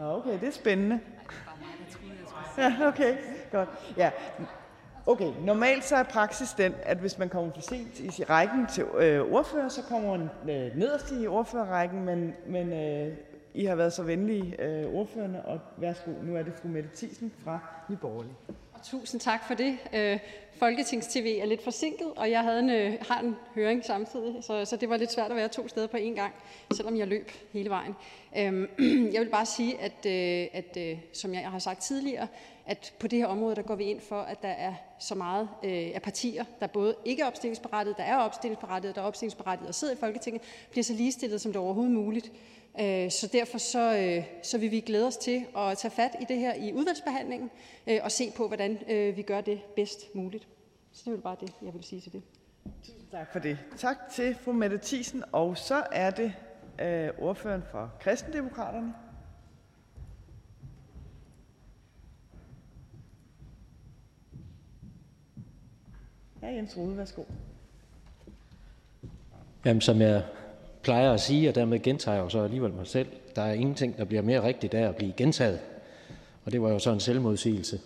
Okay, 0.00 0.40
det 0.40 0.48
er 0.48 0.52
spændende. 0.52 1.00
Ja, 2.58 2.76
okay, 2.80 3.16
godt. 3.56 3.68
Ja. 3.96 4.10
Okay, 5.06 5.32
normalt 5.44 5.84
så 5.84 5.96
er 5.96 6.02
praksis 6.02 6.50
den, 6.50 6.74
at 6.82 6.98
hvis 6.98 7.18
man 7.18 7.28
kommer 7.28 7.52
for 7.52 7.60
sent 7.60 8.00
i 8.00 8.24
rækken 8.24 8.66
til 8.66 8.84
øh, 8.84 9.32
ordfører, 9.32 9.68
så 9.68 9.82
kommer 9.82 10.16
man 10.16 10.28
øh, 10.56 10.78
nederst 10.78 11.12
i 11.12 11.26
ordførerrækken, 11.26 12.04
men, 12.04 12.34
men 12.46 12.72
øh, 12.72 13.16
I 13.54 13.64
har 13.64 13.74
været 13.74 13.92
så 13.92 14.02
venlige, 14.02 14.62
øh, 14.62 14.94
ordførende, 14.94 15.42
og 15.44 15.60
værsgo, 15.76 16.10
nu 16.22 16.36
er 16.36 16.42
det 16.42 16.52
fru 16.62 16.68
Mette 16.68 16.88
Thiesen 16.96 17.32
fra 17.44 17.58
Nye 17.90 17.96
Borgerlige. 17.96 18.34
Tusind 18.84 19.20
tak 19.20 19.46
for 19.46 19.54
det. 19.54 19.78
Øh, 19.94 20.18
Folketings-TV 20.58 21.38
er 21.42 21.46
lidt 21.46 21.64
forsinket, 21.64 22.06
og 22.16 22.30
jeg 22.30 22.40
havde 22.40 22.58
en, 22.58 22.70
øh, 22.70 22.92
har 23.08 23.20
en 23.20 23.36
høring 23.54 23.84
samtidig, 23.84 24.44
så, 24.44 24.64
så 24.64 24.76
det 24.76 24.88
var 24.88 24.96
lidt 24.96 25.12
svært 25.12 25.30
at 25.30 25.36
være 25.36 25.48
to 25.48 25.68
steder 25.68 25.86
på 25.86 25.96
én 25.96 26.14
gang, 26.14 26.34
selvom 26.74 26.96
jeg 26.96 27.06
løb 27.06 27.30
hele 27.52 27.70
vejen. 27.70 27.94
Øhm, 28.38 28.68
jeg 29.14 29.20
vil 29.20 29.28
bare 29.30 29.46
sige, 29.46 29.80
at, 29.80 30.06
øh, 30.06 30.48
at 30.52 30.76
øh, 30.76 30.98
som 31.12 31.34
jeg 31.34 31.50
har 31.50 31.58
sagt 31.58 31.82
tidligere, 31.82 32.26
at 32.66 32.94
på 33.00 33.06
det 33.06 33.18
her 33.18 33.26
område 33.26 33.56
der 33.56 33.62
går 33.62 33.74
vi 33.74 33.84
ind 33.84 34.00
for, 34.00 34.20
at 34.20 34.42
der 34.42 34.48
er 34.48 34.74
så 34.98 35.14
meget 35.14 35.48
øh, 35.64 35.90
af 35.94 36.02
partier, 36.02 36.44
der 36.60 36.66
både 36.66 36.94
ikke 37.04 37.22
er 37.22 37.26
opstillingsberettiget, 37.26 37.96
der 37.96 38.02
er 38.02 38.16
opstillingsberettiget, 38.16 38.94
der 38.94 39.02
er 39.02 39.06
opstillingsberettiget 39.06 39.68
og 39.68 39.74
sidder 39.74 39.94
i 39.94 39.96
Folketinget, 39.96 40.42
bliver 40.70 40.84
så 40.84 40.92
ligestillet 40.92 41.40
som 41.40 41.52
det 41.52 41.60
overhovedet 41.60 41.94
muligt. 41.94 42.32
Øh, 42.80 43.10
så 43.10 43.28
derfor 43.32 43.58
så, 43.58 43.98
øh, 43.98 44.24
så 44.42 44.58
vil 44.58 44.70
vi 44.70 44.80
glæde 44.80 45.06
os 45.06 45.16
til 45.16 45.46
at 45.56 45.78
tage 45.78 45.90
fat 45.90 46.10
i 46.20 46.24
det 46.28 46.38
her 46.38 46.54
i 46.54 46.72
udvalgsbehandlingen 46.72 47.50
øh, 47.86 47.98
og 48.02 48.12
se 48.12 48.32
på, 48.36 48.46
hvordan 48.46 48.78
øh, 48.88 49.16
vi 49.16 49.22
gør 49.22 49.40
det 49.40 49.60
bedst 49.76 50.14
muligt. 50.14 50.48
Så 50.92 51.10
det 51.10 51.16
er 51.16 51.20
bare 51.20 51.36
det, 51.40 51.52
jeg 51.62 51.74
vil 51.74 51.84
sige 51.84 52.00
til 52.00 52.12
det. 52.12 52.22
Tusind 52.82 53.10
tak 53.10 53.32
for 53.32 53.38
det. 53.38 53.58
Tak 53.76 53.96
til 54.12 54.34
fru 54.34 54.52
Mette 54.52 54.78
Thiesen. 54.82 55.22
Og 55.32 55.58
så 55.58 55.82
er 55.92 56.10
det 56.10 56.32
øh, 56.80 57.08
ordføreren 57.18 57.62
for 57.70 57.92
Kristendemokraterne. 58.00 58.94
Ja, 66.46 66.50
Jens 66.54 66.76
Rode, 66.76 66.96
værsgo. 66.96 67.22
Jamen, 69.64 69.80
som 69.80 70.00
jeg 70.00 70.22
plejer 70.82 71.12
at 71.12 71.20
sige, 71.20 71.48
og 71.48 71.54
dermed 71.54 71.78
gentager 71.78 72.14
jeg 72.16 72.24
jo 72.24 72.28
så 72.28 72.42
alligevel 72.42 72.72
mig 72.72 72.86
selv, 72.86 73.08
der 73.36 73.42
er 73.42 73.52
ingenting, 73.52 73.96
der 73.96 74.04
bliver 74.04 74.22
mere 74.22 74.42
rigtigt 74.42 74.74
af 74.74 74.88
at 74.88 74.96
blive 74.96 75.12
gentaget. 75.12 75.60
Og 76.44 76.52
det 76.52 76.62
var 76.62 76.70
jo 76.70 76.78
så 76.78 76.92
en 76.92 77.00
selvmodsigelse. 77.00 77.80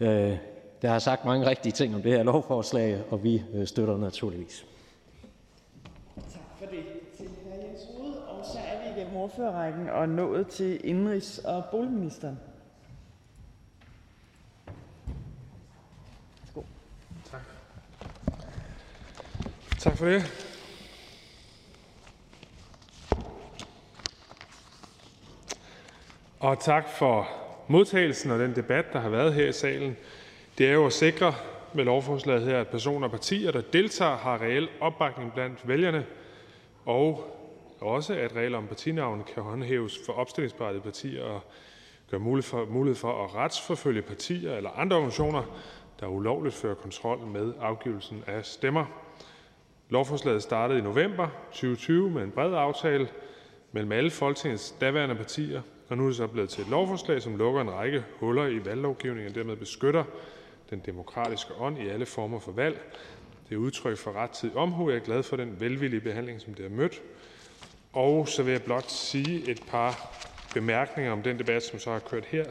Øh, 0.00 0.36
der 0.82 0.88
har 0.88 0.98
sagt 0.98 1.24
mange 1.24 1.46
rigtige 1.46 1.72
ting 1.72 1.94
om 1.94 2.02
det 2.02 2.12
her 2.12 2.22
lovforslag, 2.22 3.02
og 3.10 3.24
vi 3.24 3.42
øh, 3.54 3.66
støtter 3.66 3.98
naturligvis. 3.98 4.66
Tak 6.14 6.42
for 6.58 6.66
det 6.66 6.84
til 7.16 7.26
hr. 7.26 7.66
Jens 7.66 7.80
Rode, 7.98 8.22
og 8.22 8.44
så 8.44 8.58
er 8.58 8.94
vi 8.94 9.00
igennem 9.00 9.16
ordførerrækken 9.16 9.88
og 9.88 10.08
nået 10.08 10.48
til 10.48 10.80
indrigs- 10.84 11.48
og 11.48 11.64
boligministeren. 11.70 12.38
Tak 19.78 19.96
for 19.96 20.06
det. 20.06 20.22
Og 26.40 26.60
tak 26.60 26.88
for 26.88 27.28
modtagelsen 27.68 28.30
og 28.30 28.38
den 28.38 28.56
debat, 28.56 28.92
der 28.92 29.00
har 29.00 29.08
været 29.08 29.34
her 29.34 29.48
i 29.48 29.52
salen. 29.52 29.96
Det 30.58 30.68
er 30.68 30.72
jo 30.72 30.86
at 30.86 30.92
sikre 30.92 31.34
med 31.74 31.84
lovforslaget 31.84 32.42
her, 32.42 32.60
at 32.60 32.68
personer 32.68 33.06
og 33.06 33.10
partier, 33.10 33.52
der 33.52 33.60
deltager, 33.60 34.16
har 34.16 34.42
reel 34.42 34.68
opbakning 34.80 35.32
blandt 35.32 35.68
vælgerne, 35.68 36.06
og 36.84 37.34
også 37.80 38.14
at 38.14 38.36
regler 38.36 38.58
om 38.58 38.66
partinavn 38.66 39.24
kan 39.34 39.42
håndhæves 39.42 39.98
for 40.06 40.12
opstillingsberettigede 40.12 40.84
partier 40.84 41.24
og 41.24 41.40
gøre 42.10 42.20
mulighed 42.20 42.50
for, 42.50 42.66
mulighed 42.66 42.96
for 42.96 43.24
at 43.24 43.34
retsforfølge 43.34 44.02
partier 44.02 44.56
eller 44.56 44.70
andre 44.70 44.96
organisationer, 44.96 45.42
der 46.00 46.06
ulovligt 46.06 46.54
fører 46.54 46.74
kontrol 46.74 47.18
med 47.18 47.52
afgivelsen 47.60 48.24
af 48.26 48.44
stemmer. 48.44 49.07
Lovforslaget 49.90 50.42
startede 50.42 50.78
i 50.78 50.82
november 50.82 51.28
2020 51.52 52.10
med 52.10 52.22
en 52.22 52.30
bred 52.30 52.54
aftale 52.54 53.08
mellem 53.72 53.92
alle 53.92 54.10
Folketingets 54.10 54.74
daværende 54.80 55.14
partier, 55.14 55.62
og 55.88 55.96
nu 55.96 56.02
er 56.02 56.08
det 56.08 56.16
så 56.16 56.26
blevet 56.26 56.50
til 56.50 56.62
et 56.62 56.70
lovforslag, 56.70 57.22
som 57.22 57.36
lukker 57.36 57.60
en 57.60 57.70
række 57.70 58.04
huller 58.20 58.46
i 58.46 58.64
valglovgivningen 58.64 59.30
og 59.30 59.34
dermed 59.34 59.56
beskytter 59.56 60.04
den 60.70 60.82
demokratiske 60.86 61.54
ånd 61.58 61.78
i 61.78 61.88
alle 61.88 62.06
former 62.06 62.38
for 62.40 62.52
valg. 62.52 62.80
Det 63.48 63.54
er 63.54 63.58
udtryk 63.58 63.98
for 63.98 64.12
rettidig 64.12 64.56
omhu. 64.56 64.90
Jeg 64.90 64.96
er 64.96 65.04
glad 65.04 65.22
for 65.22 65.36
den 65.36 65.60
velvillige 65.60 66.00
behandling, 66.00 66.40
som 66.40 66.54
det 66.54 66.70
har 66.70 66.76
mødt. 66.76 67.02
Og 67.92 68.28
så 68.28 68.42
vil 68.42 68.52
jeg 68.52 68.62
blot 68.62 68.90
sige 68.90 69.50
et 69.50 69.62
par 69.68 70.18
bemærkninger 70.54 71.12
om 71.12 71.22
den 71.22 71.38
debat, 71.38 71.62
som 71.62 71.78
så 71.78 71.90
har 71.90 71.98
kørt 71.98 72.24
her 72.24 72.44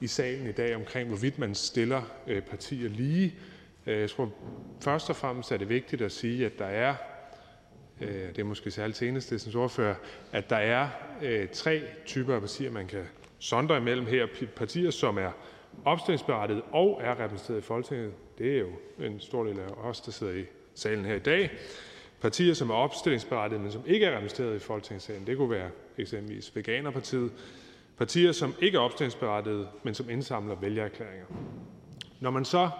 i 0.00 0.06
salen 0.06 0.46
i 0.46 0.52
dag 0.52 0.76
omkring, 0.76 1.08
hvorvidt 1.08 1.38
man 1.38 1.54
stiller 1.54 2.02
øh, 2.26 2.42
partier 2.42 2.88
lige. 2.88 3.34
Øh, 3.90 4.00
jeg 4.00 4.10
tror 4.10 4.32
først 4.84 5.10
og 5.10 5.16
fremmest 5.16 5.52
er 5.52 5.56
det 5.56 5.68
vigtigt 5.68 6.02
at 6.02 6.12
sige, 6.12 6.46
at 6.46 6.58
der 6.58 6.64
er 6.64 6.94
øh, 8.00 8.28
det 8.28 8.38
er 8.38 8.44
måske 8.44 8.70
særligt 8.70 8.96
til 8.96 9.08
Enhedslistens 9.08 9.54
ordfører, 9.54 9.94
at 10.32 10.50
der 10.50 10.56
er 10.56 10.88
øh, 11.22 11.48
tre 11.48 11.82
typer 12.06 12.34
af 12.34 12.40
partier, 12.40 12.70
man 12.70 12.86
kan 12.86 13.04
sondre 13.38 13.76
imellem 13.76 14.06
her. 14.06 14.26
Partier, 14.56 14.90
som 14.90 15.18
er 15.18 15.30
opstillingsberettiget 15.84 16.62
og 16.72 17.00
er 17.02 17.24
repræsenteret 17.24 17.58
i 17.58 17.62
Folketinget. 17.62 18.12
Det 18.38 18.56
er 18.56 18.60
jo 18.60 18.68
en 19.00 19.20
stor 19.20 19.44
del 19.44 19.58
af 19.58 19.70
os, 19.82 20.00
der 20.00 20.12
sidder 20.12 20.32
i 20.32 20.44
salen 20.74 21.04
her 21.04 21.14
i 21.14 21.18
dag. 21.18 21.50
Partier, 22.20 22.54
som 22.54 22.70
er 22.70 22.74
opstillingsberettiget, 22.74 23.62
men 23.62 23.72
som 23.72 23.82
ikke 23.86 24.06
er 24.06 24.16
repræsenteret 24.16 24.56
i 24.56 24.58
Folketingssalen. 24.58 25.26
Det 25.26 25.36
kunne 25.36 25.50
være 25.50 25.70
eksempelvis 25.98 26.56
Veganerpartiet. 26.56 27.32
Partier, 27.98 28.32
som 28.32 28.54
ikke 28.60 28.76
er 28.76 28.82
opstillingsberettiget, 28.82 29.68
men 29.82 29.94
som 29.94 30.10
indsamler 30.10 30.54
vælgererklæringer. 30.54 31.26
Når 32.20 32.30
man 32.30 32.44
så 32.44 32.70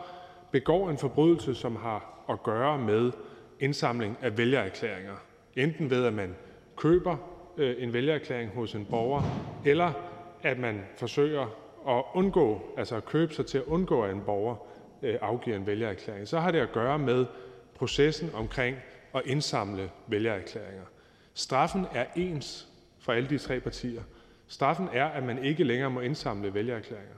begår 0.52 0.90
en 0.90 0.98
forbrydelse, 0.98 1.54
som 1.54 1.76
har 1.76 2.24
at 2.28 2.42
gøre 2.42 2.78
med 2.78 3.12
indsamling 3.60 4.16
af 4.22 4.38
vælgererklæringer, 4.38 5.14
enten 5.56 5.90
ved 5.90 6.04
at 6.04 6.12
man 6.12 6.34
køber 6.76 7.16
øh, 7.56 7.74
en 7.78 7.92
vælgererklæring 7.92 8.50
hos 8.50 8.74
en 8.74 8.84
borger, 8.84 9.22
eller 9.64 9.92
at 10.42 10.58
man 10.58 10.82
forsøger 10.96 11.46
at 11.88 12.04
undgå, 12.14 12.62
altså 12.76 12.96
at 12.96 13.04
købe 13.04 13.34
sig 13.34 13.46
til 13.46 13.58
at 13.58 13.64
undgå, 13.64 14.02
at 14.02 14.14
en 14.14 14.20
borger 14.20 14.56
øh, 15.02 15.18
afgiver 15.20 15.56
en 15.56 15.66
vælgererklæring, 15.66 16.28
så 16.28 16.38
har 16.38 16.50
det 16.50 16.58
at 16.58 16.72
gøre 16.72 16.98
med 16.98 17.26
processen 17.74 18.30
omkring 18.34 18.76
at 19.14 19.22
indsamle 19.24 19.90
vælgererklæringer. 20.06 20.84
Straffen 21.34 21.86
er 21.94 22.04
ens 22.16 22.68
for 22.98 23.12
alle 23.12 23.28
de 23.28 23.38
tre 23.38 23.60
partier. 23.60 24.02
Straffen 24.48 24.88
er, 24.92 25.06
at 25.06 25.22
man 25.22 25.44
ikke 25.44 25.64
længere 25.64 25.90
må 25.90 26.00
indsamle 26.00 26.54
vælgererklæringer. 26.54 27.14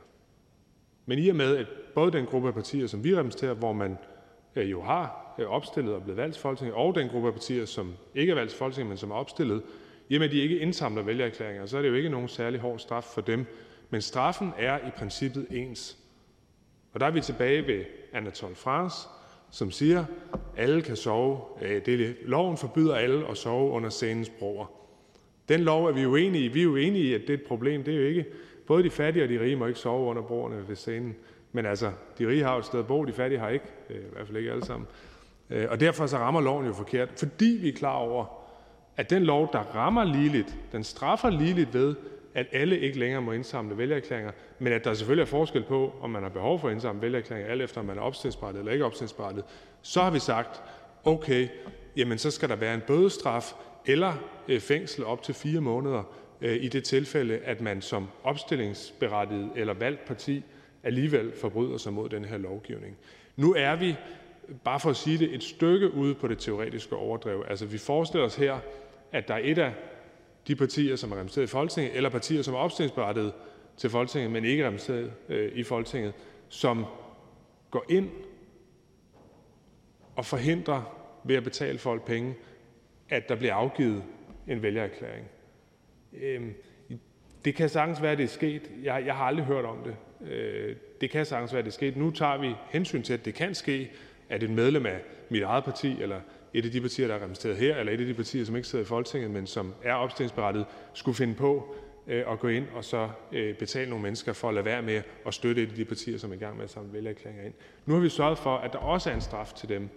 Men 1.07 1.19
i 1.19 1.29
og 1.29 1.37
med, 1.37 1.57
at 1.57 1.67
både 1.95 2.13
den 2.13 2.27
gruppe 2.27 2.49
af 2.49 2.55
partier, 2.55 2.87
som 2.87 3.05
vi 3.05 3.17
repræsenterer, 3.17 3.55
hvor 3.55 3.73
man 3.73 3.99
øh, 4.57 4.71
jo 4.71 4.83
har 4.83 5.35
øh, 5.39 5.47
opstillet 5.47 5.95
og 5.95 6.03
blevet 6.03 6.17
valgt 6.17 6.35
til 6.35 6.43
Folketinget, 6.43 6.75
og 6.75 6.95
den 6.95 7.09
gruppe 7.09 7.29
af 7.29 7.35
partier, 7.35 7.65
som 7.65 7.93
ikke 8.15 8.31
er 8.31 8.35
valgt 8.35 8.51
til 8.51 8.59
Folketinget, 8.59 8.89
men 8.89 8.99
som 8.99 9.11
er 9.11 9.15
opstillet, 9.15 9.63
jamen 10.11 10.31
de 10.31 10.41
ikke 10.41 10.59
indsamler 10.59 11.03
vælgererklæringer, 11.03 11.67
så 11.67 11.79
er 11.79 11.83
det 11.83 11.89
jo 11.89 11.95
ikke 11.95 12.09
nogen 12.09 12.29
særlig 12.29 12.61
hård 12.61 12.79
straf 12.79 13.05
for 13.05 13.21
dem. 13.21 13.47
Men 13.91 14.03
straffen 14.03 14.53
er 14.59 14.79
i 14.79 14.91
princippet 14.97 15.47
ens. 15.51 15.99
Og 16.93 17.01
der 17.01 17.07
er 17.07 17.11
vi 17.11 17.21
tilbage 17.21 17.67
ved 17.67 17.85
Anatole 18.13 18.55
France, 18.55 18.97
som 19.51 19.71
siger, 19.71 20.05
at 20.33 20.41
alle 20.57 20.83
kan 20.83 20.97
sove. 20.97 21.39
Øh, 21.63 21.87
det 21.87 22.17
loven 22.25 22.57
forbyder 22.57 22.95
alle 22.95 23.29
at 23.29 23.37
sove 23.37 23.71
under 23.71 23.89
scenens 23.91 24.29
broer. 24.39 24.67
Den 25.49 25.61
lov 25.61 25.87
er 25.87 25.93
vi 25.93 26.07
uenige 26.07 26.45
i. 26.45 26.49
Vi 26.49 26.63
er 26.63 26.67
uenige 26.67 26.89
enige 26.89 27.05
i, 27.05 27.15
at 27.15 27.21
det 27.21 27.31
er 27.31 27.35
et 27.35 27.43
problem. 27.43 27.85
Det 27.85 27.95
er 27.95 27.99
jo 27.99 28.07
ikke, 28.07 28.25
både 28.73 28.85
de 28.85 28.91
fattige 28.91 29.25
og 29.25 29.29
de 29.29 29.41
rige 29.41 29.57
må 29.57 29.67
ikke 29.67 29.81
sove 29.81 30.07
under 30.07 30.23
broerne 30.23 30.69
ved 30.69 30.77
scenen. 30.77 31.17
Men 31.53 31.67
altså, 31.67 31.93
de 32.19 32.29
rige 32.29 32.43
har 32.43 32.57
et 32.57 32.65
sted 32.65 32.79
at 32.79 32.87
bo, 32.87 33.05
de 33.05 33.13
fattige 33.13 33.39
har 33.39 33.49
ikke. 33.49 33.65
Øh, 33.91 33.97
I 33.97 34.01
hvert 34.13 34.27
fald 34.27 34.37
ikke 34.39 34.51
alle 34.51 34.65
sammen. 34.65 34.89
Øh, 35.51 35.67
og 35.71 35.81
derfor 35.81 36.07
så 36.07 36.17
rammer 36.17 36.41
loven 36.41 36.67
jo 36.67 36.73
forkert, 36.73 37.09
fordi 37.19 37.59
vi 37.61 37.69
er 37.69 37.73
klar 37.73 37.95
over, 37.95 38.25
at 38.97 39.11
den 39.11 39.23
lov, 39.23 39.49
der 39.53 39.59
rammer 39.59 40.05
ligeligt, 40.05 40.57
den 40.73 40.85
straffer 40.85 41.31
ligeligt 41.31 41.75
ved, 41.75 41.95
at 42.35 42.47
alle 42.53 42.79
ikke 42.79 42.99
længere 42.99 43.23
må 43.23 43.33
indsamle 43.33 43.79
vælgererklæringer, 43.79 44.33
men 44.59 44.73
at 44.73 44.85
der 44.85 44.95
selvfølgelig 44.95 45.23
er 45.23 45.27
forskel 45.27 45.63
på, 45.63 45.93
om 46.01 46.11
man 46.11 46.23
har 46.23 46.31
behov 46.31 46.61
for 46.61 46.69
at 46.69 46.75
indsamle 46.75 47.03
vælgererklæringer, 47.03 47.51
alt 47.51 47.63
efter 47.63 47.81
om 47.81 47.87
man 47.87 47.99
er 47.99 48.03
opstillingsberettiget 48.03 48.61
eller 48.61 48.73
ikke 48.73 48.85
opstillingsberettiget, 48.85 49.45
så 49.83 50.01
har 50.03 50.11
vi 50.11 50.19
sagt, 50.19 50.63
okay, 51.05 51.49
jamen 51.97 52.19
så 52.19 52.31
skal 52.31 52.49
der 52.49 52.57
være 52.57 52.75
en 52.75 52.83
bødestraf 52.87 53.53
eller 53.87 54.13
øh, 54.49 54.61
fængsel 54.61 55.05
op 55.05 55.23
til 55.23 55.35
fire 55.35 55.61
måneder 55.61 56.03
Øh, 56.43 56.65
i 56.65 56.69
det 56.69 56.85
tilfælde, 56.85 57.39
at 57.39 57.61
man 57.61 57.83
som 57.83 58.09
opstillingsberettiget 58.23 59.51
eller 59.57 59.75
valgt 59.75 60.05
parti 60.05 60.43
alligevel 60.83 61.33
forbryder 61.41 61.77
sig 61.79 61.93
mod 61.93 62.09
den 62.09 62.25
her 62.25 62.39
lovgivning. 62.39 62.97
Nu 63.37 63.55
er 63.55 63.77
vi, 63.77 63.97
bare 64.65 64.81
for 64.81 64.91
at 64.91 64.97
sige 64.97 65.19
det, 65.19 65.35
et 65.35 65.43
stykke 65.43 65.95
ude 65.95 66.15
på 66.15 66.29
det 66.29 66.39
teoretiske 66.39 66.97
overdrev. 66.97 67.45
Altså 67.49 67.67
vi 67.67 67.79
forestiller 67.79 68.27
os 68.27 68.37
her, 68.37 68.59
at 69.13 69.29
der 69.29 69.35
er 69.35 69.41
et 69.43 69.59
af 69.59 69.73
de 70.49 70.57
partier, 70.57 70.97
som 70.97 71.13
er 71.13 71.17
repræsenteret 71.17 71.47
i 71.47 71.51
Folketinget, 71.51 71.97
eller 71.97 72.11
partier, 72.11 72.43
som 72.43 72.55
er 72.55 72.59
opstillingsberettiget 72.59 73.33
til 73.77 73.91
Folketinget, 73.91 74.31
men 74.31 74.45
ikke 74.45 74.67
repræsenteret 74.67 75.13
øh, 75.29 75.53
i 75.55 75.63
Folketinget, 75.63 76.15
som 76.49 76.85
går 77.71 77.85
ind 77.89 78.11
og 80.17 80.27
forhindrer 80.27 80.99
ved 81.25 81.37
at 81.37 81.45
betale 81.45 81.79
folk 81.79 82.05
penge, 82.05 82.35
at 83.09 83.29
der 83.29 83.35
bliver 83.35 83.55
afgivet 83.55 84.03
en 84.49 84.63
vælgererklæring. 84.63 85.27
Øhm, 86.21 86.55
det 87.45 87.55
kan 87.55 87.69
sagtens 87.69 88.03
være, 88.03 88.13
at 88.13 88.19
det 88.19 88.25
er 88.25 88.29
sket. 88.29 88.71
Jeg, 88.83 89.03
jeg 89.07 89.15
har 89.15 89.25
aldrig 89.25 89.47
hørt 89.47 89.65
om 89.65 89.79
det. 89.85 89.97
Øh, 90.31 90.77
det 91.01 91.11
kan 91.11 91.27
sagtens 91.27 91.53
være, 91.53 91.59
at 91.59 91.65
det 91.65 91.71
er 91.71 91.75
sket. 91.75 91.97
Nu 91.97 92.11
tager 92.11 92.39
vi 92.39 92.55
hensyn 92.71 93.03
til, 93.03 93.13
at 93.13 93.25
det 93.25 93.35
kan 93.35 93.55
ske, 93.55 93.91
at 94.29 94.43
et 94.43 94.51
medlem 94.51 94.87
af 94.87 95.01
mit 95.29 95.43
eget 95.43 95.65
parti, 95.65 96.03
eller 96.03 96.21
et 96.55 96.65
af 96.65 96.71
de 96.71 96.81
partier, 96.81 97.07
der 97.07 97.15
er 97.15 97.23
repræsenteret 97.23 97.57
her, 97.57 97.77
eller 97.77 97.93
et 97.93 98.01
af 98.01 98.07
de 98.07 98.15
partier, 98.15 98.45
som 98.45 98.57
ikke 98.57 98.69
sidder 98.69 98.85
i 98.85 98.89
Folketinget, 98.89 99.31
men 99.31 99.47
som 99.47 99.75
er 99.83 99.95
opstillingsberettet, 99.95 100.67
skulle 100.95 101.17
finde 101.17 101.35
på 101.35 101.75
øh, 102.07 102.25
at 102.33 102.39
gå 102.39 102.49
ind 102.49 102.67
og 102.75 102.85
så 102.85 103.09
øh, 103.33 103.55
betale 103.55 103.91
nogle 103.91 104.03
mennesker 104.03 104.33
for 104.33 104.49
at 104.49 104.55
lade 104.55 104.65
være 104.65 104.83
med 104.83 105.03
at 105.27 105.35
støtte 105.35 105.63
et 105.63 105.69
af 105.69 105.75
de 105.75 105.85
partier, 105.85 106.19
som 106.19 106.31
er 106.31 106.35
i 106.35 106.39
gang 106.39 106.57
med 106.57 106.65
at 106.65 106.71
samle 106.71 106.93
vælgerklæringer 106.93 107.45
ind. 107.45 107.55
Nu 107.87 107.95
har 107.95 108.01
vi 108.01 108.09
sørget 108.09 108.39
for, 108.39 108.57
at 108.57 108.73
der 108.73 108.79
også 108.79 109.11
er 109.11 109.15
en 109.15 109.21
straf 109.21 109.53
til 109.53 109.69
dem. 109.69 109.89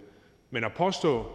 Men 0.50 0.64
at 0.64 0.72
påstå, 0.72 1.26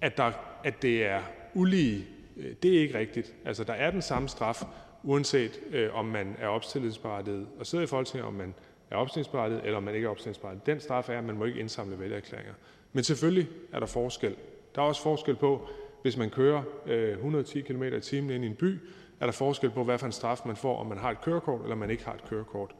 at, 0.00 0.16
der, 0.16 0.32
at 0.64 0.82
det 0.82 1.06
er 1.06 1.20
ulige, 1.54 2.06
Øh, 2.36 2.52
det 2.62 2.76
er 2.76 2.80
ikke 2.80 2.98
rigtigt. 2.98 3.34
Altså, 3.44 3.64
der 3.64 3.72
er 3.72 3.90
den 3.90 4.02
samme 4.02 4.28
straf, 4.28 4.62
uanset 5.02 5.60
øh, 5.72 5.94
om 5.94 6.04
man 6.04 6.36
er 6.38 6.48
opstillingsberettiget 6.48 7.46
og 7.58 7.66
sidder 7.66 7.84
i 7.84 7.86
Folketinget, 7.86 8.26
om 8.26 8.34
man 8.34 8.54
er 8.90 8.96
opstillingsberettiget, 8.96 9.64
eller 9.64 9.76
om 9.76 9.82
man 9.82 9.94
ikke 9.94 10.06
er 10.06 10.10
opstillingsberettiget. 10.10 10.66
Den 10.66 10.80
straf 10.80 11.08
er, 11.08 11.18
at 11.18 11.24
man 11.24 11.36
må 11.36 11.44
ikke 11.44 11.60
indsamle 11.60 12.00
vælgererklæringer. 12.00 12.52
Men 12.92 13.04
selvfølgelig 13.04 13.48
er 13.72 13.80
der 13.80 13.86
forskel. 13.86 14.36
Der 14.74 14.82
er 14.82 14.86
også 14.86 15.02
forskel 15.02 15.36
på, 15.36 15.68
hvis 16.02 16.16
man 16.16 16.30
kører 16.30 16.62
øh, 16.86 17.10
110 17.10 17.60
km 17.60 17.82
i 17.82 18.00
timen 18.00 18.30
ind 18.30 18.44
i 18.44 18.46
en 18.46 18.54
by, 18.54 18.78
er 19.20 19.26
der 19.26 19.32
forskel 19.32 19.70
på, 19.70 19.84
hvad 19.84 19.98
for 19.98 20.06
en 20.06 20.12
straf 20.12 20.40
man 20.46 20.56
får, 20.56 20.78
om 20.78 20.86
man 20.86 20.98
har 20.98 21.10
et 21.10 21.20
kørekort, 21.20 21.62
eller 21.62 21.76
man 21.76 21.90
ikke 21.90 22.04
har 22.04 22.14
et 22.14 22.24
kørekort. 22.28 22.74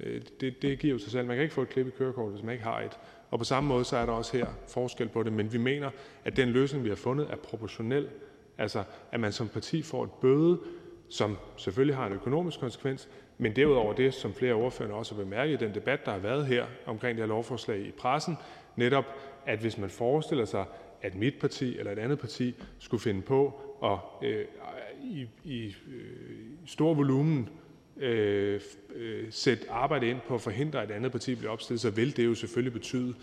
Øh, 0.00 0.22
det, 0.40 0.62
det 0.62 0.78
giver 0.78 0.92
jo 0.92 0.98
sig 0.98 1.12
selv. 1.12 1.26
Man 1.26 1.36
kan 1.36 1.42
ikke 1.42 1.54
få 1.54 1.62
et 1.62 1.68
klip 1.68 1.86
i 1.86 1.90
kørekort, 1.90 2.32
hvis 2.32 2.42
man 2.42 2.52
ikke 2.52 2.64
har 2.64 2.80
et. 2.80 2.98
Og 3.30 3.38
på 3.38 3.44
samme 3.44 3.68
måde 3.68 3.84
så 3.84 3.96
er 3.96 4.06
der 4.06 4.12
også 4.12 4.36
her 4.36 4.46
forskel 4.68 5.08
på 5.08 5.22
det, 5.22 5.32
men 5.32 5.52
vi 5.52 5.58
mener, 5.58 5.90
at 6.24 6.36
den 6.36 6.48
løsning, 6.48 6.84
vi 6.84 6.88
har 6.88 6.96
fundet, 6.96 7.26
er 7.30 7.36
proportionel. 7.36 8.08
Altså, 8.58 8.84
at 9.12 9.20
man 9.20 9.32
som 9.32 9.48
parti 9.48 9.82
får 9.82 10.04
et 10.04 10.10
bøde, 10.10 10.60
som 11.08 11.36
selvfølgelig 11.56 11.96
har 11.96 12.06
en 12.06 12.12
økonomisk 12.12 12.60
konsekvens, 12.60 13.08
men 13.38 13.56
derudover 13.56 13.94
det, 13.94 14.14
som 14.14 14.34
flere 14.34 14.52
af 14.52 14.56
ordførerne 14.56 14.94
også 14.94 15.14
har 15.14 15.22
bemærket 15.22 15.62
i 15.62 15.64
den 15.64 15.74
debat, 15.74 16.06
der 16.06 16.12
har 16.12 16.18
været 16.18 16.46
her 16.46 16.66
omkring 16.86 17.16
det 17.16 17.22
her 17.22 17.28
lovforslag 17.28 17.78
i 17.78 17.90
pressen, 17.90 18.36
netop 18.76 19.04
at 19.46 19.58
hvis 19.58 19.78
man 19.78 19.90
forestiller 19.90 20.44
sig, 20.44 20.64
at 21.02 21.14
mit 21.14 21.34
parti 21.40 21.78
eller 21.78 21.92
et 21.92 21.98
andet 21.98 22.18
parti 22.18 22.54
skulle 22.78 23.00
finde 23.00 23.22
på 23.22 23.60
at 23.84 24.28
øh, 24.28 24.44
i, 25.02 25.28
i 25.44 25.66
øh, 25.66 26.46
stor 26.66 26.94
volumen 26.94 27.48
øh, 27.96 28.60
øh, 28.94 29.26
sætte 29.30 29.70
arbejde 29.70 30.08
ind 30.08 30.18
på 30.28 30.34
at 30.34 30.40
forhindre, 30.40 30.82
at 30.82 30.90
et 30.90 30.94
andet 30.94 31.12
parti 31.12 31.34
bliver 31.34 31.52
opstillet, 31.52 31.80
så 31.80 31.90
vil 31.90 32.16
det 32.16 32.24
jo 32.24 32.34
selvfølgelig 32.34 32.72
betyde, 32.72 33.14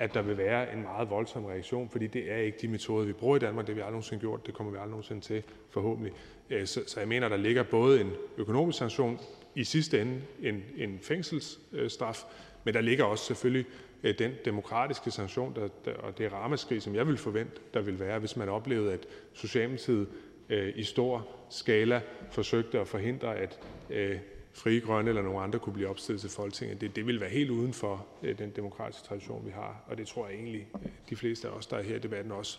at 0.00 0.14
der 0.14 0.22
vil 0.22 0.38
være 0.38 0.72
en 0.72 0.82
meget 0.82 1.10
voldsom 1.10 1.44
reaktion, 1.44 1.88
fordi 1.88 2.06
det 2.06 2.32
er 2.32 2.36
ikke 2.36 2.58
de 2.62 2.68
metoder, 2.68 3.06
vi 3.06 3.12
bruger 3.12 3.36
i 3.36 3.38
Danmark. 3.38 3.66
Det 3.66 3.74
har 3.74 3.74
vi 3.74 3.80
aldrig 3.80 3.92
nogensinde 3.92 4.20
gjort. 4.20 4.46
Det 4.46 4.54
kommer 4.54 4.72
vi 4.72 4.76
aldrig 4.76 4.90
nogensinde 4.90 5.20
til, 5.20 5.42
forhåbentlig. 5.70 6.12
Øh, 6.50 6.66
så, 6.66 6.82
så 6.86 7.00
jeg 7.00 7.08
mener, 7.08 7.28
der 7.28 7.36
ligger 7.36 7.62
både 7.62 8.00
en 8.00 8.12
økonomisk 8.36 8.78
sanktion, 8.78 9.20
i 9.54 9.64
sidste 9.64 10.00
ende 10.00 10.20
en, 10.42 10.64
en 10.76 10.98
fængselsstraf, 11.02 12.24
men 12.64 12.74
der 12.74 12.80
ligger 12.80 13.04
også 13.04 13.24
selvfølgelig 13.24 13.66
øh, 14.02 14.18
den 14.18 14.32
demokratiske 14.44 15.10
sanktion 15.10 15.54
der, 15.54 15.68
der, 15.84 15.92
og 15.92 16.18
det 16.18 16.32
ramaskrig, 16.32 16.82
som 16.82 16.94
jeg 16.94 17.06
vil 17.06 17.16
forvente, 17.16 17.52
der 17.74 17.80
vil 17.80 18.00
være, 18.00 18.18
hvis 18.18 18.36
man 18.36 18.48
oplevede, 18.48 18.92
at 18.92 19.06
Socialdemokratiet 19.32 20.08
øh, 20.48 20.72
i 20.76 20.82
stor 20.82 21.28
skala 21.50 22.00
forsøgte 22.30 22.80
at 22.80 22.88
forhindre, 22.88 23.36
at 23.36 23.58
øh, 23.90 24.16
Frie 24.52 24.80
Grønne 24.80 25.08
eller 25.08 25.22
nogle 25.22 25.40
andre 25.40 25.58
kunne 25.58 25.72
blive 25.72 25.88
opstillet 25.88 26.20
til 26.20 26.30
Folketinget. 26.30 26.80
Det, 26.80 26.96
det 26.96 27.06
vil 27.06 27.20
være 27.20 27.30
helt 27.30 27.50
uden 27.50 27.72
for 27.72 28.06
øh, 28.22 28.38
den 28.38 28.50
demokratiske 28.56 29.06
tradition, 29.06 29.46
vi 29.46 29.50
har, 29.50 29.84
og 29.86 29.98
det 29.98 30.06
tror 30.06 30.26
jeg 30.26 30.36
egentlig, 30.36 30.66
øh, 30.74 30.90
de 31.10 31.16
fleste 31.16 31.48
af 31.48 31.52
os, 31.52 31.66
der 31.66 31.76
er 31.76 31.82
her 31.82 31.96
i 31.96 31.98
debatten, 31.98 32.32
også 32.32 32.58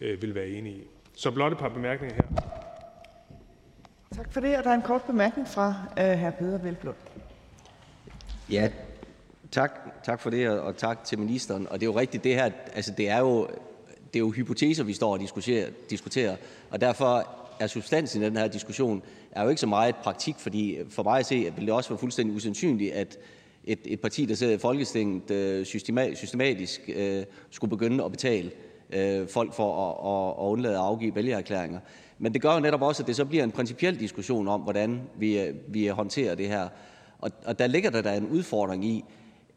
øh, 0.00 0.22
vil 0.22 0.34
være 0.34 0.48
enige 0.48 0.76
i. 0.76 0.82
Så 1.14 1.30
blot 1.30 1.52
et 1.52 1.58
par 1.58 1.68
bemærkninger 1.68 2.14
her. 2.14 2.22
Tak 4.14 4.32
for 4.32 4.40
det, 4.40 4.58
og 4.58 4.64
der 4.64 4.70
er 4.70 4.74
en 4.74 4.82
kort 4.82 5.02
bemærkning 5.02 5.48
fra 5.48 5.74
øh, 5.98 6.18
hr. 6.18 6.30
Peder 6.30 6.58
Velblom. 6.58 6.94
Ja, 8.50 8.70
tak, 9.50 9.70
tak 10.04 10.20
for 10.20 10.30
det, 10.30 10.48
og 10.48 10.76
tak 10.76 11.04
til 11.04 11.18
ministeren. 11.18 11.66
Og 11.66 11.80
det 11.80 11.86
er 11.86 11.90
jo 11.92 11.98
rigtigt, 11.98 12.24
det 12.24 12.34
her, 12.34 12.50
altså 12.74 12.92
det 12.96 13.08
er 13.08 13.18
jo, 13.18 13.48
det 13.88 14.16
er 14.16 14.20
jo 14.20 14.30
hypoteser, 14.30 14.84
vi 14.84 14.92
står 14.92 15.12
og 15.12 15.20
diskuterer, 15.20 15.70
diskuterer, 15.90 16.36
og 16.70 16.80
derfor 16.80 17.28
er 17.60 17.66
substansen 17.66 18.22
i 18.22 18.24
den 18.24 18.36
her 18.36 18.48
diskussion 18.48 19.02
er 19.30 19.42
jo 19.42 19.48
ikke 19.48 19.60
så 19.60 19.66
meget 19.66 19.96
praktik, 19.96 20.34
fordi 20.38 20.76
øh, 20.76 20.90
for 20.90 21.02
mig 21.02 21.18
at 21.18 21.26
se 21.26 21.52
vil 21.56 21.66
det 21.66 21.74
også 21.74 21.90
være 21.90 21.98
fuldstændig 21.98 22.36
usandsynligt, 22.36 22.92
at 22.92 23.18
et, 23.64 23.78
et 23.84 24.00
parti, 24.00 24.26
der 24.26 24.34
sidder 24.34 24.54
i 24.54 24.58
Folketinget, 24.58 25.30
øh, 25.30 25.64
systematisk, 25.64 26.18
systematisk 26.18 26.90
skulle 27.50 27.70
begynde 27.70 28.04
at 28.04 28.10
betale 28.10 28.50
folk 29.28 29.54
for 29.54 29.90
at, 29.90 29.96
at, 30.12 30.44
at 30.44 30.50
undlade 30.50 30.74
at 30.74 30.80
afgive 30.80 31.14
vælgererklæringer. 31.14 31.80
Men 32.18 32.34
det 32.34 32.42
gør 32.42 32.54
jo 32.54 32.60
netop 32.60 32.82
også, 32.82 33.02
at 33.02 33.06
det 33.06 33.16
så 33.16 33.24
bliver 33.24 33.44
en 33.44 33.50
principiel 33.50 34.00
diskussion 34.00 34.48
om, 34.48 34.60
hvordan 34.60 35.00
vi, 35.18 35.52
vi 35.68 35.86
håndterer 35.86 36.34
det 36.34 36.48
her. 36.48 36.68
Og, 37.18 37.30
og 37.44 37.58
der 37.58 37.66
ligger 37.66 37.90
der, 37.90 38.02
der 38.02 38.12
en 38.12 38.28
udfordring 38.28 38.84
i, 38.84 39.04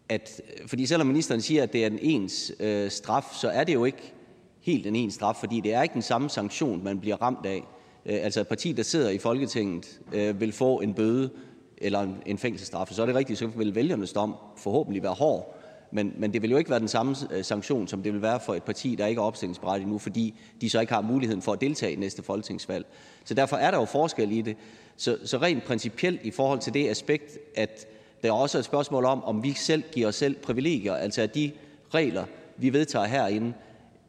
at 0.10 0.42
fordi 0.68 0.85
selvom 0.85 1.08
ministeren 1.08 1.42
siger, 1.42 1.64
at 1.64 1.74
det 1.74 1.84
er 1.84 1.88
en 1.88 2.00
ens 2.02 2.52
øh, 2.60 2.92
straf, 2.92 3.26
så 3.34 3.50
er 3.50 3.64
det 3.64 3.74
jo 3.74 3.85
ikke 3.85 4.14
helt 4.61 4.88
en 4.88 4.95
ens 4.95 5.14
straf, 5.14 5.35
fordi 5.35 5.60
det 5.60 5.74
er 5.74 5.82
ikke 5.82 5.93
den 5.93 6.02
samme 6.02 6.30
sanktion, 6.30 6.84
man 6.84 7.00
bliver 7.00 7.22
ramt 7.22 7.45
af. 7.45 7.64
Øh, 8.06 8.20
altså 8.24 8.42
et 8.42 8.48
parti, 8.48 8.72
der 8.72 8.84
sidder 8.84 9.10
i 9.10 9.18
Folketinget, 9.18 10.00
øh, 10.14 10.40
vil 10.40 10.52
få 10.52 10.80
en 10.80 10.94
bøde 10.94 11.30
eller 11.78 12.08
en, 12.26 12.38
fængselsstraf. 12.38 12.88
Så 12.92 13.02
er 13.02 13.06
det 13.06 13.16
rigtigt, 13.16 13.40
så 13.40 13.48
vil 13.48 13.76
vælgernes 13.76 14.14
dom 14.14 14.36
forhåbentlig 14.58 15.04
være 15.04 15.14
hård. 15.14 15.60
Men, 15.92 16.14
men 16.18 16.34
det 16.34 16.42
vil 16.42 16.52
jo 16.52 16.58
ikke 16.58 16.70
være 16.70 16.80
den 16.80 16.88
samme 16.88 17.16
øh, 17.32 17.44
sanktion, 17.44 17.88
som 17.88 18.04
det 18.04 18.14
vil 18.14 18.22
være 18.22 18.40
for 18.40 18.56
et 18.56 18.64
parti, 18.64 18.96
der 18.96 19.06
ikke 19.06 19.20
er 19.20 19.24
opstillingsberettiget 19.24 19.92
nu, 19.92 19.98
fordi 19.98 20.40
de 20.62 20.70
så 20.70 20.80
ikke 20.80 20.94
har 20.94 21.02
muligheden 21.02 21.42
for 21.42 21.54
at 21.54 21.62
deltage 21.62 21.94
i 21.94 21.96
næste 21.96 22.24
folketingsvalg. 22.24 22.86
Så 23.26 23.34
derfor 23.34 23.58
er 23.58 23.72
der 23.72 23.78
jo 23.78 23.86
forskel 23.86 24.32
i 24.32 24.42
det. 24.42 24.56
Så, 24.98 25.18
så 25.26 25.38
rent 25.38 25.64
principielt 25.64 26.22
i 26.24 26.32
forhold 26.32 26.60
til 26.60 26.74
det 26.74 26.90
aspekt, 26.90 27.38
at 27.56 27.88
der 28.24 28.32
også 28.32 28.58
er 28.58 28.60
et 28.60 28.66
spørgsmål 28.66 29.06
om, 29.06 29.24
om 29.24 29.44
vi 29.44 29.54
selv 29.54 29.84
giver 29.92 30.08
os 30.08 30.16
selv 30.16 30.36
privilegier, 30.36 30.96
altså 30.96 31.22
at 31.22 31.36
de 31.36 31.52
regler, 31.94 32.26
vi 32.58 32.74
vedtager 32.74 33.06
herinde, 33.06 33.54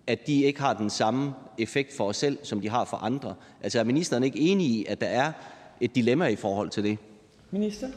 at 0.06 0.26
de 0.26 0.42
ikke 0.42 0.60
har 0.60 0.74
den 0.74 0.90
samme 0.90 1.34
effekt 1.58 1.96
for 1.96 2.08
os 2.08 2.16
selv, 2.16 2.38
som 2.42 2.60
de 2.60 2.68
har 2.68 2.84
for 2.84 2.96
andre. 2.96 3.34
Altså 3.62 3.80
er 3.80 3.84
ministeren 3.84 4.24
ikke 4.24 4.38
enig 4.38 4.66
i, 4.66 4.86
at 4.88 5.00
der 5.00 5.06
er 5.06 5.32
et 5.80 5.94
dilemma 5.94 6.26
i 6.26 6.36
forhold 6.36 6.70
til 6.70 6.84
det? 6.84 6.98
Minister? 7.50 7.88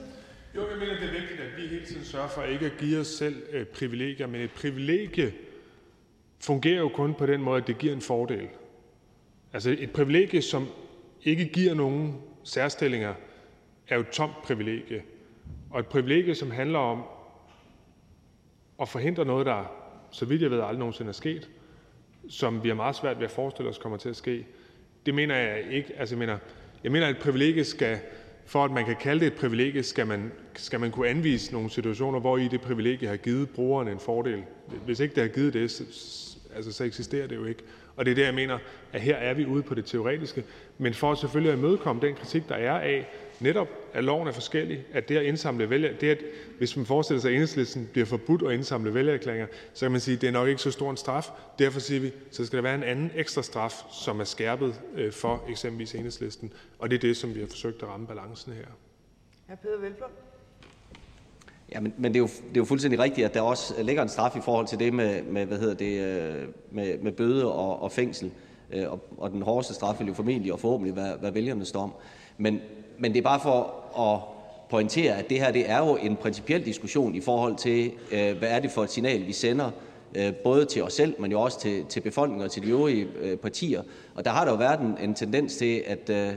Jo, 0.56 0.70
jeg 0.70 0.78
mener, 0.80 0.94
det 0.94 1.04
er 1.04 1.20
vigtigt, 1.20 1.40
at 1.40 1.58
vi 1.58 1.68
hele 1.68 1.86
tiden 1.86 2.06
sørger 2.06 2.28
for 2.28 2.44
ikke 2.44 2.66
at 2.66 2.72
give 2.80 3.00
os 3.00 3.08
selv 3.08 3.44
øh, 3.52 3.66
privilegier, 3.66 4.28
men 4.28 4.42
et 4.42 4.52
privilegie 4.52 5.34
fungerer 6.40 6.80
jo 6.80 6.90
kun 6.90 7.14
på 7.14 7.26
den 7.26 7.42
måde, 7.42 7.62
at 7.62 7.68
det 7.68 7.78
giver 7.78 7.94
en 7.94 8.02
fordel. 8.02 8.48
Altså 9.54 9.76
et 9.80 9.92
privilegie, 9.92 10.42
som 10.42 10.68
ikke 11.24 11.46
giver 11.46 11.74
nogen 11.74 12.16
særstillinger, 12.44 13.14
er 13.88 13.96
jo 13.96 14.02
et 14.02 14.10
tomt 14.10 14.42
privilegie. 14.44 15.04
Og 15.70 15.80
et 15.80 15.88
privilegie, 15.88 16.36
som 16.36 16.52
handler 16.52 16.80
om 16.80 17.04
at 18.82 18.90
forhindre 18.90 19.26
noget, 19.26 19.46
der, 19.46 19.72
så 20.12 20.26
vidt 20.26 20.42
jeg 20.42 20.52
ved, 20.52 20.60
aldrig 20.60 20.80
nogensinde 20.80 21.10
er 21.10 21.14
sket, 21.14 21.50
som 22.30 22.64
vi 22.64 22.68
har 22.68 22.76
meget 22.76 22.96
svært 22.96 23.18
ved 23.18 23.26
at 23.26 23.32
forestille 23.32 23.70
os 23.70 23.78
kommer 23.78 23.98
til 23.98 24.10
at 24.10 24.16
ske, 24.16 24.46
det 25.06 25.14
mener 25.14 25.36
jeg 25.36 25.64
ikke. 25.72 25.94
Altså, 25.98 26.16
jeg 26.16 26.20
mener, 26.20 26.38
jeg 26.84 26.92
mener, 26.92 27.08
at 27.08 27.16
et 27.16 27.22
privilegie 27.22 27.64
skal 27.64 28.00
for 28.48 28.66
at 28.66 28.72
man 28.72 28.86
kan 28.86 28.96
kalde 28.96 29.20
det 29.20 29.28
et 29.28 29.40
privilegie, 29.40 29.84
skal 29.84 30.08
man, 30.08 30.32
skal 30.56 30.80
man 30.80 30.92
kunne 30.92 31.08
anvise 31.08 31.54
nogle 31.54 31.70
situationer, 31.70 32.20
hvor 32.20 32.38
i 32.38 32.48
det 32.48 32.62
privilegie 32.62 33.08
har 33.08 33.18
givet 33.18 33.50
brugeren 33.50 33.88
en 33.88 34.00
fordel. 34.00 34.44
Hvis 34.86 35.00
ikke 35.00 35.16
det 35.16 35.24
har 35.24 35.30
givet 35.30 35.54
det, 35.54 35.72
så, 35.72 35.84
altså, 36.56 36.72
så 36.72 36.84
eksisterer 36.84 37.28
det 37.28 37.36
jo 37.36 37.46
ikke. 37.46 37.64
Og 37.96 38.06
det 38.06 38.12
er 38.12 38.16
der, 38.16 38.24
jeg 38.26 38.34
mener, 38.34 38.58
at 38.94 39.02
her 39.02 39.16
er 39.16 39.34
vi 39.34 39.46
ude 39.46 39.64
på 39.64 39.76
det 39.76 39.86
teoretiske. 39.86 40.44
Men 40.78 40.94
for 40.94 41.12
at 41.12 41.18
selvfølgelig 41.18 41.52
at 41.52 41.58
imødekomme 41.58 42.02
den 42.02 42.16
kritik, 42.16 42.50
der 42.50 42.56
er 42.56 42.80
af, 42.80 43.10
netop 43.40 43.68
at 43.94 44.04
loven 44.04 44.28
er 44.28 44.32
forskellig, 44.32 44.86
at 44.94 45.10
det 45.10 45.18
at 45.18 45.24
indsamle 45.24 45.70
vælger, 45.70 45.94
det 46.02 46.10
at, 46.10 46.24
hvis 46.58 46.78
man 46.78 46.86
forestiller 46.86 47.22
sig, 47.22 47.30
at 47.30 47.34
enhedslisten 47.34 47.90
bliver 47.92 48.06
forbudt 48.06 48.44
at 48.44 48.54
indsamle 48.54 48.94
vælgererklæringer, 48.94 49.48
så 49.74 49.86
kan 49.86 49.92
man 49.92 50.02
sige, 50.02 50.16
at 50.16 50.22
det 50.22 50.28
er 50.28 50.32
nok 50.32 50.48
ikke 50.48 50.62
så 50.62 50.72
stor 50.72 50.92
en 50.92 50.98
straf. 50.98 51.30
Derfor 51.60 51.80
siger 51.80 52.02
vi, 52.02 52.12
så 52.32 52.46
skal 52.46 52.58
der 52.58 52.64
være 52.64 52.76
en 52.76 52.84
anden 52.84 53.12
ekstra 53.16 53.42
straf, 53.42 53.74
som 53.92 54.20
er 54.20 54.24
skærpet 54.24 54.82
øh, 54.96 55.12
for 55.12 55.44
eksempelvis 55.50 55.96
enhedslisten. 55.96 56.54
Og 56.80 56.90
det 56.90 56.96
er 56.96 57.02
det, 57.02 57.18
som 57.18 57.36
vi 57.36 57.40
har 57.40 57.48
forsøgt 57.48 57.84
at 57.84 57.90
ramme 57.90 58.08
balancen 58.08 58.54
her. 58.54 58.66
Hr. 59.48 59.56
Peder 59.56 59.78
Hvelplund. 59.78 60.12
Ja, 61.72 61.80
men, 61.80 61.94
men 61.98 62.14
det, 62.14 62.20
er 62.20 62.24
jo, 62.24 62.28
det 62.28 62.58
er 62.58 62.58
jo 62.58 62.66
fuldstændig 62.66 63.00
rigtigt, 63.00 63.26
at 63.26 63.34
der 63.34 63.42
også 63.42 63.84
ligger 63.84 64.04
en 64.04 64.10
straf 64.10 64.36
i 64.36 64.42
forhold 64.42 64.68
til 64.68 64.80
det 64.80 64.94
med, 64.94 65.24
med 65.24 65.46
hvad 65.46 65.58
hedder 65.58 65.74
det, 65.74 66.02
øh, 66.02 66.48
med, 66.72 66.98
med 66.98 67.12
bøde 67.12 67.52
og, 67.52 67.82
og 67.82 67.92
fængsel. 67.92 68.32
Øh, 68.74 68.92
og, 68.92 69.00
og 69.18 69.32
den 69.32 69.42
hårdeste 69.42 69.74
straf 69.74 70.00
vil 70.00 70.08
jo 70.08 70.14
formentlig 70.14 70.54
og 70.54 70.60
forhåbentlig 70.60 70.96
være, 70.96 71.22
være 71.22 71.34
vælgernes 71.34 71.72
dom. 71.72 71.94
Men, 72.38 72.62
men 73.00 73.12
det 73.12 73.18
er 73.18 73.24
bare 73.24 73.40
for 73.40 73.74
at 74.00 74.20
pointere, 74.70 75.14
at 75.14 75.30
det 75.30 75.40
her 75.40 75.52
det 75.52 75.70
er 75.70 75.78
jo 75.78 75.96
en 75.96 76.16
principiel 76.16 76.66
diskussion 76.66 77.16
i 77.16 77.22
forhold 77.22 77.56
til, 77.56 77.92
øh, 78.12 78.38
hvad 78.38 78.50
er 78.50 78.60
det 78.60 78.72
for 78.72 78.84
et 78.84 78.90
signal, 78.90 79.28
vi 79.28 79.34
sender 79.34 79.72
øh, 80.16 80.34
både 80.34 80.66
til 80.66 80.84
os 80.84 80.94
selv, 80.94 81.16
men 81.20 81.32
jo 81.32 81.42
også 81.42 81.60
til, 81.60 81.86
til 81.86 82.02
befolkningen 82.02 82.46
og 82.46 82.52
til 82.52 82.64
de 82.64 82.70
øvrige 82.70 83.08
øh, 83.22 83.38
partier. 83.38 83.82
Og 84.16 84.26
der 84.26 84.32
har 84.32 84.46
der 84.46 84.52
jo 84.52 84.58
været 84.58 84.80
en, 84.80 84.98
en 85.04 85.14
tendens 85.14 85.56
til, 85.56 85.84
at, 85.88 86.10
øh, 86.10 86.34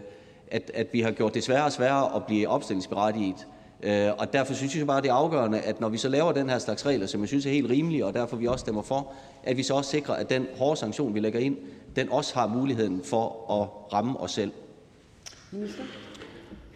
at, 0.51 0.71
at 0.75 0.87
vi 0.93 1.01
har 1.01 1.11
gjort 1.11 1.35
det 1.35 1.45
sværere 1.45 1.65
og 1.65 1.73
sværere 1.73 2.17
at 2.17 2.25
blive 2.25 2.49
opstillingsberettiget 2.49 3.47
Øh, 3.83 4.11
og 4.19 4.33
derfor 4.33 4.55
synes 4.55 4.77
jeg 4.77 4.87
bare, 4.87 5.03
det 5.03 5.11
er 5.11 5.15
afgørende, 5.15 5.61
at 5.61 5.81
når 5.81 5.89
vi 5.89 5.99
så 5.99 6.09
laver 6.09 6.33
den 6.33 6.49
her 6.51 6.59
slags 6.59 6.87
regler, 6.87 7.07
som 7.07 7.21
jeg 7.21 7.29
synes 7.29 7.47
er 7.47 7.51
helt 7.51 7.71
rimelige, 7.71 8.07
og 8.07 8.15
derfor 8.15 8.37
vi 8.37 8.47
også 8.47 8.61
stemmer 8.61 8.83
for, 8.83 9.13
at 9.45 9.57
vi 9.57 9.63
så 9.63 9.75
også 9.75 9.91
sikrer, 9.91 10.15
at 10.15 10.31
den 10.31 10.47
hårde 10.57 10.77
sanktion, 10.77 11.15
vi 11.15 11.21
lægger 11.21 11.41
ind, 11.41 11.57
den 11.97 12.09
også 12.09 12.35
har 12.35 12.47
muligheden 12.47 13.01
for 13.05 13.53
at 13.63 13.93
ramme 13.93 14.21
os 14.21 14.31
selv. 14.31 14.53
Minister? 15.51 15.83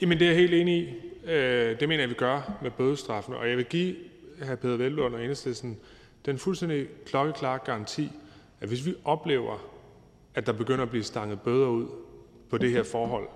Jamen 0.01 0.19
det 0.19 0.25
er 0.25 0.31
jeg 0.31 0.39
helt 0.39 0.55
enig 0.55 0.75
i. 0.75 0.95
Øh, 1.31 1.81
det 1.81 1.89
mener 1.89 2.03
jeg, 2.03 2.09
vi 2.09 2.15
gør 2.15 2.59
med 2.63 2.71
bødestraffen. 2.71 3.35
Og 3.35 3.49
jeg 3.49 3.57
vil 3.57 3.65
give 3.65 3.97
hr. 4.43 4.55
Peder 4.55 4.77
Velblund 4.77 5.15
og 5.15 5.21
Enhedslisten 5.21 5.79
den 6.27 6.39
fuldstændig 6.39 6.87
klokkeklare 7.07 7.59
garanti, 7.65 8.11
at 8.61 8.69
hvis 8.69 8.87
vi 8.87 8.95
oplever, 9.05 9.59
at 10.35 10.47
der 10.47 10.53
begynder 10.53 10.83
at 10.83 10.91
blive 10.91 11.05
stanget 11.05 11.41
bøder 11.41 11.67
ud 11.67 11.87
på 12.51 12.59
det 12.59 12.71
her 12.71 12.83
forhold 12.83 13.29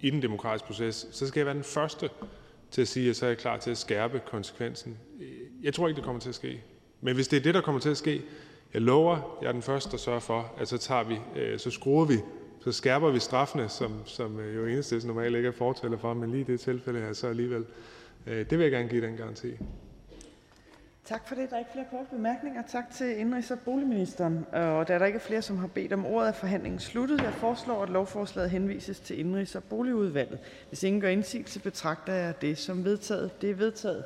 i 0.00 0.10
den 0.10 0.22
demokratiske 0.22 0.66
proces, 0.66 1.06
så 1.12 1.26
skal 1.26 1.40
jeg 1.40 1.46
være 1.46 1.54
den 1.54 1.64
første 1.64 2.10
til 2.70 2.82
at 2.82 2.88
sige, 2.88 3.10
at 3.10 3.16
så 3.16 3.26
er 3.26 3.30
jeg 3.30 3.38
klar 3.38 3.56
til 3.56 3.70
at 3.70 3.78
skærpe 3.78 4.20
konsekvensen. 4.26 4.98
Jeg 5.62 5.74
tror 5.74 5.88
ikke, 5.88 5.96
det 5.96 6.04
kommer 6.04 6.20
til 6.20 6.28
at 6.28 6.34
ske. 6.34 6.62
Men 7.00 7.14
hvis 7.14 7.28
det 7.28 7.36
er 7.36 7.40
det, 7.40 7.54
der 7.54 7.60
kommer 7.60 7.80
til 7.80 7.90
at 7.90 7.96
ske, 7.96 8.22
jeg 8.74 8.82
lover, 8.82 9.38
jeg 9.42 9.48
er 9.48 9.52
den 9.52 9.62
første, 9.62 9.90
der 9.90 9.96
sørger 9.96 10.20
for, 10.20 10.52
at 10.58 10.68
så, 10.68 10.78
tager 10.78 11.02
vi, 11.04 11.18
øh, 11.36 11.58
så 11.58 11.70
skruer 11.70 12.04
vi, 12.04 12.14
så 12.72 12.72
skærper 12.72 13.10
vi 13.10 13.18
straffene, 13.18 13.68
som, 13.68 13.92
som 14.04 14.40
øh, 14.40 14.56
jo 14.56 14.66
eneste 14.66 15.06
normalt 15.06 15.36
ikke 15.36 15.48
er 15.48 15.52
fortæller 15.52 15.98
for, 15.98 16.14
men 16.14 16.30
lige 16.30 16.40
i 16.40 16.44
det 16.44 16.60
tilfælde 16.60 17.00
her, 17.00 17.12
så 17.12 17.26
alligevel. 17.26 17.64
Øh, 18.26 18.50
det 18.50 18.58
vil 18.58 18.60
jeg 18.60 18.70
gerne 18.70 18.88
give 18.88 19.06
den 19.06 19.16
garanti. 19.16 19.48
Tak 21.04 21.28
for 21.28 21.34
det. 21.34 21.50
Der 21.50 21.56
er 21.56 21.58
ikke 21.58 21.70
flere 21.72 21.86
korte 21.90 22.06
bemærkninger. 22.10 22.62
Tak 22.72 22.84
til 22.94 23.14
indrigs- 23.14 23.50
og 23.50 23.58
boligministeren. 23.58 24.46
Og 24.52 24.88
da 24.88 24.98
der 24.98 25.06
ikke 25.06 25.16
er 25.16 25.20
flere, 25.20 25.42
som 25.42 25.58
har 25.58 25.66
bedt 25.66 25.92
om 25.92 26.06
ordet, 26.06 26.28
er 26.28 26.32
forhandlingen 26.32 26.80
sluttet. 26.80 27.22
Jeg 27.22 27.32
foreslår, 27.32 27.82
at 27.82 27.88
lovforslaget 27.88 28.50
henvises 28.50 29.00
til 29.00 29.14
indrigs- 29.20 29.56
og 29.56 29.62
boligudvalget. 29.62 30.38
Hvis 30.68 30.82
ingen 30.82 31.00
gør 31.00 31.08
indsigelse, 31.08 31.60
betragter 31.60 32.12
jeg 32.12 32.40
det 32.40 32.58
som 32.58 32.84
vedtaget. 32.84 33.42
Det 33.42 33.50
er 33.50 33.54
vedtaget. 33.54 34.04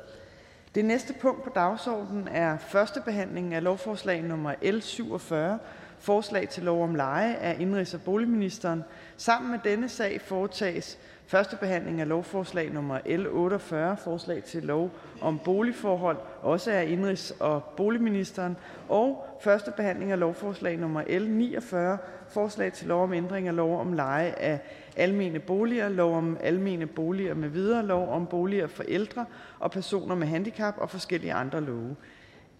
Det 0.75 0.85
næste 0.85 1.13
punkt 1.21 1.43
på 1.43 1.51
dagsordenen 1.55 2.27
er 2.27 2.57
første 2.57 3.01
behandling 3.05 3.53
af 3.53 3.63
lovforslag 3.63 4.23
nummer 4.23 4.53
L 4.61 4.81
47, 4.81 5.59
forslag 6.03 6.49
til 6.49 6.63
lov 6.63 6.83
om 6.83 6.95
leje 6.95 7.35
af 7.35 7.57
indrigs- 7.59 7.93
og 7.93 8.01
boligministeren. 8.01 8.83
Sammen 9.17 9.51
med 9.51 9.59
denne 9.63 9.89
sag 9.89 10.21
foretages 10.21 10.99
første 11.27 11.57
behandling 11.57 12.01
af 12.01 12.07
lovforslag 12.07 12.73
nummer 12.73 12.99
L 13.05 13.27
48, 13.27 13.97
forslag 13.97 14.43
til 14.43 14.63
lov 14.63 14.91
om 15.21 15.39
boligforhold, 15.39 16.17
også 16.41 16.71
af 16.71 16.85
indrigs- 16.85 17.35
og 17.39 17.63
boligministeren, 17.63 18.57
og 18.89 19.25
første 19.41 19.71
behandling 19.71 20.11
af 20.11 20.19
lovforslag 20.19 20.77
nummer 20.77 21.01
L 21.19 21.29
49, 21.29 21.97
forslag 22.29 22.73
til 22.73 22.87
lov 22.87 23.03
om 23.03 23.13
ændring 23.13 23.47
af 23.47 23.55
lov 23.55 23.79
om 23.79 23.93
leje 23.93 24.31
af 24.37 24.59
almene 24.95 25.39
boliger, 25.39 25.89
lov 25.89 26.17
om 26.17 26.37
almene 26.41 26.87
boliger 26.87 27.33
med 27.33 27.49
videre, 27.49 27.85
lov 27.85 28.09
om 28.09 28.27
boliger 28.27 28.67
for 28.67 28.83
ældre 28.87 29.25
og 29.59 29.71
personer 29.71 30.15
med 30.15 30.27
handicap 30.27 30.75
og 30.77 30.89
forskellige 30.89 31.33
andre 31.33 31.61
love. 31.61 31.95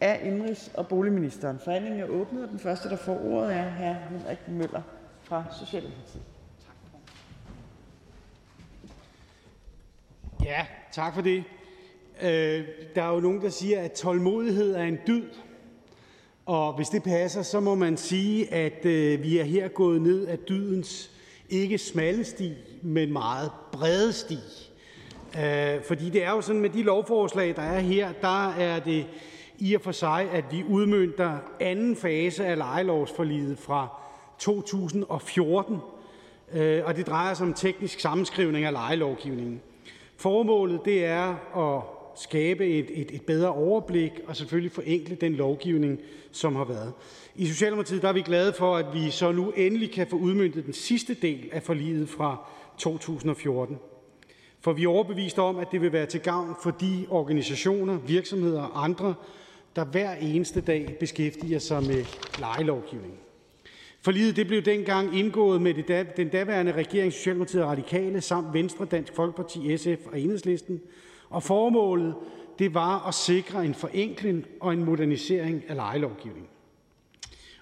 Af 0.03 0.19
indrigs- 0.23 0.71
og 0.73 0.87
boligministeren. 0.87 1.59
Forhandlingen 1.63 2.01
er 2.01 2.07
åbnet, 2.07 2.43
og 2.43 2.49
den 2.49 2.59
første, 2.59 2.89
der 2.89 2.95
får 2.95 3.21
ordet, 3.25 3.55
er 3.55 3.69
hr. 3.69 3.93
Henrik 4.09 4.47
Møller 4.47 4.81
fra 5.21 5.43
Socialdemokratiet. 5.59 6.23
Ja, 10.43 10.65
tak 10.91 11.13
for 11.13 11.21
det. 11.21 11.43
Øh, 12.21 12.67
der 12.95 13.03
er 13.03 13.13
jo 13.13 13.19
nogen, 13.19 13.41
der 13.41 13.49
siger, 13.49 13.81
at 13.81 13.91
tålmodighed 13.91 14.75
er 14.75 14.83
en 14.83 14.97
dyd. 15.07 15.29
Og 16.45 16.73
hvis 16.73 16.89
det 16.89 17.03
passer, 17.03 17.41
så 17.41 17.59
må 17.59 17.75
man 17.75 17.97
sige, 17.97 18.53
at 18.53 18.85
øh, 18.85 19.23
vi 19.23 19.37
er 19.37 19.43
her 19.43 19.67
gået 19.67 20.01
ned 20.01 20.27
af 20.27 20.37
dydens 20.37 21.11
ikke 21.49 21.77
smalle 21.77 22.23
sti, 22.23 22.53
men 22.81 23.13
meget 23.13 23.51
brede 23.71 24.13
sti. 24.13 24.37
Øh, 25.37 25.83
fordi 25.83 26.09
det 26.09 26.23
er 26.23 26.31
jo 26.31 26.41
sådan 26.41 26.61
med 26.61 26.69
de 26.69 26.83
lovforslag, 26.83 27.55
der 27.55 27.61
er 27.61 27.79
her, 27.79 28.11
der 28.21 28.49
er 28.49 28.79
det 28.79 29.05
i 29.63 29.73
og 29.73 29.81
for 29.81 29.91
sig, 29.91 30.29
at 30.31 30.45
vi 30.51 30.63
udmyndter 30.69 31.37
anden 31.59 31.95
fase 31.95 32.45
af 32.45 32.57
lejelovsforliget 32.57 33.59
fra 33.59 33.87
2014, 34.39 35.77
øh, 36.53 36.81
og 36.85 36.95
det 36.95 37.07
drejer 37.07 37.33
sig 37.33 37.47
om 37.47 37.53
teknisk 37.53 37.99
sammenskrivning 37.99 38.65
af 38.65 38.71
lejelovgivningen. 38.71 39.61
Formålet 40.17 40.79
det 40.85 41.05
er 41.05 41.57
at 41.57 41.83
skabe 42.15 42.67
et, 42.67 43.01
et, 43.01 43.11
et 43.11 43.21
bedre 43.21 43.49
overblik 43.49 44.11
og 44.27 44.35
selvfølgelig 44.35 44.71
forenkle 44.71 45.15
den 45.15 45.33
lovgivning, 45.33 45.99
som 46.31 46.55
har 46.55 46.65
været. 46.65 46.93
I 47.35 47.45
Socialdemokratiet 47.45 48.01
der 48.01 48.07
er 48.07 48.13
vi 48.13 48.21
glade 48.21 48.53
for, 48.53 48.75
at 48.75 48.85
vi 48.93 49.11
så 49.11 49.31
nu 49.31 49.51
endelig 49.51 49.91
kan 49.91 50.07
få 50.07 50.15
udmyndtet 50.15 50.65
den 50.65 50.73
sidste 50.73 51.13
del 51.13 51.49
af 51.51 51.63
forliget 51.63 52.09
fra 52.09 52.49
2014. 52.77 53.79
For 54.61 54.73
vi 54.73 54.83
er 54.83 54.89
overbevist 54.89 55.39
om, 55.39 55.57
at 55.57 55.67
det 55.71 55.81
vil 55.81 55.93
være 55.93 56.05
til 56.05 56.19
gavn 56.19 56.55
for 56.63 56.71
de 56.71 57.05
organisationer, 57.09 57.97
virksomheder 57.97 58.61
og 58.61 58.83
andre, 58.83 59.13
der 59.75 59.85
hver 59.85 60.15
eneste 60.15 60.61
dag 60.61 60.97
beskæftiger 60.99 61.59
sig 61.59 61.83
med 61.83 62.05
lejelovgivning. 62.39 63.19
Forliget 64.01 64.35
det 64.35 64.47
blev 64.47 64.61
dengang 64.61 65.19
indgået 65.19 65.61
med 65.61 65.73
det, 65.73 66.17
den 66.17 66.29
daværende 66.29 66.71
regering, 66.71 67.13
Socialdemokratiet 67.13 67.63
og 67.63 67.69
Radikale, 67.69 68.21
samt 68.21 68.53
Venstre, 68.53 68.85
Dansk 68.85 69.15
Folkeparti, 69.15 69.77
SF 69.77 70.07
og 70.11 70.19
Enhedslisten. 70.19 70.81
Og 71.29 71.43
formålet 71.43 72.15
det 72.59 72.73
var 72.73 73.07
at 73.07 73.13
sikre 73.13 73.65
en 73.65 73.73
forenkling 73.73 74.45
og 74.59 74.73
en 74.73 74.83
modernisering 74.83 75.63
af 75.67 75.75
lejelovgivningen. 75.75 76.49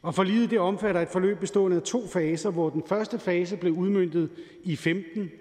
Og 0.01 0.15
forliget 0.15 0.49
det 0.49 0.59
omfatter 0.59 1.01
et 1.01 1.09
forløb 1.09 1.40
bestående 1.40 1.77
af 1.77 1.83
to 1.83 2.07
faser, 2.07 2.49
hvor 2.49 2.69
den 2.69 2.83
første 2.88 3.19
fase 3.19 3.57
blev 3.57 3.73
udmyndtet 3.73 4.30
i 4.64 4.75
15, 4.75 5.31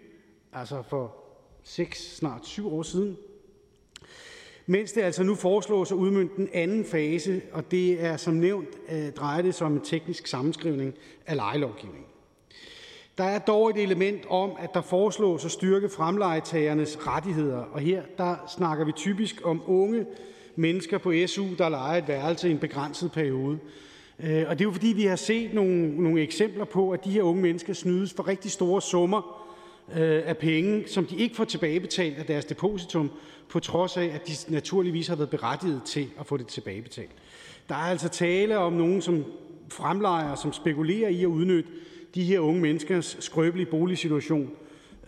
altså 0.52 0.82
for 0.82 1.16
6, 1.62 2.16
snart 2.16 2.46
7 2.46 2.72
år 2.72 2.82
siden, 2.82 3.16
mens 4.70 4.92
det 4.92 5.02
altså 5.02 5.22
nu 5.22 5.34
foreslås 5.34 5.92
at 5.92 5.96
udmynde 5.96 6.30
den 6.36 6.48
anden 6.52 6.84
fase, 6.84 7.40
og 7.52 7.70
det 7.70 8.04
er 8.04 8.16
som 8.16 8.34
nævnt 8.34 8.68
øh, 8.92 9.12
drejer 9.12 9.42
det 9.42 9.54
sig 9.54 9.66
om 9.66 9.72
en 9.72 9.80
teknisk 9.80 10.26
sammenskrivning 10.26 10.94
af 11.26 11.36
lejelovgivningen. 11.36 12.06
Der 13.18 13.24
er 13.24 13.38
dog 13.38 13.70
et 13.70 13.76
element 13.76 14.26
om, 14.28 14.50
at 14.58 14.70
der 14.74 14.80
foreslås 14.80 15.44
at 15.44 15.50
styrke 15.50 15.88
fremlejetagernes 15.88 17.06
rettigheder, 17.06 17.58
og 17.58 17.80
her 17.80 18.02
der 18.18 18.36
snakker 18.56 18.84
vi 18.84 18.92
typisk 18.92 19.40
om 19.44 19.62
unge 19.66 20.06
mennesker 20.56 20.98
på 20.98 21.12
SU, 21.26 21.46
der 21.58 21.68
leger 21.68 21.98
et 21.98 22.08
værelse 22.08 22.48
i 22.48 22.50
en 22.50 22.58
begrænset 22.58 23.12
periode. 23.12 23.58
Øh, 24.20 24.44
og 24.48 24.58
det 24.58 24.64
er 24.64 24.68
jo 24.68 24.72
fordi, 24.72 24.92
vi 24.92 25.04
har 25.04 25.16
set 25.16 25.54
nogle, 25.54 26.02
nogle 26.02 26.22
eksempler 26.22 26.64
på, 26.64 26.90
at 26.90 27.04
de 27.04 27.10
her 27.10 27.22
unge 27.22 27.42
mennesker 27.42 27.72
snydes 27.72 28.12
for 28.12 28.28
rigtig 28.28 28.50
store 28.50 28.82
summer 28.82 29.49
øh, 29.96 30.22
af 30.24 30.38
penge, 30.38 30.88
som 30.88 31.06
de 31.06 31.16
ikke 31.16 31.36
får 31.36 31.44
tilbagebetalt 31.44 32.18
af 32.18 32.24
deres 32.24 32.44
depositum, 32.44 33.10
på 33.48 33.60
trods 33.60 33.96
af, 33.96 34.04
at 34.04 34.28
de 34.28 34.52
naturligvis 34.52 35.08
har 35.08 35.16
været 35.16 35.30
berettiget 35.30 35.82
til 35.84 36.08
at 36.20 36.26
få 36.26 36.36
det 36.36 36.46
tilbagebetalt. 36.46 37.10
Der 37.68 37.74
er 37.74 37.78
altså 37.78 38.08
tale 38.08 38.58
om 38.58 38.72
nogen, 38.72 39.02
som 39.02 39.24
fremlejer, 39.68 40.34
som 40.34 40.52
spekulerer 40.52 41.08
i 41.08 41.22
at 41.22 41.26
udnytte 41.26 41.70
de 42.14 42.24
her 42.24 42.40
unge 42.40 42.60
menneskers 42.60 43.16
skrøbelige 43.20 43.66
boligsituation, 43.66 44.50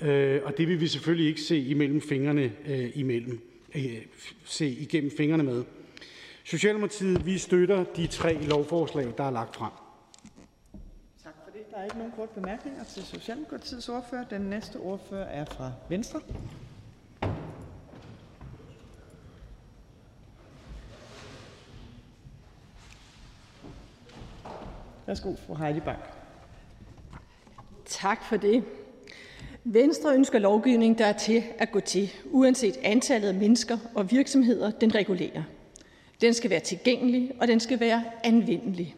øh, 0.02 0.40
og 0.44 0.58
det 0.58 0.68
vil 0.68 0.80
vi 0.80 0.86
selvfølgelig 0.86 1.26
ikke 1.26 1.40
se 1.40 1.58
imellem 1.58 2.00
fingrene 2.00 2.52
øh, 2.66 2.90
imellem, 2.94 3.40
øh, 3.74 3.96
se 4.44 4.68
igennem 4.68 5.10
fingrene 5.16 5.42
med. 5.42 5.64
Socialdemokratiet, 6.44 7.26
vi 7.26 7.38
støtter 7.38 7.84
de 7.96 8.06
tre 8.06 8.42
lovforslag, 8.44 9.12
der 9.18 9.24
er 9.24 9.30
lagt 9.30 9.56
frem. 9.56 9.70
Tak 11.24 11.34
for 11.44 11.50
det. 11.52 11.62
Der 11.62 11.70
er 11.82 11.86
ikke 11.86 11.98
nogen 11.98 12.12
kort 12.16 12.30
bemærkninger 12.30 12.84
til 12.84 13.04
Socialdemokratiets 13.04 13.88
ordfører. 13.88 14.24
Den 14.24 14.40
næste 14.40 14.76
ordfører 14.76 15.24
er 15.24 15.44
fra 15.44 15.72
Venstre. 15.88 16.20
Værsgo, 25.06 25.34
fru 25.46 25.54
Heidi 25.54 25.80
Bank. 25.80 25.98
Tak 27.86 28.24
for 28.24 28.36
det. 28.36 28.64
Venstre 29.64 30.14
ønsker 30.14 30.38
lovgivning, 30.38 30.98
der 30.98 31.06
er 31.06 31.18
til 31.18 31.44
at 31.58 31.72
gå 31.72 31.80
til, 31.80 32.12
uanset 32.24 32.76
antallet 32.82 33.28
af 33.28 33.34
mennesker 33.34 33.78
og 33.94 34.10
virksomheder, 34.10 34.70
den 34.70 34.94
regulerer. 34.94 35.42
Den 36.20 36.34
skal 36.34 36.50
være 36.50 36.60
tilgængelig, 36.60 37.32
og 37.40 37.48
den 37.48 37.60
skal 37.60 37.80
være 37.80 38.04
anvendelig. 38.24 38.96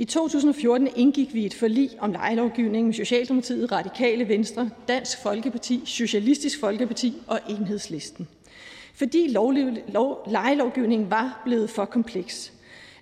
I 0.00 0.04
2014 0.04 0.88
indgik 0.96 1.34
vi 1.34 1.46
et 1.46 1.54
forlig 1.54 1.90
om 1.98 2.12
lejelovgivning 2.12 2.86
med 2.86 2.94
Socialdemokratiet, 2.94 3.72
Radikale 3.72 4.28
Venstre, 4.28 4.70
Dansk 4.88 5.22
Folkeparti, 5.22 5.82
Socialistisk 5.84 6.60
Folkeparti 6.60 7.14
og 7.26 7.40
Enhedslisten. 7.48 8.28
Fordi 8.94 9.28
lov, 9.28 10.28
lejelovgivningen 10.30 11.10
var 11.10 11.42
blevet 11.44 11.70
for 11.70 11.84
kompleks. 11.84 12.52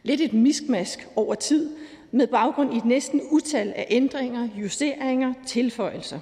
Lidt 0.02 0.20
et 0.20 0.32
miskmask 0.32 1.08
over 1.16 1.34
tid, 1.34 1.70
med 2.10 2.26
baggrund 2.26 2.74
i 2.74 2.76
et 2.76 2.84
næsten 2.84 3.20
utal 3.30 3.72
af 3.76 3.86
ændringer, 3.90 4.48
justeringer, 4.56 5.34
tilføjelser. 5.46 6.18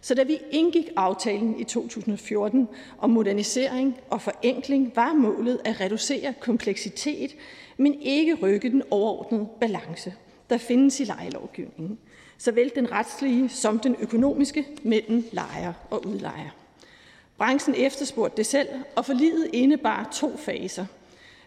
Så 0.00 0.14
da 0.14 0.22
vi 0.22 0.38
indgik 0.50 0.88
aftalen 0.96 1.60
i 1.60 1.64
2014 1.64 2.68
om 2.98 3.10
modernisering 3.10 3.96
og 4.10 4.22
forenkling, 4.22 4.92
var 4.94 5.12
målet 5.12 5.60
at 5.64 5.80
reducere 5.80 6.34
kompleksitet, 6.40 7.30
men 7.76 8.02
ikke 8.02 8.34
rykke 8.34 8.70
den 8.70 8.82
overordnede 8.90 9.48
balance, 9.60 10.14
der 10.50 10.58
findes 10.58 11.00
i 11.00 11.04
lejelovgivningen, 11.04 11.98
såvel 12.38 12.72
den 12.74 12.92
retslige 12.92 13.48
som 13.48 13.78
den 13.78 13.96
økonomiske 14.00 14.66
mellem 14.82 15.24
lejer 15.32 15.72
og 15.90 16.06
udlejer. 16.06 16.50
Branchen 17.36 17.74
efterspurgte 17.78 18.36
det 18.36 18.46
selv, 18.46 18.68
og 18.96 19.04
forliget 19.04 19.50
indebar 19.52 20.08
to 20.12 20.36
faser. 20.36 20.86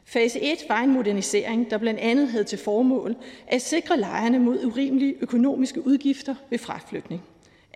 Fase 0.06 0.42
1 0.42 0.58
var 0.70 0.82
en 0.82 0.94
modernisering, 0.94 1.70
der 1.70 1.78
blandt 1.78 2.00
andet 2.00 2.28
havde 2.28 2.44
til 2.44 2.58
formål 2.58 3.16
at 3.48 3.62
sikre 3.62 4.00
lejerne 4.00 4.40
mod 4.40 4.66
urimelige 4.66 5.16
økonomiske 5.22 5.88
udgifter 5.88 6.36
ved 6.50 6.58
fraflytning 6.60 7.24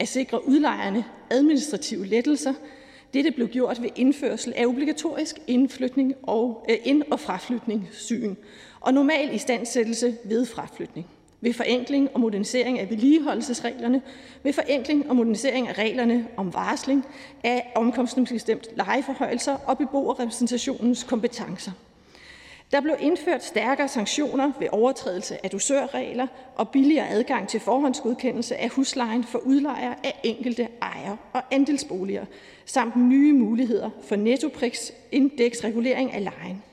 at 0.01 0.07
sikre 0.07 0.47
udlejerne 0.47 1.05
administrative 1.29 2.05
lettelser. 2.05 2.53
Dette 3.13 3.31
blev 3.31 3.47
gjort 3.47 3.81
ved 3.81 3.89
indførsel 3.95 4.53
af 4.55 4.65
obligatorisk 4.65 5.39
indflytning 5.47 6.13
og, 6.23 6.65
øh, 6.69 6.77
ind- 6.83 7.03
og 7.11 7.19
fraflytningssyn 7.19 8.35
og 8.79 8.93
normal 8.93 9.35
istandsættelse 9.35 10.17
ved 10.23 10.45
fraflytning, 10.45 11.07
ved 11.41 11.53
forenkling 11.53 12.09
og 12.13 12.19
modernisering 12.19 12.79
af 12.79 12.89
vedligeholdelsesreglerne, 12.89 14.01
ved 14.43 14.53
forenkling 14.53 15.09
og 15.09 15.15
modernisering 15.15 15.67
af 15.67 15.77
reglerne 15.77 16.27
om 16.37 16.53
varsling 16.53 17.05
af 17.43 17.71
omkostningsbestemt 17.75 18.67
lejeforhøjelser 18.75 19.57
og 19.65 19.77
beboerrepræsentationens 19.77 21.03
kompetencer. 21.03 21.71
Der 22.71 22.81
blev 22.81 22.95
indført 22.99 23.43
stærkere 23.43 23.87
sanktioner 23.87 24.51
ved 24.59 24.67
overtrædelse 24.71 25.45
af 25.45 25.49
dusørregler 25.49 26.27
og 26.55 26.69
billigere 26.69 27.09
adgang 27.09 27.47
til 27.47 27.59
forhåndsgodkendelse 27.59 28.57
af 28.57 28.69
huslejen 28.69 29.23
for 29.23 29.39
udlejere 29.39 29.95
af 30.03 30.19
enkelte 30.23 30.67
ejer- 30.81 31.17
og 31.33 31.41
andelsboliger, 31.51 32.25
samt 32.73 32.95
nye 32.95 33.33
muligheder 33.33 33.89
for 34.03 34.15
nettoprisindeksregulering 34.15 36.13
af 36.13 36.23
lejen. 36.23 36.63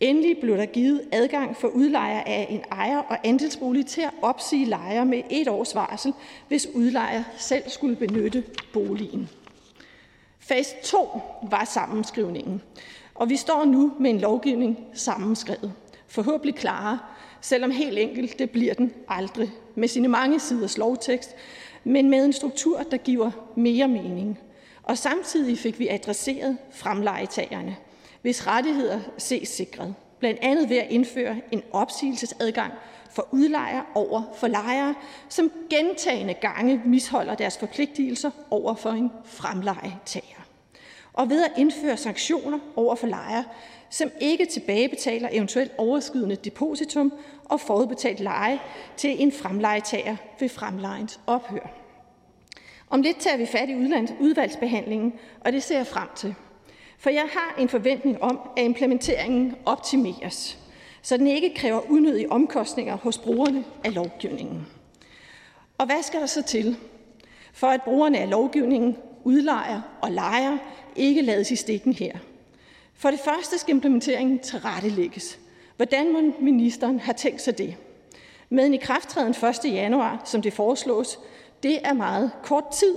Endelig 0.00 0.36
blev 0.40 0.56
der 0.56 0.66
givet 0.66 1.02
adgang 1.12 1.56
for 1.56 1.68
udlejer 1.68 2.20
af 2.20 2.46
en 2.50 2.60
ejer- 2.70 2.98
og 2.98 3.16
andelsbolig 3.24 3.86
til 3.86 4.00
at 4.00 4.10
opsige 4.22 4.66
lejer 4.66 5.04
med 5.04 5.22
et 5.30 5.48
års 5.48 5.74
varsel, 5.74 6.12
hvis 6.48 6.68
udlejer 6.74 7.22
selv 7.36 7.62
skulle 7.66 7.96
benytte 7.96 8.44
boligen. 8.72 9.28
Fase 10.38 10.74
2 10.82 11.08
var 11.50 11.64
sammenskrivningen, 11.64 12.62
og 13.14 13.30
vi 13.30 13.36
står 13.36 13.64
nu 13.64 13.92
med 14.00 14.10
en 14.10 14.20
lovgivning 14.20 14.78
sammenskrevet, 14.92 15.72
forhåbentlig 16.06 16.54
klarere, 16.54 16.98
selvom 17.40 17.70
helt 17.70 17.98
enkelt 17.98 18.38
det 18.38 18.50
bliver 18.50 18.74
den 18.74 18.92
aldrig, 19.08 19.50
med 19.74 19.88
sine 19.88 20.08
mange 20.08 20.40
siders 20.40 20.78
lovtekst, 20.78 21.30
men 21.84 22.10
med 22.10 22.24
en 22.24 22.32
struktur, 22.32 22.82
der 22.90 22.96
giver 22.96 23.30
mere 23.56 23.88
mening. 23.88 24.38
Og 24.84 24.98
samtidig 24.98 25.58
fik 25.58 25.78
vi 25.78 25.88
adresseret 25.88 26.58
fremlejetagerne, 26.70 27.76
hvis 28.22 28.46
rettigheder 28.46 29.00
ses 29.18 29.48
sikret, 29.48 29.94
blandt 30.18 30.38
andet 30.42 30.70
ved 30.70 30.76
at 30.76 30.90
indføre 30.90 31.40
en 31.52 31.62
opsigelsesadgang 31.72 32.72
for 33.10 33.28
udlejer 33.30 33.82
over 33.94 34.22
for 34.36 34.46
lejere, 34.46 34.94
som 35.28 35.52
gentagende 35.70 36.34
gange 36.34 36.82
misholder 36.84 37.34
deres 37.34 37.58
forpligtelser 37.58 38.30
over 38.50 38.74
for 38.74 38.90
en 38.90 39.10
fremlejetager 39.24 40.44
og 41.14 41.30
ved 41.30 41.44
at 41.44 41.52
indføre 41.56 41.96
sanktioner 41.96 42.58
over 42.76 42.94
for 42.94 43.06
lejere, 43.06 43.44
som 43.90 44.10
ikke 44.20 44.46
tilbagebetaler 44.46 45.28
eventuelt 45.32 45.72
overskydende 45.78 46.36
depositum 46.36 47.12
og 47.44 47.60
forudbetalt 47.60 48.20
leje 48.20 48.60
til 48.96 49.22
en 49.22 49.32
fremlejetager 49.32 50.16
ved 50.40 50.48
fremlejens 50.48 51.20
ophør. 51.26 51.83
Om 52.94 53.02
lidt 53.02 53.16
tager 53.20 53.36
vi 53.36 53.46
fat 53.46 53.68
i 53.68 53.74
udvalgsbehandlingen, 54.20 55.12
og 55.40 55.52
det 55.52 55.62
ser 55.62 55.76
jeg 55.76 55.86
frem 55.86 56.08
til. 56.16 56.34
For 56.98 57.10
jeg 57.10 57.28
har 57.32 57.54
en 57.58 57.68
forventning 57.68 58.22
om, 58.22 58.40
at 58.56 58.64
implementeringen 58.64 59.54
optimeres, 59.64 60.58
så 61.02 61.16
den 61.16 61.26
ikke 61.26 61.54
kræver 61.54 61.90
unødige 61.90 62.32
omkostninger 62.32 62.96
hos 62.96 63.18
brugerne 63.18 63.64
af 63.84 63.94
lovgivningen. 63.94 64.66
Og 65.78 65.86
hvad 65.86 66.02
skal 66.02 66.20
der 66.20 66.26
så 66.26 66.42
til, 66.42 66.76
for 67.52 67.66
at 67.66 67.82
brugerne 67.82 68.18
af 68.18 68.30
lovgivningen, 68.30 68.96
udlejer 69.24 69.80
og 70.02 70.10
lejer, 70.10 70.58
ikke 70.96 71.22
lades 71.22 71.50
i 71.50 71.56
stikken 71.56 71.92
her. 71.92 72.18
For 72.94 73.10
det 73.10 73.20
første 73.20 73.58
skal 73.58 73.74
implementeringen 73.74 74.38
tilrettelægges. 74.38 75.38
Hvordan 75.76 76.12
må 76.12 76.20
ministeren 76.40 77.00
have 77.00 77.14
tænkt 77.14 77.40
sig 77.40 77.58
det? 77.58 77.76
Med 78.48 78.66
en 78.66 78.74
ikrafttræden 78.74 79.34
1. 79.66 79.74
januar, 79.74 80.22
som 80.24 80.42
det 80.42 80.52
foreslås, 80.52 81.18
det 81.64 81.78
er 81.84 81.92
meget 81.92 82.30
kort 82.42 82.64
tid, 82.72 82.94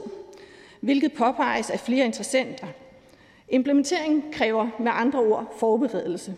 hvilket 0.81 1.13
påpeges 1.13 1.69
af 1.69 1.79
flere 1.79 2.05
interessenter. 2.05 2.67
Implementeringen 3.49 4.23
kræver 4.31 4.69
med 4.79 4.91
andre 4.95 5.19
ord 5.19 5.55
forberedelse. 5.59 6.35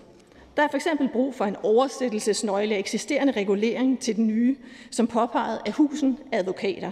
Der 0.57 0.63
er 0.63 0.67
for 0.67 0.75
eksempel 0.75 1.09
brug 1.09 1.35
for 1.35 1.45
en 1.45 1.55
oversættelsesnøgle 1.63 2.75
af 2.75 2.79
eksisterende 2.79 3.33
regulering 3.33 3.99
til 3.99 4.15
den 4.15 4.27
nye, 4.27 4.55
som 4.91 5.07
påpeget 5.07 5.59
af 5.65 5.71
husen 5.73 6.19
advokater. 6.31 6.91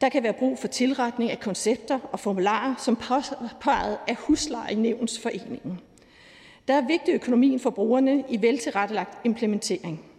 Der 0.00 0.08
kan 0.08 0.22
være 0.22 0.32
brug 0.32 0.58
for 0.58 0.68
tilretning 0.68 1.30
af 1.30 1.40
koncepter 1.40 1.98
og 2.12 2.20
formularer 2.20 2.74
som 2.78 2.96
påpeget 2.96 3.98
af 4.08 4.16
Huslejenævnsforeningen. 4.16 5.80
Der 6.68 6.74
er 6.74 6.86
vigtig 6.86 7.14
økonomien 7.14 7.60
for 7.60 7.70
brugerne 7.70 8.24
i 8.28 8.42
veltilrettelagt 8.42 9.18
implementering. 9.24 10.11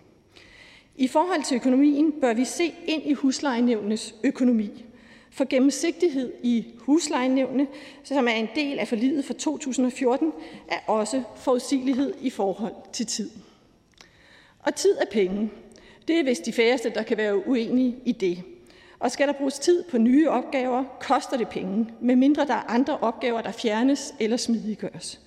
I 0.96 1.08
forhold 1.08 1.44
til 1.44 1.56
økonomien 1.56 2.12
bør 2.22 2.34
vi 2.34 2.46
se 2.46 2.74
ind 2.86 3.04
i 3.06 3.14
huslejenævnenes 3.14 4.16
økonomi. 4.24 4.86
For 5.32 5.46
gennemsigtighed 5.46 6.34
i 6.44 6.66
huslejenævnene, 6.78 7.68
som 8.04 8.28
er 8.28 8.32
en 8.32 8.50
del 8.56 8.80
af 8.80 8.88
forliget 8.88 9.26
for 9.26 9.34
2014, 9.34 10.34
er 10.68 10.80
også 10.88 11.24
forudsigelighed 11.36 12.14
i 12.22 12.30
forhold 12.30 12.74
til 12.94 13.06
tid. 13.06 13.30
Og 14.60 14.76
tid 14.76 14.98
er 15.02 15.06
penge. 15.12 15.52
Det 16.08 16.20
er 16.20 16.24
vist 16.24 16.46
de 16.46 16.54
færreste, 16.54 16.90
der 16.90 17.04
kan 17.04 17.18
være 17.18 17.48
uenige 17.48 17.96
i 18.06 18.12
det. 18.12 18.44
Og 19.00 19.12
skal 19.12 19.28
der 19.28 19.34
bruges 19.34 19.60
tid 19.60 19.84
på 19.84 19.98
nye 19.98 20.30
opgaver, 20.30 20.84
koster 21.00 21.38
det 21.38 21.48
penge, 21.48 21.90
medmindre 22.02 22.46
der 22.46 22.54
er 22.54 22.72
andre 22.72 22.98
opgaver, 22.98 23.42
der 23.42 23.52
fjernes 23.52 24.16
eller 24.20 24.38
smidiggøres. 24.38 25.22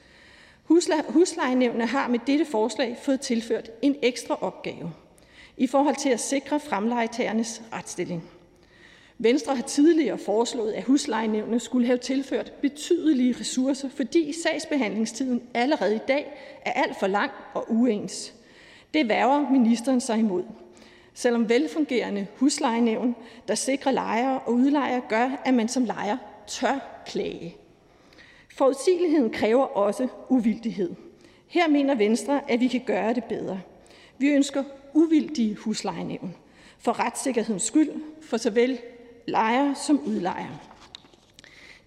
Huslejenævnene 1.08 1.86
har 1.86 2.08
med 2.08 2.18
dette 2.26 2.44
forslag 2.44 2.96
fået 3.02 3.20
tilført 3.20 3.70
en 3.82 3.96
ekstra 4.02 4.38
opgave 4.40 4.92
i 5.56 5.66
forhold 5.66 5.96
til 5.96 6.08
at 6.08 6.20
sikre 6.20 6.60
fremlejetagernes 6.60 7.62
retsstilling. 7.72 8.30
Venstre 9.18 9.56
har 9.56 9.62
tidligere 9.62 10.18
foreslået, 10.18 10.72
at 10.72 10.84
huslejenævnene 10.84 11.60
skulle 11.60 11.86
have 11.86 11.98
tilført 11.98 12.52
betydelige 12.52 13.36
ressourcer, 13.40 13.88
fordi 13.88 14.32
sagsbehandlingstiden 14.42 15.42
allerede 15.54 15.96
i 15.96 16.00
dag 16.08 16.32
er 16.64 16.72
alt 16.72 16.98
for 16.98 17.06
lang 17.06 17.30
og 17.54 17.64
uens. 17.68 18.34
Det 18.94 19.08
værger 19.08 19.50
ministeren 19.50 20.00
sig 20.00 20.18
imod 20.18 20.44
selvom 21.16 21.48
velfungerende 21.48 22.26
huslejenævn, 22.36 23.16
der 23.48 23.54
sikrer 23.54 23.92
lejere 23.92 24.38
og 24.38 24.52
udlejere, 24.52 25.02
gør, 25.08 25.42
at 25.44 25.54
man 25.54 25.68
som 25.68 25.84
lejer 25.84 26.16
tør 26.46 27.02
klage. 27.06 27.56
Forudsigeligheden 28.56 29.30
kræver 29.30 29.64
også 29.64 30.08
uvildighed. 30.28 30.90
Her 31.48 31.68
mener 31.68 31.94
Venstre, 31.94 32.50
at 32.50 32.60
vi 32.60 32.68
kan 32.68 32.82
gøre 32.86 33.14
det 33.14 33.24
bedre. 33.24 33.60
Vi 34.18 34.28
ønsker 34.28 34.64
uvildige 34.96 35.54
huslejenævn 35.54 36.34
for 36.78 37.00
retssikkerhedens 37.00 37.62
skyld 37.62 37.90
for 38.22 38.36
såvel 38.36 38.78
lejer 39.26 39.74
som 39.74 40.00
udlejer. 40.06 40.76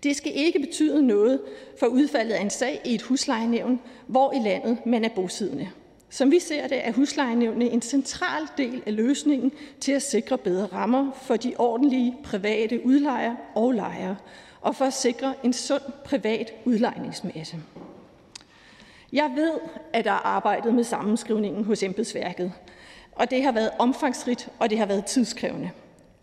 Det 0.04 0.16
skal 0.16 0.32
ikke 0.36 0.60
betyde 0.60 1.08
noget 1.08 1.42
for 1.80 1.86
udfaldet 1.88 2.34
af 2.34 2.42
en 2.42 2.50
sag 2.50 2.82
i 2.86 2.96
et 2.96 3.02
huslejenævn, 3.02 3.82
hvor 4.08 4.34
i 4.34 4.40
landet 4.40 4.86
man 4.86 5.06
er 5.06 5.10
bosiddende. 5.10 5.70
Som 6.10 6.32
vi 6.32 6.40
ser 6.40 6.68
det, 6.68 6.88
er 6.88 6.92
huslejenævnene 6.92 7.70
en 7.70 7.82
central 7.82 8.48
del 8.58 8.84
af 8.86 8.96
løsningen 8.96 9.52
til 9.80 9.92
at 9.92 10.02
sikre 10.02 10.38
bedre 10.38 10.66
rammer 10.66 11.12
for 11.12 11.36
de 11.36 11.54
ordentlige 11.58 12.18
private 12.24 12.86
udlejere 12.86 13.38
og 13.56 13.72
lejere, 13.72 14.16
og 14.62 14.76
for 14.76 14.86
at 14.86 14.94
sikre 14.94 15.34
en 15.44 15.54
sund 15.54 15.82
privat 16.06 16.54
udlejningsmasse. 16.66 17.58
Jeg 19.14 19.32
ved, 19.36 19.52
at 19.94 20.06
der 20.06 20.12
er 20.12 20.26
arbejdet 20.26 20.74
med 20.74 20.84
sammenskrivningen 20.84 21.64
hos 21.66 21.84
embedsværket, 21.84 22.52
og 23.20 23.32
det 23.32 23.44
har 23.44 23.52
været 23.52 23.72
omfangsrigt, 23.80 24.50
og 24.60 24.70
det 24.70 24.78
har 24.78 24.86
været 24.86 25.06
tidskrævende. 25.06 25.72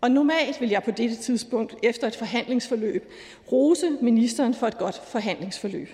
Og 0.01 0.11
normalt 0.11 0.61
vil 0.61 0.69
jeg 0.69 0.83
på 0.83 0.91
dette 0.91 1.15
tidspunkt 1.15 1.75
efter 1.83 2.07
et 2.07 2.15
forhandlingsforløb 2.15 3.11
rose 3.51 3.89
ministeren 4.01 4.53
for 4.53 4.67
et 4.67 4.77
godt 4.77 5.01
forhandlingsforløb. 5.07 5.89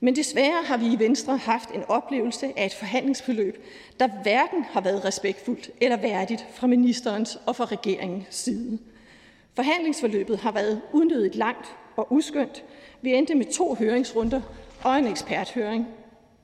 Men 0.00 0.16
desværre 0.16 0.62
har 0.64 0.76
vi 0.76 0.86
i 0.86 0.98
Venstre 0.98 1.36
haft 1.36 1.70
en 1.70 1.82
oplevelse 1.88 2.52
af 2.56 2.66
et 2.66 2.74
forhandlingsforløb, 2.74 3.64
der 4.00 4.08
hverken 4.22 4.64
har 4.64 4.80
været 4.80 5.04
respektfuldt 5.04 5.70
eller 5.80 5.96
værdigt 5.96 6.46
fra 6.54 6.66
ministerens 6.66 7.38
og 7.46 7.56
fra 7.56 7.64
regeringens 7.64 8.26
side. 8.30 8.78
Forhandlingsforløbet 9.54 10.38
har 10.38 10.52
været 10.52 10.80
unødigt 10.92 11.34
langt 11.34 11.66
og 11.96 12.12
uskyndt. 12.12 12.64
Vi 13.02 13.14
endte 13.14 13.34
med 13.34 13.46
to 13.46 13.74
høringsrunder 13.74 14.40
og 14.84 14.98
en 14.98 15.06
eksperthøring. 15.06 15.86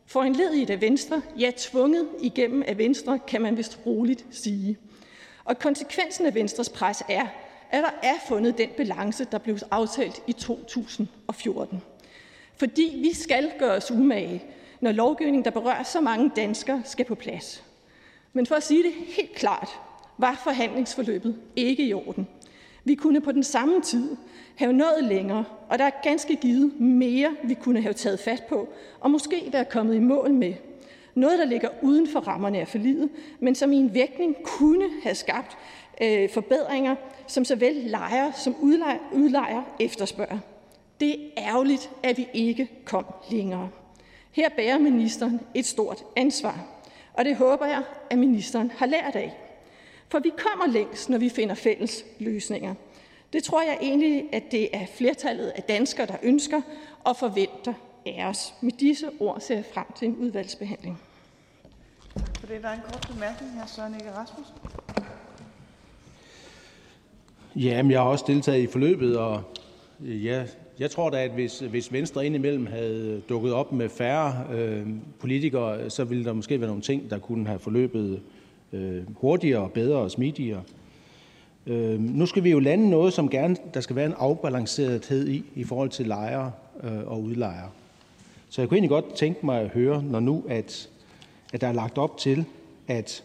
For 0.06 0.22
en 0.22 0.32
led 0.32 0.70
af 0.70 0.80
Venstre, 0.80 1.22
ja 1.38 1.50
tvunget 1.56 2.08
igennem 2.20 2.62
af 2.66 2.78
Venstre, 2.78 3.18
kan 3.26 3.42
man 3.42 3.56
vist 3.56 3.78
roligt 3.86 4.26
sige. 4.30 4.78
Og 5.44 5.58
konsekvensen 5.58 6.26
af 6.26 6.34
Venstres 6.34 6.68
pres 6.68 7.02
er, 7.08 7.26
at 7.70 7.82
der 7.82 8.08
er 8.08 8.14
fundet 8.28 8.58
den 8.58 8.68
balance, 8.76 9.26
der 9.32 9.38
blev 9.38 9.58
aftalt 9.70 10.22
i 10.26 10.32
2014. 10.32 11.82
Fordi 12.56 12.98
vi 13.02 13.14
skal 13.14 13.52
gøre 13.58 13.76
os 13.76 13.90
umage, 13.90 14.44
når 14.80 14.92
lovgivning, 14.92 15.44
der 15.44 15.50
berører 15.50 15.82
så 15.82 16.00
mange 16.00 16.30
danskere, 16.36 16.82
skal 16.84 17.04
på 17.04 17.14
plads. 17.14 17.64
Men 18.32 18.46
for 18.46 18.54
at 18.54 18.62
sige 18.62 18.82
det 18.82 18.92
helt 18.92 19.34
klart, 19.34 19.68
var 20.18 20.40
forhandlingsforløbet 20.44 21.36
ikke 21.56 21.86
i 21.86 21.92
orden. 21.92 22.28
Vi 22.86 22.94
kunne 22.94 23.20
på 23.20 23.32
den 23.32 23.44
samme 23.44 23.81
tid 23.81 24.16
have 24.56 24.73
nået 24.73 25.05
længere, 25.05 25.44
og 25.68 25.78
der 25.78 25.84
er 25.84 25.90
ganske 26.02 26.36
givet 26.36 26.81
mere, 26.81 27.36
vi 27.44 27.55
kunne 27.55 27.81
have 27.82 27.92
taget 27.92 28.20
fat 28.20 28.42
på, 28.48 28.68
og 29.00 29.10
måske 29.10 29.48
være 29.52 29.65
kommet 29.65 29.94
i 29.94 29.98
mål 29.98 30.32
med. 30.32 30.55
Noget, 31.15 31.39
der 31.39 31.44
ligger 31.44 31.68
uden 31.82 32.08
for 32.08 32.20
rammerne 32.20 32.58
af 32.58 32.68
forliget, 32.68 33.08
men 33.40 33.55
som 33.55 33.73
i 33.73 33.76
en 33.76 33.94
vægtning 33.94 34.36
kunne 34.44 34.84
have 35.02 35.15
skabt 35.15 35.56
øh, 36.02 36.31
forbedringer, 36.31 36.97
som 37.26 37.44
såvel 37.44 37.74
lejer 37.74 38.32
som 38.32 38.56
udlejer, 38.60 38.98
udlejer 39.12 39.62
efterspørger. 39.81 40.39
Det 41.00 41.12
er 41.12 41.18
ærgerligt, 41.36 41.90
at 42.02 42.18
vi 42.18 42.28
ikke 42.34 42.70
kom 42.84 43.05
længere. 43.31 43.68
Her 44.32 44.48
bærer 44.56 44.78
ministeren 44.78 45.40
et 45.55 45.66
stort 45.66 46.05
ansvar, 46.16 46.66
og 47.15 47.24
det 47.24 47.36
håber 47.36 47.66
jeg, 47.66 47.82
at 48.10 48.18
ministeren 48.18 48.73
har 48.76 48.86
lært 48.86 49.16
af. 49.16 49.45
For 50.08 50.18
vi 50.18 50.30
kommer 50.38 50.72
længst, 50.72 51.10
når 51.10 51.18
vi 51.18 51.28
finder 51.28 51.54
fælles 51.54 52.04
løsninger. 52.18 52.74
Det 53.32 53.44
tror 53.44 53.62
jeg 53.62 53.78
egentlig, 53.82 54.24
at 54.32 54.42
det 54.50 54.68
er 54.76 54.86
flertallet 54.96 55.46
af 55.46 55.62
danskere, 55.62 56.06
der 56.06 56.16
ønsker 56.22 56.60
og 57.04 57.16
forventer 57.16 57.74
af 58.06 58.26
os. 58.28 58.54
Med 58.60 58.72
disse 58.72 59.06
ord 59.20 59.40
ser 59.40 59.54
jeg 59.54 59.64
frem 59.74 59.86
til 59.98 60.08
en 60.08 60.16
udvalgsbehandling. 60.16 61.00
For 62.40 62.46
det, 62.46 62.62
der 62.62 62.68
er 62.68 62.74
en 62.74 62.80
kort 62.80 63.08
bemærkning 63.12 63.52
her, 63.52 63.66
Søren 63.66 63.94
Ege 63.94 64.12
Rasmussen. 64.16 64.54
Jamen, 67.56 67.92
jeg 67.92 68.00
har 68.00 68.08
også 68.08 68.24
deltaget 68.28 68.62
i 68.62 68.66
forløbet, 68.66 69.18
og 69.18 69.42
ja, 70.00 70.44
jeg 70.78 70.90
tror 70.90 71.10
da, 71.10 71.24
at 71.24 71.30
hvis, 71.30 71.58
hvis 71.58 71.92
Venstre 71.92 72.26
indimellem 72.26 72.66
havde 72.66 73.22
dukket 73.28 73.52
op 73.52 73.72
med 73.72 73.88
færre 73.88 74.46
øh, 74.52 74.86
politikere, 75.20 75.90
så 75.90 76.04
ville 76.04 76.24
der 76.24 76.32
måske 76.32 76.60
være 76.60 76.68
nogle 76.68 76.82
ting, 76.82 77.10
der 77.10 77.18
kunne 77.18 77.46
have 77.46 77.58
forløbet 77.58 78.22
øh, 78.76 79.02
hurtigere, 79.16 79.68
bedre 79.68 79.98
og 79.98 80.10
smidigere. 80.10 80.62
Øh, 81.66 82.00
nu 82.00 82.26
skal 82.26 82.44
vi 82.44 82.50
jo 82.50 82.58
lande 82.58 82.90
noget, 82.90 83.12
som 83.12 83.30
gerne 83.30 83.56
der 83.74 83.80
skal 83.80 83.96
være 83.96 84.06
en 84.06 84.14
afbalancerethed 84.18 85.28
i, 85.28 85.44
i 85.55 85.64
forhold 85.64 85.90
til 85.90 86.06
lejere 86.06 86.52
øh, 86.82 87.06
og 87.06 87.22
udlejere. 87.22 87.70
Så 88.48 88.62
jeg 88.62 88.68
kunne 88.68 88.76
egentlig 88.76 88.90
godt 88.90 89.14
tænke 89.14 89.46
mig 89.46 89.60
at 89.60 89.68
høre, 89.68 90.02
når 90.02 90.20
nu 90.20 90.44
at, 90.48 90.88
at 91.52 91.60
der 91.60 91.66
er 91.66 91.72
lagt 91.72 91.98
op 91.98 92.18
til, 92.18 92.44
at, 92.88 93.24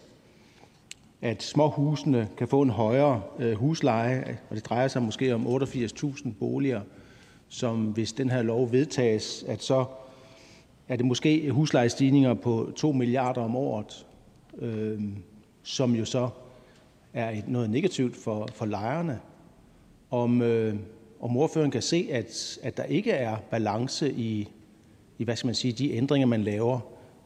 at 1.22 1.44
småhusene 1.44 2.28
kan 2.38 2.48
få 2.48 2.62
en 2.62 2.70
højere 2.70 3.22
øh, 3.40 3.54
husleje, 3.54 4.38
og 4.50 4.56
det 4.56 4.66
drejer 4.66 4.88
sig 4.88 5.02
måske 5.02 5.36
om 5.36 5.48
88.000 5.48 6.30
boliger, 6.40 6.82
som 7.50 7.86
hvis 7.86 8.14
den 8.14 8.30
her 8.30 8.42
lov 8.42 8.72
vedtages, 8.72 9.46
at 9.48 9.64
så 9.64 9.86
er 10.88 10.96
det 10.96 11.06
måske 11.06 11.52
huslejestigninger 11.52 12.34
på 12.34 12.72
2 12.76 12.92
milliarder 12.92 13.42
om 13.42 13.56
året, 13.56 14.06
øh, 14.60 15.02
som 15.64 15.96
jo 15.96 16.06
så 16.06 16.30
er 17.14 17.30
et, 17.30 17.48
noget 17.48 17.70
negativt 17.70 18.16
for, 18.16 18.48
for 18.54 18.66
lejerne. 18.66 19.20
Om, 20.12 20.42
øh, 20.42 20.76
om 21.20 21.38
ordføreren 21.38 21.72
kan 21.72 21.82
se, 21.82 22.08
at, 22.12 22.60
at 22.64 22.78
der 22.78 22.84
ikke 22.84 23.12
er 23.12 23.38
balance 23.52 24.12
i, 24.14 24.50
i 25.18 25.24
hvad 25.24 25.36
skal 25.36 25.48
man 25.48 25.56
sige, 25.56 25.72
de 25.72 25.94
ændringer, 25.94 26.28
man 26.28 26.44
laver, 26.44 26.80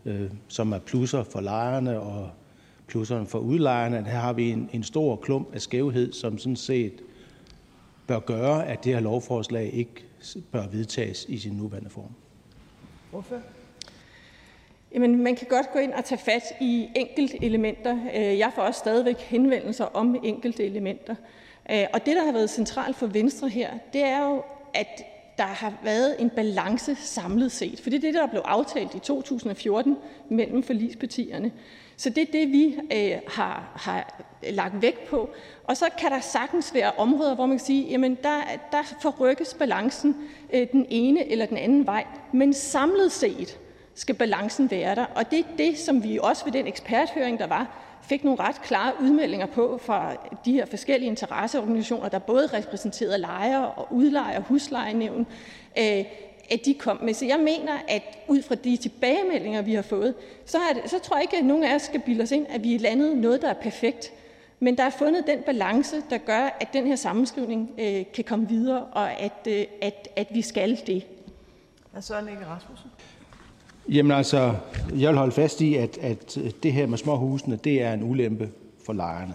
øh, 0.05 0.31
som 0.47 0.71
er 0.71 0.79
plusser 0.79 1.23
for 1.23 1.41
lejerne 1.41 1.99
og 1.99 2.29
plusserne 2.87 3.25
for 3.25 3.39
udlejerne. 3.39 4.03
Her 4.05 4.19
har 4.19 4.33
vi 4.33 4.51
en, 4.51 4.69
en 4.73 4.83
stor 4.83 5.15
klump 5.15 5.53
af 5.53 5.61
skævhed, 5.61 6.13
som 6.13 6.37
sådan 6.37 6.55
set 6.55 7.01
bør 8.07 8.19
gøre, 8.19 8.67
at 8.67 8.83
det 8.83 8.93
her 8.93 8.99
lovforslag 8.99 9.73
ikke 9.73 10.05
bør 10.51 10.67
vedtages 10.67 11.25
i 11.29 11.37
sin 11.37 11.53
nuværende 11.53 11.89
form. 11.89 12.11
Hvorfor? 13.11 13.35
Jamen, 14.95 15.23
man 15.23 15.35
kan 15.35 15.47
godt 15.49 15.73
gå 15.73 15.79
ind 15.79 15.93
og 15.93 16.05
tage 16.05 16.19
fat 16.19 16.43
i 16.59 16.89
enkelte 16.95 17.45
elementer. 17.45 17.97
Øh, 18.15 18.39
jeg 18.39 18.51
får 18.55 18.61
også 18.61 18.77
stadigvæk 18.77 19.19
henvendelser 19.19 19.85
om 19.85 20.15
enkelte 20.23 20.65
elementer. 20.65 21.15
Øh, 21.71 21.85
og 21.93 22.05
det, 22.05 22.15
der 22.15 22.25
har 22.25 22.31
været 22.31 22.49
centralt 22.49 22.95
for 22.95 23.07
Venstre 23.07 23.49
her, 23.49 23.69
det 23.93 24.03
er 24.03 24.27
jo, 24.27 24.43
at 24.73 25.01
der 25.37 25.43
har 25.43 25.73
været 25.83 26.15
en 26.19 26.29
balance 26.29 26.95
samlet 26.95 27.51
set. 27.51 27.79
For 27.79 27.89
det 27.89 27.97
er 27.97 28.01
det, 28.01 28.13
der 28.13 28.27
blev 28.27 28.41
aftalt 28.45 28.95
i 28.95 28.99
2014 28.99 29.97
mellem 30.29 30.63
forlispartierne. 30.63 31.51
Så 31.97 32.09
det 32.09 32.21
er 32.21 32.31
det, 32.31 32.51
vi 32.51 32.79
øh, 32.93 33.17
har, 33.27 33.71
har 33.75 34.23
lagt 34.49 34.81
vægt 34.81 35.07
på. 35.07 35.29
Og 35.63 35.77
så 35.77 35.85
kan 35.99 36.11
der 36.11 36.19
sagtens 36.19 36.73
være 36.73 36.91
områder, 36.91 37.35
hvor 37.35 37.45
man 37.45 37.57
kan 37.57 37.65
sige, 37.65 37.89
jamen 37.89 38.17
der, 38.23 38.41
der 38.71 38.95
forrykkes 39.01 39.53
balancen 39.53 40.15
øh, 40.53 40.67
den 40.71 40.85
ene 40.89 41.31
eller 41.31 41.45
den 41.45 41.57
anden 41.57 41.85
vej. 41.85 42.05
Men 42.33 42.53
samlet 42.53 43.11
set 43.11 43.59
skal 43.95 44.15
balancen 44.15 44.71
være 44.71 44.95
der. 44.95 45.05
Og 45.15 45.31
det 45.31 45.39
er 45.39 45.43
det, 45.57 45.77
som 45.77 46.03
vi 46.03 46.19
også 46.21 46.45
ved 46.45 46.51
den 46.51 46.67
eksperthøring, 46.67 47.39
der 47.39 47.47
var, 47.47 47.85
fik 48.01 48.23
nogle 48.23 48.39
ret 48.39 48.61
klare 48.61 48.93
udmeldinger 49.01 49.45
på 49.45 49.79
fra 49.85 50.15
de 50.45 50.51
her 50.51 50.65
forskellige 50.65 51.09
interesseorganisationer, 51.09 52.09
der 52.09 52.19
både 52.19 52.47
repræsenterede 52.47 53.17
lejere 53.17 53.71
og 53.71 53.93
udlejere 53.93 54.37
og 54.37 54.43
huslejenævn, 54.43 55.27
øh, 55.77 56.05
at 56.51 56.59
de 56.65 56.73
kom 56.73 56.99
med. 57.03 57.13
Så 57.13 57.25
jeg 57.25 57.39
mener, 57.39 57.73
at 57.87 58.03
ud 58.27 58.41
fra 58.41 58.55
de 58.55 58.77
tilbagemeldinger, 58.77 59.61
vi 59.61 59.73
har 59.73 59.81
fået, 59.81 60.15
så, 60.45 60.57
er 60.57 60.73
det, 60.73 60.89
så 60.89 60.99
tror 60.99 61.15
jeg 61.15 61.23
ikke, 61.23 61.37
at 61.37 61.45
nogen 61.45 61.63
af 61.63 61.75
os 61.75 61.81
skal 61.81 62.01
bilde 62.01 62.23
os 62.23 62.31
ind, 62.31 62.47
at 62.49 62.63
vi 62.63 62.75
er 62.75 62.79
landet 62.79 63.17
noget, 63.17 63.41
der 63.41 63.49
er 63.49 63.53
perfekt. 63.53 64.11
Men 64.59 64.77
der 64.77 64.83
er 64.83 64.89
fundet 64.89 65.27
den 65.27 65.39
balance, 65.45 65.95
der 66.09 66.17
gør, 66.17 66.57
at 66.59 66.73
den 66.73 66.87
her 66.87 66.95
sammenskrivning 66.95 67.71
øh, 67.77 68.05
kan 68.13 68.23
komme 68.23 68.47
videre, 68.49 68.83
og 68.83 69.11
at, 69.11 69.47
øh, 69.47 69.65
at, 69.81 70.07
at 70.15 70.27
vi 70.31 70.41
skal 70.41 70.81
det. 70.87 71.05
Hr. 71.93 71.99
Søren 71.99 72.27
Ege 72.27 72.45
Rasmussen. 72.45 72.89
Jamen 73.89 74.11
altså, 74.11 74.55
jeg 74.99 75.09
vil 75.09 75.17
holde 75.17 75.31
fast 75.31 75.61
i, 75.61 75.75
at, 75.75 75.97
at 75.97 76.37
det 76.63 76.73
her 76.73 76.87
med 76.87 76.97
småhusene, 76.97 77.55
det 77.55 77.81
er 77.81 77.93
en 77.93 78.03
ulempe 78.03 78.49
for 78.85 78.93
lejerne. 78.93 79.33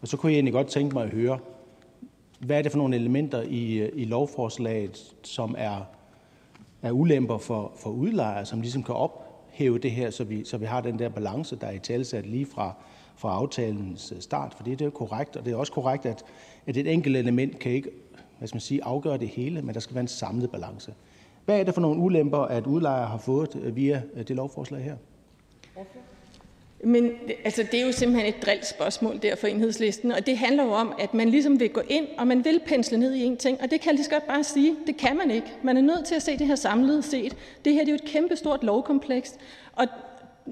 Og 0.00 0.08
så 0.08 0.16
kunne 0.16 0.32
jeg 0.32 0.36
egentlig 0.36 0.52
godt 0.52 0.66
tænke 0.66 0.94
mig 0.94 1.04
at 1.04 1.10
høre, 1.10 1.38
hvad 2.40 2.58
er 2.58 2.62
det 2.62 2.72
for 2.72 2.78
nogle 2.78 2.96
elementer 2.96 3.42
i, 3.42 3.88
i 3.88 4.04
lovforslaget, 4.04 5.14
som 5.22 5.54
er, 5.58 5.86
er 6.82 6.90
ulemper 6.90 7.38
for, 7.38 7.72
for 7.76 7.90
udlejere, 7.90 8.46
som 8.46 8.60
ligesom 8.60 8.82
kan 8.82 8.94
ophæve 8.94 9.78
det 9.78 9.90
her, 9.90 10.10
så 10.10 10.24
vi, 10.24 10.44
så 10.44 10.56
vi 10.56 10.66
har 10.66 10.80
den 10.80 10.98
der 10.98 11.08
balance, 11.08 11.56
der 11.56 11.66
er 11.66 11.72
i 11.72 11.78
talsat 11.78 12.26
lige 12.26 12.46
fra, 12.46 12.72
fra 13.16 13.34
aftalens 13.34 14.12
start. 14.20 14.54
For 14.56 14.64
det 14.64 14.80
er 14.80 14.84
jo 14.84 14.90
korrekt, 14.90 15.36
og 15.36 15.44
det 15.44 15.52
er 15.52 15.56
også 15.56 15.72
korrekt, 15.72 16.06
at, 16.06 16.24
at 16.66 16.76
et 16.76 16.92
enkelt 16.92 17.16
element 17.16 17.58
kan 17.58 17.72
ikke 17.72 17.90
hvad 18.38 18.48
skal 18.48 18.56
man 18.56 18.60
sige, 18.60 18.84
afgøre 18.84 19.18
det 19.18 19.28
hele, 19.28 19.62
men 19.62 19.74
der 19.74 19.80
skal 19.80 19.94
være 19.94 20.02
en 20.02 20.08
samlet 20.08 20.50
balance. 20.50 20.94
Hvad 21.46 21.60
er 21.60 21.64
det 21.64 21.74
for 21.74 21.80
nogle 21.80 22.00
ulemper, 22.00 22.38
at 22.38 22.66
udlejere 22.66 23.06
har 23.06 23.18
fået 23.18 23.60
øh, 23.62 23.76
via 23.76 24.02
øh, 24.14 24.28
det 24.28 24.36
lovforslag 24.36 24.82
her? 24.82 24.96
Men 26.84 27.12
altså, 27.44 27.62
det 27.72 27.80
er 27.80 27.86
jo 27.86 27.92
simpelthen 27.92 28.34
et 28.34 28.46
drildt 28.46 28.66
spørgsmål 28.66 29.18
der 29.22 29.36
for 29.36 29.46
enhedslisten, 29.46 30.12
og 30.12 30.26
det 30.26 30.38
handler 30.38 30.64
jo 30.64 30.70
om, 30.70 30.92
at 30.98 31.14
man 31.14 31.28
ligesom 31.28 31.60
vil 31.60 31.70
gå 31.70 31.80
ind, 31.88 32.06
og 32.18 32.26
man 32.26 32.44
vil 32.44 32.60
pensle 32.66 32.98
ned 32.98 33.14
i 33.14 33.24
en 33.24 33.36
ting, 33.36 33.60
og 33.62 33.70
det 33.70 33.80
kan 33.80 33.86
jeg 33.86 33.94
lige 33.94 34.04
så 34.04 34.10
godt 34.10 34.26
bare 34.26 34.44
sige, 34.44 34.76
det 34.86 34.96
kan 34.96 35.16
man 35.16 35.30
ikke. 35.30 35.46
Man 35.62 35.76
er 35.76 35.80
nødt 35.80 36.06
til 36.06 36.14
at 36.14 36.22
se 36.22 36.38
det 36.38 36.46
her 36.46 36.54
samlet 36.54 37.04
set. 37.04 37.36
Det 37.64 37.72
her 37.72 37.80
det 37.80 37.88
er 37.88 37.92
jo 37.92 37.94
et 37.94 38.04
kæmpestort 38.04 38.64
lovkompleks, 38.64 39.34
og 39.72 39.86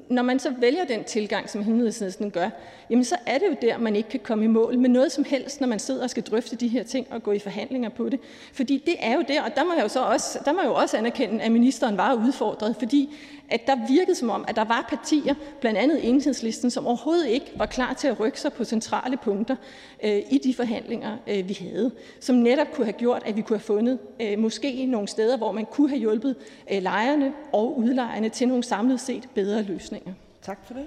når 0.08 0.23
man 0.23 0.39
så 0.39 0.50
vælger 0.50 0.84
den 0.84 1.05
tilgang, 1.05 1.50
som 1.50 1.60
enhedslisten 1.60 2.31
gør, 2.31 2.50
jamen 2.90 3.05
så 3.05 3.16
er 3.26 3.39
det 3.39 3.47
jo 3.47 3.56
der, 3.62 3.78
man 3.78 3.97
ikke 3.97 4.08
kan 4.08 4.20
komme 4.20 4.44
i 4.44 4.48
mål 4.48 4.78
med 4.78 4.90
noget 4.90 5.12
som 5.12 5.24
helst, 5.24 5.60
når 5.60 5.68
man 5.68 5.78
sidder 5.78 6.02
og 6.02 6.10
skal 6.10 6.23
drøfte 6.23 6.56
de 6.56 6.68
her 6.68 6.82
ting 6.82 7.06
og 7.10 7.23
gå 7.23 7.32
i 7.32 7.39
forhandlinger 7.39 7.89
på 7.89 8.08
det. 8.08 8.20
Fordi 8.52 8.82
det 8.86 8.94
er 8.98 9.14
jo 9.14 9.24
der, 9.28 9.42
og 9.42 9.50
der 9.56 9.64
må 9.64 9.73
jeg 9.74 9.82
jo 9.82 9.89
så 9.89 10.00
også, 10.00 10.39
der 10.44 10.52
må 10.52 10.60
jeg 10.60 10.68
jo 10.68 10.74
også 10.74 10.97
anerkende, 10.97 11.42
at 11.44 11.52
ministeren 11.52 11.97
var 11.97 12.14
udfordret, 12.14 12.76
fordi 12.78 13.16
at 13.50 13.66
der 13.66 13.76
virkede 13.89 14.14
som 14.14 14.31
om, 14.31 14.44
at 14.48 14.56
der 14.56 14.64
var 14.64 14.86
partier, 14.89 15.34
blandt 15.60 15.78
andet 15.78 16.08
enhedslisten, 16.08 16.70
som 16.70 16.86
overhovedet 16.86 17.26
ikke 17.26 17.52
var 17.56 17.66
klar 17.66 17.92
til 17.92 18.08
at 18.08 18.20
rykke 18.20 18.40
sig 18.40 18.52
på 18.52 18.64
centrale 18.64 19.16
punkter 19.16 19.56
øh, 20.05 20.23
i 20.31 20.40
de 20.44 20.55
forhandlinger, 20.55 21.16
øh, 21.26 21.48
vi 21.48 21.58
havde, 21.60 21.90
som 22.20 22.36
netop 22.36 22.66
kunne 22.73 22.84
have 22.84 22.92
gjort, 22.92 23.23
at 23.26 23.36
vi 23.36 23.42
kunne 23.42 23.56
have 23.56 23.64
fundet 23.64 23.98
øh, 24.20 24.39
måske 24.39 24.86
nogle 24.86 25.08
steder, 25.08 25.36
hvor 25.36 25.52
man 25.52 25.66
kunne 25.66 25.89
have 25.89 25.98
hjulpet 25.98 26.36
øh, 26.73 26.82
lejerne 26.82 27.32
og 27.52 27.78
udlejerne 27.78 28.28
til 28.28 28.48
nogle 28.48 28.62
samlet 28.62 29.00
set 29.00 29.28
bedre 29.34 29.62
løsninger. 29.62 30.12
Tak 30.42 30.58
for 30.66 30.74
det. 30.74 30.86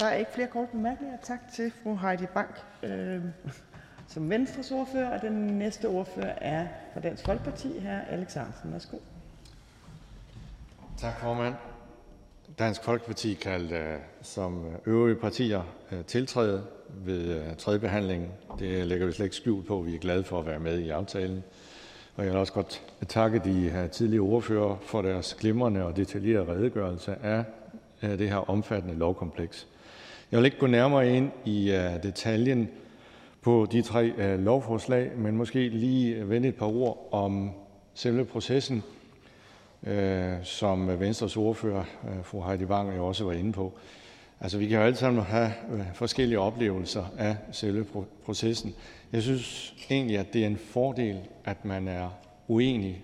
Der 0.00 0.06
er 0.06 0.14
ikke 0.14 0.30
flere 0.34 0.48
korte 0.48 0.68
bemærkninger. 0.72 1.16
Tak 1.22 1.52
til 1.54 1.72
fru 1.82 1.94
Heidi 1.94 2.26
Bank 2.34 2.60
øh, 2.82 3.20
som 4.08 4.30
Venstres 4.30 4.70
ordfører. 4.72 5.14
Og 5.14 5.22
den 5.22 5.32
næste 5.32 5.88
ordfører 5.88 6.34
er 6.40 6.66
fra 6.92 7.00
Dansk 7.00 7.24
Folkeparti, 7.24 7.78
hr. 7.78 8.12
Alex 8.12 8.36
Ahrendtsen. 8.36 8.72
Værsgo. 8.72 8.96
Tak, 10.98 11.20
formand. 11.20 11.54
Dansk 12.58 12.84
Folkeparti 12.84 13.34
kan 13.34 13.72
øh, 13.72 13.98
som 14.22 14.64
øvrige 14.86 15.16
partier 15.16 15.62
øh, 15.92 16.04
tiltræde 16.04 16.64
ved 17.04 17.34
øh, 17.34 17.56
tredje 17.58 17.78
behandling. 17.78 18.32
Det 18.58 18.86
lægger 18.86 19.06
vi 19.06 19.12
slet 19.12 19.26
ikke 19.26 19.36
skjult 19.36 19.66
på. 19.66 19.80
Vi 19.80 19.94
er 19.94 19.98
glade 19.98 20.24
for 20.24 20.38
at 20.38 20.46
være 20.46 20.60
med 20.60 20.78
i 20.78 20.90
aftalen. 20.90 21.44
Og 22.16 22.24
jeg 22.24 22.32
vil 22.32 22.40
også 22.40 22.52
godt 22.52 22.82
takke 23.08 23.38
de 23.44 23.88
tidligere 23.92 24.22
ordfører 24.22 24.76
for 24.82 25.02
deres 25.02 25.34
glimrende 25.34 25.84
og 25.84 25.96
detaljerede 25.96 26.52
redegørelse 26.52 27.16
af 27.22 27.44
det 28.02 28.28
her 28.28 28.50
omfattende 28.50 28.98
lovkompleks. 28.98 29.66
Jeg 30.30 30.38
vil 30.38 30.44
ikke 30.44 30.58
gå 30.58 30.66
nærmere 30.66 31.16
ind 31.16 31.30
i 31.44 31.68
detaljen 32.02 32.68
på 33.42 33.66
de 33.72 33.82
tre 33.82 34.36
lovforslag, 34.36 35.12
men 35.16 35.36
måske 35.36 35.68
lige 35.68 36.28
vende 36.28 36.48
et 36.48 36.56
par 36.56 36.66
ord 36.66 37.08
om 37.12 37.50
selve 37.94 38.24
processen, 38.24 38.82
Øh, 39.86 40.32
som 40.42 41.00
Venstres 41.00 41.36
ordfører, 41.36 41.84
øh, 42.08 42.24
fru 42.24 42.42
Heidi 42.42 42.64
Bank, 42.64 42.96
jo 42.96 43.06
også 43.06 43.24
var 43.24 43.32
inde 43.32 43.52
på. 43.52 43.72
Altså, 44.40 44.58
vi 44.58 44.66
kan 44.66 44.78
jo 44.78 44.84
alle 44.84 44.96
sammen 44.96 45.24
have 45.24 45.52
øh, 45.72 45.80
forskellige 45.94 46.38
oplevelser 46.38 47.04
af 47.18 47.36
selve 47.52 47.86
processen. 48.24 48.74
Jeg 49.12 49.22
synes 49.22 49.74
egentlig, 49.90 50.18
at 50.18 50.32
det 50.32 50.42
er 50.42 50.46
en 50.46 50.56
fordel, 50.56 51.18
at 51.44 51.64
man 51.64 51.88
er 51.88 52.08
uenig, 52.48 53.02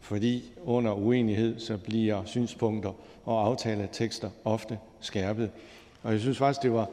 fordi 0.00 0.52
under 0.64 0.92
uenighed 0.92 1.58
så 1.58 1.76
bliver 1.76 2.24
synspunkter 2.24 2.92
og 3.24 3.46
aftaletekster 3.46 4.30
ofte 4.44 4.78
skærpet. 5.00 5.50
Og 6.02 6.12
jeg 6.12 6.20
synes 6.20 6.38
faktisk, 6.38 6.62
det 6.62 6.72
var 6.72 6.88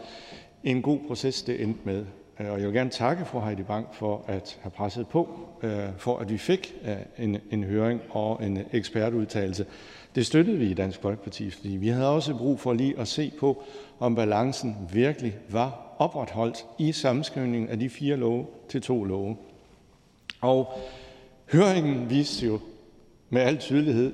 en 0.63 0.81
god 0.81 0.99
proces, 1.07 1.41
det 1.41 1.63
endte 1.63 1.79
med. 1.83 2.05
Øh, 2.39 2.51
og 2.51 2.59
jeg 2.59 2.67
vil 2.67 2.75
gerne 2.75 2.89
takke 2.89 3.25
fru 3.25 3.39
Heidi 3.39 3.63
Bank 3.63 3.93
for 3.93 4.23
at 4.27 4.59
have 4.61 4.71
presset 4.71 5.07
på, 5.07 5.39
øh, 5.63 5.79
for 5.97 6.17
at 6.17 6.29
vi 6.29 6.37
fik 6.37 6.73
øh, 6.85 7.25
en, 7.25 7.37
en 7.51 7.63
høring 7.63 8.01
og 8.09 8.45
en 8.45 8.59
ekspertudtalelse. 8.71 9.65
Det 10.15 10.25
støttede 10.25 10.57
vi 10.57 10.65
i 10.65 10.73
Dansk 10.73 11.01
Folkeparti, 11.01 11.51
fordi 11.51 11.69
vi 11.69 11.87
havde 11.87 12.09
også 12.09 12.35
brug 12.35 12.59
for 12.59 12.73
lige 12.73 12.99
at 12.99 13.07
se 13.07 13.31
på, 13.39 13.63
om 13.99 14.15
balancen 14.15 14.75
virkelig 14.93 15.37
var 15.49 15.95
opretholdt 15.97 16.65
i 16.77 16.91
sammenskrivningen 16.91 17.69
af 17.69 17.79
de 17.79 17.89
fire 17.89 18.15
love 18.15 18.45
til 18.69 18.81
to 18.81 19.03
love. 19.03 19.37
Og 20.41 20.73
høringen 21.51 22.09
viste 22.09 22.45
jo 22.45 22.59
med 23.29 23.41
al 23.41 23.57
tydelighed, 23.57 24.13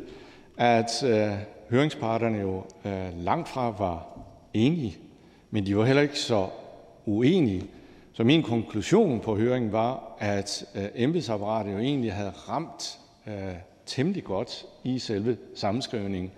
at 0.58 1.04
øh, 1.04 1.32
høringsparterne 1.70 2.38
jo 2.38 2.64
øh, 2.86 3.24
langt 3.24 3.50
fra 3.50 3.70
var 3.70 4.08
enige, 4.54 4.98
men 5.52 5.66
de 5.66 5.78
var 5.78 5.86
heller 5.86 6.02
ikke 6.02 6.20
så 6.20 6.48
uenige. 7.06 7.64
Så 8.18 8.24
min 8.24 8.44
konklusion 8.44 9.20
på 9.20 9.36
høringen 9.36 9.72
var, 9.72 10.16
at 10.20 10.66
øh, 10.76 10.84
embedsapparatet 10.96 11.74
jo 11.74 11.78
egentlig 11.78 12.14
havde 12.14 12.30
ramt 12.30 13.00
øh, 13.28 13.56
temmelig 13.86 14.24
godt 14.24 14.66
i 14.84 15.00
selve 15.00 15.38
sammenskrivningen. 15.56 16.32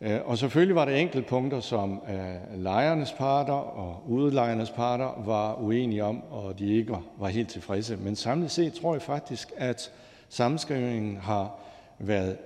Øh, 0.00 0.20
og 0.24 0.38
selvfølgelig 0.38 0.74
var 0.74 0.84
der 0.84 0.94
enkelte 0.94 1.28
punkter, 1.28 1.60
som 1.60 2.02
øh, 2.08 2.62
lejernes 2.62 3.12
parter 3.12 3.52
og 3.52 4.02
udlejernes 4.08 4.70
parter 4.70 5.22
var 5.26 5.54
uenige 5.54 6.04
om, 6.04 6.22
og 6.30 6.58
de 6.58 6.74
ikke 6.74 6.90
var, 6.90 7.02
var 7.18 7.28
helt 7.28 7.48
tilfredse. 7.48 7.96
Men 7.96 8.16
samlet 8.16 8.50
set 8.50 8.72
tror 8.72 8.94
jeg 8.94 9.02
faktisk, 9.02 9.52
at 9.56 9.92
sammenskrivningen 10.28 11.16
har 11.16 11.58
været 11.98 12.36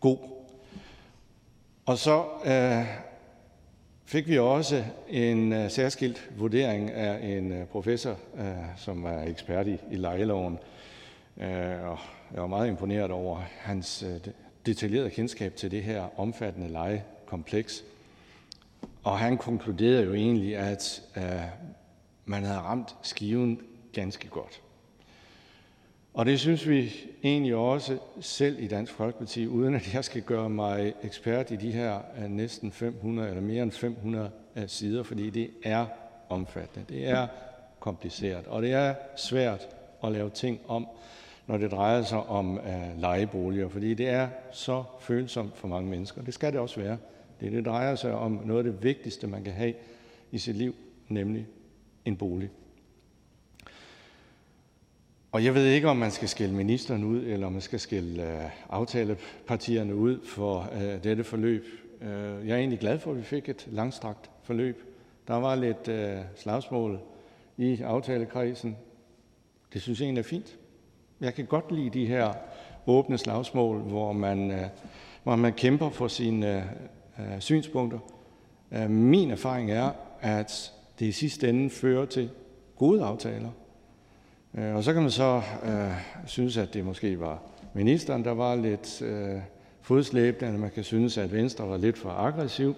god. 0.00 0.18
Og 1.86 1.98
så 1.98 2.24
øh, 2.44 2.86
fik 4.06 4.28
vi 4.28 4.38
også 4.38 4.84
en 5.08 5.52
øh, 5.52 5.70
særskilt 5.70 6.30
vurdering 6.36 6.90
af 6.90 7.36
en 7.36 7.52
øh, 7.52 7.66
professor, 7.66 8.18
øh, 8.38 8.46
som 8.76 9.04
er 9.04 9.22
ekspert 9.22 9.66
i, 9.66 9.78
i 9.90 9.96
lejeloven. 9.96 10.58
Øh, 11.40 11.90
og 11.90 11.98
jeg 12.32 12.40
var 12.40 12.46
meget 12.46 12.68
imponeret 12.68 13.10
over 13.10 13.42
hans 13.58 14.04
detaljerede 14.66 15.10
kendskab 15.10 15.56
til 15.56 15.70
det 15.70 15.82
her 15.82 16.20
omfattende 16.20 16.68
lejekompleks. 16.68 17.84
Og 19.04 19.18
han 19.18 19.38
konkluderede 19.38 20.04
jo 20.04 20.14
egentlig, 20.14 20.56
at 20.56 21.02
øh, 21.16 21.22
man 22.24 22.42
havde 22.42 22.60
ramt 22.60 22.96
skiven 23.02 23.60
ganske 23.92 24.28
godt. 24.28 24.62
Og 26.16 26.26
det 26.26 26.40
synes 26.40 26.68
vi 26.68 26.92
egentlig 27.24 27.54
også 27.54 27.98
selv 28.20 28.62
i 28.62 28.66
Dansk 28.66 28.92
Folkeparti, 28.92 29.46
uden 29.46 29.74
at 29.74 29.94
jeg 29.94 30.04
skal 30.04 30.22
gøre 30.22 30.50
mig 30.50 30.94
ekspert 31.02 31.50
i 31.50 31.56
de 31.56 31.72
her 31.72 32.00
øh, 32.18 32.30
næsten 32.30 32.72
500 32.72 33.28
eller 33.28 33.42
mere 33.42 33.62
end 33.62 33.72
500 33.72 34.30
øh, 34.56 34.68
sider, 34.68 35.02
fordi 35.02 35.30
det 35.30 35.50
er 35.64 35.86
omfattende, 36.28 36.94
det 36.94 37.08
er 37.08 37.26
kompliceret, 37.80 38.46
og 38.46 38.62
det 38.62 38.72
er 38.72 38.94
svært 39.16 39.68
at 40.04 40.12
lave 40.12 40.30
ting 40.30 40.60
om 40.68 40.86
når 41.46 41.56
det 41.56 41.70
drejer 41.70 42.02
sig 42.02 42.18
om 42.18 42.58
øh, 42.58 43.00
lejeboliger, 43.00 43.68
fordi 43.68 43.94
det 43.94 44.08
er 44.08 44.28
så 44.52 44.84
følsomt 45.00 45.56
for 45.56 45.68
mange 45.68 45.90
mennesker. 45.90 46.22
Det 46.22 46.34
skal 46.34 46.52
det 46.52 46.60
også 46.60 46.80
være. 46.80 46.98
Det, 47.40 47.52
det 47.52 47.64
drejer 47.64 47.94
sig 47.94 48.14
om 48.14 48.40
noget 48.44 48.66
af 48.66 48.72
det 48.72 48.82
vigtigste, 48.82 49.26
man 49.26 49.44
kan 49.44 49.52
have 49.52 49.74
i 50.32 50.38
sit 50.38 50.56
liv, 50.56 50.74
nemlig 51.08 51.46
en 52.04 52.16
bolig. 52.16 52.50
Og 55.36 55.44
jeg 55.44 55.54
ved 55.54 55.66
ikke, 55.66 55.88
om 55.88 55.96
man 55.96 56.10
skal 56.10 56.28
skælde 56.28 56.54
ministeren 56.54 57.04
ud, 57.04 57.22
eller 57.22 57.46
om 57.46 57.52
man 57.52 57.62
skal 57.62 57.80
skælde 57.80 58.22
øh, 58.22 58.50
aftalepartierne 58.70 59.94
ud 59.94 60.20
for 60.24 60.70
øh, 60.74 61.04
dette 61.04 61.24
forløb. 61.24 61.66
Øh, 62.02 62.48
jeg 62.48 62.54
er 62.54 62.56
egentlig 62.56 62.78
glad 62.78 62.98
for, 62.98 63.10
at 63.10 63.16
vi 63.16 63.22
fik 63.22 63.48
et 63.48 63.66
langstrakt 63.70 64.30
forløb. 64.42 64.82
Der 65.28 65.34
var 65.34 65.54
lidt 65.54 65.88
øh, 65.88 66.16
slagsmål 66.36 67.00
i 67.56 67.80
aftalekredsen. 67.82 68.76
Det 69.72 69.82
synes 69.82 70.00
jeg 70.00 70.04
egentlig 70.04 70.20
er 70.20 70.28
fint. 70.28 70.58
Jeg 71.20 71.34
kan 71.34 71.46
godt 71.46 71.72
lide 71.72 71.90
de 71.90 72.06
her 72.06 72.32
åbne 72.86 73.18
slagsmål, 73.18 73.78
hvor 73.78 74.12
man, 74.12 74.50
øh, 74.50 74.66
hvor 75.22 75.36
man 75.36 75.52
kæmper 75.52 75.90
for 75.90 76.08
sine 76.08 76.56
øh, 77.18 77.34
øh 77.34 77.40
synspunkter. 77.40 77.98
Øh, 78.72 78.90
min 78.90 79.30
erfaring 79.30 79.70
er, 79.70 79.90
at 80.20 80.72
det 80.98 81.06
i 81.06 81.12
sidste 81.12 81.48
ende 81.48 81.70
fører 81.70 82.06
til 82.06 82.30
gode 82.76 83.04
aftaler. 83.04 83.50
Øh, 84.56 84.74
og 84.74 84.84
så 84.84 84.92
kan 84.92 85.02
man 85.02 85.10
så 85.10 85.42
øh, 85.64 85.92
synes, 86.26 86.56
at 86.56 86.74
det 86.74 86.84
måske 86.84 87.20
var 87.20 87.42
ministeren, 87.74 88.24
der 88.24 88.32
var 88.32 88.54
lidt 88.54 89.02
øh, 89.02 89.40
fodslæbende, 89.80 90.46
eller 90.46 90.60
man 90.60 90.70
kan 90.70 90.84
synes, 90.84 91.18
at 91.18 91.32
Venstre 91.32 91.68
var 91.68 91.76
lidt 91.76 91.98
for 91.98 92.10
aggressiv. 92.10 92.74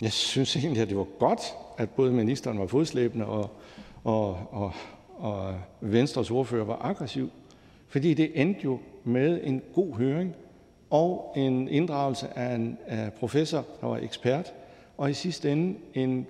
Jeg 0.00 0.12
synes 0.12 0.56
egentlig, 0.56 0.82
at 0.82 0.88
det 0.88 0.96
var 0.96 1.06
godt, 1.18 1.40
at 1.78 1.90
både 1.90 2.12
ministeren 2.12 2.58
var 2.58 2.66
fodslæbende 2.66 3.26
og, 3.26 3.50
og, 4.04 4.38
og, 4.50 4.72
og 5.18 5.54
Venstres 5.80 6.30
ordfører 6.30 6.64
var 6.64 6.78
aggressiv 6.82 7.30
fordi 7.92 8.14
det 8.14 8.40
endte 8.40 8.60
jo 8.64 8.78
med 9.04 9.40
en 9.44 9.62
god 9.74 9.94
høring 9.94 10.34
og 10.90 11.32
en 11.36 11.68
inddragelse 11.68 12.38
af 12.38 12.54
en 12.54 12.78
professor, 13.18 13.64
der 13.80 13.86
var 13.86 13.96
ekspert, 13.96 14.54
og 14.98 15.10
i 15.10 15.14
sidste 15.14 15.52
ende 15.52 15.78
en 15.94 16.26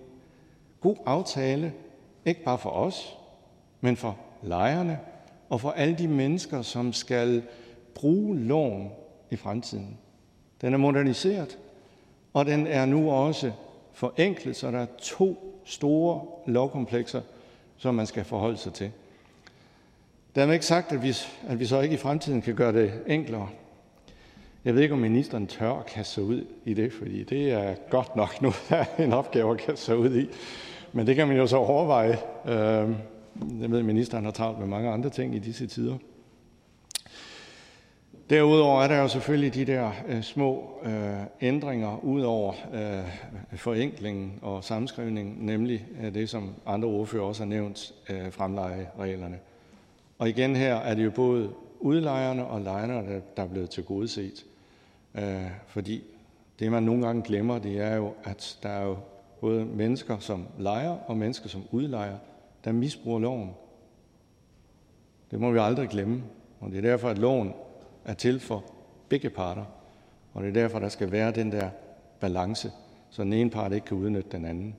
god 0.81 0.97
aftale, 1.07 1.73
ikke 2.25 2.45
bare 2.45 2.59
for 2.59 2.71
os, 2.71 3.17
men 3.81 3.97
for 3.97 4.17
lejerne 4.43 4.99
og 5.49 5.61
for 5.61 5.71
alle 5.71 5.95
de 5.95 6.09
mennesker, 6.09 6.63
som 6.63 6.93
skal 6.93 7.43
bruge 7.95 8.39
loven 8.39 8.91
i 9.31 9.37
fremtiden. 9.37 9.99
Den 10.61 10.75
er 10.75 10.79
moderniseret, 10.79 11.59
og 12.33 12.47
den 12.47 12.67
er 12.67 12.87
nu 12.87 13.11
også 13.11 13.53
forenklet, 13.93 14.57
så 14.57 14.71
der 14.71 14.79
er 14.79 14.87
to 14.99 15.61
store 15.65 16.21
lovkomplekser, 16.47 17.21
som 17.77 17.95
man 17.95 18.07
skal 18.07 18.25
forholde 18.25 18.57
sig 18.57 18.73
til. 18.73 18.91
Dermed 20.35 20.55
ikke 20.55 20.67
sagt, 20.67 20.93
at 20.93 21.03
vi, 21.03 21.15
at 21.49 21.61
vi 21.61 21.67
så 21.67 21.81
ikke 21.81 21.95
i 21.95 21.99
fremtiden 21.99 22.43
kan 22.43 22.55
gøre 22.55 22.73
det 22.73 22.93
enklere. 23.07 23.49
Jeg 24.65 24.75
ved 24.75 24.83
ikke, 24.83 24.95
om 24.95 25.01
ministeren 25.01 25.47
tør 25.47 25.73
at 25.73 25.87
kaste 25.87 26.15
sig 26.15 26.23
ud 26.23 26.45
i 26.65 26.75
det, 26.75 26.93
fordi 26.93 27.25
det 27.25 27.53
er 27.53 27.75
godt 27.91 28.17
nok 28.17 28.43
nu 28.43 28.53
en 29.05 29.13
opgave 29.13 29.51
at 29.51 29.59
kaste 29.59 29.85
sig 29.85 29.97
ud 29.97 30.17
i. 30.17 30.29
Men 30.93 31.07
det 31.07 31.17
kan 31.17 31.29
man 31.29 31.37
jo 31.37 31.47
så 31.47 31.57
overveje. 31.57 32.19
Øhm, 32.47 32.97
jeg 33.61 33.71
ved, 33.71 33.79
at 33.79 33.85
ministeren 33.85 34.25
har 34.25 34.33
travlt 34.33 34.59
med 34.59 34.67
mange 34.67 34.91
andre 34.91 35.11
ting 35.11 35.35
i 35.35 35.39
disse 35.39 35.67
tider. 35.67 35.97
Derudover 38.31 38.83
er 38.83 38.89
der 38.89 39.01
jo 39.01 39.09
selvfølgelig 39.09 39.55
de 39.55 39.65
der 39.65 39.91
øh, 40.09 40.23
små 40.23 40.71
øh, 40.85 41.21
ændringer 41.41 42.05
ud 42.05 42.23
over 42.23 42.55
øh, 42.75 43.59
forenklingen 43.59 44.39
og 44.43 44.65
sammenskrivningen, 44.65 45.37
nemlig 45.47 45.87
øh, 46.03 46.15
det, 46.15 46.29
som 46.29 46.55
andre 46.67 46.89
ordfører 46.89 47.23
også 47.23 47.43
har 47.43 47.49
nævnt, 47.49 47.95
øh, 48.11 48.33
fremlejereglerne. 48.33 49.39
Og 50.19 50.29
igen 50.29 50.57
her 50.57 50.75
er 50.75 50.95
det 50.95 51.05
jo 51.05 51.11
både 51.11 51.51
udlejerne 51.81 52.47
og 52.47 52.61
lejerne, 52.61 53.23
der 53.37 53.43
er 53.43 53.49
blevet 53.49 53.71
tilgodeset. 53.71 54.45
Øh, 55.15 55.51
fordi 55.67 56.03
det, 56.59 56.73
man 56.73 56.83
nogle 56.83 57.07
gange 57.07 57.23
glemmer, 57.23 57.59
det 57.59 57.81
er 57.81 57.97
jo, 57.97 58.13
at 58.25 58.59
der 58.63 58.69
er 58.69 58.85
jo 58.85 58.97
både 59.41 59.65
mennesker 59.65 60.19
som 60.19 60.47
lejer 60.59 60.91
og 60.91 61.17
mennesker 61.17 61.49
som 61.49 61.63
udlejer, 61.71 62.17
der 62.65 62.73
misbruger 62.73 63.19
loven. 63.19 63.51
Det 65.31 65.41
må 65.41 65.51
vi 65.51 65.59
aldrig 65.59 65.89
glemme. 65.89 66.23
Og 66.61 66.71
det 66.71 66.79
er 66.79 66.83
derfor, 66.83 67.09
at 67.09 67.19
loven 67.19 67.53
er 68.05 68.15
til 68.15 68.41
for 68.41 68.65
begge 69.09 69.31
parter. 69.31 69.65
Og 70.35 70.43
det 70.43 70.49
er 70.49 70.53
derfor, 70.53 70.79
der 70.79 70.89
skal 70.89 71.13
være 71.13 71.33
den 71.33 71.53
der 71.53 71.71
balance, 72.21 72.71
så 73.11 73.25
den 73.25 73.33
ene 73.33 73.51
part 73.51 73.73
ikke 73.73 73.87
kan 73.87 73.97
udnytte 73.97 74.31
den 74.33 74.45
anden. 74.45 74.77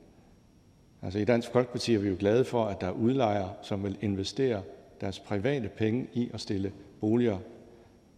Altså 1.01 1.19
i 1.19 1.25
Dansk 1.25 1.51
Folkeparti 1.51 1.95
er 1.95 1.99
vi 1.99 2.09
jo 2.09 2.15
glade 2.19 2.45
for, 2.45 2.65
at 2.65 2.81
der 2.81 2.87
er 2.87 2.91
udlejere, 2.91 3.53
som 3.61 3.83
vil 3.83 3.97
investere 4.01 4.61
deres 5.01 5.19
private 5.19 5.69
penge 5.69 6.07
i 6.13 6.29
at 6.33 6.41
stille 6.41 6.71
boliger 6.99 7.37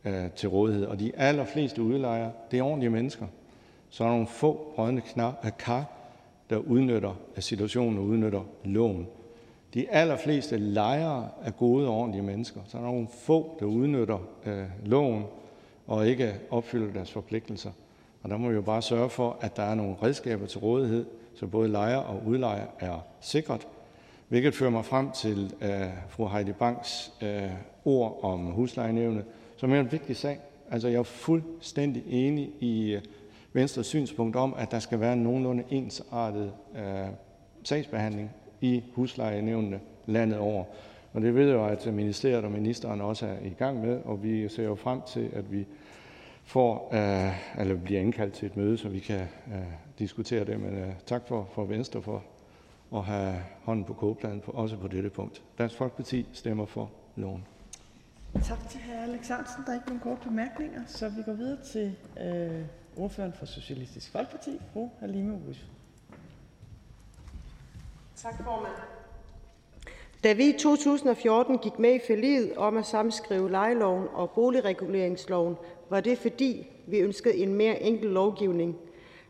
øh, 0.06 0.32
til 0.32 0.50
rådighed. 0.50 0.86
Og 0.86 1.00
de 1.00 1.16
allerfleste 1.16 1.82
udlejere, 1.82 2.32
det 2.52 2.60
er 2.60 2.64
ordentlige 2.64 2.90
mennesker. 2.90 3.28
Så 3.90 4.04
er 4.04 4.08
der 4.08 4.14
nogle 4.14 4.28
få 4.28 4.74
rådne 4.78 5.02
kar, 5.58 5.86
der 6.50 6.58
udnytter 6.58 7.20
situationen 7.40 7.98
og 7.98 8.06
udnytter 8.06 8.42
loven. 8.64 9.08
De 9.76 9.90
allerfleste 9.90 10.58
lejere 10.58 11.30
er 11.44 11.52
gode 11.52 11.88
og 11.88 11.94
ordentlige 11.94 12.24
mennesker. 12.24 12.62
Så 12.68 12.78
er 12.78 12.82
der 12.82 12.90
nogle 12.90 13.08
få, 13.12 13.58
der 13.60 13.66
udnytter 13.66 14.20
øh, 14.46 14.64
loven 14.86 15.24
og 15.88 16.08
ikke 16.08 16.34
opfylder 16.50 16.94
deres 16.94 17.12
forpligtelser. 17.12 17.72
Og 18.24 18.30
der 18.30 18.38
må 18.38 18.50
vi 18.50 18.56
jo 18.56 18.62
bare 18.62 18.82
sørge 18.82 19.10
for, 19.10 19.38
at 19.42 19.58
der 19.58 19.64
er 19.64 19.76
nogle 19.76 19.96
redskaber 20.04 20.46
til 20.46 20.60
rådighed, 20.60 21.06
så 21.34 21.48
både 21.48 21.70
lejer 21.70 21.98
og 21.98 22.22
udlejer 22.26 22.66
er 22.80 23.06
sikret. 23.22 23.68
Hvilket 24.28 24.56
fører 24.56 24.70
mig 24.70 24.86
frem 24.86 25.12
til 25.12 25.54
øh, 25.62 25.70
fru 26.10 26.28
Heidi 26.28 26.52
Banks 26.52 27.14
øh, 27.22 27.52
ord 27.86 28.20
om 28.22 28.40
huslejenævnet, 28.40 29.26
som 29.58 29.74
er 29.74 29.80
en 29.80 29.92
vigtig 29.92 30.16
sag. 30.16 30.40
Altså, 30.72 30.88
jeg 30.88 30.98
er 30.98 31.04
fuldstændig 31.04 32.04
enig 32.08 32.50
i 32.60 32.92
øh, 32.92 33.02
Venstres 33.54 33.88
synspunkt 33.88 34.36
om, 34.36 34.56
at 34.58 34.72
der 34.72 34.80
skal 34.80 35.00
være 35.00 35.14
en 35.14 35.24
nogenlunde 35.24 35.64
ensartet 35.70 36.52
øh, 36.76 37.08
sagsbehandling 37.64 38.32
i 38.62 38.84
huslejenævnene 38.94 39.80
landet 40.06 40.38
over. 40.40 40.64
Og 41.14 41.22
det 41.22 41.36
ved 41.36 41.48
jeg 41.48 41.54
jo, 41.54 41.66
at 41.66 41.94
ministeriet 41.94 42.46
og 42.46 42.52
ministeren 42.52 43.02
også 43.02 43.26
er 43.26 43.40
i 43.42 43.50
gang 43.50 43.86
med, 43.86 44.00
og 44.06 44.24
vi 44.24 44.50
ser 44.50 44.64
jo 44.64 44.76
frem 44.76 45.02
til, 45.08 45.30
at 45.34 45.52
vi 45.52 45.66
får, 46.44 46.90
øh, 46.94 47.62
eller 47.62 47.76
bliver 47.76 48.02
indkaldt 48.02 48.34
til 48.34 48.46
et 48.46 48.58
møde, 48.58 48.78
så 48.78 48.90
vi 48.90 49.00
kan 49.00 49.22
øh, 49.48 49.58
diskutere 50.00 50.46
det. 50.46 50.60
Men 50.60 50.78
øh, 50.78 50.94
tak 51.06 51.28
for, 51.28 51.50
for 51.52 51.66
Venstre 51.66 52.02
for 52.02 52.24
at 52.96 53.04
have 53.04 53.36
hånden 53.64 53.86
på 53.86 53.94
kogepladen, 53.94 54.40
på, 54.40 54.52
også 54.52 54.78
på 54.78 54.88
dette 54.88 55.10
punkt. 55.10 55.44
Dansk 55.58 55.76
Folkeparti 55.76 56.28
stemmer 56.34 56.66
for 56.66 56.92
loven. 57.16 57.46
Tak 58.44 58.70
til 58.70 58.80
hr. 58.80 59.04
Alex 59.04 59.28
Hansen. 59.28 59.64
Der 59.66 59.72
er 59.72 59.76
ikke 59.76 59.88
nogen 59.88 60.02
korte 60.02 60.30
bemærkninger, 60.30 60.82
så 60.88 61.10
vi 61.10 61.22
går 61.26 61.34
videre 61.34 61.58
til 61.64 61.96
øh, 62.22 62.66
ordføreren 62.98 63.34
for 63.34 63.46
Socialistisk 63.46 64.12
Folkeparti, 64.12 64.60
fru 64.74 64.90
Halime 65.00 65.34
Oguz. 65.34 65.75
Tak, 68.24 68.44
formand. 68.44 68.74
Da 70.24 70.34
vi 70.34 70.50
i 70.50 70.58
2014 70.58 71.58
gik 71.58 71.80
med 71.80 71.96
i 71.96 72.00
forliget 72.08 72.58
om 72.58 72.78
at 72.78 72.86
samskrive 72.86 73.52
lejeloven 73.52 74.08
og 74.14 74.32
boligreguleringsloven, 74.32 75.56
var 75.90 76.02
det 76.02 76.18
fordi, 76.18 76.68
vi 76.88 77.00
ønskede 77.00 77.36
en 77.36 77.54
mere 77.54 77.82
enkel 77.82 78.10
lovgivning. 78.10 78.78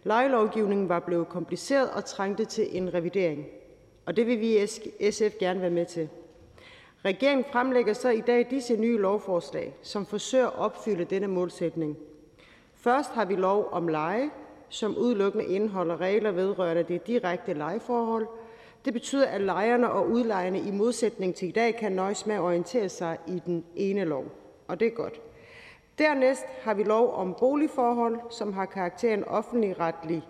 Lejelovgivningen 0.03 0.89
var 0.89 0.99
blevet 0.99 1.29
kompliceret 1.29 1.89
og 1.89 2.05
trængte 2.05 2.45
til 2.45 2.77
en 2.77 2.93
revidering, 2.93 3.45
og 4.05 4.15
det 4.15 4.27
vil 4.27 4.39
vi 4.39 4.63
i 4.63 5.11
SF 5.11 5.33
gerne 5.39 5.61
være 5.61 5.69
med 5.69 5.85
til. 5.85 6.09
Regeringen 7.05 7.45
fremlægger 7.51 7.93
så 7.93 8.09
i 8.09 8.21
dag 8.21 8.47
disse 8.49 8.75
nye 8.75 8.97
lovforslag, 8.97 9.75
som 9.81 10.05
forsøger 10.05 10.47
at 10.47 10.59
opfylde 10.59 11.05
denne 11.05 11.27
målsætning. 11.27 11.97
Først 12.73 13.09
har 13.09 13.25
vi 13.25 13.35
lov 13.35 13.69
om 13.71 13.87
leje, 13.87 14.29
som 14.69 14.97
udelukkende 14.97 15.45
indeholder 15.45 16.01
regler 16.01 16.31
vedrørende 16.31 16.83
det 16.83 17.07
direkte 17.07 17.53
lejeforhold. 17.53 18.27
Det 18.85 18.93
betyder, 18.93 19.27
at 19.27 19.41
lejerne 19.41 19.91
og 19.91 20.09
udlejerne 20.09 20.59
i 20.59 20.71
modsætning 20.71 21.35
til 21.35 21.47
i 21.47 21.51
dag 21.51 21.75
kan 21.75 21.91
nøjes 21.91 22.25
med 22.25 22.35
at 22.35 22.41
orientere 22.41 22.89
sig 22.89 23.17
i 23.27 23.41
den 23.45 23.65
ene 23.75 24.03
lov, 24.03 24.25
og 24.67 24.79
det 24.79 24.87
er 24.87 24.91
godt. 24.91 25.21
Dernæst 25.97 26.45
har 26.61 26.73
vi 26.73 26.83
lov 26.83 27.13
om 27.13 27.35
boligforhold, 27.39 28.19
som 28.29 28.53
har 28.53 28.65
karakteren 28.65 29.23
offentlig 29.23 29.79
retlig 29.79 30.23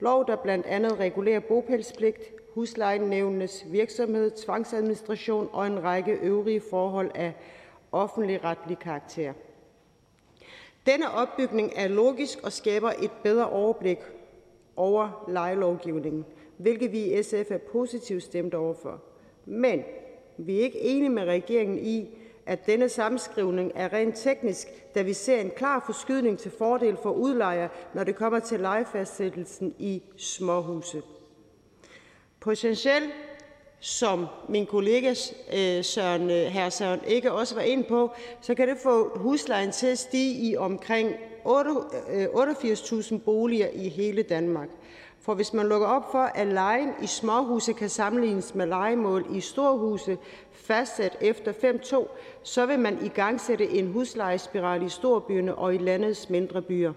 lov, 0.00 0.26
der 0.26 0.36
blandt 0.36 0.66
andet 0.66 0.98
regulerer 0.98 1.40
bopælspligt, 1.40 2.18
huslejenævnenes 2.54 3.64
virksomhed, 3.70 4.30
tvangsadministration 4.30 5.48
og 5.52 5.66
en 5.66 5.82
række 5.82 6.12
øvrige 6.12 6.62
forhold 6.70 7.10
af 7.14 7.32
offentlig 7.92 8.44
retlig 8.44 8.78
karakter. 8.78 9.32
Denne 10.86 11.10
opbygning 11.10 11.72
er 11.76 11.88
logisk 11.88 12.38
og 12.44 12.52
skaber 12.52 12.90
et 13.02 13.10
bedre 13.22 13.48
overblik 13.50 13.98
over 14.76 15.24
lejelovgivningen, 15.28 16.24
hvilket 16.62 16.92
vi 16.92 17.18
i 17.18 17.22
SF 17.22 17.50
er 17.50 17.58
positivt 17.58 18.22
stemt 18.22 18.54
overfor. 18.54 19.02
Men 19.46 19.82
vi 20.38 20.60
er 20.60 20.64
ikke 20.64 20.80
enige 20.80 21.10
med 21.10 21.24
regeringen 21.24 21.78
i, 21.78 22.18
at 22.46 22.66
denne 22.66 22.88
sammenskrivning 22.88 23.72
er 23.74 23.92
rent 23.92 24.16
teknisk, 24.16 24.68
da 24.94 25.02
vi 25.02 25.12
ser 25.12 25.40
en 25.40 25.50
klar 25.56 25.82
forskydning 25.86 26.38
til 26.38 26.50
fordel 26.58 26.96
for 27.02 27.10
udlejer, 27.10 27.68
når 27.94 28.04
det 28.04 28.16
kommer 28.16 28.38
til 28.38 28.60
lejefastsættelsen 28.60 29.74
i 29.78 30.02
småhuse. 30.16 31.02
Potentielt, 32.40 33.10
som 33.80 34.26
min 34.48 34.66
kollega 34.66 35.10
øh, 35.54 35.84
Søren, 35.84 36.30
øh, 36.30 36.36
her 36.36 36.70
Søren 36.70 37.00
ikke 37.06 37.32
også 37.32 37.54
var 37.54 37.62
ind 37.62 37.84
på, 37.84 38.10
så 38.40 38.54
kan 38.54 38.68
det 38.68 38.78
få 38.82 39.18
huslejen 39.18 39.72
til 39.72 39.86
at 39.86 39.98
stige 39.98 40.50
i 40.50 40.56
omkring 40.56 41.14
88.000 41.44 43.14
øh, 43.14 43.20
boliger 43.20 43.68
i 43.74 43.88
hele 43.88 44.22
Danmark. 44.22 44.68
For 45.22 45.34
hvis 45.34 45.52
man 45.52 45.68
lukker 45.68 45.86
op 45.86 46.10
for, 46.12 46.22
at 46.22 46.46
lejen 46.46 46.92
i 47.02 47.06
småhuse 47.06 47.72
kan 47.72 47.88
sammenlignes 47.88 48.54
med 48.54 48.66
lejemål 48.66 49.26
i 49.30 49.40
storhuse 49.40 50.18
fastsat 50.52 51.16
efter 51.20 51.52
5.2, 51.52 52.08
så 52.42 52.66
vil 52.66 52.78
man 52.78 53.04
i 53.04 53.08
gang 53.08 53.40
sætte 53.40 53.68
en 53.70 53.92
huslejespiral 53.92 54.82
i 54.82 54.88
storbyerne 54.88 55.54
og 55.54 55.74
i 55.74 55.78
landets 55.78 56.30
mindre 56.30 56.62
byer. 56.62 56.92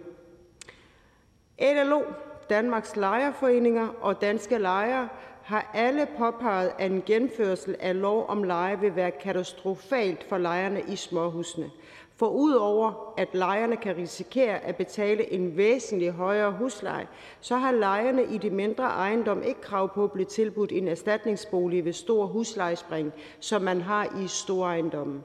LLO, 1.59 2.01
Danmarks 2.49 2.95
Lejerforeninger 2.95 3.87
og 4.01 4.21
Danske 4.21 4.57
Lejere 4.57 5.09
har 5.43 5.71
alle 5.73 6.07
påpeget, 6.17 6.71
at 6.79 6.91
en 6.91 7.03
genførsel 7.05 7.75
af 7.79 8.01
lov 8.01 8.25
om 8.27 8.43
leje 8.43 8.79
vil 8.79 8.95
være 8.95 9.11
katastrofalt 9.11 10.23
for 10.29 10.37
lejerne 10.37 10.81
i 10.87 10.95
småhusene. 10.95 11.71
For 12.17 12.27
udover 12.27 13.13
at 13.17 13.27
lejerne 13.33 13.77
kan 13.77 13.97
risikere 13.97 14.59
at 14.59 14.75
betale 14.75 15.33
en 15.33 15.57
væsentlig 15.57 16.11
højere 16.11 16.51
husleje, 16.51 17.07
så 17.41 17.55
har 17.55 17.71
lejerne 17.71 18.23
i 18.25 18.37
de 18.37 18.49
mindre 18.49 18.83
ejendom 18.83 19.43
ikke 19.43 19.61
krav 19.61 19.93
på 19.93 20.03
at 20.03 20.11
blive 20.11 20.25
tilbudt 20.25 20.71
en 20.71 20.87
erstatningsbolig 20.87 21.85
ved 21.85 21.93
stor 21.93 22.25
huslejespring, 22.25 23.13
som 23.39 23.61
man 23.61 23.81
har 23.81 24.19
i 24.23 24.27
store 24.27 24.67
ejendomme. 24.67 25.23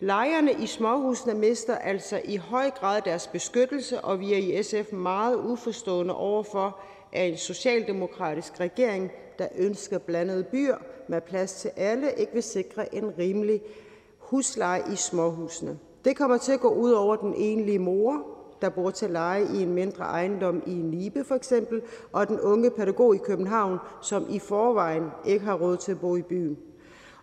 Lejerne 0.00 0.52
i 0.52 0.66
småhusene 0.66 1.34
mister 1.34 1.76
altså 1.76 2.20
i 2.24 2.36
høj 2.36 2.70
grad 2.70 3.02
deres 3.02 3.26
beskyttelse, 3.26 4.00
og 4.00 4.20
vi 4.20 4.32
er 4.32 4.38
i 4.38 4.62
SF 4.62 4.92
meget 4.92 5.36
uforstående 5.36 6.14
overfor, 6.16 6.80
at 7.12 7.28
en 7.28 7.36
socialdemokratisk 7.36 8.60
regering, 8.60 9.10
der 9.38 9.48
ønsker 9.56 9.98
blandede 9.98 10.44
byer 10.44 10.76
med 11.08 11.20
plads 11.20 11.54
til 11.54 11.70
alle, 11.76 12.12
ikke 12.16 12.32
vil 12.32 12.42
sikre 12.42 12.94
en 12.94 13.18
rimelig 13.18 13.60
husleje 14.30 14.82
i 14.92 14.96
småhusene. 14.96 15.78
Det 16.04 16.16
kommer 16.16 16.38
til 16.38 16.52
at 16.52 16.60
gå 16.60 16.68
ud 16.68 16.92
over 16.92 17.16
den 17.16 17.34
enlige 17.34 17.78
mor, 17.78 18.26
der 18.62 18.68
bor 18.68 18.90
til 18.90 19.10
leje 19.10 19.46
i 19.54 19.62
en 19.62 19.74
mindre 19.74 20.04
ejendom 20.04 20.62
i 20.66 20.74
Nibe 20.74 21.24
for 21.24 21.34
eksempel, 21.34 21.82
og 22.12 22.28
den 22.28 22.40
unge 22.40 22.70
pædagog 22.70 23.14
i 23.14 23.18
København, 23.18 23.78
som 24.00 24.26
i 24.30 24.38
forvejen 24.38 25.04
ikke 25.26 25.44
har 25.44 25.54
råd 25.54 25.76
til 25.76 25.92
at 25.92 26.00
bo 26.00 26.16
i 26.16 26.22
byen. 26.22 26.58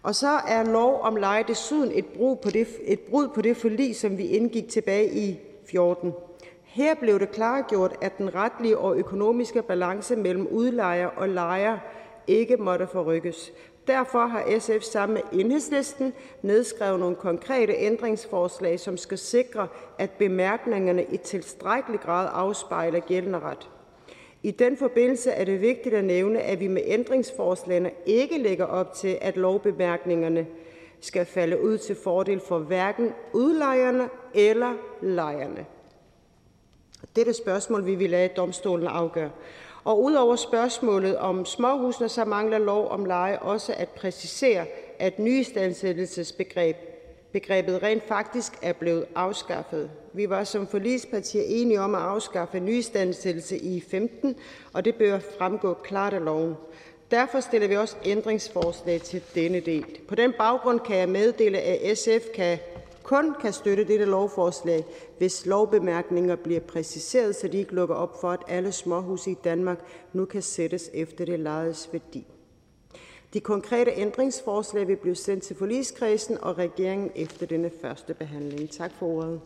Og 0.04 0.16
så 0.16 0.40
er 0.48 0.64
lov 0.64 1.00
om 1.02 1.16
leje 1.16 1.44
desuden 1.48 1.92
et 1.94 2.06
brud 2.06 2.36
på 2.36 2.50
det, 2.50 2.68
et 2.84 3.00
brud 3.00 3.28
på 3.28 3.42
det 3.42 3.58
forlig, 3.58 3.96
som 3.96 4.18
vi 4.18 4.26
indgik 4.26 4.70
tilbage 4.70 5.14
i 5.14 5.40
14. 5.70 6.14
Her 6.64 6.96
blev 6.96 7.20
det 7.20 7.32
klargjort, 7.32 7.96
at 8.02 8.18
den 8.18 8.36
retlige 8.36 8.78
og 8.78 8.98
økonomiske 8.98 9.62
balance 9.62 10.16
mellem 10.16 10.48
udlejer 10.48 11.08
og 11.08 11.30
lejer 11.30 11.78
ikke 12.28 12.58
måtte 12.58 12.88
forrykkes. 12.88 13.54
Derfor 13.88 14.28
har 14.28 14.60
SF 14.60 14.84
sammen 14.84 15.14
med 15.14 15.40
Enhedslisten 15.40 16.14
nedskrevet 16.42 17.00
nogle 17.00 17.16
konkrete 17.16 17.74
ændringsforslag, 17.74 18.80
som 18.80 18.98
skal 18.98 19.18
sikre, 19.18 19.68
at 20.00 20.12
bemærkningerne 20.12 21.04
i 21.04 21.18
tilstrækkelig 21.18 22.00
grad 22.00 22.30
afspejler 22.34 23.00
gældende 23.00 23.40
ret. 23.40 23.70
I 24.44 24.52
den 24.52 24.78
forbindelse 24.78 25.32
er 25.32 25.46
det 25.46 25.62
vigtigt 25.62 25.96
at 25.96 26.04
nævne, 26.04 26.40
at 26.40 26.60
vi 26.60 26.68
med 26.68 26.82
ændringsforslagene 26.86 27.92
ikke 28.06 28.38
lægger 28.38 28.66
op 28.66 28.94
til, 28.94 29.18
at 29.22 29.38
lovbemærkningerne 29.38 30.48
skal 31.02 31.26
falde 31.26 31.62
ud 31.62 31.78
til 31.78 31.96
fordel 32.04 32.40
for 32.40 32.60
hverken 32.60 33.14
udlejerne 33.34 34.10
eller 34.34 34.74
lejerne. 35.02 35.66
Dette 37.16 37.34
spørgsmål 37.34 37.86
vi 37.86 37.96
vil 37.96 38.10
lade 38.10 38.28
domstolen 38.28 38.88
afgøre. 38.88 39.30
Og 39.88 40.04
udover 40.04 40.36
spørgsmålet 40.36 41.18
om 41.18 41.46
småhusene, 41.46 42.10
så 42.10 42.26
mangler 42.26 42.58
lov 42.58 42.88
om 42.90 43.06
leje 43.06 43.40
også 43.40 43.74
at 43.78 43.90
præcisere, 43.90 44.66
at 45.00 45.20
nyistandsættelsesbegrebet 45.20 46.82
begrebet 47.32 47.84
rent 47.84 48.08
faktisk 48.08 48.54
er 48.62 48.74
blevet 48.74 49.06
afskaffet. 49.16 49.90
Vi 50.14 50.30
var 50.30 50.44
som 50.44 50.68
forligspartier 50.68 51.44
enige 51.46 51.82
om 51.82 51.96
at 51.96 52.02
afskaffe 52.02 52.60
nyistandsættelse 52.60 53.58
i 53.58 53.82
15, 53.82 54.36
og 54.74 54.86
det 54.86 54.96
bør 54.96 55.20
fremgå 55.38 55.74
klart 55.74 56.14
af 56.14 56.26
loven. 56.26 56.56
Derfor 57.12 57.40
stiller 57.40 57.68
vi 57.68 57.76
også 57.76 57.96
ændringsforslag 58.06 59.02
til 59.02 59.22
denne 59.36 59.60
del. 59.60 59.86
På 60.08 60.16
den 60.16 60.34
baggrund 60.38 60.80
kan 60.80 60.98
jeg 60.98 61.10
meddele, 61.10 61.60
at 61.60 61.98
SF 61.98 62.28
kan 62.36 62.58
kun 63.08 63.36
kan 63.42 63.54
støtte 63.54 63.84
dette 63.84 64.06
lovforslag, 64.06 64.86
hvis 65.18 65.46
lovbemærkninger 65.46 66.36
bliver 66.36 66.60
præciseret, 66.60 67.36
så 67.36 67.48
de 67.48 67.58
ikke 67.58 67.76
lukker 67.76 67.96
op 67.96 68.22
for, 68.22 68.32
at 68.32 68.40
alle 68.48 68.72
småhuse 68.72 69.32
i 69.32 69.38
Danmark 69.44 69.80
nu 70.14 70.26
kan 70.26 70.42
sættes 70.42 70.90
efter 70.94 71.26
det 71.26 71.40
lejedes 71.40 71.90
værdi. 71.92 72.28
De 73.34 73.40
konkrete 73.40 73.92
ændringsforslag 73.96 74.88
vil 74.88 74.96
blive 74.96 75.16
sendt 75.16 75.44
til 75.44 75.56
forligskredsen 75.56 76.38
og 76.42 76.58
regeringen 76.58 77.12
efter 77.16 77.46
denne 77.46 77.72
første 77.82 78.14
behandling. 78.14 78.70
Tak 78.70 78.92
for 79.00 79.06
ordet. 79.06 79.42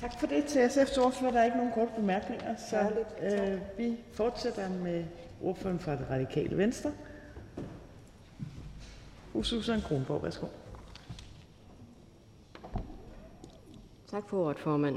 Tak 0.00 0.20
for 0.20 0.26
det 0.26 0.44
til 0.44 0.58
SF's 0.58 1.00
ordfører. 1.00 1.30
Der 1.30 1.40
er 1.40 1.44
ikke 1.44 1.56
nogen 1.56 1.72
korte 1.74 1.90
bemærkninger, 1.96 2.54
så 2.70 2.76
øh, 3.22 3.60
vi 3.78 3.96
fortsætter 4.12 4.68
med 4.68 5.04
ordføreren 5.42 5.78
fra 5.78 5.92
det 5.92 6.06
radikale 6.10 6.56
venstre. 6.56 6.92
Fru 9.32 9.42
Susan 9.42 9.80
Kronborg, 9.80 10.22
værsgo. 10.22 10.46
Tak 14.12 14.28
for 14.28 14.44
ordet, 14.44 14.58
formand. 14.58 14.96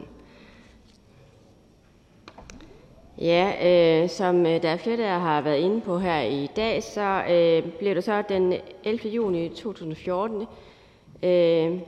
Ja, 3.22 3.54
øh, 4.04 4.10
som 4.10 4.46
øh, 4.46 4.62
der 4.62 4.70
er 4.70 4.78
flere, 4.78 4.98
der 4.98 5.18
har 5.18 5.42
været 5.42 5.58
inde 5.60 5.82
på 5.82 5.98
her 5.98 6.22
i 6.22 6.48
dag, 6.56 6.84
så 6.84 7.24
øh, 7.30 7.72
blev 7.80 7.96
det 7.96 8.04
så 8.04 8.24
den 8.30 8.54
11. 8.84 9.10
juni 9.10 9.50
2014 9.50 10.42
øh, 11.24 11.80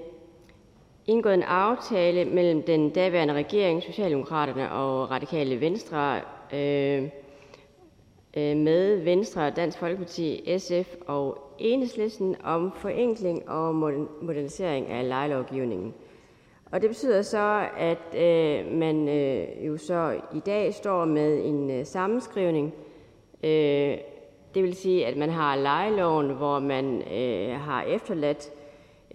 indgået 1.08 1.34
en 1.34 1.44
aftale 1.44 2.26
mellem 2.26 2.64
den 2.64 2.90
daværende 2.90 3.34
regering, 3.34 3.84
Socialdemokraterne 3.84 4.72
og 4.72 5.12
Radikale 5.12 5.62
Venstre, 5.62 6.22
øh, 6.54 7.04
øh, 8.38 8.58
med 8.58 9.04
Venstre, 9.04 9.50
Dansk 9.50 9.78
Folkeparti, 9.80 10.58
SF 10.58 10.96
og 11.08 11.54
Enhedslisten 11.60 12.36
om 12.44 12.72
forenkling 12.76 13.50
og 13.50 13.76
modernisering 14.22 14.88
af 14.88 15.08
lejelovgivningen. 15.08 15.94
Og 16.72 16.82
det 16.82 16.90
betyder 16.90 17.22
så, 17.22 17.68
at 17.78 18.16
øh, 18.16 18.72
man 18.72 19.10
øh, 19.10 19.68
jo 19.68 19.78
så 19.78 20.20
i 20.36 20.40
dag 20.40 20.74
står 20.74 21.06
med 21.06 21.46
en 21.46 21.72
øh, 21.72 21.86
sammenskrivning. 21.86 22.74
Øh, 23.44 23.98
det 24.56 24.64
vil 24.64 24.76
sige, 24.76 25.06
at 25.06 25.18
man 25.18 25.30
har 25.30 25.56
lejeloven, 25.56 26.30
hvor 26.30 26.60
man 26.60 27.02
øh, 27.02 27.60
har 27.60 27.84
efterladt 27.84 28.50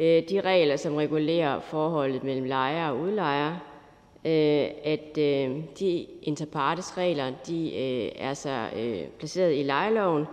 øh, 0.00 0.22
de 0.30 0.40
regler, 0.40 0.76
som 0.76 0.94
regulerer 0.94 1.60
forholdet 1.60 2.24
mellem 2.24 2.44
lejer 2.44 2.88
og 2.88 2.98
udlejer, 2.98 3.50
øh, 4.24 4.66
at 4.84 5.18
øh, 5.18 5.56
de 5.78 6.06
interpartes 6.22 6.98
regler, 6.98 7.32
de 7.46 7.76
øh, 7.76 8.12
er 8.16 8.34
så 8.34 8.66
øh, 8.76 9.02
placeret 9.18 9.58
i 9.58 9.62
lejeloven, 9.62 10.24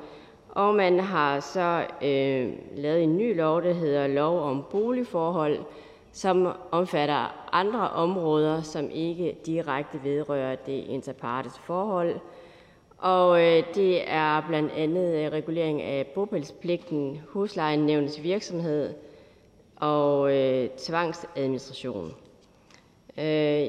og 0.50 0.76
man 0.76 1.00
har 1.00 1.40
så 1.40 1.86
øh, 2.02 2.54
lavet 2.76 3.04
en 3.04 3.18
ny 3.18 3.38
lov, 3.38 3.62
der 3.62 3.74
hedder 3.74 4.08
Lov 4.08 4.40
om 4.40 4.64
boligforhold, 4.72 5.60
som 6.20 6.48
omfatter 6.72 7.50
andre 7.52 7.90
områder, 7.90 8.62
som 8.62 8.90
ikke 8.92 9.38
direkte 9.46 10.04
vedrører 10.04 10.56
det 10.56 10.84
interpartes 10.84 11.60
forhold. 11.64 12.20
Og 12.98 13.42
øh, 13.42 13.64
det 13.76 14.12
er 14.12 14.42
blandt 14.48 14.72
andet 14.72 15.16
øh, 15.16 15.32
regulering 15.32 15.82
af 15.82 16.08
bopælspligten, 16.08 17.22
huslejenævnets 17.30 18.24
virksomhed 18.24 18.94
og 19.76 20.36
øh, 20.36 20.70
tvangsadministration. 20.78 22.14
Øh, 23.18 23.68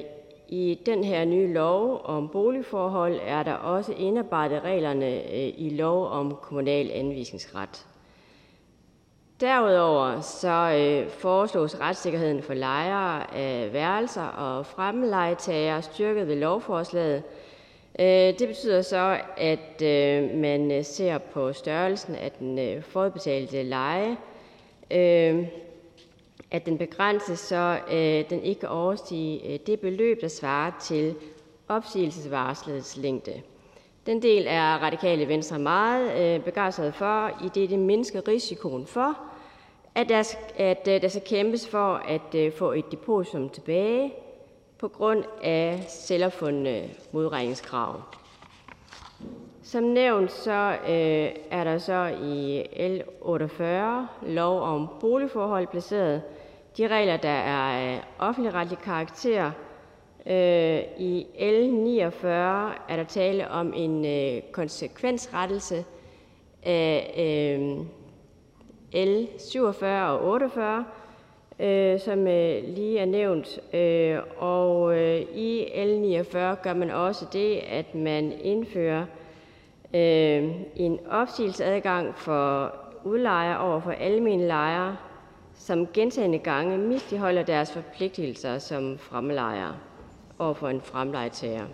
I 0.48 0.78
den 0.86 1.04
her 1.04 1.24
nye 1.24 1.52
lov 1.52 2.00
om 2.04 2.28
boligforhold 2.28 3.18
er 3.22 3.42
der 3.42 3.54
også 3.54 3.92
indarbejdet 3.92 4.62
reglerne 4.62 5.32
øh, 5.32 5.52
i 5.56 5.70
lov 5.78 6.06
om 6.06 6.36
kommunal 6.42 6.90
anvisningsret. 6.90 7.86
Derudover 9.40 10.20
så 10.20 10.76
øh, 10.78 11.10
foreslås 11.10 11.80
retssikkerheden 11.80 12.42
for 12.42 12.54
lejere 12.54 13.34
af 13.34 13.72
værelser 13.72 14.22
og 14.22 14.66
fremlejetagere 14.66 15.82
styrket 15.82 16.28
ved 16.28 16.36
lovforslaget. 16.36 17.22
Øh, 18.00 18.06
det 18.06 18.48
betyder 18.48 18.82
så, 18.82 19.18
at 19.36 19.82
øh, 19.82 20.38
man 20.38 20.72
øh, 20.72 20.84
ser 20.84 21.18
på 21.18 21.52
størrelsen 21.52 22.14
af 22.14 22.32
den 22.32 22.58
øh, 22.58 22.82
forudbetalte 22.82 23.62
leje, 23.62 24.16
øh, 24.90 25.46
at 26.50 26.66
den 26.66 26.78
begrænses, 26.78 27.38
så 27.38 27.78
øh, 27.92 28.30
den 28.30 28.42
ikke 28.42 28.68
overstiger 28.68 29.40
øh, 29.52 29.58
det 29.66 29.80
beløb, 29.80 30.20
der 30.20 30.28
svarer 30.28 30.72
til 30.80 31.14
opsigelsesvarslets 31.68 32.96
længde. 32.96 33.32
Den 34.06 34.22
del 34.22 34.46
er 34.48 34.78
Radikale 34.78 35.28
Venstre 35.28 35.58
meget 35.58 36.34
øh, 36.34 36.44
begejstret 36.44 36.94
for, 36.94 37.28
i 37.44 37.48
det 37.54 37.70
det 37.70 37.78
mindsker 37.78 38.28
risikoen 38.28 38.86
for, 38.86 39.29
at 39.94 40.08
der, 40.08 40.36
at 40.56 40.88
øh, 40.88 41.02
der 41.02 41.08
skal 41.08 41.22
kæmpes 41.26 41.68
for 41.68 41.94
at 41.94 42.34
øh, 42.34 42.52
få 42.52 42.72
et 42.72 42.92
depositum 42.92 43.48
tilbage 43.48 44.12
på 44.78 44.88
grund 44.88 45.24
af 45.42 45.84
selvopfundne 45.88 46.90
modregningskrav. 47.12 48.02
Som 49.62 49.84
nævnt 49.84 50.32
så 50.32 50.76
øh, 50.88 51.28
er 51.50 51.64
der 51.64 51.78
så 51.78 52.06
i 52.22 52.62
L 52.88 53.02
48 53.20 54.08
lov 54.26 54.60
om 54.60 54.88
boligforhold 55.00 55.66
placeret 55.66 56.22
de 56.76 56.88
regler, 56.88 57.16
der 57.16 57.28
er 57.28 57.72
af 57.72 58.02
offentligretlig 58.18 58.78
karakter. 58.78 59.50
Øh, 60.26 60.80
I 60.98 61.26
L 61.40 61.74
49 61.74 62.72
er 62.88 62.96
der 62.96 63.04
tale 63.04 63.50
om 63.50 63.72
en 63.76 64.04
øh, 64.04 64.42
konsekvensrettelse 64.52 65.84
af 66.62 67.14
øh, 67.58 67.86
L 68.94 69.26
47 69.38 70.10
og 70.10 70.24
48, 70.24 70.84
øh, 71.60 72.00
som 72.00 72.26
øh, 72.26 72.64
lige 72.64 72.98
er 72.98 73.04
nævnt. 73.04 73.74
Øh, 73.74 74.18
og 74.38 74.98
øh, 74.98 75.20
i 75.34 75.68
L 75.84 76.00
49 76.00 76.56
gør 76.56 76.74
man 76.74 76.90
også 76.90 77.26
det, 77.32 77.56
at 77.56 77.94
man 77.94 78.32
indfører 78.42 79.04
øh, 79.94 80.50
en 80.76 80.98
opsigelsesadgang 81.10 82.14
for 82.14 82.74
udlejere 83.04 83.58
over 83.58 83.80
for 83.80 83.90
almindelige 83.90 84.48
lejere, 84.48 84.96
som 85.54 85.86
gentagende 85.92 86.38
gange 86.38 86.78
misligholder 86.78 87.42
deres 87.42 87.72
forpligtelser 87.72 88.58
som 88.58 88.98
fremlejere 88.98 89.74
over 90.38 90.54
for 90.54 90.68
en 90.68 90.80
fremlejetager. 90.80 91.64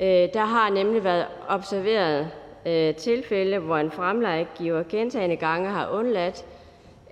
Øh, 0.00 0.28
der 0.34 0.44
har 0.44 0.70
nemlig 0.70 1.04
været 1.04 1.26
observeret 1.48 2.30
øh, 2.66 2.94
tilfælde, 2.94 3.58
hvor 3.58 3.76
en 3.76 3.90
fremlejegiver 3.90 4.82
gentagende 4.82 5.36
gange 5.36 5.68
har 5.68 5.90
undladt 5.90 6.44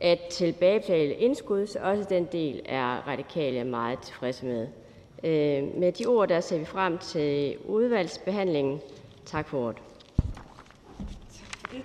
at 0.00 0.18
tilbagebetale 0.31 1.15
indskud, 1.15 1.66
så 1.66 1.78
også 1.78 2.05
den 2.08 2.25
del 2.33 2.62
er 2.65 3.08
radikale 3.08 3.65
meget 3.65 3.99
tilfredse 3.99 4.47
med. 4.47 4.68
Øh, 5.25 5.78
med 5.81 5.92
de 5.92 6.07
ord, 6.07 6.28
der 6.28 6.41
ser 6.41 6.58
vi 6.58 6.65
frem 6.65 6.99
til 6.99 7.57
udvalgsbehandlingen. 7.65 8.81
Tak 9.26 9.49
for 9.49 9.66
ordet. 9.66 9.83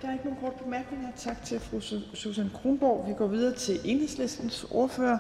Der 0.02 0.08
er 0.08 0.14
ikke 0.14 0.26
nogen 0.26 0.40
korte 0.42 0.64
bemærkninger. 0.64 1.08
Tak 1.18 1.46
til 1.46 1.60
fru 1.60 1.80
Susan 2.14 2.52
Kronborg. 2.62 3.06
Vi 3.08 3.14
går 3.18 3.28
videre 3.28 3.56
til 3.56 3.80
enhedslistens 3.86 4.66
ordfører. 4.72 5.18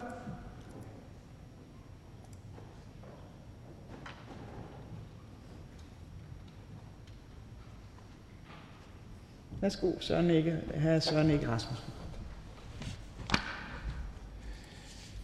Værsgo, 9.61 9.91
Søren 9.99 10.29
Ege, 10.29 10.57
hr. 10.75 10.99
Søren 10.99 11.29
Ege 11.29 11.47
Rasmussen. 11.47 11.93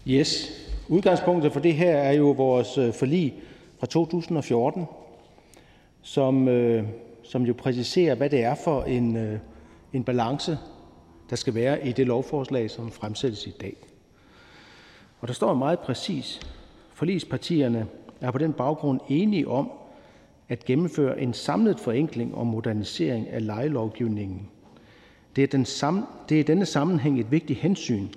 Yes. 0.08 0.50
Udgangspunktet 0.88 1.54
for 1.54 1.60
det 1.60 1.74
her 1.74 1.98
er 1.98 2.12
jo 2.12 2.32
vores 2.32 2.78
øh, 2.78 2.94
forlig 2.94 3.34
fra 3.80 3.88
2014, 3.88 4.86
som, 6.02 6.48
øh, 6.48 6.88
som 7.24 7.44
jo 7.44 7.54
præciserer, 7.54 8.16
hvad 8.16 8.30
det 8.30 8.44
er 8.44 8.56
for 8.56 8.84
en, 8.84 9.16
øh, 9.16 9.40
en 9.94 10.04
balance, 10.04 10.58
der 11.30 11.36
skal 11.36 11.56
være 11.56 11.88
i 11.88 11.92
det 11.92 12.08
lovforslag, 12.08 12.72
som 12.72 12.92
fremsættes 12.92 13.48
i 13.48 13.54
dag. 13.62 13.76
Og 15.22 15.28
der 15.28 15.34
står 15.34 15.54
meget 15.54 15.80
præcis, 15.80 16.40
forligspartierne 16.94 17.88
er 18.22 18.32
på 18.32 18.38
den 18.38 18.54
baggrund 18.54 19.00
enige 19.10 19.48
om, 19.48 19.72
at 20.50 20.66
gennemføre 20.66 21.22
en 21.22 21.34
samlet 21.34 21.80
forenkling 21.80 22.36
og 22.36 22.48
modernisering 22.48 23.30
af 23.30 23.46
lejelovgivningen. 23.46 24.50
Det 25.36 25.44
er, 25.44 25.48
den 25.48 25.66
sam, 25.66 26.06
det 26.30 26.36
er 26.36 26.40
i 26.40 26.44
denne 26.44 26.66
sammenhæng 26.66 27.20
et 27.20 27.32
vigtigt 27.32 27.60
hensyn, 27.60 28.08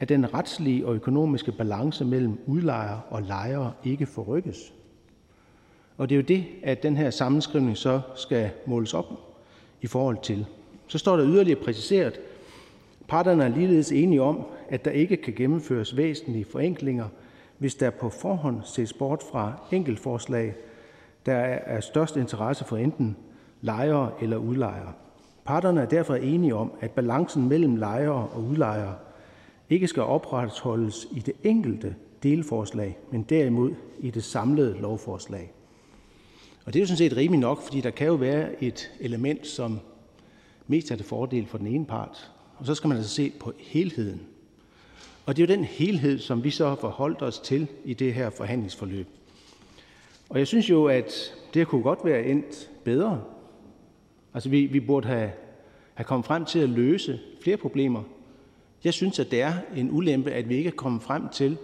at 0.00 0.08
den 0.08 0.34
retslige 0.34 0.86
og 0.86 0.94
økonomiske 0.94 1.52
balance 1.52 2.04
mellem 2.04 2.38
udlejer 2.46 2.98
og 3.10 3.22
lejere 3.22 3.72
ikke 3.84 4.06
forrykkes. 4.06 4.72
Og 5.96 6.08
det 6.08 6.14
er 6.14 6.16
jo 6.16 6.24
det, 6.28 6.44
at 6.62 6.82
den 6.82 6.96
her 6.96 7.10
sammenskrivning 7.10 7.76
så 7.76 8.00
skal 8.16 8.50
måles 8.66 8.94
op 8.94 9.06
i 9.82 9.86
forhold 9.86 10.18
til. 10.22 10.46
Så 10.86 10.98
står 10.98 11.16
der 11.16 11.26
yderligere 11.26 11.60
præciseret, 11.60 12.20
parterne 13.08 13.44
er 13.44 13.48
ligeledes 13.48 13.92
enige 13.92 14.22
om, 14.22 14.46
at 14.68 14.84
der 14.84 14.90
ikke 14.90 15.16
kan 15.16 15.34
gennemføres 15.34 15.96
væsentlige 15.96 16.44
forenklinger, 16.44 17.08
hvis 17.58 17.74
der 17.74 17.90
på 17.90 18.08
forhånd 18.08 18.60
ses 18.64 18.92
bort 18.92 19.22
fra 19.30 19.52
enkeltforslag, 19.72 20.54
der 21.28 21.36
er 21.36 21.80
størst 21.80 22.16
interesse 22.16 22.64
for 22.64 22.76
enten 22.76 23.16
lejere 23.60 24.10
eller 24.20 24.36
udlejere. 24.36 24.92
Parterne 25.44 25.80
er 25.80 25.86
derfor 25.86 26.14
enige 26.14 26.54
om, 26.54 26.72
at 26.80 26.90
balancen 26.90 27.48
mellem 27.48 27.76
lejere 27.76 28.28
og 28.28 28.42
udlejere 28.42 28.94
ikke 29.70 29.88
skal 29.88 30.02
opretholdes 30.02 31.06
i 31.10 31.18
det 31.20 31.34
enkelte 31.42 31.94
delforslag, 32.22 32.98
men 33.10 33.22
derimod 33.22 33.74
i 33.98 34.10
det 34.10 34.24
samlede 34.24 34.78
lovforslag. 34.80 35.52
Og 36.64 36.72
det 36.72 36.78
er 36.78 36.82
jo 36.82 36.86
sådan 36.86 36.98
set 36.98 37.16
rimeligt 37.16 37.40
nok, 37.40 37.62
fordi 37.62 37.80
der 37.80 37.90
kan 37.90 38.06
jo 38.06 38.14
være 38.14 38.62
et 38.62 38.90
element, 39.00 39.46
som 39.46 39.80
mest 40.66 40.90
er 40.90 40.96
til 40.96 41.06
fordel 41.06 41.46
for 41.46 41.58
den 41.58 41.66
ene 41.66 41.86
part, 41.86 42.32
og 42.56 42.66
så 42.66 42.74
skal 42.74 42.88
man 42.88 42.96
altså 42.96 43.14
se 43.14 43.32
på 43.40 43.52
helheden. 43.58 44.20
Og 45.26 45.36
det 45.36 45.42
er 45.42 45.46
jo 45.46 45.58
den 45.58 45.64
helhed, 45.64 46.18
som 46.18 46.44
vi 46.44 46.50
så 46.50 46.68
har 46.68 46.76
forholdt 46.76 47.22
os 47.22 47.38
til 47.38 47.68
i 47.84 47.94
det 47.94 48.14
her 48.14 48.30
forhandlingsforløb. 48.30 49.06
Og 50.28 50.38
jeg 50.38 50.46
synes 50.46 50.70
jo, 50.70 50.84
at 50.84 51.34
det 51.54 51.68
kunne 51.68 51.82
godt 51.82 52.04
være 52.04 52.24
endt 52.24 52.70
bedre. 52.84 53.24
Altså 54.34 54.48
vi, 54.48 54.66
vi 54.66 54.80
burde 54.80 55.08
have, 55.08 55.30
have 55.94 56.04
kommet 56.04 56.26
frem 56.26 56.44
til 56.44 56.58
at 56.58 56.68
løse 56.68 57.20
flere 57.42 57.56
problemer. 57.56 58.02
Jeg 58.84 58.94
synes, 58.94 59.18
at 59.18 59.30
det 59.30 59.42
er 59.42 59.52
en 59.76 59.90
ulempe, 59.90 60.30
at 60.30 60.48
vi 60.48 60.56
ikke 60.56 60.68
er 60.68 60.74
kommet 60.74 61.02
frem 61.02 61.28
til 61.28 61.56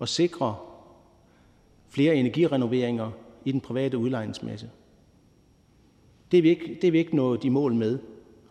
at 0.00 0.08
sikre 0.08 0.56
flere 1.88 2.14
energirenoveringer 2.14 3.10
i 3.44 3.52
den 3.52 3.60
private 3.60 3.98
udlejningsmasse. 3.98 4.70
Det 6.30 6.38
er 6.38 6.42
vi 6.42 6.48
ikke, 6.48 6.78
det 6.80 6.88
er 6.88 6.92
vi 6.92 6.98
ikke 6.98 7.16
nået 7.16 7.44
i 7.44 7.48
mål 7.48 7.74
med. 7.74 7.98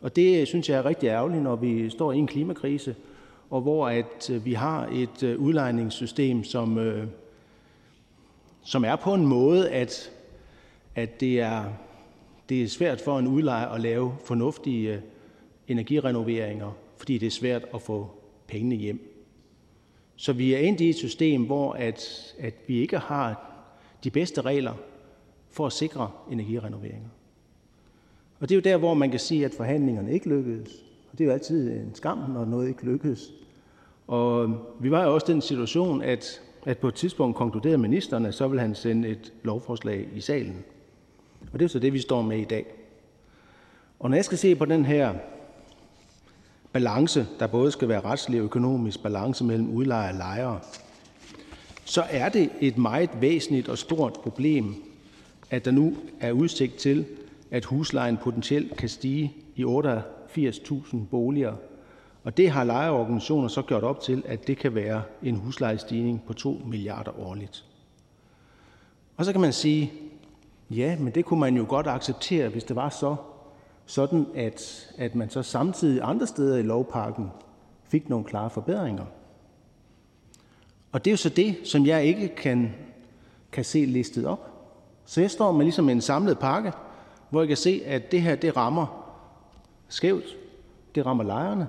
Og 0.02 0.16
det 0.16 0.42
øh, 0.42 0.48
synes 0.48 0.70
jeg 0.70 0.78
er 0.78 0.86
rigtig 0.86 1.08
ærgerligt, 1.08 1.44
når 1.44 1.56
vi 1.56 1.90
står 1.90 2.12
i 2.12 2.18
en 2.18 2.28
klimakrise, 2.28 2.96
og 3.50 3.62
hvor 3.62 3.88
at 3.88 4.30
øh, 4.30 4.46
vi 4.46 4.54
har 4.54 4.90
et 4.94 5.24
øh, 5.24 5.40
udlejningssystem, 5.40 6.44
som, 6.44 6.78
øh, 6.78 7.08
som 8.64 8.86
er 8.86 8.96
på 8.96 9.14
en 9.14 9.26
måde, 9.26 9.70
at, 9.70 10.12
at 10.96 11.20
det, 11.20 11.40
er, 11.40 11.64
det 12.50 12.64
er 12.64 12.68
svært 12.68 13.02
for 13.02 13.20
en 13.20 13.28
udlejer 13.28 13.68
at 13.68 13.82
lave 13.82 14.16
fornuftige 14.26 14.94
øh, 14.94 15.02
energirenoveringer, 15.68 16.72
fordi 16.98 17.18
det 17.18 17.28
er 17.28 17.32
svært 17.32 17.66
at 17.74 17.82
få 17.82 18.10
pengene 18.48 18.76
hjem. 18.76 19.16
Så 20.16 20.34
vi 20.34 20.54
er 20.54 20.58
endt 20.58 20.82
i 20.82 20.90
et 20.90 20.96
system, 20.96 21.46
hvor 21.46 21.74
at, 21.74 22.34
at 22.40 22.54
vi 22.68 22.80
ikke 22.80 22.98
har 22.98 23.52
de 24.04 24.10
bedste 24.10 24.42
regler 24.42 24.74
for 25.50 25.66
at 25.66 25.74
sikre 25.74 26.12
energirenoveringer. 26.32 27.10
Og 28.40 28.50
det 28.50 28.56
er 28.56 28.58
jo 28.58 28.62
der, 28.74 28.78
hvor 28.78 28.94
man 28.94 29.12
kan 29.12 29.20
sige, 29.20 29.46
at 29.46 29.54
forhandlingerne 29.54 30.14
ikke 30.14 30.30
lykkedes. 30.30 30.72
Og 31.12 31.18
det 31.18 31.24
er 31.24 31.26
jo 31.26 31.34
altid 31.34 31.72
en 31.72 31.96
skam, 31.96 32.18
når 32.18 32.46
noget 32.46 32.68
ikke 32.68 32.86
lykkedes. 32.86 33.32
Og 34.08 34.44
øh, 34.44 34.50
vi 34.80 34.92
var 34.92 35.04
jo 35.04 35.14
også 35.14 35.32
i 35.32 35.34
den 35.34 35.42
situation, 35.42 36.02
at, 36.02 36.42
at 36.66 36.78
på 36.78 36.88
et 36.88 36.96
tidspunkt 36.96 37.38
konkluderede 37.38 37.78
ministeren, 37.78 38.26
at 38.26 38.34
så 38.34 38.48
vil 38.48 38.60
han 38.60 38.76
sende 38.76 39.08
et 39.08 39.34
lovforslag 39.44 40.08
i 40.16 40.22
salen. 40.22 40.64
Og 41.54 41.60
det 41.60 41.66
er 41.66 41.70
så 41.70 41.80
det, 41.80 41.94
vi 41.94 42.00
står 42.00 42.22
med 42.22 42.38
i 42.38 42.44
dag. 42.44 42.66
Og 44.00 44.10
når 44.10 44.18
jeg 44.18 44.26
skal 44.26 44.38
se 44.38 44.56
på 44.56 44.66
den 44.66 44.86
her 44.86 45.14
balance, 46.74 47.28
der 47.40 47.48
både 47.48 47.72
skal 47.72 47.88
være 47.88 48.02
retslig 48.02 48.40
og 48.40 48.46
økonomisk 48.46 49.04
balance 49.04 49.44
mellem 49.44 49.70
udlejere 49.70 50.12
og 50.12 50.18
lejere, 50.18 50.60
så 51.86 52.04
er 52.10 52.30
det 52.30 52.50
et 52.62 52.78
meget 52.78 53.10
væsentligt 53.22 53.70
og 53.70 53.78
stort 53.78 54.14
problem, 54.14 54.76
at 55.50 55.66
der 55.66 55.72
nu 55.72 55.98
er 56.20 56.32
udsigt 56.32 56.76
til, 56.76 57.06
at 57.52 57.66
huslejen 57.66 58.18
potentielt 58.18 58.78
kan 58.78 58.90
stige 58.90 59.34
i 59.56 59.64
88.000 59.64 60.98
boliger. 61.12 61.54
Og 62.24 62.38
det 62.38 62.50
har 62.50 62.64
lejeorganisationer 62.64 63.48
så 63.48 63.62
gjort 63.62 63.84
op 63.84 64.02
til, 64.02 64.24
at 64.26 64.48
det 64.48 64.58
kan 64.58 64.76
være 64.76 65.02
en 65.24 65.36
huslejestigning 65.36 66.24
på 66.28 66.34
2 66.34 66.62
milliarder 66.66 67.20
årligt. 67.20 67.66
Og 69.18 69.26
så 69.26 69.32
kan 69.32 69.42
man 69.42 69.54
sige, 69.54 69.94
ja, 70.70 70.98
men 71.00 71.16
det 71.16 71.26
kunne 71.26 71.40
man 71.40 71.58
jo 71.58 71.66
godt 71.70 71.88
acceptere, 71.88 72.50
hvis 72.50 72.64
det 72.64 72.76
var 72.76 72.90
så 72.90 73.16
sådan, 73.86 74.26
at, 74.36 74.90
at 74.98 75.16
man 75.16 75.30
så 75.30 75.44
samtidig 75.44 76.02
andre 76.04 76.28
steder 76.28 76.58
i 76.58 76.62
lovpakken 76.62 77.32
fik 77.84 78.10
nogle 78.10 78.26
klare 78.26 78.50
forbedringer. 78.50 79.06
Og 80.92 81.06
det 81.06 81.12
er 81.12 81.14
jo 81.14 81.18
så 81.18 81.30
det, 81.30 81.58
som 81.64 81.86
jeg 81.86 82.06
ikke 82.06 82.28
kan, 82.28 82.74
kan 83.52 83.64
se 83.64 83.86
listet 83.86 84.26
op. 84.26 84.50
Så 85.06 85.22
jeg 85.22 85.32
står 85.32 85.52
med 85.52 85.66
ligesom 85.66 85.90
en 85.90 86.02
samlet 86.02 86.40
pakke, 86.40 86.72
hvor 87.30 87.42
jeg 87.42 87.48
kan 87.48 87.58
se, 87.58 87.82
at 87.86 88.12
det 88.12 88.22
her 88.22 88.36
det 88.36 88.58
rammer 88.58 89.16
skævt. 89.88 90.38
Det 90.96 91.06
rammer 91.06 91.24
lejerne. 91.24 91.68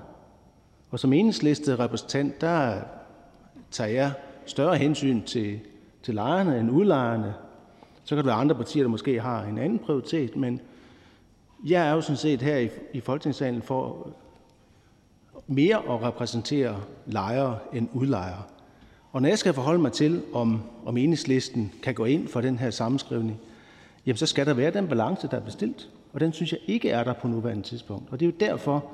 Og 0.91 0.99
som 0.99 1.13
enhedslistet 1.13 1.79
repræsentant, 1.79 2.41
der 2.41 2.81
tager 3.71 3.89
jeg 3.89 4.11
større 4.45 4.77
hensyn 4.77 5.23
til, 5.23 5.59
til 6.03 6.13
lejerne 6.13 6.59
end 6.59 6.71
udlejerne. 6.71 7.33
Så 8.03 8.15
kan 8.15 8.17
der 8.17 8.29
være 8.31 8.39
andre 8.41 8.55
partier, 8.55 8.83
der 8.83 8.89
måske 8.89 9.21
har 9.21 9.43
en 9.43 9.57
anden 9.57 9.79
prioritet, 9.79 10.35
men 10.35 10.61
jeg 11.65 11.87
er 11.87 11.91
jo 11.91 12.01
sådan 12.01 12.17
set 12.17 12.41
her 12.41 12.57
i, 12.57 12.69
i 12.93 12.99
Folketingssalen 12.99 13.61
for 13.61 14.09
mere 15.47 15.77
at 15.77 16.01
repræsentere 16.01 16.81
lejere 17.05 17.57
end 17.73 17.89
udlejere. 17.93 18.43
Og 19.11 19.21
når 19.21 19.29
jeg 19.29 19.39
skal 19.39 19.53
forholde 19.53 19.81
mig 19.81 19.91
til, 19.91 20.21
om, 20.33 20.61
om 20.85 20.97
enhedslisten 20.97 21.71
kan 21.83 21.93
gå 21.93 22.05
ind 22.05 22.27
for 22.27 22.41
den 22.41 22.59
her 22.59 22.69
sammenskrivning, 22.69 23.39
jamen 24.05 24.17
så 24.17 24.25
skal 24.25 24.45
der 24.45 24.53
være 24.53 24.71
den 24.71 24.87
balance, 24.87 25.27
der 25.27 25.37
er 25.37 25.41
bestilt. 25.41 25.89
Og 26.13 26.19
den 26.19 26.33
synes 26.33 26.51
jeg 26.51 26.59
ikke 26.67 26.89
er 26.89 27.03
der 27.03 27.13
på 27.13 27.27
nuværende 27.27 27.63
tidspunkt. 27.63 28.11
Og 28.11 28.19
det 28.19 28.25
er 28.25 28.31
jo 28.31 28.37
derfor, 28.39 28.85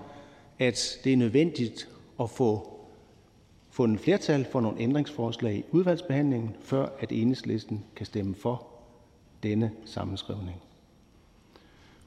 at 0.60 1.00
det 1.04 1.14
er 1.14 1.18
nødvendigt 1.18 1.90
at 2.20 2.30
få 2.30 2.74
fundet 3.70 4.00
flertal 4.00 4.46
for 4.52 4.62
nogle 4.62 4.80
ændringsforslag 4.80 5.56
i 5.56 5.64
udvalgsbehandlingen, 5.72 6.56
før 6.62 6.88
at 7.00 7.12
enhedslisten 7.12 7.84
kan 7.96 8.06
stemme 8.06 8.36
for 8.36 8.68
denne 9.44 9.72
sammenskrivning. 9.86 10.62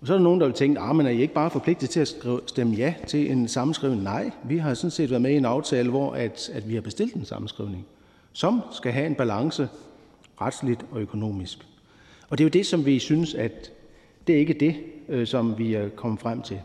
Og 0.01 0.07
så 0.07 0.13
er 0.13 0.17
der 0.17 0.25
nogen, 0.25 0.41
der 0.41 0.47
vil 0.47 0.55
tænke, 0.55 0.81
ah, 0.81 0.99
at 0.99 1.07
er 1.07 1.11
I 1.11 1.21
ikke 1.21 1.35
bare 1.35 1.51
forpligtet 1.51 1.91
til 1.91 2.01
at 2.01 2.15
stemme 2.47 2.75
ja 2.75 2.95
til 3.07 3.31
en 3.31 3.49
sammenskrivning? 3.49 4.03
Nej, 4.03 4.31
vi 4.45 4.59
har 4.59 4.75
sådan 4.75 4.91
set 4.91 5.11
været 5.11 5.23
med 5.23 5.31
i 5.31 5.37
en 5.37 5.45
aftale, 5.45 5.91
hvor 5.91 6.13
at, 6.13 6.51
at 6.53 6.69
vi 6.69 6.75
har 6.75 6.81
bestilt 6.81 7.15
en 7.15 7.25
sammenskrivning 7.25 7.87
som 8.33 8.63
skal 8.73 8.93
have 8.93 9.07
en 9.07 9.15
balance 9.15 9.69
retsligt 10.41 10.85
og 10.91 11.01
økonomisk. 11.01 11.67
Og 12.29 12.39
det 12.39 12.45
er 12.45 12.47
jo 12.47 12.51
det, 12.51 12.67
som 12.67 12.87
vi 12.87 12.99
synes, 12.99 13.35
at 13.35 13.73
det 14.27 14.35
ikke 14.35 14.55
er 14.55 14.59
det, 14.59 14.77
øh, 15.09 15.27
som 15.27 15.59
vi 15.59 15.75
er 15.75 15.89
kommet 15.89 16.21
frem 16.21 16.43
til. 16.43 16.61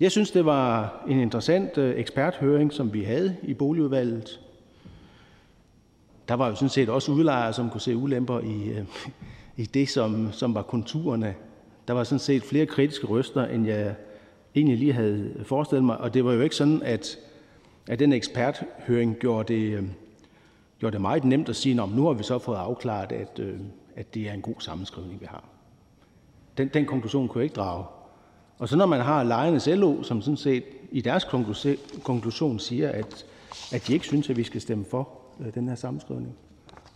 Jeg 0.00 0.10
synes, 0.10 0.30
det 0.30 0.44
var 0.44 1.02
en 1.08 1.20
interessant 1.20 1.78
øh, 1.78 1.98
eksperthøring, 1.98 2.72
som 2.72 2.92
vi 2.92 3.02
havde 3.02 3.36
i 3.42 3.54
boligudvalget. 3.54 4.40
Der 6.28 6.34
var 6.34 6.48
jo 6.48 6.54
sådan 6.54 6.68
set 6.68 6.88
også 6.88 7.12
udlejere, 7.12 7.52
som 7.52 7.70
kunne 7.70 7.80
se 7.80 7.96
ulemper 7.96 8.40
i, 8.40 8.68
øh, 8.68 8.84
i 9.64 9.64
det, 9.64 9.88
som, 9.88 10.32
som 10.32 10.54
var 10.54 10.62
konturerne. 10.62 11.34
Der 11.88 11.94
var 11.94 12.04
sådan 12.04 12.18
set 12.18 12.42
flere 12.42 12.66
kritiske 12.66 13.06
røster, 13.06 13.44
end 13.44 13.66
jeg 13.66 13.94
egentlig 14.54 14.78
lige 14.78 14.92
havde 14.92 15.44
forestillet 15.44 15.84
mig. 15.84 15.98
Og 15.98 16.14
det 16.14 16.24
var 16.24 16.32
jo 16.32 16.40
ikke 16.40 16.56
sådan, 16.56 16.82
at 16.82 17.18
at 17.88 17.98
den 17.98 18.12
eksperthøring 18.12 19.16
gjorde 19.16 19.54
det, 19.54 19.78
øh, 19.78 19.84
gjorde 20.78 20.92
det 20.92 21.00
meget 21.00 21.24
nemt 21.24 21.48
at 21.48 21.56
sige, 21.56 21.82
at 21.82 21.88
nu 21.88 22.06
har 22.06 22.12
vi 22.12 22.22
så 22.22 22.38
fået 22.38 22.56
afklaret, 22.56 23.12
at, 23.12 23.40
at 23.96 24.14
det 24.14 24.28
er 24.28 24.32
en 24.32 24.42
god 24.42 24.54
sammenskrivning, 24.58 25.20
vi 25.20 25.26
har. 25.30 25.44
Den, 26.58 26.68
den 26.68 26.86
konklusion 26.86 27.28
kunne 27.28 27.40
jeg 27.40 27.44
ikke 27.44 27.54
drage. 27.54 27.84
Og 28.64 28.68
så 28.68 28.76
når 28.76 28.86
man 28.86 29.00
har 29.00 29.22
lejernes 29.22 29.66
LO, 29.66 30.02
som 30.02 30.22
sådan 30.22 30.36
set 30.36 30.64
i 30.90 31.00
deres 31.00 31.26
konklusion 32.02 32.58
siger, 32.58 32.88
at, 32.88 33.26
at 33.72 33.86
de 33.86 33.92
ikke 33.92 34.06
synes, 34.06 34.30
at 34.30 34.36
vi 34.36 34.42
skal 34.42 34.60
stemme 34.60 34.84
for 34.90 35.08
øh, 35.40 35.54
den 35.54 35.68
her 35.68 35.74
sammenskrivning. 35.74 36.34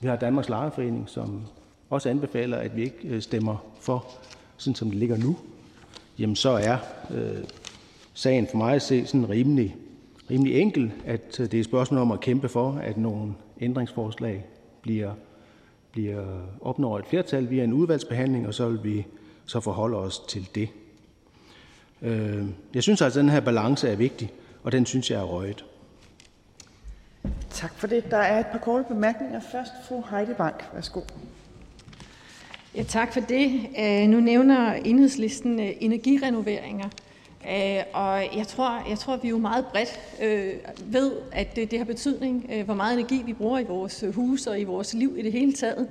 Vi 0.00 0.08
har 0.08 0.16
Danmarks 0.16 0.48
Lejerforening, 0.48 1.08
som 1.08 1.42
også 1.90 2.08
anbefaler, 2.08 2.56
at 2.56 2.76
vi 2.76 2.82
ikke 2.82 2.98
øh, 3.04 3.22
stemmer 3.22 3.56
for, 3.80 4.06
sådan 4.56 4.74
som 4.74 4.90
det 4.90 4.98
ligger 4.98 5.16
nu. 5.16 5.36
Jamen 6.18 6.36
så 6.36 6.50
er 6.50 6.76
øh, 7.10 7.44
sagen 8.14 8.46
for 8.50 8.56
mig 8.56 8.74
at 8.74 8.82
se 8.82 9.06
sådan 9.06 9.28
rimelig 9.28 9.76
rimelig 10.30 10.60
enkel, 10.60 10.92
at 11.04 11.40
øh, 11.40 11.46
det 11.46 11.54
er 11.54 11.60
et 11.60 11.64
spørgsmål 11.64 12.00
om 12.00 12.12
at 12.12 12.20
kæmpe 12.20 12.48
for, 12.48 12.72
at 12.72 12.98
nogle 12.98 13.34
ændringsforslag 13.60 14.44
bliver, 14.82 15.12
bliver 15.92 16.24
opnår 16.60 16.98
et 16.98 17.06
flertal 17.06 17.50
via 17.50 17.64
en 17.64 17.72
udvalgsbehandling, 17.72 18.46
og 18.46 18.54
så 18.54 18.68
vil 18.68 18.84
vi 18.84 19.06
så 19.46 19.60
forholde 19.60 19.96
os 19.96 20.18
til 20.18 20.48
det. 20.54 20.68
Øh, 22.02 22.44
jeg 22.74 22.82
synes 22.82 23.02
altså, 23.02 23.20
at 23.20 23.22
den 23.22 23.30
her 23.32 23.40
balance 23.40 23.88
er 23.88 23.96
vigtig, 23.96 24.32
og 24.64 24.72
den 24.72 24.86
synes 24.86 25.10
jeg 25.10 25.18
er 25.18 25.24
røget. 25.24 25.64
Tak 27.50 27.74
for 27.74 27.86
det. 27.86 28.10
Der 28.10 28.16
er 28.16 28.40
et 28.40 28.46
par 28.46 28.58
korte 28.58 28.84
bemærkninger. 28.88 29.40
Først 29.52 29.72
fru 29.88 30.02
Heidi 30.10 30.32
Bank. 30.32 30.64
Værsgo. 30.74 31.00
Ja, 32.74 32.82
tak 32.82 33.12
for 33.12 33.20
det. 33.20 33.66
Øh, 33.78 34.08
nu 34.08 34.20
nævner 34.20 34.72
enhedslisten 34.72 35.60
energirenoveringer. 35.60 36.88
Øh, 37.50 37.82
og 37.92 38.36
jeg 38.36 38.46
tror, 38.48 38.88
jeg 38.88 38.98
tror, 38.98 39.16
vi 39.16 39.28
jo 39.28 39.38
meget 39.38 39.66
bredt 39.66 40.00
øh, 40.22 40.54
ved, 40.84 41.12
at 41.32 41.56
det, 41.56 41.70
det 41.70 41.78
har 41.78 41.86
betydning, 41.86 42.50
øh, 42.52 42.64
hvor 42.64 42.74
meget 42.74 42.98
energi 42.98 43.22
vi 43.26 43.32
bruger 43.32 43.58
i 43.58 43.64
vores 43.64 44.04
hus 44.14 44.46
og 44.46 44.60
i 44.60 44.64
vores 44.64 44.94
liv 44.94 45.14
i 45.18 45.22
det 45.22 45.32
hele 45.32 45.52
taget. 45.52 45.88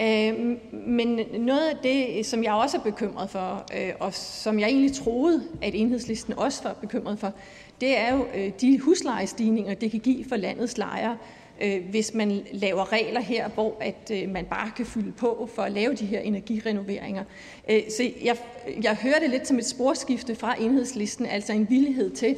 Øh, 0.00 0.56
men 0.72 1.20
noget 1.38 1.68
af 1.68 1.76
det, 1.82 2.26
som 2.26 2.44
jeg 2.44 2.52
også 2.52 2.76
er 2.76 2.82
bekymret 2.82 3.30
for, 3.30 3.66
øh, 3.76 3.92
og 4.00 4.14
som 4.14 4.58
jeg 4.58 4.68
egentlig 4.68 4.92
troede, 4.92 5.42
at 5.62 5.74
enhedslisten 5.74 6.38
også 6.38 6.62
var 6.62 6.72
bekymret 6.72 7.18
for, 7.18 7.32
det 7.80 7.98
er 7.98 8.14
jo 8.14 8.26
øh, 8.34 8.50
de 8.60 8.80
huslejestigninger, 8.80 9.74
det 9.74 9.90
kan 9.90 10.00
give 10.00 10.24
for 10.28 10.36
landets 10.36 10.78
lejere 10.78 11.16
øh, 11.62 11.88
hvis 11.90 12.14
man 12.14 12.42
laver 12.52 12.92
regler 12.92 13.20
her, 13.20 13.48
hvor 13.48 13.76
at 13.80 14.12
man 14.28 14.44
bare 14.44 14.70
kan 14.76 14.86
fylde 14.86 15.12
på 15.12 15.48
for 15.54 15.62
at 15.62 15.72
lave 15.72 15.94
de 15.94 16.06
her 16.06 16.20
energirenoveringer. 16.20 17.24
Så 17.68 18.10
jeg, 18.24 18.36
jeg 18.82 18.94
hører 18.94 19.18
det 19.20 19.30
lidt 19.30 19.48
som 19.48 19.58
et 19.58 19.66
sporskifte 19.66 20.34
fra 20.34 20.54
enhedslisten, 20.60 21.26
altså 21.26 21.52
en 21.52 21.70
villighed 21.70 22.10
til, 22.10 22.36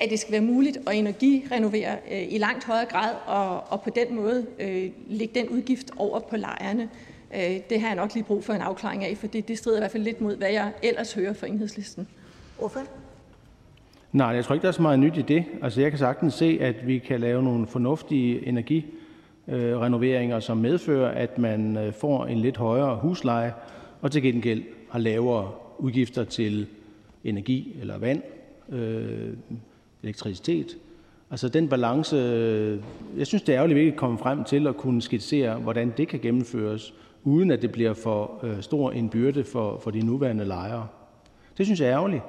at 0.00 0.10
det 0.10 0.18
skal 0.18 0.32
være 0.32 0.40
muligt 0.40 0.78
at 0.86 0.94
energirenovere 0.94 1.96
øh, 2.12 2.32
i 2.32 2.38
langt 2.38 2.64
højere 2.64 2.86
grad, 2.86 3.14
og, 3.26 3.72
og 3.72 3.82
på 3.82 3.90
den 3.90 4.16
måde 4.16 4.46
øh, 4.60 4.90
lægge 5.08 5.40
den 5.40 5.48
udgift 5.48 5.90
over 5.96 6.20
på 6.20 6.36
lejerne. 6.36 6.88
Øh, 7.34 7.56
det 7.70 7.80
har 7.80 7.88
jeg 7.88 7.96
nok 7.96 8.14
lige 8.14 8.24
brug 8.24 8.44
for 8.44 8.52
en 8.52 8.60
afklaring 8.60 9.04
af, 9.04 9.16
for 9.16 9.26
det, 9.26 9.48
det 9.48 9.58
strider 9.58 9.76
i 9.76 9.80
hvert 9.80 9.90
fald 9.90 10.02
lidt 10.02 10.20
mod, 10.20 10.36
hvad 10.36 10.50
jeg 10.50 10.72
ellers 10.82 11.12
hører 11.12 11.32
fra 11.32 11.46
enhedslisten. 11.46 12.08
Hvorfor? 12.58 12.80
Nej, 14.12 14.26
jeg 14.26 14.44
tror 14.44 14.54
ikke, 14.54 14.62
der 14.62 14.68
er 14.68 14.72
så 14.72 14.82
meget 14.82 14.98
nyt 14.98 15.16
i 15.16 15.22
det. 15.22 15.44
Altså, 15.62 15.80
jeg 15.80 15.90
kan 15.90 15.98
sagtens 15.98 16.34
se, 16.34 16.58
at 16.60 16.86
vi 16.86 16.98
kan 16.98 17.20
lave 17.20 17.42
nogle 17.42 17.66
fornuftige 17.66 18.46
energirenoveringer, 18.46 20.40
som 20.40 20.56
medfører, 20.56 21.10
at 21.10 21.38
man 21.38 21.92
får 22.00 22.26
en 22.26 22.38
lidt 22.38 22.56
højere 22.56 22.96
husleje, 22.96 23.52
og 24.00 24.12
til 24.12 24.22
gengæld 24.22 24.62
har 24.90 24.98
lavere 24.98 25.50
udgifter 25.78 26.24
til 26.24 26.66
energi 27.24 27.76
eller 27.80 27.98
vand, 27.98 28.22
øh, 28.68 29.32
elektricitet. 30.02 30.76
Altså 31.30 31.48
den 31.48 31.68
balance, 31.68 32.16
jeg 33.16 33.26
synes, 33.26 33.42
det 33.42 33.52
er 33.52 33.56
ærgerligt, 33.56 33.76
at 33.76 33.80
vi 33.80 33.86
ikke 33.86 33.98
kommer 33.98 34.18
frem 34.18 34.44
til 34.44 34.66
at 34.66 34.76
kunne 34.76 35.02
skitsere, 35.02 35.58
hvordan 35.58 35.92
det 35.96 36.08
kan 36.08 36.20
gennemføres, 36.20 36.94
uden 37.24 37.50
at 37.50 37.62
det 37.62 37.72
bliver 37.72 37.94
for 37.94 38.40
øh, 38.42 38.62
stor 38.62 38.90
en 38.90 39.08
byrde 39.08 39.44
for, 39.44 39.78
for 39.78 39.90
de 39.90 40.00
nuværende 40.00 40.44
lejere. 40.44 40.86
Det 41.58 41.66
synes 41.66 41.80
jeg 41.80 41.88
er 41.88 41.94
ærgerligt. 41.94 42.22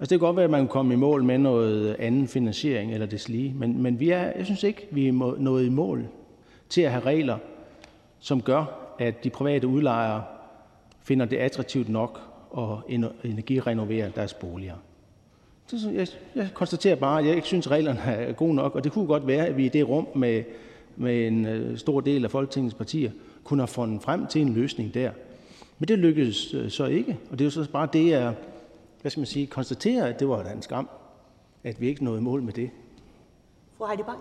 Altså 0.00 0.14
det 0.14 0.20
kan 0.20 0.26
godt 0.26 0.36
være, 0.36 0.44
at 0.44 0.50
man 0.50 0.60
kan 0.60 0.68
komme 0.68 0.94
i 0.94 0.96
mål 0.96 1.24
med 1.24 1.38
noget 1.38 1.96
anden 1.98 2.28
finansiering 2.28 2.92
eller 2.92 3.06
det 3.06 3.28
lige, 3.28 3.54
men, 3.54 3.82
men 3.82 4.00
vi 4.00 4.10
er, 4.10 4.32
jeg 4.36 4.44
synes 4.44 4.62
ikke, 4.62 4.88
vi 4.90 5.08
er 5.08 5.36
nået 5.38 5.64
i 5.64 5.68
mål 5.68 6.06
til 6.68 6.80
at 6.80 6.90
have 6.90 7.04
regler, 7.04 7.38
som 8.18 8.42
gør, 8.42 8.94
at 8.98 9.24
de 9.24 9.30
private 9.30 9.66
udlejere 9.66 10.22
finder 11.02 11.26
det 11.26 11.36
attraktivt 11.36 11.88
nok 11.88 12.20
at 12.58 12.98
energirenovere 13.24 14.10
deres 14.14 14.34
boliger. 14.34 14.74
Så 15.76 15.90
jeg, 15.90 16.06
jeg 16.34 16.48
konstaterer 16.54 16.94
bare, 16.94 17.20
at 17.20 17.26
jeg 17.26 17.34
ikke 17.34 17.46
synes, 17.46 17.66
at 17.66 17.70
reglerne 17.70 18.00
er 18.00 18.32
gode 18.32 18.54
nok, 18.54 18.74
og 18.74 18.84
det 18.84 18.92
kunne 18.92 19.06
godt 19.06 19.26
være, 19.26 19.46
at 19.46 19.56
vi 19.56 19.66
i 19.66 19.68
det 19.68 19.88
rum 19.88 20.08
med, 20.14 20.42
med 20.96 21.26
en 21.26 21.46
øh, 21.46 21.78
stor 21.78 22.00
del 22.00 22.24
af 22.24 22.30
Folketingets 22.30 22.74
partier 22.74 23.10
kunne 23.44 23.60
have 23.60 23.68
fundet 23.68 24.02
frem 24.02 24.26
til 24.26 24.40
en 24.40 24.54
løsning 24.54 24.94
der. 24.94 25.10
Men 25.78 25.88
det 25.88 25.98
lykkedes 25.98 26.54
øh, 26.54 26.70
så 26.70 26.86
ikke, 26.86 27.18
og 27.30 27.38
det 27.38 27.40
er 27.40 27.46
jo 27.46 27.50
så 27.50 27.70
bare 27.70 27.88
det, 27.92 28.10
jeg 28.10 28.34
hvad 29.00 29.10
skal 29.10 29.20
man 29.20 29.26
sige, 29.26 29.46
konstaterer, 29.46 30.06
at 30.06 30.20
det 30.20 30.28
var 30.28 30.42
en 30.42 30.62
skam, 30.62 30.88
at 31.64 31.80
vi 31.80 31.88
ikke 31.88 32.04
nåede 32.04 32.20
mål 32.20 32.42
med 32.42 32.52
det. 32.52 32.70
Fru 33.78 33.86
Heidi 33.86 34.02
Bank. 34.02 34.18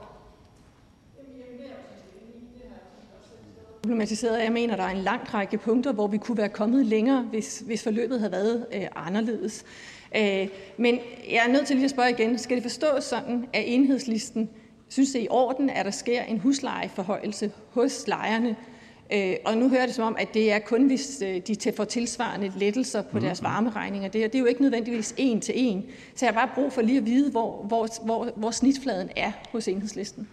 problematiseret. 3.87 4.43
Jeg 4.43 4.51
mener, 4.51 4.75
der 4.75 4.83
er 4.83 4.89
en 4.89 5.03
lang 5.03 5.33
række 5.33 5.57
punkter, 5.57 5.93
hvor 5.93 6.07
vi 6.07 6.17
kunne 6.17 6.37
være 6.37 6.49
kommet 6.49 6.85
længere, 6.85 7.21
hvis, 7.21 7.63
hvis 7.65 7.83
forløbet 7.83 8.19
havde 8.19 8.31
været 8.31 8.65
øh, 8.73 8.87
anderledes. 8.95 9.65
Øh, 10.15 10.47
men 10.77 10.99
jeg 11.29 11.43
er 11.47 11.51
nødt 11.51 11.67
til 11.67 11.75
lige 11.75 11.85
at 11.85 11.91
spørge 11.91 12.09
igen. 12.09 12.37
Skal 12.37 12.55
det 12.55 12.63
forstås 12.63 13.03
sådan, 13.03 13.45
at 13.53 13.63
enhedslisten 13.65 14.49
synes, 14.89 15.11
det 15.11 15.19
er 15.19 15.25
i 15.25 15.27
orden, 15.29 15.69
at 15.69 15.85
der 15.85 15.91
sker 15.91 16.23
en 16.23 16.39
huslejeforhøjelse 16.39 17.51
hos 17.71 18.07
lejerne, 18.07 18.55
Øh, 19.13 19.35
og 19.45 19.57
nu 19.57 19.69
hører 19.69 19.85
det 19.85 19.95
som 19.95 20.05
om, 20.05 20.15
at 20.19 20.33
det 20.33 20.51
er 20.51 20.59
kun, 20.59 20.87
hvis 20.87 21.23
øh, 21.25 21.41
de 21.47 21.71
får 21.77 21.83
tilsvarende 21.83 22.51
lettelser 22.57 23.01
på 23.01 23.19
deres 23.19 23.41
mm-hmm. 23.41 23.53
varmeregninger. 23.53 24.09
Det, 24.09 24.23
det 24.23 24.35
er 24.35 24.39
jo 24.39 24.45
ikke 24.45 24.61
nødvendigvis 24.61 25.15
en 25.17 25.41
til 25.41 25.53
en. 25.57 25.85
Så 26.15 26.25
jeg 26.25 26.33
har 26.33 26.47
bare 26.47 26.55
brug 26.55 26.73
for 26.73 26.81
lige 26.81 26.97
at 26.97 27.05
vide, 27.05 27.31
hvor, 27.31 27.63
hvor, 27.63 28.05
hvor, 28.05 28.29
hvor 28.35 28.51
snitfladen 28.51 29.09
er 29.15 29.31
hos 29.51 29.67
enhedslisten. 29.67 30.27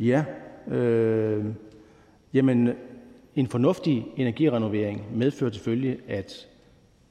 Ja, 0.00 0.24
øh, 0.68 1.44
jamen 2.34 2.70
en 3.38 3.46
fornuftig 3.46 4.06
energirenovering 4.16 5.16
medfører 5.16 5.50
selvfølgelig, 5.50 5.98
at 6.08 6.48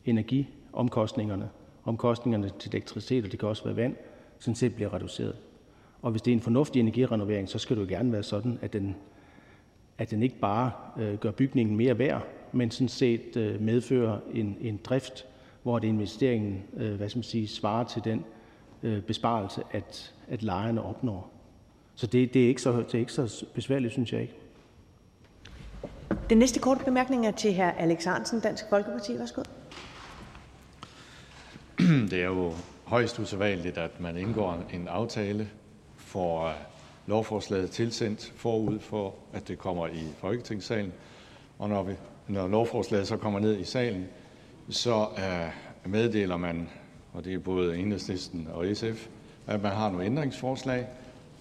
energiomkostningerne, 0.05 1.49
omkostningerne 1.85 2.51
til 2.59 2.69
elektricitet, 2.69 3.25
og 3.25 3.31
det 3.31 3.39
kan 3.39 3.49
også 3.49 3.63
være 3.63 3.75
vand, 3.75 3.95
sådan 4.39 4.55
set 4.55 4.75
bliver 4.75 4.93
reduceret. 4.93 5.35
Og 6.01 6.11
hvis 6.11 6.21
det 6.21 6.31
er 6.31 6.35
en 6.35 6.41
fornuftig 6.41 6.79
energirenovering, 6.79 7.49
så 7.49 7.59
skal 7.59 7.75
det 7.75 7.81
jo 7.81 7.87
gerne 7.89 8.11
være 8.11 8.23
sådan, 8.23 8.59
at 8.61 8.73
den, 8.73 8.95
at 9.97 10.11
den 10.11 10.23
ikke 10.23 10.39
bare 10.39 10.71
øh, 10.99 11.15
gør 11.17 11.31
bygningen 11.31 11.75
mere 11.75 11.99
værd, 11.99 12.27
men 12.51 12.71
sådan 12.71 12.89
set 12.89 13.37
øh, 13.37 13.61
medfører 13.61 14.19
en, 14.33 14.57
en 14.61 14.79
drift, 14.83 15.25
hvor 15.63 15.79
det 15.79 15.87
investeringen 15.87 16.63
øh, 16.77 16.95
hvad 16.95 17.09
skal 17.09 17.17
man 17.17 17.23
sige, 17.23 17.47
svarer 17.47 17.83
til 17.83 18.03
den 18.03 18.25
øh, 18.83 19.01
besparelse, 19.01 19.61
at, 19.71 20.13
at 20.27 20.43
lejerne 20.43 20.83
opnår. 20.83 21.31
Så 21.95 22.07
det, 22.07 22.33
det, 22.33 22.43
er 22.43 22.47
ikke 22.47 22.61
så, 22.61 22.71
det 22.77 22.95
er 22.95 22.99
ikke 22.99 23.13
så 23.13 23.45
besværligt, 23.53 23.93
synes 23.93 24.13
jeg 24.13 24.21
ikke. 24.21 24.33
Den 26.29 26.37
næste 26.37 26.59
korte 26.59 26.85
bemærkning 26.85 27.27
er 27.27 27.31
til 27.31 27.55
hr. 27.55 27.61
Alex 27.61 28.03
Hansen, 28.03 28.39
Dansk 28.39 28.63
Folkeparti. 28.69 29.19
Værsgo. 29.19 29.43
Det 32.11 32.13
er 32.13 32.25
jo 32.25 32.53
højst 32.83 33.19
usædvanligt, 33.19 33.77
at 33.77 33.99
man 33.99 34.17
indgår 34.17 34.63
en 34.73 34.87
aftale, 34.87 35.49
får 35.97 36.47
øh, 36.47 36.53
lovforslaget 37.05 37.71
tilsendt 37.71 38.33
forud 38.35 38.79
for, 38.79 39.15
at 39.33 39.47
det 39.47 39.57
kommer 39.57 39.87
i 39.87 40.03
Folketingssalen, 40.17 40.93
og 41.59 41.69
når, 41.69 41.83
vi, 41.83 41.93
når 42.27 42.47
lovforslaget 42.47 43.07
så 43.07 43.17
kommer 43.17 43.39
ned 43.39 43.59
i 43.59 43.63
salen, 43.63 44.05
så 44.69 45.07
uh, 45.85 45.91
meddeler 45.91 46.37
man, 46.37 46.69
og 47.13 47.25
det 47.25 47.33
er 47.33 47.39
både 47.39 47.77
Enhedslisten 47.77 48.47
og 48.53 48.65
SF, 48.73 49.07
at 49.47 49.61
man 49.61 49.71
har 49.71 49.89
nogle 49.89 50.05
ændringsforslag, 50.05 50.87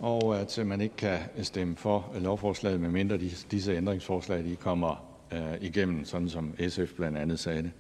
og 0.00 0.41
at 0.41 0.58
man 0.66 0.81
ikke 0.81 0.97
kan 0.97 1.18
stemme 1.42 1.76
for 1.76 2.12
lovforslaget, 2.20 2.81
medmindre 2.81 3.16
disse 3.50 3.73
ændringsforslag 3.73 4.44
de 4.44 4.57
kommer 4.57 5.05
øh, 5.33 5.55
igennem, 5.60 6.05
sådan 6.05 6.28
som 6.28 6.55
SF 6.68 6.92
blandt 6.97 7.18
andet 7.18 7.39
sagde 7.39 7.62
det. 7.62 7.70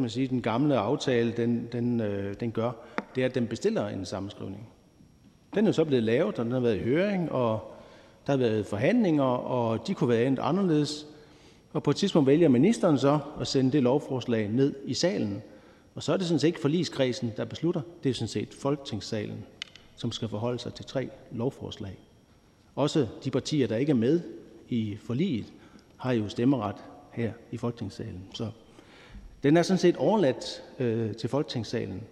man 0.00 0.10
sige, 0.10 0.28
den 0.28 0.42
gamle 0.42 0.76
aftale 0.76 1.32
den, 1.32 1.68
den, 1.72 2.00
øh, 2.00 2.34
den 2.40 2.52
gør, 2.52 2.70
det 3.14 3.20
er, 3.20 3.26
at 3.26 3.34
den 3.34 3.46
bestiller 3.46 3.88
en 3.88 4.04
sammenskrivning. 4.04 4.68
Den 5.54 5.66
er 5.66 5.72
så 5.72 5.84
blevet 5.84 6.02
lavet, 6.02 6.38
og 6.38 6.44
den 6.44 6.52
har 6.52 6.60
været 6.60 6.76
i 6.76 6.82
høring, 6.82 7.32
og 7.32 7.74
der 8.26 8.32
har 8.32 8.38
været 8.38 8.66
forhandlinger, 8.66 9.24
og 9.24 9.86
de 9.86 9.94
kunne 9.94 10.08
være 10.08 10.24
endt 10.24 10.38
anderledes. 10.38 11.06
Og 11.72 11.82
på 11.82 11.90
et 11.90 11.96
tidspunkt 11.96 12.26
vælger 12.26 12.48
ministeren 12.48 12.98
så 12.98 13.18
at 13.40 13.46
sende 13.46 13.72
det 13.72 13.82
lovforslag 13.82 14.48
ned 14.48 14.74
i 14.84 14.94
salen, 14.94 15.42
og 15.94 16.02
så 16.02 16.12
er 16.12 16.16
det 16.16 16.26
sådan 16.26 16.38
set 16.38 16.48
ikke 16.48 16.60
forligskredsen, 16.60 17.32
der 17.36 17.44
beslutter. 17.44 17.80
Det 18.02 18.10
er 18.10 18.14
sådan 18.14 18.28
set 18.28 18.54
Folketingssalen, 18.54 19.44
som 19.96 20.12
skal 20.12 20.28
forholde 20.28 20.58
sig 20.58 20.74
til 20.74 20.84
tre 20.84 21.08
lovforslag. 21.30 21.98
Også 22.74 23.06
de 23.24 23.30
partier, 23.30 23.66
der 23.66 23.76
ikke 23.76 23.90
er 23.90 23.96
med 23.96 24.20
i 24.68 24.96
forliget, 25.04 25.52
har 25.96 26.12
jo 26.12 26.28
stemmeret 26.28 26.76
her 27.12 27.32
i 27.50 27.56
Folketingssalen. 27.56 28.24
Så 28.34 28.50
den 29.42 29.56
er 29.56 29.62
sådan 29.62 29.78
set 29.78 29.96
overladt 29.96 30.62
øh, 30.78 31.14
til 31.14 31.28
Folketingssalen. 31.28 32.02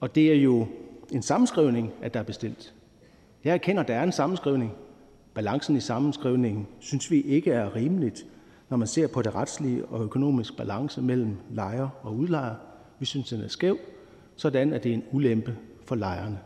Og 0.00 0.14
det 0.14 0.32
er 0.32 0.36
jo 0.36 0.66
en 1.12 1.22
sammenskrivning, 1.22 1.92
at 2.02 2.14
der 2.14 2.20
er 2.20 2.24
bestilt. 2.24 2.74
Jeg 3.44 3.54
erkender, 3.54 3.82
at 3.82 3.88
der 3.88 3.94
er 3.94 4.02
en 4.02 4.12
sammenskrivning. 4.12 4.72
Balancen 5.34 5.76
i 5.76 5.80
sammenskrivningen 5.80 6.66
synes 6.80 7.10
vi 7.10 7.20
ikke 7.20 7.50
er 7.50 7.76
rimeligt 7.76 8.26
når 8.68 8.76
man 8.76 8.88
ser 8.88 9.06
på 9.06 9.22
det 9.22 9.34
retslige 9.34 9.84
og 9.84 10.04
økonomiske 10.04 10.56
balance 10.56 11.02
mellem 11.02 11.36
lejer 11.50 11.88
og 12.02 12.16
udlejer. 12.16 12.54
Vi 12.98 13.06
synes, 13.06 13.28
den 13.28 13.40
er 13.40 13.48
skæv, 13.48 13.78
sådan 14.36 14.72
at 14.72 14.84
det 14.84 14.90
er 14.90 14.94
en 14.94 15.04
ulempe 15.12 15.56
for 15.84 15.94
lejerne. 15.94 16.38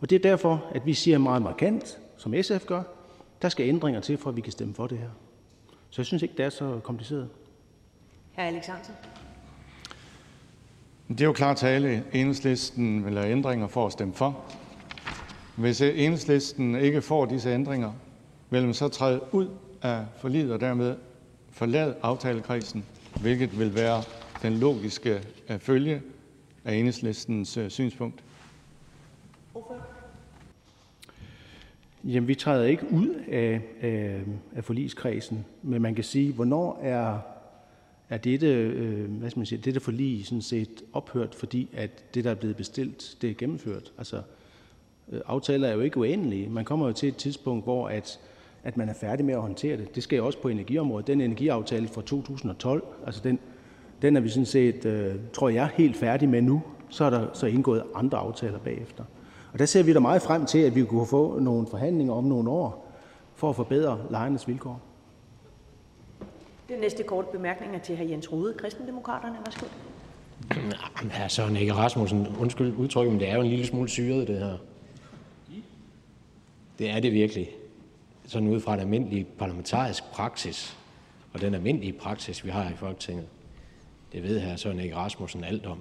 Og 0.00 0.10
det 0.10 0.16
er 0.16 0.20
derfor, 0.20 0.64
at 0.74 0.86
vi 0.86 0.94
siger 0.94 1.18
meget 1.18 1.42
markant, 1.42 1.98
som 2.16 2.34
SF 2.42 2.66
gør, 2.66 2.82
der 3.42 3.48
skal 3.48 3.68
ændringer 3.68 4.00
til, 4.00 4.18
for 4.18 4.30
at 4.30 4.36
vi 4.36 4.40
kan 4.40 4.52
stemme 4.52 4.74
for 4.74 4.86
det 4.86 4.98
her. 4.98 5.08
Så 5.90 6.02
jeg 6.02 6.06
synes 6.06 6.22
ikke, 6.22 6.34
det 6.36 6.44
er 6.44 6.50
så 6.50 6.80
kompliceret. 6.82 7.28
Hr. 8.36 8.40
Alexander. 8.40 8.80
Det 11.08 11.20
er 11.20 11.24
jo 11.24 11.32
klart 11.32 11.56
tale. 11.56 12.04
Enhedslisten 12.12 13.04
vil 13.04 13.18
have 13.18 13.30
ændringer 13.30 13.66
for 13.66 13.86
at 13.86 13.92
stemme 13.92 14.14
for. 14.14 14.44
Hvis 15.56 15.80
enhedslisten 15.80 16.76
ikke 16.76 17.02
får 17.02 17.24
disse 17.26 17.50
ændringer, 17.50 17.92
vil 18.50 18.64
man 18.64 18.74
så 18.74 18.88
træde 18.88 19.20
ud 19.32 19.48
af 19.82 20.04
forliget 20.18 20.52
og 20.52 20.60
dermed 20.60 20.96
forlade 21.50 21.96
aftalekredsen, 22.02 22.84
hvilket 23.20 23.58
vil 23.58 23.74
være 23.74 24.02
den 24.42 24.52
logiske 24.58 25.22
øh, 25.48 25.58
følge 25.58 26.02
af 26.64 26.74
Enhedslistens 26.74 27.56
øh, 27.56 27.70
synspunkt? 27.70 28.22
Jamen, 32.06 32.28
vi 32.28 32.34
træder 32.34 32.64
ikke 32.64 32.86
ud 32.92 33.08
af, 33.28 33.62
af, 33.80 34.20
af 34.56 34.64
forligskredsen, 34.64 35.44
men 35.62 35.82
man 35.82 35.94
kan 35.94 36.04
sige, 36.04 36.32
hvornår 36.32 36.80
er, 36.82 37.18
er 38.08 38.18
dette, 38.18 38.46
øh, 38.46 39.10
hvad 39.10 39.30
skal 39.30 39.38
man 39.38 39.46
sige, 39.46 39.60
dette 39.64 39.80
forlig 39.80 40.26
sådan 40.26 40.42
set 40.42 40.82
ophørt, 40.92 41.34
fordi 41.34 41.68
at 41.72 42.14
det, 42.14 42.24
der 42.24 42.30
er 42.30 42.34
blevet 42.34 42.56
bestilt, 42.56 43.16
det 43.22 43.30
er 43.30 43.34
gennemført. 43.34 43.92
Altså, 43.98 44.22
øh, 45.12 45.20
aftaler 45.26 45.68
er 45.68 45.72
jo 45.72 45.80
ikke 45.80 45.98
uendelige. 45.98 46.48
Man 46.48 46.64
kommer 46.64 46.86
jo 46.86 46.92
til 46.92 47.08
et 47.08 47.16
tidspunkt, 47.16 47.64
hvor 47.64 47.88
at 47.88 48.20
at 48.66 48.76
man 48.76 48.88
er 48.88 48.94
færdig 48.94 49.24
med 49.24 49.34
at 49.34 49.40
håndtere 49.40 49.76
det. 49.76 49.94
Det 49.94 50.02
sker 50.02 50.22
også 50.22 50.38
på 50.38 50.48
energiområdet. 50.48 51.06
Den 51.06 51.20
energiaftale 51.20 51.88
fra 51.88 52.02
2012, 52.02 52.84
altså 53.06 53.20
den, 53.24 53.38
den 54.02 54.16
er 54.16 54.20
vi 54.20 54.28
sådan 54.28 54.46
set, 54.46 54.84
øh, 54.84 55.14
tror 55.32 55.48
jeg, 55.48 55.70
helt 55.74 55.96
færdig 55.96 56.28
med 56.28 56.42
nu. 56.42 56.62
Så 56.88 57.04
er 57.04 57.10
der 57.10 57.26
så 57.32 57.46
indgået 57.46 57.82
andre 57.94 58.18
aftaler 58.18 58.58
bagefter. 58.58 59.04
Og 59.56 59.60
der 59.60 59.66
ser 59.66 59.82
vi 59.82 59.92
da 59.92 59.98
meget 59.98 60.22
frem 60.22 60.46
til, 60.46 60.58
at 60.58 60.74
vi 60.74 60.84
kunne 60.84 61.06
få 61.06 61.38
nogle 61.38 61.66
forhandlinger 61.66 62.14
om 62.14 62.24
nogle 62.24 62.50
år 62.50 62.92
for 63.34 63.50
at 63.50 63.56
forbedre 63.56 64.00
lejernes 64.10 64.48
vilkår. 64.48 64.80
Den 66.68 66.80
næste 66.80 67.02
korte 67.02 67.28
bemærkning 67.32 67.74
er 67.74 67.78
til 67.78 67.96
hr. 67.96 68.02
Jens 68.02 68.32
Rode, 68.32 68.54
Kristendemokraterne. 68.58 69.36
Værsgo. 69.46 69.66
Hr. 71.02 71.28
Søren 71.28 71.56
Egge 71.56 71.72
Rasmussen, 71.72 72.26
undskyld 72.40 72.76
udtrykket, 72.76 73.12
men 73.12 73.20
det 73.20 73.28
er 73.28 73.34
jo 73.34 73.40
en 73.40 73.46
lille 73.46 73.66
smule 73.66 73.88
syret, 73.88 74.28
det 74.28 74.38
her. 74.38 74.56
Det 76.78 76.90
er 76.90 77.00
det 77.00 77.12
virkelig. 77.12 77.50
Sådan 78.26 78.48
ud 78.48 78.60
fra 78.60 78.74
en 78.74 78.80
almindelig 78.80 79.26
parlamentarisk 79.38 80.04
praksis, 80.12 80.78
og 81.32 81.40
den 81.40 81.54
almindelige 81.54 81.92
praksis, 81.92 82.44
vi 82.44 82.50
har 82.50 82.70
i 82.70 82.76
Folketinget. 82.76 83.26
Det 84.12 84.22
ved 84.22 84.40
hr. 84.40 84.56
Søren 84.56 84.80
Egge 84.80 84.96
Rasmussen 84.96 85.44
alt 85.44 85.66
om. 85.66 85.78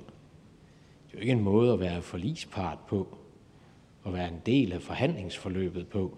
Det 1.08 1.14
er 1.14 1.18
jo 1.18 1.20
ikke 1.20 1.34
en 1.34 1.44
måde 1.44 1.74
at 1.74 1.80
være 1.80 2.02
forlispart 2.02 2.78
på, 2.88 3.08
at 4.06 4.14
være 4.14 4.28
en 4.28 4.42
del 4.46 4.74
af 4.74 4.82
forhandlingsforløbet 4.82 5.88
på. 5.88 6.18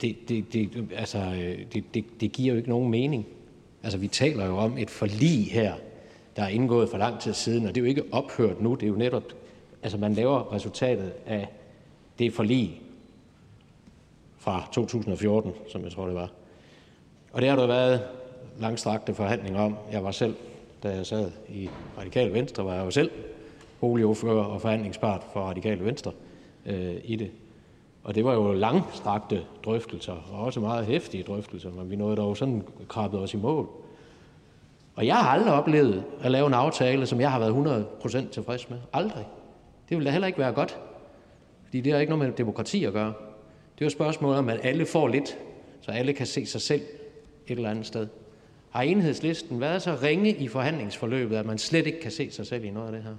Det, 0.00 0.28
det, 0.28 0.52
det, 0.52 0.92
altså, 0.96 1.30
det, 1.72 1.84
det, 1.94 2.04
det 2.20 2.32
giver 2.32 2.52
jo 2.52 2.56
ikke 2.56 2.68
nogen 2.68 2.90
mening. 2.90 3.26
Altså, 3.82 3.98
vi 3.98 4.08
taler 4.08 4.46
jo 4.46 4.56
om 4.56 4.78
et 4.78 4.90
forlig 4.90 5.46
her, 5.52 5.74
der 6.36 6.42
er 6.42 6.48
indgået 6.48 6.88
for 6.88 6.98
lang 6.98 7.20
tid 7.20 7.34
siden, 7.34 7.66
og 7.66 7.74
det 7.74 7.80
er 7.80 7.84
jo 7.84 7.88
ikke 7.88 8.04
ophørt 8.12 8.60
nu. 8.60 8.74
Det 8.74 8.82
er 8.82 8.88
jo 8.88 8.96
netop, 8.96 9.22
altså 9.82 9.98
man 9.98 10.14
laver 10.14 10.52
resultatet 10.52 11.12
af 11.26 11.48
det 12.18 12.32
forlig 12.32 12.82
fra 14.36 14.68
2014, 14.72 15.52
som 15.68 15.84
jeg 15.84 15.92
tror 15.92 16.06
det 16.06 16.14
var. 16.14 16.30
Og 17.32 17.42
det 17.42 17.48
har 17.50 17.56
der 17.56 17.66
været 17.66 18.02
langstrakte 18.60 19.14
forhandlinger 19.14 19.60
om. 19.60 19.76
Jeg 19.92 20.04
var 20.04 20.10
selv, 20.10 20.34
da 20.82 20.88
jeg 20.88 21.06
sad 21.06 21.30
i 21.48 21.68
Radikal 21.98 22.32
Venstre, 22.32 22.64
var 22.64 22.74
jeg 22.74 22.84
jo 22.84 22.90
selv 22.90 23.10
boligordfører 23.84 24.44
og 24.44 24.60
forhandlingspart 24.60 25.22
for 25.32 25.40
Radikale 25.40 25.84
Venstre 25.84 26.12
øh, 26.66 26.94
i 27.04 27.16
det. 27.16 27.30
Og 28.04 28.14
det 28.14 28.24
var 28.24 28.34
jo 28.34 28.52
langstrakte 28.52 29.42
drøftelser, 29.64 30.12
og 30.32 30.44
også 30.44 30.60
meget 30.60 30.86
hæftige 30.86 31.22
drøftelser, 31.22 31.70
men 31.70 31.90
vi 31.90 31.96
nåede 31.96 32.16
dog 32.16 32.36
sådan 32.36 32.62
krabbet 32.88 33.20
os 33.20 33.34
i 33.34 33.36
mål. 33.36 33.68
Og 34.94 35.06
jeg 35.06 35.16
har 35.16 35.30
aldrig 35.30 35.52
oplevet 35.52 36.04
at 36.20 36.30
lave 36.30 36.46
en 36.46 36.54
aftale, 36.54 37.06
som 37.06 37.20
jeg 37.20 37.30
har 37.30 37.38
været 37.38 37.84
100% 38.04 38.30
tilfreds 38.30 38.70
med. 38.70 38.78
Aldrig. 38.92 39.26
Det 39.88 39.96
ville 39.96 40.06
da 40.06 40.10
heller 40.12 40.26
ikke 40.26 40.38
være 40.38 40.52
godt. 40.52 40.78
Fordi 41.64 41.80
det 41.80 41.92
har 41.92 42.00
ikke 42.00 42.10
noget 42.10 42.28
med 42.28 42.36
demokrati 42.36 42.84
at 42.84 42.92
gøre. 42.92 43.12
Det 43.74 43.80
er 43.80 43.84
jo 43.84 43.86
et 43.86 43.92
spørgsmål 43.92 44.34
om, 44.34 44.48
at 44.48 44.60
alle 44.62 44.86
får 44.86 45.08
lidt, 45.08 45.38
så 45.80 45.90
alle 45.90 46.12
kan 46.12 46.26
se 46.26 46.46
sig 46.46 46.60
selv 46.60 46.82
et 47.46 47.56
eller 47.56 47.70
andet 47.70 47.86
sted. 47.86 48.06
Har 48.70 48.82
enhedslisten 48.82 49.60
været 49.60 49.82
så 49.82 49.98
ringe 50.02 50.30
i 50.30 50.48
forhandlingsforløbet, 50.48 51.36
at 51.36 51.46
man 51.46 51.58
slet 51.58 51.86
ikke 51.86 52.00
kan 52.00 52.10
se 52.10 52.30
sig 52.30 52.46
selv 52.46 52.64
i 52.64 52.70
noget 52.70 52.86
af 52.86 52.92
det 52.92 53.02
her? 53.02 53.14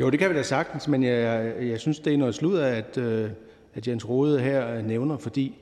Jo, 0.00 0.10
det 0.10 0.18
kan 0.18 0.30
vi 0.30 0.34
da 0.34 0.42
sagtens, 0.42 0.88
men 0.88 1.02
jeg, 1.02 1.54
jeg 1.60 1.80
synes, 1.80 1.98
det 1.98 2.14
er 2.14 2.18
noget 2.18 2.34
slud 2.34 2.56
af, 2.56 2.76
at, 2.76 2.98
øh, 2.98 3.30
at 3.74 3.88
Jens 3.88 4.08
Rode 4.08 4.40
her 4.40 4.74
øh, 4.74 4.86
nævner, 4.86 5.16
fordi 5.16 5.58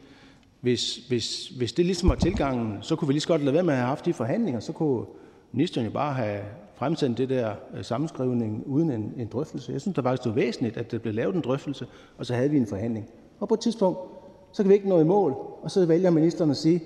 hvis, 0.61 0.97
hvis, 0.97 1.49
hvis 1.49 1.73
det 1.73 1.87
ligesom 1.87 2.09
var 2.09 2.15
tilgangen, 2.15 2.79
så 2.83 2.97
kunne 2.97 3.09
vi 3.09 3.13
lige 3.13 3.21
så 3.21 3.29
godt 3.29 3.43
lade 3.43 3.55
være 3.55 3.63
med 3.63 3.73
at 3.73 3.79
have 3.79 3.89
haft 3.89 4.05
de 4.05 4.13
forhandlinger, 4.13 4.61
så 4.61 4.73
kunne 4.73 5.07
ministeren 5.53 5.87
jo 5.87 5.93
bare 5.93 6.15
have 6.15 6.41
fremsendt 6.75 7.19
det 7.19 7.29
der 7.29 7.55
øh, 7.75 7.85
sammenskrivning 7.85 8.63
uden 8.67 8.91
en, 8.91 9.15
en 9.17 9.27
drøftelse. 9.27 9.73
Jeg 9.73 9.81
synes 9.81 9.95
det 9.95 10.05
faktisk, 10.05 10.25
det 10.25 10.31
var 10.31 10.35
væsentligt, 10.35 10.77
at 10.77 10.91
der 10.93 10.99
blev 10.99 11.15
lavet 11.15 11.35
en 11.35 11.41
drøftelse, 11.41 11.87
og 12.19 12.27
så 12.27 12.35
havde 12.35 12.51
vi 12.51 12.57
en 12.57 12.67
forhandling. 12.67 13.11
Og 13.41 13.49
på 13.49 13.55
et 13.55 13.61
tidspunkt, 13.61 13.99
så 14.53 14.63
kan 14.63 14.69
vi 14.71 14.75
ikke 14.75 14.89
nå 14.89 15.01
i 15.01 15.05
mål, 15.05 15.33
og 15.63 15.71
så 15.71 15.87
vælger 15.87 16.11
ministeren 16.11 16.51
at 16.51 16.57
sige, 16.57 16.83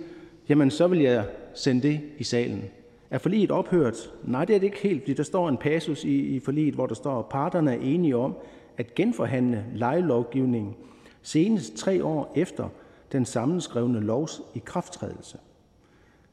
jamen 0.49 0.71
så 0.71 0.87
vil 0.87 1.01
jeg 1.01 1.25
sende 1.55 1.89
det 1.89 2.01
i 2.19 2.25
salen. 2.25 2.65
Er 3.13 3.19
forliget 3.19 3.51
ophørt? 3.51 4.13
Nej, 4.25 4.45
det 4.45 4.57
er 4.57 4.61
det 4.61 4.67
ikke 4.67 4.83
helt, 4.83 5.03
fordi 5.03 5.15
der 5.15 5.23
står 5.23 5.49
en 5.49 5.57
passus 5.57 6.05
i, 6.05 6.37
i 6.37 6.41
forliget, 6.41 6.75
hvor 6.75 6.87
der 6.87 6.95
står, 6.95 7.19
at 7.19 7.27
parterne 7.27 7.75
er 7.75 7.81
enige 7.81 8.17
om 8.17 8.37
at 8.77 8.95
genforhandle 8.95 9.65
lejelovgivningen 9.75 10.75
senest 11.23 11.77
tre 11.77 12.05
år 12.05 12.33
efter 12.37 12.69
den 13.13 13.25
sammenskrevne 13.25 14.01
lovs 14.01 14.43
ikrafttrædelse. 14.55 15.39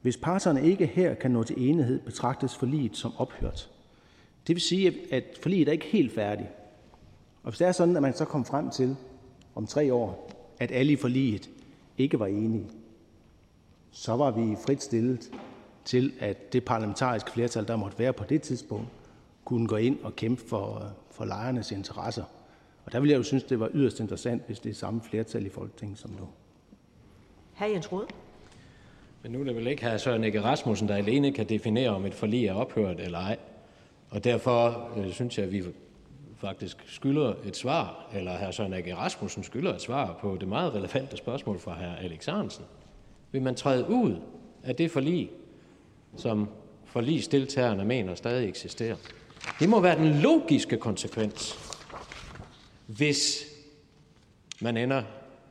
Hvis 0.01 0.17
parterne 0.17 0.65
ikke 0.65 0.85
her 0.85 1.13
kan 1.13 1.31
nå 1.31 1.43
til 1.43 1.69
enighed, 1.69 1.99
betragtes 1.99 2.55
forliget 2.55 2.97
som 2.97 3.11
ophørt. 3.17 3.69
Det 4.47 4.55
vil 4.55 4.61
sige, 4.61 4.93
at 5.11 5.23
forliget 5.41 5.67
er 5.67 5.71
ikke 5.71 5.85
helt 5.85 6.11
færdigt. 6.11 6.49
Og 7.43 7.51
hvis 7.51 7.57
det 7.57 7.67
er 7.67 7.71
sådan, 7.71 7.95
at 7.95 8.01
man 8.01 8.13
så 8.13 8.25
kommer 8.25 8.45
frem 8.45 8.69
til 8.69 8.95
om 9.55 9.67
tre 9.67 9.93
år, 9.93 10.31
at 10.59 10.71
alle 10.71 10.93
i 10.93 10.95
forliget 10.95 11.49
ikke 11.97 12.19
var 12.19 12.27
enige, 12.27 12.69
så 13.91 14.15
var 14.15 14.31
vi 14.31 14.55
frit 14.65 14.83
stillet 14.83 15.31
til, 15.85 16.13
at 16.19 16.53
det 16.53 16.65
parlamentariske 16.65 17.31
flertal, 17.31 17.67
der 17.67 17.75
måtte 17.75 17.99
være 17.99 18.13
på 18.13 18.23
det 18.23 18.41
tidspunkt, 18.41 18.87
kunne 19.45 19.67
gå 19.67 19.75
ind 19.75 19.97
og 20.03 20.15
kæmpe 20.15 20.47
for, 20.47 20.93
for 21.11 21.25
lejernes 21.25 21.71
interesser. 21.71 22.23
Og 22.85 22.91
der 22.91 22.99
ville 22.99 23.11
jeg 23.11 23.17
jo 23.17 23.23
synes, 23.23 23.43
det 23.43 23.59
var 23.59 23.69
yderst 23.73 23.99
interessant, 23.99 24.43
hvis 24.45 24.59
det 24.59 24.69
er 24.69 24.73
samme 24.73 25.01
flertal 25.01 25.45
i 25.45 25.49
Folketinget 25.49 25.99
som 25.99 26.11
nu. 26.11 26.27
Hr. 27.53 27.65
Jens 27.65 27.91
Rode. 27.91 28.05
Men 29.23 29.31
nu 29.31 29.39
er 29.39 29.43
det 29.43 29.55
vel 29.55 29.67
ikke 29.67 29.89
hr. 29.89 29.97
Søren 29.97 30.23
Egge 30.23 30.41
Rasmussen, 30.41 30.87
der 30.87 30.95
alene 30.95 31.31
kan 31.31 31.49
definere, 31.49 31.89
om 31.89 32.05
et 32.05 32.13
forlig 32.13 32.45
er 32.45 32.53
ophørt 32.53 32.99
eller 32.99 33.19
ej. 33.19 33.37
Og 34.09 34.23
derfor 34.23 34.89
øh, 34.97 35.11
synes 35.11 35.37
jeg, 35.37 35.45
at 35.45 35.51
vi 35.51 35.63
faktisk 36.37 36.83
skylder 36.87 37.33
et 37.45 37.57
svar, 37.57 38.09
eller 38.13 38.37
hr. 38.37 38.51
Søren 38.51 38.73
Egge 38.73 38.95
Rasmussen 38.95 39.43
skylder 39.43 39.73
et 39.73 39.81
svar 39.81 40.17
på 40.21 40.37
det 40.39 40.47
meget 40.47 40.73
relevante 40.73 41.17
spørgsmål 41.17 41.59
fra 41.59 41.73
hr. 41.73 42.03
Alex 42.03 42.27
Arensen. 42.27 42.65
Vil 43.31 43.41
man 43.41 43.55
træde 43.55 43.89
ud 43.89 44.15
af 44.63 44.75
det 44.75 44.91
forlig, 44.91 45.31
som 46.15 46.47
forligsdeltagerne 46.85 47.85
mener 47.85 48.15
stadig 48.15 48.49
eksisterer? 48.49 48.95
Det 49.59 49.69
må 49.69 49.79
være 49.79 49.97
den 49.97 50.21
logiske 50.21 50.77
konsekvens, 50.77 51.59
hvis 52.87 53.45
man 54.61 54.77
ender 54.77 55.03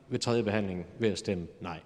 ved 0.09 0.19
tredje 0.19 0.43
behandling 0.43 0.87
ved 0.99 1.09
at 1.09 1.19
stemme 1.19 1.47
nej. 1.61 1.81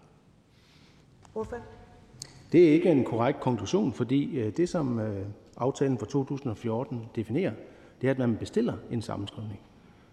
Det 2.53 2.69
er 2.69 2.73
ikke 2.73 2.91
en 2.91 3.05
korrekt 3.05 3.41
konklusion, 3.41 3.93
fordi 3.93 4.39
øh, 4.39 4.57
det, 4.57 4.69
som 4.69 4.99
øh, 5.01 5.27
aftalen 5.57 5.99
fra 5.99 6.07
2014 6.07 7.09
definerer, 7.17 7.53
det 8.01 8.07
er, 8.07 8.11
at 8.11 8.19
man 8.19 8.37
bestiller 8.37 8.75
en 8.91 9.03
sammenskrivning. 9.03 9.61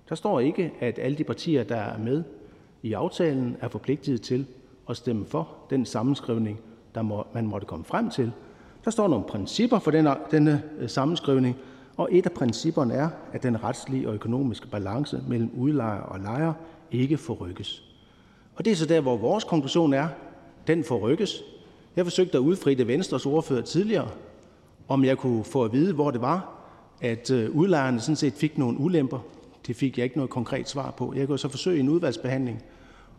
Der 0.10 0.16
står 0.16 0.40
ikke, 0.40 0.72
at 0.80 1.00
alle 1.00 1.18
de 1.18 1.24
partier, 1.24 1.64
der 1.64 1.76
er 1.76 1.98
med 1.98 2.24
i 2.82 2.94
aftalen, 2.94 3.58
er 3.62 3.68
forpligtet 3.68 4.22
til 4.22 4.48
at 4.90 4.98
stemme 4.98 5.26
for 5.26 5.50
den 5.70 5.86
sammenskrivning, 5.86 6.60
der 6.96 7.02
må, 7.02 7.24
man 7.34 7.48
måtte 7.48 7.68
komme 7.68 7.86
frem 7.86 8.10
til. 8.10 8.32
Der 8.90 8.92
står 8.92 9.08
nogle 9.08 9.26
principper 9.26 9.80
for 9.80 9.92
denne, 9.92 10.16
denne 10.32 10.64
sammenskrivning, 10.88 11.56
og 11.98 12.09
et 12.11 12.26
af 12.26 12.32
principperne 12.32 12.93
er, 12.93 13.09
at 13.34 13.43
den 13.43 13.64
retslige 13.64 14.08
og 14.08 14.14
økonomiske 14.14 14.68
balance 14.68 15.24
mellem 15.27 15.51
udlejer 15.58 16.01
og 16.01 16.19
lejer 16.19 16.53
ikke 16.92 17.18
forrykkes. 17.18 17.84
Og 18.56 18.66
det 18.66 18.72
er 18.72 18.76
så 18.76 18.85
der, 18.85 19.01
hvor 19.01 19.18
vores 19.18 19.43
konklusion 19.43 19.93
er, 19.93 20.08
den 20.68 20.84
forrykkes. 20.84 21.42
Jeg 21.95 22.06
forsøgte 22.06 22.38
at 22.38 22.42
udfride 22.42 22.88
Venstres 22.88 23.26
ordfører 23.26 23.61
tidligere, 23.61 24.08
om 24.88 25.06
jeg 25.06 25.18
kunne 25.18 25.43
få 25.43 25.64
at 25.64 25.74
vide, 25.74 25.93
hvor 25.93 26.11
det 26.11 26.22
var, 26.22 26.50
at 27.01 27.32
øh, 27.32 27.51
udlejerne 27.51 28.00
sådan 28.00 28.16
set 28.16 28.34
fik 28.34 28.58
nogle 28.58 28.80
ulemper. 28.80 29.19
Det 29.68 29.76
fik 29.76 29.98
jeg 29.98 30.03
ikke 30.03 30.18
noget 30.18 30.30
konkret 30.30 30.69
svar 30.69 30.92
på. 30.92 31.14
Jeg 31.16 31.27
kunne 31.27 31.40
så 31.40 31.50
forsøge 31.50 31.80
en 31.80 31.90
udvalgsbehandling 31.90 32.64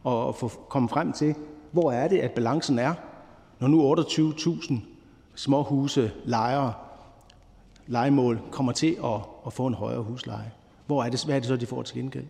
og 0.05 0.34
få 0.34 0.49
komme 0.49 0.89
frem 0.89 1.12
til, 1.12 1.34
hvor 1.73 1.92
er 1.92 2.08
det, 2.08 2.18
at 2.18 2.31
balancen 2.31 2.78
er, 2.78 2.94
når 3.60 3.68
nu 3.68 3.94
28.000 3.94 4.90
småhuse, 5.34 6.12
lejere, 6.25 6.75
legemål 7.86 8.41
kommer 8.50 8.73
til 8.73 8.97
at, 9.05 9.20
at 9.47 9.52
få 9.52 9.67
en 9.67 9.75
højere 9.75 10.02
husleje. 10.02 10.52
Hvor 10.86 11.05
er 11.05 11.09
det, 11.10 11.25
hvad 11.25 11.36
er 11.36 11.41
det 11.41 11.49
så, 11.49 11.57
de 11.57 11.67
får 11.67 11.83
til 11.83 11.97
gengæld? 11.97 12.26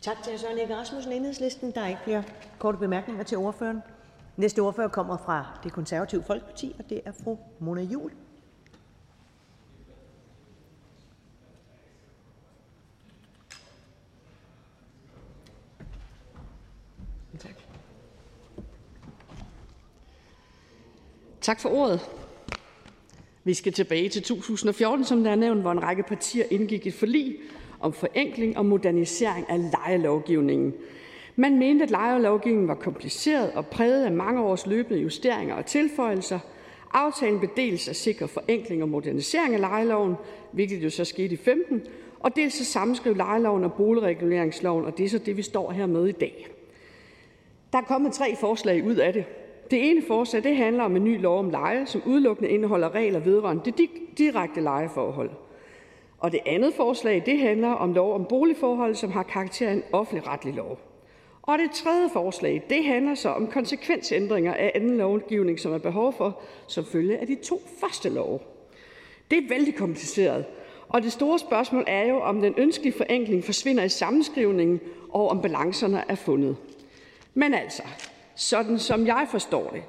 Tak 0.00 0.22
til 0.24 0.38
Søren 0.38 0.58
Egge 0.58 0.76
Rasmussen, 0.76 1.12
Enhedslisten. 1.12 1.70
Der 1.74 1.80
er 1.80 1.88
ikke 1.88 2.00
flere 2.04 2.24
korte 2.58 2.78
bemærkninger 2.78 3.22
til 3.22 3.38
ordføreren. 3.38 3.82
Næste 4.36 4.60
ordfører 4.60 4.88
kommer 4.88 5.16
fra 5.16 5.46
det 5.64 5.72
konservative 5.72 6.22
Folkeparti, 6.22 6.74
og 6.78 6.84
det 6.90 7.00
er 7.04 7.12
fru 7.24 7.36
Mona 7.58 7.82
Juhl. 7.82 8.12
Tak 21.40 21.60
for 21.60 21.68
ordet. 21.68 22.00
Vi 23.44 23.54
skal 23.54 23.72
tilbage 23.72 24.08
til 24.08 24.22
2014, 24.22 25.04
som 25.04 25.24
der 25.24 25.30
er 25.30 25.34
nævnt, 25.34 25.60
hvor 25.60 25.72
en 25.72 25.82
række 25.82 26.02
partier 26.02 26.44
indgik 26.50 26.86
et 26.86 26.94
forlig 26.94 27.36
om 27.80 27.92
forenkling 27.92 28.58
og 28.58 28.66
modernisering 28.66 29.50
af 29.50 29.70
lejelovgivningen. 29.72 30.74
Man 31.36 31.58
mente, 31.58 31.82
at 31.82 31.90
lejelovgivningen 31.90 32.68
var 32.68 32.74
kompliceret 32.74 33.50
og 33.52 33.66
præget 33.66 34.04
af 34.04 34.12
mange 34.12 34.40
års 34.40 34.66
løbende 34.66 35.00
justeringer 35.00 35.54
og 35.54 35.66
tilføjelser. 35.66 36.38
Aftalen 36.92 37.38
blev 37.38 37.50
dels 37.56 37.88
at 37.88 37.96
sikre 37.96 38.28
forenkling 38.28 38.82
og 38.82 38.88
modernisering 38.88 39.54
af 39.54 39.60
lejeloven, 39.60 40.14
hvilket 40.52 40.84
jo 40.84 40.90
så 40.90 41.04
skete 41.04 41.34
i 41.34 41.36
15, 41.36 41.82
og 42.20 42.36
dels 42.36 42.60
at 42.60 42.66
sammenskrive 42.66 43.16
lejeloven 43.16 43.64
og 43.64 43.72
boligreguleringsloven, 43.72 44.84
og 44.84 44.98
det 44.98 45.04
er 45.04 45.08
så 45.08 45.18
det, 45.18 45.36
vi 45.36 45.42
står 45.42 45.70
her 45.70 45.86
med 45.86 46.06
i 46.06 46.12
dag. 46.12 46.48
Der 47.72 47.78
er 47.78 47.82
kommet 47.82 48.12
tre 48.12 48.36
forslag 48.40 48.84
ud 48.84 48.94
af 48.94 49.12
det. 49.12 49.24
Det 49.70 49.90
ene 49.90 50.02
forslag 50.02 50.42
det 50.42 50.56
handler 50.56 50.84
om 50.84 50.96
en 50.96 51.04
ny 51.04 51.20
lov 51.20 51.38
om 51.38 51.50
leje, 51.50 51.86
som 51.86 52.02
udelukkende 52.06 52.50
indeholder 52.50 52.94
regler 52.94 53.20
vedrørende 53.20 53.62
det 53.64 53.90
direkte 54.18 54.60
lejeforhold. 54.60 55.30
Og 56.18 56.32
det 56.32 56.40
andet 56.46 56.74
forslag 56.74 57.22
det 57.26 57.38
handler 57.38 57.68
om 57.68 57.92
lov 57.92 58.14
om 58.14 58.24
boligforhold, 58.28 58.94
som 58.94 59.10
har 59.10 59.22
karakter 59.22 59.68
af 59.68 59.72
en 59.72 59.82
offentlig 59.92 60.26
retlig 60.26 60.54
lov. 60.54 60.78
Og 61.42 61.58
det 61.58 61.70
tredje 61.70 62.08
forslag 62.12 62.62
det 62.70 62.84
handler 62.84 63.14
så 63.14 63.28
om 63.28 63.46
konsekvensændringer 63.46 64.54
af 64.54 64.72
anden 64.74 64.96
lovgivning, 64.96 65.60
som 65.60 65.72
er 65.72 65.78
behov 65.78 66.12
for 66.12 66.40
som 66.66 66.84
følge 66.84 67.18
af 67.18 67.26
de 67.26 67.34
to 67.34 67.60
første 67.80 68.08
love. 68.08 68.38
Det 69.30 69.38
er 69.38 69.48
vældig 69.48 69.74
kompliceret, 69.74 70.44
og 70.88 71.02
det 71.02 71.12
store 71.12 71.38
spørgsmål 71.38 71.84
er 71.86 72.06
jo, 72.06 72.20
om 72.20 72.40
den 72.40 72.54
ønskelige 72.56 72.92
forenkling 72.92 73.44
forsvinder 73.44 73.84
i 73.84 73.88
sammenskrivningen, 73.88 74.80
og 75.10 75.28
om 75.28 75.42
balancerne 75.42 76.04
er 76.08 76.14
fundet. 76.14 76.56
Men 77.34 77.54
altså, 77.54 77.82
sådan 78.40 78.78
som 78.78 79.06
jeg 79.06 79.26
forstår 79.30 79.70
det, 79.70 79.82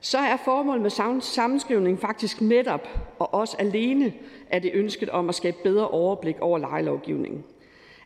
så 0.00 0.18
er 0.18 0.36
formålet 0.44 0.82
med 0.82 1.20
sammenskrivningen 1.20 2.00
faktisk 2.00 2.40
netop 2.40 2.88
og 3.18 3.34
også 3.34 3.56
alene 3.58 4.12
er 4.50 4.58
det 4.58 4.70
ønsket 4.74 5.10
om 5.10 5.28
at 5.28 5.34
skabe 5.34 5.56
bedre 5.62 5.88
overblik 5.88 6.40
over 6.40 6.58
lejelovgivningen. 6.58 7.44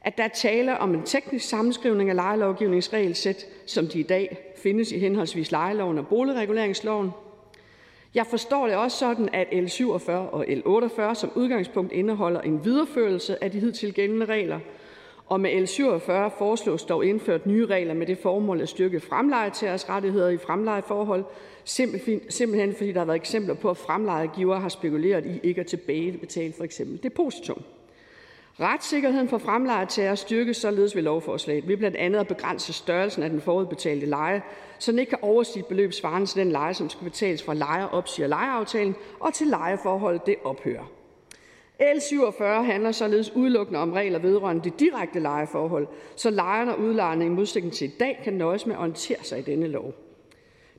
At 0.01 0.19
der 0.19 0.25
er 0.25 0.29
tale 0.29 0.79
om 0.79 0.95
en 0.95 1.03
teknisk 1.03 1.49
sammenskrivning 1.49 2.11
af 2.11 2.17
lejelovgivningsregelsæt, 2.17 3.47
som 3.67 3.87
de 3.87 4.01
i 4.01 4.03
dag 4.03 4.53
findes 4.63 4.93
i 4.93 4.99
henholdsvis 4.99 5.51
lejeloven 5.51 5.99
og 5.99 6.07
boligreguleringsloven. 6.07 7.11
Jeg 8.15 8.27
forstår 8.27 8.67
det 8.67 8.77
også 8.77 8.99
sådan, 8.99 9.29
at 9.33 9.49
L 9.65 9.69
47 9.69 10.29
og 10.29 10.45
L 10.49 10.63
48 10.65 11.15
som 11.15 11.31
udgangspunkt 11.35 11.93
indeholder 11.93 12.41
en 12.41 12.65
videreførelse 12.65 13.45
af 13.45 13.51
de 13.51 13.61
hidtil 13.61 13.95
gældende 13.95 14.27
regler, 14.27 14.61
og 15.27 15.41
med 15.41 15.63
L 15.63 15.67
47 15.67 16.31
foreslås 16.39 16.85
dog 16.85 17.07
indført 17.07 17.47
nye 17.47 17.67
regler 17.67 17.95
med 17.95 18.07
det 18.07 18.19
formål 18.19 18.61
at 18.61 18.69
styrke 18.69 19.01
fremlejetagers 19.01 19.89
rettigheder 19.89 20.29
i 20.29 20.37
fremlejeforhold, 20.37 21.25
simpelthen 22.29 22.75
fordi 22.75 22.93
der 22.93 22.99
har 22.99 23.05
været 23.05 23.17
eksempler 23.17 23.55
på, 23.55 23.71
at 23.71 23.77
fremlejegiver 23.77 24.59
har 24.59 24.69
spekuleret 24.69 25.27
i 25.27 25.41
ikke 25.43 25.61
at 25.61 25.67
tilbagebetale 25.67 26.53
for 26.53 26.65
eksempel 26.65 27.03
depositum. 27.03 27.63
Retssikkerheden 28.61 29.29
for 29.29 29.39
fremlejetager 29.39 30.15
styrkes 30.15 30.57
således 30.57 30.97
ved 30.97 31.03
lovforslaget 31.03 31.69
ved 31.69 31.77
blandt 31.77 31.97
andet 31.97 32.21
at 32.21 32.29
begrænse 32.29 32.73
størrelsen 32.73 33.23
af 33.23 33.31
den 33.31 33.41
forudbetalte 33.41 34.07
leje, 34.07 34.43
så 34.79 34.93
den 34.93 34.99
ikke 34.99 35.11
kan 35.11 35.19
overstige 35.23 35.65
beløb 35.69 35.93
svarende 35.93 36.27
til 36.27 36.41
den 36.41 36.53
leje, 36.53 36.75
som 36.75 36.89
skal 36.89 37.05
betales 37.05 37.43
fra 37.43 37.55
lejer 37.55 37.87
opsiger 37.87 38.29
lejeaftalen 38.29 38.95
og 39.21 39.35
til 39.35 39.47
lejeforholdet 39.47 40.27
det 40.27 40.37
ophører. 40.45 41.02
L 41.83 42.01
47 42.01 42.65
handler 42.65 42.93
således 42.93 43.37
udelukkende 43.37 43.81
om 43.81 43.93
regler 43.93 44.19
vedrørende 44.19 44.65
det 44.65 44.81
direkte 44.81 45.21
lejeforhold, 45.21 45.87
så 46.17 46.31
lejerne 46.31 46.75
og 46.75 46.81
udlejerne 46.81 47.27
i 47.27 47.29
modsætning 47.29 47.73
til 47.73 47.89
i 47.89 47.95
dag 48.01 48.21
kan 48.25 48.33
nøjes 48.33 48.67
med 48.67 48.75
at 48.75 48.79
orientere 48.81 49.23
sig 49.23 49.39
i 49.39 49.43
denne 49.43 49.67
lov. 49.67 49.93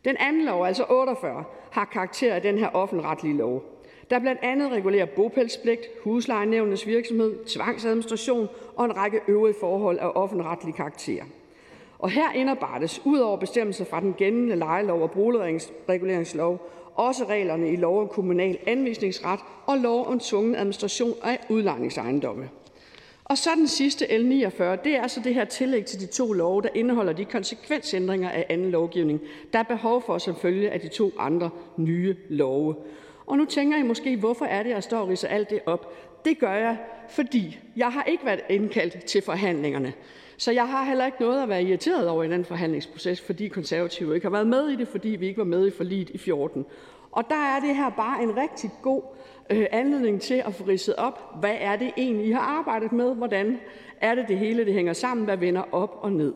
Den 0.06 0.16
anden 0.20 0.46
lov, 0.46 0.66
altså 0.66 0.86
48, 0.90 1.44
har 1.72 1.86
karakter 1.86 2.34
af 2.34 2.42
den 2.42 2.58
her 2.58 2.68
offentretlige 2.68 3.38
lov, 3.38 3.64
der 4.10 4.20
blandt 4.20 4.42
andet 4.44 4.72
regulerer 4.72 5.06
bopælspligt, 5.06 5.82
huslejenævnenes 6.04 6.88
virksomhed, 6.88 7.46
tvangsadministration 7.46 8.48
og 8.76 8.86
en 8.86 8.98
række 8.98 9.20
øvrige 9.28 9.56
forhold 9.60 10.00
af 10.00 10.12
offentretlig 10.16 10.76
karakter. 10.76 11.24
Og 12.00 12.10
her 12.10 12.32
indarbejdes 12.32 13.02
ud 13.06 13.20
over 13.20 13.38
bestemmelser 13.38 13.86
fra 13.86 14.00
den 14.00 14.14
gældende 14.14 14.56
lejelov 14.56 15.02
og 15.02 15.12
boligreguleringslov 15.12 16.70
også 16.96 17.26
reglerne 17.26 17.72
i 17.72 17.76
lov 17.76 18.02
om 18.02 18.08
kommunal 18.08 18.58
anvisningsret 18.68 19.40
og 19.66 19.78
lov 19.78 20.08
om 20.08 20.20
tvungen 20.20 20.56
administration 20.56 21.14
af 21.24 21.40
udlejningsejendomme. 21.50 22.50
Og 23.26 23.38
så 23.38 23.50
den 23.56 23.68
sidste 23.68 24.18
L 24.18 24.26
49, 24.26 24.78
det 24.84 24.96
er 24.96 25.02
altså 25.02 25.22
det 25.24 25.34
her 25.34 25.46
tillæg 25.46 25.86
til 25.86 26.00
de 26.00 26.06
to 26.06 26.34
love, 26.34 26.62
der 26.62 26.70
indeholder 26.76 27.14
de 27.14 27.26
konsekvensændringer 27.26 28.30
af 28.30 28.46
anden 28.50 28.72
lovgivning, 28.72 29.22
der 29.54 29.60
er 29.60 29.64
behov 29.64 30.02
for 30.02 30.18
som 30.18 30.36
følge 30.36 30.72
af 30.72 30.80
de 30.80 30.88
to 30.88 31.12
andre 31.20 31.50
nye 31.78 32.16
love. 32.30 32.76
Og 33.26 33.38
nu 33.38 33.46
tænker 33.46 33.78
I 33.78 33.82
måske, 33.82 34.18
hvorfor 34.18 34.46
er 34.46 34.64
det, 34.64 34.70
jeg 34.70 34.84
står 34.84 34.98
og 34.98 35.08
ridser 35.08 35.28
alt 35.28 35.50
det 35.50 35.60
op? 35.66 35.94
Det 36.26 36.40
gør 36.40 36.54
jeg, 36.54 36.78
fordi 37.10 37.60
jeg 37.76 37.92
har 37.92 38.04
ikke 38.04 38.26
været 38.26 38.42
indkaldt 38.50 39.06
til 39.06 39.22
forhandlingerne. 39.22 39.94
Så 40.38 40.52
jeg 40.52 40.68
har 40.68 40.84
heller 40.84 41.06
ikke 41.06 41.18
noget 41.20 41.44
at 41.44 41.50
være 41.50 41.64
irriteret 41.64 42.10
over 42.10 42.24
i 42.24 42.30
den 42.30 42.46
forhandlingsproces, 42.46 43.22
fordi 43.22 43.48
konservative 43.48 44.16
ikke 44.16 44.26
har 44.26 44.32
været 44.32 44.48
med 44.48 44.70
i 44.70 44.76
det, 44.76 44.88
fordi 44.88 45.10
vi 45.10 45.28
ikke 45.28 45.38
var 45.38 45.44
med 45.44 45.68
i 45.68 45.72
forliget 45.72 46.10
i 46.10 46.18
14. 46.18 46.66
Og 47.12 47.24
der 47.30 47.36
er 47.36 47.60
det 47.60 47.76
her 47.76 47.90
bare 47.90 48.24
en 48.24 48.38
rigtig 48.38 48.72
god 48.82 49.02
øh, 49.50 49.66
anledning 49.72 50.22
til 50.22 50.44
at 50.46 50.54
få 50.54 50.64
ridset 50.64 50.96
op, 50.96 51.40
hvad 51.40 51.56
er 51.60 51.76
det 51.76 51.92
egentlig, 51.98 52.28
I 52.28 52.32
har 52.32 52.42
arbejdet 52.42 52.92
med? 52.92 53.16
Hvordan 53.16 53.60
er 54.02 54.16
det, 54.16 54.26
det 54.28 54.38
hele 54.38 54.66
det 54.66 54.74
hænger 54.74 54.94
sammen? 54.94 55.26
Hvad 55.26 55.38
vender 55.38 55.64
op 55.72 56.00
og 56.02 56.12
ned? 56.12 56.34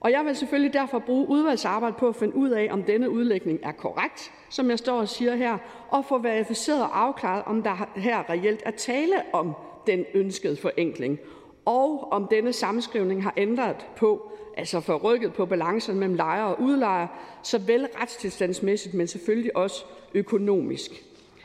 Og 0.00 0.10
jeg 0.10 0.24
vil 0.24 0.36
selvfølgelig 0.36 0.72
derfor 0.72 0.98
bruge 0.98 1.28
udvalgsarbejde 1.28 1.96
på 1.98 2.08
at 2.08 2.16
finde 2.16 2.36
ud 2.36 2.50
af, 2.50 2.68
om 2.70 2.82
denne 2.82 3.10
udlægning 3.10 3.58
er 3.62 3.72
korrekt, 3.72 4.32
som 4.50 4.70
jeg 4.70 4.78
står 4.78 5.00
og 5.00 5.08
siger 5.08 5.34
her, 5.34 5.58
og 5.88 6.04
få 6.04 6.18
verificeret 6.18 6.82
og 6.82 7.02
afklaret, 7.02 7.42
om 7.46 7.62
der 7.62 7.88
her 7.96 8.30
reelt 8.30 8.62
er 8.66 8.70
tale 8.70 9.14
om 9.32 9.52
den 9.86 10.04
ønskede 10.14 10.56
forenkling, 10.56 11.18
og 11.64 12.08
om 12.12 12.28
denne 12.30 12.52
sammenskrivning 12.52 13.22
har 13.22 13.34
ændret 13.36 13.86
på, 13.96 14.30
altså 14.56 14.80
forrykket 14.80 15.32
på 15.32 15.46
balancen 15.46 15.98
mellem 15.98 16.16
lejer 16.16 16.42
og 16.42 16.60
udlejer, 16.60 17.06
såvel 17.42 17.88
retstilstandsmæssigt, 18.02 18.94
men 18.94 19.06
selvfølgelig 19.06 19.56
også 19.56 19.84
økonomisk. 20.14 20.90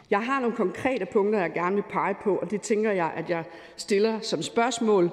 Jeg 0.10 0.22
har 0.22 0.40
nogle 0.40 0.56
konkrete 0.56 1.06
punkter, 1.06 1.40
jeg 1.40 1.54
gerne 1.54 1.76
vil 1.76 1.84
pege 1.90 2.16
på, 2.24 2.36
og 2.36 2.52
det 2.52 2.62
tænker 2.62 2.92
jeg, 2.92 3.12
at 3.16 3.30
jeg 3.30 3.44
stiller 3.78 4.20
som 4.20 4.42
spørgsmål. 4.42 5.12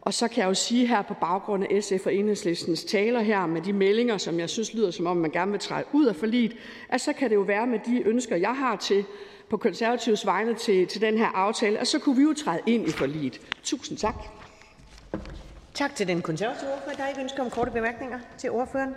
Og 0.00 0.14
så 0.14 0.28
kan 0.28 0.40
jeg 0.40 0.48
jo 0.48 0.54
sige 0.54 0.86
her 0.86 1.02
på 1.02 1.14
baggrund 1.20 1.64
af 1.70 1.84
SF 1.84 2.06
og 2.06 2.14
Enhedslistens 2.14 2.84
taler 2.84 3.20
her 3.20 3.46
med 3.46 3.60
de 3.60 3.72
meldinger, 3.72 4.18
som 4.18 4.38
jeg 4.38 4.50
synes 4.50 4.74
lyder 4.74 4.90
som 4.90 5.06
om, 5.06 5.16
man 5.16 5.30
gerne 5.30 5.50
vil 5.50 5.60
træde 5.60 5.84
ud 5.92 6.06
af 6.06 6.16
forliget, 6.16 6.56
at 6.88 7.00
så 7.00 7.12
kan 7.12 7.30
det 7.30 7.36
jo 7.36 7.40
være 7.40 7.66
med 7.66 7.78
de 7.86 8.02
ønsker, 8.02 8.36
jeg 8.36 8.56
har 8.56 8.76
til 8.76 9.04
på 9.50 9.56
konservatives 9.56 10.26
vegne 10.26 10.54
til, 10.54 10.86
til 10.86 11.00
den 11.00 11.18
her 11.18 11.26
aftale, 11.26 11.78
at 11.78 11.88
så 11.88 11.98
kunne 11.98 12.16
vi 12.16 12.22
jo 12.22 12.34
træde 12.44 12.60
ind 12.66 12.88
i 12.88 12.90
forliget. 12.90 13.40
Tusind 13.64 13.98
tak. 13.98 14.14
Tak 15.74 15.94
til 15.94 16.08
den 16.08 16.22
konservative 16.22 16.72
ordfører. 16.72 16.94
Der 16.96 17.04
er 17.04 17.08
ikke 17.08 17.20
ønsker 17.20 17.42
om 17.42 17.50
korte 17.50 17.70
bemærkninger 17.70 18.18
til 18.38 18.50
ordføreren. 18.50 18.94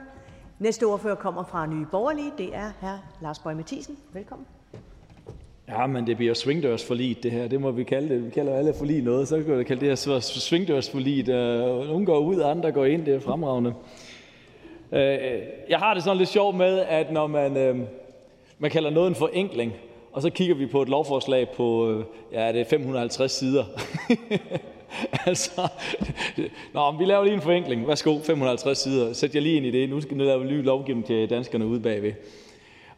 Næste 0.59 0.83
ordfører 0.83 1.15
kommer 1.15 1.43
fra 1.43 1.65
Nye 1.65 1.85
Borgerlige. 1.91 2.31
Det 2.37 2.55
er 2.55 2.71
hr. 2.81 3.23
Lars 3.23 3.39
Bøge 3.39 3.55
Mathisen. 3.55 3.97
Velkommen. 4.13 4.47
Ja, 5.67 5.87
men 5.87 6.07
det 6.07 6.17
bliver 6.17 6.33
svingdørsforliget, 6.33 7.23
det 7.23 7.31
her. 7.31 7.47
Det 7.47 7.61
må 7.61 7.71
vi 7.71 7.83
kalde 7.83 8.09
det. 8.09 8.25
Vi 8.25 8.29
kalder 8.29 8.55
alle 8.55 8.73
forlig 8.77 9.03
noget. 9.03 9.27
Så 9.27 9.43
kan 9.43 9.59
vi 9.59 9.63
kalde 9.63 9.79
det 9.79 9.89
her 9.89 10.19
svingdørsforliget. 10.19 11.27
Nogle 11.87 12.05
går 12.05 12.19
ud, 12.19 12.41
andre 12.41 12.71
går 12.71 12.85
ind. 12.85 13.05
Det 13.05 13.15
er 13.15 13.19
fremragende. 13.19 13.73
Øh, 14.91 15.41
jeg 15.69 15.79
har 15.79 15.93
det 15.93 16.03
sådan 16.03 16.17
lidt 16.17 16.29
sjovt 16.29 16.55
med, 16.55 16.79
at 16.79 17.11
når 17.11 17.27
man, 17.27 17.57
øh, 17.57 17.77
man 18.59 18.71
kalder 18.71 18.89
noget 18.89 19.07
en 19.07 19.15
forenkling, 19.15 19.73
og 20.11 20.21
så 20.21 20.29
kigger 20.29 20.55
vi 20.55 20.65
på 20.65 20.81
et 20.81 20.89
lovforslag 20.89 21.49
på 21.49 21.91
øh, 21.91 22.03
ja, 22.31 22.51
det 22.51 22.61
er 22.61 22.65
550 22.65 23.31
sider. 23.31 23.63
altså, 25.25 25.67
nå, 26.73 26.91
vi 26.91 27.05
laver 27.05 27.23
lige 27.23 27.33
en 27.33 27.41
forenkling. 27.41 27.87
Værsgo, 27.87 28.19
550 28.19 28.77
sider. 28.77 29.13
Sæt 29.13 29.35
jer 29.35 29.41
lige 29.41 29.55
ind 29.55 29.65
i 29.65 29.71
det. 29.71 29.89
Nu 29.89 30.01
skal 30.01 30.17
vi 30.17 30.23
lave 30.23 30.45
ny 30.45 30.63
lovgivning 30.63 31.05
til 31.05 31.29
danskerne 31.29 31.65
ude 31.65 31.79
bagved. 31.79 32.13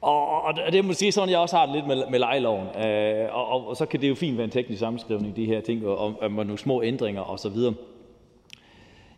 Og, 0.02 0.44
og 0.44 0.54
det 0.72 0.76
er 0.76 0.84
måske 0.84 1.12
sådan, 1.12 1.30
jeg 1.30 1.40
også 1.40 1.58
har 1.58 1.66
det 1.66 1.76
lidt 1.76 1.88
med, 1.88 2.04
med 2.10 2.20
lejeloven. 2.20 2.68
Øh, 2.86 3.36
og, 3.36 3.48
og, 3.48 3.68
og, 3.68 3.78
så 3.78 3.86
kan 3.86 4.02
det 4.02 4.10
jo 4.10 4.16
fint 4.16 4.38
være 4.38 4.46
en 4.46 4.52
teknisk 4.52 4.80
sammenskrivning, 4.80 5.36
de 5.36 5.46
her 5.46 5.62
ting, 5.62 5.88
og, 5.88 5.98
og, 5.98 6.16
og 6.22 6.32
nogle 6.32 6.58
små 6.58 6.84
ændringer 6.84 7.32
osv. 7.32 7.58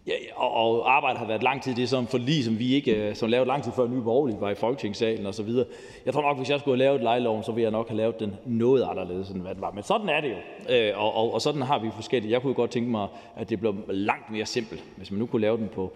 Ja, 0.08 0.14
og, 0.36 0.54
og 0.54 0.96
arbejdet 0.96 1.20
har 1.20 1.28
været 1.28 1.44
lang 1.44 1.62
tid. 1.62 1.76
Det 1.76 1.84
er 1.84 1.88
sådan 1.88 2.08
for 2.08 2.44
som 2.44 2.60
vi 2.60 2.74
ikke, 2.74 3.10
øh, 3.10 3.16
som 3.16 3.30
lavede 3.30 3.48
lang 3.48 3.64
tid 3.64 3.72
før 3.72 3.88
Nye 3.88 4.02
Borgerlige 4.02 4.42
var 4.42 4.50
i 4.50 4.56
Folketingssalen 4.56 5.26
og 5.26 5.34
så 5.34 5.44
videre. 5.44 5.66
Jeg 6.06 6.14
tror 6.14 6.22
nok, 6.22 6.38
hvis 6.38 6.50
jeg 6.50 6.60
skulle 6.60 6.84
have 6.84 6.86
lavet 6.86 7.02
lejeloven, 7.02 7.44
så 7.44 7.52
ville 7.52 7.64
jeg 7.64 7.72
nok 7.72 7.88
have 7.88 7.98
lavet 7.98 8.20
den 8.20 8.36
noget 8.46 8.84
anderledes, 8.90 9.30
end 9.30 9.42
hvad 9.42 9.54
det 9.54 9.62
var. 9.62 9.72
Men 9.72 9.84
sådan 9.84 10.10
er 10.10 10.22
det 10.22 10.30
jo. 10.30 10.74
Øh, 10.76 11.04
og, 11.04 11.16
og, 11.16 11.34
og 11.34 11.42
sådan 11.42 11.62
har 11.62 11.80
vi 11.80 11.90
forskellige. 11.96 12.32
Jeg 12.32 12.42
kunne 12.42 12.54
godt 12.54 12.72
tænke 12.72 12.90
mig, 12.90 13.08
at 13.36 13.50
det 13.50 13.60
blev 13.60 13.76
langt 13.88 14.32
mere 14.32 14.46
simpelt, 14.46 14.84
hvis 14.98 15.12
man 15.12 15.20
nu 15.20 15.26
kunne 15.26 15.42
lave 15.42 15.58
den 15.58 15.70
på 15.76 15.94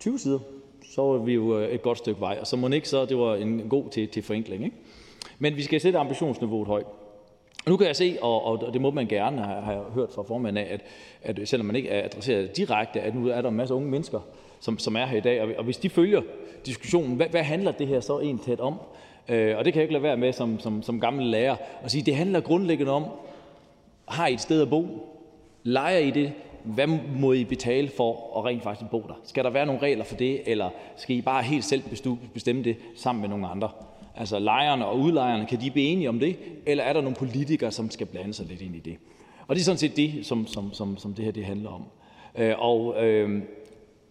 20 0.00 0.18
sider. 0.18 0.38
Så 0.94 1.02
var 1.02 1.18
vi 1.18 1.34
jo 1.34 1.58
øh, 1.58 1.68
et 1.68 1.82
godt 1.82 1.98
stykke 1.98 2.20
vej. 2.20 2.38
Og 2.40 2.46
så 2.46 2.56
må 2.56 2.68
ikke 2.68 2.88
så, 2.88 3.04
det 3.04 3.18
var 3.18 3.34
en 3.34 3.68
god 3.68 3.90
til, 3.90 4.08
til 4.08 4.22
forenkling. 4.22 4.64
Ikke? 4.64 4.76
Men 5.38 5.56
vi 5.56 5.62
skal 5.62 5.80
sætte 5.80 5.98
ambitionsniveauet 5.98 6.66
højt. 6.66 6.86
Nu 7.68 7.76
kan 7.76 7.86
jeg 7.86 7.96
se, 7.96 8.16
og, 8.22 8.44
og 8.44 8.72
det 8.72 8.80
må 8.80 8.90
man 8.90 9.06
gerne 9.06 9.42
har 9.42 9.72
jeg 9.72 9.80
hørt 9.94 10.12
fra 10.14 10.22
formanden 10.22 10.64
af, 10.64 10.78
at, 11.22 11.38
at 11.38 11.48
selvom 11.48 11.66
man 11.66 11.76
ikke 11.76 11.88
er 11.88 12.04
adresseret 12.04 12.56
direkte, 12.56 13.00
at 13.00 13.14
nu 13.14 13.28
er 13.28 13.40
der 13.42 13.48
en 13.48 13.56
masse 13.56 13.74
unge 13.74 13.90
mennesker, 13.90 14.20
som, 14.60 14.78
som 14.78 14.96
er 14.96 15.06
her 15.06 15.16
i 15.16 15.20
dag, 15.20 15.42
og, 15.42 15.48
og 15.58 15.64
hvis 15.64 15.76
de 15.76 15.90
følger 15.90 16.22
diskussionen, 16.66 17.16
hvad, 17.16 17.26
hvad 17.26 17.42
handler 17.42 17.72
det 17.72 17.86
her 17.86 18.00
så 18.00 18.20
egentlig 18.20 18.44
tæt 18.44 18.60
om? 18.60 18.74
Øh, 19.28 19.58
og 19.58 19.64
det 19.64 19.72
kan 19.72 19.80
jeg 19.80 19.84
ikke 19.84 19.92
lade 19.92 20.02
være 20.02 20.16
med 20.16 20.32
som, 20.32 20.60
som, 20.60 20.82
som 20.82 21.00
gammel 21.00 21.26
lærer 21.26 21.56
at 21.82 21.90
sige, 21.90 22.02
det 22.02 22.16
handler 22.16 22.40
grundlæggende 22.40 22.92
om, 22.92 23.04
har 24.08 24.26
I 24.26 24.34
et 24.34 24.40
sted 24.40 24.62
at 24.62 24.70
bo? 24.70 24.86
Leger 25.62 25.98
I 25.98 26.10
det? 26.10 26.32
Hvad 26.64 26.86
må 27.18 27.32
I 27.32 27.44
betale 27.44 27.88
for 27.88 28.38
at 28.38 28.44
rent 28.44 28.62
faktisk 28.62 28.90
bo 28.90 29.00
der? 29.00 29.20
Skal 29.24 29.44
der 29.44 29.50
være 29.50 29.66
nogle 29.66 29.82
regler 29.82 30.04
for 30.04 30.16
det, 30.16 30.50
eller 30.50 30.70
skal 30.96 31.16
I 31.16 31.22
bare 31.22 31.42
helt 31.42 31.64
selv 31.64 31.82
bestemme 32.34 32.64
det 32.64 32.76
sammen 32.96 33.20
med 33.20 33.28
nogle 33.28 33.48
andre? 33.48 33.70
Altså 34.16 34.38
lejerne 34.38 34.86
og 34.86 34.98
udlejerne, 34.98 35.46
kan 35.46 35.60
de 35.60 35.70
blive 35.70 35.86
enige 35.86 36.08
om 36.08 36.18
det, 36.18 36.36
eller 36.66 36.84
er 36.84 36.92
der 36.92 37.00
nogle 37.00 37.16
politikere, 37.16 37.70
som 37.70 37.90
skal 37.90 38.06
blande 38.06 38.34
sig 38.34 38.46
lidt 38.46 38.62
ind 38.62 38.76
i 38.76 38.78
det? 38.78 38.96
Og 39.46 39.56
det 39.56 39.60
er 39.60 39.64
sådan 39.64 39.78
set 39.78 39.96
det, 39.96 40.26
som, 40.26 40.46
som, 40.46 40.72
som, 40.72 40.98
som 40.98 41.14
det 41.14 41.24
her 41.24 41.32
det 41.32 41.44
handler 41.44 41.70
om. 41.70 41.84
Øh, 42.38 42.54
og 42.58 43.04
øh, 43.04 43.42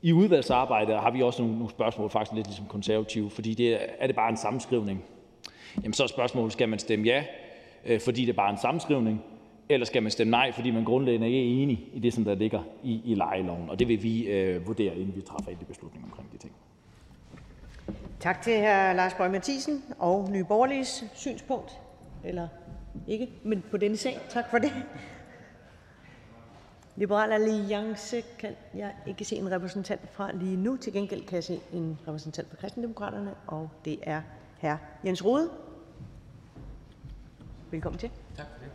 i 0.01 0.13
udvalgsarbejdet 0.13 0.95
har 0.95 1.11
vi 1.11 1.21
også 1.21 1.41
nogle, 1.41 1.57
nogle 1.57 1.71
spørgsmål, 1.71 2.09
faktisk 2.09 2.35
lidt 2.35 2.47
ligesom 2.47 2.65
konservative, 2.65 3.29
fordi 3.29 3.53
det 3.53 3.73
er, 3.73 3.79
er 3.99 4.07
det 4.07 4.15
bare 4.15 4.29
en 4.29 4.37
sammenskrivning? 4.37 5.03
Jamen 5.83 5.93
så 5.93 6.03
er 6.03 6.07
spørgsmålet, 6.07 6.53
skal 6.53 6.69
man 6.69 6.79
stemme 6.79 7.05
ja, 7.05 7.23
øh, 7.85 8.01
fordi 8.01 8.21
det 8.21 8.29
er 8.29 8.33
bare 8.33 8.51
en 8.51 8.57
sammenskrivning, 8.57 9.23
eller 9.69 9.85
skal 9.85 10.03
man 10.03 10.11
stemme 10.11 10.31
nej, 10.31 10.51
fordi 10.51 10.71
man 10.71 10.83
grundlæggende 10.83 11.27
ikke 11.27 11.39
er 11.39 11.63
enig 11.63 11.87
i 11.93 11.99
det, 11.99 12.13
som 12.13 12.23
der 12.23 12.35
ligger 12.35 12.63
i, 12.83 13.01
i 13.05 13.15
lejeloven. 13.15 13.69
Og 13.69 13.79
det 13.79 13.87
vil 13.87 14.03
vi 14.03 14.23
øh, 14.23 14.67
vurdere, 14.67 14.95
inden 14.95 15.15
vi 15.15 15.21
træffer 15.21 15.51
endelig 15.51 15.67
beslutning 15.67 16.05
omkring 16.05 16.31
de 16.31 16.37
ting. 16.37 16.53
Tak 18.19 18.41
til 18.41 18.59
hr. 18.59 18.93
Lars 18.93 19.13
Boje 19.13 19.29
Mathiesen 19.29 19.83
og 19.99 20.29
Nye 20.29 20.43
Borgerliges 20.43 21.03
synspunkt. 21.13 21.79
Eller 22.23 22.47
ikke, 23.07 23.29
men 23.43 23.63
på 23.71 23.77
denne 23.77 23.97
sag. 23.97 24.19
Tak 24.29 24.49
for 24.49 24.57
det. 24.57 24.71
Liberal 26.95 27.31
Alliance 27.31 28.21
kan 28.39 28.55
jeg 28.73 28.91
ikke 29.07 29.25
se 29.25 29.35
en 29.35 29.51
repræsentant 29.51 30.01
fra 30.11 30.31
lige 30.31 30.57
nu. 30.57 30.77
Til 30.77 30.93
gengæld 30.93 31.25
kan 31.25 31.35
jeg 31.35 31.43
se 31.43 31.59
en 31.73 31.99
repræsentant 32.07 32.49
fra 32.49 32.55
Kristendemokraterne, 32.55 33.33
og 33.47 33.69
det 33.85 33.99
er 34.03 34.21
hr. 34.61 34.75
Jens 35.05 35.25
Rode. 35.25 35.49
Velkommen 37.71 37.99
til. 37.99 38.09
Tak 38.37 38.45
for 38.45 38.63
det. 38.63 38.71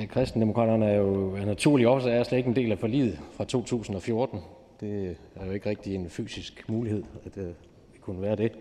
Ja, 0.00 0.06
kristendemokraterne 0.06 0.86
er 0.86 0.94
jo 0.94 1.36
af 1.36 1.46
naturlige 1.46 1.88
årsager 1.88 2.22
slet 2.22 2.38
ikke 2.38 2.48
en 2.48 2.56
del 2.56 2.72
af 2.72 2.78
forliget 2.78 3.20
fra 3.36 3.44
2014. 3.44 4.40
Det 4.80 5.16
er 5.36 5.46
jo 5.46 5.52
ikke 5.52 5.68
rigtig 5.68 5.94
en 5.94 6.10
fysisk 6.10 6.64
mulighed, 6.68 7.04
at 7.26 7.36
øh, 7.36 7.48
vi 7.92 7.98
kunne 8.00 8.22
være 8.22 8.36
det. 8.36 8.52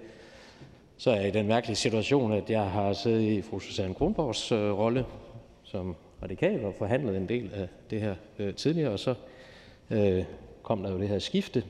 Så 0.97 1.11
er 1.11 1.15
jeg 1.15 1.27
i 1.27 1.31
den 1.31 1.47
mærkelige 1.47 1.75
situation, 1.75 2.31
at 2.31 2.49
jeg 2.49 2.63
har 2.63 2.93
siddet 2.93 3.21
i 3.21 3.41
fru 3.41 3.59
Susanne 3.59 3.93
Kronborgs 3.93 4.51
øh, 4.51 4.77
rolle 4.77 5.05
som 5.63 5.95
radikal 6.23 6.65
og 6.65 6.73
forhandlet 6.77 7.17
en 7.17 7.29
del 7.29 7.51
af 7.53 7.67
det 7.89 8.01
her 8.01 8.15
øh, 8.39 8.53
tidligere, 8.53 8.91
og 8.91 8.99
så 8.99 9.15
øh, 9.89 10.23
kom 10.63 10.83
der 10.83 10.91
jo 10.91 10.99
det 10.99 11.07
her 11.07 11.19
skifte. 11.19 11.63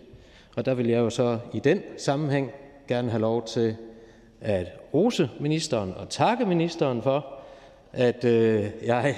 Og 0.55 0.65
der 0.65 0.73
vil 0.73 0.87
jeg 0.87 0.97
jo 0.97 1.09
så 1.09 1.39
i 1.53 1.59
den 1.59 1.81
sammenhæng 1.97 2.51
gerne 2.87 3.09
have 3.09 3.21
lov 3.21 3.45
til 3.45 3.75
at 4.41 4.67
rose 4.93 5.29
ministeren 5.39 5.93
og 5.93 6.09
takke 6.09 6.45
ministeren 6.45 7.01
for, 7.01 7.25
at 7.93 8.25
øh, 8.25 8.65
jeg 8.85 9.15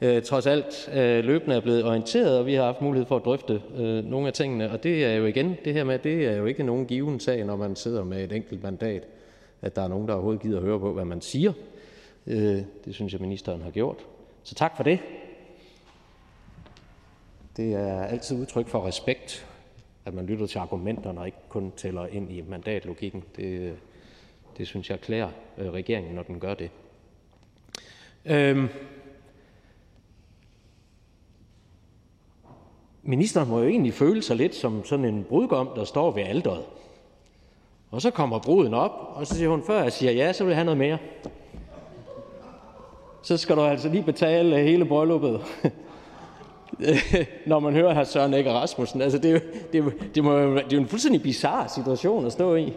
øh, 0.00 0.22
trods 0.22 0.46
alt 0.46 0.90
øh, 0.94 1.24
løbende 1.24 1.56
er 1.56 1.60
blevet 1.60 1.84
orienteret, 1.84 2.38
og 2.38 2.46
vi 2.46 2.54
har 2.54 2.64
haft 2.64 2.82
mulighed 2.82 3.06
for 3.06 3.16
at 3.16 3.24
drøfte 3.24 3.62
øh, 3.76 4.04
nogle 4.04 4.26
af 4.26 4.32
tingene. 4.32 4.70
Og 4.70 4.82
det 4.82 5.04
er 5.04 5.14
jo 5.14 5.26
igen 5.26 5.56
det 5.64 5.74
her 5.74 5.84
med, 5.84 5.98
det 5.98 6.26
er 6.26 6.36
jo 6.36 6.46
ikke 6.46 6.62
nogen 6.62 6.86
given 6.86 7.20
sag, 7.20 7.44
når 7.44 7.56
man 7.56 7.76
sidder 7.76 8.04
med 8.04 8.24
et 8.24 8.32
enkelt 8.32 8.62
mandat, 8.62 9.02
at 9.62 9.76
der 9.76 9.82
er 9.82 9.88
nogen, 9.88 10.08
der 10.08 10.14
overhovedet 10.14 10.42
gider 10.42 10.58
at 10.58 10.64
høre 10.64 10.80
på, 10.80 10.92
hvad 10.92 11.04
man 11.04 11.20
siger. 11.20 11.52
Øh, 12.26 12.62
det 12.84 12.94
synes 12.94 13.12
jeg, 13.12 13.20
ministeren 13.20 13.62
har 13.62 13.70
gjort. 13.70 13.96
Så 14.42 14.54
tak 14.54 14.76
for 14.76 14.82
det. 14.82 14.98
Det 17.56 17.74
er 17.74 18.02
altid 18.02 18.40
udtryk 18.40 18.68
for 18.68 18.86
respekt, 18.86 19.46
at 20.04 20.14
man 20.14 20.26
lytter 20.26 20.46
til 20.46 20.58
argumenterne 20.58 21.20
og 21.20 21.26
ikke 21.26 21.38
kun 21.48 21.72
tæller 21.76 22.06
ind 22.06 22.32
i 22.32 22.44
mandatlogikken. 22.48 23.24
Det, 23.36 23.76
det 24.58 24.66
synes 24.66 24.90
jeg 24.90 25.00
klæder 25.00 25.28
øh, 25.58 25.70
regeringen, 25.70 26.14
når 26.14 26.22
den 26.22 26.40
gør 26.40 26.54
det. 26.54 26.70
Øhm, 28.24 28.68
ministeren 33.08 33.48
må 33.48 33.58
jo 33.58 33.68
egentlig 33.68 33.94
føle 33.94 34.22
sig 34.22 34.36
lidt 34.36 34.54
som 34.54 34.84
sådan 34.84 35.04
en 35.04 35.26
brudgom, 35.28 35.68
der 35.76 35.84
står 35.84 36.10
ved 36.10 36.22
alderet. 36.22 36.62
Og 37.90 38.02
så 38.02 38.10
kommer 38.10 38.38
bruden 38.38 38.74
op, 38.74 38.92
og 39.14 39.26
så 39.26 39.34
siger 39.34 39.48
hun, 39.48 39.62
før 39.66 39.82
jeg 39.82 39.92
siger 39.92 40.12
ja, 40.12 40.32
så 40.32 40.44
vil 40.44 40.50
jeg 40.50 40.56
have 40.56 40.64
noget 40.64 40.78
mere. 40.78 40.98
Så 43.22 43.36
skal 43.36 43.56
du 43.56 43.62
altså 43.62 43.88
lige 43.88 44.02
betale 44.02 44.58
hele 44.58 44.84
brylluppet. 44.84 45.40
når 47.46 47.58
man 47.58 47.72
hører 47.72 47.94
her 47.94 48.04
Søren 48.04 48.34
Ikke 48.34 48.52
Rasmussen. 48.52 49.02
Altså, 49.02 49.18
det, 49.18 49.28
er 49.28 49.32
jo, 49.32 49.40
det, 49.72 49.78
er, 49.78 49.90
det, 50.14 50.24
må, 50.24 50.40
det 50.40 50.58
er 50.58 50.66
jo 50.72 50.78
en 50.78 50.88
fuldstændig 50.88 51.22
bizarre 51.22 51.68
situation 51.68 52.26
at 52.26 52.32
stå 52.32 52.54
i. 52.54 52.72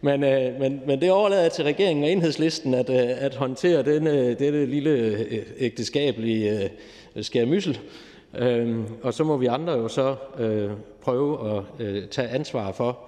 Men, 0.00 0.24
øh, 0.24 0.60
men, 0.60 0.80
men 0.86 1.00
det 1.00 1.10
overlader 1.10 1.42
jeg 1.42 1.52
til 1.52 1.64
regeringen 1.64 2.04
og 2.04 2.10
enhedslisten 2.10 2.74
at, 2.74 2.90
øh, 2.90 3.24
at 3.24 3.34
håndtere 3.34 3.82
denne, 3.82 4.34
dette 4.34 4.66
lille 4.66 4.90
øh, 4.90 5.42
ægteskabelige 5.58 6.70
øh, 7.16 7.24
skærmyssel. 7.24 7.78
Øhm, 8.34 8.86
og 9.02 9.14
så 9.14 9.24
må 9.24 9.36
vi 9.36 9.46
andre 9.46 9.72
jo 9.72 9.88
så 9.88 10.16
øh, 10.38 10.70
prøve 11.00 11.56
at 11.56 11.64
øh, 11.78 12.08
tage 12.08 12.28
ansvar 12.28 12.72
for 12.72 12.98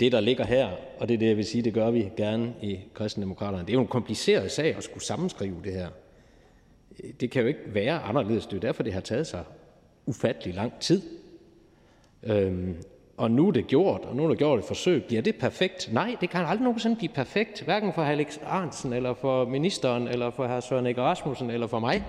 det, 0.00 0.12
der 0.12 0.20
ligger 0.20 0.44
her, 0.44 0.68
og 0.98 1.08
det 1.08 1.14
er 1.14 1.18
det, 1.18 1.26
jeg 1.26 1.36
vil 1.36 1.44
sige, 1.44 1.62
det 1.62 1.74
gør 1.74 1.90
vi 1.90 2.10
gerne 2.16 2.54
i 2.62 2.80
Kristendemokraterne. 2.94 3.62
Det 3.62 3.70
er 3.70 3.74
jo 3.74 3.80
en 3.80 3.86
kompliceret 3.86 4.50
sag 4.52 4.76
at 4.76 4.84
skulle 4.84 5.04
sammenskrive 5.04 5.56
det 5.64 5.72
her. 5.72 5.88
Det 7.20 7.30
kan 7.30 7.42
jo 7.42 7.48
ikke 7.48 7.60
være 7.66 7.98
anderledes. 7.98 8.46
Det 8.46 8.52
er 8.52 8.56
jo 8.56 8.60
derfor, 8.60 8.82
det 8.82 8.92
har 8.92 9.00
taget 9.00 9.26
sig 9.26 9.44
ufattelig 10.06 10.54
lang 10.54 10.72
tid. 10.80 11.02
Øhm, 12.22 12.76
og 13.16 13.30
nu 13.30 13.48
er 13.48 13.52
det 13.52 13.66
gjort, 13.66 14.00
og 14.00 14.16
nu 14.16 14.24
er 14.24 14.28
det 14.28 14.38
gjort 14.38 14.58
et 14.58 14.64
forsøg. 14.64 15.04
Bliver 15.04 15.22
det 15.22 15.36
perfekt? 15.36 15.88
Nej, 15.92 16.16
det 16.20 16.30
kan 16.30 16.40
aldrig 16.40 16.64
nogensinde 16.64 16.96
blive 16.96 17.12
perfekt, 17.14 17.62
hverken 17.62 17.92
for 17.92 18.02
Alex 18.02 18.38
Arnsen, 18.46 18.92
eller 18.92 19.14
for 19.14 19.44
ministeren, 19.44 20.08
eller 20.08 20.30
for 20.30 20.46
hr. 20.46 20.60
Søren 20.60 20.86
Egge 20.86 21.02
Rasmussen, 21.02 21.50
eller 21.50 21.66
for 21.66 21.78
mig. 21.78 22.04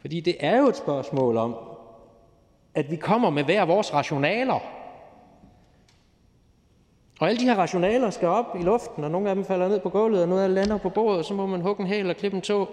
Fordi 0.00 0.20
det 0.20 0.36
er 0.40 0.58
jo 0.58 0.68
et 0.68 0.76
spørgsmål 0.76 1.36
om, 1.36 1.56
at 2.74 2.90
vi 2.90 2.96
kommer 2.96 3.30
med 3.30 3.44
hver 3.44 3.64
vores 3.64 3.94
rationaler. 3.94 4.60
Og 7.20 7.28
alle 7.28 7.40
de 7.40 7.44
her 7.44 7.54
rationaler 7.54 8.10
skal 8.10 8.28
op 8.28 8.56
i 8.60 8.62
luften, 8.62 9.04
og 9.04 9.10
nogle 9.10 9.28
af 9.28 9.34
dem 9.34 9.44
falder 9.44 9.68
ned 9.68 9.80
på 9.80 9.88
gulvet, 9.88 10.22
og 10.22 10.28
noget 10.28 10.42
af 10.42 10.48
det 10.48 10.54
lander 10.54 10.78
på 10.78 10.88
bordet, 10.88 11.18
og 11.18 11.24
så 11.24 11.34
må 11.34 11.46
man 11.46 11.60
hugge 11.60 11.82
en 11.82 11.88
hæl 11.88 12.10
og 12.10 12.16
klippe 12.16 12.36
en 12.36 12.42
tog, 12.42 12.68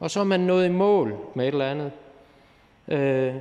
og 0.00 0.10
så 0.10 0.20
er 0.20 0.24
man 0.24 0.40
nået 0.40 0.66
i 0.66 0.72
mål 0.72 1.16
med 1.34 1.48
et 1.48 1.52
eller 1.52 1.70
andet, 1.70 1.92
øh, 2.88 3.34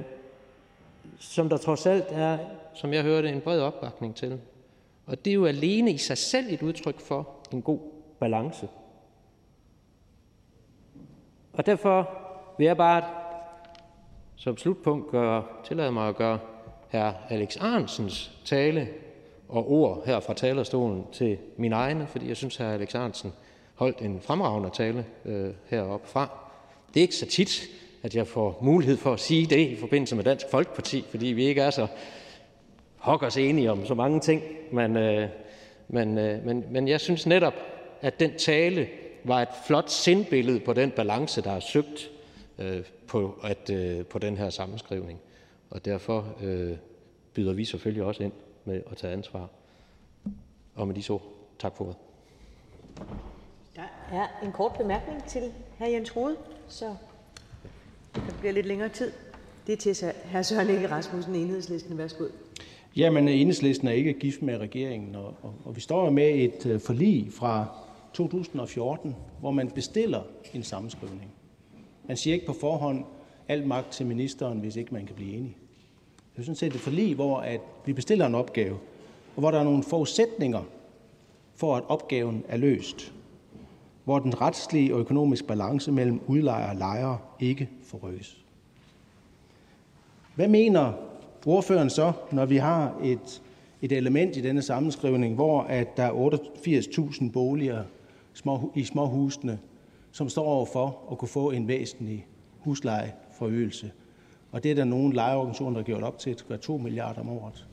som 1.19 1.49
der 1.49 1.57
trods 1.57 1.85
alt 1.85 2.05
er, 2.09 2.37
som 2.73 2.93
jeg 2.93 3.03
hørte, 3.03 3.29
en 3.29 3.41
bred 3.41 3.59
opbakning 3.59 4.15
til. 4.15 4.39
Og 5.05 5.25
det 5.25 5.31
er 5.31 5.35
jo 5.35 5.45
alene 5.45 5.91
i 5.91 5.97
sig 5.97 6.17
selv 6.17 6.53
et 6.53 6.61
udtryk 6.61 6.99
for 6.99 7.29
en 7.51 7.61
god 7.61 7.79
balance. 8.19 8.67
Og 11.53 11.65
derfor 11.65 12.24
vil 12.57 12.65
jeg 12.65 12.77
bare 12.77 13.03
som 14.35 14.57
slutpunkt 14.57 15.11
gøre, 15.11 15.43
tillade 15.67 15.91
mig 15.91 16.07
at 16.07 16.15
gøre 16.15 16.39
hr. 16.91 17.11
Alex 17.29 17.57
Arnsens 17.61 18.31
tale 18.45 18.87
og 19.49 19.71
ord 19.71 20.03
her 20.05 20.19
fra 20.19 20.33
talerstolen 20.33 21.05
til 21.11 21.37
min 21.57 21.73
egne, 21.73 22.07
fordi 22.07 22.27
jeg 22.27 22.37
synes, 22.37 22.55
herr 22.55 22.69
hr. 22.69 22.73
Alex 22.73 22.95
Arnsen 22.95 23.33
holdt 23.75 24.01
en 24.01 24.21
fremragende 24.21 24.69
tale 24.73 25.05
øh, 25.25 25.49
heroppe 25.69 26.07
fra. 26.07 26.29
Det 26.93 26.99
er 26.99 27.01
ikke 27.01 27.15
så 27.15 27.25
tit, 27.25 27.61
at 28.03 28.15
jeg 28.15 28.27
får 28.27 28.57
mulighed 28.61 28.97
for 28.97 29.13
at 29.13 29.19
sige 29.19 29.45
det 29.45 29.59
i 29.59 29.75
forbindelse 29.75 30.15
med 30.15 30.23
Dansk 30.23 30.45
Folkeparti, 30.51 31.05
fordi 31.09 31.27
vi 31.27 31.45
ikke 31.45 31.61
er 31.61 31.69
så 31.69 31.87
hokkers 32.97 33.37
enige 33.37 33.71
om 33.71 33.85
så 33.85 33.93
mange 33.93 34.19
ting. 34.19 34.41
Men, 34.71 34.97
øh, 34.97 35.29
men, 35.87 36.17
øh, 36.17 36.45
men, 36.45 36.65
men 36.71 36.87
jeg 36.87 37.01
synes 37.01 37.25
netop, 37.25 37.53
at 38.01 38.19
den 38.19 38.37
tale 38.37 38.87
var 39.23 39.41
et 39.41 39.47
flot 39.67 39.89
sindbillede 39.89 40.59
på 40.59 40.73
den 40.73 40.91
balance, 40.91 41.41
der 41.41 41.51
er 41.51 41.59
søgt 41.59 42.11
øh, 42.59 42.83
på, 43.07 43.39
at, 43.43 43.69
øh, 43.69 44.05
på 44.05 44.19
den 44.19 44.37
her 44.37 44.49
sammenskrivning. 44.49 45.19
Og 45.69 45.85
derfor 45.85 46.35
øh, 46.43 46.77
byder 47.33 47.53
vi 47.53 47.65
selvfølgelig 47.65 48.03
også 48.03 48.23
ind 48.23 48.33
med 48.65 48.81
at 48.91 48.97
tage 48.97 49.13
ansvar. 49.13 49.49
Og 50.75 50.87
med 50.87 50.95
de 50.95 51.03
så, 51.03 51.19
tak 51.59 51.77
for 51.77 51.85
det. 51.85 51.95
Der 53.75 53.83
er 54.11 54.27
en 54.43 54.51
kort 54.51 54.71
bemærkning 54.77 55.23
til 55.23 55.51
hr. 55.79 55.85
Jens 55.85 56.15
Rode, 56.15 56.35
så 56.67 56.95
det 58.15 58.35
bliver 58.39 58.53
lidt 58.53 58.65
længere 58.65 58.89
tid. 58.89 59.11
Det 59.67 59.73
er 59.73 59.93
til 59.93 60.11
hr. 60.31 60.41
Søren 60.41 60.69
Egge 60.69 60.89
Rasmussen, 60.89 61.35
enhedslisten. 61.35 61.97
Værsgo. 61.97 62.25
Jamen, 62.95 63.27
enhedslisten 63.27 63.87
er 63.87 63.91
ikke 63.91 64.13
gift 64.13 64.41
med 64.41 64.57
regeringen, 64.57 65.15
og, 65.15 65.33
og, 65.41 65.53
og 65.65 65.75
vi 65.75 65.81
står 65.81 66.09
med 66.09 66.29
et 66.35 66.65
uh, 66.65 66.81
forlig 66.81 67.33
fra 67.33 67.67
2014, 68.13 69.15
hvor 69.39 69.51
man 69.51 69.71
bestiller 69.71 70.21
en 70.53 70.63
sammenskrivning. 70.63 71.34
Man 72.07 72.17
siger 72.17 72.33
ikke 72.33 72.45
på 72.45 72.53
forhånd 72.53 73.05
alt 73.47 73.67
magt 73.67 73.91
til 73.91 74.05
ministeren, 74.05 74.59
hvis 74.59 74.75
ikke 74.75 74.93
man 74.93 75.05
kan 75.05 75.15
blive 75.15 75.33
enig. 75.33 75.57
Det 76.33 76.41
er 76.41 76.45
sådan 76.45 76.55
set 76.55 76.75
et 76.75 76.81
forlig, 76.81 77.15
hvor 77.15 77.37
at 77.37 77.61
vi 77.85 77.93
bestiller 77.93 78.25
en 78.25 78.35
opgave, 78.35 78.77
og 79.35 79.39
hvor 79.39 79.51
der 79.51 79.59
er 79.59 79.63
nogle 79.63 79.83
forudsætninger 79.83 80.61
for, 81.55 81.75
at 81.75 81.83
opgaven 81.87 82.43
er 82.47 82.57
løst. 82.57 83.13
Hvor 84.03 84.19
den 84.19 84.41
retslige 84.41 84.93
og 84.93 84.99
økonomiske 84.99 85.47
balance 85.47 85.91
mellem 85.91 86.21
udlejer 86.27 86.69
og 86.69 86.75
lejer 86.75 87.17
ikke 87.39 87.69
forrykkes. 87.83 88.45
Hvad 90.35 90.47
mener 90.47 90.93
ordføreren 91.45 91.89
så, 91.89 92.11
når 92.31 92.45
vi 92.45 92.57
har 92.57 92.99
et, 93.03 93.41
et 93.81 93.91
element 93.91 94.37
i 94.37 94.41
denne 94.41 94.61
sammenskrivning, 94.61 95.35
hvor 95.35 95.61
at 95.61 95.97
der 95.97 96.03
er 96.03 96.11
88.000 96.11 97.31
boliger 97.31 97.83
små, 98.33 98.71
i 98.75 98.83
småhusene, 98.83 99.59
som 100.15 100.29
står 100.29 100.45
overfor 100.45 101.07
at 101.11 101.17
kunne 101.17 101.29
få 101.29 101.51
en 101.51 101.67
væsentlig 101.67 102.27
huslejeforøgelse. 102.59 103.91
Og 104.51 104.63
det 104.63 104.71
er 104.71 104.75
der 104.75 104.83
nogle 104.83 105.15
lejeorganisationer, 105.15 105.71
der 105.71 105.79
har 105.79 105.85
gjort 105.85 106.03
op 106.03 106.19
til, 106.19 106.29
at 106.29 106.45
være 106.49 106.57
2 106.57 106.77
milliarder 106.77 107.21
om 107.21 107.29
året. 107.29 107.67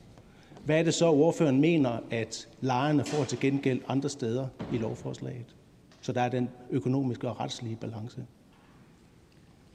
Hvad 0.65 0.79
er 0.79 0.83
det 0.83 0.93
så, 0.93 1.07
ordføreren 1.07 1.61
mener, 1.61 1.99
at 2.11 2.49
lejerne 2.61 3.05
får 3.05 3.23
til 3.23 3.39
gengæld 3.39 3.81
andre 3.87 4.09
steder 4.09 4.47
i 4.73 4.77
lovforslaget? 4.77 5.55
så 6.03 6.11
der 6.11 6.21
er 6.21 6.29
den 6.29 6.49
økonomiske 6.69 7.29
og 7.29 7.39
retslige 7.39 7.75
balance. 7.75 8.25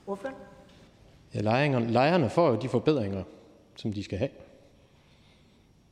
Hvorfor? 0.05 0.29
Ja, 1.35 1.41
lejerne, 1.41 1.91
lejerne 1.91 2.31
får 2.31 2.51
jo 2.51 2.57
de 2.57 2.69
forbedringer, 2.69 3.25
som 3.77 3.93
de 3.93 4.03
skal 4.03 4.19
have. 4.19 4.31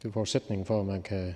Det 0.02 0.08
er 0.08 0.12
forudsætningen 0.12 0.66
for, 0.66 0.80
at 0.80 0.86
man 0.86 1.02
kan... 1.02 1.34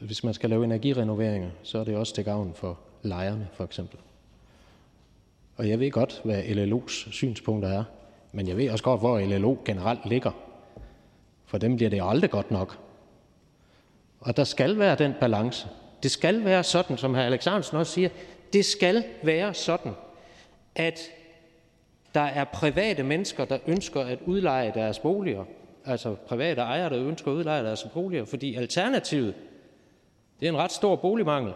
Hvis 0.00 0.24
man 0.24 0.34
skal 0.34 0.50
lave 0.50 0.64
energirenoveringer, 0.64 1.50
så 1.62 1.78
er 1.78 1.84
det 1.84 1.96
også 1.96 2.14
til 2.14 2.24
gavn 2.24 2.54
for 2.54 2.78
lejerne, 3.02 3.48
for 3.52 3.64
eksempel. 3.64 3.98
Og 5.56 5.68
jeg 5.68 5.80
ved 5.80 5.90
godt, 5.90 6.20
hvad 6.24 6.42
LLO's 6.42 7.10
synspunkter 7.12 7.68
er, 7.68 7.84
men 8.32 8.48
jeg 8.48 8.56
ved 8.56 8.70
også 8.70 8.84
godt, 8.84 9.00
hvor 9.00 9.20
LLO 9.20 9.56
generelt 9.64 10.06
ligger. 10.06 10.30
For 11.46 11.58
dem 11.58 11.76
bliver 11.76 11.90
det 11.90 12.00
aldrig 12.04 12.30
godt 12.30 12.50
nok. 12.50 12.78
Og 14.20 14.36
der 14.36 14.44
skal 14.44 14.78
være 14.78 14.96
den 14.96 15.14
balance. 15.20 15.68
Det 16.02 16.10
skal 16.10 16.44
være 16.44 16.64
sådan, 16.64 16.96
som 16.96 17.14
hr. 17.14 17.18
Alexandersen 17.18 17.76
også 17.76 17.92
siger, 17.92 18.08
det 18.52 18.64
skal 18.64 19.04
være 19.22 19.54
sådan, 19.54 19.92
at 20.74 21.00
der 22.14 22.20
er 22.20 22.44
private 22.44 23.02
mennesker, 23.02 23.44
der 23.44 23.58
ønsker 23.66 24.00
at 24.00 24.18
udleje 24.26 24.72
deres 24.74 24.98
boliger, 24.98 25.44
altså 25.84 26.14
private 26.14 26.60
ejere, 26.60 26.90
der 26.90 27.06
ønsker 27.06 27.30
at 27.30 27.34
udleje 27.34 27.64
deres 27.64 27.86
boliger, 27.94 28.24
fordi 28.24 28.54
alternativet, 28.54 29.34
det 30.40 30.48
er 30.48 30.52
en 30.52 30.58
ret 30.58 30.72
stor 30.72 30.96
boligmangel, 30.96 31.54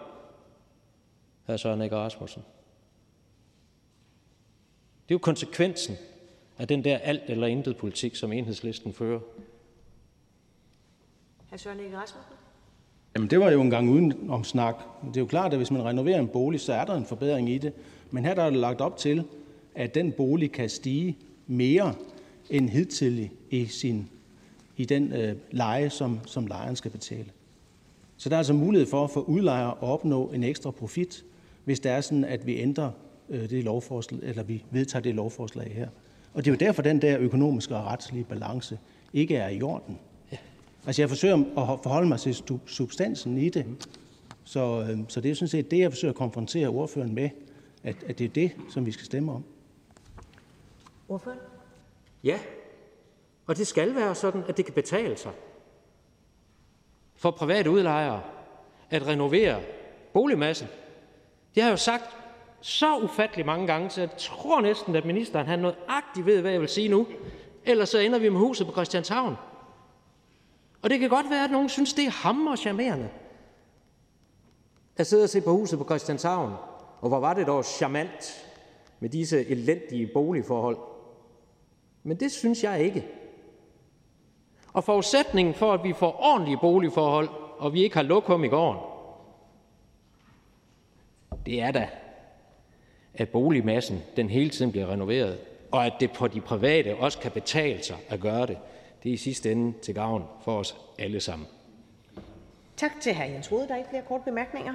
hr. 1.46 1.56
Søren 1.56 1.80
Egge 1.80 1.96
Rasmussen. 1.96 2.42
Det 5.08 5.14
er 5.14 5.14
jo 5.14 5.18
konsekvensen 5.18 5.96
af 6.58 6.68
den 6.68 6.84
der 6.84 6.98
alt 6.98 7.22
eller 7.26 7.46
intet 7.46 7.76
politik, 7.76 8.16
som 8.16 8.32
enhedslisten 8.32 8.92
fører. 8.92 9.20
Hr. 11.50 11.56
Søren 11.56 11.80
Egge 11.80 11.96
Rasmussen? 11.96 12.32
Jamen 13.14 13.30
det 13.30 13.40
var 13.40 13.50
jo 13.50 13.60
en 13.60 13.70
gang 13.70 13.90
uden 13.90 14.30
om 14.30 14.44
snak. 14.44 14.74
Det 15.04 15.16
er 15.16 15.20
jo 15.20 15.26
klart, 15.26 15.52
at 15.52 15.58
hvis 15.58 15.70
man 15.70 15.84
renoverer 15.84 16.18
en 16.18 16.28
bolig, 16.28 16.60
så 16.60 16.72
er 16.72 16.84
der 16.84 16.94
en 16.94 17.06
forbedring 17.06 17.50
i 17.50 17.58
det. 17.58 17.72
Men 18.10 18.24
her 18.24 18.34
der 18.34 18.42
er 18.42 18.50
det 18.50 18.58
lagt 18.58 18.80
op 18.80 18.96
til, 18.96 19.24
at 19.74 19.94
den 19.94 20.12
bolig 20.12 20.52
kan 20.52 20.68
stige 20.68 21.18
mere 21.46 21.94
end 22.50 22.70
hidtil 22.70 23.30
i, 23.50 23.66
sin, 23.66 24.10
i 24.76 24.84
den 24.84 25.12
øh, 25.12 25.36
leje, 25.50 25.90
som, 25.90 26.20
som 26.26 26.46
lejeren 26.46 26.76
skal 26.76 26.90
betale. 26.90 27.30
Så 28.22 28.28
der 28.28 28.36
er 28.36 28.38
altså 28.38 28.52
mulighed 28.52 28.88
for 28.88 29.06
for 29.06 29.20
udlejer 29.20 29.66
at 29.66 29.82
opnå 29.82 30.26
en 30.26 30.44
ekstra 30.44 30.70
profit, 30.70 31.24
hvis 31.64 31.80
det 31.80 31.92
er 31.92 32.00
sådan, 32.00 32.24
at 32.24 32.46
vi 32.46 32.58
ændrer 32.58 32.90
øh, 33.28 33.50
det 33.50 33.64
lovforslag, 33.64 34.20
eller 34.22 34.42
vi 34.42 34.64
vedtager 34.70 35.02
det 35.02 35.14
lovforslag 35.14 35.72
her. 35.74 35.88
Og 36.34 36.44
det 36.44 36.50
er 36.50 36.54
jo 36.54 36.58
derfor, 36.66 36.82
den 36.82 37.02
der 37.02 37.18
økonomiske 37.18 37.76
og 37.76 37.84
retslige 37.84 38.24
balance 38.24 38.78
ikke 39.12 39.36
er 39.36 39.48
i 39.48 39.62
orden. 39.62 39.98
Altså 40.86 41.02
jeg 41.02 41.08
forsøger 41.08 41.36
at 41.36 41.80
forholde 41.82 42.08
mig 42.08 42.20
til 42.20 42.42
substansen 42.66 43.38
i 43.38 43.48
det. 43.48 43.66
Så, 44.44 44.86
øh, 44.90 44.98
så 45.08 45.20
det 45.20 45.30
er 45.30 45.34
sådan 45.34 45.48
set 45.48 45.70
det, 45.70 45.78
jeg 45.78 45.92
forsøger 45.92 46.12
at 46.12 46.18
konfrontere 46.18 46.68
ordføreren 46.68 47.14
med, 47.14 47.30
at, 47.82 47.96
at 48.06 48.18
det 48.18 48.24
er 48.24 48.28
det, 48.28 48.50
som 48.70 48.86
vi 48.86 48.92
skal 48.92 49.04
stemme 49.04 49.32
om. 49.32 49.44
Ordføreren? 51.08 51.40
Ja, 52.24 52.38
og 53.46 53.56
det 53.56 53.66
skal 53.66 53.94
være 53.94 54.14
sådan, 54.14 54.42
at 54.48 54.56
det 54.56 54.64
kan 54.64 54.74
betale 54.74 55.16
sig 55.16 55.32
for 57.22 57.30
private 57.30 57.70
udlejere 57.70 58.22
at 58.90 59.06
renovere 59.06 59.60
boligmassen. 60.12 60.68
Det 61.54 61.62
har 61.62 61.70
jeg 61.70 61.72
jo 61.72 61.76
sagt 61.76 62.16
så 62.60 62.98
ufattelig 62.98 63.46
mange 63.46 63.66
gange, 63.66 63.90
så 63.90 64.00
jeg 64.00 64.10
tror 64.18 64.60
næsten, 64.60 64.96
at 64.96 65.04
ministeren 65.04 65.46
har 65.46 65.56
noget 65.56 65.76
agtigt 65.88 66.26
ved, 66.26 66.40
hvad 66.40 66.50
jeg 66.50 66.60
vil 66.60 66.68
sige 66.68 66.88
nu. 66.88 67.06
Ellers 67.64 67.88
så 67.88 67.98
ender 67.98 68.18
vi 68.18 68.28
med 68.28 68.38
huset 68.38 68.66
på 68.66 68.72
Christianshavn. 68.72 69.36
Og 70.82 70.90
det 70.90 71.00
kan 71.00 71.08
godt 71.08 71.30
være, 71.30 71.44
at 71.44 71.50
nogen 71.50 71.68
synes, 71.68 71.94
det 71.94 72.06
er 72.06 72.10
hammer 72.10 72.56
charmerende 72.56 73.08
at 74.96 75.06
sidde 75.06 75.22
og 75.22 75.28
se 75.28 75.40
på 75.40 75.52
huset 75.52 75.78
på 75.78 75.84
Christianshavn. 75.84 76.52
Og 77.00 77.08
hvor 77.08 77.20
var 77.20 77.34
det 77.34 77.46
dog 77.46 77.64
charmant 77.64 78.46
med 79.00 79.10
disse 79.10 79.46
elendige 79.46 80.10
boligforhold. 80.14 80.78
Men 82.02 82.20
det 82.20 82.32
synes 82.32 82.64
jeg 82.64 82.80
ikke. 82.80 83.06
Og 84.72 84.84
forudsætningen 84.84 85.54
for, 85.54 85.72
at 85.72 85.84
vi 85.84 85.92
får 85.92 86.20
ordentlige 86.20 86.58
boligforhold, 86.60 87.28
og 87.58 87.72
vi 87.72 87.82
ikke 87.82 87.96
har 87.96 88.02
lokum 88.02 88.44
i 88.44 88.48
gården, 88.48 88.80
det 91.46 91.62
er 91.62 91.70
da, 91.70 91.88
at 93.14 93.28
boligmassen 93.28 94.02
den 94.16 94.30
hele 94.30 94.50
tiden 94.50 94.72
bliver 94.72 94.86
renoveret, 94.86 95.38
og 95.70 95.86
at 95.86 95.92
det 96.00 96.12
på 96.12 96.28
de 96.28 96.40
private 96.40 96.96
også 96.96 97.18
kan 97.18 97.30
betale 97.30 97.82
sig 97.82 97.96
at 98.08 98.20
gøre 98.20 98.46
det. 98.46 98.58
Det 99.02 99.08
er 99.08 99.12
i 99.14 99.16
sidste 99.16 99.52
ende 99.52 99.78
til 99.78 99.94
gavn 99.94 100.24
for 100.44 100.58
os 100.58 100.76
alle 100.98 101.20
sammen. 101.20 101.48
Tak 102.76 102.90
til 103.00 103.14
hr. 103.14 103.22
Jens 103.22 103.52
Rode. 103.52 103.68
Der 103.68 103.74
er 103.74 103.78
ikke 103.78 103.90
flere 103.90 104.02
korte 104.08 104.24
bemærkninger. 104.24 104.74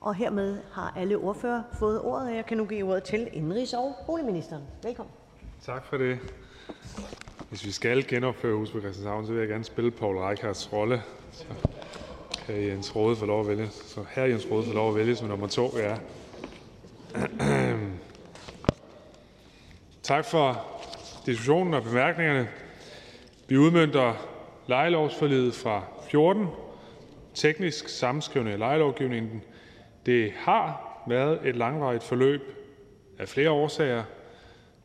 Og 0.00 0.14
hermed 0.14 0.58
har 0.72 0.94
alle 0.96 1.16
ordfører 1.16 1.62
fået 1.78 2.00
ordet, 2.00 2.28
og 2.28 2.36
jeg 2.36 2.46
kan 2.46 2.56
nu 2.56 2.64
give 2.64 2.88
ordet 2.88 3.02
til 3.02 3.28
indrigs- 3.32 3.74
og 3.78 3.94
boligministeren. 4.06 4.62
Velkommen. 4.82 5.12
Tak 5.62 5.84
for 5.84 5.96
det. 5.96 6.18
Hvis 7.48 7.66
vi 7.66 7.70
skal 7.70 8.06
genopføre 8.08 8.56
hus 8.56 8.70
på 8.70 8.80
Christianshavn, 8.80 9.26
så 9.26 9.32
vil 9.32 9.40
jeg 9.40 9.48
gerne 9.48 9.64
spille 9.64 9.90
Paul 9.90 10.16
Reichards 10.16 10.72
rolle. 10.72 11.02
Så 11.32 11.44
kan 12.46 12.66
Jens 12.66 12.96
Rode 12.96 13.16
få 13.16 13.26
lov 13.26 13.40
at 13.40 13.48
vælge. 13.48 13.68
Så 13.70 14.04
her 14.10 14.24
Jens 14.24 14.46
Rode 14.50 14.64
får 14.66 14.72
lov 14.72 14.88
at 14.88 14.96
vælge 14.96 15.16
som 15.16 15.28
nummer 15.28 15.46
to, 15.46 15.78
ja. 15.78 15.96
tak 20.02 20.24
for 20.24 20.66
diskussionen 21.26 21.74
og 21.74 21.82
bemærkningerne. 21.82 22.48
Vi 23.48 23.56
udmyndter 23.56 24.14
lejelovsforledet 24.66 25.54
fra 25.54 25.82
14, 26.10 26.46
teknisk 27.34 27.88
sammenskrivning 27.88 28.52
af 28.52 28.58
lejelovgivningen. 28.58 29.42
Det 30.06 30.32
har 30.36 30.86
været 31.08 31.40
et 31.44 31.56
langvarigt 31.56 32.02
forløb 32.02 32.42
af 33.18 33.28
flere 33.28 33.50
årsager. 33.50 34.04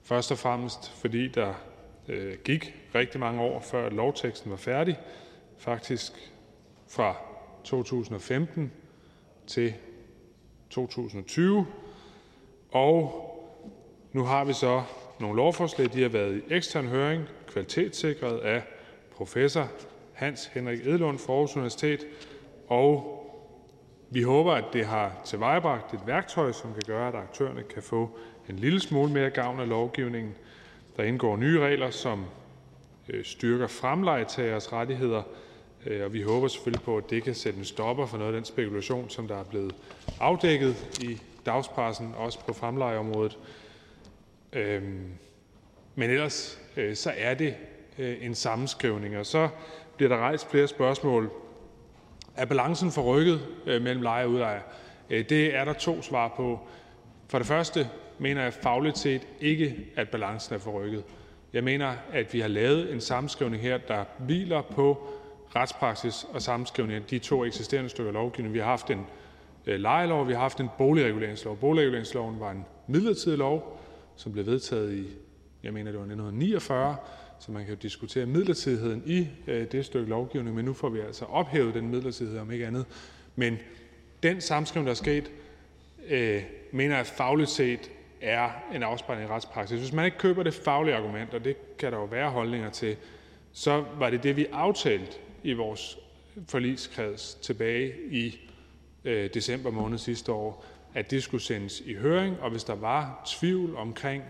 Først 0.04 0.32
og 0.32 0.38
fremmest 0.38 0.92
fordi 1.02 1.28
der 1.28 1.54
Øh, 2.08 2.38
gik 2.44 2.76
rigtig 2.96 3.20
mange 3.20 3.42
år, 3.42 3.60
før 3.60 3.90
lovteksten 3.90 4.52
var 4.52 4.58
færdig. 4.58 5.00
Faktisk 5.58 6.12
fra 6.88 7.16
2015 7.64 8.72
til 9.48 9.74
2020. 10.70 11.68
Og 12.72 13.28
nu 14.14 14.24
har 14.24 14.44
vi 14.46 14.54
så 14.54 14.84
nogle 15.20 15.36
lovforslag. 15.36 15.94
De 15.94 16.02
har 16.02 16.10
været 16.10 16.38
i 16.38 16.54
ekstern 16.54 16.88
høring, 16.88 17.24
kvalitetssikret 17.48 18.40
af 18.40 18.64
professor 19.12 19.72
Hans 20.14 20.46
Henrik 20.46 20.88
Edlund 20.88 21.20
fra 21.20 21.34
Aarhus 21.34 21.56
Universitet, 21.56 22.00
og 22.68 23.18
vi 24.10 24.22
håber, 24.22 24.54
at 24.54 24.66
det 24.74 24.86
har 24.86 25.22
tilvejebragt 25.26 25.94
et 25.94 26.00
værktøj, 26.06 26.52
som 26.52 26.74
kan 26.74 26.82
gøre, 26.88 27.08
at 27.08 27.16
aktørerne 27.16 27.64
kan 27.64 27.84
få 27.84 28.18
en 28.50 28.56
lille 28.56 28.80
smule 28.80 29.12
mere 29.12 29.30
gavn 29.30 29.60
af 29.60 29.70
lovgivningen. 29.70 30.36
Der 30.98 31.04
indgår 31.04 31.38
nye 31.38 31.60
regler, 31.60 31.90
som 31.90 32.26
øh, 33.10 33.24
styrker 33.24 33.68
fremlejetagers 33.68 34.74
rettigheder, 34.74 35.24
øh, 35.86 36.06
og 36.06 36.14
vi 36.14 36.22
håber 36.22 36.48
selvfølgelig 36.48 36.84
på, 36.84 36.98
at 36.98 37.10
det 37.10 37.24
kan 37.24 37.36
sætte 37.36 37.60
en 37.60 37.66
stopper 37.66 38.06
for 38.06 38.18
noget 38.18 38.34
af 38.34 38.38
den 38.38 38.46
spekulation, 38.46 39.10
som 39.10 39.28
der 39.28 39.38
er 39.38 39.44
blevet 39.44 39.76
afdækket 40.20 41.00
i 41.04 41.18
dagspressen, 41.46 42.14
også 42.18 42.40
på 42.46 42.54
fremlejeområdet. 42.54 43.38
Øhm, 44.54 45.12
men 45.96 46.10
ellers 46.10 46.62
øh, 46.78 46.96
så 46.96 47.14
er 47.18 47.34
det 47.34 47.56
en 47.98 48.36
sammenskrivning, 48.36 49.18
og 49.18 49.26
så 49.26 49.50
bliver 49.98 50.10
der 50.10 50.18
rejst 50.18 50.52
flere 50.52 50.68
spørgsmål. 50.68 51.32
Er 52.36 52.46
balancen 52.46 52.92
forrykket 52.92 53.42
mellem 53.66 54.02
leje 54.02 54.26
og 54.26 54.32
udlejer? 54.32 54.62
Det 55.10 55.56
er 55.56 55.66
der 55.66 55.74
to 55.74 56.02
svar 56.02 56.34
på. 56.38 56.60
For 57.28 57.38
det 57.38 57.48
første 57.48 57.90
mener 58.22 58.44
jeg 58.44 58.54
fagligt 58.54 58.98
set 58.98 59.28
ikke, 59.40 59.76
at 59.96 60.10
balancen 60.10 60.56
er 60.56 60.60
forrykket. 60.60 61.04
Jeg 61.54 61.64
mener, 61.64 61.94
at 62.14 62.34
vi 62.34 62.40
har 62.40 62.48
lavet 62.48 62.94
en 62.94 63.02
sammenskrivning 63.02 63.64
her, 63.64 63.78
der 63.78 64.04
hviler 64.20 64.62
på 64.62 65.08
retspraksis 65.56 66.26
og 66.34 66.42
sammenskrivning 66.42 66.96
af 66.96 67.04
de 67.10 67.20
to 67.20 67.46
eksisterende 67.46 67.90
stykker 67.90 68.12
lovgivning. 68.12 68.54
Vi 68.54 68.60
har 68.60 68.66
haft 68.66 68.90
en 68.90 69.06
øh, 69.66 69.80
lejelov, 69.80 70.28
vi 70.28 70.34
har 70.34 70.40
haft 70.40 70.60
en 70.60 70.70
boligreguleringslov. 70.78 71.58
Boligreguleringsloven 71.58 72.40
var 72.40 72.52
en 72.52 72.66
midlertidig 72.88 73.38
lov, 73.38 73.80
som 74.16 74.32
blev 74.32 74.46
vedtaget 74.46 74.94
i, 74.94 75.06
jeg 75.64 75.74
mener 75.74 75.92
det 75.92 76.00
var 76.00 76.06
1949, 76.06 76.96
så 77.40 77.52
man 77.52 77.66
kan 77.66 77.74
jo 77.74 77.80
diskutere 77.82 78.26
midlertidigheden 78.26 79.04
i 79.06 79.28
øh, 79.48 79.72
det 79.72 79.86
stykke 79.86 80.10
lovgivning, 80.10 80.56
men 80.56 80.66
nu 80.66 80.74
får 80.74 80.90
vi 80.90 81.00
altså 81.00 81.26
ophævet 81.26 81.74
den 81.74 81.88
midlertidighed 81.88 82.40
om 82.40 82.52
ikke 82.52 82.68
andet. 82.68 82.86
Men 83.36 83.58
den 84.24 84.42
sammenskrivning, 84.42 84.86
der 84.86 84.92
er 84.92 84.96
sket, 84.96 85.32
øh, 86.10 86.44
mener 86.72 86.96
jeg 86.96 87.06
fagligt 87.06 87.50
set 87.50 87.92
er 88.22 88.50
en 88.74 88.84
afspejling 88.84 89.30
af 89.30 89.36
retspraksis. 89.36 89.80
Hvis 89.80 89.94
man 89.94 90.06
ikke 90.06 90.18
køber 90.18 90.44
det 90.44 90.54
faglige 90.54 90.96
argument, 90.96 91.34
og 91.34 91.44
det 91.44 91.78
kan 91.78 91.92
der 91.92 91.98
jo 91.98 92.06
være 92.06 92.30
holdninger 92.30 92.70
til, 92.70 92.98
så 93.54 93.84
var 93.98 94.10
det 94.10 94.24
det, 94.24 94.36
vi 94.36 94.46
aftalte 94.52 95.18
i 95.44 95.54
vores 95.54 95.98
forligskreds 96.48 97.34
tilbage 97.34 97.94
i 98.12 98.40
øh, 99.06 99.30
december 99.34 99.72
måned 99.72 99.98
sidste 99.98 100.32
år, 100.32 100.66
at 100.94 101.12
det 101.12 101.24
skulle 101.24 101.44
sendes 101.44 101.82
i 101.86 101.94
høring, 101.94 102.42
og 102.42 102.52
hvis 102.52 102.64
der 102.64 102.76
var 102.76 103.22
tvivl 103.40 103.76
omkring, 103.76 104.24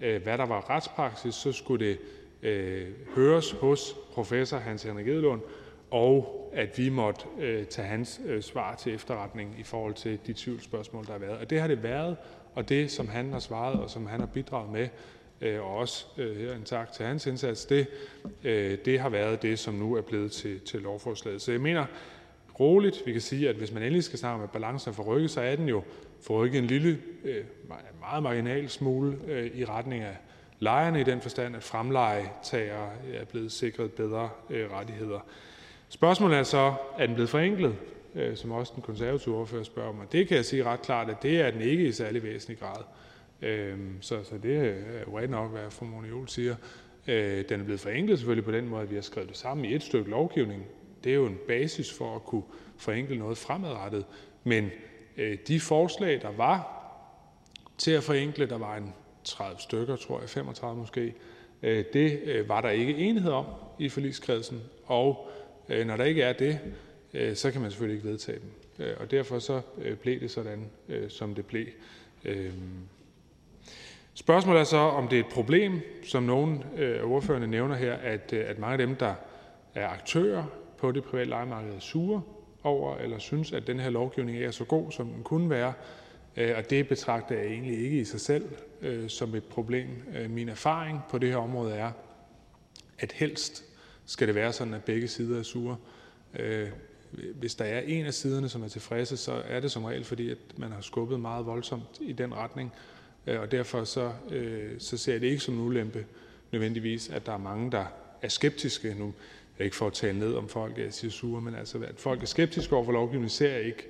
øh, 0.00 0.22
hvad 0.22 0.38
der 0.38 0.46
var 0.46 0.70
retspraksis, 0.70 1.34
så 1.34 1.52
skulle 1.52 1.86
det 1.86 1.98
øh, 2.42 2.88
høres 3.16 3.50
hos 3.50 3.96
professor 4.14 4.58
Hans 4.58 4.82
Henrik 4.82 5.08
Edlund, 5.08 5.40
og 5.90 6.36
at 6.52 6.78
vi 6.78 6.88
måtte 6.88 7.24
øh, 7.38 7.66
tage 7.66 7.88
hans 7.88 8.20
øh, 8.26 8.42
svar 8.42 8.74
til 8.74 8.94
efterretning 8.94 9.56
i 9.58 9.62
forhold 9.62 9.94
til 9.94 10.18
de 10.26 10.32
tvivlsspørgsmål, 10.32 11.06
der 11.06 11.12
har 11.12 11.18
været. 11.18 11.38
Og 11.38 11.50
det 11.50 11.60
har 11.60 11.68
det 11.68 11.82
været, 11.82 12.16
og 12.54 12.68
det, 12.68 12.90
som 12.90 13.08
han 13.08 13.32
har 13.32 13.38
svaret, 13.38 13.80
og 13.80 13.90
som 13.90 14.06
han 14.06 14.20
har 14.20 14.26
bidraget 14.26 14.72
med, 14.72 14.88
øh, 15.40 15.60
og 15.60 15.76
også 15.76 16.06
øh, 16.18 16.36
her 16.36 16.54
en 16.54 16.64
tak 16.64 16.92
til 16.92 17.06
hans 17.06 17.26
indsats, 17.26 17.64
det, 17.64 17.86
øh, 18.44 18.78
det 18.84 19.00
har 19.00 19.08
været 19.08 19.42
det, 19.42 19.58
som 19.58 19.74
nu 19.74 19.96
er 19.96 20.00
blevet 20.00 20.32
til, 20.32 20.60
til 20.60 20.80
lovforslaget. 20.80 21.42
Så 21.42 21.52
jeg 21.52 21.60
mener 21.60 21.86
roligt, 22.60 23.02
vi 23.06 23.12
kan 23.12 23.20
sige, 23.20 23.48
at 23.48 23.56
hvis 23.56 23.72
man 23.72 23.82
endelig 23.82 24.04
skal 24.04 24.18
snakke 24.18 24.34
om, 24.34 24.42
at 24.42 24.50
balancen 24.50 24.90
er 24.90 24.94
forrykket, 24.94 25.30
så 25.30 25.40
er 25.40 25.56
den 25.56 25.68
jo 25.68 25.82
forrykket 26.22 26.58
en 26.58 26.66
lille, 26.66 26.98
meget 28.00 28.22
marginal 28.22 28.68
smule 28.68 29.18
i 29.54 29.64
retning 29.64 30.02
af 30.02 30.16
lejerne 30.58 31.00
i 31.00 31.04
den 31.04 31.20
forstand, 31.20 31.56
at 31.56 31.62
fremlejetagere 31.62 32.90
er 33.14 33.24
blevet 33.24 33.52
sikret 33.52 33.92
bedre 33.92 34.30
rettigheder. 34.50 35.20
Spørgsmålet 35.88 36.38
er 36.38 36.42
så, 36.42 36.74
er 36.98 37.06
den 37.06 37.14
blevet 37.14 37.30
forenklet, 37.30 37.74
Øh, 38.14 38.36
som 38.36 38.50
også 38.50 38.72
den 38.74 38.82
konservative 38.82 39.36
ordfører 39.36 39.62
spørger 39.62 39.88
om, 39.88 39.98
og 39.98 40.12
det 40.12 40.28
kan 40.28 40.36
jeg 40.36 40.44
sige 40.44 40.64
ret 40.64 40.82
klart, 40.82 41.10
at 41.10 41.22
det 41.22 41.40
er 41.40 41.50
den 41.50 41.60
ikke 41.60 41.88
i 41.88 41.92
særlig 41.92 42.22
væsentlig 42.22 42.58
grad. 42.58 42.82
Øhm, 43.42 44.02
så, 44.02 44.24
så 44.24 44.38
det 44.42 44.56
er 44.56 45.00
jo 45.06 45.18
ret 45.18 45.30
nok, 45.30 45.50
hvad 45.50 45.70
fru 45.70 45.86
Mona 45.86 46.08
Juhl 46.08 46.28
siger. 46.28 46.56
Øh, 47.08 47.44
den 47.48 47.60
er 47.60 47.64
blevet 47.64 47.80
forenklet 47.80 48.18
selvfølgelig 48.18 48.44
på 48.44 48.52
den 48.52 48.68
måde, 48.68 48.82
at 48.82 48.90
vi 48.90 48.94
har 48.94 49.02
skrevet 49.02 49.28
det 49.28 49.36
sammen 49.36 49.64
i 49.64 49.74
et 49.74 49.82
stykke 49.82 50.10
lovgivning. 50.10 50.64
Det 51.04 51.10
er 51.10 51.16
jo 51.16 51.26
en 51.26 51.38
basis 51.48 51.92
for 51.92 52.16
at 52.16 52.24
kunne 52.24 52.42
forenkle 52.76 53.18
noget 53.18 53.38
fremadrettet. 53.38 54.06
Men 54.44 54.70
øh, 55.16 55.38
de 55.48 55.60
forslag, 55.60 56.22
der 56.22 56.30
var 56.30 56.76
til 57.78 57.90
at 57.90 58.02
forenkle, 58.02 58.48
der 58.48 58.58
var 58.58 58.76
en 58.76 58.94
30 59.24 59.60
stykker, 59.60 59.96
tror 59.96 60.20
jeg, 60.20 60.28
35 60.28 60.80
måske, 60.80 61.14
det 61.62 62.44
var 62.48 62.60
der 62.60 62.70
ikke 62.70 62.96
enighed 62.96 63.32
om 63.32 63.44
i 63.78 63.88
forligskredsen, 63.88 64.62
og 64.84 65.30
når 65.68 65.96
der 65.96 66.04
ikke 66.04 66.22
er 66.22 66.32
det, 66.32 66.58
Øh, 67.14 67.36
så 67.36 67.50
kan 67.50 67.60
man 67.60 67.70
selvfølgelig 67.70 67.96
ikke 67.96 68.08
vedtage 68.08 68.38
dem. 68.38 68.86
Øh, 68.86 68.96
og 69.00 69.10
derfor 69.10 69.38
så 69.38 69.60
øh, 69.78 69.96
blev 69.96 70.20
det 70.20 70.30
sådan, 70.30 70.70
som 71.08 71.34
det 71.34 71.46
blev. 71.46 71.66
Spørgsmålet 74.14 74.60
er 74.60 74.64
så, 74.64 74.76
om 74.76 75.08
det 75.08 75.16
er 75.16 75.24
et 75.24 75.32
problem, 75.32 75.80
som 76.04 76.22
nogle 76.22 76.60
af 76.76 77.02
ordførerne 77.02 77.46
nævner 77.46 77.76
her, 77.76 77.94
at, 77.94 78.32
at 78.32 78.58
mange 78.58 78.72
af 78.72 78.78
dem, 78.78 78.96
der 78.96 79.14
er 79.74 79.88
aktører 79.88 80.44
på 80.78 80.92
det 80.92 81.04
private 81.04 81.30
lejemarked, 81.30 81.74
er 81.74 81.80
sure 81.80 82.22
over 82.62 82.96
eller 82.96 83.18
synes, 83.18 83.52
at 83.52 83.66
den 83.66 83.80
her 83.80 83.90
lovgivning 83.90 84.36
ikke 84.36 84.46
er 84.46 84.50
så 84.50 84.64
god, 84.64 84.92
som 84.92 85.08
den 85.08 85.22
kunne 85.22 85.50
være. 85.50 85.72
Og 86.56 86.70
det 86.70 86.88
betragter 86.88 87.36
jeg 87.36 87.46
egentlig 87.46 87.78
ikke 87.84 88.00
i 88.00 88.04
sig 88.04 88.20
selv 88.20 88.48
som 89.08 89.34
et 89.34 89.44
problem. 89.44 89.86
Min 90.28 90.48
erfaring 90.48 91.00
på 91.10 91.18
det 91.18 91.28
her 91.28 91.36
område 91.36 91.74
er, 91.74 91.92
at 92.98 93.12
helst 93.12 93.64
skal 94.06 94.26
det 94.26 94.34
være 94.34 94.52
sådan, 94.52 94.74
at 94.74 94.84
begge 94.84 95.08
sider 95.08 95.38
er 95.38 95.42
sure. 95.42 95.76
Hvis 97.12 97.54
der 97.54 97.64
er 97.64 97.80
en 97.80 98.06
af 98.06 98.14
siderne, 98.14 98.48
som 98.48 98.62
er 98.62 98.68
tilfredse, 98.68 99.16
så 99.16 99.32
er 99.32 99.60
det 99.60 99.70
som 99.70 99.84
regel, 99.84 100.04
fordi 100.04 100.30
at 100.30 100.38
man 100.56 100.72
har 100.72 100.80
skubbet 100.80 101.20
meget 101.20 101.46
voldsomt 101.46 101.98
i 102.00 102.12
den 102.12 102.34
retning. 102.34 102.72
Øh, 103.26 103.40
og 103.40 103.52
derfor 103.52 103.84
så, 103.84 104.12
øh, 104.30 104.70
så 104.78 104.96
ser 104.96 105.12
jeg 105.12 105.20
det 105.20 105.26
ikke 105.26 105.42
som 105.42 105.54
en 105.54 105.60
ulempe 105.60 106.06
nødvendigvis, 106.52 107.08
at 107.08 107.26
der 107.26 107.32
er 107.32 107.38
mange, 107.38 107.70
der 107.70 107.84
er 108.22 108.28
skeptiske. 108.28 108.94
Nu 108.98 109.14
er 109.58 109.64
ikke 109.64 109.76
for 109.76 109.86
at 109.86 109.92
tale 109.92 110.18
ned 110.18 110.34
om 110.34 110.48
folk, 110.48 110.78
jeg 110.78 110.92
siger 110.94 111.10
sure, 111.10 111.40
men 111.40 111.54
altså, 111.54 111.78
at 111.78 111.94
folk 111.96 112.22
er 112.22 112.26
skeptiske 112.26 112.76
over 112.76 112.84
for 112.84 112.92
lovgivningen, 112.92 113.28
ser 113.28 113.50
jeg 113.50 113.62
ikke 113.62 113.86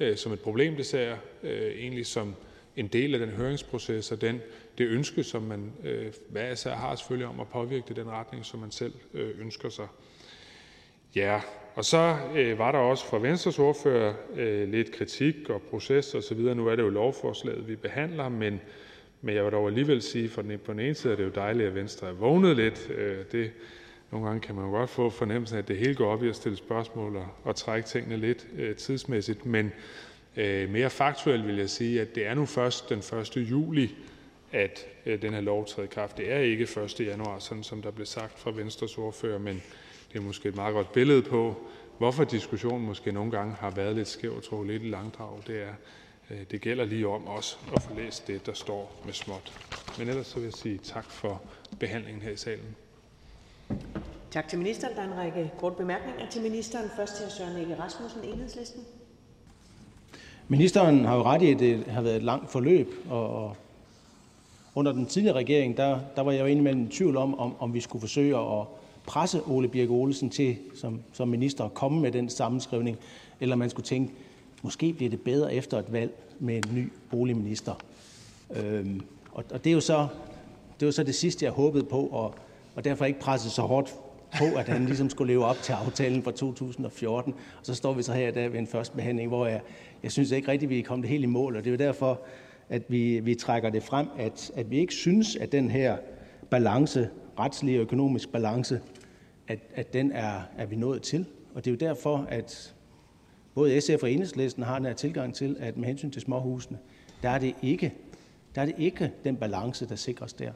øh, 0.00 0.16
som 0.16 0.32
et 0.32 0.40
problem. 0.40 0.76
Det 0.76 0.86
ser 0.86 1.00
jeg 1.00 1.18
øh, 1.42 1.72
egentlig 1.72 2.06
som 2.06 2.34
en 2.76 2.86
del 2.86 3.14
af 3.14 3.20
den 3.20 3.28
høringsproces 3.28 4.12
og 4.12 4.20
den, 4.20 4.40
det 4.78 4.86
ønske, 4.86 5.24
som 5.24 5.42
man 5.42 5.72
øh, 5.84 6.12
hvad 6.28 6.56
jeg 6.64 6.76
har 6.76 6.96
selvfølgelig 6.96 7.26
om 7.26 7.40
at 7.40 7.48
påvirke 7.48 7.84
det 7.88 7.96
den 7.96 8.10
retning, 8.10 8.44
som 8.44 8.60
man 8.60 8.70
selv 8.70 8.92
øh, 9.14 9.40
ønsker 9.40 9.68
sig. 9.68 9.86
Ja, 11.14 11.40
så 11.82 12.16
øh, 12.34 12.58
var 12.58 12.72
der 12.72 12.78
også 12.78 13.06
fra 13.06 13.18
Venstres 13.18 13.58
ordfører 13.58 14.14
øh, 14.36 14.68
lidt 14.68 14.92
kritik 14.92 15.50
og 15.50 15.62
proces 15.62 16.14
osv. 16.14 16.38
Nu 16.38 16.66
er 16.66 16.76
det 16.76 16.82
jo 16.82 16.88
lovforslaget, 16.88 17.68
vi 17.68 17.76
behandler, 17.76 18.28
men, 18.28 18.60
men 19.20 19.34
jeg 19.34 19.44
vil 19.44 19.52
dog 19.52 19.66
alligevel 19.66 20.02
sige, 20.02 20.28
for 20.28 20.42
den, 20.42 20.58
på 20.58 20.72
den 20.72 20.80
ene 20.80 20.94
side 20.94 21.12
er 21.12 21.16
det 21.16 21.24
jo 21.24 21.30
dejligt, 21.34 21.68
at 21.68 21.74
Venstre 21.74 22.08
er 22.08 22.12
vågnet 22.12 22.56
lidt. 22.56 22.90
Øh, 22.90 23.16
det, 23.32 23.50
nogle 24.10 24.26
gange 24.26 24.40
kan 24.40 24.54
man 24.54 24.64
jo 24.64 24.70
godt 24.70 24.90
få 24.90 25.10
fornemmelsen 25.10 25.56
af, 25.56 25.62
at 25.62 25.68
det 25.68 25.78
hele 25.78 25.94
går 25.94 26.12
op 26.12 26.24
i 26.24 26.28
at 26.28 26.36
stille 26.36 26.56
spørgsmål 26.56 27.16
og, 27.16 27.26
og 27.44 27.56
trække 27.56 27.88
tingene 27.88 28.16
lidt 28.16 28.46
øh, 28.58 28.76
tidsmæssigt. 28.76 29.46
Men 29.46 29.72
øh, 30.36 30.70
mere 30.70 30.90
faktuelt 30.90 31.46
vil 31.46 31.56
jeg 31.56 31.70
sige, 31.70 32.00
at 32.00 32.14
det 32.14 32.26
er 32.26 32.34
nu 32.34 32.46
først 32.46 32.88
den 32.88 32.98
1. 32.98 33.36
juli, 33.36 33.94
at 34.52 34.86
øh, 35.06 35.22
den 35.22 35.34
her 35.34 35.40
lov 35.40 35.66
træder 35.66 35.88
i 35.88 35.90
kraft. 35.94 36.16
Det 36.16 36.32
er 36.32 36.38
ikke 36.38 36.68
1. 36.84 37.00
januar, 37.00 37.38
sådan 37.38 37.62
som 37.62 37.82
der 37.82 37.90
blev 37.90 38.06
sagt 38.06 38.38
fra 38.38 38.50
Venstres 38.50 38.98
ordfører, 38.98 39.38
men 39.38 39.62
det 40.14 40.20
er 40.20 40.24
måske 40.24 40.48
et 40.48 40.56
meget 40.56 40.74
godt 40.74 40.92
billede 40.92 41.22
på, 41.22 41.56
hvorfor 41.98 42.24
diskussionen 42.24 42.86
måske 42.86 43.12
nogle 43.12 43.30
gange 43.30 43.54
har 43.54 43.70
været 43.70 43.96
lidt 43.96 44.08
skæv 44.08 44.36
og 44.36 44.42
trukket 44.42 44.72
lidt 44.72 44.82
i 44.82 44.88
langdrag. 44.88 45.40
Det 45.46 45.62
er, 45.62 45.72
øh, 46.30 46.38
det 46.50 46.60
gælder 46.60 46.84
lige 46.84 47.08
om 47.08 47.26
også 47.26 47.56
at 47.76 47.82
få 47.82 47.94
læst 47.94 48.26
det, 48.26 48.46
der 48.46 48.52
står 48.52 49.02
med 49.04 49.12
småt. 49.12 49.52
Men 49.98 50.08
ellers 50.08 50.26
så 50.26 50.34
vil 50.34 50.44
jeg 50.44 50.52
sige 50.52 50.78
tak 50.78 51.04
for 51.04 51.42
behandlingen 51.78 52.22
her 52.22 52.30
i 52.30 52.36
salen. 52.36 52.76
Tak 54.30 54.48
til 54.48 54.58
ministeren. 54.58 54.96
Der 54.96 55.02
er 55.02 55.12
en 55.12 55.18
række 55.18 55.50
korte 55.58 55.76
bemærkninger 55.76 56.30
til 56.30 56.42
ministeren. 56.42 56.90
Først 56.96 57.16
til 57.16 57.30
Søren 57.30 57.56
Ege 57.56 57.82
Rasmussen, 57.82 58.24
Enhedslisten. 58.24 58.84
Ministeren 60.48 61.04
har 61.04 61.16
jo 61.16 61.22
ret 61.22 61.42
i, 61.42 61.50
at 61.50 61.58
det 61.58 61.86
har 61.86 62.02
været 62.02 62.16
et 62.16 62.22
langt 62.22 62.50
forløb, 62.50 62.88
og 63.10 63.56
under 64.74 64.92
den 64.92 65.06
tidligere 65.06 65.36
regering, 65.36 65.76
der, 65.76 66.00
der 66.16 66.22
var 66.22 66.32
jeg 66.32 66.40
jo 66.40 66.46
indimellem 66.46 66.84
i 66.84 66.88
tvivl 66.88 67.16
om, 67.16 67.38
om, 67.38 67.54
om 67.60 67.74
vi 67.74 67.80
skulle 67.80 68.00
forsøge 68.00 68.36
at 68.36 68.66
presse 69.06 69.42
Ole 69.46 69.68
Birk 69.68 69.90
Olesen 69.90 70.30
til 70.30 70.56
som, 70.74 71.00
som 71.12 71.28
minister 71.28 71.64
at 71.64 71.74
komme 71.74 72.00
med 72.00 72.12
den 72.12 72.28
sammenskrivning, 72.28 72.96
eller 73.40 73.56
man 73.56 73.70
skulle 73.70 73.86
tænke, 73.86 74.12
måske 74.62 74.92
bliver 74.92 75.10
det 75.10 75.20
bedre 75.20 75.54
efter 75.54 75.78
et 75.78 75.92
valg 75.92 76.12
med 76.38 76.56
en 76.56 76.74
ny 76.74 76.92
boligminister. 77.10 77.74
Øhm, 78.56 79.00
og, 79.32 79.44
og 79.50 79.64
det 79.64 79.70
er 79.70 79.74
jo 79.74 79.80
så 79.80 80.08
det, 80.80 80.86
var 80.86 80.92
så 80.92 81.02
det 81.02 81.14
sidste, 81.14 81.44
jeg 81.44 81.52
håbede 81.52 81.84
på, 81.84 82.00
og, 82.00 82.34
og 82.74 82.84
derfor 82.84 83.04
ikke 83.04 83.20
presset 83.20 83.52
så 83.52 83.62
hårdt 83.62 83.94
på, 84.38 84.44
at 84.58 84.68
han 84.68 84.84
ligesom 84.84 85.10
skulle 85.10 85.32
leve 85.32 85.44
op 85.44 85.56
til 85.62 85.72
aftalen 85.72 86.22
fra 86.22 86.30
2014. 86.30 87.32
Og 87.32 87.66
så 87.66 87.74
står 87.74 87.92
vi 87.92 88.02
så 88.02 88.12
her 88.12 88.28
i 88.28 88.32
dag 88.32 88.52
ved 88.52 88.58
en 88.58 88.66
første 88.66 88.96
behandling, 88.96 89.28
hvor 89.28 89.46
jeg, 89.46 89.60
jeg 90.02 90.12
synes 90.12 90.30
ikke 90.30 90.48
rigtigt, 90.48 90.70
vi 90.70 90.78
er 90.78 90.82
kommet 90.82 91.08
helt 91.08 91.22
i 91.22 91.26
mål, 91.26 91.56
og 91.56 91.64
det 91.64 91.70
er 91.70 91.72
jo 91.72 91.86
derfor, 91.86 92.20
at 92.68 92.82
vi, 92.88 93.20
vi 93.20 93.34
trækker 93.34 93.70
det 93.70 93.82
frem, 93.82 94.06
at, 94.18 94.50
at 94.54 94.70
vi 94.70 94.78
ikke 94.78 94.94
synes, 94.94 95.36
at 95.36 95.52
den 95.52 95.70
her 95.70 95.96
balance, 96.50 97.08
retslig 97.38 97.76
og 97.76 97.82
økonomisk 97.82 98.32
balance, 98.32 98.80
at, 99.48 99.58
at 99.74 99.92
den 99.92 100.12
er, 100.12 100.40
er 100.56 100.66
vi 100.66 100.76
nået 100.76 101.02
til. 101.02 101.26
Og 101.54 101.64
det 101.64 101.70
er 101.70 101.74
jo 101.74 101.88
derfor, 101.88 102.26
at 102.28 102.74
både 103.54 103.80
SF 103.80 104.02
og 104.02 104.10
Enhedslisten 104.10 104.62
har 104.62 104.78
den 104.78 104.86
her 104.86 104.94
tilgang 104.94 105.34
til, 105.34 105.56
at 105.60 105.76
med 105.76 105.86
hensyn 105.86 106.10
til 106.10 106.22
småhusene, 106.22 106.78
der 107.22 107.30
er 107.30 107.38
det 107.38 107.54
ikke, 107.62 107.94
der 108.54 108.62
er 108.62 108.66
det 108.66 108.74
ikke 108.78 109.12
den 109.24 109.36
balance, 109.36 109.88
der 109.88 109.96
sikres 109.96 110.32
der. 110.32 110.52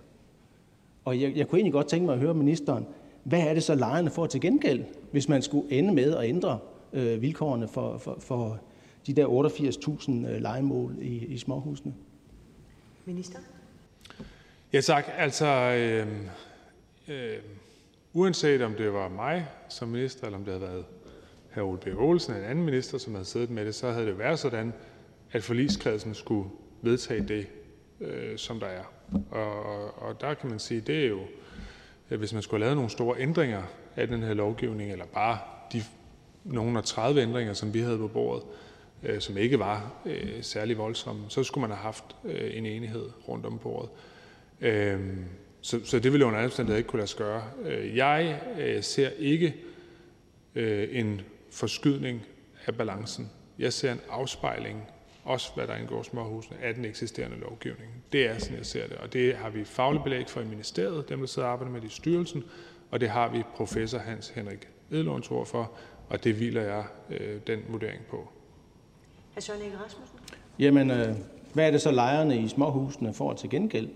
Og 1.04 1.20
jeg, 1.20 1.36
jeg 1.36 1.48
kunne 1.48 1.58
egentlig 1.58 1.72
godt 1.72 1.88
tænke 1.88 2.06
mig 2.06 2.14
at 2.14 2.20
høre 2.20 2.34
ministeren, 2.34 2.86
hvad 3.24 3.40
er 3.40 3.54
det 3.54 3.62
så 3.62 3.74
lejerne 3.74 4.10
får 4.10 4.26
til 4.26 4.40
gengæld, 4.40 4.84
hvis 5.12 5.28
man 5.28 5.42
skulle 5.42 5.72
ende 5.72 5.94
med 5.94 6.14
at 6.14 6.28
ændre 6.28 6.58
øh, 6.92 7.22
vilkårene 7.22 7.68
for, 7.68 7.98
for, 7.98 8.16
for 8.20 8.58
de 9.06 9.12
der 9.12 9.26
88.000 9.26 10.10
øh, 10.12 10.40
legemål 10.42 10.96
i, 11.00 11.26
i 11.26 11.38
småhusene? 11.38 11.94
Minister? 13.04 13.38
Ja 14.72 14.80
tak. 14.80 15.04
Altså, 15.16 15.46
øh, 15.46 16.06
øh, 17.08 17.38
Uanset 18.12 18.62
om 18.62 18.74
det 18.74 18.92
var 18.92 19.08
mig 19.08 19.46
som 19.68 19.88
minister, 19.88 20.26
eller 20.26 20.38
om 20.38 20.44
det 20.44 20.54
havde 20.54 20.72
været 20.72 20.84
hr. 21.54 21.60
Ole 21.60 21.78
Birk 21.78 21.98
Olesen 21.98 22.32
eller 22.34 22.44
en 22.44 22.50
anden 22.50 22.64
minister, 22.64 22.98
som 22.98 23.14
havde 23.14 23.24
siddet 23.24 23.50
med 23.50 23.66
det, 23.66 23.74
så 23.74 23.90
havde 23.90 24.06
det 24.06 24.18
været 24.18 24.38
sådan, 24.38 24.72
at 25.32 25.42
forligskredsen 25.42 26.14
skulle 26.14 26.50
vedtage 26.82 27.28
det, 27.28 27.46
øh, 28.00 28.38
som 28.38 28.60
der 28.60 28.66
er. 28.66 28.82
Og, 29.30 29.64
og, 29.64 30.02
og 30.02 30.20
der 30.20 30.34
kan 30.34 30.50
man 30.50 30.58
sige, 30.58 30.80
det 30.80 31.04
er 31.04 31.08
jo, 31.08 31.20
at 32.10 32.18
hvis 32.18 32.32
man 32.32 32.42
skulle 32.42 32.60
have 32.60 32.66
lavet 32.66 32.76
nogle 32.76 32.90
store 32.90 33.20
ændringer 33.20 33.62
af 33.96 34.08
den 34.08 34.22
her 34.22 34.34
lovgivning, 34.34 34.92
eller 34.92 35.06
bare 35.06 35.38
de 35.72 35.82
nogle 36.44 36.78
af 36.78 36.84
30 36.84 37.22
ændringer, 37.22 37.52
som 37.52 37.74
vi 37.74 37.80
havde 37.80 37.98
på 37.98 38.08
bordet, 38.08 38.42
øh, 39.02 39.20
som 39.20 39.36
ikke 39.36 39.58
var 39.58 39.92
øh, 40.06 40.42
særlig 40.42 40.78
voldsomme, 40.78 41.24
så 41.28 41.44
skulle 41.44 41.62
man 41.68 41.70
have 41.70 41.82
haft 41.82 42.16
øh, 42.24 42.56
en 42.56 42.66
enighed 42.66 43.10
rundt 43.28 43.46
om 43.46 43.58
bordet. 43.58 43.90
Øh, 44.60 45.00
så, 45.60 45.80
så 45.84 45.98
det 45.98 46.12
ville 46.12 46.26
under 46.26 46.38
alle 46.38 46.46
omstændigheder 46.46 46.78
ikke 46.78 46.88
kunne 46.88 46.98
lade 46.98 47.08
sig 47.08 47.18
gøre. 47.18 47.42
Øh, 47.64 47.96
jeg 47.96 48.40
øh, 48.58 48.82
ser 48.82 49.10
ikke 49.18 49.54
øh, 50.54 50.88
en 50.90 51.20
forskydning 51.50 52.22
af 52.66 52.74
balancen. 52.76 53.30
Jeg 53.58 53.72
ser 53.72 53.92
en 53.92 54.00
afspejling, 54.10 54.82
også 55.24 55.50
hvad 55.54 55.66
der 55.66 55.76
indgår 55.76 56.02
småhusene, 56.02 56.56
af 56.62 56.74
den 56.74 56.84
eksisterende 56.84 57.36
lovgivning. 57.36 57.90
Det 58.12 58.26
er 58.26 58.38
sådan, 58.38 58.56
jeg 58.56 58.66
ser 58.66 58.88
det. 58.88 58.96
Og 58.96 59.12
det 59.12 59.36
har 59.36 59.50
vi 59.50 59.64
faglig 59.64 60.02
belæg 60.02 60.28
for 60.28 60.40
i 60.40 60.44
ministeriet, 60.44 61.08
dem 61.08 61.18
der 61.18 61.26
sidder 61.26 61.48
og 61.48 61.52
arbejder 61.52 61.72
med 61.72 61.80
det 61.80 61.88
i 61.88 61.90
styrelsen, 61.90 62.44
og 62.90 63.00
det 63.00 63.08
har 63.08 63.28
vi 63.28 63.42
professor 63.56 63.98
Hans 63.98 64.28
Henrik 64.28 64.68
Edlunds 64.90 65.30
ord 65.30 65.46
for, 65.46 65.72
og 66.08 66.24
det 66.24 66.34
hviler 66.34 66.62
jeg 66.62 66.84
øh, 67.10 67.40
den 67.46 67.60
vurdering 67.68 68.02
på. 68.10 68.28
Hr. 69.34 69.40
Søren 69.40 69.60
Rasmussen? 69.84 70.18
Jamen, 70.58 70.90
øh, 70.90 71.16
hvad 71.52 71.66
er 71.66 71.70
det 71.70 71.80
så 71.80 71.90
lejerne 71.90 72.38
i 72.38 72.48
småhusene 72.48 73.14
får 73.14 73.32
til 73.32 73.50
gengæld? 73.50 73.88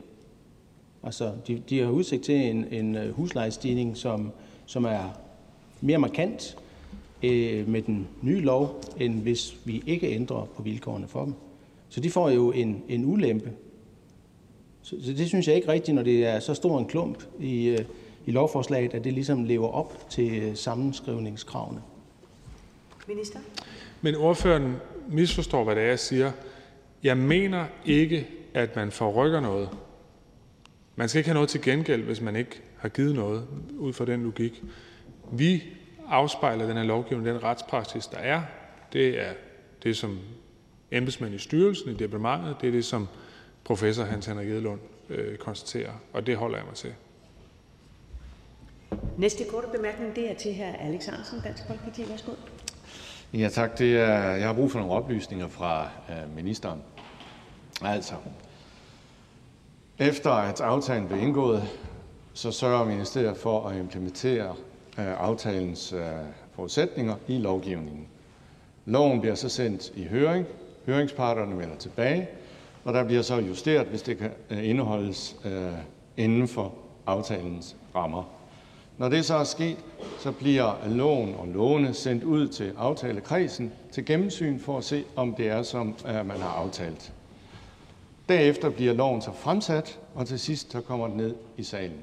Altså, 1.05 1.33
de, 1.47 1.63
de 1.71 1.79
har 1.79 1.91
udsigt 1.91 2.25
til 2.25 2.35
en, 2.35 2.67
en 2.71 2.97
øh, 2.97 3.15
huslejestigning, 3.15 3.97
som, 3.97 4.33
som 4.67 4.85
er 4.85 5.19
mere 5.81 5.99
markant. 5.99 6.57
øh, 7.23 7.69
med 7.69 7.83
den 7.83 8.09
nye 8.23 8.41
lov, 8.41 8.81
end 9.01 9.21
hvis 9.23 9.57
vi 9.65 9.83
ikke 9.87 10.11
ændrer 10.11 10.45
på 10.57 10.63
vilkårene 10.63 11.09
for 11.09 11.25
dem. 11.25 11.35
Så 11.89 12.01
de 12.01 12.11
får 12.11 12.31
jo 12.31 12.53
en, 12.53 12.83
en 12.89 13.05
ulempe. 13.05 13.53
Så, 14.83 14.97
så 15.05 15.13
det 15.13 15.29
synes 15.29 15.49
jeg 15.49 15.57
ikke 15.57 15.69
rigtigt, 15.69 15.95
når 15.95 16.03
det 16.03 16.27
er 16.27 16.41
så 16.41 16.55
stor 16.55 16.79
en 16.79 16.87
klump 16.87 17.25
i, 17.41 17.69
øh, 17.69 17.85
i 18.27 18.31
lovforslaget, 18.31 18.95
at 18.95 19.05
det 19.05 19.13
ligesom 19.13 19.45
lever 19.45 19.69
op 19.69 20.11
til 20.11 20.43
øh, 20.43 20.57
sammenskrivningskravene. 20.57 21.83
Minister? 23.09 23.39
Men 24.01 24.15
ordføreren 24.17 24.77
misforstår, 25.09 25.65
hvad 25.65 25.75
det 25.75 25.83
er, 25.83 25.89
jeg 25.89 25.99
siger. 25.99 26.33
Jeg 27.03 27.17
mener 27.17 27.65
ikke, 27.87 28.27
at 28.55 28.77
man 28.77 28.91
forrykker 28.91 29.41
noget. 29.41 29.69
Man 30.97 31.09
skal 31.09 31.19
ikke 31.19 31.29
have 31.29 31.35
noget 31.35 31.49
til 31.49 31.63
gengæld, 31.63 32.03
hvis 32.03 32.21
man 32.21 32.37
ikke 32.37 32.63
har 32.79 32.89
givet 32.89 33.15
noget, 33.15 33.47
ud 33.79 33.93
fra 33.93 34.05
den 34.05 34.23
logik. 34.23 34.63
Vi 35.33 35.63
afspejler 36.09 36.67
den 36.67 36.77
her 36.77 36.85
lovgivning, 36.85 37.27
den 37.27 37.43
retspraksis, 37.43 38.07
der 38.07 38.19
er. 38.19 38.43
Det 38.93 39.21
er 39.21 39.33
det, 39.83 39.97
som 39.97 40.19
embedsmænd 40.91 41.35
i 41.35 41.39
styrelsen, 41.39 41.91
i 41.91 41.95
departementet, 41.95 42.57
det 42.61 42.67
er 42.67 42.73
det, 42.73 42.85
som 42.85 43.09
professor 43.65 44.05
Hans 44.05 44.27
Henrik 44.27 44.49
Edelund 44.49 44.81
øh, 45.09 45.37
konstaterer, 45.37 45.93
og 46.13 46.27
det 46.27 46.37
holder 46.37 46.57
jeg 46.57 46.67
mig 46.67 46.75
til. 46.75 46.95
Næste 49.19 49.45
korte 49.45 49.67
bemærkning, 49.77 50.17
det 50.17 50.31
er 50.31 50.35
til 50.35 50.55
hr. 50.55 50.87
Alex 50.87 51.07
Hansen, 51.07 51.41
Dansk 51.45 51.63
Folkeparti. 51.67 52.09
Værsgo. 52.09 52.33
Ja 53.35 53.49
tak. 53.49 53.79
Det 53.79 53.97
er, 53.97 54.15
jeg 54.15 54.47
har 54.47 54.55
brug 54.55 54.71
for 54.71 54.79
nogle 54.79 54.95
oplysninger 54.95 55.49
fra 55.49 55.89
øh, 56.11 56.37
ministeren. 56.37 56.83
Altså, 57.85 58.15
efter 59.99 60.31
at 60.31 60.61
aftalen 60.61 61.09
blev 61.09 61.23
indgået, 61.23 61.63
så 62.33 62.53
sørger 62.53 62.85
ministeriet 62.85 63.37
for 63.37 63.69
at 63.69 63.77
implementere 63.77 64.55
øh, 64.99 65.21
aftalens 65.21 65.93
øh, 65.93 66.01
forudsætninger 66.55 67.15
i 67.29 67.39
lovgivningen. 67.39 68.07
Loven 68.87 69.21
bliver 69.21 69.35
så 69.35 69.49
sendt 69.49 69.93
i 69.95 70.05
høring, 70.05 70.47
høringsparterne 70.87 71.59
vender 71.59 71.77
tilbage, 71.77 72.29
og 72.85 72.95
der 72.95 73.05
bliver 73.05 73.23
så 73.23 73.37
justeret, 73.37 73.87
hvis 73.87 74.03
det 74.03 74.19
kan 74.19 74.31
øh, 74.51 74.69
indeholdes 74.69 75.37
inden 76.17 76.49
for 76.49 76.75
aftalens 77.07 77.77
rammer. 77.95 78.23
Når 78.99 79.09
det 79.09 79.25
så 79.25 79.35
er 79.35 79.45
sket, 79.45 79.77
så 80.19 80.33
bliver 80.33 80.89
loven 80.89 81.35
og 81.35 81.49
lovene 81.49 81.95
sendt 81.95 82.25
ud 82.25 82.49
til 82.49 82.73
aftalekredsen 82.79 83.73
til 83.93 84.07
gennemsyn 84.07 84.59
for 84.59 84.79
at 84.79 84.85
se, 84.85 85.05
om 85.17 85.35
det 85.35 85.49
er, 85.49 85.63
som 85.63 85.95
man 86.05 86.41
har 86.41 86.49
aftalt. 86.49 87.13
Derefter 88.33 88.71
bliver 88.71 88.93
loven 88.93 89.23
så 89.23 89.33
fremsat, 89.33 90.01
og 90.15 90.27
til 90.27 90.39
sidst 90.39 90.73
så 90.73 90.81
kommer 90.81 91.09
den 91.09 91.17
ned 91.17 91.35
i 91.57 91.63
salen. 91.63 91.99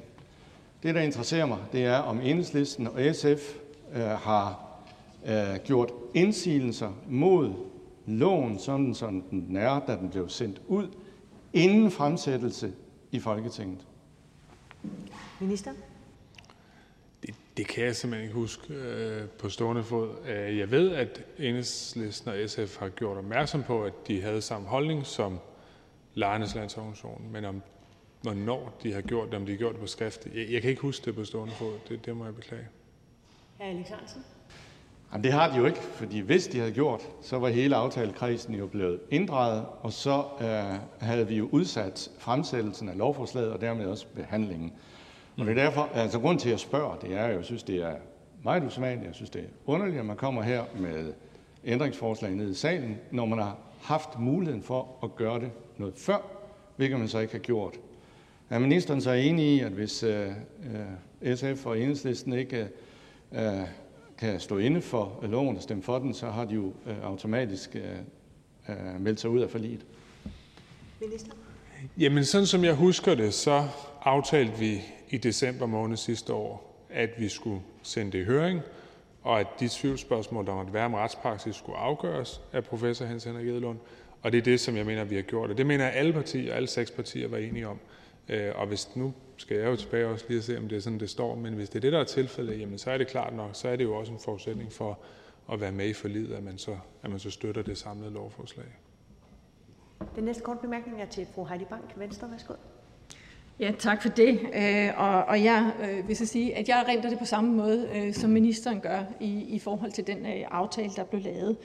Det, 0.82 0.94
der 0.94 1.00
interesserer 1.00 1.46
mig, 1.46 1.58
det 1.72 1.84
er, 1.84 1.96
om 1.96 2.20
enhedslisten 2.20 2.86
og 2.86 3.14
SF 3.14 3.54
øh, 3.94 4.02
har 4.02 4.60
øh, 5.26 5.56
gjort 5.64 5.92
indsigelser 6.14 6.92
mod 7.08 7.52
loven, 8.06 8.58
sådan 8.58 8.94
som 8.94 9.22
den 9.22 9.56
er, 9.56 9.80
da 9.86 9.96
den 9.96 10.10
blev 10.10 10.28
sendt 10.28 10.60
ud, 10.68 10.88
inden 11.52 11.90
fremsættelse 11.90 12.72
i 13.10 13.20
Folketinget. 13.20 13.86
Minister? 15.40 15.72
Det, 17.22 17.34
det 17.56 17.66
kan 17.66 17.84
jeg 17.84 17.96
simpelthen 17.96 18.28
ikke 18.28 18.34
huske 18.34 18.74
øh, 18.74 19.28
på 19.28 19.48
stående 19.48 19.82
fod. 19.82 20.10
Øh, 20.28 20.58
jeg 20.58 20.70
ved, 20.70 20.90
at 20.90 21.22
Enhedslisten 21.38 22.30
og 22.30 22.36
SF 22.50 22.78
har 22.78 22.88
gjort 22.88 23.16
opmærksom 23.16 23.62
på, 23.62 23.84
at 23.84 23.92
de 24.08 24.22
havde 24.22 24.42
samme 24.42 24.68
holdning 24.68 25.06
som 25.06 25.38
Lejernes 26.20 26.54
Landsorganisation, 26.54 27.28
men 27.32 27.44
om 27.44 27.62
hvornår 28.22 28.72
de 28.82 28.92
har 28.92 29.00
gjort 29.00 29.28
det, 29.28 29.34
om 29.34 29.46
de 29.46 29.52
har 29.52 29.58
gjort 29.58 29.72
det 29.72 29.80
på 29.80 29.86
skrift. 29.86 30.26
Jeg, 30.34 30.50
jeg 30.50 30.60
kan 30.60 30.70
ikke 30.70 30.82
huske 30.82 31.04
det 31.04 31.14
på 31.14 31.24
stående 31.24 31.54
fod. 31.54 31.72
Det, 31.88 32.06
det 32.06 32.16
må 32.16 32.24
jeg 32.24 32.34
beklage. 32.34 32.68
Hr. 33.58 33.62
Alex 33.62 33.88
Hansen? 33.88 34.24
Jamen, 35.12 35.24
det 35.24 35.32
har 35.32 35.50
de 35.50 35.56
jo 35.56 35.66
ikke, 35.66 35.78
fordi 35.78 36.20
hvis 36.20 36.46
de 36.46 36.58
havde 36.58 36.72
gjort, 36.72 37.00
så 37.22 37.38
var 37.38 37.48
hele 37.48 37.76
aftalekredsen 37.76 38.54
jo 38.54 38.66
blevet 38.66 39.00
inddraget, 39.10 39.66
og 39.80 39.92
så 39.92 40.24
øh, 40.40 41.06
havde 41.08 41.28
vi 41.28 41.36
jo 41.36 41.48
udsat 41.52 42.10
fremsættelsen 42.18 42.88
af 42.88 42.98
lovforslaget 42.98 43.52
og 43.52 43.60
dermed 43.60 43.86
også 43.86 44.06
behandlingen. 44.14 44.72
Og 45.38 45.46
det 45.46 45.58
er 45.58 45.64
derfor, 45.64 45.88
altså 45.94 46.20
grund 46.20 46.38
til 46.38 46.48
at 46.48 46.52
jeg 46.52 46.60
spørger, 46.60 46.96
det 46.96 47.14
er, 47.14 47.24
at 47.24 47.36
jeg 47.36 47.44
synes, 47.44 47.62
det 47.62 47.76
er 47.76 47.94
meget 48.44 48.64
usædvanligt, 48.64 49.06
jeg 49.06 49.14
synes, 49.14 49.30
det 49.30 49.42
er 49.42 49.46
underligt, 49.66 49.98
at 49.98 50.06
man 50.06 50.16
kommer 50.16 50.42
her 50.42 50.64
med 50.78 51.12
ændringsforslag 51.64 52.30
ned 52.30 52.50
i 52.50 52.54
salen, 52.54 52.98
når 53.10 53.24
man 53.24 53.38
har 53.38 53.56
haft 53.80 54.18
muligheden 54.18 54.62
for 54.62 54.88
at 55.02 55.16
gøre 55.16 55.40
det 55.40 55.50
noget 55.78 55.94
før, 55.96 56.18
hvilket 56.76 56.98
man 56.98 57.08
så 57.08 57.18
ikke 57.18 57.32
har 57.32 57.38
gjort. 57.38 57.74
Er 58.50 58.58
ministeren 58.58 59.00
så 59.00 59.10
enig 59.10 59.46
i, 59.46 59.60
at 59.60 59.72
hvis 59.72 60.02
øh, 60.02 60.28
øh, 61.22 61.36
SF 61.36 61.66
og 61.66 61.80
enhedslisten 61.80 62.32
ikke 62.32 62.68
øh, 63.32 63.42
kan 64.18 64.40
stå 64.40 64.58
inde 64.58 64.80
for 64.82 65.18
loven 65.22 65.56
og 65.56 65.62
stemme 65.62 65.82
for 65.82 65.98
den, 65.98 66.14
så 66.14 66.30
har 66.30 66.44
de 66.44 66.54
jo 66.54 66.72
øh, 66.86 66.96
automatisk 67.02 67.76
øh, 67.76 67.82
øh, 68.68 69.00
meldt 69.00 69.20
sig 69.20 69.30
ud 69.30 69.40
af 69.40 69.50
forliget? 69.50 69.86
Minister? 71.00 71.32
Jamen, 71.98 72.24
sådan 72.24 72.46
som 72.46 72.64
jeg 72.64 72.74
husker 72.74 73.14
det, 73.14 73.34
så 73.34 73.68
aftalte 74.02 74.58
vi 74.58 74.80
i 75.10 75.16
december 75.16 75.66
måned 75.66 75.96
sidste 75.96 76.32
år, 76.32 76.84
at 76.90 77.10
vi 77.18 77.28
skulle 77.28 77.60
sende 77.82 78.12
det 78.12 78.18
i 78.18 78.24
høring, 78.24 78.60
og 79.22 79.40
at 79.40 79.46
de 79.60 79.68
tvivlsspørgsmål, 79.70 80.46
der 80.46 80.54
måtte 80.54 80.72
være 80.72 80.84
om 80.84 80.94
retspraksis, 80.94 81.56
skulle 81.56 81.78
afgøres 81.78 82.40
af 82.52 82.64
professor 82.64 83.04
Hans 83.04 83.24
Henrik 83.24 83.46
Edelund. 83.46 83.78
Og 84.22 84.32
det 84.32 84.38
er 84.38 84.42
det, 84.42 84.60
som 84.60 84.76
jeg 84.76 84.86
mener, 84.86 85.04
vi 85.04 85.14
har 85.14 85.22
gjort. 85.22 85.50
Og 85.50 85.58
det 85.58 85.66
mener 85.66 85.84
jeg, 85.84 85.94
alle 85.94 86.12
partier, 86.12 86.54
alle 86.54 86.68
seks 86.68 86.90
partier 86.90 87.28
var 87.28 87.36
enige 87.36 87.68
om. 87.68 87.78
Øh, 88.28 88.52
og 88.54 88.66
hvis 88.66 88.96
nu 88.96 89.14
skal 89.36 89.56
jeg 89.56 89.66
jo 89.66 89.76
tilbage 89.76 90.06
også 90.06 90.24
lige 90.28 90.38
at 90.38 90.44
se, 90.44 90.58
om 90.58 90.68
det 90.68 90.76
er 90.76 90.80
sådan, 90.80 91.00
det 91.00 91.10
står, 91.10 91.34
men 91.34 91.54
hvis 91.54 91.68
det 91.68 91.76
er 91.76 91.80
det, 91.80 91.92
der 91.92 92.00
er 92.00 92.04
tilfældet, 92.04 92.60
jamen 92.60 92.78
så 92.78 92.90
er 92.90 92.98
det 92.98 93.06
klart 93.06 93.34
nok, 93.34 93.50
så 93.52 93.68
er 93.68 93.76
det 93.76 93.84
jo 93.84 93.94
også 93.94 94.12
en 94.12 94.18
forudsætning 94.18 94.72
for 94.72 94.98
at 95.52 95.60
være 95.60 95.72
med 95.72 95.86
i 95.86 95.92
forlidet, 95.92 96.34
at 96.34 96.42
man 96.42 96.58
så, 96.58 96.78
at 97.02 97.10
man 97.10 97.18
så 97.18 97.30
støtter 97.30 97.62
det 97.62 97.78
samlede 97.78 98.10
lovforslag. 98.10 98.66
Den 100.16 100.24
næste 100.24 100.42
korte 100.42 100.58
bemærkning 100.62 101.02
er 101.02 101.06
til 101.06 101.26
fru 101.34 101.44
Heidi 101.44 101.64
Bank, 101.64 101.92
Venstre. 101.96 102.30
Værsgo. 102.30 102.54
Ja, 103.60 103.72
tak 103.78 104.02
for 104.02 104.08
det. 104.08 104.40
Øh, 104.54 104.88
og, 104.96 105.24
og 105.24 105.44
jeg 105.44 105.72
øh, 105.82 106.08
vil 106.08 106.16
så 106.16 106.26
sige, 106.26 106.56
at 106.56 106.68
jeg 106.68 106.84
renter 106.88 107.08
det 107.08 107.18
på 107.18 107.24
samme 107.24 107.52
måde, 107.52 107.88
øh, 107.94 108.14
som 108.14 108.30
ministeren 108.30 108.80
gør 108.80 109.00
i, 109.20 109.44
i 109.48 109.58
forhold 109.58 109.92
til 109.92 110.06
den 110.06 110.26
aftale, 110.50 110.90
der 110.96 111.04
blev 111.04 111.22
lavet. 111.22 111.56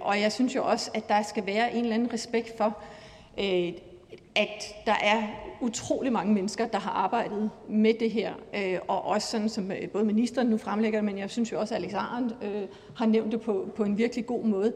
Og 0.00 0.20
jeg 0.20 0.32
synes 0.32 0.54
jo 0.54 0.64
også, 0.64 0.90
at 0.94 1.08
der 1.08 1.22
skal 1.22 1.46
være 1.46 1.74
en 1.74 1.82
eller 1.82 1.94
anden 1.94 2.12
respekt 2.12 2.56
for, 2.56 2.78
at 4.34 4.74
der 4.86 4.94
er 5.02 5.22
utrolig 5.60 6.12
mange 6.12 6.34
mennesker, 6.34 6.66
der 6.66 6.78
har 6.78 6.90
arbejdet 6.90 7.50
med 7.68 7.94
det 8.00 8.10
her, 8.10 8.32
øh, 8.56 8.78
og 8.88 9.04
også 9.04 9.30
sådan 9.30 9.48
som 9.48 9.70
både 9.92 10.04
ministeren 10.04 10.48
nu 10.48 10.56
fremlægger, 10.56 11.02
men 11.02 11.18
jeg 11.18 11.30
synes 11.30 11.52
jo 11.52 11.60
også, 11.60 11.74
at 11.74 11.82
Alex 11.82 11.94
Arendt 11.94 12.36
øh, 12.42 12.62
har 12.96 13.06
nævnt 13.06 13.32
det 13.32 13.40
på, 13.40 13.68
på 13.76 13.84
en 13.84 13.98
virkelig 13.98 14.26
god 14.26 14.44
måde. 14.44 14.72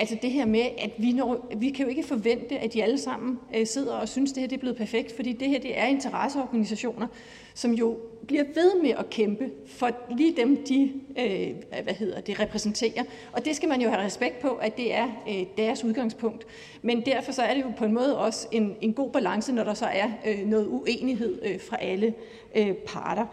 Altså 0.00 0.16
det 0.22 0.30
her 0.30 0.46
med, 0.46 0.60
at 0.78 0.90
vi, 0.98 1.12
når, 1.12 1.46
vi 1.56 1.70
kan 1.70 1.84
jo 1.84 1.90
ikke 1.90 2.02
forvente, 2.02 2.58
at 2.58 2.72
de 2.72 2.82
alle 2.82 2.98
sammen 2.98 3.38
øh, 3.56 3.66
sidder 3.66 3.92
og 3.92 4.08
synes, 4.08 4.30
at 4.30 4.34
det 4.34 4.40
her 4.40 4.48
det 4.48 4.56
er 4.56 4.60
blevet 4.60 4.76
perfekt, 4.76 5.16
fordi 5.16 5.32
det 5.32 5.48
her 5.48 5.60
det 5.60 5.78
er 5.78 5.86
interesseorganisationer, 5.86 7.06
som 7.54 7.72
jo 7.72 7.98
bliver 8.26 8.44
ved 8.54 8.82
med 8.82 8.90
at 8.90 9.10
kæmpe 9.10 9.50
for 9.66 9.90
lige 10.16 10.36
dem, 10.36 10.64
de 10.64 10.92
øh, 11.18 11.82
hvad 11.82 11.94
hedder 11.94 12.20
det, 12.20 12.40
repræsenterer. 12.40 13.04
Og 13.32 13.44
det 13.44 13.56
skal 13.56 13.68
man 13.68 13.80
jo 13.80 13.88
have 13.90 14.04
respekt 14.04 14.40
på, 14.40 14.48
at 14.48 14.76
det 14.76 14.94
er 14.94 15.08
øh, 15.28 15.46
deres 15.56 15.84
udgangspunkt. 15.84 16.46
Men 16.82 17.06
derfor 17.06 17.32
så 17.32 17.42
er 17.42 17.54
det 17.54 17.62
jo 17.62 17.72
på 17.76 17.84
en 17.84 17.92
måde 17.92 18.18
også 18.18 18.48
en, 18.52 18.76
en 18.80 18.94
god 18.94 19.10
balance, 19.10 19.52
når 19.52 19.64
der 19.64 19.74
så 19.74 19.86
er 19.86 20.10
øh, 20.26 20.46
noget 20.46 20.66
uenighed 20.66 21.38
øh, 21.42 21.60
fra 21.60 21.76
alle 21.80 22.06
øh, 22.06 22.12
Øh, 22.54 22.74
parter. 22.74 23.26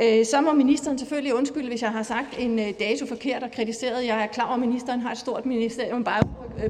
Øh, 0.00 0.24
så 0.24 0.40
må 0.40 0.52
ministeren 0.52 0.98
selvfølgelig 0.98 1.34
undskylde, 1.34 1.68
hvis 1.68 1.82
jeg 1.82 1.90
har 1.90 2.02
sagt 2.02 2.38
en 2.38 2.58
øh, 2.58 2.66
dato 2.80 3.06
forkert 3.06 3.42
og 3.42 3.50
kritiseret. 3.50 4.06
Jeg 4.06 4.22
er 4.22 4.26
klar 4.26 4.44
over, 4.44 4.54
at 4.54 4.60
ministeren 4.60 5.00
har 5.00 5.12
et 5.12 5.18
stort 5.18 5.46
ministerium 5.46 6.04
bare, 6.04 6.22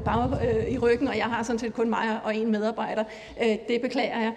bare 0.05 0.39
øh, 0.49 0.73
i 0.73 0.79
ryggen, 0.79 1.09
og 1.09 1.17
jeg 1.17 1.25
har 1.25 1.43
sådan 1.43 1.59
set 1.59 1.75
kun 1.75 1.91
mig 1.91 2.21
og 2.25 2.37
en 2.37 2.51
medarbejder. 2.51 3.05
Det 3.69 3.81
beklager 3.81 4.21
jeg. 4.21 4.33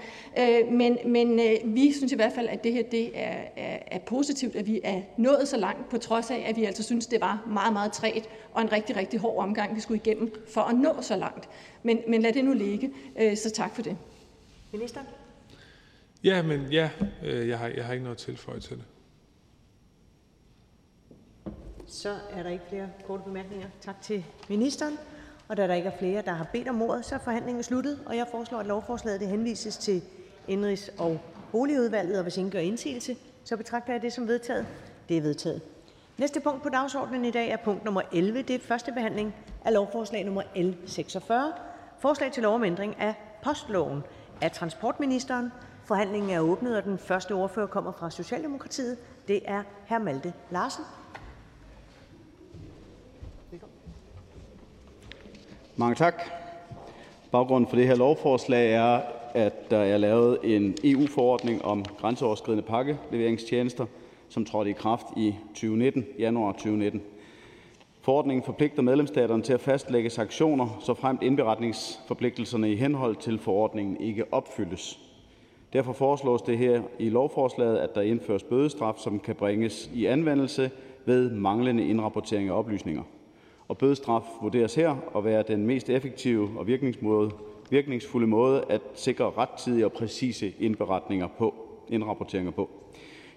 Men 0.72 0.98
men 1.06 1.40
vi 1.64 1.94
synes 1.94 2.12
i 2.12 2.16
hvert 2.16 2.34
fald, 2.34 2.48
at 2.50 2.64
det 2.64 2.74
her 2.74 2.84
det 2.84 3.12
er, 3.20 3.38
er, 3.58 3.78
er 3.88 4.00
positivt, 4.00 4.56
at 4.56 4.68
vi 4.68 4.82
er 4.84 5.02
nået 5.18 5.48
så 5.48 5.58
langt, 5.58 5.90
på 5.90 5.98
trods 5.98 6.32
af, 6.32 6.46
at 6.48 6.56
vi 6.56 6.66
altså 6.66 6.84
synes, 6.84 7.08
det 7.08 7.22
var 7.22 7.44
meget, 7.48 7.74
meget 7.74 7.92
træt 7.92 8.30
og 8.54 8.62
en 8.62 8.72
rigtig, 8.72 8.96
rigtig 8.96 9.20
hård 9.20 9.44
omgang, 9.44 9.76
vi 9.76 9.82
skulle 9.82 10.02
igennem 10.06 10.34
for 10.54 10.62
at 10.62 10.76
nå 10.76 11.02
så 11.02 11.16
langt. 11.16 11.50
Men, 11.84 12.00
men 12.08 12.22
lad 12.22 12.34
det 12.34 12.46
nu 12.46 12.54
ligge. 12.54 12.92
Så 13.36 13.50
tak 13.50 13.76
for 13.76 13.82
det. 13.82 13.98
Minister? 14.72 15.02
Ja, 16.24 16.42
men 16.42 16.72
ja, 16.72 16.90
øh, 17.24 17.48
jeg, 17.48 17.60
har, 17.60 17.68
jeg 17.68 17.86
har 17.86 17.94
ikke 17.94 18.04
noget 18.04 18.18
tilføje 18.18 18.60
til 18.60 18.78
det. 18.78 18.86
Så 21.88 22.16
er 22.32 22.44
der 22.44 22.50
ikke 22.50 22.64
flere 22.70 22.90
korte 23.08 23.24
bemærkninger. 23.24 23.68
Tak 23.82 24.02
til 24.02 24.26
ministeren. 24.50 24.98
Og 25.48 25.58
da 25.58 25.68
der 25.68 25.74
ikke 25.74 25.90
er 25.90 25.98
flere, 25.98 26.22
der 26.22 26.32
har 26.32 26.44
bedt 26.54 26.68
om 26.68 26.82
ordet, 26.82 27.06
så 27.06 27.16
er 27.16 27.20
forhandlingen 27.20 27.64
sluttet, 27.64 28.00
og 28.06 28.16
jeg 28.16 28.28
foreslår, 28.32 28.60
at 28.60 28.66
lovforslaget 28.66 29.20
det 29.20 29.28
henvises 29.28 29.78
til 29.78 30.02
Indrigs- 30.48 31.02
og 31.02 31.20
Boligudvalget, 31.52 32.18
og 32.18 32.24
hvis 32.24 32.38
ingen 32.38 32.52
gør 32.52 32.60
indsigelse, 32.60 33.16
så 33.44 33.58
betragter 33.58 33.94
jeg 33.94 34.02
det 34.02 34.14
som 34.14 34.28
vedtaget. 34.28 34.66
Det 35.10 35.18
er 35.18 35.22
vedtaget. 35.22 35.62
Næste 36.18 36.40
punkt 36.40 36.64
på 36.64 36.70
dagsordenen 36.70 37.26
i 37.26 37.32
dag 37.32 37.50
er 37.50 37.58
punkt 37.58 37.86
nummer 37.86 38.02
11. 38.14 38.42
Det 38.42 38.56
er 38.56 38.60
første 38.60 38.92
behandling 38.92 39.36
af 39.66 39.74
lovforslag 39.74 40.26
nummer 40.26 40.44
L 40.56 40.74
46. 40.86 41.54
Forslag 42.00 42.32
til 42.32 42.44
lov 42.44 42.56
om 42.56 42.64
ændring 42.64 43.00
af 43.00 43.14
postloven 43.44 44.02
af 44.42 44.52
transportministeren. 44.52 45.52
Forhandlingen 45.88 46.30
er 46.30 46.40
åbnet, 46.40 46.78
og 46.78 46.84
den 46.84 46.98
første 46.98 47.32
ordfører 47.32 47.68
kommer 47.68 47.92
fra 47.92 48.10
Socialdemokratiet. 48.10 48.98
Det 49.28 49.42
er 49.46 49.64
hr. 49.90 49.98
Malte 49.98 50.34
Larsen. 50.52 50.84
Mange 55.76 55.96
tak. 55.96 56.22
Baggrunden 57.32 57.70
for 57.70 57.76
det 57.76 57.88
her 57.88 57.96
lovforslag 57.96 58.74
er, 58.74 59.02
at 59.34 59.70
der 59.70 59.78
er 59.78 59.98
lavet 59.98 60.40
en 60.44 60.76
EU-forordning 60.84 61.66
om 61.66 61.86
grænseoverskridende 61.86 62.64
pakkeleveringstjenester, 62.64 63.86
som 64.30 64.46
trådte 64.46 64.70
i 64.70 64.74
kraft 64.74 65.06
i 65.18 65.36
2019, 65.48 66.06
januar 66.20 66.52
2019. 66.52 67.02
Forordningen 68.02 68.44
forpligter 68.44 68.82
medlemsstaterne 68.82 69.44
til 69.44 69.54
at 69.54 69.62
fastlægge 69.62 70.10
sanktioner, 70.10 70.78
så 70.82 70.94
fremt 70.94 71.24
indberetningsforpligtelserne 71.24 72.72
i 72.72 72.76
henhold 72.76 73.16
til 73.16 73.40
forordningen 73.40 73.98
ikke 73.98 74.34
opfyldes. 74.34 75.07
Derfor 75.78 75.94
foreslås 75.94 76.42
det 76.42 76.58
her 76.58 76.82
i 77.00 77.10
lovforslaget, 77.10 77.78
at 77.78 77.96
der 77.96 78.02
indføres 78.02 78.44
bødestraf, 78.44 78.94
som 78.98 79.20
kan 79.20 79.36
bringes 79.36 79.92
i 79.94 80.06
anvendelse 80.06 80.72
ved 81.06 81.32
manglende 81.32 81.88
indrapportering 81.88 82.50
af 82.50 82.54
oplysninger. 82.54 83.04
Og 83.68 83.78
bødestraf 83.78 84.22
vurderes 84.42 84.76
her 84.76 84.96
at 85.18 85.26
være 85.26 85.44
den 85.48 85.68
mest 85.68 85.90
effektive 85.90 86.50
og 86.58 86.68
virkningsfulde 87.70 88.28
måde 88.28 88.64
at 88.70 88.82
sikre 88.94 89.32
rettidige 89.38 89.86
og 89.86 89.92
præcise 89.92 90.54
indberetninger 90.60 91.28
på, 91.38 91.54
indrapporteringer 91.90 92.52
på. 92.52 92.70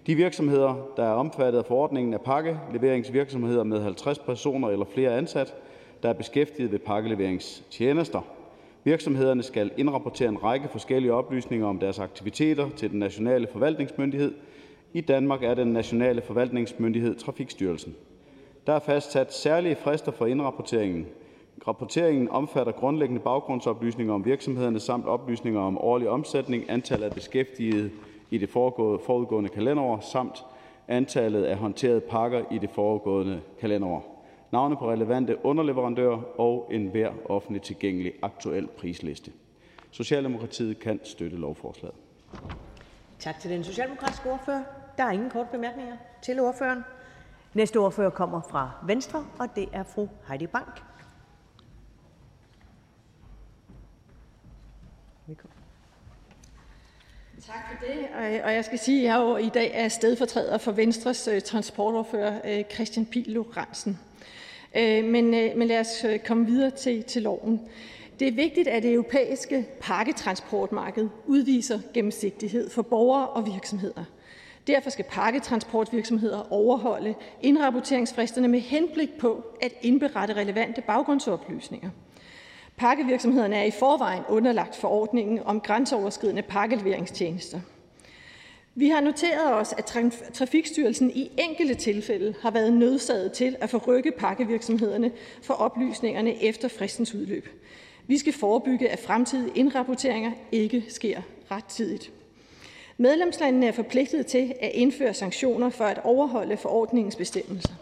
De 0.07 0.15
virksomheder, 0.15 0.75
der 0.97 1.05
er 1.05 1.13
omfattet 1.13 1.59
af 1.59 1.65
forordningen, 1.65 2.15
er 2.15 2.19
pakkeleveringsvirksomheder 2.19 3.65
med 3.65 3.83
50 3.83 4.19
personer 4.19 4.69
eller 4.69 4.87
flere 4.95 5.17
ansat, 5.17 5.55
der 6.03 6.09
er 6.09 6.13
beskæftiget 6.13 6.73
ved 6.73 6.79
pakkeleveringstjenester. 6.79 8.40
Virksomhederne 8.85 9.43
skal 9.43 9.71
indrapportere 9.77 10.29
en 10.29 10.45
række 10.45 10.69
forskellige 10.69 11.13
oplysninger 11.13 11.67
om 11.67 11.79
deres 11.79 11.99
aktiviteter 11.99 12.71
til 12.77 12.91
den 12.91 12.99
nationale 12.99 13.47
forvaltningsmyndighed. 13.53 14.35
I 14.93 15.01
Danmark 15.01 15.43
er 15.43 15.55
den 15.55 15.69
nationale 15.69 16.23
forvaltningsmyndighed 16.23 17.15
Trafikstyrelsen. 17.15 17.95
Der 18.67 18.73
er 18.73 18.79
fastsat 18.79 19.35
særlige 19.35 19.77
frister 19.77 20.13
for 20.13 20.27
indrapporteringen. 20.27 21.07
Rapporteringen 21.69 22.29
omfatter 22.29 22.73
grundlæggende 22.73 23.23
baggrundsoplysninger 23.23 24.15
om 24.15 24.25
virksomhederne 24.25 24.81
samt 24.81 25.07
oplysninger 25.07 25.61
om 25.61 25.79
årlig 25.79 26.09
omsætning, 26.09 26.71
antallet 26.71 27.07
af 27.07 27.13
beskæftigede 27.13 27.91
i 28.31 28.39
det 28.39 28.49
forudgående 28.49 29.51
kalenderår 29.51 30.01
samt 30.01 30.45
antallet 30.89 31.45
af 31.45 31.57
håndterede 31.57 32.01
pakker 32.01 32.45
i 32.51 32.59
det 32.59 32.71
foregående 32.71 33.41
kalenderår, 33.61 34.20
navne 34.53 34.77
på 34.77 34.91
relevante 34.91 35.45
underleverandører 35.45 36.41
og 36.41 36.69
en 36.73 36.87
hver 36.87 37.13
offentlig 37.25 37.63
tilgængelig 37.63 38.13
aktuel 38.23 38.67
prisliste. 38.67 39.33
Socialdemokratiet 39.91 40.79
kan 40.79 41.01
støtte 41.05 41.37
lovforslaget. 41.37 41.97
Tak 43.19 43.41
til 43.41 43.51
den 43.51 43.65
socialdemokratiske 43.65 44.33
ordfører. 44.33 44.63
Der 44.99 45.05
er 45.05 45.11
ingen 45.11 45.31
korte 45.31 45.49
bemærkninger 45.53 45.97
til 46.23 46.41
ordføreren. 46.41 46.85
Næste 47.55 47.77
ordfører 47.77 48.11
kommer 48.11 48.41
fra 48.51 48.71
Venstre, 48.87 49.27
og 49.39 49.57
det 49.57 49.69
er 49.73 49.83
fru 49.83 50.09
Heidi 50.29 50.47
Bank. 50.47 50.83
Velkommen. 55.27 55.57
Tak 57.47 57.57
for 57.71 57.87
det. 57.87 58.43
Og 58.45 58.53
jeg 58.53 58.65
skal 58.65 58.79
sige, 58.79 58.99
at 58.99 59.15
jeg 59.15 59.21
jo 59.21 59.37
i 59.37 59.49
dag 59.49 59.71
er 59.75 59.89
stedfortræder 59.89 60.59
for 60.59 60.73
Venstres 60.73 61.29
øh, 61.29 61.41
transportordfører 61.41 62.41
øh, 62.45 62.65
Christian 62.75 63.07
Pihl 63.07 63.33
Lorentzen. 63.33 63.99
Øh, 64.77 65.05
men, 65.05 65.35
øh, 65.35 65.57
men 65.57 65.69
lad 65.69 65.81
os 65.81 66.05
øh, 66.05 66.19
komme 66.19 66.47
videre 66.47 66.71
til, 66.71 67.03
til 67.03 67.23
loven. 67.23 67.61
Det 68.21 68.29
er 68.29 68.33
vigtigt, 68.33 68.69
at 68.69 68.83
det 68.83 68.93
europæiske 68.93 69.67
pakketransportmarked 69.81 71.09
udviser 71.27 71.81
gennemsigtighed 71.95 72.71
for 72.71 72.83
borgere 72.83 73.29
og 73.29 73.47
virksomheder. 73.47 74.05
Derfor 74.67 74.91
skal 74.91 75.05
pakketransportvirksomheder 75.05 76.53
overholde 76.53 77.15
indrapporteringsfristerne 77.43 78.49
med 78.49 78.61
henblik 78.61 79.19
på 79.19 79.45
at 79.63 79.73
indberette 79.83 80.35
relevante 80.35 80.81
baggrundsoplysninger. 80.81 81.91
Pakkevirksomhederne 82.77 83.57
er 83.57 83.65
i 83.65 83.71
forvejen 83.71 84.23
underlagt 84.29 84.77
forordningen 84.77 85.41
om 85.45 85.61
grænseoverskridende 85.61 86.43
pakkeleveringstjenester. 86.43 87.61
Vi 88.75 88.89
har 88.89 89.01
noteret 89.01 89.53
os, 89.55 89.75
at 89.79 89.85
Trafikstyrelsen 90.35 91.11
i 91.11 91.31
enkelte 91.39 91.75
tilfælde 91.75 92.35
har 92.41 92.51
været 92.51 92.73
nødsaget 92.73 93.33
til 93.33 93.57
at 93.61 93.71
forrykke 93.71 94.13
pakkevirksomhederne 94.13 95.11
for 95.43 95.55
oplysningerne 95.55 96.43
efter 96.43 96.69
fristens 96.69 97.15
udløb. 97.15 97.49
Vi 98.07 98.19
skal 98.19 98.33
forebygge, 98.33 98.89
at 98.89 98.99
fremtidige 98.99 99.53
indrapporteringer 99.55 100.33
ikke 100.53 100.85
sker 100.89 101.23
rettidigt. 101.51 102.13
Medlemslandene 102.97 103.67
er 103.67 103.73
forpligtet 103.73 104.27
til 104.27 104.55
at 104.61 104.71
indføre 104.75 105.15
sanktioner 105.15 105.71
for 105.71 105.85
at 105.85 106.01
overholde 106.05 106.57
forordningens 106.57 107.17
bestemmelser. 107.17 107.75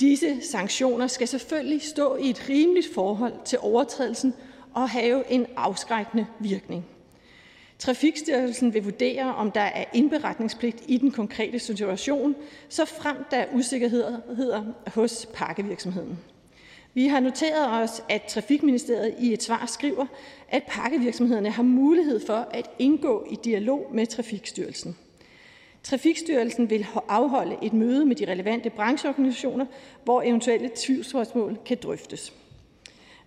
Disse 0.00 0.42
sanktioner 0.42 1.06
skal 1.06 1.28
selvfølgelig 1.28 1.82
stå 1.82 2.16
i 2.16 2.30
et 2.30 2.48
rimeligt 2.48 2.94
forhold 2.94 3.32
til 3.44 3.58
overtrædelsen 3.62 4.34
og 4.74 4.88
have 4.90 5.30
en 5.30 5.46
afskrækkende 5.56 6.26
virkning. 6.38 6.86
Trafikstyrelsen 7.80 8.74
vil 8.74 8.84
vurdere, 8.84 9.34
om 9.34 9.50
der 9.50 9.60
er 9.60 9.84
indberetningspligt 9.92 10.82
i 10.88 10.96
den 10.96 11.10
konkrete 11.10 11.58
situation, 11.58 12.34
så 12.68 12.84
frem 12.84 13.16
der 13.30 13.36
er 13.36 13.46
usikkerheder 13.54 14.62
hos 14.94 15.28
pakkevirksomheden. 15.34 16.18
Vi 16.94 17.06
har 17.06 17.20
noteret 17.20 17.82
os, 17.82 18.02
at 18.08 18.22
Trafikministeriet 18.22 19.14
i 19.18 19.32
et 19.32 19.42
svar 19.42 19.66
skriver, 19.66 20.06
at 20.48 20.62
pakkevirksomhederne 20.68 21.50
har 21.50 21.62
mulighed 21.62 22.26
for 22.26 22.48
at 22.50 22.70
indgå 22.78 23.26
i 23.30 23.34
dialog 23.44 23.90
med 23.92 24.06
Trafikstyrelsen. 24.06 24.96
Trafikstyrelsen 25.82 26.70
vil 26.70 26.86
afholde 27.08 27.56
et 27.62 27.72
møde 27.72 28.06
med 28.06 28.16
de 28.16 28.30
relevante 28.30 28.70
brancheorganisationer, 28.70 29.66
hvor 30.04 30.22
eventuelle 30.22 30.70
tvivlsspørgsmål 30.76 31.58
kan 31.66 31.78
drøftes. 31.82 32.32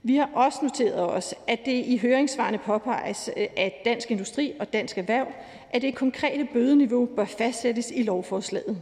Vi 0.06 0.16
har 0.16 0.30
også 0.34 0.60
noteret 0.62 1.10
os, 1.10 1.36
at 1.48 1.60
det 1.66 1.86
i 1.86 1.98
høringssvarene 1.98 2.58
påpeges 2.58 3.30
øh, 3.38 3.48
at 3.58 3.74
Dansk 3.86 4.12
Industri 4.12 4.54
og 4.60 4.74
Dansk 4.74 4.98
Erhverv, 4.98 5.28
at 5.72 5.82
det 5.82 5.96
konkrete 5.96 6.48
bødeniveau 6.54 7.06
bør 7.06 7.26
fastsættes 7.26 7.92
i 7.96 8.04
lovforslaget. 8.04 8.82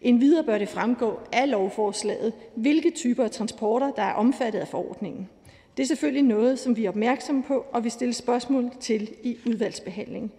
Endvidere 0.00 0.44
bør 0.44 0.58
det 0.58 0.68
fremgå 0.68 1.20
af 1.32 1.50
lovforslaget, 1.50 2.32
hvilke 2.54 2.90
typer 2.90 3.24
af 3.24 3.30
transporter, 3.30 3.90
der 3.90 4.02
er 4.02 4.12
omfattet 4.12 4.60
af 4.60 4.68
forordningen. 4.68 5.28
Det 5.76 5.82
er 5.82 5.86
selvfølgelig 5.86 6.22
noget, 6.22 6.58
som 6.58 6.76
vi 6.76 6.84
er 6.84 6.88
opmærksomme 6.88 7.42
på 7.42 7.66
og 7.72 7.84
vil 7.84 7.92
stille 7.92 8.14
spørgsmål 8.14 8.70
til 8.80 9.14
i 9.22 9.38
udvalgsbehandlingen. 9.46 10.32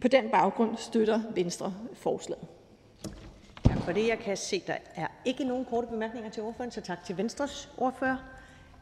På 0.00 0.08
den 0.08 0.24
baggrund 0.32 0.76
støtter 0.76 1.20
Venstre 1.34 1.74
forslaget. 1.94 2.46
Tak 3.64 3.82
for 3.84 3.92
det. 3.92 4.08
Jeg 4.08 4.18
kan 4.18 4.36
se, 4.36 4.62
der 4.66 4.76
er 4.94 5.06
ikke 5.24 5.44
nogen 5.44 5.64
korte 5.64 5.86
bemærkninger 5.86 6.30
til 6.30 6.42
ordføreren, 6.42 6.70
så 6.70 6.80
tak 6.80 7.04
til 7.04 7.16
Venstres 7.16 7.68
ordfører. 7.78 8.16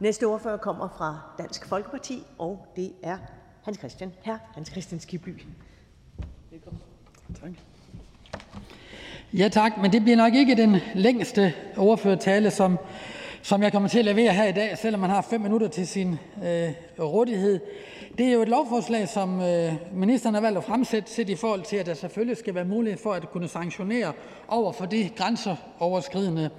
Næste 0.01 0.23
ordfører 0.23 0.57
kommer 0.57 0.89
fra 0.97 1.19
Dansk 1.37 1.65
Folkeparti, 1.65 2.23
og 2.37 2.65
det 2.75 2.91
er 3.03 3.17
Hans 3.63 3.77
Christian, 3.77 4.13
her 4.21 4.37
Hans 4.53 4.69
Christian 4.71 4.99
Skiby. 4.99 5.43
Velkommen. 6.51 6.81
Tak. 7.41 7.49
Ja 9.33 9.49
tak, 9.49 9.71
men 9.81 9.91
det 9.91 10.01
bliver 10.01 10.17
nok 10.17 10.33
ikke 10.33 10.55
den 10.55 10.77
længste 10.95 11.53
ordførertale, 11.77 12.51
som, 12.51 12.79
som 13.41 13.63
jeg 13.63 13.71
kommer 13.71 13.89
til 13.89 13.99
at 13.99 14.05
levere 14.05 14.33
her 14.33 14.45
i 14.45 14.51
dag, 14.51 14.77
selvom 14.77 15.01
man 15.01 15.09
har 15.09 15.21
fem 15.21 15.41
minutter 15.41 15.67
til 15.67 15.87
sin 15.87 16.11
øh, 16.43 16.73
rådighed. 16.99 17.59
Det 18.17 18.25
er 18.27 18.33
jo 18.33 18.41
et 18.41 18.49
lovforslag, 18.49 19.07
som 19.07 19.41
øh, 19.41 19.73
ministeren 19.93 20.33
har 20.33 20.41
valgt 20.41 20.57
at 20.57 20.63
fremsætte, 20.63 21.11
set 21.11 21.29
i 21.29 21.35
forhold 21.35 21.61
til, 21.61 21.77
at 21.77 21.85
der 21.85 21.93
selvfølgelig 21.93 22.37
skal 22.37 22.55
være 22.55 22.65
mulighed 22.65 22.99
for 22.99 23.13
at 23.13 23.31
kunne 23.31 23.47
sanktionere 23.47 24.13
over 24.47 24.71
for 24.71 24.85
de 24.85 25.09
grænseoverskridende 25.15 26.49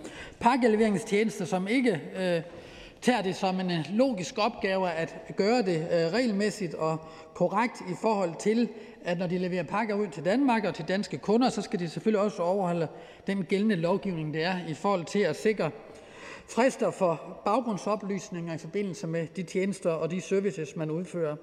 pakkeleveringstjenester, 0.40 1.44
som 1.44 1.68
ikke 1.68 2.00
øh, 2.16 2.42
tager 3.02 3.22
det 3.22 3.36
som 3.36 3.60
en 3.60 3.70
øh, 3.70 3.84
logisk 3.90 4.38
opgave 4.38 4.90
at 4.90 5.16
gøre 5.36 5.62
det 5.62 5.76
øh, 5.76 6.12
regelmæssigt 6.12 6.74
og 6.74 7.00
korrekt 7.34 7.80
i 7.80 7.94
forhold 8.00 8.32
til, 8.38 8.68
at 9.04 9.18
når 9.18 9.26
de 9.26 9.38
leverer 9.38 9.62
pakker 9.62 9.94
ud 9.94 10.06
til 10.06 10.24
Danmark 10.24 10.64
og 10.64 10.74
til 10.74 10.84
danske 10.88 11.18
kunder, 11.18 11.48
så 11.48 11.62
skal 11.62 11.78
de 11.80 11.88
selvfølgelig 11.88 12.20
også 12.20 12.42
overholde 12.42 12.88
den 13.26 13.44
gældende 13.44 13.76
lovgivning, 13.76 14.34
der 14.34 14.48
er 14.48 14.56
i 14.68 14.74
forhold 14.74 15.04
til 15.04 15.18
at 15.18 15.36
sikre 15.36 15.70
frister 16.48 16.90
for 16.90 17.40
baggrundsoplysninger 17.44 18.54
i 18.54 18.58
forbindelse 18.58 19.06
med 19.06 19.26
de 19.36 19.42
tjenester 19.42 19.90
og 19.90 20.10
de 20.10 20.20
services, 20.20 20.76
man 20.76 20.90
udfører. 20.90 21.36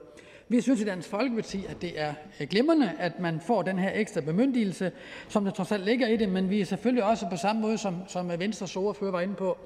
Vi 0.51 0.61
synes 0.61 0.81
i 0.81 0.85
Dansk 0.85 1.09
Folkeparti, 1.09 1.65
at 1.69 1.81
det 1.81 1.99
er 1.99 2.13
øh, 2.39 2.47
glimrende, 2.47 2.91
at 2.99 3.19
man 3.19 3.41
får 3.47 3.61
den 3.61 3.79
her 3.79 3.91
ekstra 3.93 4.21
bemyndigelse, 4.21 4.91
som 5.27 5.43
der 5.45 5.51
trods 5.51 5.71
alt 5.71 5.85
ligger 5.85 6.07
i 6.07 6.17
det, 6.17 6.29
men 6.29 6.49
vi 6.49 6.61
er 6.61 6.65
selvfølgelig 6.65 7.03
også 7.03 7.27
på 7.29 7.38
samme 7.38 7.61
måde, 7.61 7.77
som, 7.77 7.95
som 8.07 8.31
Venstres 8.39 8.75
ordfører 8.75 9.11
var 9.11 9.21
inde 9.21 9.35
på, 9.35 9.57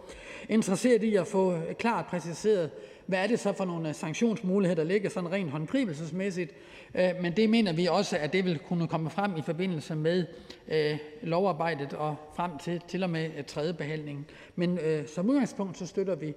interesseret 0.49 1.03
i 1.03 1.15
at 1.15 1.27
få 1.27 1.55
øh, 1.55 1.75
klart 1.75 2.05
præciseret, 2.05 2.71
hvad 3.05 3.27
det 3.27 3.39
så 3.39 3.53
for 3.53 3.65
nogle 3.65 3.89
øh, 3.89 3.95
sanktionsmuligheder, 3.95 4.83
der 4.83 4.89
ligger 4.89 5.09
sådan 5.09 5.31
rent 5.31 5.51
håndgribelsesmæssigt. 5.51 6.51
Øh, 6.95 7.11
men 7.21 7.35
det 7.37 7.49
mener 7.49 7.73
vi 7.73 7.85
også, 7.85 8.17
at 8.17 8.33
det 8.33 8.45
vil 8.45 8.59
kunne 8.59 8.87
komme 8.87 9.09
frem 9.09 9.37
i 9.37 9.41
forbindelse 9.41 9.95
med 9.95 10.25
lovarbejdet 11.21 11.93
og 11.93 12.15
frem 12.35 12.57
til 12.57 12.81
til 12.87 13.03
og 13.03 13.09
med 13.09 13.31
øh, 13.37 13.43
tredje 13.43 13.73
behandling. 13.73 14.27
Men 14.55 14.79
som 15.07 15.29
udgangspunkt 15.29 15.77
så 15.77 15.85
støtter 15.85 16.15
vi 16.15 16.33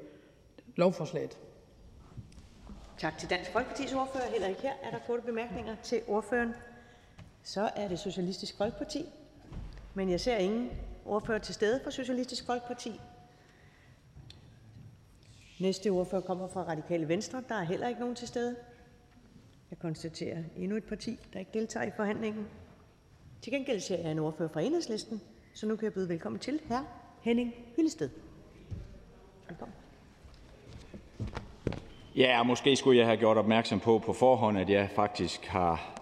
lovforslaget. 0.77 1.39
Tak 2.99 3.19
til 3.19 3.31
Dansk 3.31 3.53
Folkepartis 3.53 3.93
ordfører. 3.93 4.31
Heller 4.31 4.49
ikke 4.49 4.63
her 4.63 4.73
er 4.83 4.91
der 4.91 4.99
korte 5.07 5.23
bemærkninger 5.23 5.77
til 5.83 6.01
ordføreren. 6.09 6.55
Så 7.43 7.71
er 7.77 7.89
det 7.89 7.99
Socialistisk 7.99 8.57
Folkeparti. 8.57 9.05
Men 9.95 10.11
jeg 10.11 10.21
ser 10.21 10.37
ingen 10.37 10.71
ordfører 11.05 11.39
til 11.39 11.55
stede 11.55 11.81
for 11.85 11.91
Socialistisk 11.91 12.47
Folkeparti. 12.47 13.01
Næste 15.59 15.89
ordfører 15.89 16.23
kommer 16.23 16.49
fra 16.49 16.63
Radikale 16.63 17.09
Venstre. 17.09 17.43
Der 17.49 17.55
er 17.55 17.65
heller 17.65 17.89
ikke 17.89 18.01
nogen 18.01 18.17
til 18.17 18.29
stede. 18.29 18.57
Jeg 19.71 19.79
konstaterer 19.79 20.43
endnu 20.57 20.77
et 20.77 20.85
parti, 20.85 21.19
der 21.33 21.39
ikke 21.39 21.51
deltager 21.55 21.87
i 21.87 21.91
forhandlingen. 21.97 22.47
Til 23.43 23.53
gengæld 23.53 23.81
ser 23.81 23.99
jeg 23.99 24.11
en 24.11 24.19
ordfører 24.19 24.49
fra 24.49 24.61
Enhedslisten, 24.61 25.21
så 25.55 25.67
nu 25.67 25.77
kan 25.77 25.85
jeg 25.85 25.93
byde 25.93 26.09
velkommen 26.09 26.39
til 26.39 26.61
hr. 26.69 26.85
Henning 27.23 27.55
Hyllested. 27.77 28.11
Velkommen. 29.49 29.75
Ja, 32.17 32.43
måske 32.43 32.77
skulle 32.77 32.99
jeg 32.99 33.07
have 33.07 33.19
gjort 33.19 33.37
opmærksom 33.37 33.81
på 33.81 33.99
på 33.99 34.13
forhånd, 34.13 34.59
at 34.59 34.71
jeg 34.71 34.91
faktisk 34.95 35.45
har, 35.47 36.01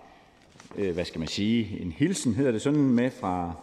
øh, 0.76 0.94
hvad 0.94 1.04
skal 1.04 1.18
man 1.18 1.28
sige, 1.28 1.80
en 1.80 1.92
hilsen, 1.92 2.34
hedder 2.34 2.52
det 2.52 2.62
sådan, 2.62 2.80
med 2.80 3.10
fra 3.10 3.54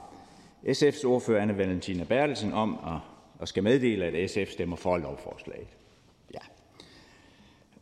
SF's 0.66 1.06
ordfører 1.06 1.42
Anne 1.42 1.58
Valentina 1.58 2.04
Bertelsen 2.04 2.54
om 2.54 2.80
at, 2.86 3.00
at 3.42 3.48
skal 3.48 3.64
meddele, 3.64 4.06
at 4.06 4.32
SF 4.32 4.52
stemmer 4.52 4.76
for 4.76 4.98
lovforslaget. 4.98 5.68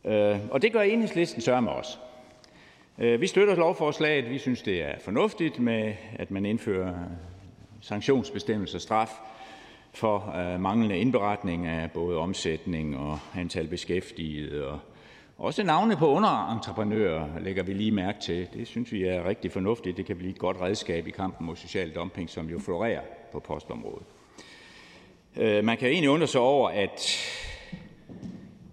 Øh, 0.04 0.38
og 0.50 0.62
det 0.62 0.72
gør 0.72 0.80
enhedslisten 0.80 1.42
sørme 1.42 1.70
også. 1.70 1.98
Øh, 2.98 3.20
vi 3.20 3.26
støtter 3.26 3.54
lovforslaget. 3.54 4.30
Vi 4.30 4.38
synes, 4.38 4.62
det 4.62 4.82
er 4.82 4.98
fornuftigt 5.04 5.58
med, 5.58 5.94
at 6.16 6.30
man 6.30 6.46
indfører 6.46 6.94
sanktionsbestemmelser 7.80 8.78
straf 8.78 9.10
for 9.92 10.34
øh, 10.36 10.60
manglende 10.60 10.98
indberetning 10.98 11.66
af 11.66 11.90
både 11.90 12.18
omsætning 12.18 12.96
og 12.96 13.18
antal 13.36 13.66
beskæftigede 13.66 14.68
og 14.68 14.80
også 15.40 15.62
navne 15.62 15.96
på 15.96 16.08
underentreprenører 16.08 17.38
lægger 17.40 17.62
vi 17.62 17.72
lige 17.72 17.92
mærke 17.92 18.20
til. 18.20 18.48
Det 18.54 18.66
synes 18.68 18.92
vi 18.92 19.04
er 19.04 19.28
rigtig 19.28 19.52
fornuftigt. 19.52 19.96
Det 19.96 20.06
kan 20.06 20.16
blive 20.16 20.30
et 20.30 20.38
godt 20.38 20.60
redskab 20.60 21.06
i 21.06 21.10
kampen 21.10 21.46
mod 21.46 21.56
social 21.56 21.90
dumping, 21.90 22.30
som 22.30 22.48
jo 22.48 22.58
florerer 22.58 23.00
på 23.32 23.40
postområdet. 23.40 24.06
Øh, 25.36 25.64
man 25.64 25.76
kan 25.76 25.88
egentlig 25.88 26.10
undre 26.10 26.26
sig 26.26 26.40
over, 26.40 26.68
at 26.68 27.00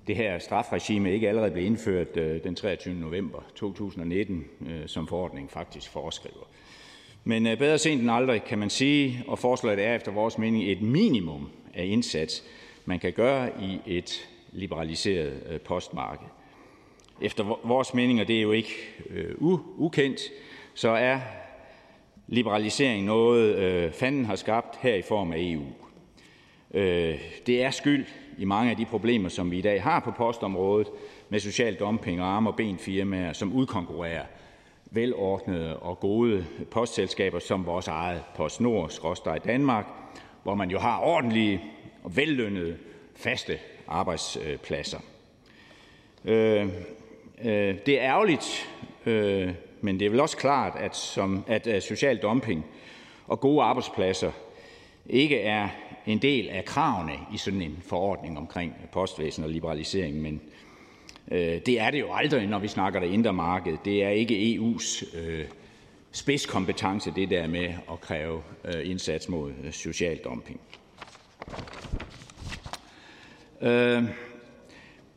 det 0.07 0.15
her 0.15 0.39
strafregime 0.39 1.13
ikke 1.13 1.29
allerede 1.29 1.51
blev 1.51 1.65
indført 1.65 2.17
øh, 2.17 2.43
den 2.43 2.55
23. 2.55 2.93
november 2.93 3.39
2019, 3.55 4.45
øh, 4.61 4.87
som 4.87 5.07
forordningen 5.07 5.49
faktisk 5.49 5.91
foreskriver. 5.91 6.45
Men 7.23 7.47
øh, 7.47 7.57
bedre 7.57 7.77
sent 7.77 8.01
end 8.01 8.11
aldrig, 8.11 8.43
kan 8.43 8.59
man 8.59 8.69
sige, 8.69 9.23
og 9.27 9.39
forslaget 9.39 9.85
er 9.85 9.95
efter 9.95 10.11
vores 10.11 10.37
mening 10.37 10.71
et 10.71 10.81
minimum 10.81 11.49
af 11.73 11.85
indsats, 11.85 12.43
man 12.85 12.99
kan 12.99 13.13
gøre 13.13 13.49
i 13.61 13.79
et 13.85 14.29
liberaliseret 14.51 15.61
postmarked. 15.61 16.27
Efter 17.21 17.59
vores 17.63 17.93
mening, 17.93 18.21
og 18.21 18.27
det 18.27 18.37
er 18.37 18.41
jo 18.41 18.51
ikke 18.51 18.73
øh, 19.09 19.35
ukendt, 19.77 20.21
så 20.73 20.89
er 20.89 21.19
liberalisering 22.27 23.05
noget, 23.05 23.55
øh, 23.55 23.91
fanden 23.91 24.25
har 24.25 24.35
skabt 24.35 24.77
her 24.81 24.95
i 24.95 25.01
form 25.01 25.31
af 25.31 25.37
EU. 25.39 25.65
Øh, 26.73 27.19
det 27.45 27.63
er 27.63 27.71
skyld 27.71 28.05
i 28.37 28.45
mange 28.45 28.71
af 28.71 28.77
de 28.77 28.85
problemer, 28.85 29.29
som 29.29 29.51
vi 29.51 29.57
i 29.57 29.61
dag 29.61 29.83
har 29.83 29.99
på 29.99 30.11
postområdet 30.11 30.87
med 31.29 31.39
social 31.39 31.75
dumping 31.75 32.21
og 32.21 32.27
arm- 32.27 32.47
og 32.47 32.55
benfirmaer, 32.55 33.33
som 33.33 33.53
udkonkurrerer 33.53 34.25
velordnede 34.91 35.77
og 35.77 35.99
gode 35.99 36.45
postselskaber 36.71 37.39
som 37.39 37.65
vores 37.65 37.87
eget 37.87 38.21
PostNord 38.35 38.89
skråstreg 38.89 39.43
Danmark, 39.45 39.85
hvor 40.43 40.55
man 40.55 40.69
jo 40.69 40.79
har 40.79 40.99
ordentlige 40.99 41.61
og 42.03 42.15
vellønnede 42.15 42.77
faste 43.15 43.59
arbejdspladser. 43.87 44.99
Øh, 46.25 46.67
øh, 47.43 47.75
det 47.85 48.01
er 48.01 48.01
ærgerligt, 48.01 48.69
øh, 49.05 49.49
men 49.81 49.99
det 49.99 50.05
er 50.05 50.09
vel 50.09 50.19
også 50.19 50.37
klart, 50.37 50.73
at, 50.79 50.95
som, 50.95 51.43
at 51.47 51.67
øh, 51.67 51.81
social 51.81 52.17
dumping 52.17 52.65
og 53.27 53.39
gode 53.39 53.63
arbejdspladser 53.63 54.31
ikke 55.05 55.41
er 55.41 55.69
en 56.07 56.17
del 56.17 56.49
af 56.49 56.65
kravene 56.65 57.13
i 57.33 57.37
sådan 57.37 57.61
en 57.61 57.77
forordning 57.81 58.37
omkring 58.37 58.73
postvæsen 58.91 59.43
og 59.43 59.49
liberalisering, 59.49 60.21
men 60.21 60.41
Øh, 61.31 61.61
det 61.65 61.79
er 61.79 61.91
det 61.91 61.99
jo 61.99 62.13
aldrig, 62.13 62.47
når 62.47 62.59
vi 62.59 62.67
snakker 62.67 62.99
det 62.99 63.07
indre 63.07 63.33
marked. 63.33 63.77
Det 63.85 64.03
er 64.03 64.09
ikke 64.09 64.55
EU's 64.55 65.17
øh, 65.17 65.45
spidskompetence, 66.11 67.13
det 67.15 67.29
der 67.29 67.47
med 67.47 67.73
at 67.91 68.01
kræve 68.01 68.43
øh, 68.65 68.89
indsats 68.89 69.29
mod 69.29 69.51
øh, 69.63 69.73
social 69.73 70.17
dumping. 70.17 70.59
Øh, 73.61 74.03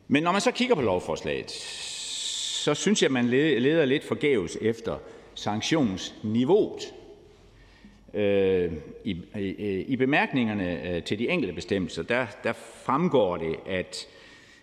men 0.07 0.23
når 0.23 0.31
man 0.31 0.41
så 0.41 0.51
kigger 0.51 0.75
på 0.75 0.81
lovforslaget, 0.81 1.51
så 1.51 2.73
synes 2.73 3.03
jeg, 3.03 3.11
man 3.11 3.27
leder 3.27 3.85
lidt 3.85 4.03
forgæves 4.03 4.57
efter 4.61 4.97
sanktionsniveauet. 5.35 6.93
Øh, 8.13 8.71
I, 9.03 9.17
i, 9.35 9.85
I 9.87 9.95
bemærkningerne 9.95 10.89
øh, 10.89 11.03
til 11.03 11.19
de 11.19 11.29
enkelte 11.29 11.53
bestemmelser, 11.53 12.03
der, 12.03 12.25
der 12.43 12.53
fremgår 12.53 13.37
det, 13.37 13.55
at 13.67 14.07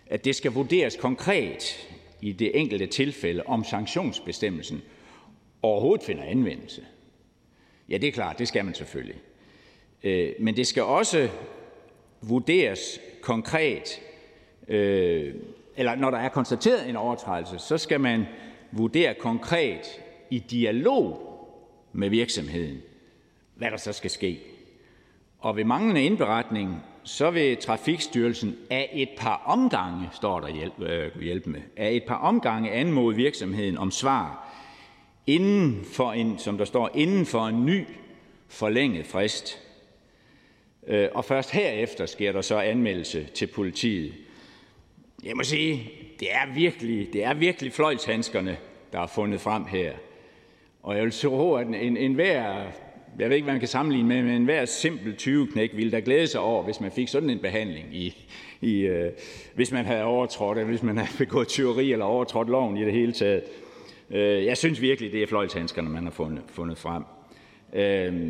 at 0.09 0.25
det 0.25 0.35
skal 0.35 0.51
vurderes 0.51 0.95
konkret 0.95 1.87
i 2.21 2.31
det 2.31 2.59
enkelte 2.59 2.87
tilfælde, 2.87 3.43
om 3.45 3.63
sanktionsbestemmelsen 3.63 4.81
overhovedet 5.61 6.05
finder 6.05 6.23
anvendelse. 6.23 6.81
Ja, 7.89 7.97
det 7.97 8.07
er 8.07 8.11
klart, 8.11 8.39
det 8.39 8.47
skal 8.47 8.65
man 8.65 8.73
selvfølgelig. 8.73 9.15
Øh, 10.03 10.33
men 10.39 10.55
det 10.55 10.67
skal 10.67 10.83
også 10.83 11.29
vurderes 12.21 12.99
konkret, 13.21 14.01
øh, 14.67 15.35
eller 15.77 15.95
når 15.95 16.11
der 16.11 16.17
er 16.17 16.29
konstateret 16.29 16.89
en 16.89 16.95
overtrædelse, 16.95 17.59
så 17.59 17.77
skal 17.77 17.99
man 17.99 18.25
vurdere 18.71 19.13
konkret 19.13 20.01
i 20.29 20.39
dialog 20.39 21.25
med 21.93 22.09
virksomheden, 22.09 22.81
hvad 23.59 23.71
der 23.71 23.77
så 23.77 23.93
skal 23.93 24.09
ske. 24.09 24.39
Og 25.39 25.55
ved 25.55 25.63
manglende 25.63 26.03
indberetning 26.03 26.83
så 27.03 27.31
vil 27.31 27.57
Trafikstyrelsen 27.57 28.55
af 28.69 28.89
et 28.93 29.09
par 29.17 29.41
omgange, 29.45 30.09
står 30.13 30.39
der 30.39 30.47
hjælp, 30.47 30.81
øh, 30.81 31.21
hjælpe 31.21 31.49
med, 31.49 31.61
af 31.77 31.91
et 31.91 32.03
par 32.07 32.15
omgange 32.15 32.71
anmode 32.71 33.15
virksomheden 33.15 33.77
om 33.77 33.91
svar 33.91 34.49
inden 35.27 35.85
for 35.85 36.11
en, 36.11 36.37
som 36.37 36.57
der 36.57 36.65
står, 36.65 36.89
inden 36.93 37.25
for 37.25 37.47
en 37.47 37.65
ny 37.65 37.85
forlænget 38.47 39.05
frist. 39.05 39.59
Øh, 40.87 41.09
og 41.13 41.25
først 41.25 41.51
herefter 41.51 42.05
sker 42.05 42.31
der 42.31 42.41
så 42.41 42.59
anmeldelse 42.59 43.27
til 43.33 43.47
politiet. 43.47 44.13
Jeg 45.23 45.35
må 45.35 45.43
sige, 45.43 45.91
det 46.19 46.33
er 46.33 46.53
virkelig, 46.53 47.13
det 47.13 47.23
er 47.23 47.33
virkelig 47.33 47.73
fløjtshandskerne, 47.73 48.57
der 48.91 48.99
er 48.99 49.07
fundet 49.07 49.41
frem 49.41 49.65
her. 49.65 49.93
Og 50.83 50.95
jeg 50.95 51.03
vil 51.03 51.11
så 51.11 51.53
at 51.53 51.67
en, 51.67 51.97
en 51.97 52.13
hver 52.13 52.65
jeg 53.19 53.29
ved 53.29 53.35
ikke, 53.35 53.43
hvad 53.43 53.53
man 53.53 53.59
kan 53.59 53.67
sammenligne 53.67 54.07
med, 54.07 54.23
men 54.23 54.31
enhver 54.31 54.65
simpel 54.65 55.15
20-knæk 55.21 55.71
ville 55.75 55.91
da 55.91 56.01
glæde 56.05 56.27
sig 56.27 56.41
over, 56.41 56.63
hvis 56.63 56.79
man 56.79 56.91
fik 56.91 57.07
sådan 57.07 57.29
en 57.29 57.39
behandling, 57.39 57.95
i, 57.95 58.27
i, 58.61 58.79
øh, 58.79 59.11
hvis 59.55 59.71
man 59.71 59.85
havde 59.85 60.03
overtrådt, 60.03 60.57
eller 60.57 60.69
hvis 60.69 60.83
man 60.83 60.97
havde 60.97 61.17
begået 61.25 61.47
tyveri 61.47 61.91
eller 61.91 62.05
overtrådt 62.05 62.49
loven 62.49 62.77
i 62.77 62.85
det 62.85 62.93
hele 62.93 63.11
taget. 63.11 63.43
Øh, 64.09 64.45
jeg 64.45 64.57
synes 64.57 64.81
virkelig, 64.81 65.11
det 65.11 65.23
er 65.23 65.27
fløjtshandskerne, 65.27 65.89
man 65.89 66.03
har 66.03 66.11
fundet, 66.11 66.43
fundet 66.47 66.77
frem. 66.77 67.03
Øh, 67.73 68.29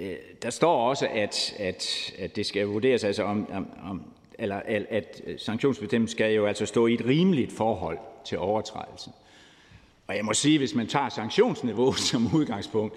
øh, 0.00 0.16
der 0.42 0.50
står 0.50 0.88
også, 0.88 1.08
at, 1.14 1.54
at, 1.58 2.12
at 2.18 2.36
det 2.36 2.46
skal 2.46 2.66
vurderes, 2.66 3.04
altså 3.04 3.22
om, 3.22 3.52
om, 3.52 3.66
om 3.82 4.02
eller 4.38 4.60
at 4.90 5.22
sanktionsbestemmelsen 5.36 6.16
skal 6.16 6.34
jo 6.34 6.46
altså 6.46 6.66
stå 6.66 6.86
i 6.86 6.94
et 6.94 7.06
rimeligt 7.06 7.52
forhold 7.52 7.98
til 8.24 8.38
overtrædelsen. 8.38 9.12
Og 10.08 10.16
jeg 10.16 10.24
må 10.24 10.32
sige, 10.32 10.58
hvis 10.58 10.74
man 10.74 10.86
tager 10.86 11.08
sanktionsniveau 11.08 11.92
som 12.10 12.34
udgangspunkt, 12.34 12.94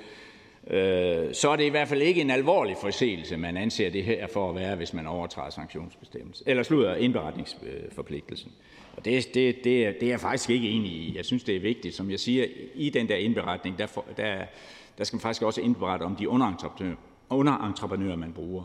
øh, 0.67 1.33
så 1.33 1.49
er 1.49 1.55
det 1.55 1.63
i 1.63 1.69
hvert 1.69 1.87
fald 1.87 2.01
ikke 2.01 2.21
en 2.21 2.29
alvorlig 2.29 2.75
forseelse, 2.81 3.37
man 3.37 3.57
anser 3.57 3.89
det 3.89 4.03
her 4.03 4.27
for 4.27 4.49
at 4.49 4.55
være, 4.55 4.75
hvis 4.75 4.93
man 4.93 5.07
overtræder 5.07 5.49
sanktionsbestemmelsen, 5.49 6.49
eller 6.49 6.63
slutter 6.63 6.95
indberetningsforpligtelsen. 6.95 8.51
Og 8.97 9.05
det, 9.05 9.33
det, 9.33 9.63
det, 9.63 9.85
er, 9.85 9.91
det 9.91 10.03
er 10.03 10.07
jeg 10.07 10.19
faktisk 10.19 10.49
ikke 10.49 10.69
enig 10.69 10.91
i. 10.91 11.17
Jeg 11.17 11.25
synes, 11.25 11.43
det 11.43 11.55
er 11.55 11.59
vigtigt. 11.59 11.95
Som 11.95 12.11
jeg 12.11 12.19
siger, 12.19 12.45
i 12.75 12.89
den 12.89 13.07
der 13.09 13.15
indberetning, 13.15 13.77
der, 13.77 13.85
for, 13.85 14.05
der, 14.17 14.45
der 14.97 15.03
skal 15.03 15.15
man 15.15 15.21
faktisk 15.21 15.41
også 15.41 15.61
indberette 15.61 16.03
om 16.03 16.15
de 16.15 16.29
underentreprenører, 16.29 16.95
underentreprenører, 17.29 18.15
man 18.15 18.33
bruger. 18.33 18.63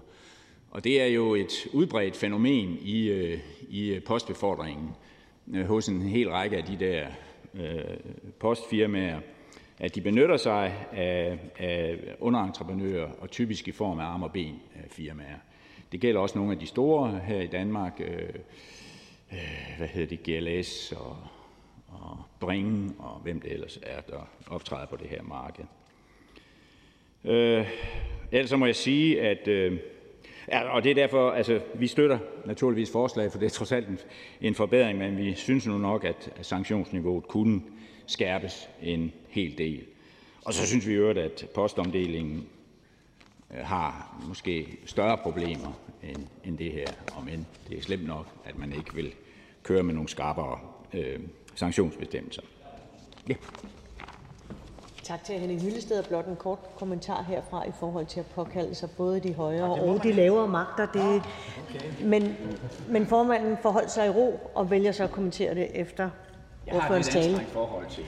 Og 0.71 0.85
det 0.85 1.03
er 1.03 1.07
jo 1.07 1.35
et 1.35 1.67
udbredt 1.73 2.17
fænomen 2.17 2.79
i, 2.83 3.09
øh, 3.09 3.39
i 3.69 4.01
postbefordringen 4.07 4.91
øh, 5.55 5.67
hos 5.67 5.89
en 5.89 6.03
hel 6.03 6.31
række 6.31 6.57
af 6.57 6.65
de 6.65 6.77
der 6.81 7.07
Øh, 7.61 7.97
postfirmaer, 8.39 9.21
at 9.79 9.95
de 9.95 10.01
benytter 10.01 10.37
sig 10.37 10.87
af, 10.93 11.39
af 11.59 11.99
underentreprenører, 12.21 13.09
og 13.21 13.31
typisk 13.31 13.69
i 13.69 13.73
form 13.73 13.99
af 13.99 14.05
arm- 14.05 14.23
og 14.23 14.33
ben-firmaer. 14.33 15.39
Det 15.93 16.01
gælder 16.01 16.21
også 16.21 16.39
nogle 16.39 16.53
af 16.53 16.59
de 16.59 16.67
store 16.67 17.21
her 17.27 17.41
i 17.41 17.47
Danmark, 17.47 17.93
øh, 18.01 18.29
øh, 19.33 19.77
hvad 19.79 19.89
hedder 19.89 20.17
det, 20.17 20.23
GLS 20.23 20.93
og, 20.93 21.17
og 21.89 22.19
Bring, 22.41 22.97
og 22.99 23.21
hvem 23.23 23.41
det 23.41 23.53
ellers 23.53 23.79
er, 23.83 24.01
der 24.01 24.29
optræder 24.47 24.87
på 24.87 24.97
det 24.97 25.09
her 25.09 25.23
marked. 25.23 25.65
Øh, 27.25 27.67
ellers 28.33 28.51
så 28.51 28.57
må 28.57 28.67
jeg 28.67 28.77
sige, 28.77 29.21
at 29.21 29.49
øh, 29.49 29.79
Ja, 30.49 30.69
og 30.69 30.85
det 30.85 30.91
er 30.91 30.95
derfor, 30.95 31.31
altså, 31.31 31.61
vi 31.75 31.87
støtter 31.87 32.19
naturligvis 32.45 32.93
forslaget, 32.93 33.33
for 33.33 33.39
det 33.39 33.47
er 33.47 33.51
trods 33.51 33.73
alt 33.73 33.89
en, 33.89 33.99
en 34.41 34.55
forbedring, 34.55 34.99
men 34.99 35.17
vi 35.17 35.35
synes 35.35 35.67
nu 35.67 35.79
nok, 35.79 36.05
at 36.05 36.31
sanktionsniveauet 36.43 37.29
kunne 37.29 37.63
skærpes 38.07 38.69
en 38.83 39.13
hel 39.29 39.59
del. 39.59 39.85
Og 40.45 40.55
så 40.55 40.67
synes 40.67 40.87
vi 40.87 40.95
jo, 40.95 41.11
at 41.11 41.47
postomdelingen 41.55 42.47
øh, 43.55 43.65
har 43.65 44.21
måske 44.29 44.79
større 44.85 45.19
problemer 45.19 45.81
end, 46.03 46.27
end 46.45 46.59
det 46.59 46.73
her, 46.73 46.87
om 47.17 47.29
end 47.29 47.45
det 47.69 47.79
er 47.79 47.83
slemt 47.83 48.07
nok, 48.07 48.27
at 48.45 48.59
man 48.59 48.73
ikke 48.73 48.95
vil 48.95 49.15
køre 49.63 49.83
med 49.83 49.95
nogle 49.95 50.09
skarpere 50.09 50.59
øh, 50.93 51.19
sanktionsbestemmelser. 51.55 52.43
Ja. 53.29 53.35
Tak 55.07 55.25
til 55.25 55.39
Henning 55.39 55.63
Hyllested. 55.63 56.03
Blot 56.03 56.27
en 56.27 56.37
kort 56.37 56.59
kommentar 56.79 57.23
herfra 57.23 57.69
i 57.69 57.71
forhold 57.81 58.07
til 58.07 58.21
at 58.21 58.27
påkalde 58.27 58.75
sig 58.75 58.91
både 58.91 59.21
de 59.21 59.35
højere 59.35 59.71
og 59.71 60.03
de 60.03 60.13
lavere 60.13 60.49
magter. 60.49 60.87
Det, 60.87 61.23
men, 62.05 62.37
men 62.89 63.07
formanden 63.07 63.57
forholdt 63.63 63.91
sig 63.91 64.07
i 64.07 64.11
ro 64.11 64.41
og 64.55 64.71
vælger 64.71 64.93
så 64.93 65.05
at 65.05 65.11
kommentere 65.11 65.55
det 65.55 65.69
efter 65.75 66.11
ordførens 66.73 67.09
tale. 67.09 67.41
forhold 67.53 67.87
til. 67.91 68.05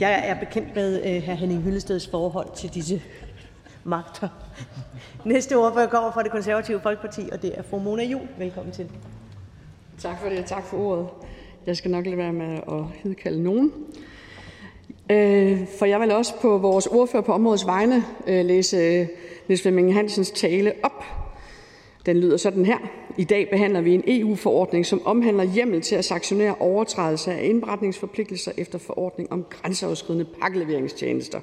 Jeg 0.00 0.22
er 0.24 0.40
bekendt 0.40 0.74
med 0.74 1.00
uh, 1.00 1.24
hr. 1.24 1.32
Henning 1.32 1.62
Hyllesteds 1.62 2.08
forhold 2.08 2.48
til 2.56 2.74
disse 2.74 3.02
magter. 3.84 4.28
Næste 5.24 5.56
ordfører 5.56 5.86
kommer 5.86 6.12
fra 6.12 6.22
det 6.22 6.30
konservative 6.30 6.80
Folkeparti, 6.80 7.28
og 7.32 7.42
det 7.42 7.58
er 7.58 7.62
fru 7.62 7.78
Mona 7.78 8.04
Juhl. 8.04 8.28
Velkommen 8.38 8.72
til. 8.72 8.90
Tak 9.98 10.18
for 10.20 10.28
det, 10.28 10.38
og 10.38 10.46
tak 10.46 10.64
for 10.64 10.76
ordet. 10.76 11.08
Jeg 11.66 11.76
skal 11.76 11.90
nok 11.90 12.06
lade 12.06 12.16
være 12.16 12.32
med 12.32 12.60
at 12.68 12.84
hedkalde 13.02 13.42
nogen. 13.42 13.72
Øh, 15.10 15.66
for 15.78 15.86
jeg 15.86 16.00
vil 16.00 16.12
også 16.12 16.34
på 16.40 16.58
vores 16.58 16.86
ordfører 16.86 17.22
på 17.22 17.32
områdets 17.32 17.66
vegne 17.66 18.04
øh, 18.26 18.44
læse 18.44 18.76
øh, 18.76 19.06
Niels 19.48 19.62
Flemming 19.62 19.94
Hansens 19.94 20.30
tale 20.30 20.72
op. 20.82 21.04
Den 22.06 22.16
lyder 22.16 22.36
sådan 22.36 22.64
her. 22.64 22.78
I 23.18 23.24
dag 23.24 23.50
behandler 23.50 23.80
vi 23.80 23.94
en 23.94 24.02
EU-forordning, 24.06 24.86
som 24.86 25.06
omhandler 25.06 25.44
hjemmel 25.44 25.80
til 25.80 25.94
at 25.94 26.04
sanktionere 26.04 26.54
overtrædelse 26.60 27.32
af 27.32 27.44
indberetningsforpligtelser 27.44 28.52
efter 28.56 28.78
forordning 28.78 29.32
om 29.32 29.44
grænseoverskridende 29.50 30.26
pakkeleveringstjenester. 30.40 31.40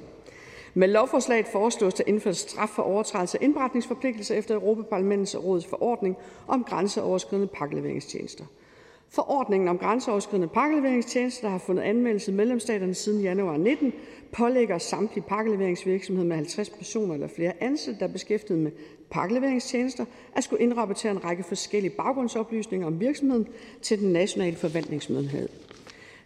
Med 0.74 0.88
lovforslaget 0.88 1.46
foreslås 1.46 1.94
der 1.94 2.04
indført 2.06 2.36
straf 2.36 2.68
for 2.68 2.82
overtrædelse 2.82 3.38
af 3.40 3.44
indberetningsforpligtelser 3.44 4.34
efter 4.34 4.54
Europaparlamentets 4.54 5.34
og 5.34 5.44
Rådets 5.44 5.66
forordning 5.66 6.16
om 6.48 6.64
grænseoverskridende 6.64 7.48
pakkeleveringstjenester. 7.48 8.44
Forordningen 9.10 9.68
om 9.68 9.78
grænseoverskridende 9.78 10.48
pakkeleveringstjenester, 10.48 11.42
der 11.42 11.50
har 11.50 11.58
fundet 11.58 11.82
anvendelse 11.82 12.32
i 12.32 12.34
medlemsstaterne 12.34 12.94
siden 12.94 13.22
januar 13.22 13.56
19, 13.56 13.92
pålægger 14.32 14.78
samtlige 14.78 15.24
pakkeleveringsvirksomheder 15.28 16.28
med 16.28 16.36
50 16.36 16.70
personer 16.70 17.14
eller 17.14 17.28
flere 17.28 17.52
ansatte, 17.60 18.00
der 18.00 18.08
er 18.08 18.12
beskæftiget 18.12 18.60
med 18.60 18.70
pakkeleveringstjenester, 19.10 20.04
at 20.36 20.44
skulle 20.44 20.62
indrapportere 20.62 21.12
en 21.12 21.24
række 21.24 21.42
forskellige 21.42 21.90
baggrundsoplysninger 21.90 22.86
om 22.86 23.00
virksomheden 23.00 23.48
til 23.82 23.98
den 23.98 24.12
nationale 24.12 24.56
forvaltningsmyndighed. 24.56 25.48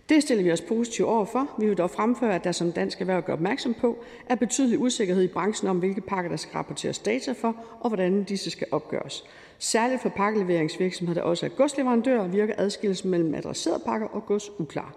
Det 0.08 0.22
stiller 0.22 0.44
vi 0.44 0.52
os 0.52 0.60
positivt 0.60 1.08
over 1.08 1.24
for. 1.24 1.54
Vi 1.58 1.66
vil 1.66 1.78
dog 1.78 1.90
fremføre, 1.90 2.34
at 2.34 2.44
der 2.44 2.52
som 2.52 2.72
dansk 2.72 3.00
erhverv 3.00 3.22
gør 3.22 3.32
opmærksom 3.32 3.74
på, 3.74 3.98
er 4.26 4.34
betydelig 4.34 4.78
usikkerhed 4.78 5.22
i 5.22 5.28
branchen 5.28 5.68
om, 5.68 5.78
hvilke 5.78 6.00
pakker 6.00 6.30
der 6.30 6.36
skal 6.36 6.52
rapporteres 6.52 6.98
data 6.98 7.32
for, 7.32 7.56
og 7.80 7.90
hvordan 7.90 8.24
disse 8.24 8.50
skal 8.50 8.66
opgøres. 8.70 9.24
Særligt 9.62 10.02
for 10.02 10.08
pakkeleveringsvirksomheder, 10.08 11.20
der 11.20 11.28
også 11.28 11.46
er 11.46 11.50
godsleverandører, 11.50 12.28
virker 12.28 12.54
adskillelsen 12.58 13.10
mellem 13.10 13.34
adresserede 13.34 13.82
pakker 13.86 14.06
og 14.06 14.26
gods 14.26 14.50
uklar. 14.58 14.94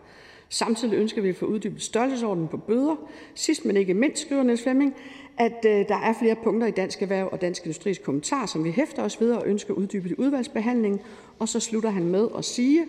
Samtidig 0.50 0.98
ønsker 0.98 1.22
vi 1.22 1.30
at 1.30 1.36
få 1.36 1.46
uddybet 1.46 1.82
størrelsesordenen 1.82 2.48
på 2.48 2.58
bøder. 2.58 2.96
Sidst 3.36 3.66
men 3.66 3.78
ikke 3.78 3.94
mindst 3.94 4.22
skriver 4.22 4.44
Niels 4.44 4.64
Flemming, 4.64 4.96
at 5.38 5.66
øh, 5.66 5.88
der 5.88 5.96
er 5.96 6.14
flere 6.20 6.36
punkter 6.44 6.68
i 6.68 6.72
Dansk 6.72 7.02
Erhverv 7.02 7.30
og 7.32 7.42
Dansk 7.42 7.64
Industris 7.64 7.98
kommentar, 7.98 8.46
som 8.46 8.64
vi 8.64 8.72
hæfter 8.72 9.04
os 9.04 9.22
ved 9.22 9.32
og 9.32 9.48
ønsker 9.48 9.74
uddybet 9.74 10.12
i 10.12 10.16
udvalgsbehandlingen. 10.18 11.02
Og 11.40 11.50
så 11.50 11.60
slutter 11.60 11.90
han 11.90 12.04
med 12.04 12.28
at 12.38 12.46
sige, 12.46 12.86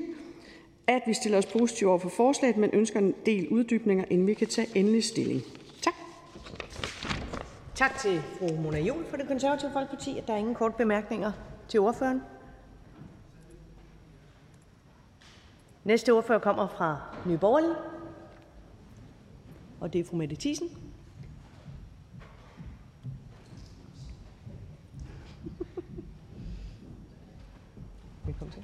at 0.86 1.02
vi 1.06 1.14
stiller 1.14 1.38
os 1.38 1.46
positive 1.46 1.90
over 1.90 1.98
for 1.98 2.08
forslaget, 2.08 2.56
men 2.56 2.70
ønsker 2.72 2.98
en 2.98 3.14
del 3.26 3.48
uddybninger, 3.48 4.04
inden 4.10 4.26
vi 4.26 4.34
kan 4.34 4.46
tage 4.48 4.68
endelig 4.74 5.04
stilling. 5.04 5.42
Tak. 5.82 5.94
Tak 7.74 7.98
til 7.98 8.22
fru 8.38 8.60
Mona 8.62 8.80
Juhl 8.80 9.04
for 9.10 9.16
det 9.16 9.28
konservative 9.28 9.70
Folkeparti. 9.72 10.22
Der 10.26 10.32
er 10.32 10.38
ingen 10.38 10.54
kort 10.54 10.74
bemærkninger 10.74 11.32
til 11.68 11.80
ordføreren. 11.80 12.22
Næste 15.84 16.10
ordfører 16.10 16.38
kommer 16.38 16.68
fra 16.68 17.00
Nye 17.26 17.38
Borgerlige, 17.38 17.74
og 19.80 19.92
det 19.92 20.00
er 20.00 20.04
fru 20.04 20.16
Mette 20.16 20.36
Thiesen. 20.36 20.68
Velkommen 28.26 28.54
til. 28.54 28.62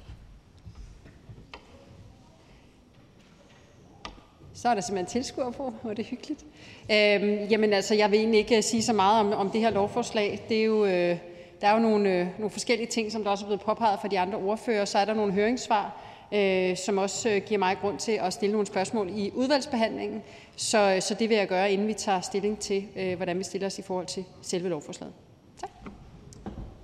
Så 4.53 4.69
er 4.69 4.73
der 4.73 4.81
simpelthen 4.81 5.21
tilskuer 5.21 5.51
på, 5.51 5.73
og 5.83 5.97
det 5.97 6.05
er 6.05 6.09
hyggeligt. 6.09 6.45
Øhm, 6.91 7.47
jamen 7.49 7.73
altså, 7.73 7.95
jeg 7.95 8.11
vil 8.11 8.19
egentlig 8.19 8.39
ikke 8.39 8.61
sige 8.61 8.83
så 8.83 8.93
meget 8.93 9.19
om, 9.19 9.33
om 9.33 9.49
det 9.49 9.61
her 9.61 9.69
lovforslag. 9.69 10.45
Det 10.49 10.59
er 10.59 10.63
jo, 10.63 10.85
øh, 10.85 11.17
der 11.63 11.69
er 11.69 11.73
jo 11.73 11.79
nogle, 11.79 12.09
øh, 12.09 12.27
nogle 12.37 12.49
forskellige 12.49 12.87
ting, 12.87 13.11
som 13.11 13.23
der 13.23 13.31
også 13.31 13.45
er 13.45 13.47
blevet 13.47 13.61
påpeget 13.61 13.99
fra 13.99 14.07
de 14.07 14.19
andre 14.19 14.37
ordfører. 14.37 14.85
Så 14.85 14.97
er 14.97 15.05
der 15.05 15.13
nogle 15.13 15.33
høringssvar, 15.33 15.97
øh, 16.33 16.77
som 16.77 16.97
også 16.97 17.29
øh, 17.29 17.41
giver 17.45 17.59
mig 17.59 17.77
grund 17.81 17.99
til 17.99 18.11
at 18.11 18.33
stille 18.33 18.51
nogle 18.51 18.67
spørgsmål 18.67 19.09
i 19.09 19.31
udvalgsbehandlingen. 19.35 20.23
Så, 20.55 20.93
øh, 20.95 21.01
så 21.01 21.13
det 21.13 21.29
vil 21.29 21.37
jeg 21.37 21.47
gøre, 21.47 21.71
inden 21.71 21.87
vi 21.87 21.93
tager 21.93 22.21
stilling 22.21 22.59
til, 22.59 22.87
øh, 22.95 23.15
hvordan 23.15 23.37
vi 23.37 23.43
stiller 23.43 23.67
os 23.67 23.79
i 23.79 23.81
forhold 23.81 24.05
til 24.05 24.25
selve 24.41 24.69
lovforslaget. 24.69 25.13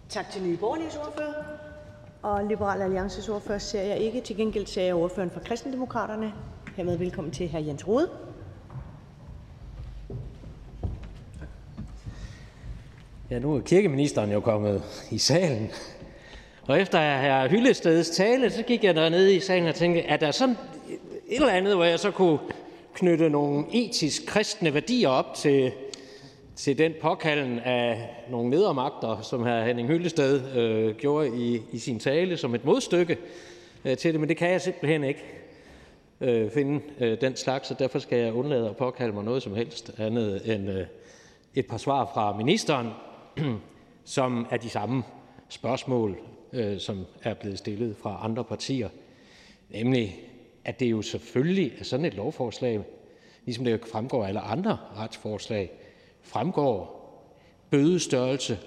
Tak 0.09 0.31
til 0.31 0.43
Nye 0.43 0.57
Borgerliges 0.57 0.97
ordfører. 0.97 1.33
Og 2.21 2.45
Liberal 2.45 2.81
Alliances 2.81 3.29
ordfører 3.29 3.57
ser 3.57 3.81
jeg 3.81 3.97
ikke. 3.97 4.21
Til 4.21 4.37
gengæld 4.37 4.65
ser 4.65 4.83
jeg 4.83 4.95
ordføreren 4.95 5.31
for 5.31 5.39
Kristendemokraterne. 5.39 6.33
Hermed 6.75 6.97
velkommen 6.97 7.33
til 7.33 7.49
hr. 7.49 7.57
Jens 7.57 7.87
Rode. 7.87 8.09
Ja, 13.31 13.39
nu 13.39 13.55
er 13.55 13.61
kirkeministeren 13.61 14.31
jo 14.31 14.39
kommet 14.39 14.83
i 15.11 15.17
salen. 15.17 15.71
Og 16.67 16.81
efter 16.81 16.99
herr 16.99 17.47
Hyllesteds 17.47 18.09
tale, 18.09 18.49
så 18.49 18.63
gik 18.63 18.83
jeg 18.83 18.95
dernede 18.95 19.35
i 19.35 19.39
salen 19.39 19.67
og 19.67 19.75
tænkte, 19.75 20.01
er 20.01 20.17
der 20.17 20.31
sådan 20.31 20.55
et 21.27 21.35
eller 21.35 21.49
andet, 21.49 21.75
hvor 21.75 21.83
jeg 21.83 21.99
så 21.99 22.11
kunne 22.11 22.39
knytte 22.93 23.29
nogle 23.29 23.65
etisk 23.73 24.25
kristne 24.25 24.73
værdier 24.73 25.09
op 25.09 25.33
til, 25.35 25.71
til 26.55 26.77
den 26.77 26.93
påkalden 27.01 27.59
af 27.59 28.09
nogle 28.29 28.49
nedermagter, 28.49 29.21
som 29.21 29.43
herr 29.43 29.65
Henning 29.65 29.87
Hyllested 29.87 30.55
øh, 30.55 30.95
gjorde 30.95 31.29
i, 31.37 31.61
i 31.71 31.79
sin 31.79 31.99
tale 31.99 32.37
som 32.37 32.55
et 32.55 32.65
modstykke 32.65 33.17
øh, 33.85 33.97
til 33.97 34.11
det, 34.11 34.19
men 34.19 34.29
det 34.29 34.37
kan 34.37 34.51
jeg 34.51 34.61
simpelthen 34.61 35.03
ikke 35.03 35.23
øh, 36.21 36.51
finde 36.51 36.81
øh, 36.99 37.21
den 37.21 37.35
slags, 37.35 37.67
så 37.67 37.75
derfor 37.79 37.99
skal 37.99 38.19
jeg 38.19 38.33
undlade 38.33 38.69
at 38.69 38.77
påkalde 38.77 39.13
mig 39.13 39.23
noget 39.23 39.43
som 39.43 39.55
helst 39.55 39.91
andet 39.97 40.53
end 40.53 40.69
øh, 40.69 40.85
et 41.55 41.67
par 41.67 41.77
svar 41.77 42.11
fra 42.13 42.37
ministeren, 42.37 42.87
som 44.03 44.47
er 44.49 44.57
de 44.57 44.69
samme 44.69 45.03
spørgsmål, 45.49 46.17
øh, 46.53 46.79
som 46.79 47.05
er 47.23 47.33
blevet 47.33 47.57
stillet 47.57 47.95
fra 47.97 48.19
andre 48.23 48.43
partier, 48.43 48.89
nemlig 49.69 50.19
at 50.65 50.79
det 50.79 50.85
jo 50.85 51.01
selvfølgelig 51.01 51.71
er 51.79 51.83
sådan 51.83 52.05
et 52.05 52.13
lovforslag, 52.13 52.79
ligesom 53.45 53.65
det 53.65 53.85
fremgår 53.91 54.23
af 54.23 54.27
alle 54.27 54.39
andre 54.39 54.77
retsforslag, 54.95 55.71
fremgår 56.21 56.99
bødestørrelse 57.69 58.59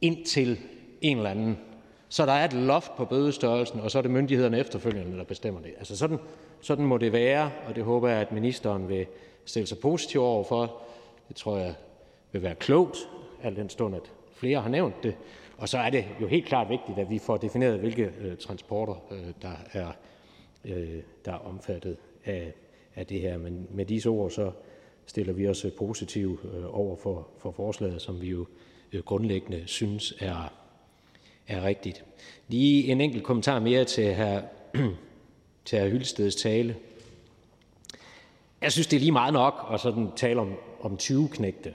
indtil 0.00 0.58
en 1.00 1.16
eller 1.16 1.30
anden. 1.30 1.58
Så 2.08 2.26
der 2.26 2.32
er 2.32 2.44
et 2.44 2.52
loft 2.52 2.96
på 2.96 3.04
bødestørrelsen, 3.04 3.80
og 3.80 3.90
så 3.90 3.98
er 3.98 4.02
det 4.02 4.10
myndighederne 4.10 4.58
efterfølgende, 4.58 5.18
der 5.18 5.24
bestemmer 5.24 5.60
det. 5.60 5.70
Altså 5.78 5.96
sådan, 5.96 6.18
sådan 6.60 6.84
må 6.84 6.98
det 6.98 7.12
være, 7.12 7.50
og 7.68 7.76
det 7.76 7.84
håber 7.84 8.08
jeg, 8.08 8.20
at 8.20 8.32
ministeren 8.32 8.88
vil 8.88 9.06
stille 9.44 9.66
sig 9.66 9.78
positiv 9.78 10.22
over 10.22 10.44
for. 10.44 10.82
Det 11.28 11.36
tror 11.36 11.58
jeg 11.58 11.74
vil 12.32 12.42
være 12.42 12.54
klogt, 12.54 12.98
al 13.42 13.56
den 13.56 13.68
stund, 13.68 13.96
at 13.96 14.12
flere 14.32 14.60
har 14.60 14.68
nævnt 14.68 15.02
det. 15.02 15.14
Og 15.56 15.68
så 15.68 15.78
er 15.78 15.90
det 15.90 16.04
jo 16.20 16.26
helt 16.26 16.46
klart 16.46 16.68
vigtigt, 16.68 16.98
at 16.98 17.10
vi 17.10 17.18
får 17.18 17.36
defineret, 17.36 17.78
hvilke 17.78 18.10
øh, 18.20 18.36
transporter, 18.36 18.94
øh, 19.10 19.26
der, 19.42 19.52
er, 19.72 19.92
øh, 20.64 21.02
der 21.24 21.32
er 21.32 21.46
omfattet 21.46 21.96
af, 22.24 22.52
af 22.94 23.06
det 23.06 23.20
her. 23.20 23.38
Men 23.38 23.68
med 23.70 23.86
disse 23.86 24.08
ord, 24.08 24.30
så 24.30 24.50
stiller 25.06 25.32
vi 25.32 25.48
os 25.48 25.64
øh, 25.64 25.72
positivt 25.72 26.40
øh, 26.44 26.78
over 26.78 26.96
for, 26.96 27.28
for 27.38 27.50
forslaget, 27.50 28.02
som 28.02 28.20
vi 28.20 28.28
jo 28.28 28.46
øh, 28.92 29.02
grundlæggende 29.02 29.62
synes 29.66 30.14
er, 30.20 30.52
er 31.48 31.64
rigtigt. 31.64 32.04
Lige 32.48 32.92
en 32.92 33.00
enkelt 33.00 33.24
kommentar 33.24 33.58
mere 33.58 33.84
til 33.84 34.14
her 34.14 34.42
til 35.64 35.80
hr. 35.80 35.88
Hyldesteds 35.88 36.36
tale. 36.36 36.76
Jeg 38.62 38.72
synes, 38.72 38.86
det 38.86 38.96
er 38.96 39.00
lige 39.00 39.12
meget 39.12 39.32
nok 39.32 39.68
at 39.72 39.80
sådan 39.80 40.08
tale 40.16 40.40
om, 40.40 40.54
om 40.80 40.96
20 40.96 41.28
knægte 41.28 41.74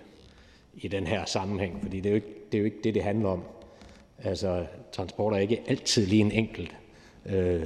i 0.78 0.88
den 0.88 1.08
her 1.08 1.26
sammenhæng, 1.26 1.80
fordi 1.82 2.00
det 2.00 2.06
er, 2.06 2.10
jo 2.10 2.16
ikke, 2.16 2.28
det 2.52 2.58
er 2.58 2.60
jo 2.60 2.66
ikke 2.66 2.78
det, 2.84 2.94
det 2.94 3.04
handler 3.04 3.30
om. 3.30 3.44
Altså, 4.24 4.66
transport 4.92 5.34
er 5.34 5.38
ikke 5.38 5.62
altid 5.68 6.06
lige 6.06 6.22
en 6.22 6.32
enkelt 6.32 6.76
øh, 7.26 7.62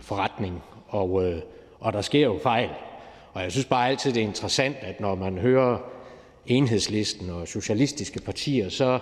forretning, 0.00 0.62
og, 0.88 1.24
øh, 1.24 1.42
og 1.80 1.92
der 1.92 2.00
sker 2.00 2.20
jo 2.26 2.38
fejl. 2.42 2.70
Og 3.32 3.42
jeg 3.42 3.52
synes 3.52 3.66
bare 3.66 3.88
altid, 3.88 4.12
det 4.12 4.22
er 4.22 4.26
interessant, 4.26 4.76
at 4.80 5.00
når 5.00 5.14
man 5.14 5.38
hører 5.38 5.78
enhedslisten 6.46 7.30
og 7.30 7.48
socialistiske 7.48 8.20
partier, 8.20 8.68
så 8.68 8.98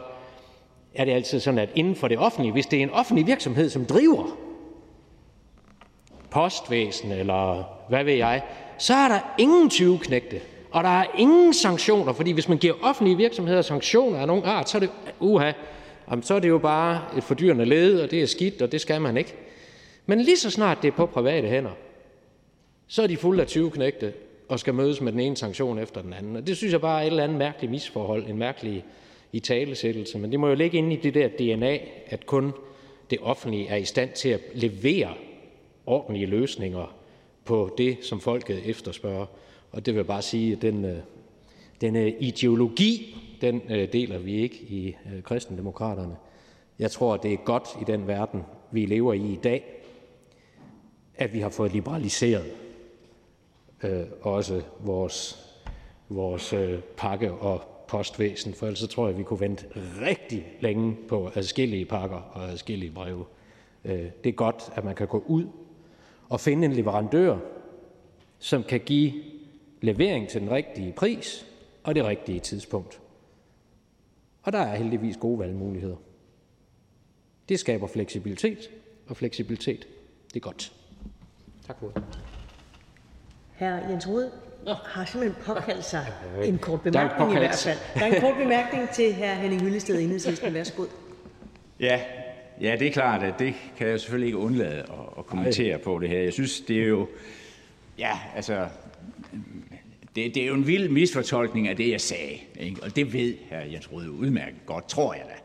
er 0.94 1.04
det 1.04 1.12
altid 1.12 1.40
sådan, 1.40 1.58
at 1.58 1.68
inden 1.74 1.96
for 1.96 2.08
det 2.08 2.18
offentlige, 2.18 2.52
hvis 2.52 2.66
det 2.66 2.78
er 2.78 2.82
en 2.82 2.90
offentlig 2.90 3.26
virksomhed, 3.26 3.70
som 3.70 3.84
driver 3.84 4.36
postvæsen 6.32 7.12
eller 7.12 7.64
hvad 7.88 8.04
ved 8.04 8.14
jeg, 8.14 8.42
så 8.78 8.94
er 8.94 9.08
der 9.08 9.20
ingen 9.38 9.70
20 9.70 9.98
knægte. 9.98 10.40
Og 10.72 10.84
der 10.84 11.00
er 11.00 11.06
ingen 11.18 11.54
sanktioner, 11.54 12.12
fordi 12.12 12.30
hvis 12.32 12.48
man 12.48 12.58
giver 12.58 12.74
offentlige 12.82 13.16
virksomheder 13.16 13.62
sanktioner 13.62 14.18
af 14.18 14.26
nogen 14.26 14.44
art, 14.44 14.68
så 14.68 14.78
er 14.78 14.80
det, 14.80 14.90
uha, 15.20 15.52
så 16.22 16.34
er 16.34 16.38
det 16.38 16.48
jo 16.48 16.58
bare 16.58 17.00
et 17.16 17.24
fordyrende 17.24 17.64
led, 17.64 18.00
og 18.00 18.10
det 18.10 18.22
er 18.22 18.26
skidt, 18.26 18.62
og 18.62 18.72
det 18.72 18.80
skal 18.80 19.00
man 19.00 19.16
ikke. 19.16 19.34
Men 20.06 20.20
lige 20.20 20.36
så 20.36 20.50
snart 20.50 20.78
det 20.82 20.88
er 20.88 20.92
på 20.96 21.06
private 21.06 21.48
hænder, 21.48 21.70
så 22.86 23.02
er 23.02 23.06
de 23.06 23.16
fulde 23.16 23.42
af 23.42 23.48
20 23.48 23.70
knægte 23.70 24.12
og 24.48 24.58
skal 24.58 24.74
mødes 24.74 25.00
med 25.00 25.12
den 25.12 25.20
ene 25.20 25.36
sanktion 25.36 25.78
efter 25.78 26.02
den 26.02 26.12
anden. 26.12 26.36
Og 26.36 26.46
det 26.46 26.56
synes 26.56 26.72
jeg 26.72 26.80
bare 26.80 27.00
er 27.00 27.02
et 27.02 27.10
eller 27.10 27.24
andet 27.24 27.38
mærkeligt 27.38 27.70
misforhold, 27.70 28.26
en 28.26 28.38
mærkelig 28.38 28.84
i 29.32 29.40
talesættelse. 29.40 30.18
Men 30.18 30.32
det 30.32 30.40
må 30.40 30.48
jo 30.48 30.54
ligge 30.54 30.78
inde 30.78 30.92
i 30.92 30.96
det 30.96 31.14
der 31.14 31.28
DNA, 31.28 31.78
at 32.06 32.26
kun 32.26 32.52
det 33.10 33.18
offentlige 33.22 33.68
er 33.68 33.76
i 33.76 33.84
stand 33.84 34.10
til 34.10 34.28
at 34.28 34.40
levere 34.54 35.14
ordentlige 35.86 36.26
løsninger 36.26 36.94
på 37.44 37.74
det, 37.78 37.96
som 38.02 38.20
folket 38.20 38.62
efterspørger. 38.66 39.26
Og 39.72 39.86
det 39.86 39.94
vil 39.94 40.04
bare 40.04 40.22
sige, 40.22 40.52
at 40.52 40.62
den, 40.62 40.84
øh, 40.84 40.98
den 41.80 41.96
øh, 41.96 42.12
ideologi, 42.20 43.16
den 43.40 43.62
øh, 43.70 43.92
deler 43.92 44.18
vi 44.18 44.32
ikke 44.34 44.56
i 44.56 44.96
kristendemokraterne. 45.22 46.16
Jeg 46.78 46.90
tror, 46.90 47.16
det 47.16 47.32
er 47.32 47.36
godt 47.36 47.68
i 47.80 47.84
den 47.84 48.06
verden, 48.06 48.42
vi 48.70 48.86
lever 48.86 49.12
i 49.12 49.32
i 49.32 49.38
dag, 49.44 49.64
at 51.14 51.32
vi 51.32 51.40
har 51.40 51.48
fået 51.48 51.72
liberaliseret 51.72 52.52
øh, 53.82 54.02
også 54.20 54.62
vores, 54.80 55.46
vores 56.08 56.52
øh, 56.52 56.80
pakke- 56.96 57.32
og 57.32 57.62
postvæsen, 57.88 58.54
for 58.54 58.66
ellers 58.66 58.88
tror 58.88 59.06
jeg, 59.08 59.18
vi 59.18 59.22
kunne 59.22 59.40
vente 59.40 59.66
rigtig 60.00 60.46
længe 60.60 60.96
på 61.08 61.30
adskillige 61.34 61.84
pakker 61.84 62.16
og 62.16 62.50
adskillige 62.50 62.92
breve. 62.92 63.24
Øh, 63.84 64.06
det 64.24 64.30
er 64.30 64.32
godt, 64.32 64.70
at 64.74 64.84
man 64.84 64.94
kan 64.94 65.06
gå 65.06 65.24
ud 65.26 65.46
og 66.28 66.40
finde 66.40 66.64
en 66.64 66.72
leverandør, 66.72 67.38
som 68.38 68.62
kan 68.62 68.80
give 68.80 69.12
levering 69.82 70.28
til 70.28 70.40
den 70.40 70.50
rigtige 70.50 70.92
pris 70.92 71.46
og 71.82 71.94
det 71.94 72.04
rigtige 72.04 72.40
tidspunkt. 72.40 73.00
Og 74.42 74.52
der 74.52 74.58
er 74.58 74.76
heldigvis 74.76 75.16
gode 75.16 75.38
valgmuligheder. 75.38 75.96
Det 77.48 77.60
skaber 77.60 77.86
fleksibilitet, 77.86 78.70
og 79.06 79.16
fleksibilitet, 79.16 79.86
det 80.28 80.36
er 80.36 80.40
godt. 80.40 80.72
Tak 81.66 81.78
for 81.78 81.88
det. 81.88 82.02
Hr. 83.58 83.90
Jens 83.90 84.08
Rode 84.08 84.30
har 84.66 85.04
simpelthen 85.04 85.44
påkaldt 85.44 85.84
sig 85.84 86.06
en 86.44 86.58
kort 86.58 86.82
bemærkning 86.82 87.32
i 87.32 87.38
hvert 87.38 87.54
fald. 87.54 87.78
Der 87.94 88.00
er 88.00 88.14
en 88.14 88.20
kort 88.20 88.36
bemærkning 88.36 88.90
til 88.90 89.14
hr. 89.14 89.24
Henning 89.24 89.62
Hyllested, 89.62 90.00
Enhedslisten. 90.00 90.54
Værsgo. 90.54 90.84
Ja, 91.80 92.00
ja, 92.60 92.76
det 92.78 92.86
er 92.86 92.92
klart, 92.92 93.22
at 93.22 93.34
det 93.38 93.54
kan 93.76 93.88
jeg 93.88 94.00
selvfølgelig 94.00 94.26
ikke 94.26 94.38
undlade 94.38 94.78
at, 94.78 94.88
at 95.18 95.26
kommentere 95.26 95.78
på 95.78 95.98
det 95.98 96.08
her. 96.08 96.18
Jeg 96.18 96.32
synes, 96.32 96.60
det 96.60 96.82
er 96.82 96.86
jo... 96.86 97.08
Ja, 97.98 98.18
altså... 98.36 98.68
Det, 100.16 100.34
det 100.34 100.42
er 100.42 100.46
jo 100.46 100.54
en 100.54 100.66
vild 100.66 100.88
misfortolkning 100.88 101.68
af 101.68 101.76
det, 101.76 101.90
jeg 101.90 102.00
sagde. 102.00 102.38
Ikke? 102.60 102.82
Og 102.82 102.96
det 102.96 103.12
ved 103.12 103.34
hr. 103.50 103.72
Jens 103.72 103.92
Rode 103.92 104.10
udmærket 104.10 104.66
godt, 104.66 104.88
tror 104.88 105.14
jeg 105.14 105.24
da. 105.28 105.42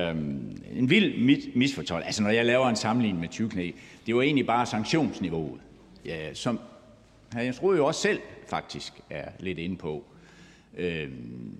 Øhm, 0.00 0.62
en 0.76 0.90
vild 0.90 1.54
misfortolkning. 1.54 2.06
Altså, 2.06 2.22
når 2.22 2.30
jeg 2.30 2.46
laver 2.46 2.68
en 2.68 2.76
sammenligning 2.76 3.20
med 3.20 3.28
20 3.28 3.50
knæ, 3.50 3.70
det 4.06 4.16
var 4.16 4.22
egentlig 4.22 4.46
bare 4.46 4.66
sanktionsniveauet, 4.66 5.60
ja, 6.04 6.34
som 6.34 6.60
hr. 7.32 7.38
Jens 7.38 7.62
Rohde 7.62 7.78
jo 7.78 7.86
også 7.86 8.00
selv 8.00 8.20
faktisk 8.48 8.92
er 9.10 9.28
lidt 9.38 9.58
inde 9.58 9.76
på. 9.76 10.04
Øhm, 10.76 11.58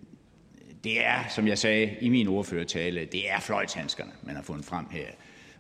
det 0.85 1.07
er, 1.07 1.19
som 1.29 1.49
jeg 1.49 1.59
sagde 1.59 1.97
i 2.01 2.09
min 2.09 2.29
ordførertale, 2.29 3.05
det 3.05 3.31
er 3.31 3.41
fløjtshandskerne, 3.41 4.11
man 4.23 4.37
har 4.37 4.43
fundet 4.43 4.65
frem 4.65 4.85
her. 4.91 5.07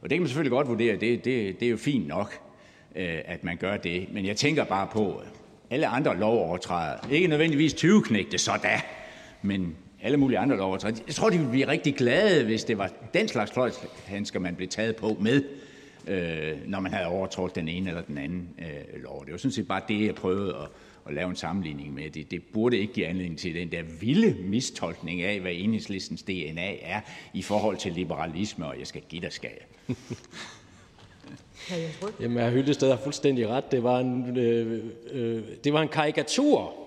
Og 0.02 0.10
det 0.10 0.17
kan 0.17 0.23
man 0.23 0.28
selvfølgelig 0.28 0.51
godt 0.51 0.69
vurdere, 0.69 0.97
det, 0.97 1.25
det, 1.25 1.60
det 1.60 1.67
er 1.67 1.70
jo 1.70 1.77
fint 1.77 2.07
nok, 2.07 2.41
øh, 2.97 3.19
at 3.25 3.44
man 3.44 3.57
gør 3.57 3.77
det. 3.77 4.12
Men 4.12 4.27
jeg 4.27 4.36
tænker 4.36 4.65
bare 4.65 4.89
på, 4.93 5.23
alle 5.70 5.86
andre 5.86 6.18
lovovertrædere. 6.18 7.12
ikke 7.12 7.28
nødvendigvis 7.28 7.74
20 7.74 8.02
knægte, 8.02 8.39
så 8.39 8.52
da, 8.62 8.81
men 9.42 9.76
alle 10.02 10.16
mulige 10.16 10.39
andre 10.39 10.57
lovovertrædere. 10.57 11.02
Jeg 11.07 11.15
tror, 11.15 11.31
de 11.31 11.36
ville 11.36 11.50
blive 11.50 11.68
rigtig 11.68 11.94
glade, 11.94 12.44
hvis 12.44 12.65
det 12.65 12.78
var 12.78 12.90
den 13.15 13.28
slags 13.28 13.52
fløjshandsker, 13.52 14.40
man 14.40 14.55
blev 14.55 14.68
taget 14.68 14.97
på 14.97 15.16
med 15.20 15.42
øh, 16.07 16.58
når 16.66 16.81
man 16.81 16.92
havde 16.92 17.07
overtrådt 17.07 17.55
den 17.55 17.68
ene 17.68 17.89
eller 17.89 18.02
den 18.02 18.18
anden 18.18 18.49
øh, 18.58 19.02
lov. 19.02 19.24
Det 19.24 19.32
var 19.32 19.39
sådan 19.39 19.52
set 19.52 19.68
bare 19.68 19.82
det, 19.89 20.07
jeg 20.07 20.15
prøvede 20.15 20.57
at, 20.57 20.68
at 21.07 21.15
lave 21.15 21.31
en 21.31 21.36
sammenligning 21.36 21.94
med. 21.94 22.10
Det, 22.10 22.31
det 22.31 22.42
burde 22.52 22.78
ikke 22.78 22.92
give 22.92 23.07
anledning 23.07 23.39
til 23.39 23.55
den 23.55 23.73
der 23.73 23.82
vilde 24.00 24.36
mistolkning 24.42 25.23
af, 25.23 25.40
hvad 25.40 25.52
enhedslistens 25.55 26.23
DNA 26.23 26.76
er 26.82 27.00
i 27.34 27.42
forhold 27.42 27.76
til 27.76 27.92
liberalisme, 27.92 28.66
og 28.66 28.78
jeg 28.78 28.86
skal 28.86 29.02
give 29.08 29.23
dig 29.23 29.32
skal 29.32 29.50
Jamen, 32.20 32.39
herr 32.39 32.50
Hyllested 32.50 32.90
har 32.90 32.97
fuldstændig 32.97 33.49
ret. 33.49 33.73
Det 33.73 33.82
var 33.82 33.99
en, 34.00 34.36
øh, 34.36 34.84
øh, 35.12 35.42
det 35.65 35.73
var 35.73 35.82
en 35.82 35.89
karikatur 35.89 36.81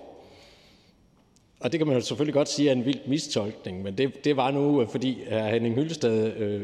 og 1.64 1.72
det 1.72 1.80
kan 1.80 1.86
man 1.86 1.96
jo 1.96 2.02
selvfølgelig 2.02 2.34
godt 2.34 2.48
sige 2.48 2.68
er 2.68 2.72
en 2.72 2.84
vild 2.84 3.00
mistolkning, 3.06 3.82
men 3.82 3.98
det, 3.98 4.24
det 4.24 4.36
var 4.36 4.50
nu, 4.50 4.82
øh, 4.82 4.88
fordi 4.88 5.18
hr. 5.30 5.48
Henning 5.48 5.74
Hyllested 5.74 6.36
øh, 6.36 6.62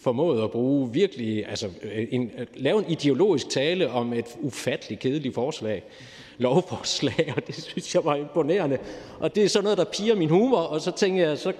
formåede 0.00 0.42
at 0.42 0.50
bruge 0.50 0.92
virkelig, 0.92 1.48
altså 1.48 1.68
øh, 1.82 2.06
en, 2.10 2.30
øh, 2.38 2.46
lave 2.54 2.78
en 2.78 2.90
ideologisk 2.90 3.48
tale 3.48 3.90
om 3.90 4.12
et 4.12 4.36
ufatteligt 4.40 5.00
kedeligt 5.00 5.34
forslag, 5.34 5.82
lovforslag, 6.38 7.32
og 7.36 7.46
det 7.46 7.54
synes 7.54 7.94
jeg 7.94 8.04
var 8.04 8.16
imponerende. 8.16 8.78
Og 9.18 9.34
det 9.34 9.44
er 9.44 9.48
sådan 9.48 9.64
noget, 9.64 9.78
der 9.78 9.84
piger 9.84 10.16
min 10.16 10.28
humor, 10.28 10.58
og 10.58 10.80
så 10.80 10.90
tænker 10.90 11.28
jeg, 11.28 11.38
så, 11.38 11.52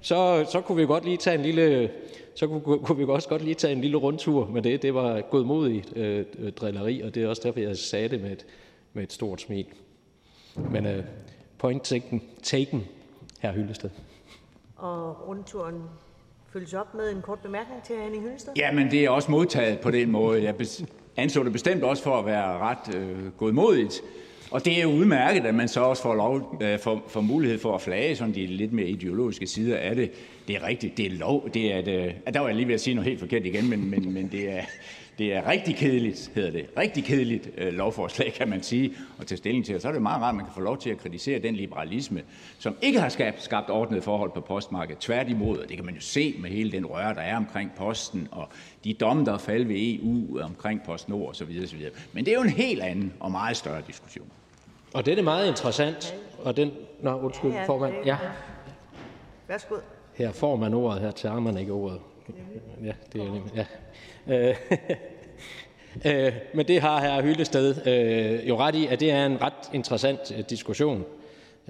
så, 0.00 0.46
så 0.52 0.60
kunne 0.60 0.76
vi 0.76 0.86
godt 0.86 1.04
lige 1.04 1.16
tage 1.16 1.34
en 1.34 1.42
lille, 1.42 1.90
så 2.36 2.46
kunne, 2.46 2.78
kunne 2.78 2.98
vi 2.98 3.04
også 3.04 3.28
godt 3.28 3.42
lige 3.42 3.54
tage 3.54 3.72
en 3.72 3.80
lille 3.80 3.96
rundtur 3.96 4.46
med 4.46 4.62
det. 4.62 4.82
Det 4.82 4.94
var 4.94 5.20
godmodigt 5.20 5.96
øh, 5.96 6.24
drilleri, 6.56 7.00
og 7.00 7.14
det 7.14 7.22
er 7.22 7.28
også 7.28 7.42
derfor, 7.44 7.60
jeg 7.60 7.76
sagde 7.76 8.08
det 8.08 8.20
med 8.20 8.30
et, 8.30 8.46
med 8.92 9.02
et 9.02 9.12
stort 9.12 9.40
smil. 9.40 9.66
Men 10.70 10.86
øh, 10.86 11.04
Point 11.58 11.84
taken, 11.84 12.22
taken 12.42 12.84
hr. 13.42 13.52
Hyllested. 13.52 13.90
Og 14.76 15.28
rundturen 15.28 15.82
følges 16.52 16.74
op 16.74 16.94
med 16.94 17.12
en 17.12 17.22
kort 17.22 17.38
bemærkning 17.38 17.82
til 17.82 17.96
Henning 17.96 18.22
Hyllested. 18.22 18.52
Jamen, 18.56 18.90
det 18.90 19.04
er 19.04 19.10
også 19.10 19.30
modtaget 19.30 19.80
på 19.80 19.90
den 19.90 20.10
måde. 20.10 20.42
Jeg 20.42 20.54
anså 21.16 21.44
det 21.44 21.52
bestemt 21.52 21.82
også 21.82 22.02
for 22.02 22.18
at 22.18 22.26
være 22.26 22.58
ret 22.58 22.94
øh, 22.94 23.32
godmodigt. 23.32 24.02
Og 24.50 24.64
det 24.64 24.78
er 24.78 24.82
jo 24.82 24.88
udmærket, 24.88 25.46
at 25.46 25.54
man 25.54 25.68
så 25.68 25.80
også 25.80 26.02
får, 26.02 26.14
lov, 26.14 26.58
øh, 26.62 26.78
får, 26.78 27.02
får 27.08 27.20
mulighed 27.20 27.58
for 27.58 27.74
at 27.74 27.80
flage 27.80 28.16
sådan 28.16 28.34
de 28.34 28.46
lidt 28.46 28.72
mere 28.72 28.86
ideologiske 28.86 29.46
sider 29.46 29.76
af 29.76 29.96
det. 29.96 30.10
Det 30.48 30.56
er 30.56 30.66
rigtigt, 30.66 30.96
det 30.96 31.06
er 31.06 31.10
lov. 31.10 31.48
Det 31.54 31.72
er 31.72 31.78
et, 31.78 31.88
øh, 31.88 32.34
der 32.34 32.40
var 32.40 32.46
jeg 32.46 32.56
lige 32.56 32.68
ved 32.68 32.74
at 32.74 32.80
sige 32.80 32.94
noget 32.94 33.08
helt 33.08 33.20
forkert 33.20 33.46
igen, 33.46 33.70
men, 33.70 33.90
men, 33.90 34.12
men 34.14 34.28
det, 34.28 34.50
er, 34.50 34.62
det 35.18 35.34
er 35.34 35.48
rigtig 35.48 35.76
kedeligt, 35.76 36.30
hedder 36.34 36.50
det. 36.50 36.66
Rigtig 36.76 37.04
kedeligt 37.04 37.50
øh, 37.58 37.72
lovforslag, 37.72 38.32
kan 38.32 38.48
man 38.48 38.62
sige, 38.62 38.92
at 39.20 39.26
tage 39.26 39.36
stilling 39.36 39.64
til. 39.64 39.74
Og 39.74 39.80
så 39.80 39.88
er 39.88 39.92
det 39.92 40.02
meget 40.02 40.22
rart, 40.22 40.28
at 40.28 40.34
man 40.36 40.44
kan 40.44 40.54
få 40.54 40.60
lov 40.60 40.78
til 40.78 40.90
at 40.90 40.98
kritisere 40.98 41.38
den 41.38 41.54
liberalisme, 41.54 42.22
som 42.58 42.76
ikke 42.82 43.00
har 43.00 43.08
skabt, 43.08 43.42
skabt 43.42 43.70
ordnet 43.70 44.04
forhold 44.04 44.30
på 44.30 44.40
postmarkedet. 44.40 45.00
Tværtimod, 45.00 45.58
og 45.58 45.68
det 45.68 45.76
kan 45.76 45.86
man 45.86 45.94
jo 45.94 46.00
se 46.00 46.34
med 46.38 46.50
hele 46.50 46.72
den 46.72 46.86
røre, 46.86 47.14
der 47.14 47.20
er 47.20 47.36
omkring 47.36 47.72
posten, 47.76 48.28
og 48.30 48.48
de 48.84 48.94
domme, 48.94 49.24
der 49.24 49.34
er 49.34 49.38
faldet 49.38 49.68
ved 49.68 49.76
EU 49.78 50.40
omkring 50.40 50.82
PostNord 50.82 51.30
osv. 51.30 51.60
osv. 51.64 51.80
Men 52.12 52.24
det 52.24 52.30
er 52.30 52.36
jo 52.36 52.42
en 52.42 52.48
helt 52.48 52.82
anden 52.82 53.12
og 53.20 53.30
meget 53.30 53.56
større 53.56 53.82
diskussion. 53.86 54.26
Og 54.94 55.06
det 55.06 55.18
er 55.18 55.22
meget 55.22 55.48
interessant, 55.48 56.14
og 56.38 56.56
den... 56.56 56.70
Nå, 57.02 57.20
undskyld, 57.20 57.50
ja, 57.50 57.60
ja, 57.60 57.66
formand. 57.66 57.94
Ja. 58.04 58.16
Værsgo. 59.48 59.76
Her 60.16 60.32
får 60.32 60.56
man 60.56 60.74
ordet, 60.74 61.00
her 61.00 61.10
tager 61.10 61.40
man 61.40 61.58
ikke 61.58 61.72
ordet. 61.72 62.00
Ja, 62.84 62.92
det 63.12 63.20
er 63.20 63.32
nemlig, 63.32 63.52
ja. 63.56 63.66
Øh, 64.28 64.56
øh, 66.26 66.32
men 66.54 66.68
det 66.68 66.80
har 66.80 67.00
hr. 67.00 67.22
Hyllested 67.22 67.86
øh, 67.86 68.48
jo 68.48 68.56
ret 68.56 68.74
i, 68.74 68.86
at 68.86 69.00
det 69.00 69.10
er 69.10 69.26
en 69.26 69.42
ret 69.42 69.70
interessant 69.72 70.32
øh, 70.38 70.44
diskussion. 70.50 71.04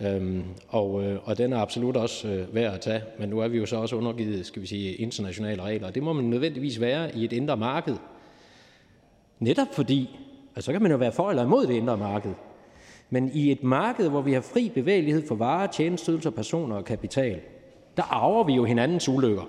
Øhm, 0.03 0.45
og, 0.69 1.05
øh, 1.05 1.19
og 1.25 1.39
den 1.39 1.53
er 1.53 1.59
absolut 1.59 1.97
også 1.97 2.29
øh, 2.29 2.55
værd 2.55 2.75
at 2.75 2.81
tage. 2.81 3.03
Men 3.19 3.29
nu 3.29 3.39
er 3.39 3.49
vi 3.49 3.59
jo 3.59 3.67
så 3.67 3.77
også 3.77 3.97
undergivet, 3.97 4.47
skal 4.47 4.63
vi 4.63 4.67
sige, 4.67 4.95
internationale 4.95 5.63
regler. 5.63 5.91
Det 5.91 6.03
må 6.03 6.13
man 6.13 6.25
nødvendigvis 6.25 6.81
være 6.81 7.17
i 7.17 7.25
et 7.25 7.33
indre 7.33 7.57
marked. 7.57 7.97
Netop 9.39 9.69
fordi, 9.73 10.19
altså 10.57 10.67
så 10.67 10.73
kan 10.73 10.83
man 10.83 10.91
jo 10.91 10.97
være 10.97 11.13
for 11.13 11.31
eller 11.31 11.45
imod 11.45 11.67
det 11.67 11.75
indre 11.75 11.97
marked. 11.97 12.33
Men 13.11 13.31
i 13.35 13.53
et 13.53 13.63
marked, 13.63 14.09
hvor 14.09 14.21
vi 14.21 14.33
har 14.33 14.41
fri 14.41 14.71
bevægelighed 14.75 15.29
for 15.29 15.35
varer, 15.35 15.67
tjenesteydelser, 15.67 16.31
personer 16.31 16.77
og 16.77 16.85
kapital, 16.85 17.41
der 17.97 18.03
arver 18.03 18.45
vi 18.45 18.55
jo 18.55 18.65
hinandens 18.65 19.09
ulykker. 19.09 19.43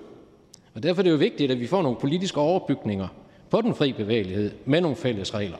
Og 0.74 0.82
derfor 0.82 1.00
er 1.00 1.02
det 1.02 1.10
jo 1.10 1.16
vigtigt, 1.16 1.52
at 1.52 1.60
vi 1.60 1.66
får 1.66 1.82
nogle 1.82 1.98
politiske 1.98 2.40
overbygninger 2.40 3.08
på 3.50 3.60
den 3.60 3.74
fri 3.74 3.92
bevægelighed 3.92 4.52
med 4.64 4.80
nogle 4.80 4.96
fælles 4.96 5.34
regler. 5.34 5.58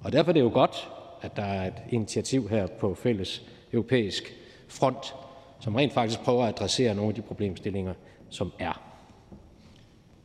Og 0.00 0.12
derfor 0.12 0.30
er 0.30 0.32
det 0.32 0.40
jo 0.40 0.50
godt, 0.52 0.88
at 1.22 1.36
der 1.36 1.42
er 1.42 1.66
et 1.66 1.82
initiativ 1.90 2.48
her 2.48 2.66
på 2.66 2.94
fælles 2.94 3.42
europæisk 3.72 4.34
front, 4.68 5.14
som 5.60 5.74
rent 5.74 5.92
faktisk 5.92 6.20
prøver 6.20 6.42
at 6.42 6.48
adressere 6.48 6.94
nogle 6.94 7.08
af 7.08 7.14
de 7.14 7.22
problemstillinger, 7.22 7.94
som 8.30 8.52
er. 8.58 8.82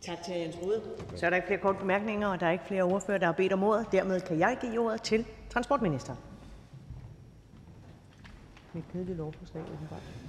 Tak 0.02 0.24
til 0.24 0.34
Jens 0.34 0.58
Rode. 0.64 0.82
Så 1.16 1.26
er 1.26 1.30
der 1.30 1.38
ikke 1.38 1.48
flere 1.48 1.60
korte 1.60 1.80
bemærkninger, 1.80 2.28
og 2.28 2.40
der 2.40 2.46
er 2.46 2.52
ikke 2.52 2.66
flere 2.68 2.84
ordfører, 2.84 3.18
der 3.18 3.26
har 3.26 3.34
bedt 3.34 3.54
om 3.54 3.64
ordet. 3.64 3.86
Dermed 3.92 4.22
kan 4.22 4.40
jeg 4.40 4.58
give 4.62 4.80
ordet 4.80 5.02
til 5.02 5.26
transportministeren 5.50 6.20
med 8.74 8.82
et 8.82 8.92
kedeligt 8.92 9.18
lovforslag. 9.18 9.64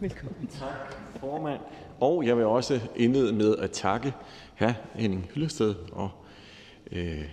Velkommen. 0.01 0.47
Tak, 0.47 0.97
formand. 1.21 1.61
Og 2.01 2.27
jeg 2.27 2.37
vil 2.37 2.45
også 2.45 2.81
indlede 2.97 3.33
med 3.33 3.57
at 3.57 3.71
takke 3.71 4.13
hr. 4.59 4.71
Henning 4.95 5.31
Hyllested 5.35 5.75
og 5.93 6.11
øh, 6.93 7.25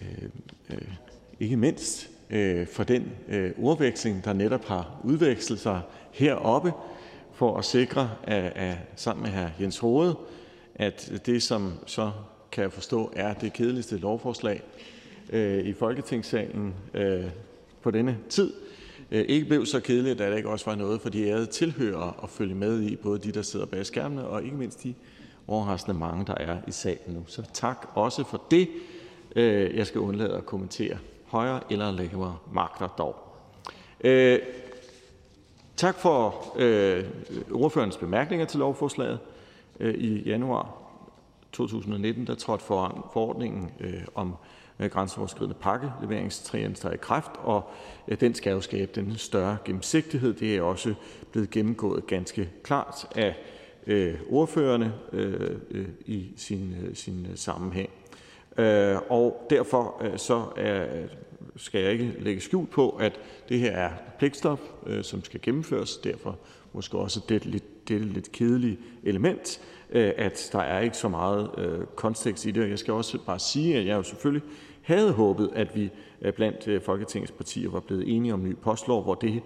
øh, 0.00 0.28
øh, 0.70 0.88
ikke 1.40 1.56
mindst 1.56 2.10
øh, 2.30 2.66
for 2.66 2.84
den 2.84 3.12
øh, 3.28 3.52
ordveksling, 3.58 4.24
der 4.24 4.32
netop 4.32 4.64
har 4.64 5.00
udvekslet 5.04 5.58
sig 5.60 5.80
heroppe, 6.12 6.72
for 7.32 7.56
at 7.56 7.64
sikre, 7.64 8.10
at, 8.24 8.52
at, 8.54 8.76
sammen 8.96 9.22
med 9.22 9.30
hr. 9.30 9.62
Jens 9.62 9.82
Rode, 9.82 10.18
at 10.74 11.22
det, 11.26 11.42
som 11.42 11.72
så 11.86 12.12
kan 12.52 12.62
jeg 12.62 12.72
forstå, 12.72 13.12
er 13.16 13.34
det 13.34 13.52
kedeligste 13.52 13.96
lovforslag 13.96 14.62
øh, 15.30 15.64
i 15.64 15.72
Folketingssalen 15.72 16.74
øh, 16.94 17.24
på 17.82 17.90
denne 17.90 18.18
tid, 18.28 18.52
Øh, 19.10 19.24
ikke 19.28 19.46
blev 19.46 19.66
så 19.66 19.80
kedeligt, 19.80 20.20
at 20.20 20.30
der 20.30 20.36
ikke 20.36 20.48
også 20.48 20.64
var 20.64 20.74
noget 20.74 21.00
for 21.00 21.08
de 21.08 21.28
ærede 21.28 21.46
tilhørere 21.46 22.14
at 22.22 22.30
følge 22.30 22.54
med 22.54 22.82
i, 22.82 22.96
både 22.96 23.18
de, 23.18 23.32
der 23.32 23.42
sidder 23.42 23.66
bag 23.66 23.86
skærmene, 23.86 24.26
og 24.26 24.44
ikke 24.44 24.56
mindst 24.56 24.82
de 24.82 24.94
overraskende 25.48 25.98
mange, 25.98 26.26
der 26.26 26.34
er 26.34 26.58
i 26.68 26.70
salen 26.70 27.14
nu. 27.14 27.24
Så 27.26 27.42
tak 27.52 27.88
også 27.94 28.24
for 28.24 28.42
det. 28.50 28.68
Øh, 29.36 29.76
jeg 29.76 29.86
skal 29.86 30.00
undlade 30.00 30.36
at 30.36 30.46
kommentere 30.46 30.98
højere 31.26 31.60
eller 31.70 31.90
lavere 31.90 32.38
magter 32.52 32.88
dog. 32.88 33.16
Øh, 34.00 34.38
tak 35.76 35.98
for 35.98 36.44
øh, 36.56 37.04
ordførerens 37.52 37.96
bemærkninger 37.96 38.46
til 38.46 38.58
lovforslaget. 38.58 39.18
Øh, 39.80 39.94
I 39.94 40.22
januar 40.22 40.74
2019 41.52 42.26
der 42.26 42.34
trådte 42.34 42.64
forordningen 42.64 43.70
øh, 43.80 44.02
om 44.14 44.28
øh, 44.28 44.55
Øh, 44.80 44.90
grænseoverskridende 44.90 45.56
pakkeleveringstjenester 45.60 46.90
i 46.90 46.96
kraft, 46.96 47.30
og 47.38 47.70
den 48.20 48.34
skal 48.34 48.52
jo 48.52 48.60
skabe 48.60 48.92
den 48.94 49.16
større 49.16 49.56
gennemsigtighed. 49.64 50.34
Det 50.34 50.56
er 50.56 50.62
også 50.62 50.94
blevet 51.32 51.50
gennemgået 51.50 52.06
ganske 52.06 52.50
klart 52.62 53.06
af 53.14 53.34
øh, 53.86 54.14
ordførerne 54.30 54.92
øh, 55.12 55.50
øh 55.70 55.86
i 56.06 56.32
sin, 56.36 56.74
øh, 56.82 56.94
sin 56.96 57.26
sammenhæng. 57.34 57.90
Øh, 58.58 58.96
og 59.08 59.46
derfor 59.50 60.02
øh, 60.04 60.18
så 60.18 60.44
er, 60.56 60.86
skal 61.56 61.80
jeg 61.80 61.92
ikke 61.92 62.14
lægge 62.18 62.40
skjul 62.40 62.66
på, 62.66 62.90
at 62.90 63.20
det 63.48 63.58
her 63.58 63.70
er 63.70 63.90
pligtstof, 64.18 64.60
øh, 64.86 65.04
som 65.04 65.24
skal 65.24 65.40
gennemføres. 65.42 65.96
Derfor 65.96 66.38
måske 66.72 66.98
også 66.98 67.20
det 67.28 67.46
lidt, 67.46 67.88
det 67.88 68.00
lidt 68.00 68.32
kedelige 68.32 68.78
element, 69.04 69.60
at 69.90 70.48
der 70.52 70.58
er 70.58 70.80
ikke 70.80 70.96
så 70.96 71.08
meget 71.08 71.50
øh, 71.58 71.86
kontekst 71.94 72.46
i 72.46 72.50
det. 72.50 72.70
Jeg 72.70 72.78
skal 72.78 72.94
også 72.94 73.18
bare 73.26 73.38
sige, 73.38 73.76
at 73.78 73.86
jeg 73.86 73.96
jo 73.96 74.02
selvfølgelig 74.02 74.42
havde 74.86 75.12
håbet, 75.12 75.50
at 75.54 75.76
vi 75.76 75.90
øh, 76.22 76.32
blandt 76.32 76.68
øh, 76.68 76.82
Folketingets 76.82 77.32
partier 77.32 77.70
var 77.70 77.80
blevet 77.80 78.16
enige 78.16 78.34
om 78.34 78.40
en 78.40 78.48
ny 78.48 78.56
postlov, 78.56 79.02
hvor 79.02 79.14
det 79.14 79.42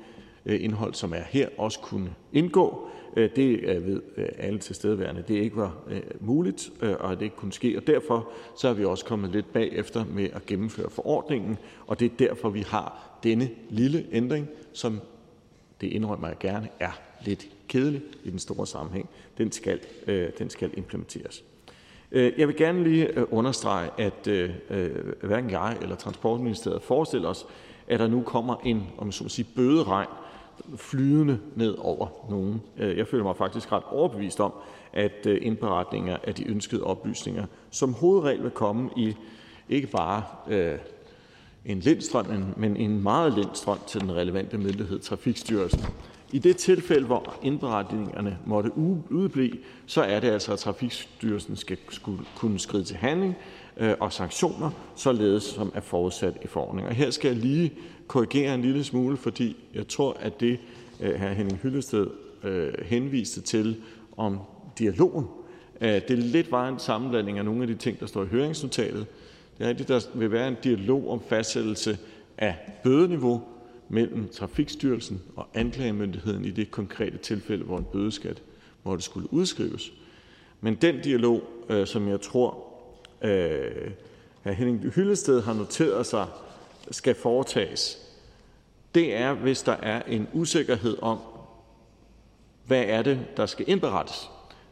øh, 0.47 0.65
indhold, 0.65 0.94
som 0.94 1.12
er 1.12 1.23
her, 1.28 1.49
også 1.59 1.81
kunne 1.81 2.15
indgå. 2.33 2.89
Det 3.17 3.62
ved 3.86 4.02
alle 4.39 4.59
tilstedeværende, 4.59 5.25
det 5.28 5.35
ikke 5.35 5.57
var 5.57 5.77
muligt, 6.20 6.70
og 6.81 7.12
at 7.12 7.19
det 7.19 7.25
ikke 7.25 7.36
kunne 7.36 7.52
ske. 7.52 7.77
Og 7.77 7.86
derfor 7.86 8.28
så 8.57 8.69
er 8.69 8.73
vi 8.73 8.85
også 8.85 9.05
kommet 9.05 9.31
lidt 9.31 9.52
bagefter 9.52 10.05
med 10.05 10.28
at 10.33 10.47
gennemføre 10.47 10.91
forordningen, 10.91 11.59
og 11.86 12.01
det 12.01 12.12
er 12.12 12.17
derfor, 12.19 12.51
vi 12.51 12.60
har 12.60 13.19
denne 13.23 13.51
lille 13.70 14.07
ændring, 14.12 14.49
som 14.73 15.01
det 15.81 15.86
indrømmer 15.86 16.28
jeg 16.28 16.39
gerne, 16.39 16.69
er 16.81 17.01
lidt 17.25 17.49
kedelig 17.69 18.02
i 18.25 18.31
den 18.31 18.39
store 18.39 18.67
sammenhæng. 18.67 19.09
Den 19.39 19.52
skal, 19.52 19.81
den 20.39 20.51
skal 20.51 20.70
implementeres. 20.77 21.44
Øh, 22.12 22.32
jeg 22.39 22.48
vil 22.48 22.56
gerne 22.56 22.84
lige 22.84 23.18
øh, 23.18 23.26
understrege, 23.30 23.90
at 23.98 24.26
øh, 24.26 24.50
hverken 25.22 25.50
jeg 25.50 25.76
eller 25.82 25.97
Transportministeriet 25.97 26.82
forestiller 26.82 27.28
os, 27.28 27.47
at 27.89 28.00
der 28.00 28.08
nu 28.08 28.22
kommer 28.22 28.56
en 28.64 28.86
om 28.98 29.12
så 29.12 29.24
må 29.24 29.28
sige, 29.28 29.48
bøderegn 29.56 30.08
flydende 30.76 31.39
ned 31.56 31.74
over 31.78 32.08
nogen. 32.30 32.62
Jeg 32.76 33.06
føler 33.06 33.24
mig 33.24 33.36
faktisk 33.36 33.72
ret 33.72 33.82
overbevist 33.90 34.40
om, 34.40 34.52
at 34.92 35.26
indberetninger 35.26 36.16
af 36.24 36.34
de 36.34 36.48
ønskede 36.48 36.84
oplysninger 36.84 37.47
som 37.70 37.94
hovedregel 37.94 38.42
vil 38.42 38.50
komme 38.50 38.90
i 38.97 39.16
ikke 39.68 39.86
bare 39.86 40.22
øh, 40.48 40.78
en 41.64 41.80
lindstrøm, 41.80 42.44
men 42.56 42.76
en 42.76 43.02
meget 43.02 43.32
lindstrøm 43.32 43.78
til 43.86 44.00
den 44.00 44.14
relevante 44.14 44.58
myndighed, 44.58 45.00
Trafikstyrelsen. 45.00 45.84
I 46.33 46.39
det 46.39 46.57
tilfælde, 46.57 47.07
hvor 47.07 47.34
indberetningerne 47.42 48.39
måtte 48.47 48.70
udeblive, 49.10 49.57
så 49.86 50.02
er 50.02 50.20
det 50.20 50.28
altså, 50.28 50.52
at 50.52 50.59
Trafikstyrelsen 50.59 51.57
skal 51.57 51.76
kunne 52.36 52.59
skride 52.59 52.84
til 52.84 52.97
handling 52.97 53.34
øh, 53.76 53.94
og 54.00 54.12
sanktioner, 54.12 54.70
således 54.97 55.42
som 55.42 55.73
er 55.75 55.81
forudsat 55.81 56.39
i 56.44 56.47
forordningen. 56.47 56.89
Og 56.89 56.94
her 56.94 57.10
skal 57.10 57.28
jeg 57.28 57.36
lige 57.36 57.73
korrigere 58.07 58.55
en 58.55 58.62
lille 58.62 58.84
smule, 58.84 59.17
fordi 59.17 59.57
jeg 59.75 59.89
tror, 59.89 60.17
at 60.20 60.41
det, 60.41 60.59
her 60.99 61.18
hr. 61.18 61.33
Henning 61.33 61.59
Hyllested 61.62 62.07
øh, 62.44 62.73
henviste 62.84 63.41
til 63.41 63.76
om 64.17 64.39
dialogen, 64.78 65.26
det 65.81 66.18
lidt 66.18 66.52
var 66.52 66.68
en 66.68 66.78
sammenblanding 66.78 67.39
af 67.39 67.44
nogle 67.44 67.62
af 67.62 67.67
de 67.67 67.75
ting, 67.75 68.00
der 68.00 68.07
står 68.07 68.25
i 68.25 68.26
høringsnotatet. 68.26 69.07
Det 69.59 69.65
er 69.65 69.68
rigtigt, 69.68 69.89
der 69.89 70.00
vil 70.15 70.33
være 70.33 70.49
en 70.49 70.57
dialog 70.65 71.10
om 71.10 71.20
fastsættelse 71.28 71.99
af 72.39 72.57
bødeniveau 72.83 73.42
mellem 73.91 74.28
Trafikstyrelsen 74.28 75.23
og 75.36 75.49
anklagemyndigheden 75.55 76.44
i 76.44 76.51
det 76.51 76.70
konkrete 76.70 77.19
tilfælde, 77.19 77.65
hvor 77.65 77.78
en 77.78 77.86
bødeskat 77.93 78.43
måtte 78.85 79.05
skulle 79.05 79.33
udskrives. 79.33 79.93
Men 80.60 80.75
den 80.75 81.01
dialog, 81.01 81.43
øh, 81.69 81.86
som 81.86 82.09
jeg 82.09 82.20
tror, 82.20 82.65
øh, 83.23 83.91
hr. 84.44 84.51
Henning 84.51 84.93
Hyllested 84.94 85.43
har 85.43 85.55
noteret 85.55 86.07
sig 86.07 86.27
skal 86.91 87.15
foretages, 87.15 87.99
det 88.94 89.17
er, 89.17 89.33
hvis 89.33 89.62
der 89.62 89.73
er 89.73 90.02
en 90.02 90.28
usikkerhed 90.33 90.97
om, 91.02 91.19
hvad 92.67 92.85
er 92.86 93.02
det, 93.02 93.20
der 93.36 93.47
skal 93.47 93.65
indberettes. 93.69 94.31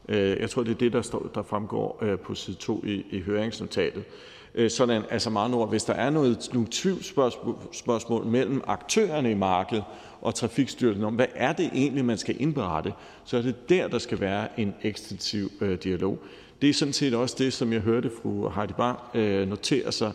Øh, 0.09 0.41
jeg 0.41 0.51
tror, 0.51 0.63
det 0.63 0.71
er 0.71 0.79
det, 0.79 0.93
der, 0.93 1.03
står, 1.03 1.31
der 1.35 1.43
fremgår 1.43 1.99
øh, 2.03 2.19
på 2.19 2.35
side 2.35 2.57
2 2.57 2.85
i, 2.85 3.07
i 3.11 3.21
høringsnotatet. 3.21 4.05
Øh, 4.55 4.71
sådan, 4.71 5.03
altså 5.11 5.31
meget 5.31 5.55
ord, 5.55 5.69
hvis 5.69 5.85
der 5.85 5.95
er 5.95 6.11
noget, 6.11 6.49
nogle 6.53 6.69
tvivlsspørgsmål 6.71 8.27
mellem 8.27 8.63
aktørerne 8.67 9.31
i 9.31 9.35
markedet 9.35 9.85
og 10.21 10.35
Trafikstyrelsen 10.35 11.05
om, 11.05 11.15
hvad 11.15 11.27
er 11.35 11.53
det 11.53 11.71
egentlig, 11.75 12.05
man 12.05 12.19
skal 12.19 12.37
indberette, 12.41 12.93
så 13.25 13.37
er 13.37 13.43
det 13.43 13.69
der, 13.69 13.89
der 13.89 13.99
skal 13.99 14.21
være 14.21 14.61
en 14.61 14.75
ekstensiv 14.83 15.51
øh, 15.61 15.79
dialog. 15.83 16.19
Det 16.63 16.71
er 16.71 16.75
sådan 16.75 16.95
set 16.95 17.15
også 17.15 17.37
det, 17.39 17.53
som 17.53 17.73
jeg 17.73 17.81
hørte 17.81 18.11
fru 18.23 18.49
Heidi 18.49 18.73
Bang 18.73 18.99
øh, 19.15 19.49
notere 19.49 19.93
sig 19.93 20.13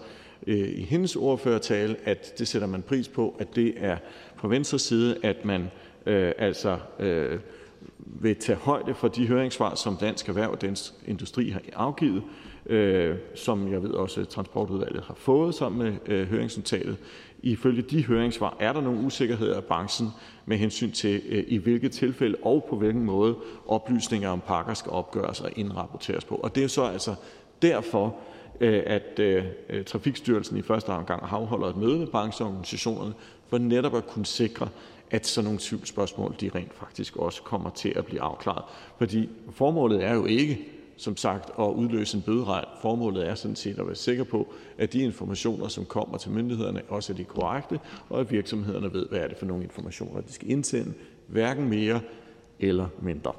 Øh, 0.47 0.69
i 0.69 0.81
hendes 0.81 1.15
ordførertale, 1.15 1.95
at 2.05 2.39
det 2.39 2.47
sætter 2.47 2.67
man 2.67 2.81
pris 2.81 3.07
på, 3.07 3.35
at 3.39 3.55
det 3.55 3.73
er 3.77 3.97
fra 4.35 4.47
Venstres 4.47 4.81
side, 4.81 5.17
at 5.23 5.45
man 5.45 5.71
øh, 6.05 6.31
altså 6.37 6.77
øh, 6.99 7.39
vil 8.05 8.35
tage 8.35 8.57
højde 8.57 8.95
for 8.95 9.07
de 9.07 9.27
høringssvar, 9.27 9.75
som 9.75 9.97
Dansk 9.97 10.29
Erhverv 10.29 10.51
og 10.51 10.61
Dansk 10.61 10.93
Industri 11.07 11.49
har 11.49 11.61
afgivet, 11.73 12.23
øh, 12.65 13.15
som 13.35 13.71
jeg 13.71 13.83
ved 13.83 13.89
også 13.89 14.21
øh, 14.21 14.27
Transportudvalget 14.27 15.03
har 15.03 15.13
fået 15.13 15.55
sammen 15.55 15.83
med 15.83 16.15
øh, 16.15 16.27
høringsnotatet. 16.27 16.97
Ifølge 17.41 17.81
de 17.81 18.05
høringssvar 18.05 18.57
er 18.59 18.73
der 18.73 18.81
nogle 18.81 18.99
usikkerheder 18.99 19.55
af 19.55 19.63
branchen 19.63 20.09
med 20.45 20.57
hensyn 20.57 20.91
til, 20.91 21.21
øh, 21.29 21.43
i 21.47 21.57
hvilke 21.57 21.89
tilfælde 21.89 22.37
og 22.41 22.65
på 22.69 22.75
hvilken 22.75 23.03
måde 23.03 23.35
oplysninger 23.67 24.29
om 24.29 24.41
pakker 24.47 24.73
skal 24.73 24.91
opgøres 24.91 25.41
og 25.41 25.49
indrapporteres 25.55 26.25
på. 26.25 26.35
Og 26.35 26.55
det 26.55 26.63
er 26.63 26.67
så 26.67 26.83
altså 26.83 27.15
derfor, 27.61 28.15
Øh, 28.59 28.83
at 28.85 29.19
øh, 29.19 29.45
øh 29.69 29.85
Trafikstyrelsen 29.85 30.57
i 30.57 30.61
første 30.61 30.89
omgang 30.89 31.23
afholder 31.31 31.67
et 31.67 31.77
møde 31.77 31.99
med 31.99 32.07
brancheorganisationerne 32.07 33.13
for 33.47 33.57
netop 33.57 33.95
at 33.95 34.07
kunne 34.07 34.25
sikre, 34.25 34.69
at 35.11 35.27
sådan 35.27 35.45
nogle 35.45 35.59
tvivlsspørgsmål 35.61 36.35
rent 36.55 36.73
faktisk 36.73 37.17
også 37.17 37.41
kommer 37.41 37.69
til 37.69 37.93
at 37.95 38.05
blive 38.05 38.21
afklaret. 38.21 38.63
Fordi 38.97 39.29
formålet 39.51 40.03
er 40.03 40.13
jo 40.13 40.25
ikke 40.25 40.67
som 41.03 41.17
sagt 41.17 41.49
at 41.59 41.63
udløse 41.63 42.17
en 42.17 42.23
bøderegn. 42.23 42.65
Formålet 42.81 43.27
er 43.27 43.35
sådan 43.35 43.55
set 43.55 43.79
at 43.79 43.87
være 43.87 43.95
sikker 43.95 44.23
på, 44.23 44.53
at 44.77 44.93
de 44.93 44.99
informationer, 44.99 45.67
som 45.67 45.85
kommer 45.85 46.17
til 46.17 46.31
myndighederne, 46.31 46.81
også 46.89 47.13
er 47.13 47.17
de 47.17 47.23
korrekte, 47.23 47.79
og 48.09 48.19
at 48.19 48.31
virksomhederne 48.31 48.93
ved, 48.93 49.07
hvad 49.09 49.19
er 49.19 49.27
det 49.27 49.37
for 49.37 49.45
nogle 49.45 49.63
informationer, 49.63 50.21
de 50.21 50.33
skal 50.33 50.49
indsende, 50.49 50.93
hverken 51.27 51.69
mere 51.69 52.01
eller 52.59 52.87
mindre. 53.01 53.31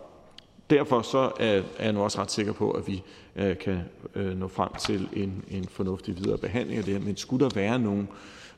Derfor 0.71 1.03
så 1.03 1.33
er 1.41 1.63
jeg 1.81 1.93
nu 1.93 2.03
også 2.03 2.21
ret 2.21 2.31
sikker 2.31 2.53
på, 2.53 2.71
at 2.71 2.89
vi 2.89 3.03
øh, 3.37 3.59
kan 3.59 3.81
øh, 4.15 4.39
nå 4.39 4.49
frem 4.49 4.71
til 4.81 5.09
en 5.13 5.45
en 5.51 5.65
fornuftig 5.65 6.17
videre 6.19 6.39
behandling 6.39 6.79
af 6.79 6.85
det 6.85 6.95
her. 6.95 7.01
Men 7.01 7.17
skulle 7.17 7.45
der 7.45 7.51
være 7.55 7.79
nogle 7.79 8.07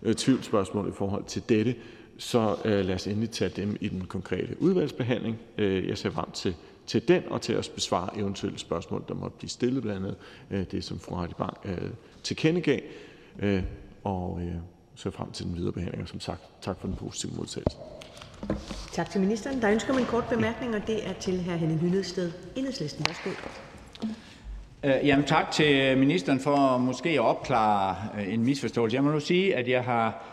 øh, 0.02 0.15
tvivlsspørgsmål 0.15 0.89
i 0.89 0.93
forhold 0.93 1.25
til 1.25 1.43
dette, 1.49 1.75
så 2.18 2.57
lad 2.65 2.94
os 2.94 3.07
endelig 3.07 3.31
tage 3.31 3.51
dem 3.57 3.76
i 3.81 3.89
den 3.89 4.05
konkrete 4.05 4.62
udvalgsbehandling. 4.62 5.39
Jeg 5.59 5.99
ser 5.99 6.10
frem 6.10 6.31
til 6.31 6.55
til 6.86 7.08
den 7.08 7.23
og 7.31 7.42
til 7.42 7.52
at 7.52 7.70
besvare 7.74 8.18
eventuelle 8.18 8.58
spørgsmål, 8.58 9.05
der 9.08 9.15
måtte 9.15 9.36
blive 9.39 9.50
stillet, 9.50 9.82
blandt 9.82 10.06
andet 10.50 10.73
det, 10.73 10.84
som 10.84 10.98
fru 10.98 11.16
Heidi 11.16 11.34
Bang 11.39 11.56
tilkendegav, 12.23 12.81
og 14.05 14.40
ser 14.94 15.10
frem 15.10 15.32
til 15.32 15.47
den 15.47 15.56
videre 15.56 15.73
behandling. 15.73 16.02
Og 16.02 16.08
som 16.08 16.20
sagt, 16.20 16.40
tak 16.60 16.81
for 16.81 16.86
den 16.86 16.97
positive 16.97 17.32
modtagelse. 17.36 17.76
Tak 18.92 19.10
til 19.10 19.20
ministeren. 19.20 19.62
Der 19.62 19.70
ønsker 19.70 19.92
man 19.92 20.02
en 20.02 20.08
kort 20.08 20.24
bemærkning, 20.31 20.74
og 20.74 20.86
det 20.86 21.08
er 21.08 21.12
til 21.12 21.42
hr. 21.42 21.50
Henning 21.50 21.81
Hyllested, 21.81 22.32
Enhedslisten. 22.56 23.05
Værsgo. 23.08 23.31
Øh, 24.84 25.06
jamen, 25.06 25.26
tak 25.26 25.50
til 25.50 25.98
ministeren 25.98 26.40
for 26.40 26.78
måske 26.78 27.08
at 27.10 27.20
opklare 27.20 27.97
øh, 28.20 28.34
en 28.34 28.44
misforståelse. 28.44 28.94
Jeg 28.94 29.05
må 29.05 29.10
nu 29.10 29.20
sige, 29.20 29.56
at 29.56 29.68
jeg 29.68 29.84
har 29.84 30.24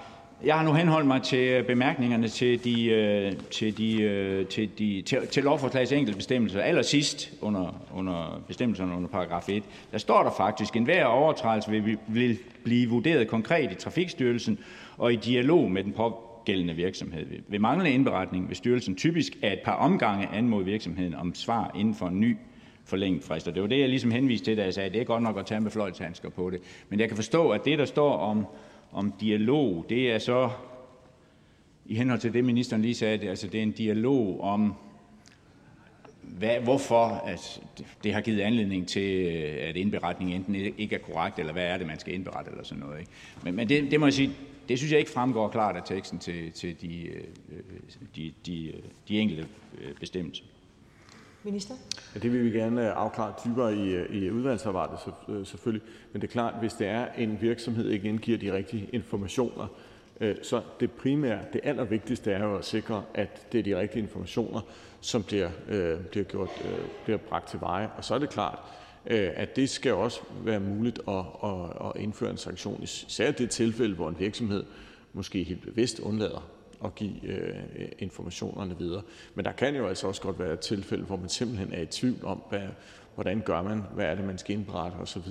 jeg 0.46 0.56
har 0.56 0.64
nu 0.64 0.74
henholdt 0.74 1.08
mig 1.08 1.22
til 1.22 1.40
øh, 1.40 1.66
bemærkningerne 1.66 2.28
til, 2.28 2.64
de, 2.64 2.86
øh, 2.86 3.34
til, 3.52 3.78
de, 3.78 4.02
øh, 4.02 4.46
til, 4.46 4.70
de, 4.80 5.02
til, 5.02 5.28
til 5.28 5.44
lovforslagets 5.44 5.92
enkelte 5.92 6.18
bestemmelser. 6.18 6.62
Allersidst 6.62 7.34
under, 7.42 7.82
under 7.94 8.44
bestemmelserne 8.48 8.96
under 8.96 9.10
paragraf 9.10 9.50
1, 9.50 9.64
der 9.92 9.98
står 9.98 10.24
der 10.24 10.32
faktisk, 10.38 10.76
at 10.76 10.80
enhver 10.80 11.06
overtrædelse 11.06 11.72
vil, 11.72 11.98
vil 12.08 12.38
blive 12.64 12.90
vurderet 12.90 13.28
konkret 13.28 13.72
i 13.72 13.76
Trafikstyrelsen 13.76 14.60
og 14.98 15.14
i 15.14 15.16
dialog 15.16 15.72
med 15.72 15.84
den 15.84 15.94
pågældende 15.94 16.74
virksomhed. 16.74 17.26
Ved 17.48 17.60
manglende 17.60 17.92
indberetning 17.92 18.50
vil 18.50 18.58
styrelsen 18.58 18.96
typisk 18.96 19.34
af 19.42 19.54
et 19.54 19.60
par 19.66 19.76
omgange 19.76 20.28
anmode 20.34 20.66
virksomheden 20.66 21.16
om 21.16 21.36
svar 21.36 21.72
inden 21.76 21.96
for 21.96 22.08
en 22.08 22.20
ny 22.20 22.38
forlænget 22.86 23.24
frist. 23.24 23.48
Og 23.48 23.54
det 23.54 23.62
var 23.62 23.68
det, 23.68 23.80
jeg 23.80 23.90
ligesom 23.90 24.12
henviste 24.12 24.46
til, 24.46 24.58
da 24.58 24.64
jeg 24.64 24.74
sagde, 24.74 24.88
at 24.88 24.94
det 24.94 25.02
er 25.02 25.06
godt 25.06 25.24
nok 25.24 25.40
at 25.40 25.46
tage 25.46 25.62
med 25.62 25.72
fløjtshandsker 25.72 26.30
på 26.30 26.50
det. 26.50 26.60
Men 26.90 27.00
jeg 27.00 27.08
kan 27.08 27.16
forstå, 27.16 27.50
at 27.50 27.66
det, 27.66 27.80
der 27.80 27.86
står 27.86 28.18
om 28.18 28.46
om 28.94 29.14
dialog, 29.20 29.86
det 29.90 30.12
er 30.12 30.20
så 30.20 30.50
i 31.86 31.96
henhold 31.96 32.20
til 32.20 32.34
det, 32.34 32.46
ministeren 32.46 32.82
lige 32.82 32.96
sagde, 32.96 33.30
altså 33.30 33.48
det 33.48 33.58
er 33.58 33.64
en 33.64 33.72
dialog 33.72 34.42
om, 34.42 34.74
hvad, 36.22 36.60
hvorfor 36.60 37.06
at 37.06 37.62
det 38.04 38.14
har 38.14 38.22
givet 38.22 38.42
anledning 38.42 38.88
til, 38.88 39.24
at 39.60 39.76
indberetningen 39.76 40.36
enten 40.36 40.56
ikke 40.78 40.96
er 40.96 41.00
korrekt, 41.00 41.40
eller 41.40 41.54
hvad 41.54 41.64
er 41.64 41.78
det, 41.78 41.88
man 41.88 42.00
skal 42.00 42.14
indberette, 42.14 42.52
eller 42.52 42.64
sådan 42.64 42.84
noget. 42.84 43.00
Ikke? 43.00 43.12
Men, 43.44 43.56
men 43.56 43.70
det, 43.70 43.92
det 43.92 44.00
må 44.00 44.06
jeg 44.06 44.14
sige, 44.14 44.32
det 44.70 44.78
synes 44.78 44.92
jeg 44.92 45.00
ikke 45.00 45.12
fremgår 45.12 45.48
klart 45.48 45.76
af 45.76 45.82
teksten 45.86 46.20
til, 46.20 46.52
til 46.52 46.82
de, 46.82 47.02
øh, 47.08 47.24
øh, 47.52 47.64
de, 48.16 48.34
de, 48.46 48.68
øh, 48.68 48.84
de 49.08 49.20
enkelte 49.20 49.48
bestemmelser. 50.00 50.44
Minister? 51.44 51.74
Ja, 52.16 52.20
det 52.20 52.34
vil 52.34 52.44
vi 52.44 52.58
gerne 52.58 52.88
øh, 52.88 52.98
afklare 52.98 53.34
dybere 53.46 53.76
i, 53.76 53.90
øh, 53.90 54.16
i 54.16 54.32
udvalgsarbejdet 54.32 54.98
øh, 55.30 55.46
selvfølgelig. 55.46 55.88
Men 56.14 56.22
det 56.22 56.28
er 56.28 56.32
klart, 56.32 56.54
hvis 56.60 56.74
det 56.74 56.88
er 56.88 57.08
en 57.18 57.38
virksomhed 57.42 57.90
ikke 57.90 58.10
indgiver 58.10 58.38
de 58.38 58.54
rigtige 58.54 58.90
informationer, 58.94 59.68
så 60.42 60.62
det 60.80 60.92
primære, 60.92 61.40
det 61.54 61.62
allervigtigste 61.64 62.32
er 62.32 62.44
jo 62.44 62.56
at 62.56 62.66
sikre, 62.66 63.04
at 63.14 63.52
det 63.52 63.60
er 63.60 63.64
de 63.64 63.80
rigtige 63.80 64.04
informationer, 64.04 64.62
som 65.02 65.24
bliver, 65.24 65.50
bliver, 66.12 66.24
gjort, 66.24 66.50
bliver 67.04 67.18
bragt 67.18 67.50
til 67.50 67.62
veje. 67.62 67.90
Og 67.98 68.04
så 68.04 68.16
er 68.16 68.20
det 68.20 68.30
klart, 68.30 68.60
at 69.06 69.56
det 69.56 69.70
skal 69.70 69.94
også 69.94 70.20
være 70.44 70.60
muligt 70.60 71.00
at, 71.08 71.26
at, 71.44 71.52
at 71.86 72.02
indføre 72.02 72.32
en 72.32 72.38
sanktion, 72.38 72.84
især 72.84 73.30
i 73.30 73.32
det 73.32 73.50
tilfælde, 73.50 73.96
hvor 73.96 74.10
en 74.10 74.20
virksomhed 74.20 74.64
måske 75.14 75.44
helt 75.44 75.62
bevidst 75.62 76.00
undlader 76.00 76.50
at 76.86 76.96
give 76.96 77.24
øh, 77.24 77.56
informationerne 78.00 78.78
videre. 78.78 79.02
Men 79.36 79.46
der 79.46 79.52
kan 79.52 79.76
jo 79.76 79.88
altså 79.88 80.08
også 80.08 80.22
godt 80.22 80.40
være 80.40 80.54
et 80.54 80.60
tilfælde, 80.60 81.04
hvor 81.04 81.16
man 81.16 81.30
simpelthen 81.30 81.74
er 81.74 81.82
i 81.82 81.86
tvivl 81.86 82.26
om, 82.26 82.42
hvad, 82.50 82.68
hvordan 83.16 83.42
gør 83.46 83.62
man, 83.62 83.82
hvad 83.94 84.06
er 84.06 84.16
det, 84.16 84.26
man 84.26 84.38
skal 84.38 84.56
indberette 84.56 84.96
osv. 84.96 85.28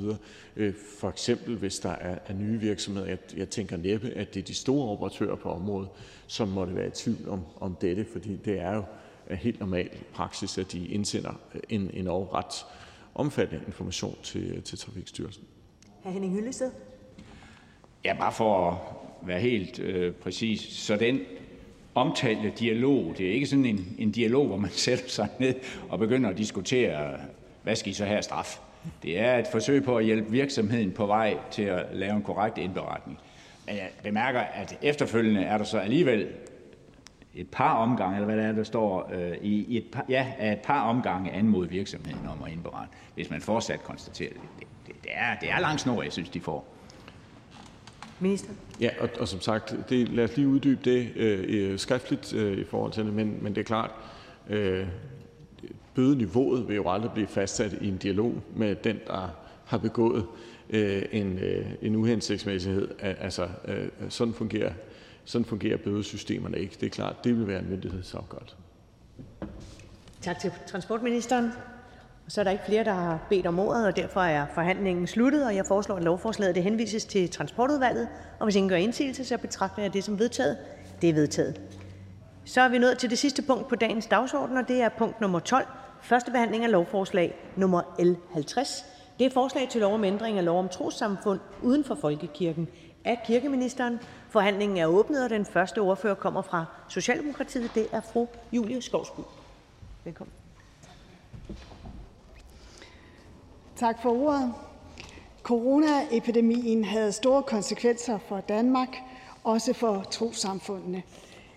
Øh, 0.56 0.74
for 1.00 1.08
eksempel, 1.08 1.56
hvis 1.56 1.78
der 1.78 1.90
er, 1.90 2.18
er 2.26 2.34
nye 2.34 2.60
virksomheder, 2.60 3.08
jeg, 3.08 3.18
jeg 3.36 3.50
tænker 3.50 3.76
næppe, 3.76 4.10
at 4.10 4.34
det 4.34 4.40
er 4.40 4.44
de 4.44 4.54
store 4.54 4.88
operatører 4.88 5.36
på 5.36 5.50
området, 5.50 5.88
som 6.26 6.48
måtte 6.48 6.74
være 6.74 6.86
i 6.86 6.90
tvivl 6.90 7.28
om, 7.28 7.40
om 7.60 7.76
dette, 7.80 8.06
fordi 8.12 8.36
det 8.36 8.60
er 8.60 8.74
jo 8.74 8.84
helt 9.30 9.60
normal 9.60 9.90
praksis, 10.14 10.58
at 10.58 10.72
de 10.72 10.86
indsender 10.86 11.40
en, 11.68 11.90
en 11.94 12.10
ret 12.10 12.66
omfattende 13.14 13.64
information 13.66 14.18
til, 14.22 14.62
til 14.62 14.78
Trafikstyrelsen. 14.78 15.44
Hr. 16.02 16.08
Henning 16.08 16.32
Hyllested? 16.32 16.70
Ja, 18.04 18.16
bare 18.18 18.32
for 18.32 18.70
at 18.70 18.76
være 19.28 19.40
helt 19.40 19.78
øh, 19.78 20.12
præcis. 20.12 20.60
Så 20.60 20.96
den 20.96 21.20
omtalte 21.94 22.52
dialog, 22.58 23.14
det 23.18 23.28
er 23.28 23.32
ikke 23.32 23.46
sådan 23.46 23.66
en, 23.66 23.96
en 23.98 24.10
dialog, 24.10 24.46
hvor 24.46 24.56
man 24.56 24.70
sætter 24.86 25.08
sig 25.08 25.28
ned 25.38 25.54
og 25.88 25.98
begynder 25.98 26.30
at 26.30 26.38
diskutere, 26.38 27.16
hvad 27.62 27.76
skal 27.76 27.90
I 27.90 27.94
så 27.94 28.04
her 28.04 28.20
straf? 28.20 28.58
Det 29.02 29.18
er 29.18 29.38
et 29.38 29.46
forsøg 29.52 29.84
på 29.84 29.96
at 29.96 30.04
hjælpe 30.04 30.30
virksomheden 30.30 30.92
på 30.92 31.06
vej 31.06 31.36
til 31.50 31.62
at 31.62 31.86
lave 31.92 32.16
en 32.16 32.22
korrekt 32.22 32.58
indberetning. 32.58 33.18
Men 33.66 33.76
jeg 33.76 33.88
bemærker, 34.02 34.40
at 34.40 34.78
efterfølgende 34.82 35.42
er 35.42 35.58
der 35.58 35.64
så 35.64 35.78
alligevel 35.78 36.28
et 37.34 37.48
par 37.48 37.74
omgange, 37.74 38.16
eller 38.16 38.26
hvad 38.26 38.36
det 38.36 38.44
er, 38.44 38.52
der 38.52 38.64
står, 38.64 39.10
øh, 39.12 39.36
i, 39.42 39.64
i 39.64 39.76
et 39.76 39.84
par, 39.92 40.04
ja, 40.08 40.52
et 40.52 40.58
par 40.58 40.80
omgange 40.80 41.32
anmod 41.32 41.66
virksomheden 41.66 42.26
om 42.28 42.42
at 42.46 42.52
indberette, 42.52 42.94
hvis 43.14 43.30
man 43.30 43.40
fortsat 43.40 43.82
konstaterer 43.82 44.32
det. 44.32 44.40
Det, 44.58 44.66
det, 44.86 44.94
det, 45.02 45.10
er, 45.14 45.36
det 45.40 45.50
er 45.50 45.60
lang 45.60 45.80
snor, 45.80 46.02
jeg 46.02 46.12
synes, 46.12 46.28
de 46.28 46.40
får. 46.40 46.71
Minister? 48.22 48.50
Ja, 48.80 48.90
og, 49.00 49.08
og 49.20 49.28
som 49.28 49.40
sagt, 49.40 49.76
det, 49.88 50.08
lad 50.08 50.24
os 50.24 50.36
lige 50.36 50.48
uddybe 50.48 50.80
det 50.84 51.16
øh, 51.16 51.78
skriftligt 51.78 52.34
øh, 52.34 52.58
i 52.58 52.64
forhold 52.64 52.92
til 52.92 53.04
det, 53.04 53.14
men, 53.14 53.38
men 53.40 53.54
det 53.54 53.60
er 53.60 53.64
klart, 53.64 53.90
øh, 54.48 54.86
bødeniveauet 55.94 56.68
vil 56.68 56.76
jo 56.76 56.90
aldrig 56.90 57.10
blive 57.12 57.26
fastsat 57.26 57.72
i 57.80 57.88
en 57.88 57.96
dialog 57.96 58.34
med 58.56 58.76
den, 58.76 58.98
der 59.06 59.28
har 59.64 59.78
begået 59.78 60.26
øh, 60.70 61.02
en, 61.12 61.38
øh, 61.38 61.66
en 61.82 61.96
uhensigtsmæssighed. 61.96 62.88
Altså, 63.00 63.48
øh, 63.68 63.88
sådan, 64.08 64.34
fungerer, 64.34 64.72
sådan 65.24 65.44
fungerer 65.44 65.76
bødesystemerne 65.76 66.58
ikke. 66.58 66.76
Det 66.80 66.86
er 66.86 66.90
klart, 66.90 67.24
det 67.24 67.38
vil 67.38 67.46
være 67.46 67.58
en 67.58 67.70
myndighedsafgørelse. 67.70 68.56
Tak 70.20 70.38
til 70.38 70.50
transportministeren. 70.66 71.50
Så 72.32 72.40
er 72.40 72.44
der 72.44 72.50
ikke 72.50 72.64
flere, 72.64 72.84
der 72.84 72.92
har 72.92 73.18
bedt 73.28 73.46
om 73.46 73.58
ordet, 73.58 73.86
og 73.86 73.96
derfor 73.96 74.20
er 74.20 74.46
forhandlingen 74.54 75.06
sluttet, 75.06 75.46
og 75.46 75.56
jeg 75.56 75.66
foreslår, 75.66 75.96
at 75.96 76.02
lovforslaget 76.02 76.54
det 76.54 76.62
henvises 76.62 77.04
til 77.04 77.30
Transportudvalget. 77.30 78.08
Og 78.38 78.46
hvis 78.46 78.56
ingen 78.56 78.68
gør 78.68 78.76
indsigelse, 78.76 79.24
så 79.24 79.38
betragter 79.38 79.82
jeg 79.82 79.92
det 79.92 80.04
som 80.04 80.18
vedtaget. 80.18 80.56
Det 81.02 81.10
er 81.10 81.14
vedtaget. 81.14 81.60
Så 82.44 82.60
er 82.60 82.68
vi 82.68 82.78
nået 82.78 82.98
til 82.98 83.10
det 83.10 83.18
sidste 83.18 83.42
punkt 83.42 83.68
på 83.68 83.76
dagens 83.76 84.06
dagsorden, 84.06 84.56
og 84.56 84.68
det 84.68 84.82
er 84.82 84.88
punkt 84.88 85.20
nummer 85.20 85.38
12. 85.38 85.66
Første 86.02 86.30
behandling 86.30 86.64
af 86.64 86.70
lovforslag 86.70 87.34
nummer 87.56 87.82
L 87.98 88.14
50. 88.32 88.84
Det 89.18 89.26
er 89.26 89.30
forslag 89.30 89.68
til 89.68 89.80
lov 89.80 89.94
om 89.94 90.04
ændring 90.04 90.38
af 90.38 90.44
lov 90.44 90.58
om 90.58 90.68
trossamfund 90.68 91.40
uden 91.62 91.84
for 91.84 91.94
folkekirken 91.94 92.68
af 93.04 93.22
kirkeministeren. 93.26 94.00
Forhandlingen 94.28 94.78
er 94.78 94.86
åbnet, 94.86 95.24
og 95.24 95.30
den 95.30 95.44
første 95.44 95.78
ordfører 95.78 96.14
kommer 96.14 96.42
fra 96.42 96.64
Socialdemokratiet. 96.88 97.70
Det 97.74 97.86
er 97.92 98.00
fru 98.00 98.26
Julie 98.52 98.82
Skovsby. 98.82 99.20
Velkommen. 100.04 100.41
Tak 103.82 104.02
for 104.02 104.10
ordet. 104.10 104.54
Coronaepidemien 105.42 106.84
havde 106.84 107.12
store 107.12 107.42
konsekvenser 107.42 108.18
for 108.18 108.40
Danmark, 108.40 108.96
også 109.44 109.72
for 109.72 110.02
trosamfundene. 110.10 111.02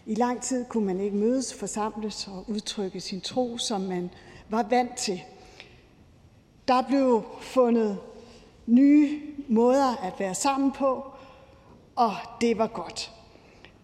I 0.05 0.15
lang 0.15 0.41
tid 0.41 0.65
kunne 0.65 0.85
man 0.85 0.99
ikke 0.99 1.15
mødes, 1.15 1.53
forsamles 1.53 2.27
og 2.27 2.45
udtrykke 2.47 2.99
sin 2.99 3.21
tro, 3.21 3.57
som 3.57 3.81
man 3.81 4.09
var 4.49 4.65
vant 4.69 4.95
til. 4.97 5.21
Der 6.67 6.81
blev 6.81 7.23
fundet 7.41 7.97
nye 8.65 9.21
måder 9.47 10.03
at 10.03 10.13
være 10.19 10.35
sammen 10.35 10.71
på, 10.71 11.05
og 11.95 12.13
det 12.41 12.57
var 12.57 12.67
godt. 12.67 13.11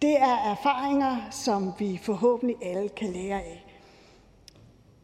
Det 0.01 0.17
er 0.21 0.51
erfaringer, 0.51 1.17
som 1.31 1.73
vi 1.79 1.99
forhåbentlig 2.03 2.55
alle 2.61 2.89
kan 2.89 3.11
lære 3.13 3.41
af. 3.41 3.60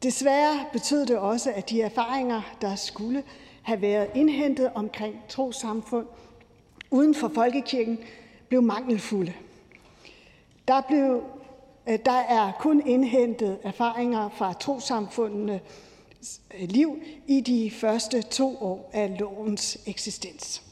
Desværre 0.03 0.65
betød 0.73 1.05
det 1.05 1.17
også, 1.17 1.51
at 1.51 1.69
de 1.69 1.81
erfaringer, 1.81 2.41
der 2.61 2.75
skulle 2.75 3.23
have 3.63 3.81
været 3.81 4.09
indhentet 4.15 4.71
omkring 4.75 5.15
trosamfund 5.29 6.07
uden 6.91 7.15
for 7.15 7.31
folkekirken, 7.35 7.99
blev 8.49 8.61
mangelfulde. 8.61 9.33
Der, 10.67 10.81
blev, 10.81 11.23
øh, 11.87 11.99
der 12.05 12.11
er 12.11 12.51
kun 12.59 12.87
indhentet 12.87 13.59
erfaringer 13.63 14.29
fra 14.29 14.53
trosamfundene 14.53 15.61
øh, 16.59 16.69
liv 16.69 16.99
i 17.27 17.41
de 17.41 17.71
første 17.71 18.21
to 18.21 18.57
år 18.61 18.89
af 18.93 19.19
lovens 19.19 19.77
eksistens. 19.85 20.63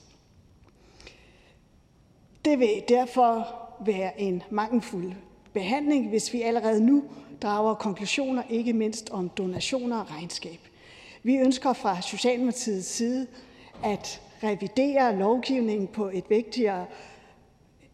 Det 2.45 2.59
vil 2.59 2.83
derfor 2.89 3.55
være 3.85 4.21
en 4.21 4.43
mangelfuld 4.49 5.13
behandling, 5.53 6.09
hvis 6.09 6.33
vi 6.33 6.41
allerede 6.41 6.85
nu 6.85 7.03
drager 7.45 7.73
konklusioner, 7.73 8.43
ikke 8.49 8.73
mindst 8.73 9.09
om 9.09 9.29
donationer 9.29 9.99
og 9.99 10.11
regnskab. 10.11 10.59
Vi 11.23 11.37
ønsker 11.37 11.73
fra 11.73 12.01
Socialdemokratiets 12.01 12.87
side 12.87 13.27
at 13.83 14.21
revidere 14.43 15.15
lovgivningen 15.15 15.87
på 15.87 16.09
et 16.13 16.29
vigtigere 16.29 16.85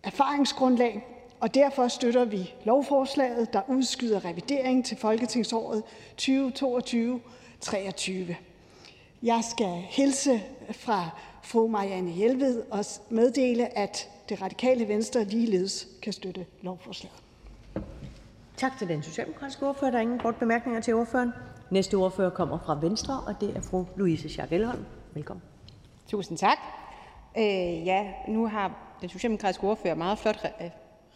erfaringsgrundlag, 0.04 1.08
og 1.40 1.54
derfor 1.54 1.88
støtter 1.88 2.26
vi 2.26 2.54
lovforslaget, 2.64 3.54
der 3.54 3.62
udskyder 3.68 4.26
revideringen 4.26 4.84
til 4.84 4.98
folketingsåret 4.98 5.84
2022-23. 6.22 8.36
Jeg 9.24 9.44
skal 9.52 9.84
hilse 9.90 10.42
fra 10.72 11.10
fru 11.44 11.68
Marianne 11.68 12.12
Hjelved 12.12 12.64
og 12.72 12.86
meddele, 13.10 13.78
at 13.78 14.10
det 14.30 14.42
radikale 14.42 14.88
venstre 14.88 15.24
ligeledes 15.24 15.88
kan 16.02 16.14
støtte 16.14 16.46
lovforslaget. 16.62 17.31
Tak 18.62 18.78
til 18.78 18.88
den 18.88 19.04
socialdemokratiske 19.04 19.68
ordfører. 19.68 19.92
Der 19.92 19.98
er 19.98 20.02
ingen 20.02 20.20
kort 20.20 20.36
bemærkninger 20.36 20.82
til 20.82 20.94
ordføreren. 20.94 21.32
Næste 21.70 21.96
ordfører 21.96 22.30
kommer 22.30 22.60
fra 22.66 22.80
Venstre, 22.82 23.20
og 23.28 23.42
det 23.42 23.58
er 23.58 23.62
fru 23.62 23.86
Louise 23.96 24.30
Schack 24.30 24.52
Elholm. 24.52 24.86
Velkommen. 25.14 25.44
Tusind 26.08 26.38
tak. 26.38 26.58
Øh, 27.38 27.86
ja, 27.86 28.08
nu 28.28 28.48
har 28.48 28.96
den 29.02 29.10
socialdemokratiske 29.10 29.64
ordfører 29.64 29.96
meget 29.96 30.20
flot 30.20 30.46
øh, 30.62 30.70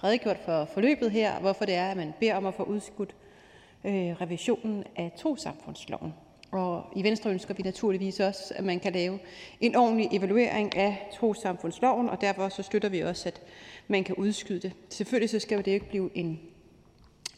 redegjort 0.04 0.38
for 0.46 0.66
forløbet 0.74 1.12
her, 1.12 1.40
hvorfor 1.40 1.66
det 1.66 1.76
er, 1.76 1.92
at 1.92 1.98
man 1.98 2.14
beder 2.20 2.36
om 2.36 2.46
at 2.46 2.54
få 2.54 2.64
udskudt 2.64 3.16
øh, 3.84 3.92
revisionen 3.94 4.84
af 4.96 5.14
trosamfundsloven. 5.18 6.14
Og 6.52 6.84
i 6.96 7.04
Venstre 7.04 7.30
ønsker 7.30 7.54
vi 7.54 7.64
naturligvis 7.64 8.20
også, 8.20 8.54
at 8.56 8.64
man 8.64 8.80
kan 8.80 8.94
lave 8.94 9.20
en 9.62 9.76
ordentlig 9.76 10.08
evaluering 10.12 10.78
af 10.78 11.10
trosamfundsloven, 11.20 12.10
og 12.10 12.22
derfor 12.22 12.50
så 12.50 12.64
støtter 12.64 12.90
vi 12.90 13.00
også, 13.00 13.30
at 13.30 13.42
man 13.88 14.04
kan 14.04 14.16
udskyde 14.16 14.60
det. 14.60 14.74
Selvfølgelig 14.90 15.30
så 15.30 15.40
skal 15.40 15.58
det 15.58 15.68
ikke 15.68 15.90
blive 15.90 16.10
en 16.14 16.40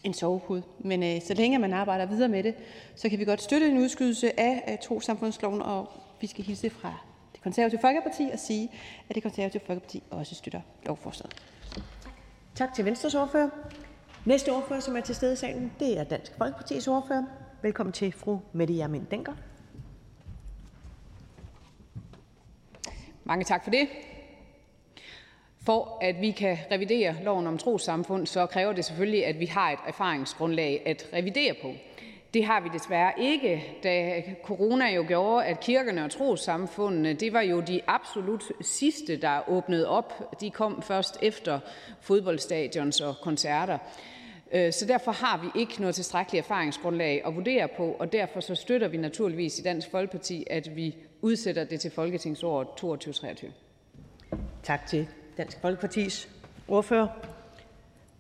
en 0.08 0.14
sovehud. 0.14 0.62
Men 0.80 1.04
øh, 1.04 1.22
så 1.22 1.34
længe 1.34 1.60
man 1.60 1.74
arbejder 1.74 2.06
videre 2.06 2.30
med 2.30 2.44
det, 2.44 2.56
så 2.96 3.10
kan 3.10 3.20
vi 3.20 3.26
godt 3.26 3.42
støtte 3.42 3.70
en 3.70 3.78
udskydelse 3.78 4.40
af, 4.40 4.64
af 4.68 4.80
trosamfundsloven, 4.80 5.62
og 5.62 5.90
vi 6.22 6.28
skal 6.28 6.44
hilse 6.44 6.70
fra 6.70 6.94
det 7.34 7.42
konservative 7.42 7.82
Folkeparti 7.82 8.30
og 8.34 8.40
sige, 8.40 8.72
at 9.10 9.16
det 9.16 9.24
konservative 9.24 9.62
Folkeparti 9.66 10.04
også 10.10 10.36
støtter 10.36 10.62
lovforslaget. 10.86 11.36
Tak 12.56 12.74
til 12.74 12.86
Venstres 12.86 13.16
ordfører. 13.16 13.50
Næste 14.26 14.50
ordfører, 14.52 14.80
som 14.80 14.96
er 14.98 15.02
til 15.02 15.16
stede 15.16 15.34
i 15.34 15.36
salen, 15.36 15.72
det 15.80 16.00
er 16.00 16.04
Dansk 16.04 16.32
Folkepartis 16.38 16.88
ordfører. 16.88 17.24
Velkommen 17.62 17.94
til 17.94 18.12
fru 18.12 18.40
Mette 18.54 18.74
Hjermind 18.74 19.06
Denker. 19.12 19.34
Mange 23.24 23.46
tak 23.46 23.64
for 23.64 23.72
det. 23.72 23.88
For 25.68 25.98
at 26.02 26.22
vi 26.22 26.32
kan 26.32 26.58
revidere 26.72 27.16
loven 27.24 27.48
om 27.48 27.58
trosamfund, 27.58 28.28
så 28.28 28.46
kræver 28.46 28.74
det 28.74 28.86
selvfølgelig, 28.86 29.26
at 29.26 29.40
vi 29.40 29.46
har 29.46 29.72
et 29.72 29.80
erfaringsgrundlag 29.88 30.82
at 30.86 31.10
revidere 31.14 31.54
på. 31.62 31.74
Det 32.34 32.46
har 32.46 32.62
vi 32.62 32.70
desværre 32.74 33.12
ikke, 33.20 33.64
da 33.84 34.24
corona 34.44 34.86
jo 34.86 35.06
gjorde, 35.08 35.46
at 35.46 35.60
kirkerne 35.60 36.04
og 36.04 36.12
trosamfundene, 36.12 37.14
det 37.14 37.34
var 37.34 37.42
jo 37.42 37.60
de 37.60 37.82
absolut 37.88 38.44
sidste, 38.62 39.22
der 39.22 39.50
åbnede 39.50 39.88
op. 39.88 40.40
De 40.42 40.50
kom 40.50 40.82
først 40.82 41.18
efter 41.22 41.60
fodboldstadions 42.02 43.02
og 43.02 43.16
koncerter. 43.22 43.78
Øh, 44.52 44.74
så 44.74 44.86
derfor 44.86 45.12
har 45.12 45.38
vi 45.42 45.60
ikke 45.60 45.80
noget 45.80 45.96
tilstrækkeligt 45.96 46.46
erfaringsgrundlag 46.46 47.22
at 47.26 47.36
vurdere 47.36 47.68
på, 47.78 47.96
og 48.00 48.12
derfor 48.12 48.40
så 48.40 48.56
støtter 48.56 48.88
vi 48.88 48.98
naturligvis 48.98 49.60
i 49.60 49.62
Dansk 49.62 49.92
Folkeparti, 49.92 50.44
at 50.50 50.76
vi 50.76 50.96
udsætter 51.22 51.64
det 51.64 51.80
til 51.80 51.92
folketingsåret 51.92 52.68
22-23. 52.68 53.52
Tak 54.64 54.88
til 54.88 55.08
Dansk 55.38 55.62
Folkepartis 55.62 56.30
ordfører. 56.68 57.08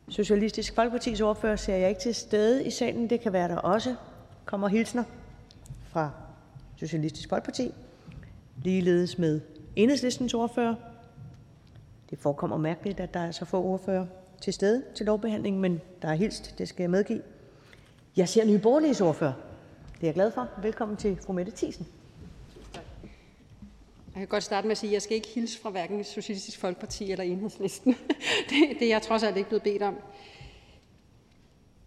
Socialistisk 0.09 0.75
Folkepartis 0.75 1.21
ordfører 1.21 1.55
ser 1.55 1.75
jeg 1.75 1.89
ikke 1.89 2.01
til 2.01 2.15
stede 2.15 2.65
i 2.65 2.69
salen. 2.69 3.09
Det 3.09 3.21
kan 3.21 3.33
være, 3.33 3.47
der 3.47 3.57
også 3.57 3.95
kommer 4.45 4.67
hilsner 4.67 5.03
fra 5.89 6.11
Socialistisk 6.75 7.29
Folkeparti. 7.29 7.73
Ligeledes 8.63 9.17
med 9.17 9.41
enhedslistens 9.75 10.33
ordfører. 10.33 10.75
Det 12.09 12.19
forekommer 12.19 12.57
mærkeligt, 12.57 12.99
at 12.99 13.13
der 13.13 13.19
er 13.19 13.31
så 13.31 13.45
få 13.45 13.63
ordfører 13.63 14.05
til 14.41 14.53
stede 14.53 14.83
til 14.95 15.05
lovbehandlingen, 15.05 15.61
men 15.61 15.81
der 16.01 16.07
er 16.07 16.15
hilst, 16.15 16.55
det 16.57 16.67
skal 16.67 16.83
jeg 16.83 16.89
medgive. 16.89 17.21
Jeg 18.17 18.29
ser 18.29 18.45
Nye 18.45 18.59
Borgerliges 18.59 19.01
ordfører. 19.01 19.33
Det 19.93 20.03
er 20.03 20.07
jeg 20.07 20.13
glad 20.13 20.31
for. 20.31 20.49
Velkommen 20.61 20.97
til 20.97 21.17
fru 21.25 21.33
Mette 21.33 21.51
Thiesen. 21.55 21.87
Jeg 24.17 24.21
kan 24.21 24.27
godt 24.27 24.43
starte 24.43 24.67
med 24.67 24.71
at 24.71 24.77
sige, 24.77 24.89
at 24.89 24.93
jeg 24.93 25.01
skal 25.01 25.15
ikke 25.15 25.27
hilse 25.27 25.59
fra 25.59 25.69
hverken 25.69 26.03
Socialistisk 26.03 26.59
Folkeparti 26.59 27.11
eller 27.11 27.23
Enhedslisten. 27.23 27.95
det, 28.49 28.79
det 28.79 28.81
er 28.81 28.87
jeg 28.87 29.01
trods 29.01 29.23
alt 29.23 29.37
ikke 29.37 29.49
blevet 29.49 29.63
bedt 29.63 29.81
om. 29.81 29.95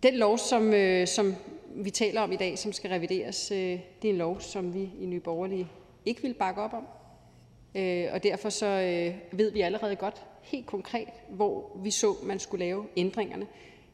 Den 0.02 0.14
lov, 0.14 0.38
som, 0.38 0.74
øh, 0.74 1.06
som 1.06 1.34
vi 1.74 1.90
taler 1.90 2.20
om 2.20 2.32
i 2.32 2.36
dag, 2.36 2.58
som 2.58 2.72
skal 2.72 2.90
revideres, 2.90 3.50
øh, 3.50 3.58
det 4.02 4.08
er 4.08 4.12
en 4.12 4.16
lov, 4.16 4.40
som 4.40 4.74
vi 4.74 4.90
i 5.00 5.06
Nye 5.06 5.20
Borgerlige 5.20 5.68
ikke 6.04 6.22
vil 6.22 6.34
bakke 6.34 6.60
op 6.62 6.72
om. 6.72 6.86
Øh, 7.74 8.06
og 8.12 8.22
derfor 8.22 8.48
så 8.48 8.66
øh, 8.66 9.38
ved 9.38 9.50
vi 9.52 9.60
allerede 9.60 9.96
godt 9.96 10.22
helt 10.42 10.66
konkret, 10.66 11.08
hvor 11.28 11.78
vi 11.82 11.90
så, 11.90 12.14
man 12.22 12.38
skulle 12.38 12.64
lave 12.64 12.86
ændringerne. 12.96 13.46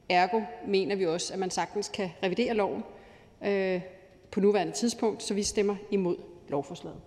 Ergo 0.09 0.41
mener 0.67 0.97
vi 0.97 1.07
også, 1.07 1.33
at 1.33 1.39
man 1.39 1.51
sagtens 1.51 1.89
kan 1.89 2.11
revidere 2.23 2.55
loven 2.55 2.85
øh, 3.45 3.81
på 4.31 4.41
nuværende 4.41 4.73
tidspunkt, 4.73 5.23
så 5.23 5.35
vi 5.35 5.43
stemmer 5.43 5.77
imod 5.91 6.17
lovforslaget. 6.49 7.01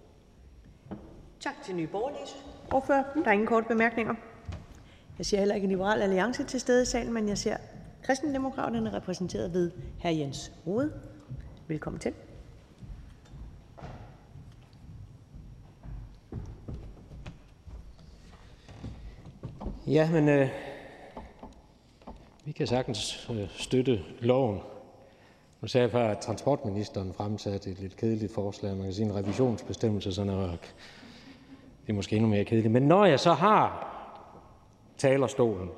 Tak 1.39 1.53
til 1.65 1.75
Nye 1.75 1.87
Borgerliges 1.87 2.45
ordfører. 2.71 3.03
Der 3.15 3.27
er 3.27 3.31
ingen 3.31 3.47
korte 3.47 3.67
bemærkninger. 3.67 4.13
Jeg 5.17 5.25
ser 5.25 5.37
heller 5.37 5.55
ikke 5.55 5.65
en 5.65 5.71
liberal 5.71 6.01
alliance 6.01 6.43
til 6.43 6.59
stede 6.59 6.81
i 6.81 6.85
salen, 6.85 7.13
men 7.13 7.29
jeg 7.29 7.37
ser 7.37 7.57
kristendemokraterne 8.03 8.93
repræsenteret 8.93 9.53
ved 9.53 9.71
hr. 10.01 10.07
Jens 10.07 10.51
Rode. 10.67 10.93
Velkommen 11.67 11.99
til. 11.99 12.13
Ja, 19.87 20.11
men 20.11 20.29
øh, 20.29 20.49
vi 22.45 22.51
kan 22.51 22.67
sagtens 22.67 23.29
øh, 23.31 23.49
støtte 23.49 23.99
loven. 24.19 24.59
Nu 25.61 25.67
sagde 25.67 25.83
jeg 25.83 25.91
før, 25.91 26.09
at 26.09 26.17
transportministeren 26.17 27.13
fremsatte 27.13 27.69
et 27.69 27.79
lidt 27.79 27.97
kedeligt 27.97 28.33
forslag. 28.33 28.75
Man 28.75 28.83
kan 28.83 28.93
sige 28.93 29.05
en 29.05 29.15
revisionsbestemmelse, 29.15 30.13
sådan 30.13 30.33
noget. 30.33 30.59
Det 31.89 31.93
er 31.93 31.95
måske 31.95 32.15
endnu 32.15 32.29
mere 32.29 32.43
kedeligt. 32.43 32.71
Men 32.71 32.83
når 32.83 33.05
jeg 33.05 33.19
så 33.19 33.33
har 33.33 33.95
talerstolen, 34.97 35.69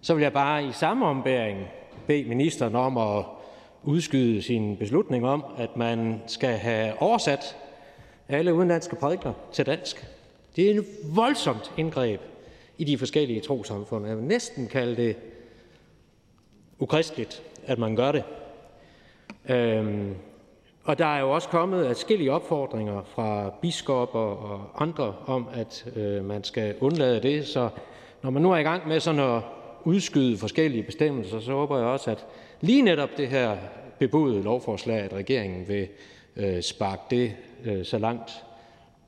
så 0.00 0.14
vil 0.14 0.22
jeg 0.22 0.32
bare 0.32 0.64
i 0.64 0.72
samme 0.72 1.06
ombæring 1.06 1.58
bede 2.06 2.28
ministeren 2.28 2.74
om 2.74 2.96
at 2.96 3.24
udskyde 3.82 4.42
sin 4.42 4.76
beslutning 4.76 5.26
om, 5.26 5.44
at 5.58 5.76
man 5.76 6.22
skal 6.26 6.56
have 6.56 7.02
oversat 7.02 7.56
alle 8.28 8.54
udenlandske 8.54 8.96
prædikner 8.96 9.32
til 9.52 9.66
dansk. 9.66 10.06
Det 10.56 10.70
er 10.70 10.74
en 10.74 10.84
voldsomt 11.14 11.72
indgreb 11.76 12.20
i 12.78 12.84
de 12.84 12.98
forskellige 12.98 13.40
trosamfund. 13.40 14.06
Jeg 14.06 14.16
vil 14.16 14.24
næsten 14.24 14.66
kalde 14.66 14.96
det 14.96 15.16
ukristeligt, 16.78 17.42
at 17.66 17.78
man 17.78 17.96
gør 17.96 18.12
det. 18.12 18.24
Øhm, 19.48 20.14
og 20.88 20.98
der 20.98 21.06
er 21.06 21.20
jo 21.20 21.30
også 21.30 21.48
kommet 21.48 21.86
adskillige 21.86 22.32
opfordringer 22.32 23.02
fra 23.02 23.50
biskopper 23.62 24.18
og 24.18 24.82
andre 24.82 25.14
om, 25.26 25.48
at 25.52 25.92
øh, 25.96 26.24
man 26.24 26.44
skal 26.44 26.74
undlade 26.80 27.22
det. 27.22 27.46
Så 27.46 27.68
når 28.22 28.30
man 28.30 28.42
nu 28.42 28.52
er 28.52 28.56
i 28.56 28.62
gang 28.62 28.88
med 28.88 29.00
sådan 29.00 29.20
at 29.20 29.42
udskyde 29.84 30.38
forskellige 30.38 30.82
bestemmelser, 30.82 31.40
så 31.40 31.52
håber 31.52 31.78
jeg 31.78 31.86
også, 31.86 32.10
at 32.10 32.26
lige 32.60 32.82
netop 32.82 33.08
det 33.16 33.28
her 33.28 33.56
bebudede 33.98 34.42
lovforslag, 34.42 34.98
at 34.98 35.12
regeringen 35.12 35.68
vil 35.68 35.88
øh, 36.36 36.62
sparke 36.62 37.02
det 37.10 37.32
øh, 37.64 37.84
så 37.84 37.98
langt 37.98 38.44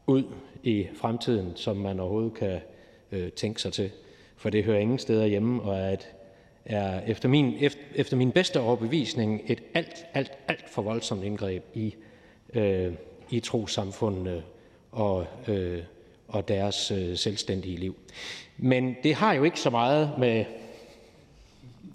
ud 0.06 0.22
i 0.62 0.86
fremtiden, 0.94 1.52
som 1.54 1.76
man 1.76 2.00
overhovedet 2.00 2.34
kan 2.34 2.60
øh, 3.12 3.32
tænke 3.32 3.62
sig 3.62 3.72
til. 3.72 3.90
For 4.36 4.50
det 4.50 4.64
hører 4.64 4.78
ingen 4.78 4.98
steder 4.98 5.26
hjemme, 5.26 5.62
og 5.62 5.78
er, 5.78 5.90
et, 5.90 6.08
er 6.64 7.00
efter, 7.00 7.28
min, 7.28 7.54
efter, 7.94 8.16
min 8.16 8.32
bedste 8.32 8.60
overbevisning 8.60 9.42
et 9.46 9.62
alt, 9.74 10.06
alt, 10.14 10.32
alt 10.48 10.70
for 10.70 10.82
voldsomt 10.82 11.24
indgreb 11.24 11.64
i, 11.74 11.94
øh, 12.54 12.92
i 13.30 13.40
trosamfundene 13.40 14.42
og, 14.92 15.26
øh, 15.48 15.82
og 16.28 16.48
deres 16.48 16.90
øh, 16.90 17.16
selvstændige 17.16 17.76
liv. 17.76 17.96
Men 18.56 18.96
det 19.02 19.14
har 19.14 19.32
jo 19.32 19.44
ikke 19.44 19.60
så 19.60 19.70
meget 19.70 20.12
med 20.18 20.44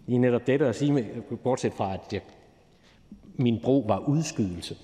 i 0.07 0.17
netop 0.17 0.47
dette 0.47 0.67
at 0.67 0.75
sige, 0.75 0.93
med, 0.93 1.03
bortset 1.43 1.73
fra, 1.73 1.93
at 1.93 2.13
jeg, 2.13 2.21
min 3.35 3.59
bro 3.59 3.85
var 3.87 3.99
udskydelse. 3.99 4.77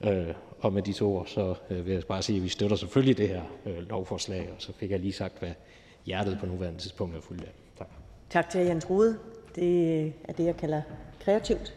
Øh, 0.00 0.26
og 0.60 0.72
med 0.72 0.82
de 0.82 0.92
to 0.92 1.16
ord, 1.16 1.26
så 1.26 1.54
øh, 1.70 1.86
vil 1.86 1.92
jeg 1.92 2.02
bare 2.08 2.22
sige, 2.22 2.36
at 2.36 2.42
vi 2.42 2.48
støtter 2.48 2.76
selvfølgelig 2.76 3.18
det 3.18 3.28
her 3.28 3.42
øh, 3.66 3.88
lovforslag, 3.88 4.48
og 4.56 4.56
så 4.58 4.72
fik 4.72 4.90
jeg 4.90 5.00
lige 5.00 5.12
sagt, 5.12 5.38
hvad 5.38 5.52
hjertet 6.06 6.38
på 6.40 6.46
nuværende 6.46 6.78
tidspunkt 6.80 7.16
er 7.16 7.20
fuldt 7.20 7.42
af. 7.42 7.52
Tak. 8.30 8.50
Til 8.50 8.60
Jens 8.60 8.90
Rode. 8.90 9.18
Det 9.54 10.06
er 10.24 10.32
det, 10.32 10.44
jeg 10.44 10.56
kalder 10.56 10.82
kreativt. 11.24 11.74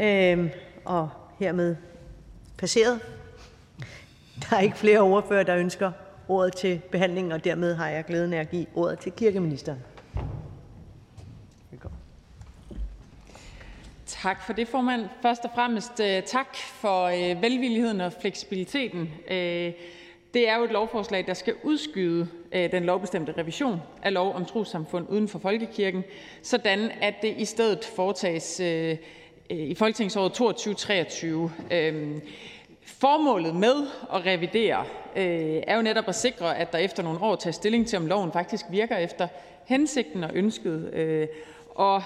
Øhm, 0.00 0.50
og 0.84 1.10
hermed 1.38 1.76
passeret. 2.58 3.00
Der 4.40 4.56
er 4.56 4.60
ikke 4.60 4.76
flere 4.76 5.00
ordfører, 5.00 5.42
der 5.42 5.56
ønsker 5.56 5.92
ordet 6.28 6.56
til 6.56 6.80
behandlingen, 6.90 7.32
og 7.32 7.44
dermed 7.44 7.74
har 7.74 7.88
jeg 7.88 8.04
glæden 8.04 8.32
af 8.32 8.40
at 8.40 8.50
give 8.50 8.66
ordet 8.74 8.98
til 8.98 9.12
kirkeministeren. 9.12 9.78
Tak 14.24 14.42
for 14.42 14.52
det, 14.52 14.68
formand. 14.68 15.08
Først 15.22 15.44
og 15.44 15.50
fremmest 15.54 16.00
øh, 16.00 16.22
tak 16.22 16.56
for 16.56 17.04
øh, 17.04 17.42
velvilligheden 17.42 18.00
og 18.00 18.12
fleksibiliteten. 18.20 19.10
Øh, 19.30 19.72
det 20.34 20.48
er 20.48 20.56
jo 20.56 20.64
et 20.64 20.70
lovforslag, 20.70 21.26
der 21.26 21.34
skal 21.34 21.54
udskyde 21.62 22.28
øh, 22.52 22.72
den 22.72 22.84
lovbestemte 22.84 23.34
revision 23.38 23.80
af 24.02 24.14
lov 24.14 24.34
om 24.34 24.44
trossamfund 24.44 25.06
uden 25.10 25.28
for 25.28 25.38
folkekirken, 25.38 26.04
sådan 26.42 26.90
at 27.00 27.14
det 27.22 27.34
i 27.38 27.44
stedet 27.44 27.84
foretages 27.84 28.60
øh, 28.60 28.96
øh, 29.50 29.58
i 29.58 29.74
folketingsåret 29.74 30.40
22-23. 31.70 31.74
Øhm, 31.74 32.20
formålet 32.86 33.54
med 33.54 33.86
at 34.14 34.26
revidere 34.26 34.84
er 35.66 35.76
jo 35.76 35.82
netop 35.82 36.08
at 36.08 36.14
sikre, 36.14 36.58
at 36.58 36.72
der 36.72 36.78
efter 36.78 37.02
nogle 37.02 37.22
år 37.22 37.36
tages 37.36 37.56
stilling 37.56 37.86
til, 37.86 37.98
om 37.98 38.06
loven 38.06 38.32
faktisk 38.32 38.64
virker 38.70 38.96
efter 38.96 39.28
hensigten 39.64 40.24
og 40.24 40.30
ønsket. 40.34 40.90
Og 41.74 42.02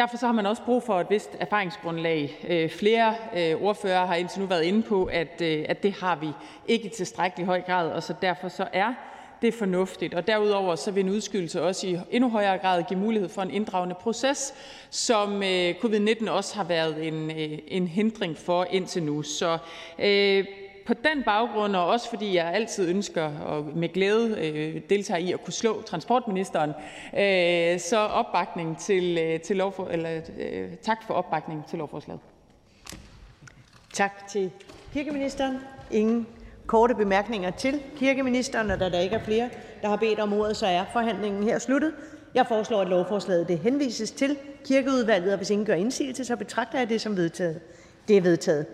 Derfor 0.00 0.16
så 0.16 0.26
har 0.26 0.32
man 0.32 0.46
også 0.46 0.62
brug 0.62 0.82
for 0.82 1.00
et 1.00 1.06
vist 1.10 1.36
erfaringsgrundlag. 1.40 2.46
Øh, 2.48 2.70
flere 2.70 3.14
øh, 3.36 3.62
ordførere 3.62 4.06
har 4.06 4.14
indtil 4.14 4.40
nu 4.40 4.46
været 4.46 4.62
inde 4.62 4.82
på, 4.82 5.04
at, 5.04 5.42
øh, 5.42 5.64
at 5.68 5.82
det 5.82 5.92
har 5.92 6.16
vi 6.16 6.28
ikke 6.68 6.86
i 6.86 6.88
tilstrækkelig 6.88 7.46
høj 7.46 7.60
grad, 7.60 7.90
og 7.90 8.02
så 8.02 8.14
derfor 8.22 8.48
så 8.48 8.68
er 8.72 8.94
det 9.42 9.54
fornuftigt. 9.54 10.14
Og 10.14 10.26
derudover 10.26 10.76
så 10.76 10.90
vil 10.90 11.04
en 11.04 11.10
udskydelse 11.10 11.62
også 11.62 11.86
i 11.86 11.98
endnu 12.10 12.30
højere 12.30 12.58
grad 12.58 12.82
give 12.82 12.98
mulighed 12.98 13.28
for 13.28 13.42
en 13.42 13.50
inddragende 13.50 13.94
proces, 13.94 14.54
som 14.90 15.42
covid-19 15.72 16.30
også 16.30 16.56
har 16.56 16.64
været 16.64 17.06
en, 17.08 17.30
en 17.68 17.86
hindring 17.86 18.36
for 18.36 18.66
indtil 18.70 19.02
nu. 19.02 19.22
På 20.86 20.94
den 20.94 21.22
baggrund, 21.24 21.76
og 21.76 21.86
også 21.86 22.10
fordi 22.10 22.36
jeg 22.36 22.46
altid 22.46 22.88
ønsker 22.88 23.38
og 23.38 23.64
med 23.74 23.88
glæde 23.88 24.38
øh, 24.38 24.80
deltager 24.90 25.18
i 25.18 25.32
at 25.32 25.44
kunne 25.44 25.52
slå 25.52 25.82
transportministeren, 25.82 26.70
øh, 27.18 27.80
så 27.80 27.98
opbakning 27.98 28.78
til, 28.78 29.18
øh, 29.18 29.40
til 29.40 29.56
lovfor, 29.56 29.88
eller, 29.88 30.20
øh, 30.38 30.68
tak 30.82 30.98
for 31.06 31.14
opbakningen 31.14 31.64
til 31.68 31.78
lovforslaget. 31.78 32.20
Tak 33.92 34.28
til 34.28 34.50
kirkeministeren. 34.92 35.58
Ingen 35.90 36.26
korte 36.66 36.94
bemærkninger 36.94 37.50
til 37.50 37.82
kirkeministeren, 37.96 38.70
og 38.70 38.80
da 38.80 38.88
der 38.88 39.00
ikke 39.00 39.16
er 39.16 39.24
flere, 39.24 39.50
der 39.82 39.88
har 39.88 39.96
bedt 39.96 40.20
om 40.20 40.32
ordet, 40.32 40.56
så 40.56 40.66
er 40.66 40.84
forhandlingen 40.92 41.42
her 41.42 41.58
sluttet. 41.58 41.92
Jeg 42.34 42.46
foreslår, 42.46 42.80
at 42.80 42.88
lovforslaget 42.88 43.48
det 43.48 43.58
henvises 43.58 44.10
til 44.10 44.36
Kirkeudvalget, 44.64 45.32
og 45.32 45.36
hvis 45.36 45.50
ingen 45.50 45.66
gør 45.66 45.74
indsigelse, 45.74 46.24
så 46.24 46.36
betragter 46.36 46.78
jeg 46.78 46.88
det 46.88 47.00
som 47.00 47.16
vedtaget. 47.16 47.60
Det 48.08 48.16
er 48.16 48.20
vedtaget. 48.20 48.66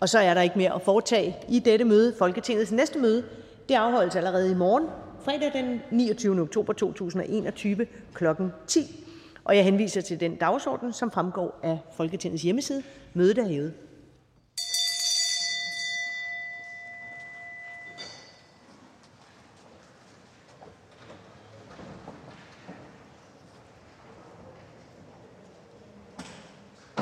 Og 0.00 0.08
så 0.08 0.18
er 0.18 0.34
der 0.34 0.42
ikke 0.42 0.58
mere 0.58 0.74
at 0.74 0.82
foretage 0.82 1.36
i 1.48 1.58
dette 1.58 1.84
møde. 1.84 2.14
Folketingets 2.18 2.72
næste 2.72 2.98
møde 2.98 3.24
det 3.68 3.74
afholdes 3.74 4.16
allerede 4.16 4.50
i 4.50 4.54
morgen, 4.54 4.84
fredag 5.24 5.52
den 5.52 5.80
29. 5.90 6.40
oktober 6.40 6.72
2021 6.72 7.86
kl. 8.14 8.24
10. 8.66 9.04
Og 9.44 9.56
jeg 9.56 9.64
henviser 9.64 10.00
til 10.00 10.20
den 10.20 10.36
dagsorden, 10.36 10.92
som 10.92 11.10
fremgår 11.10 11.60
af 11.62 11.78
Folketingets 11.96 12.42
hjemmeside. 12.42 12.82
Mødet 13.14 13.38
er 13.38 13.48
hævet. 13.48 13.72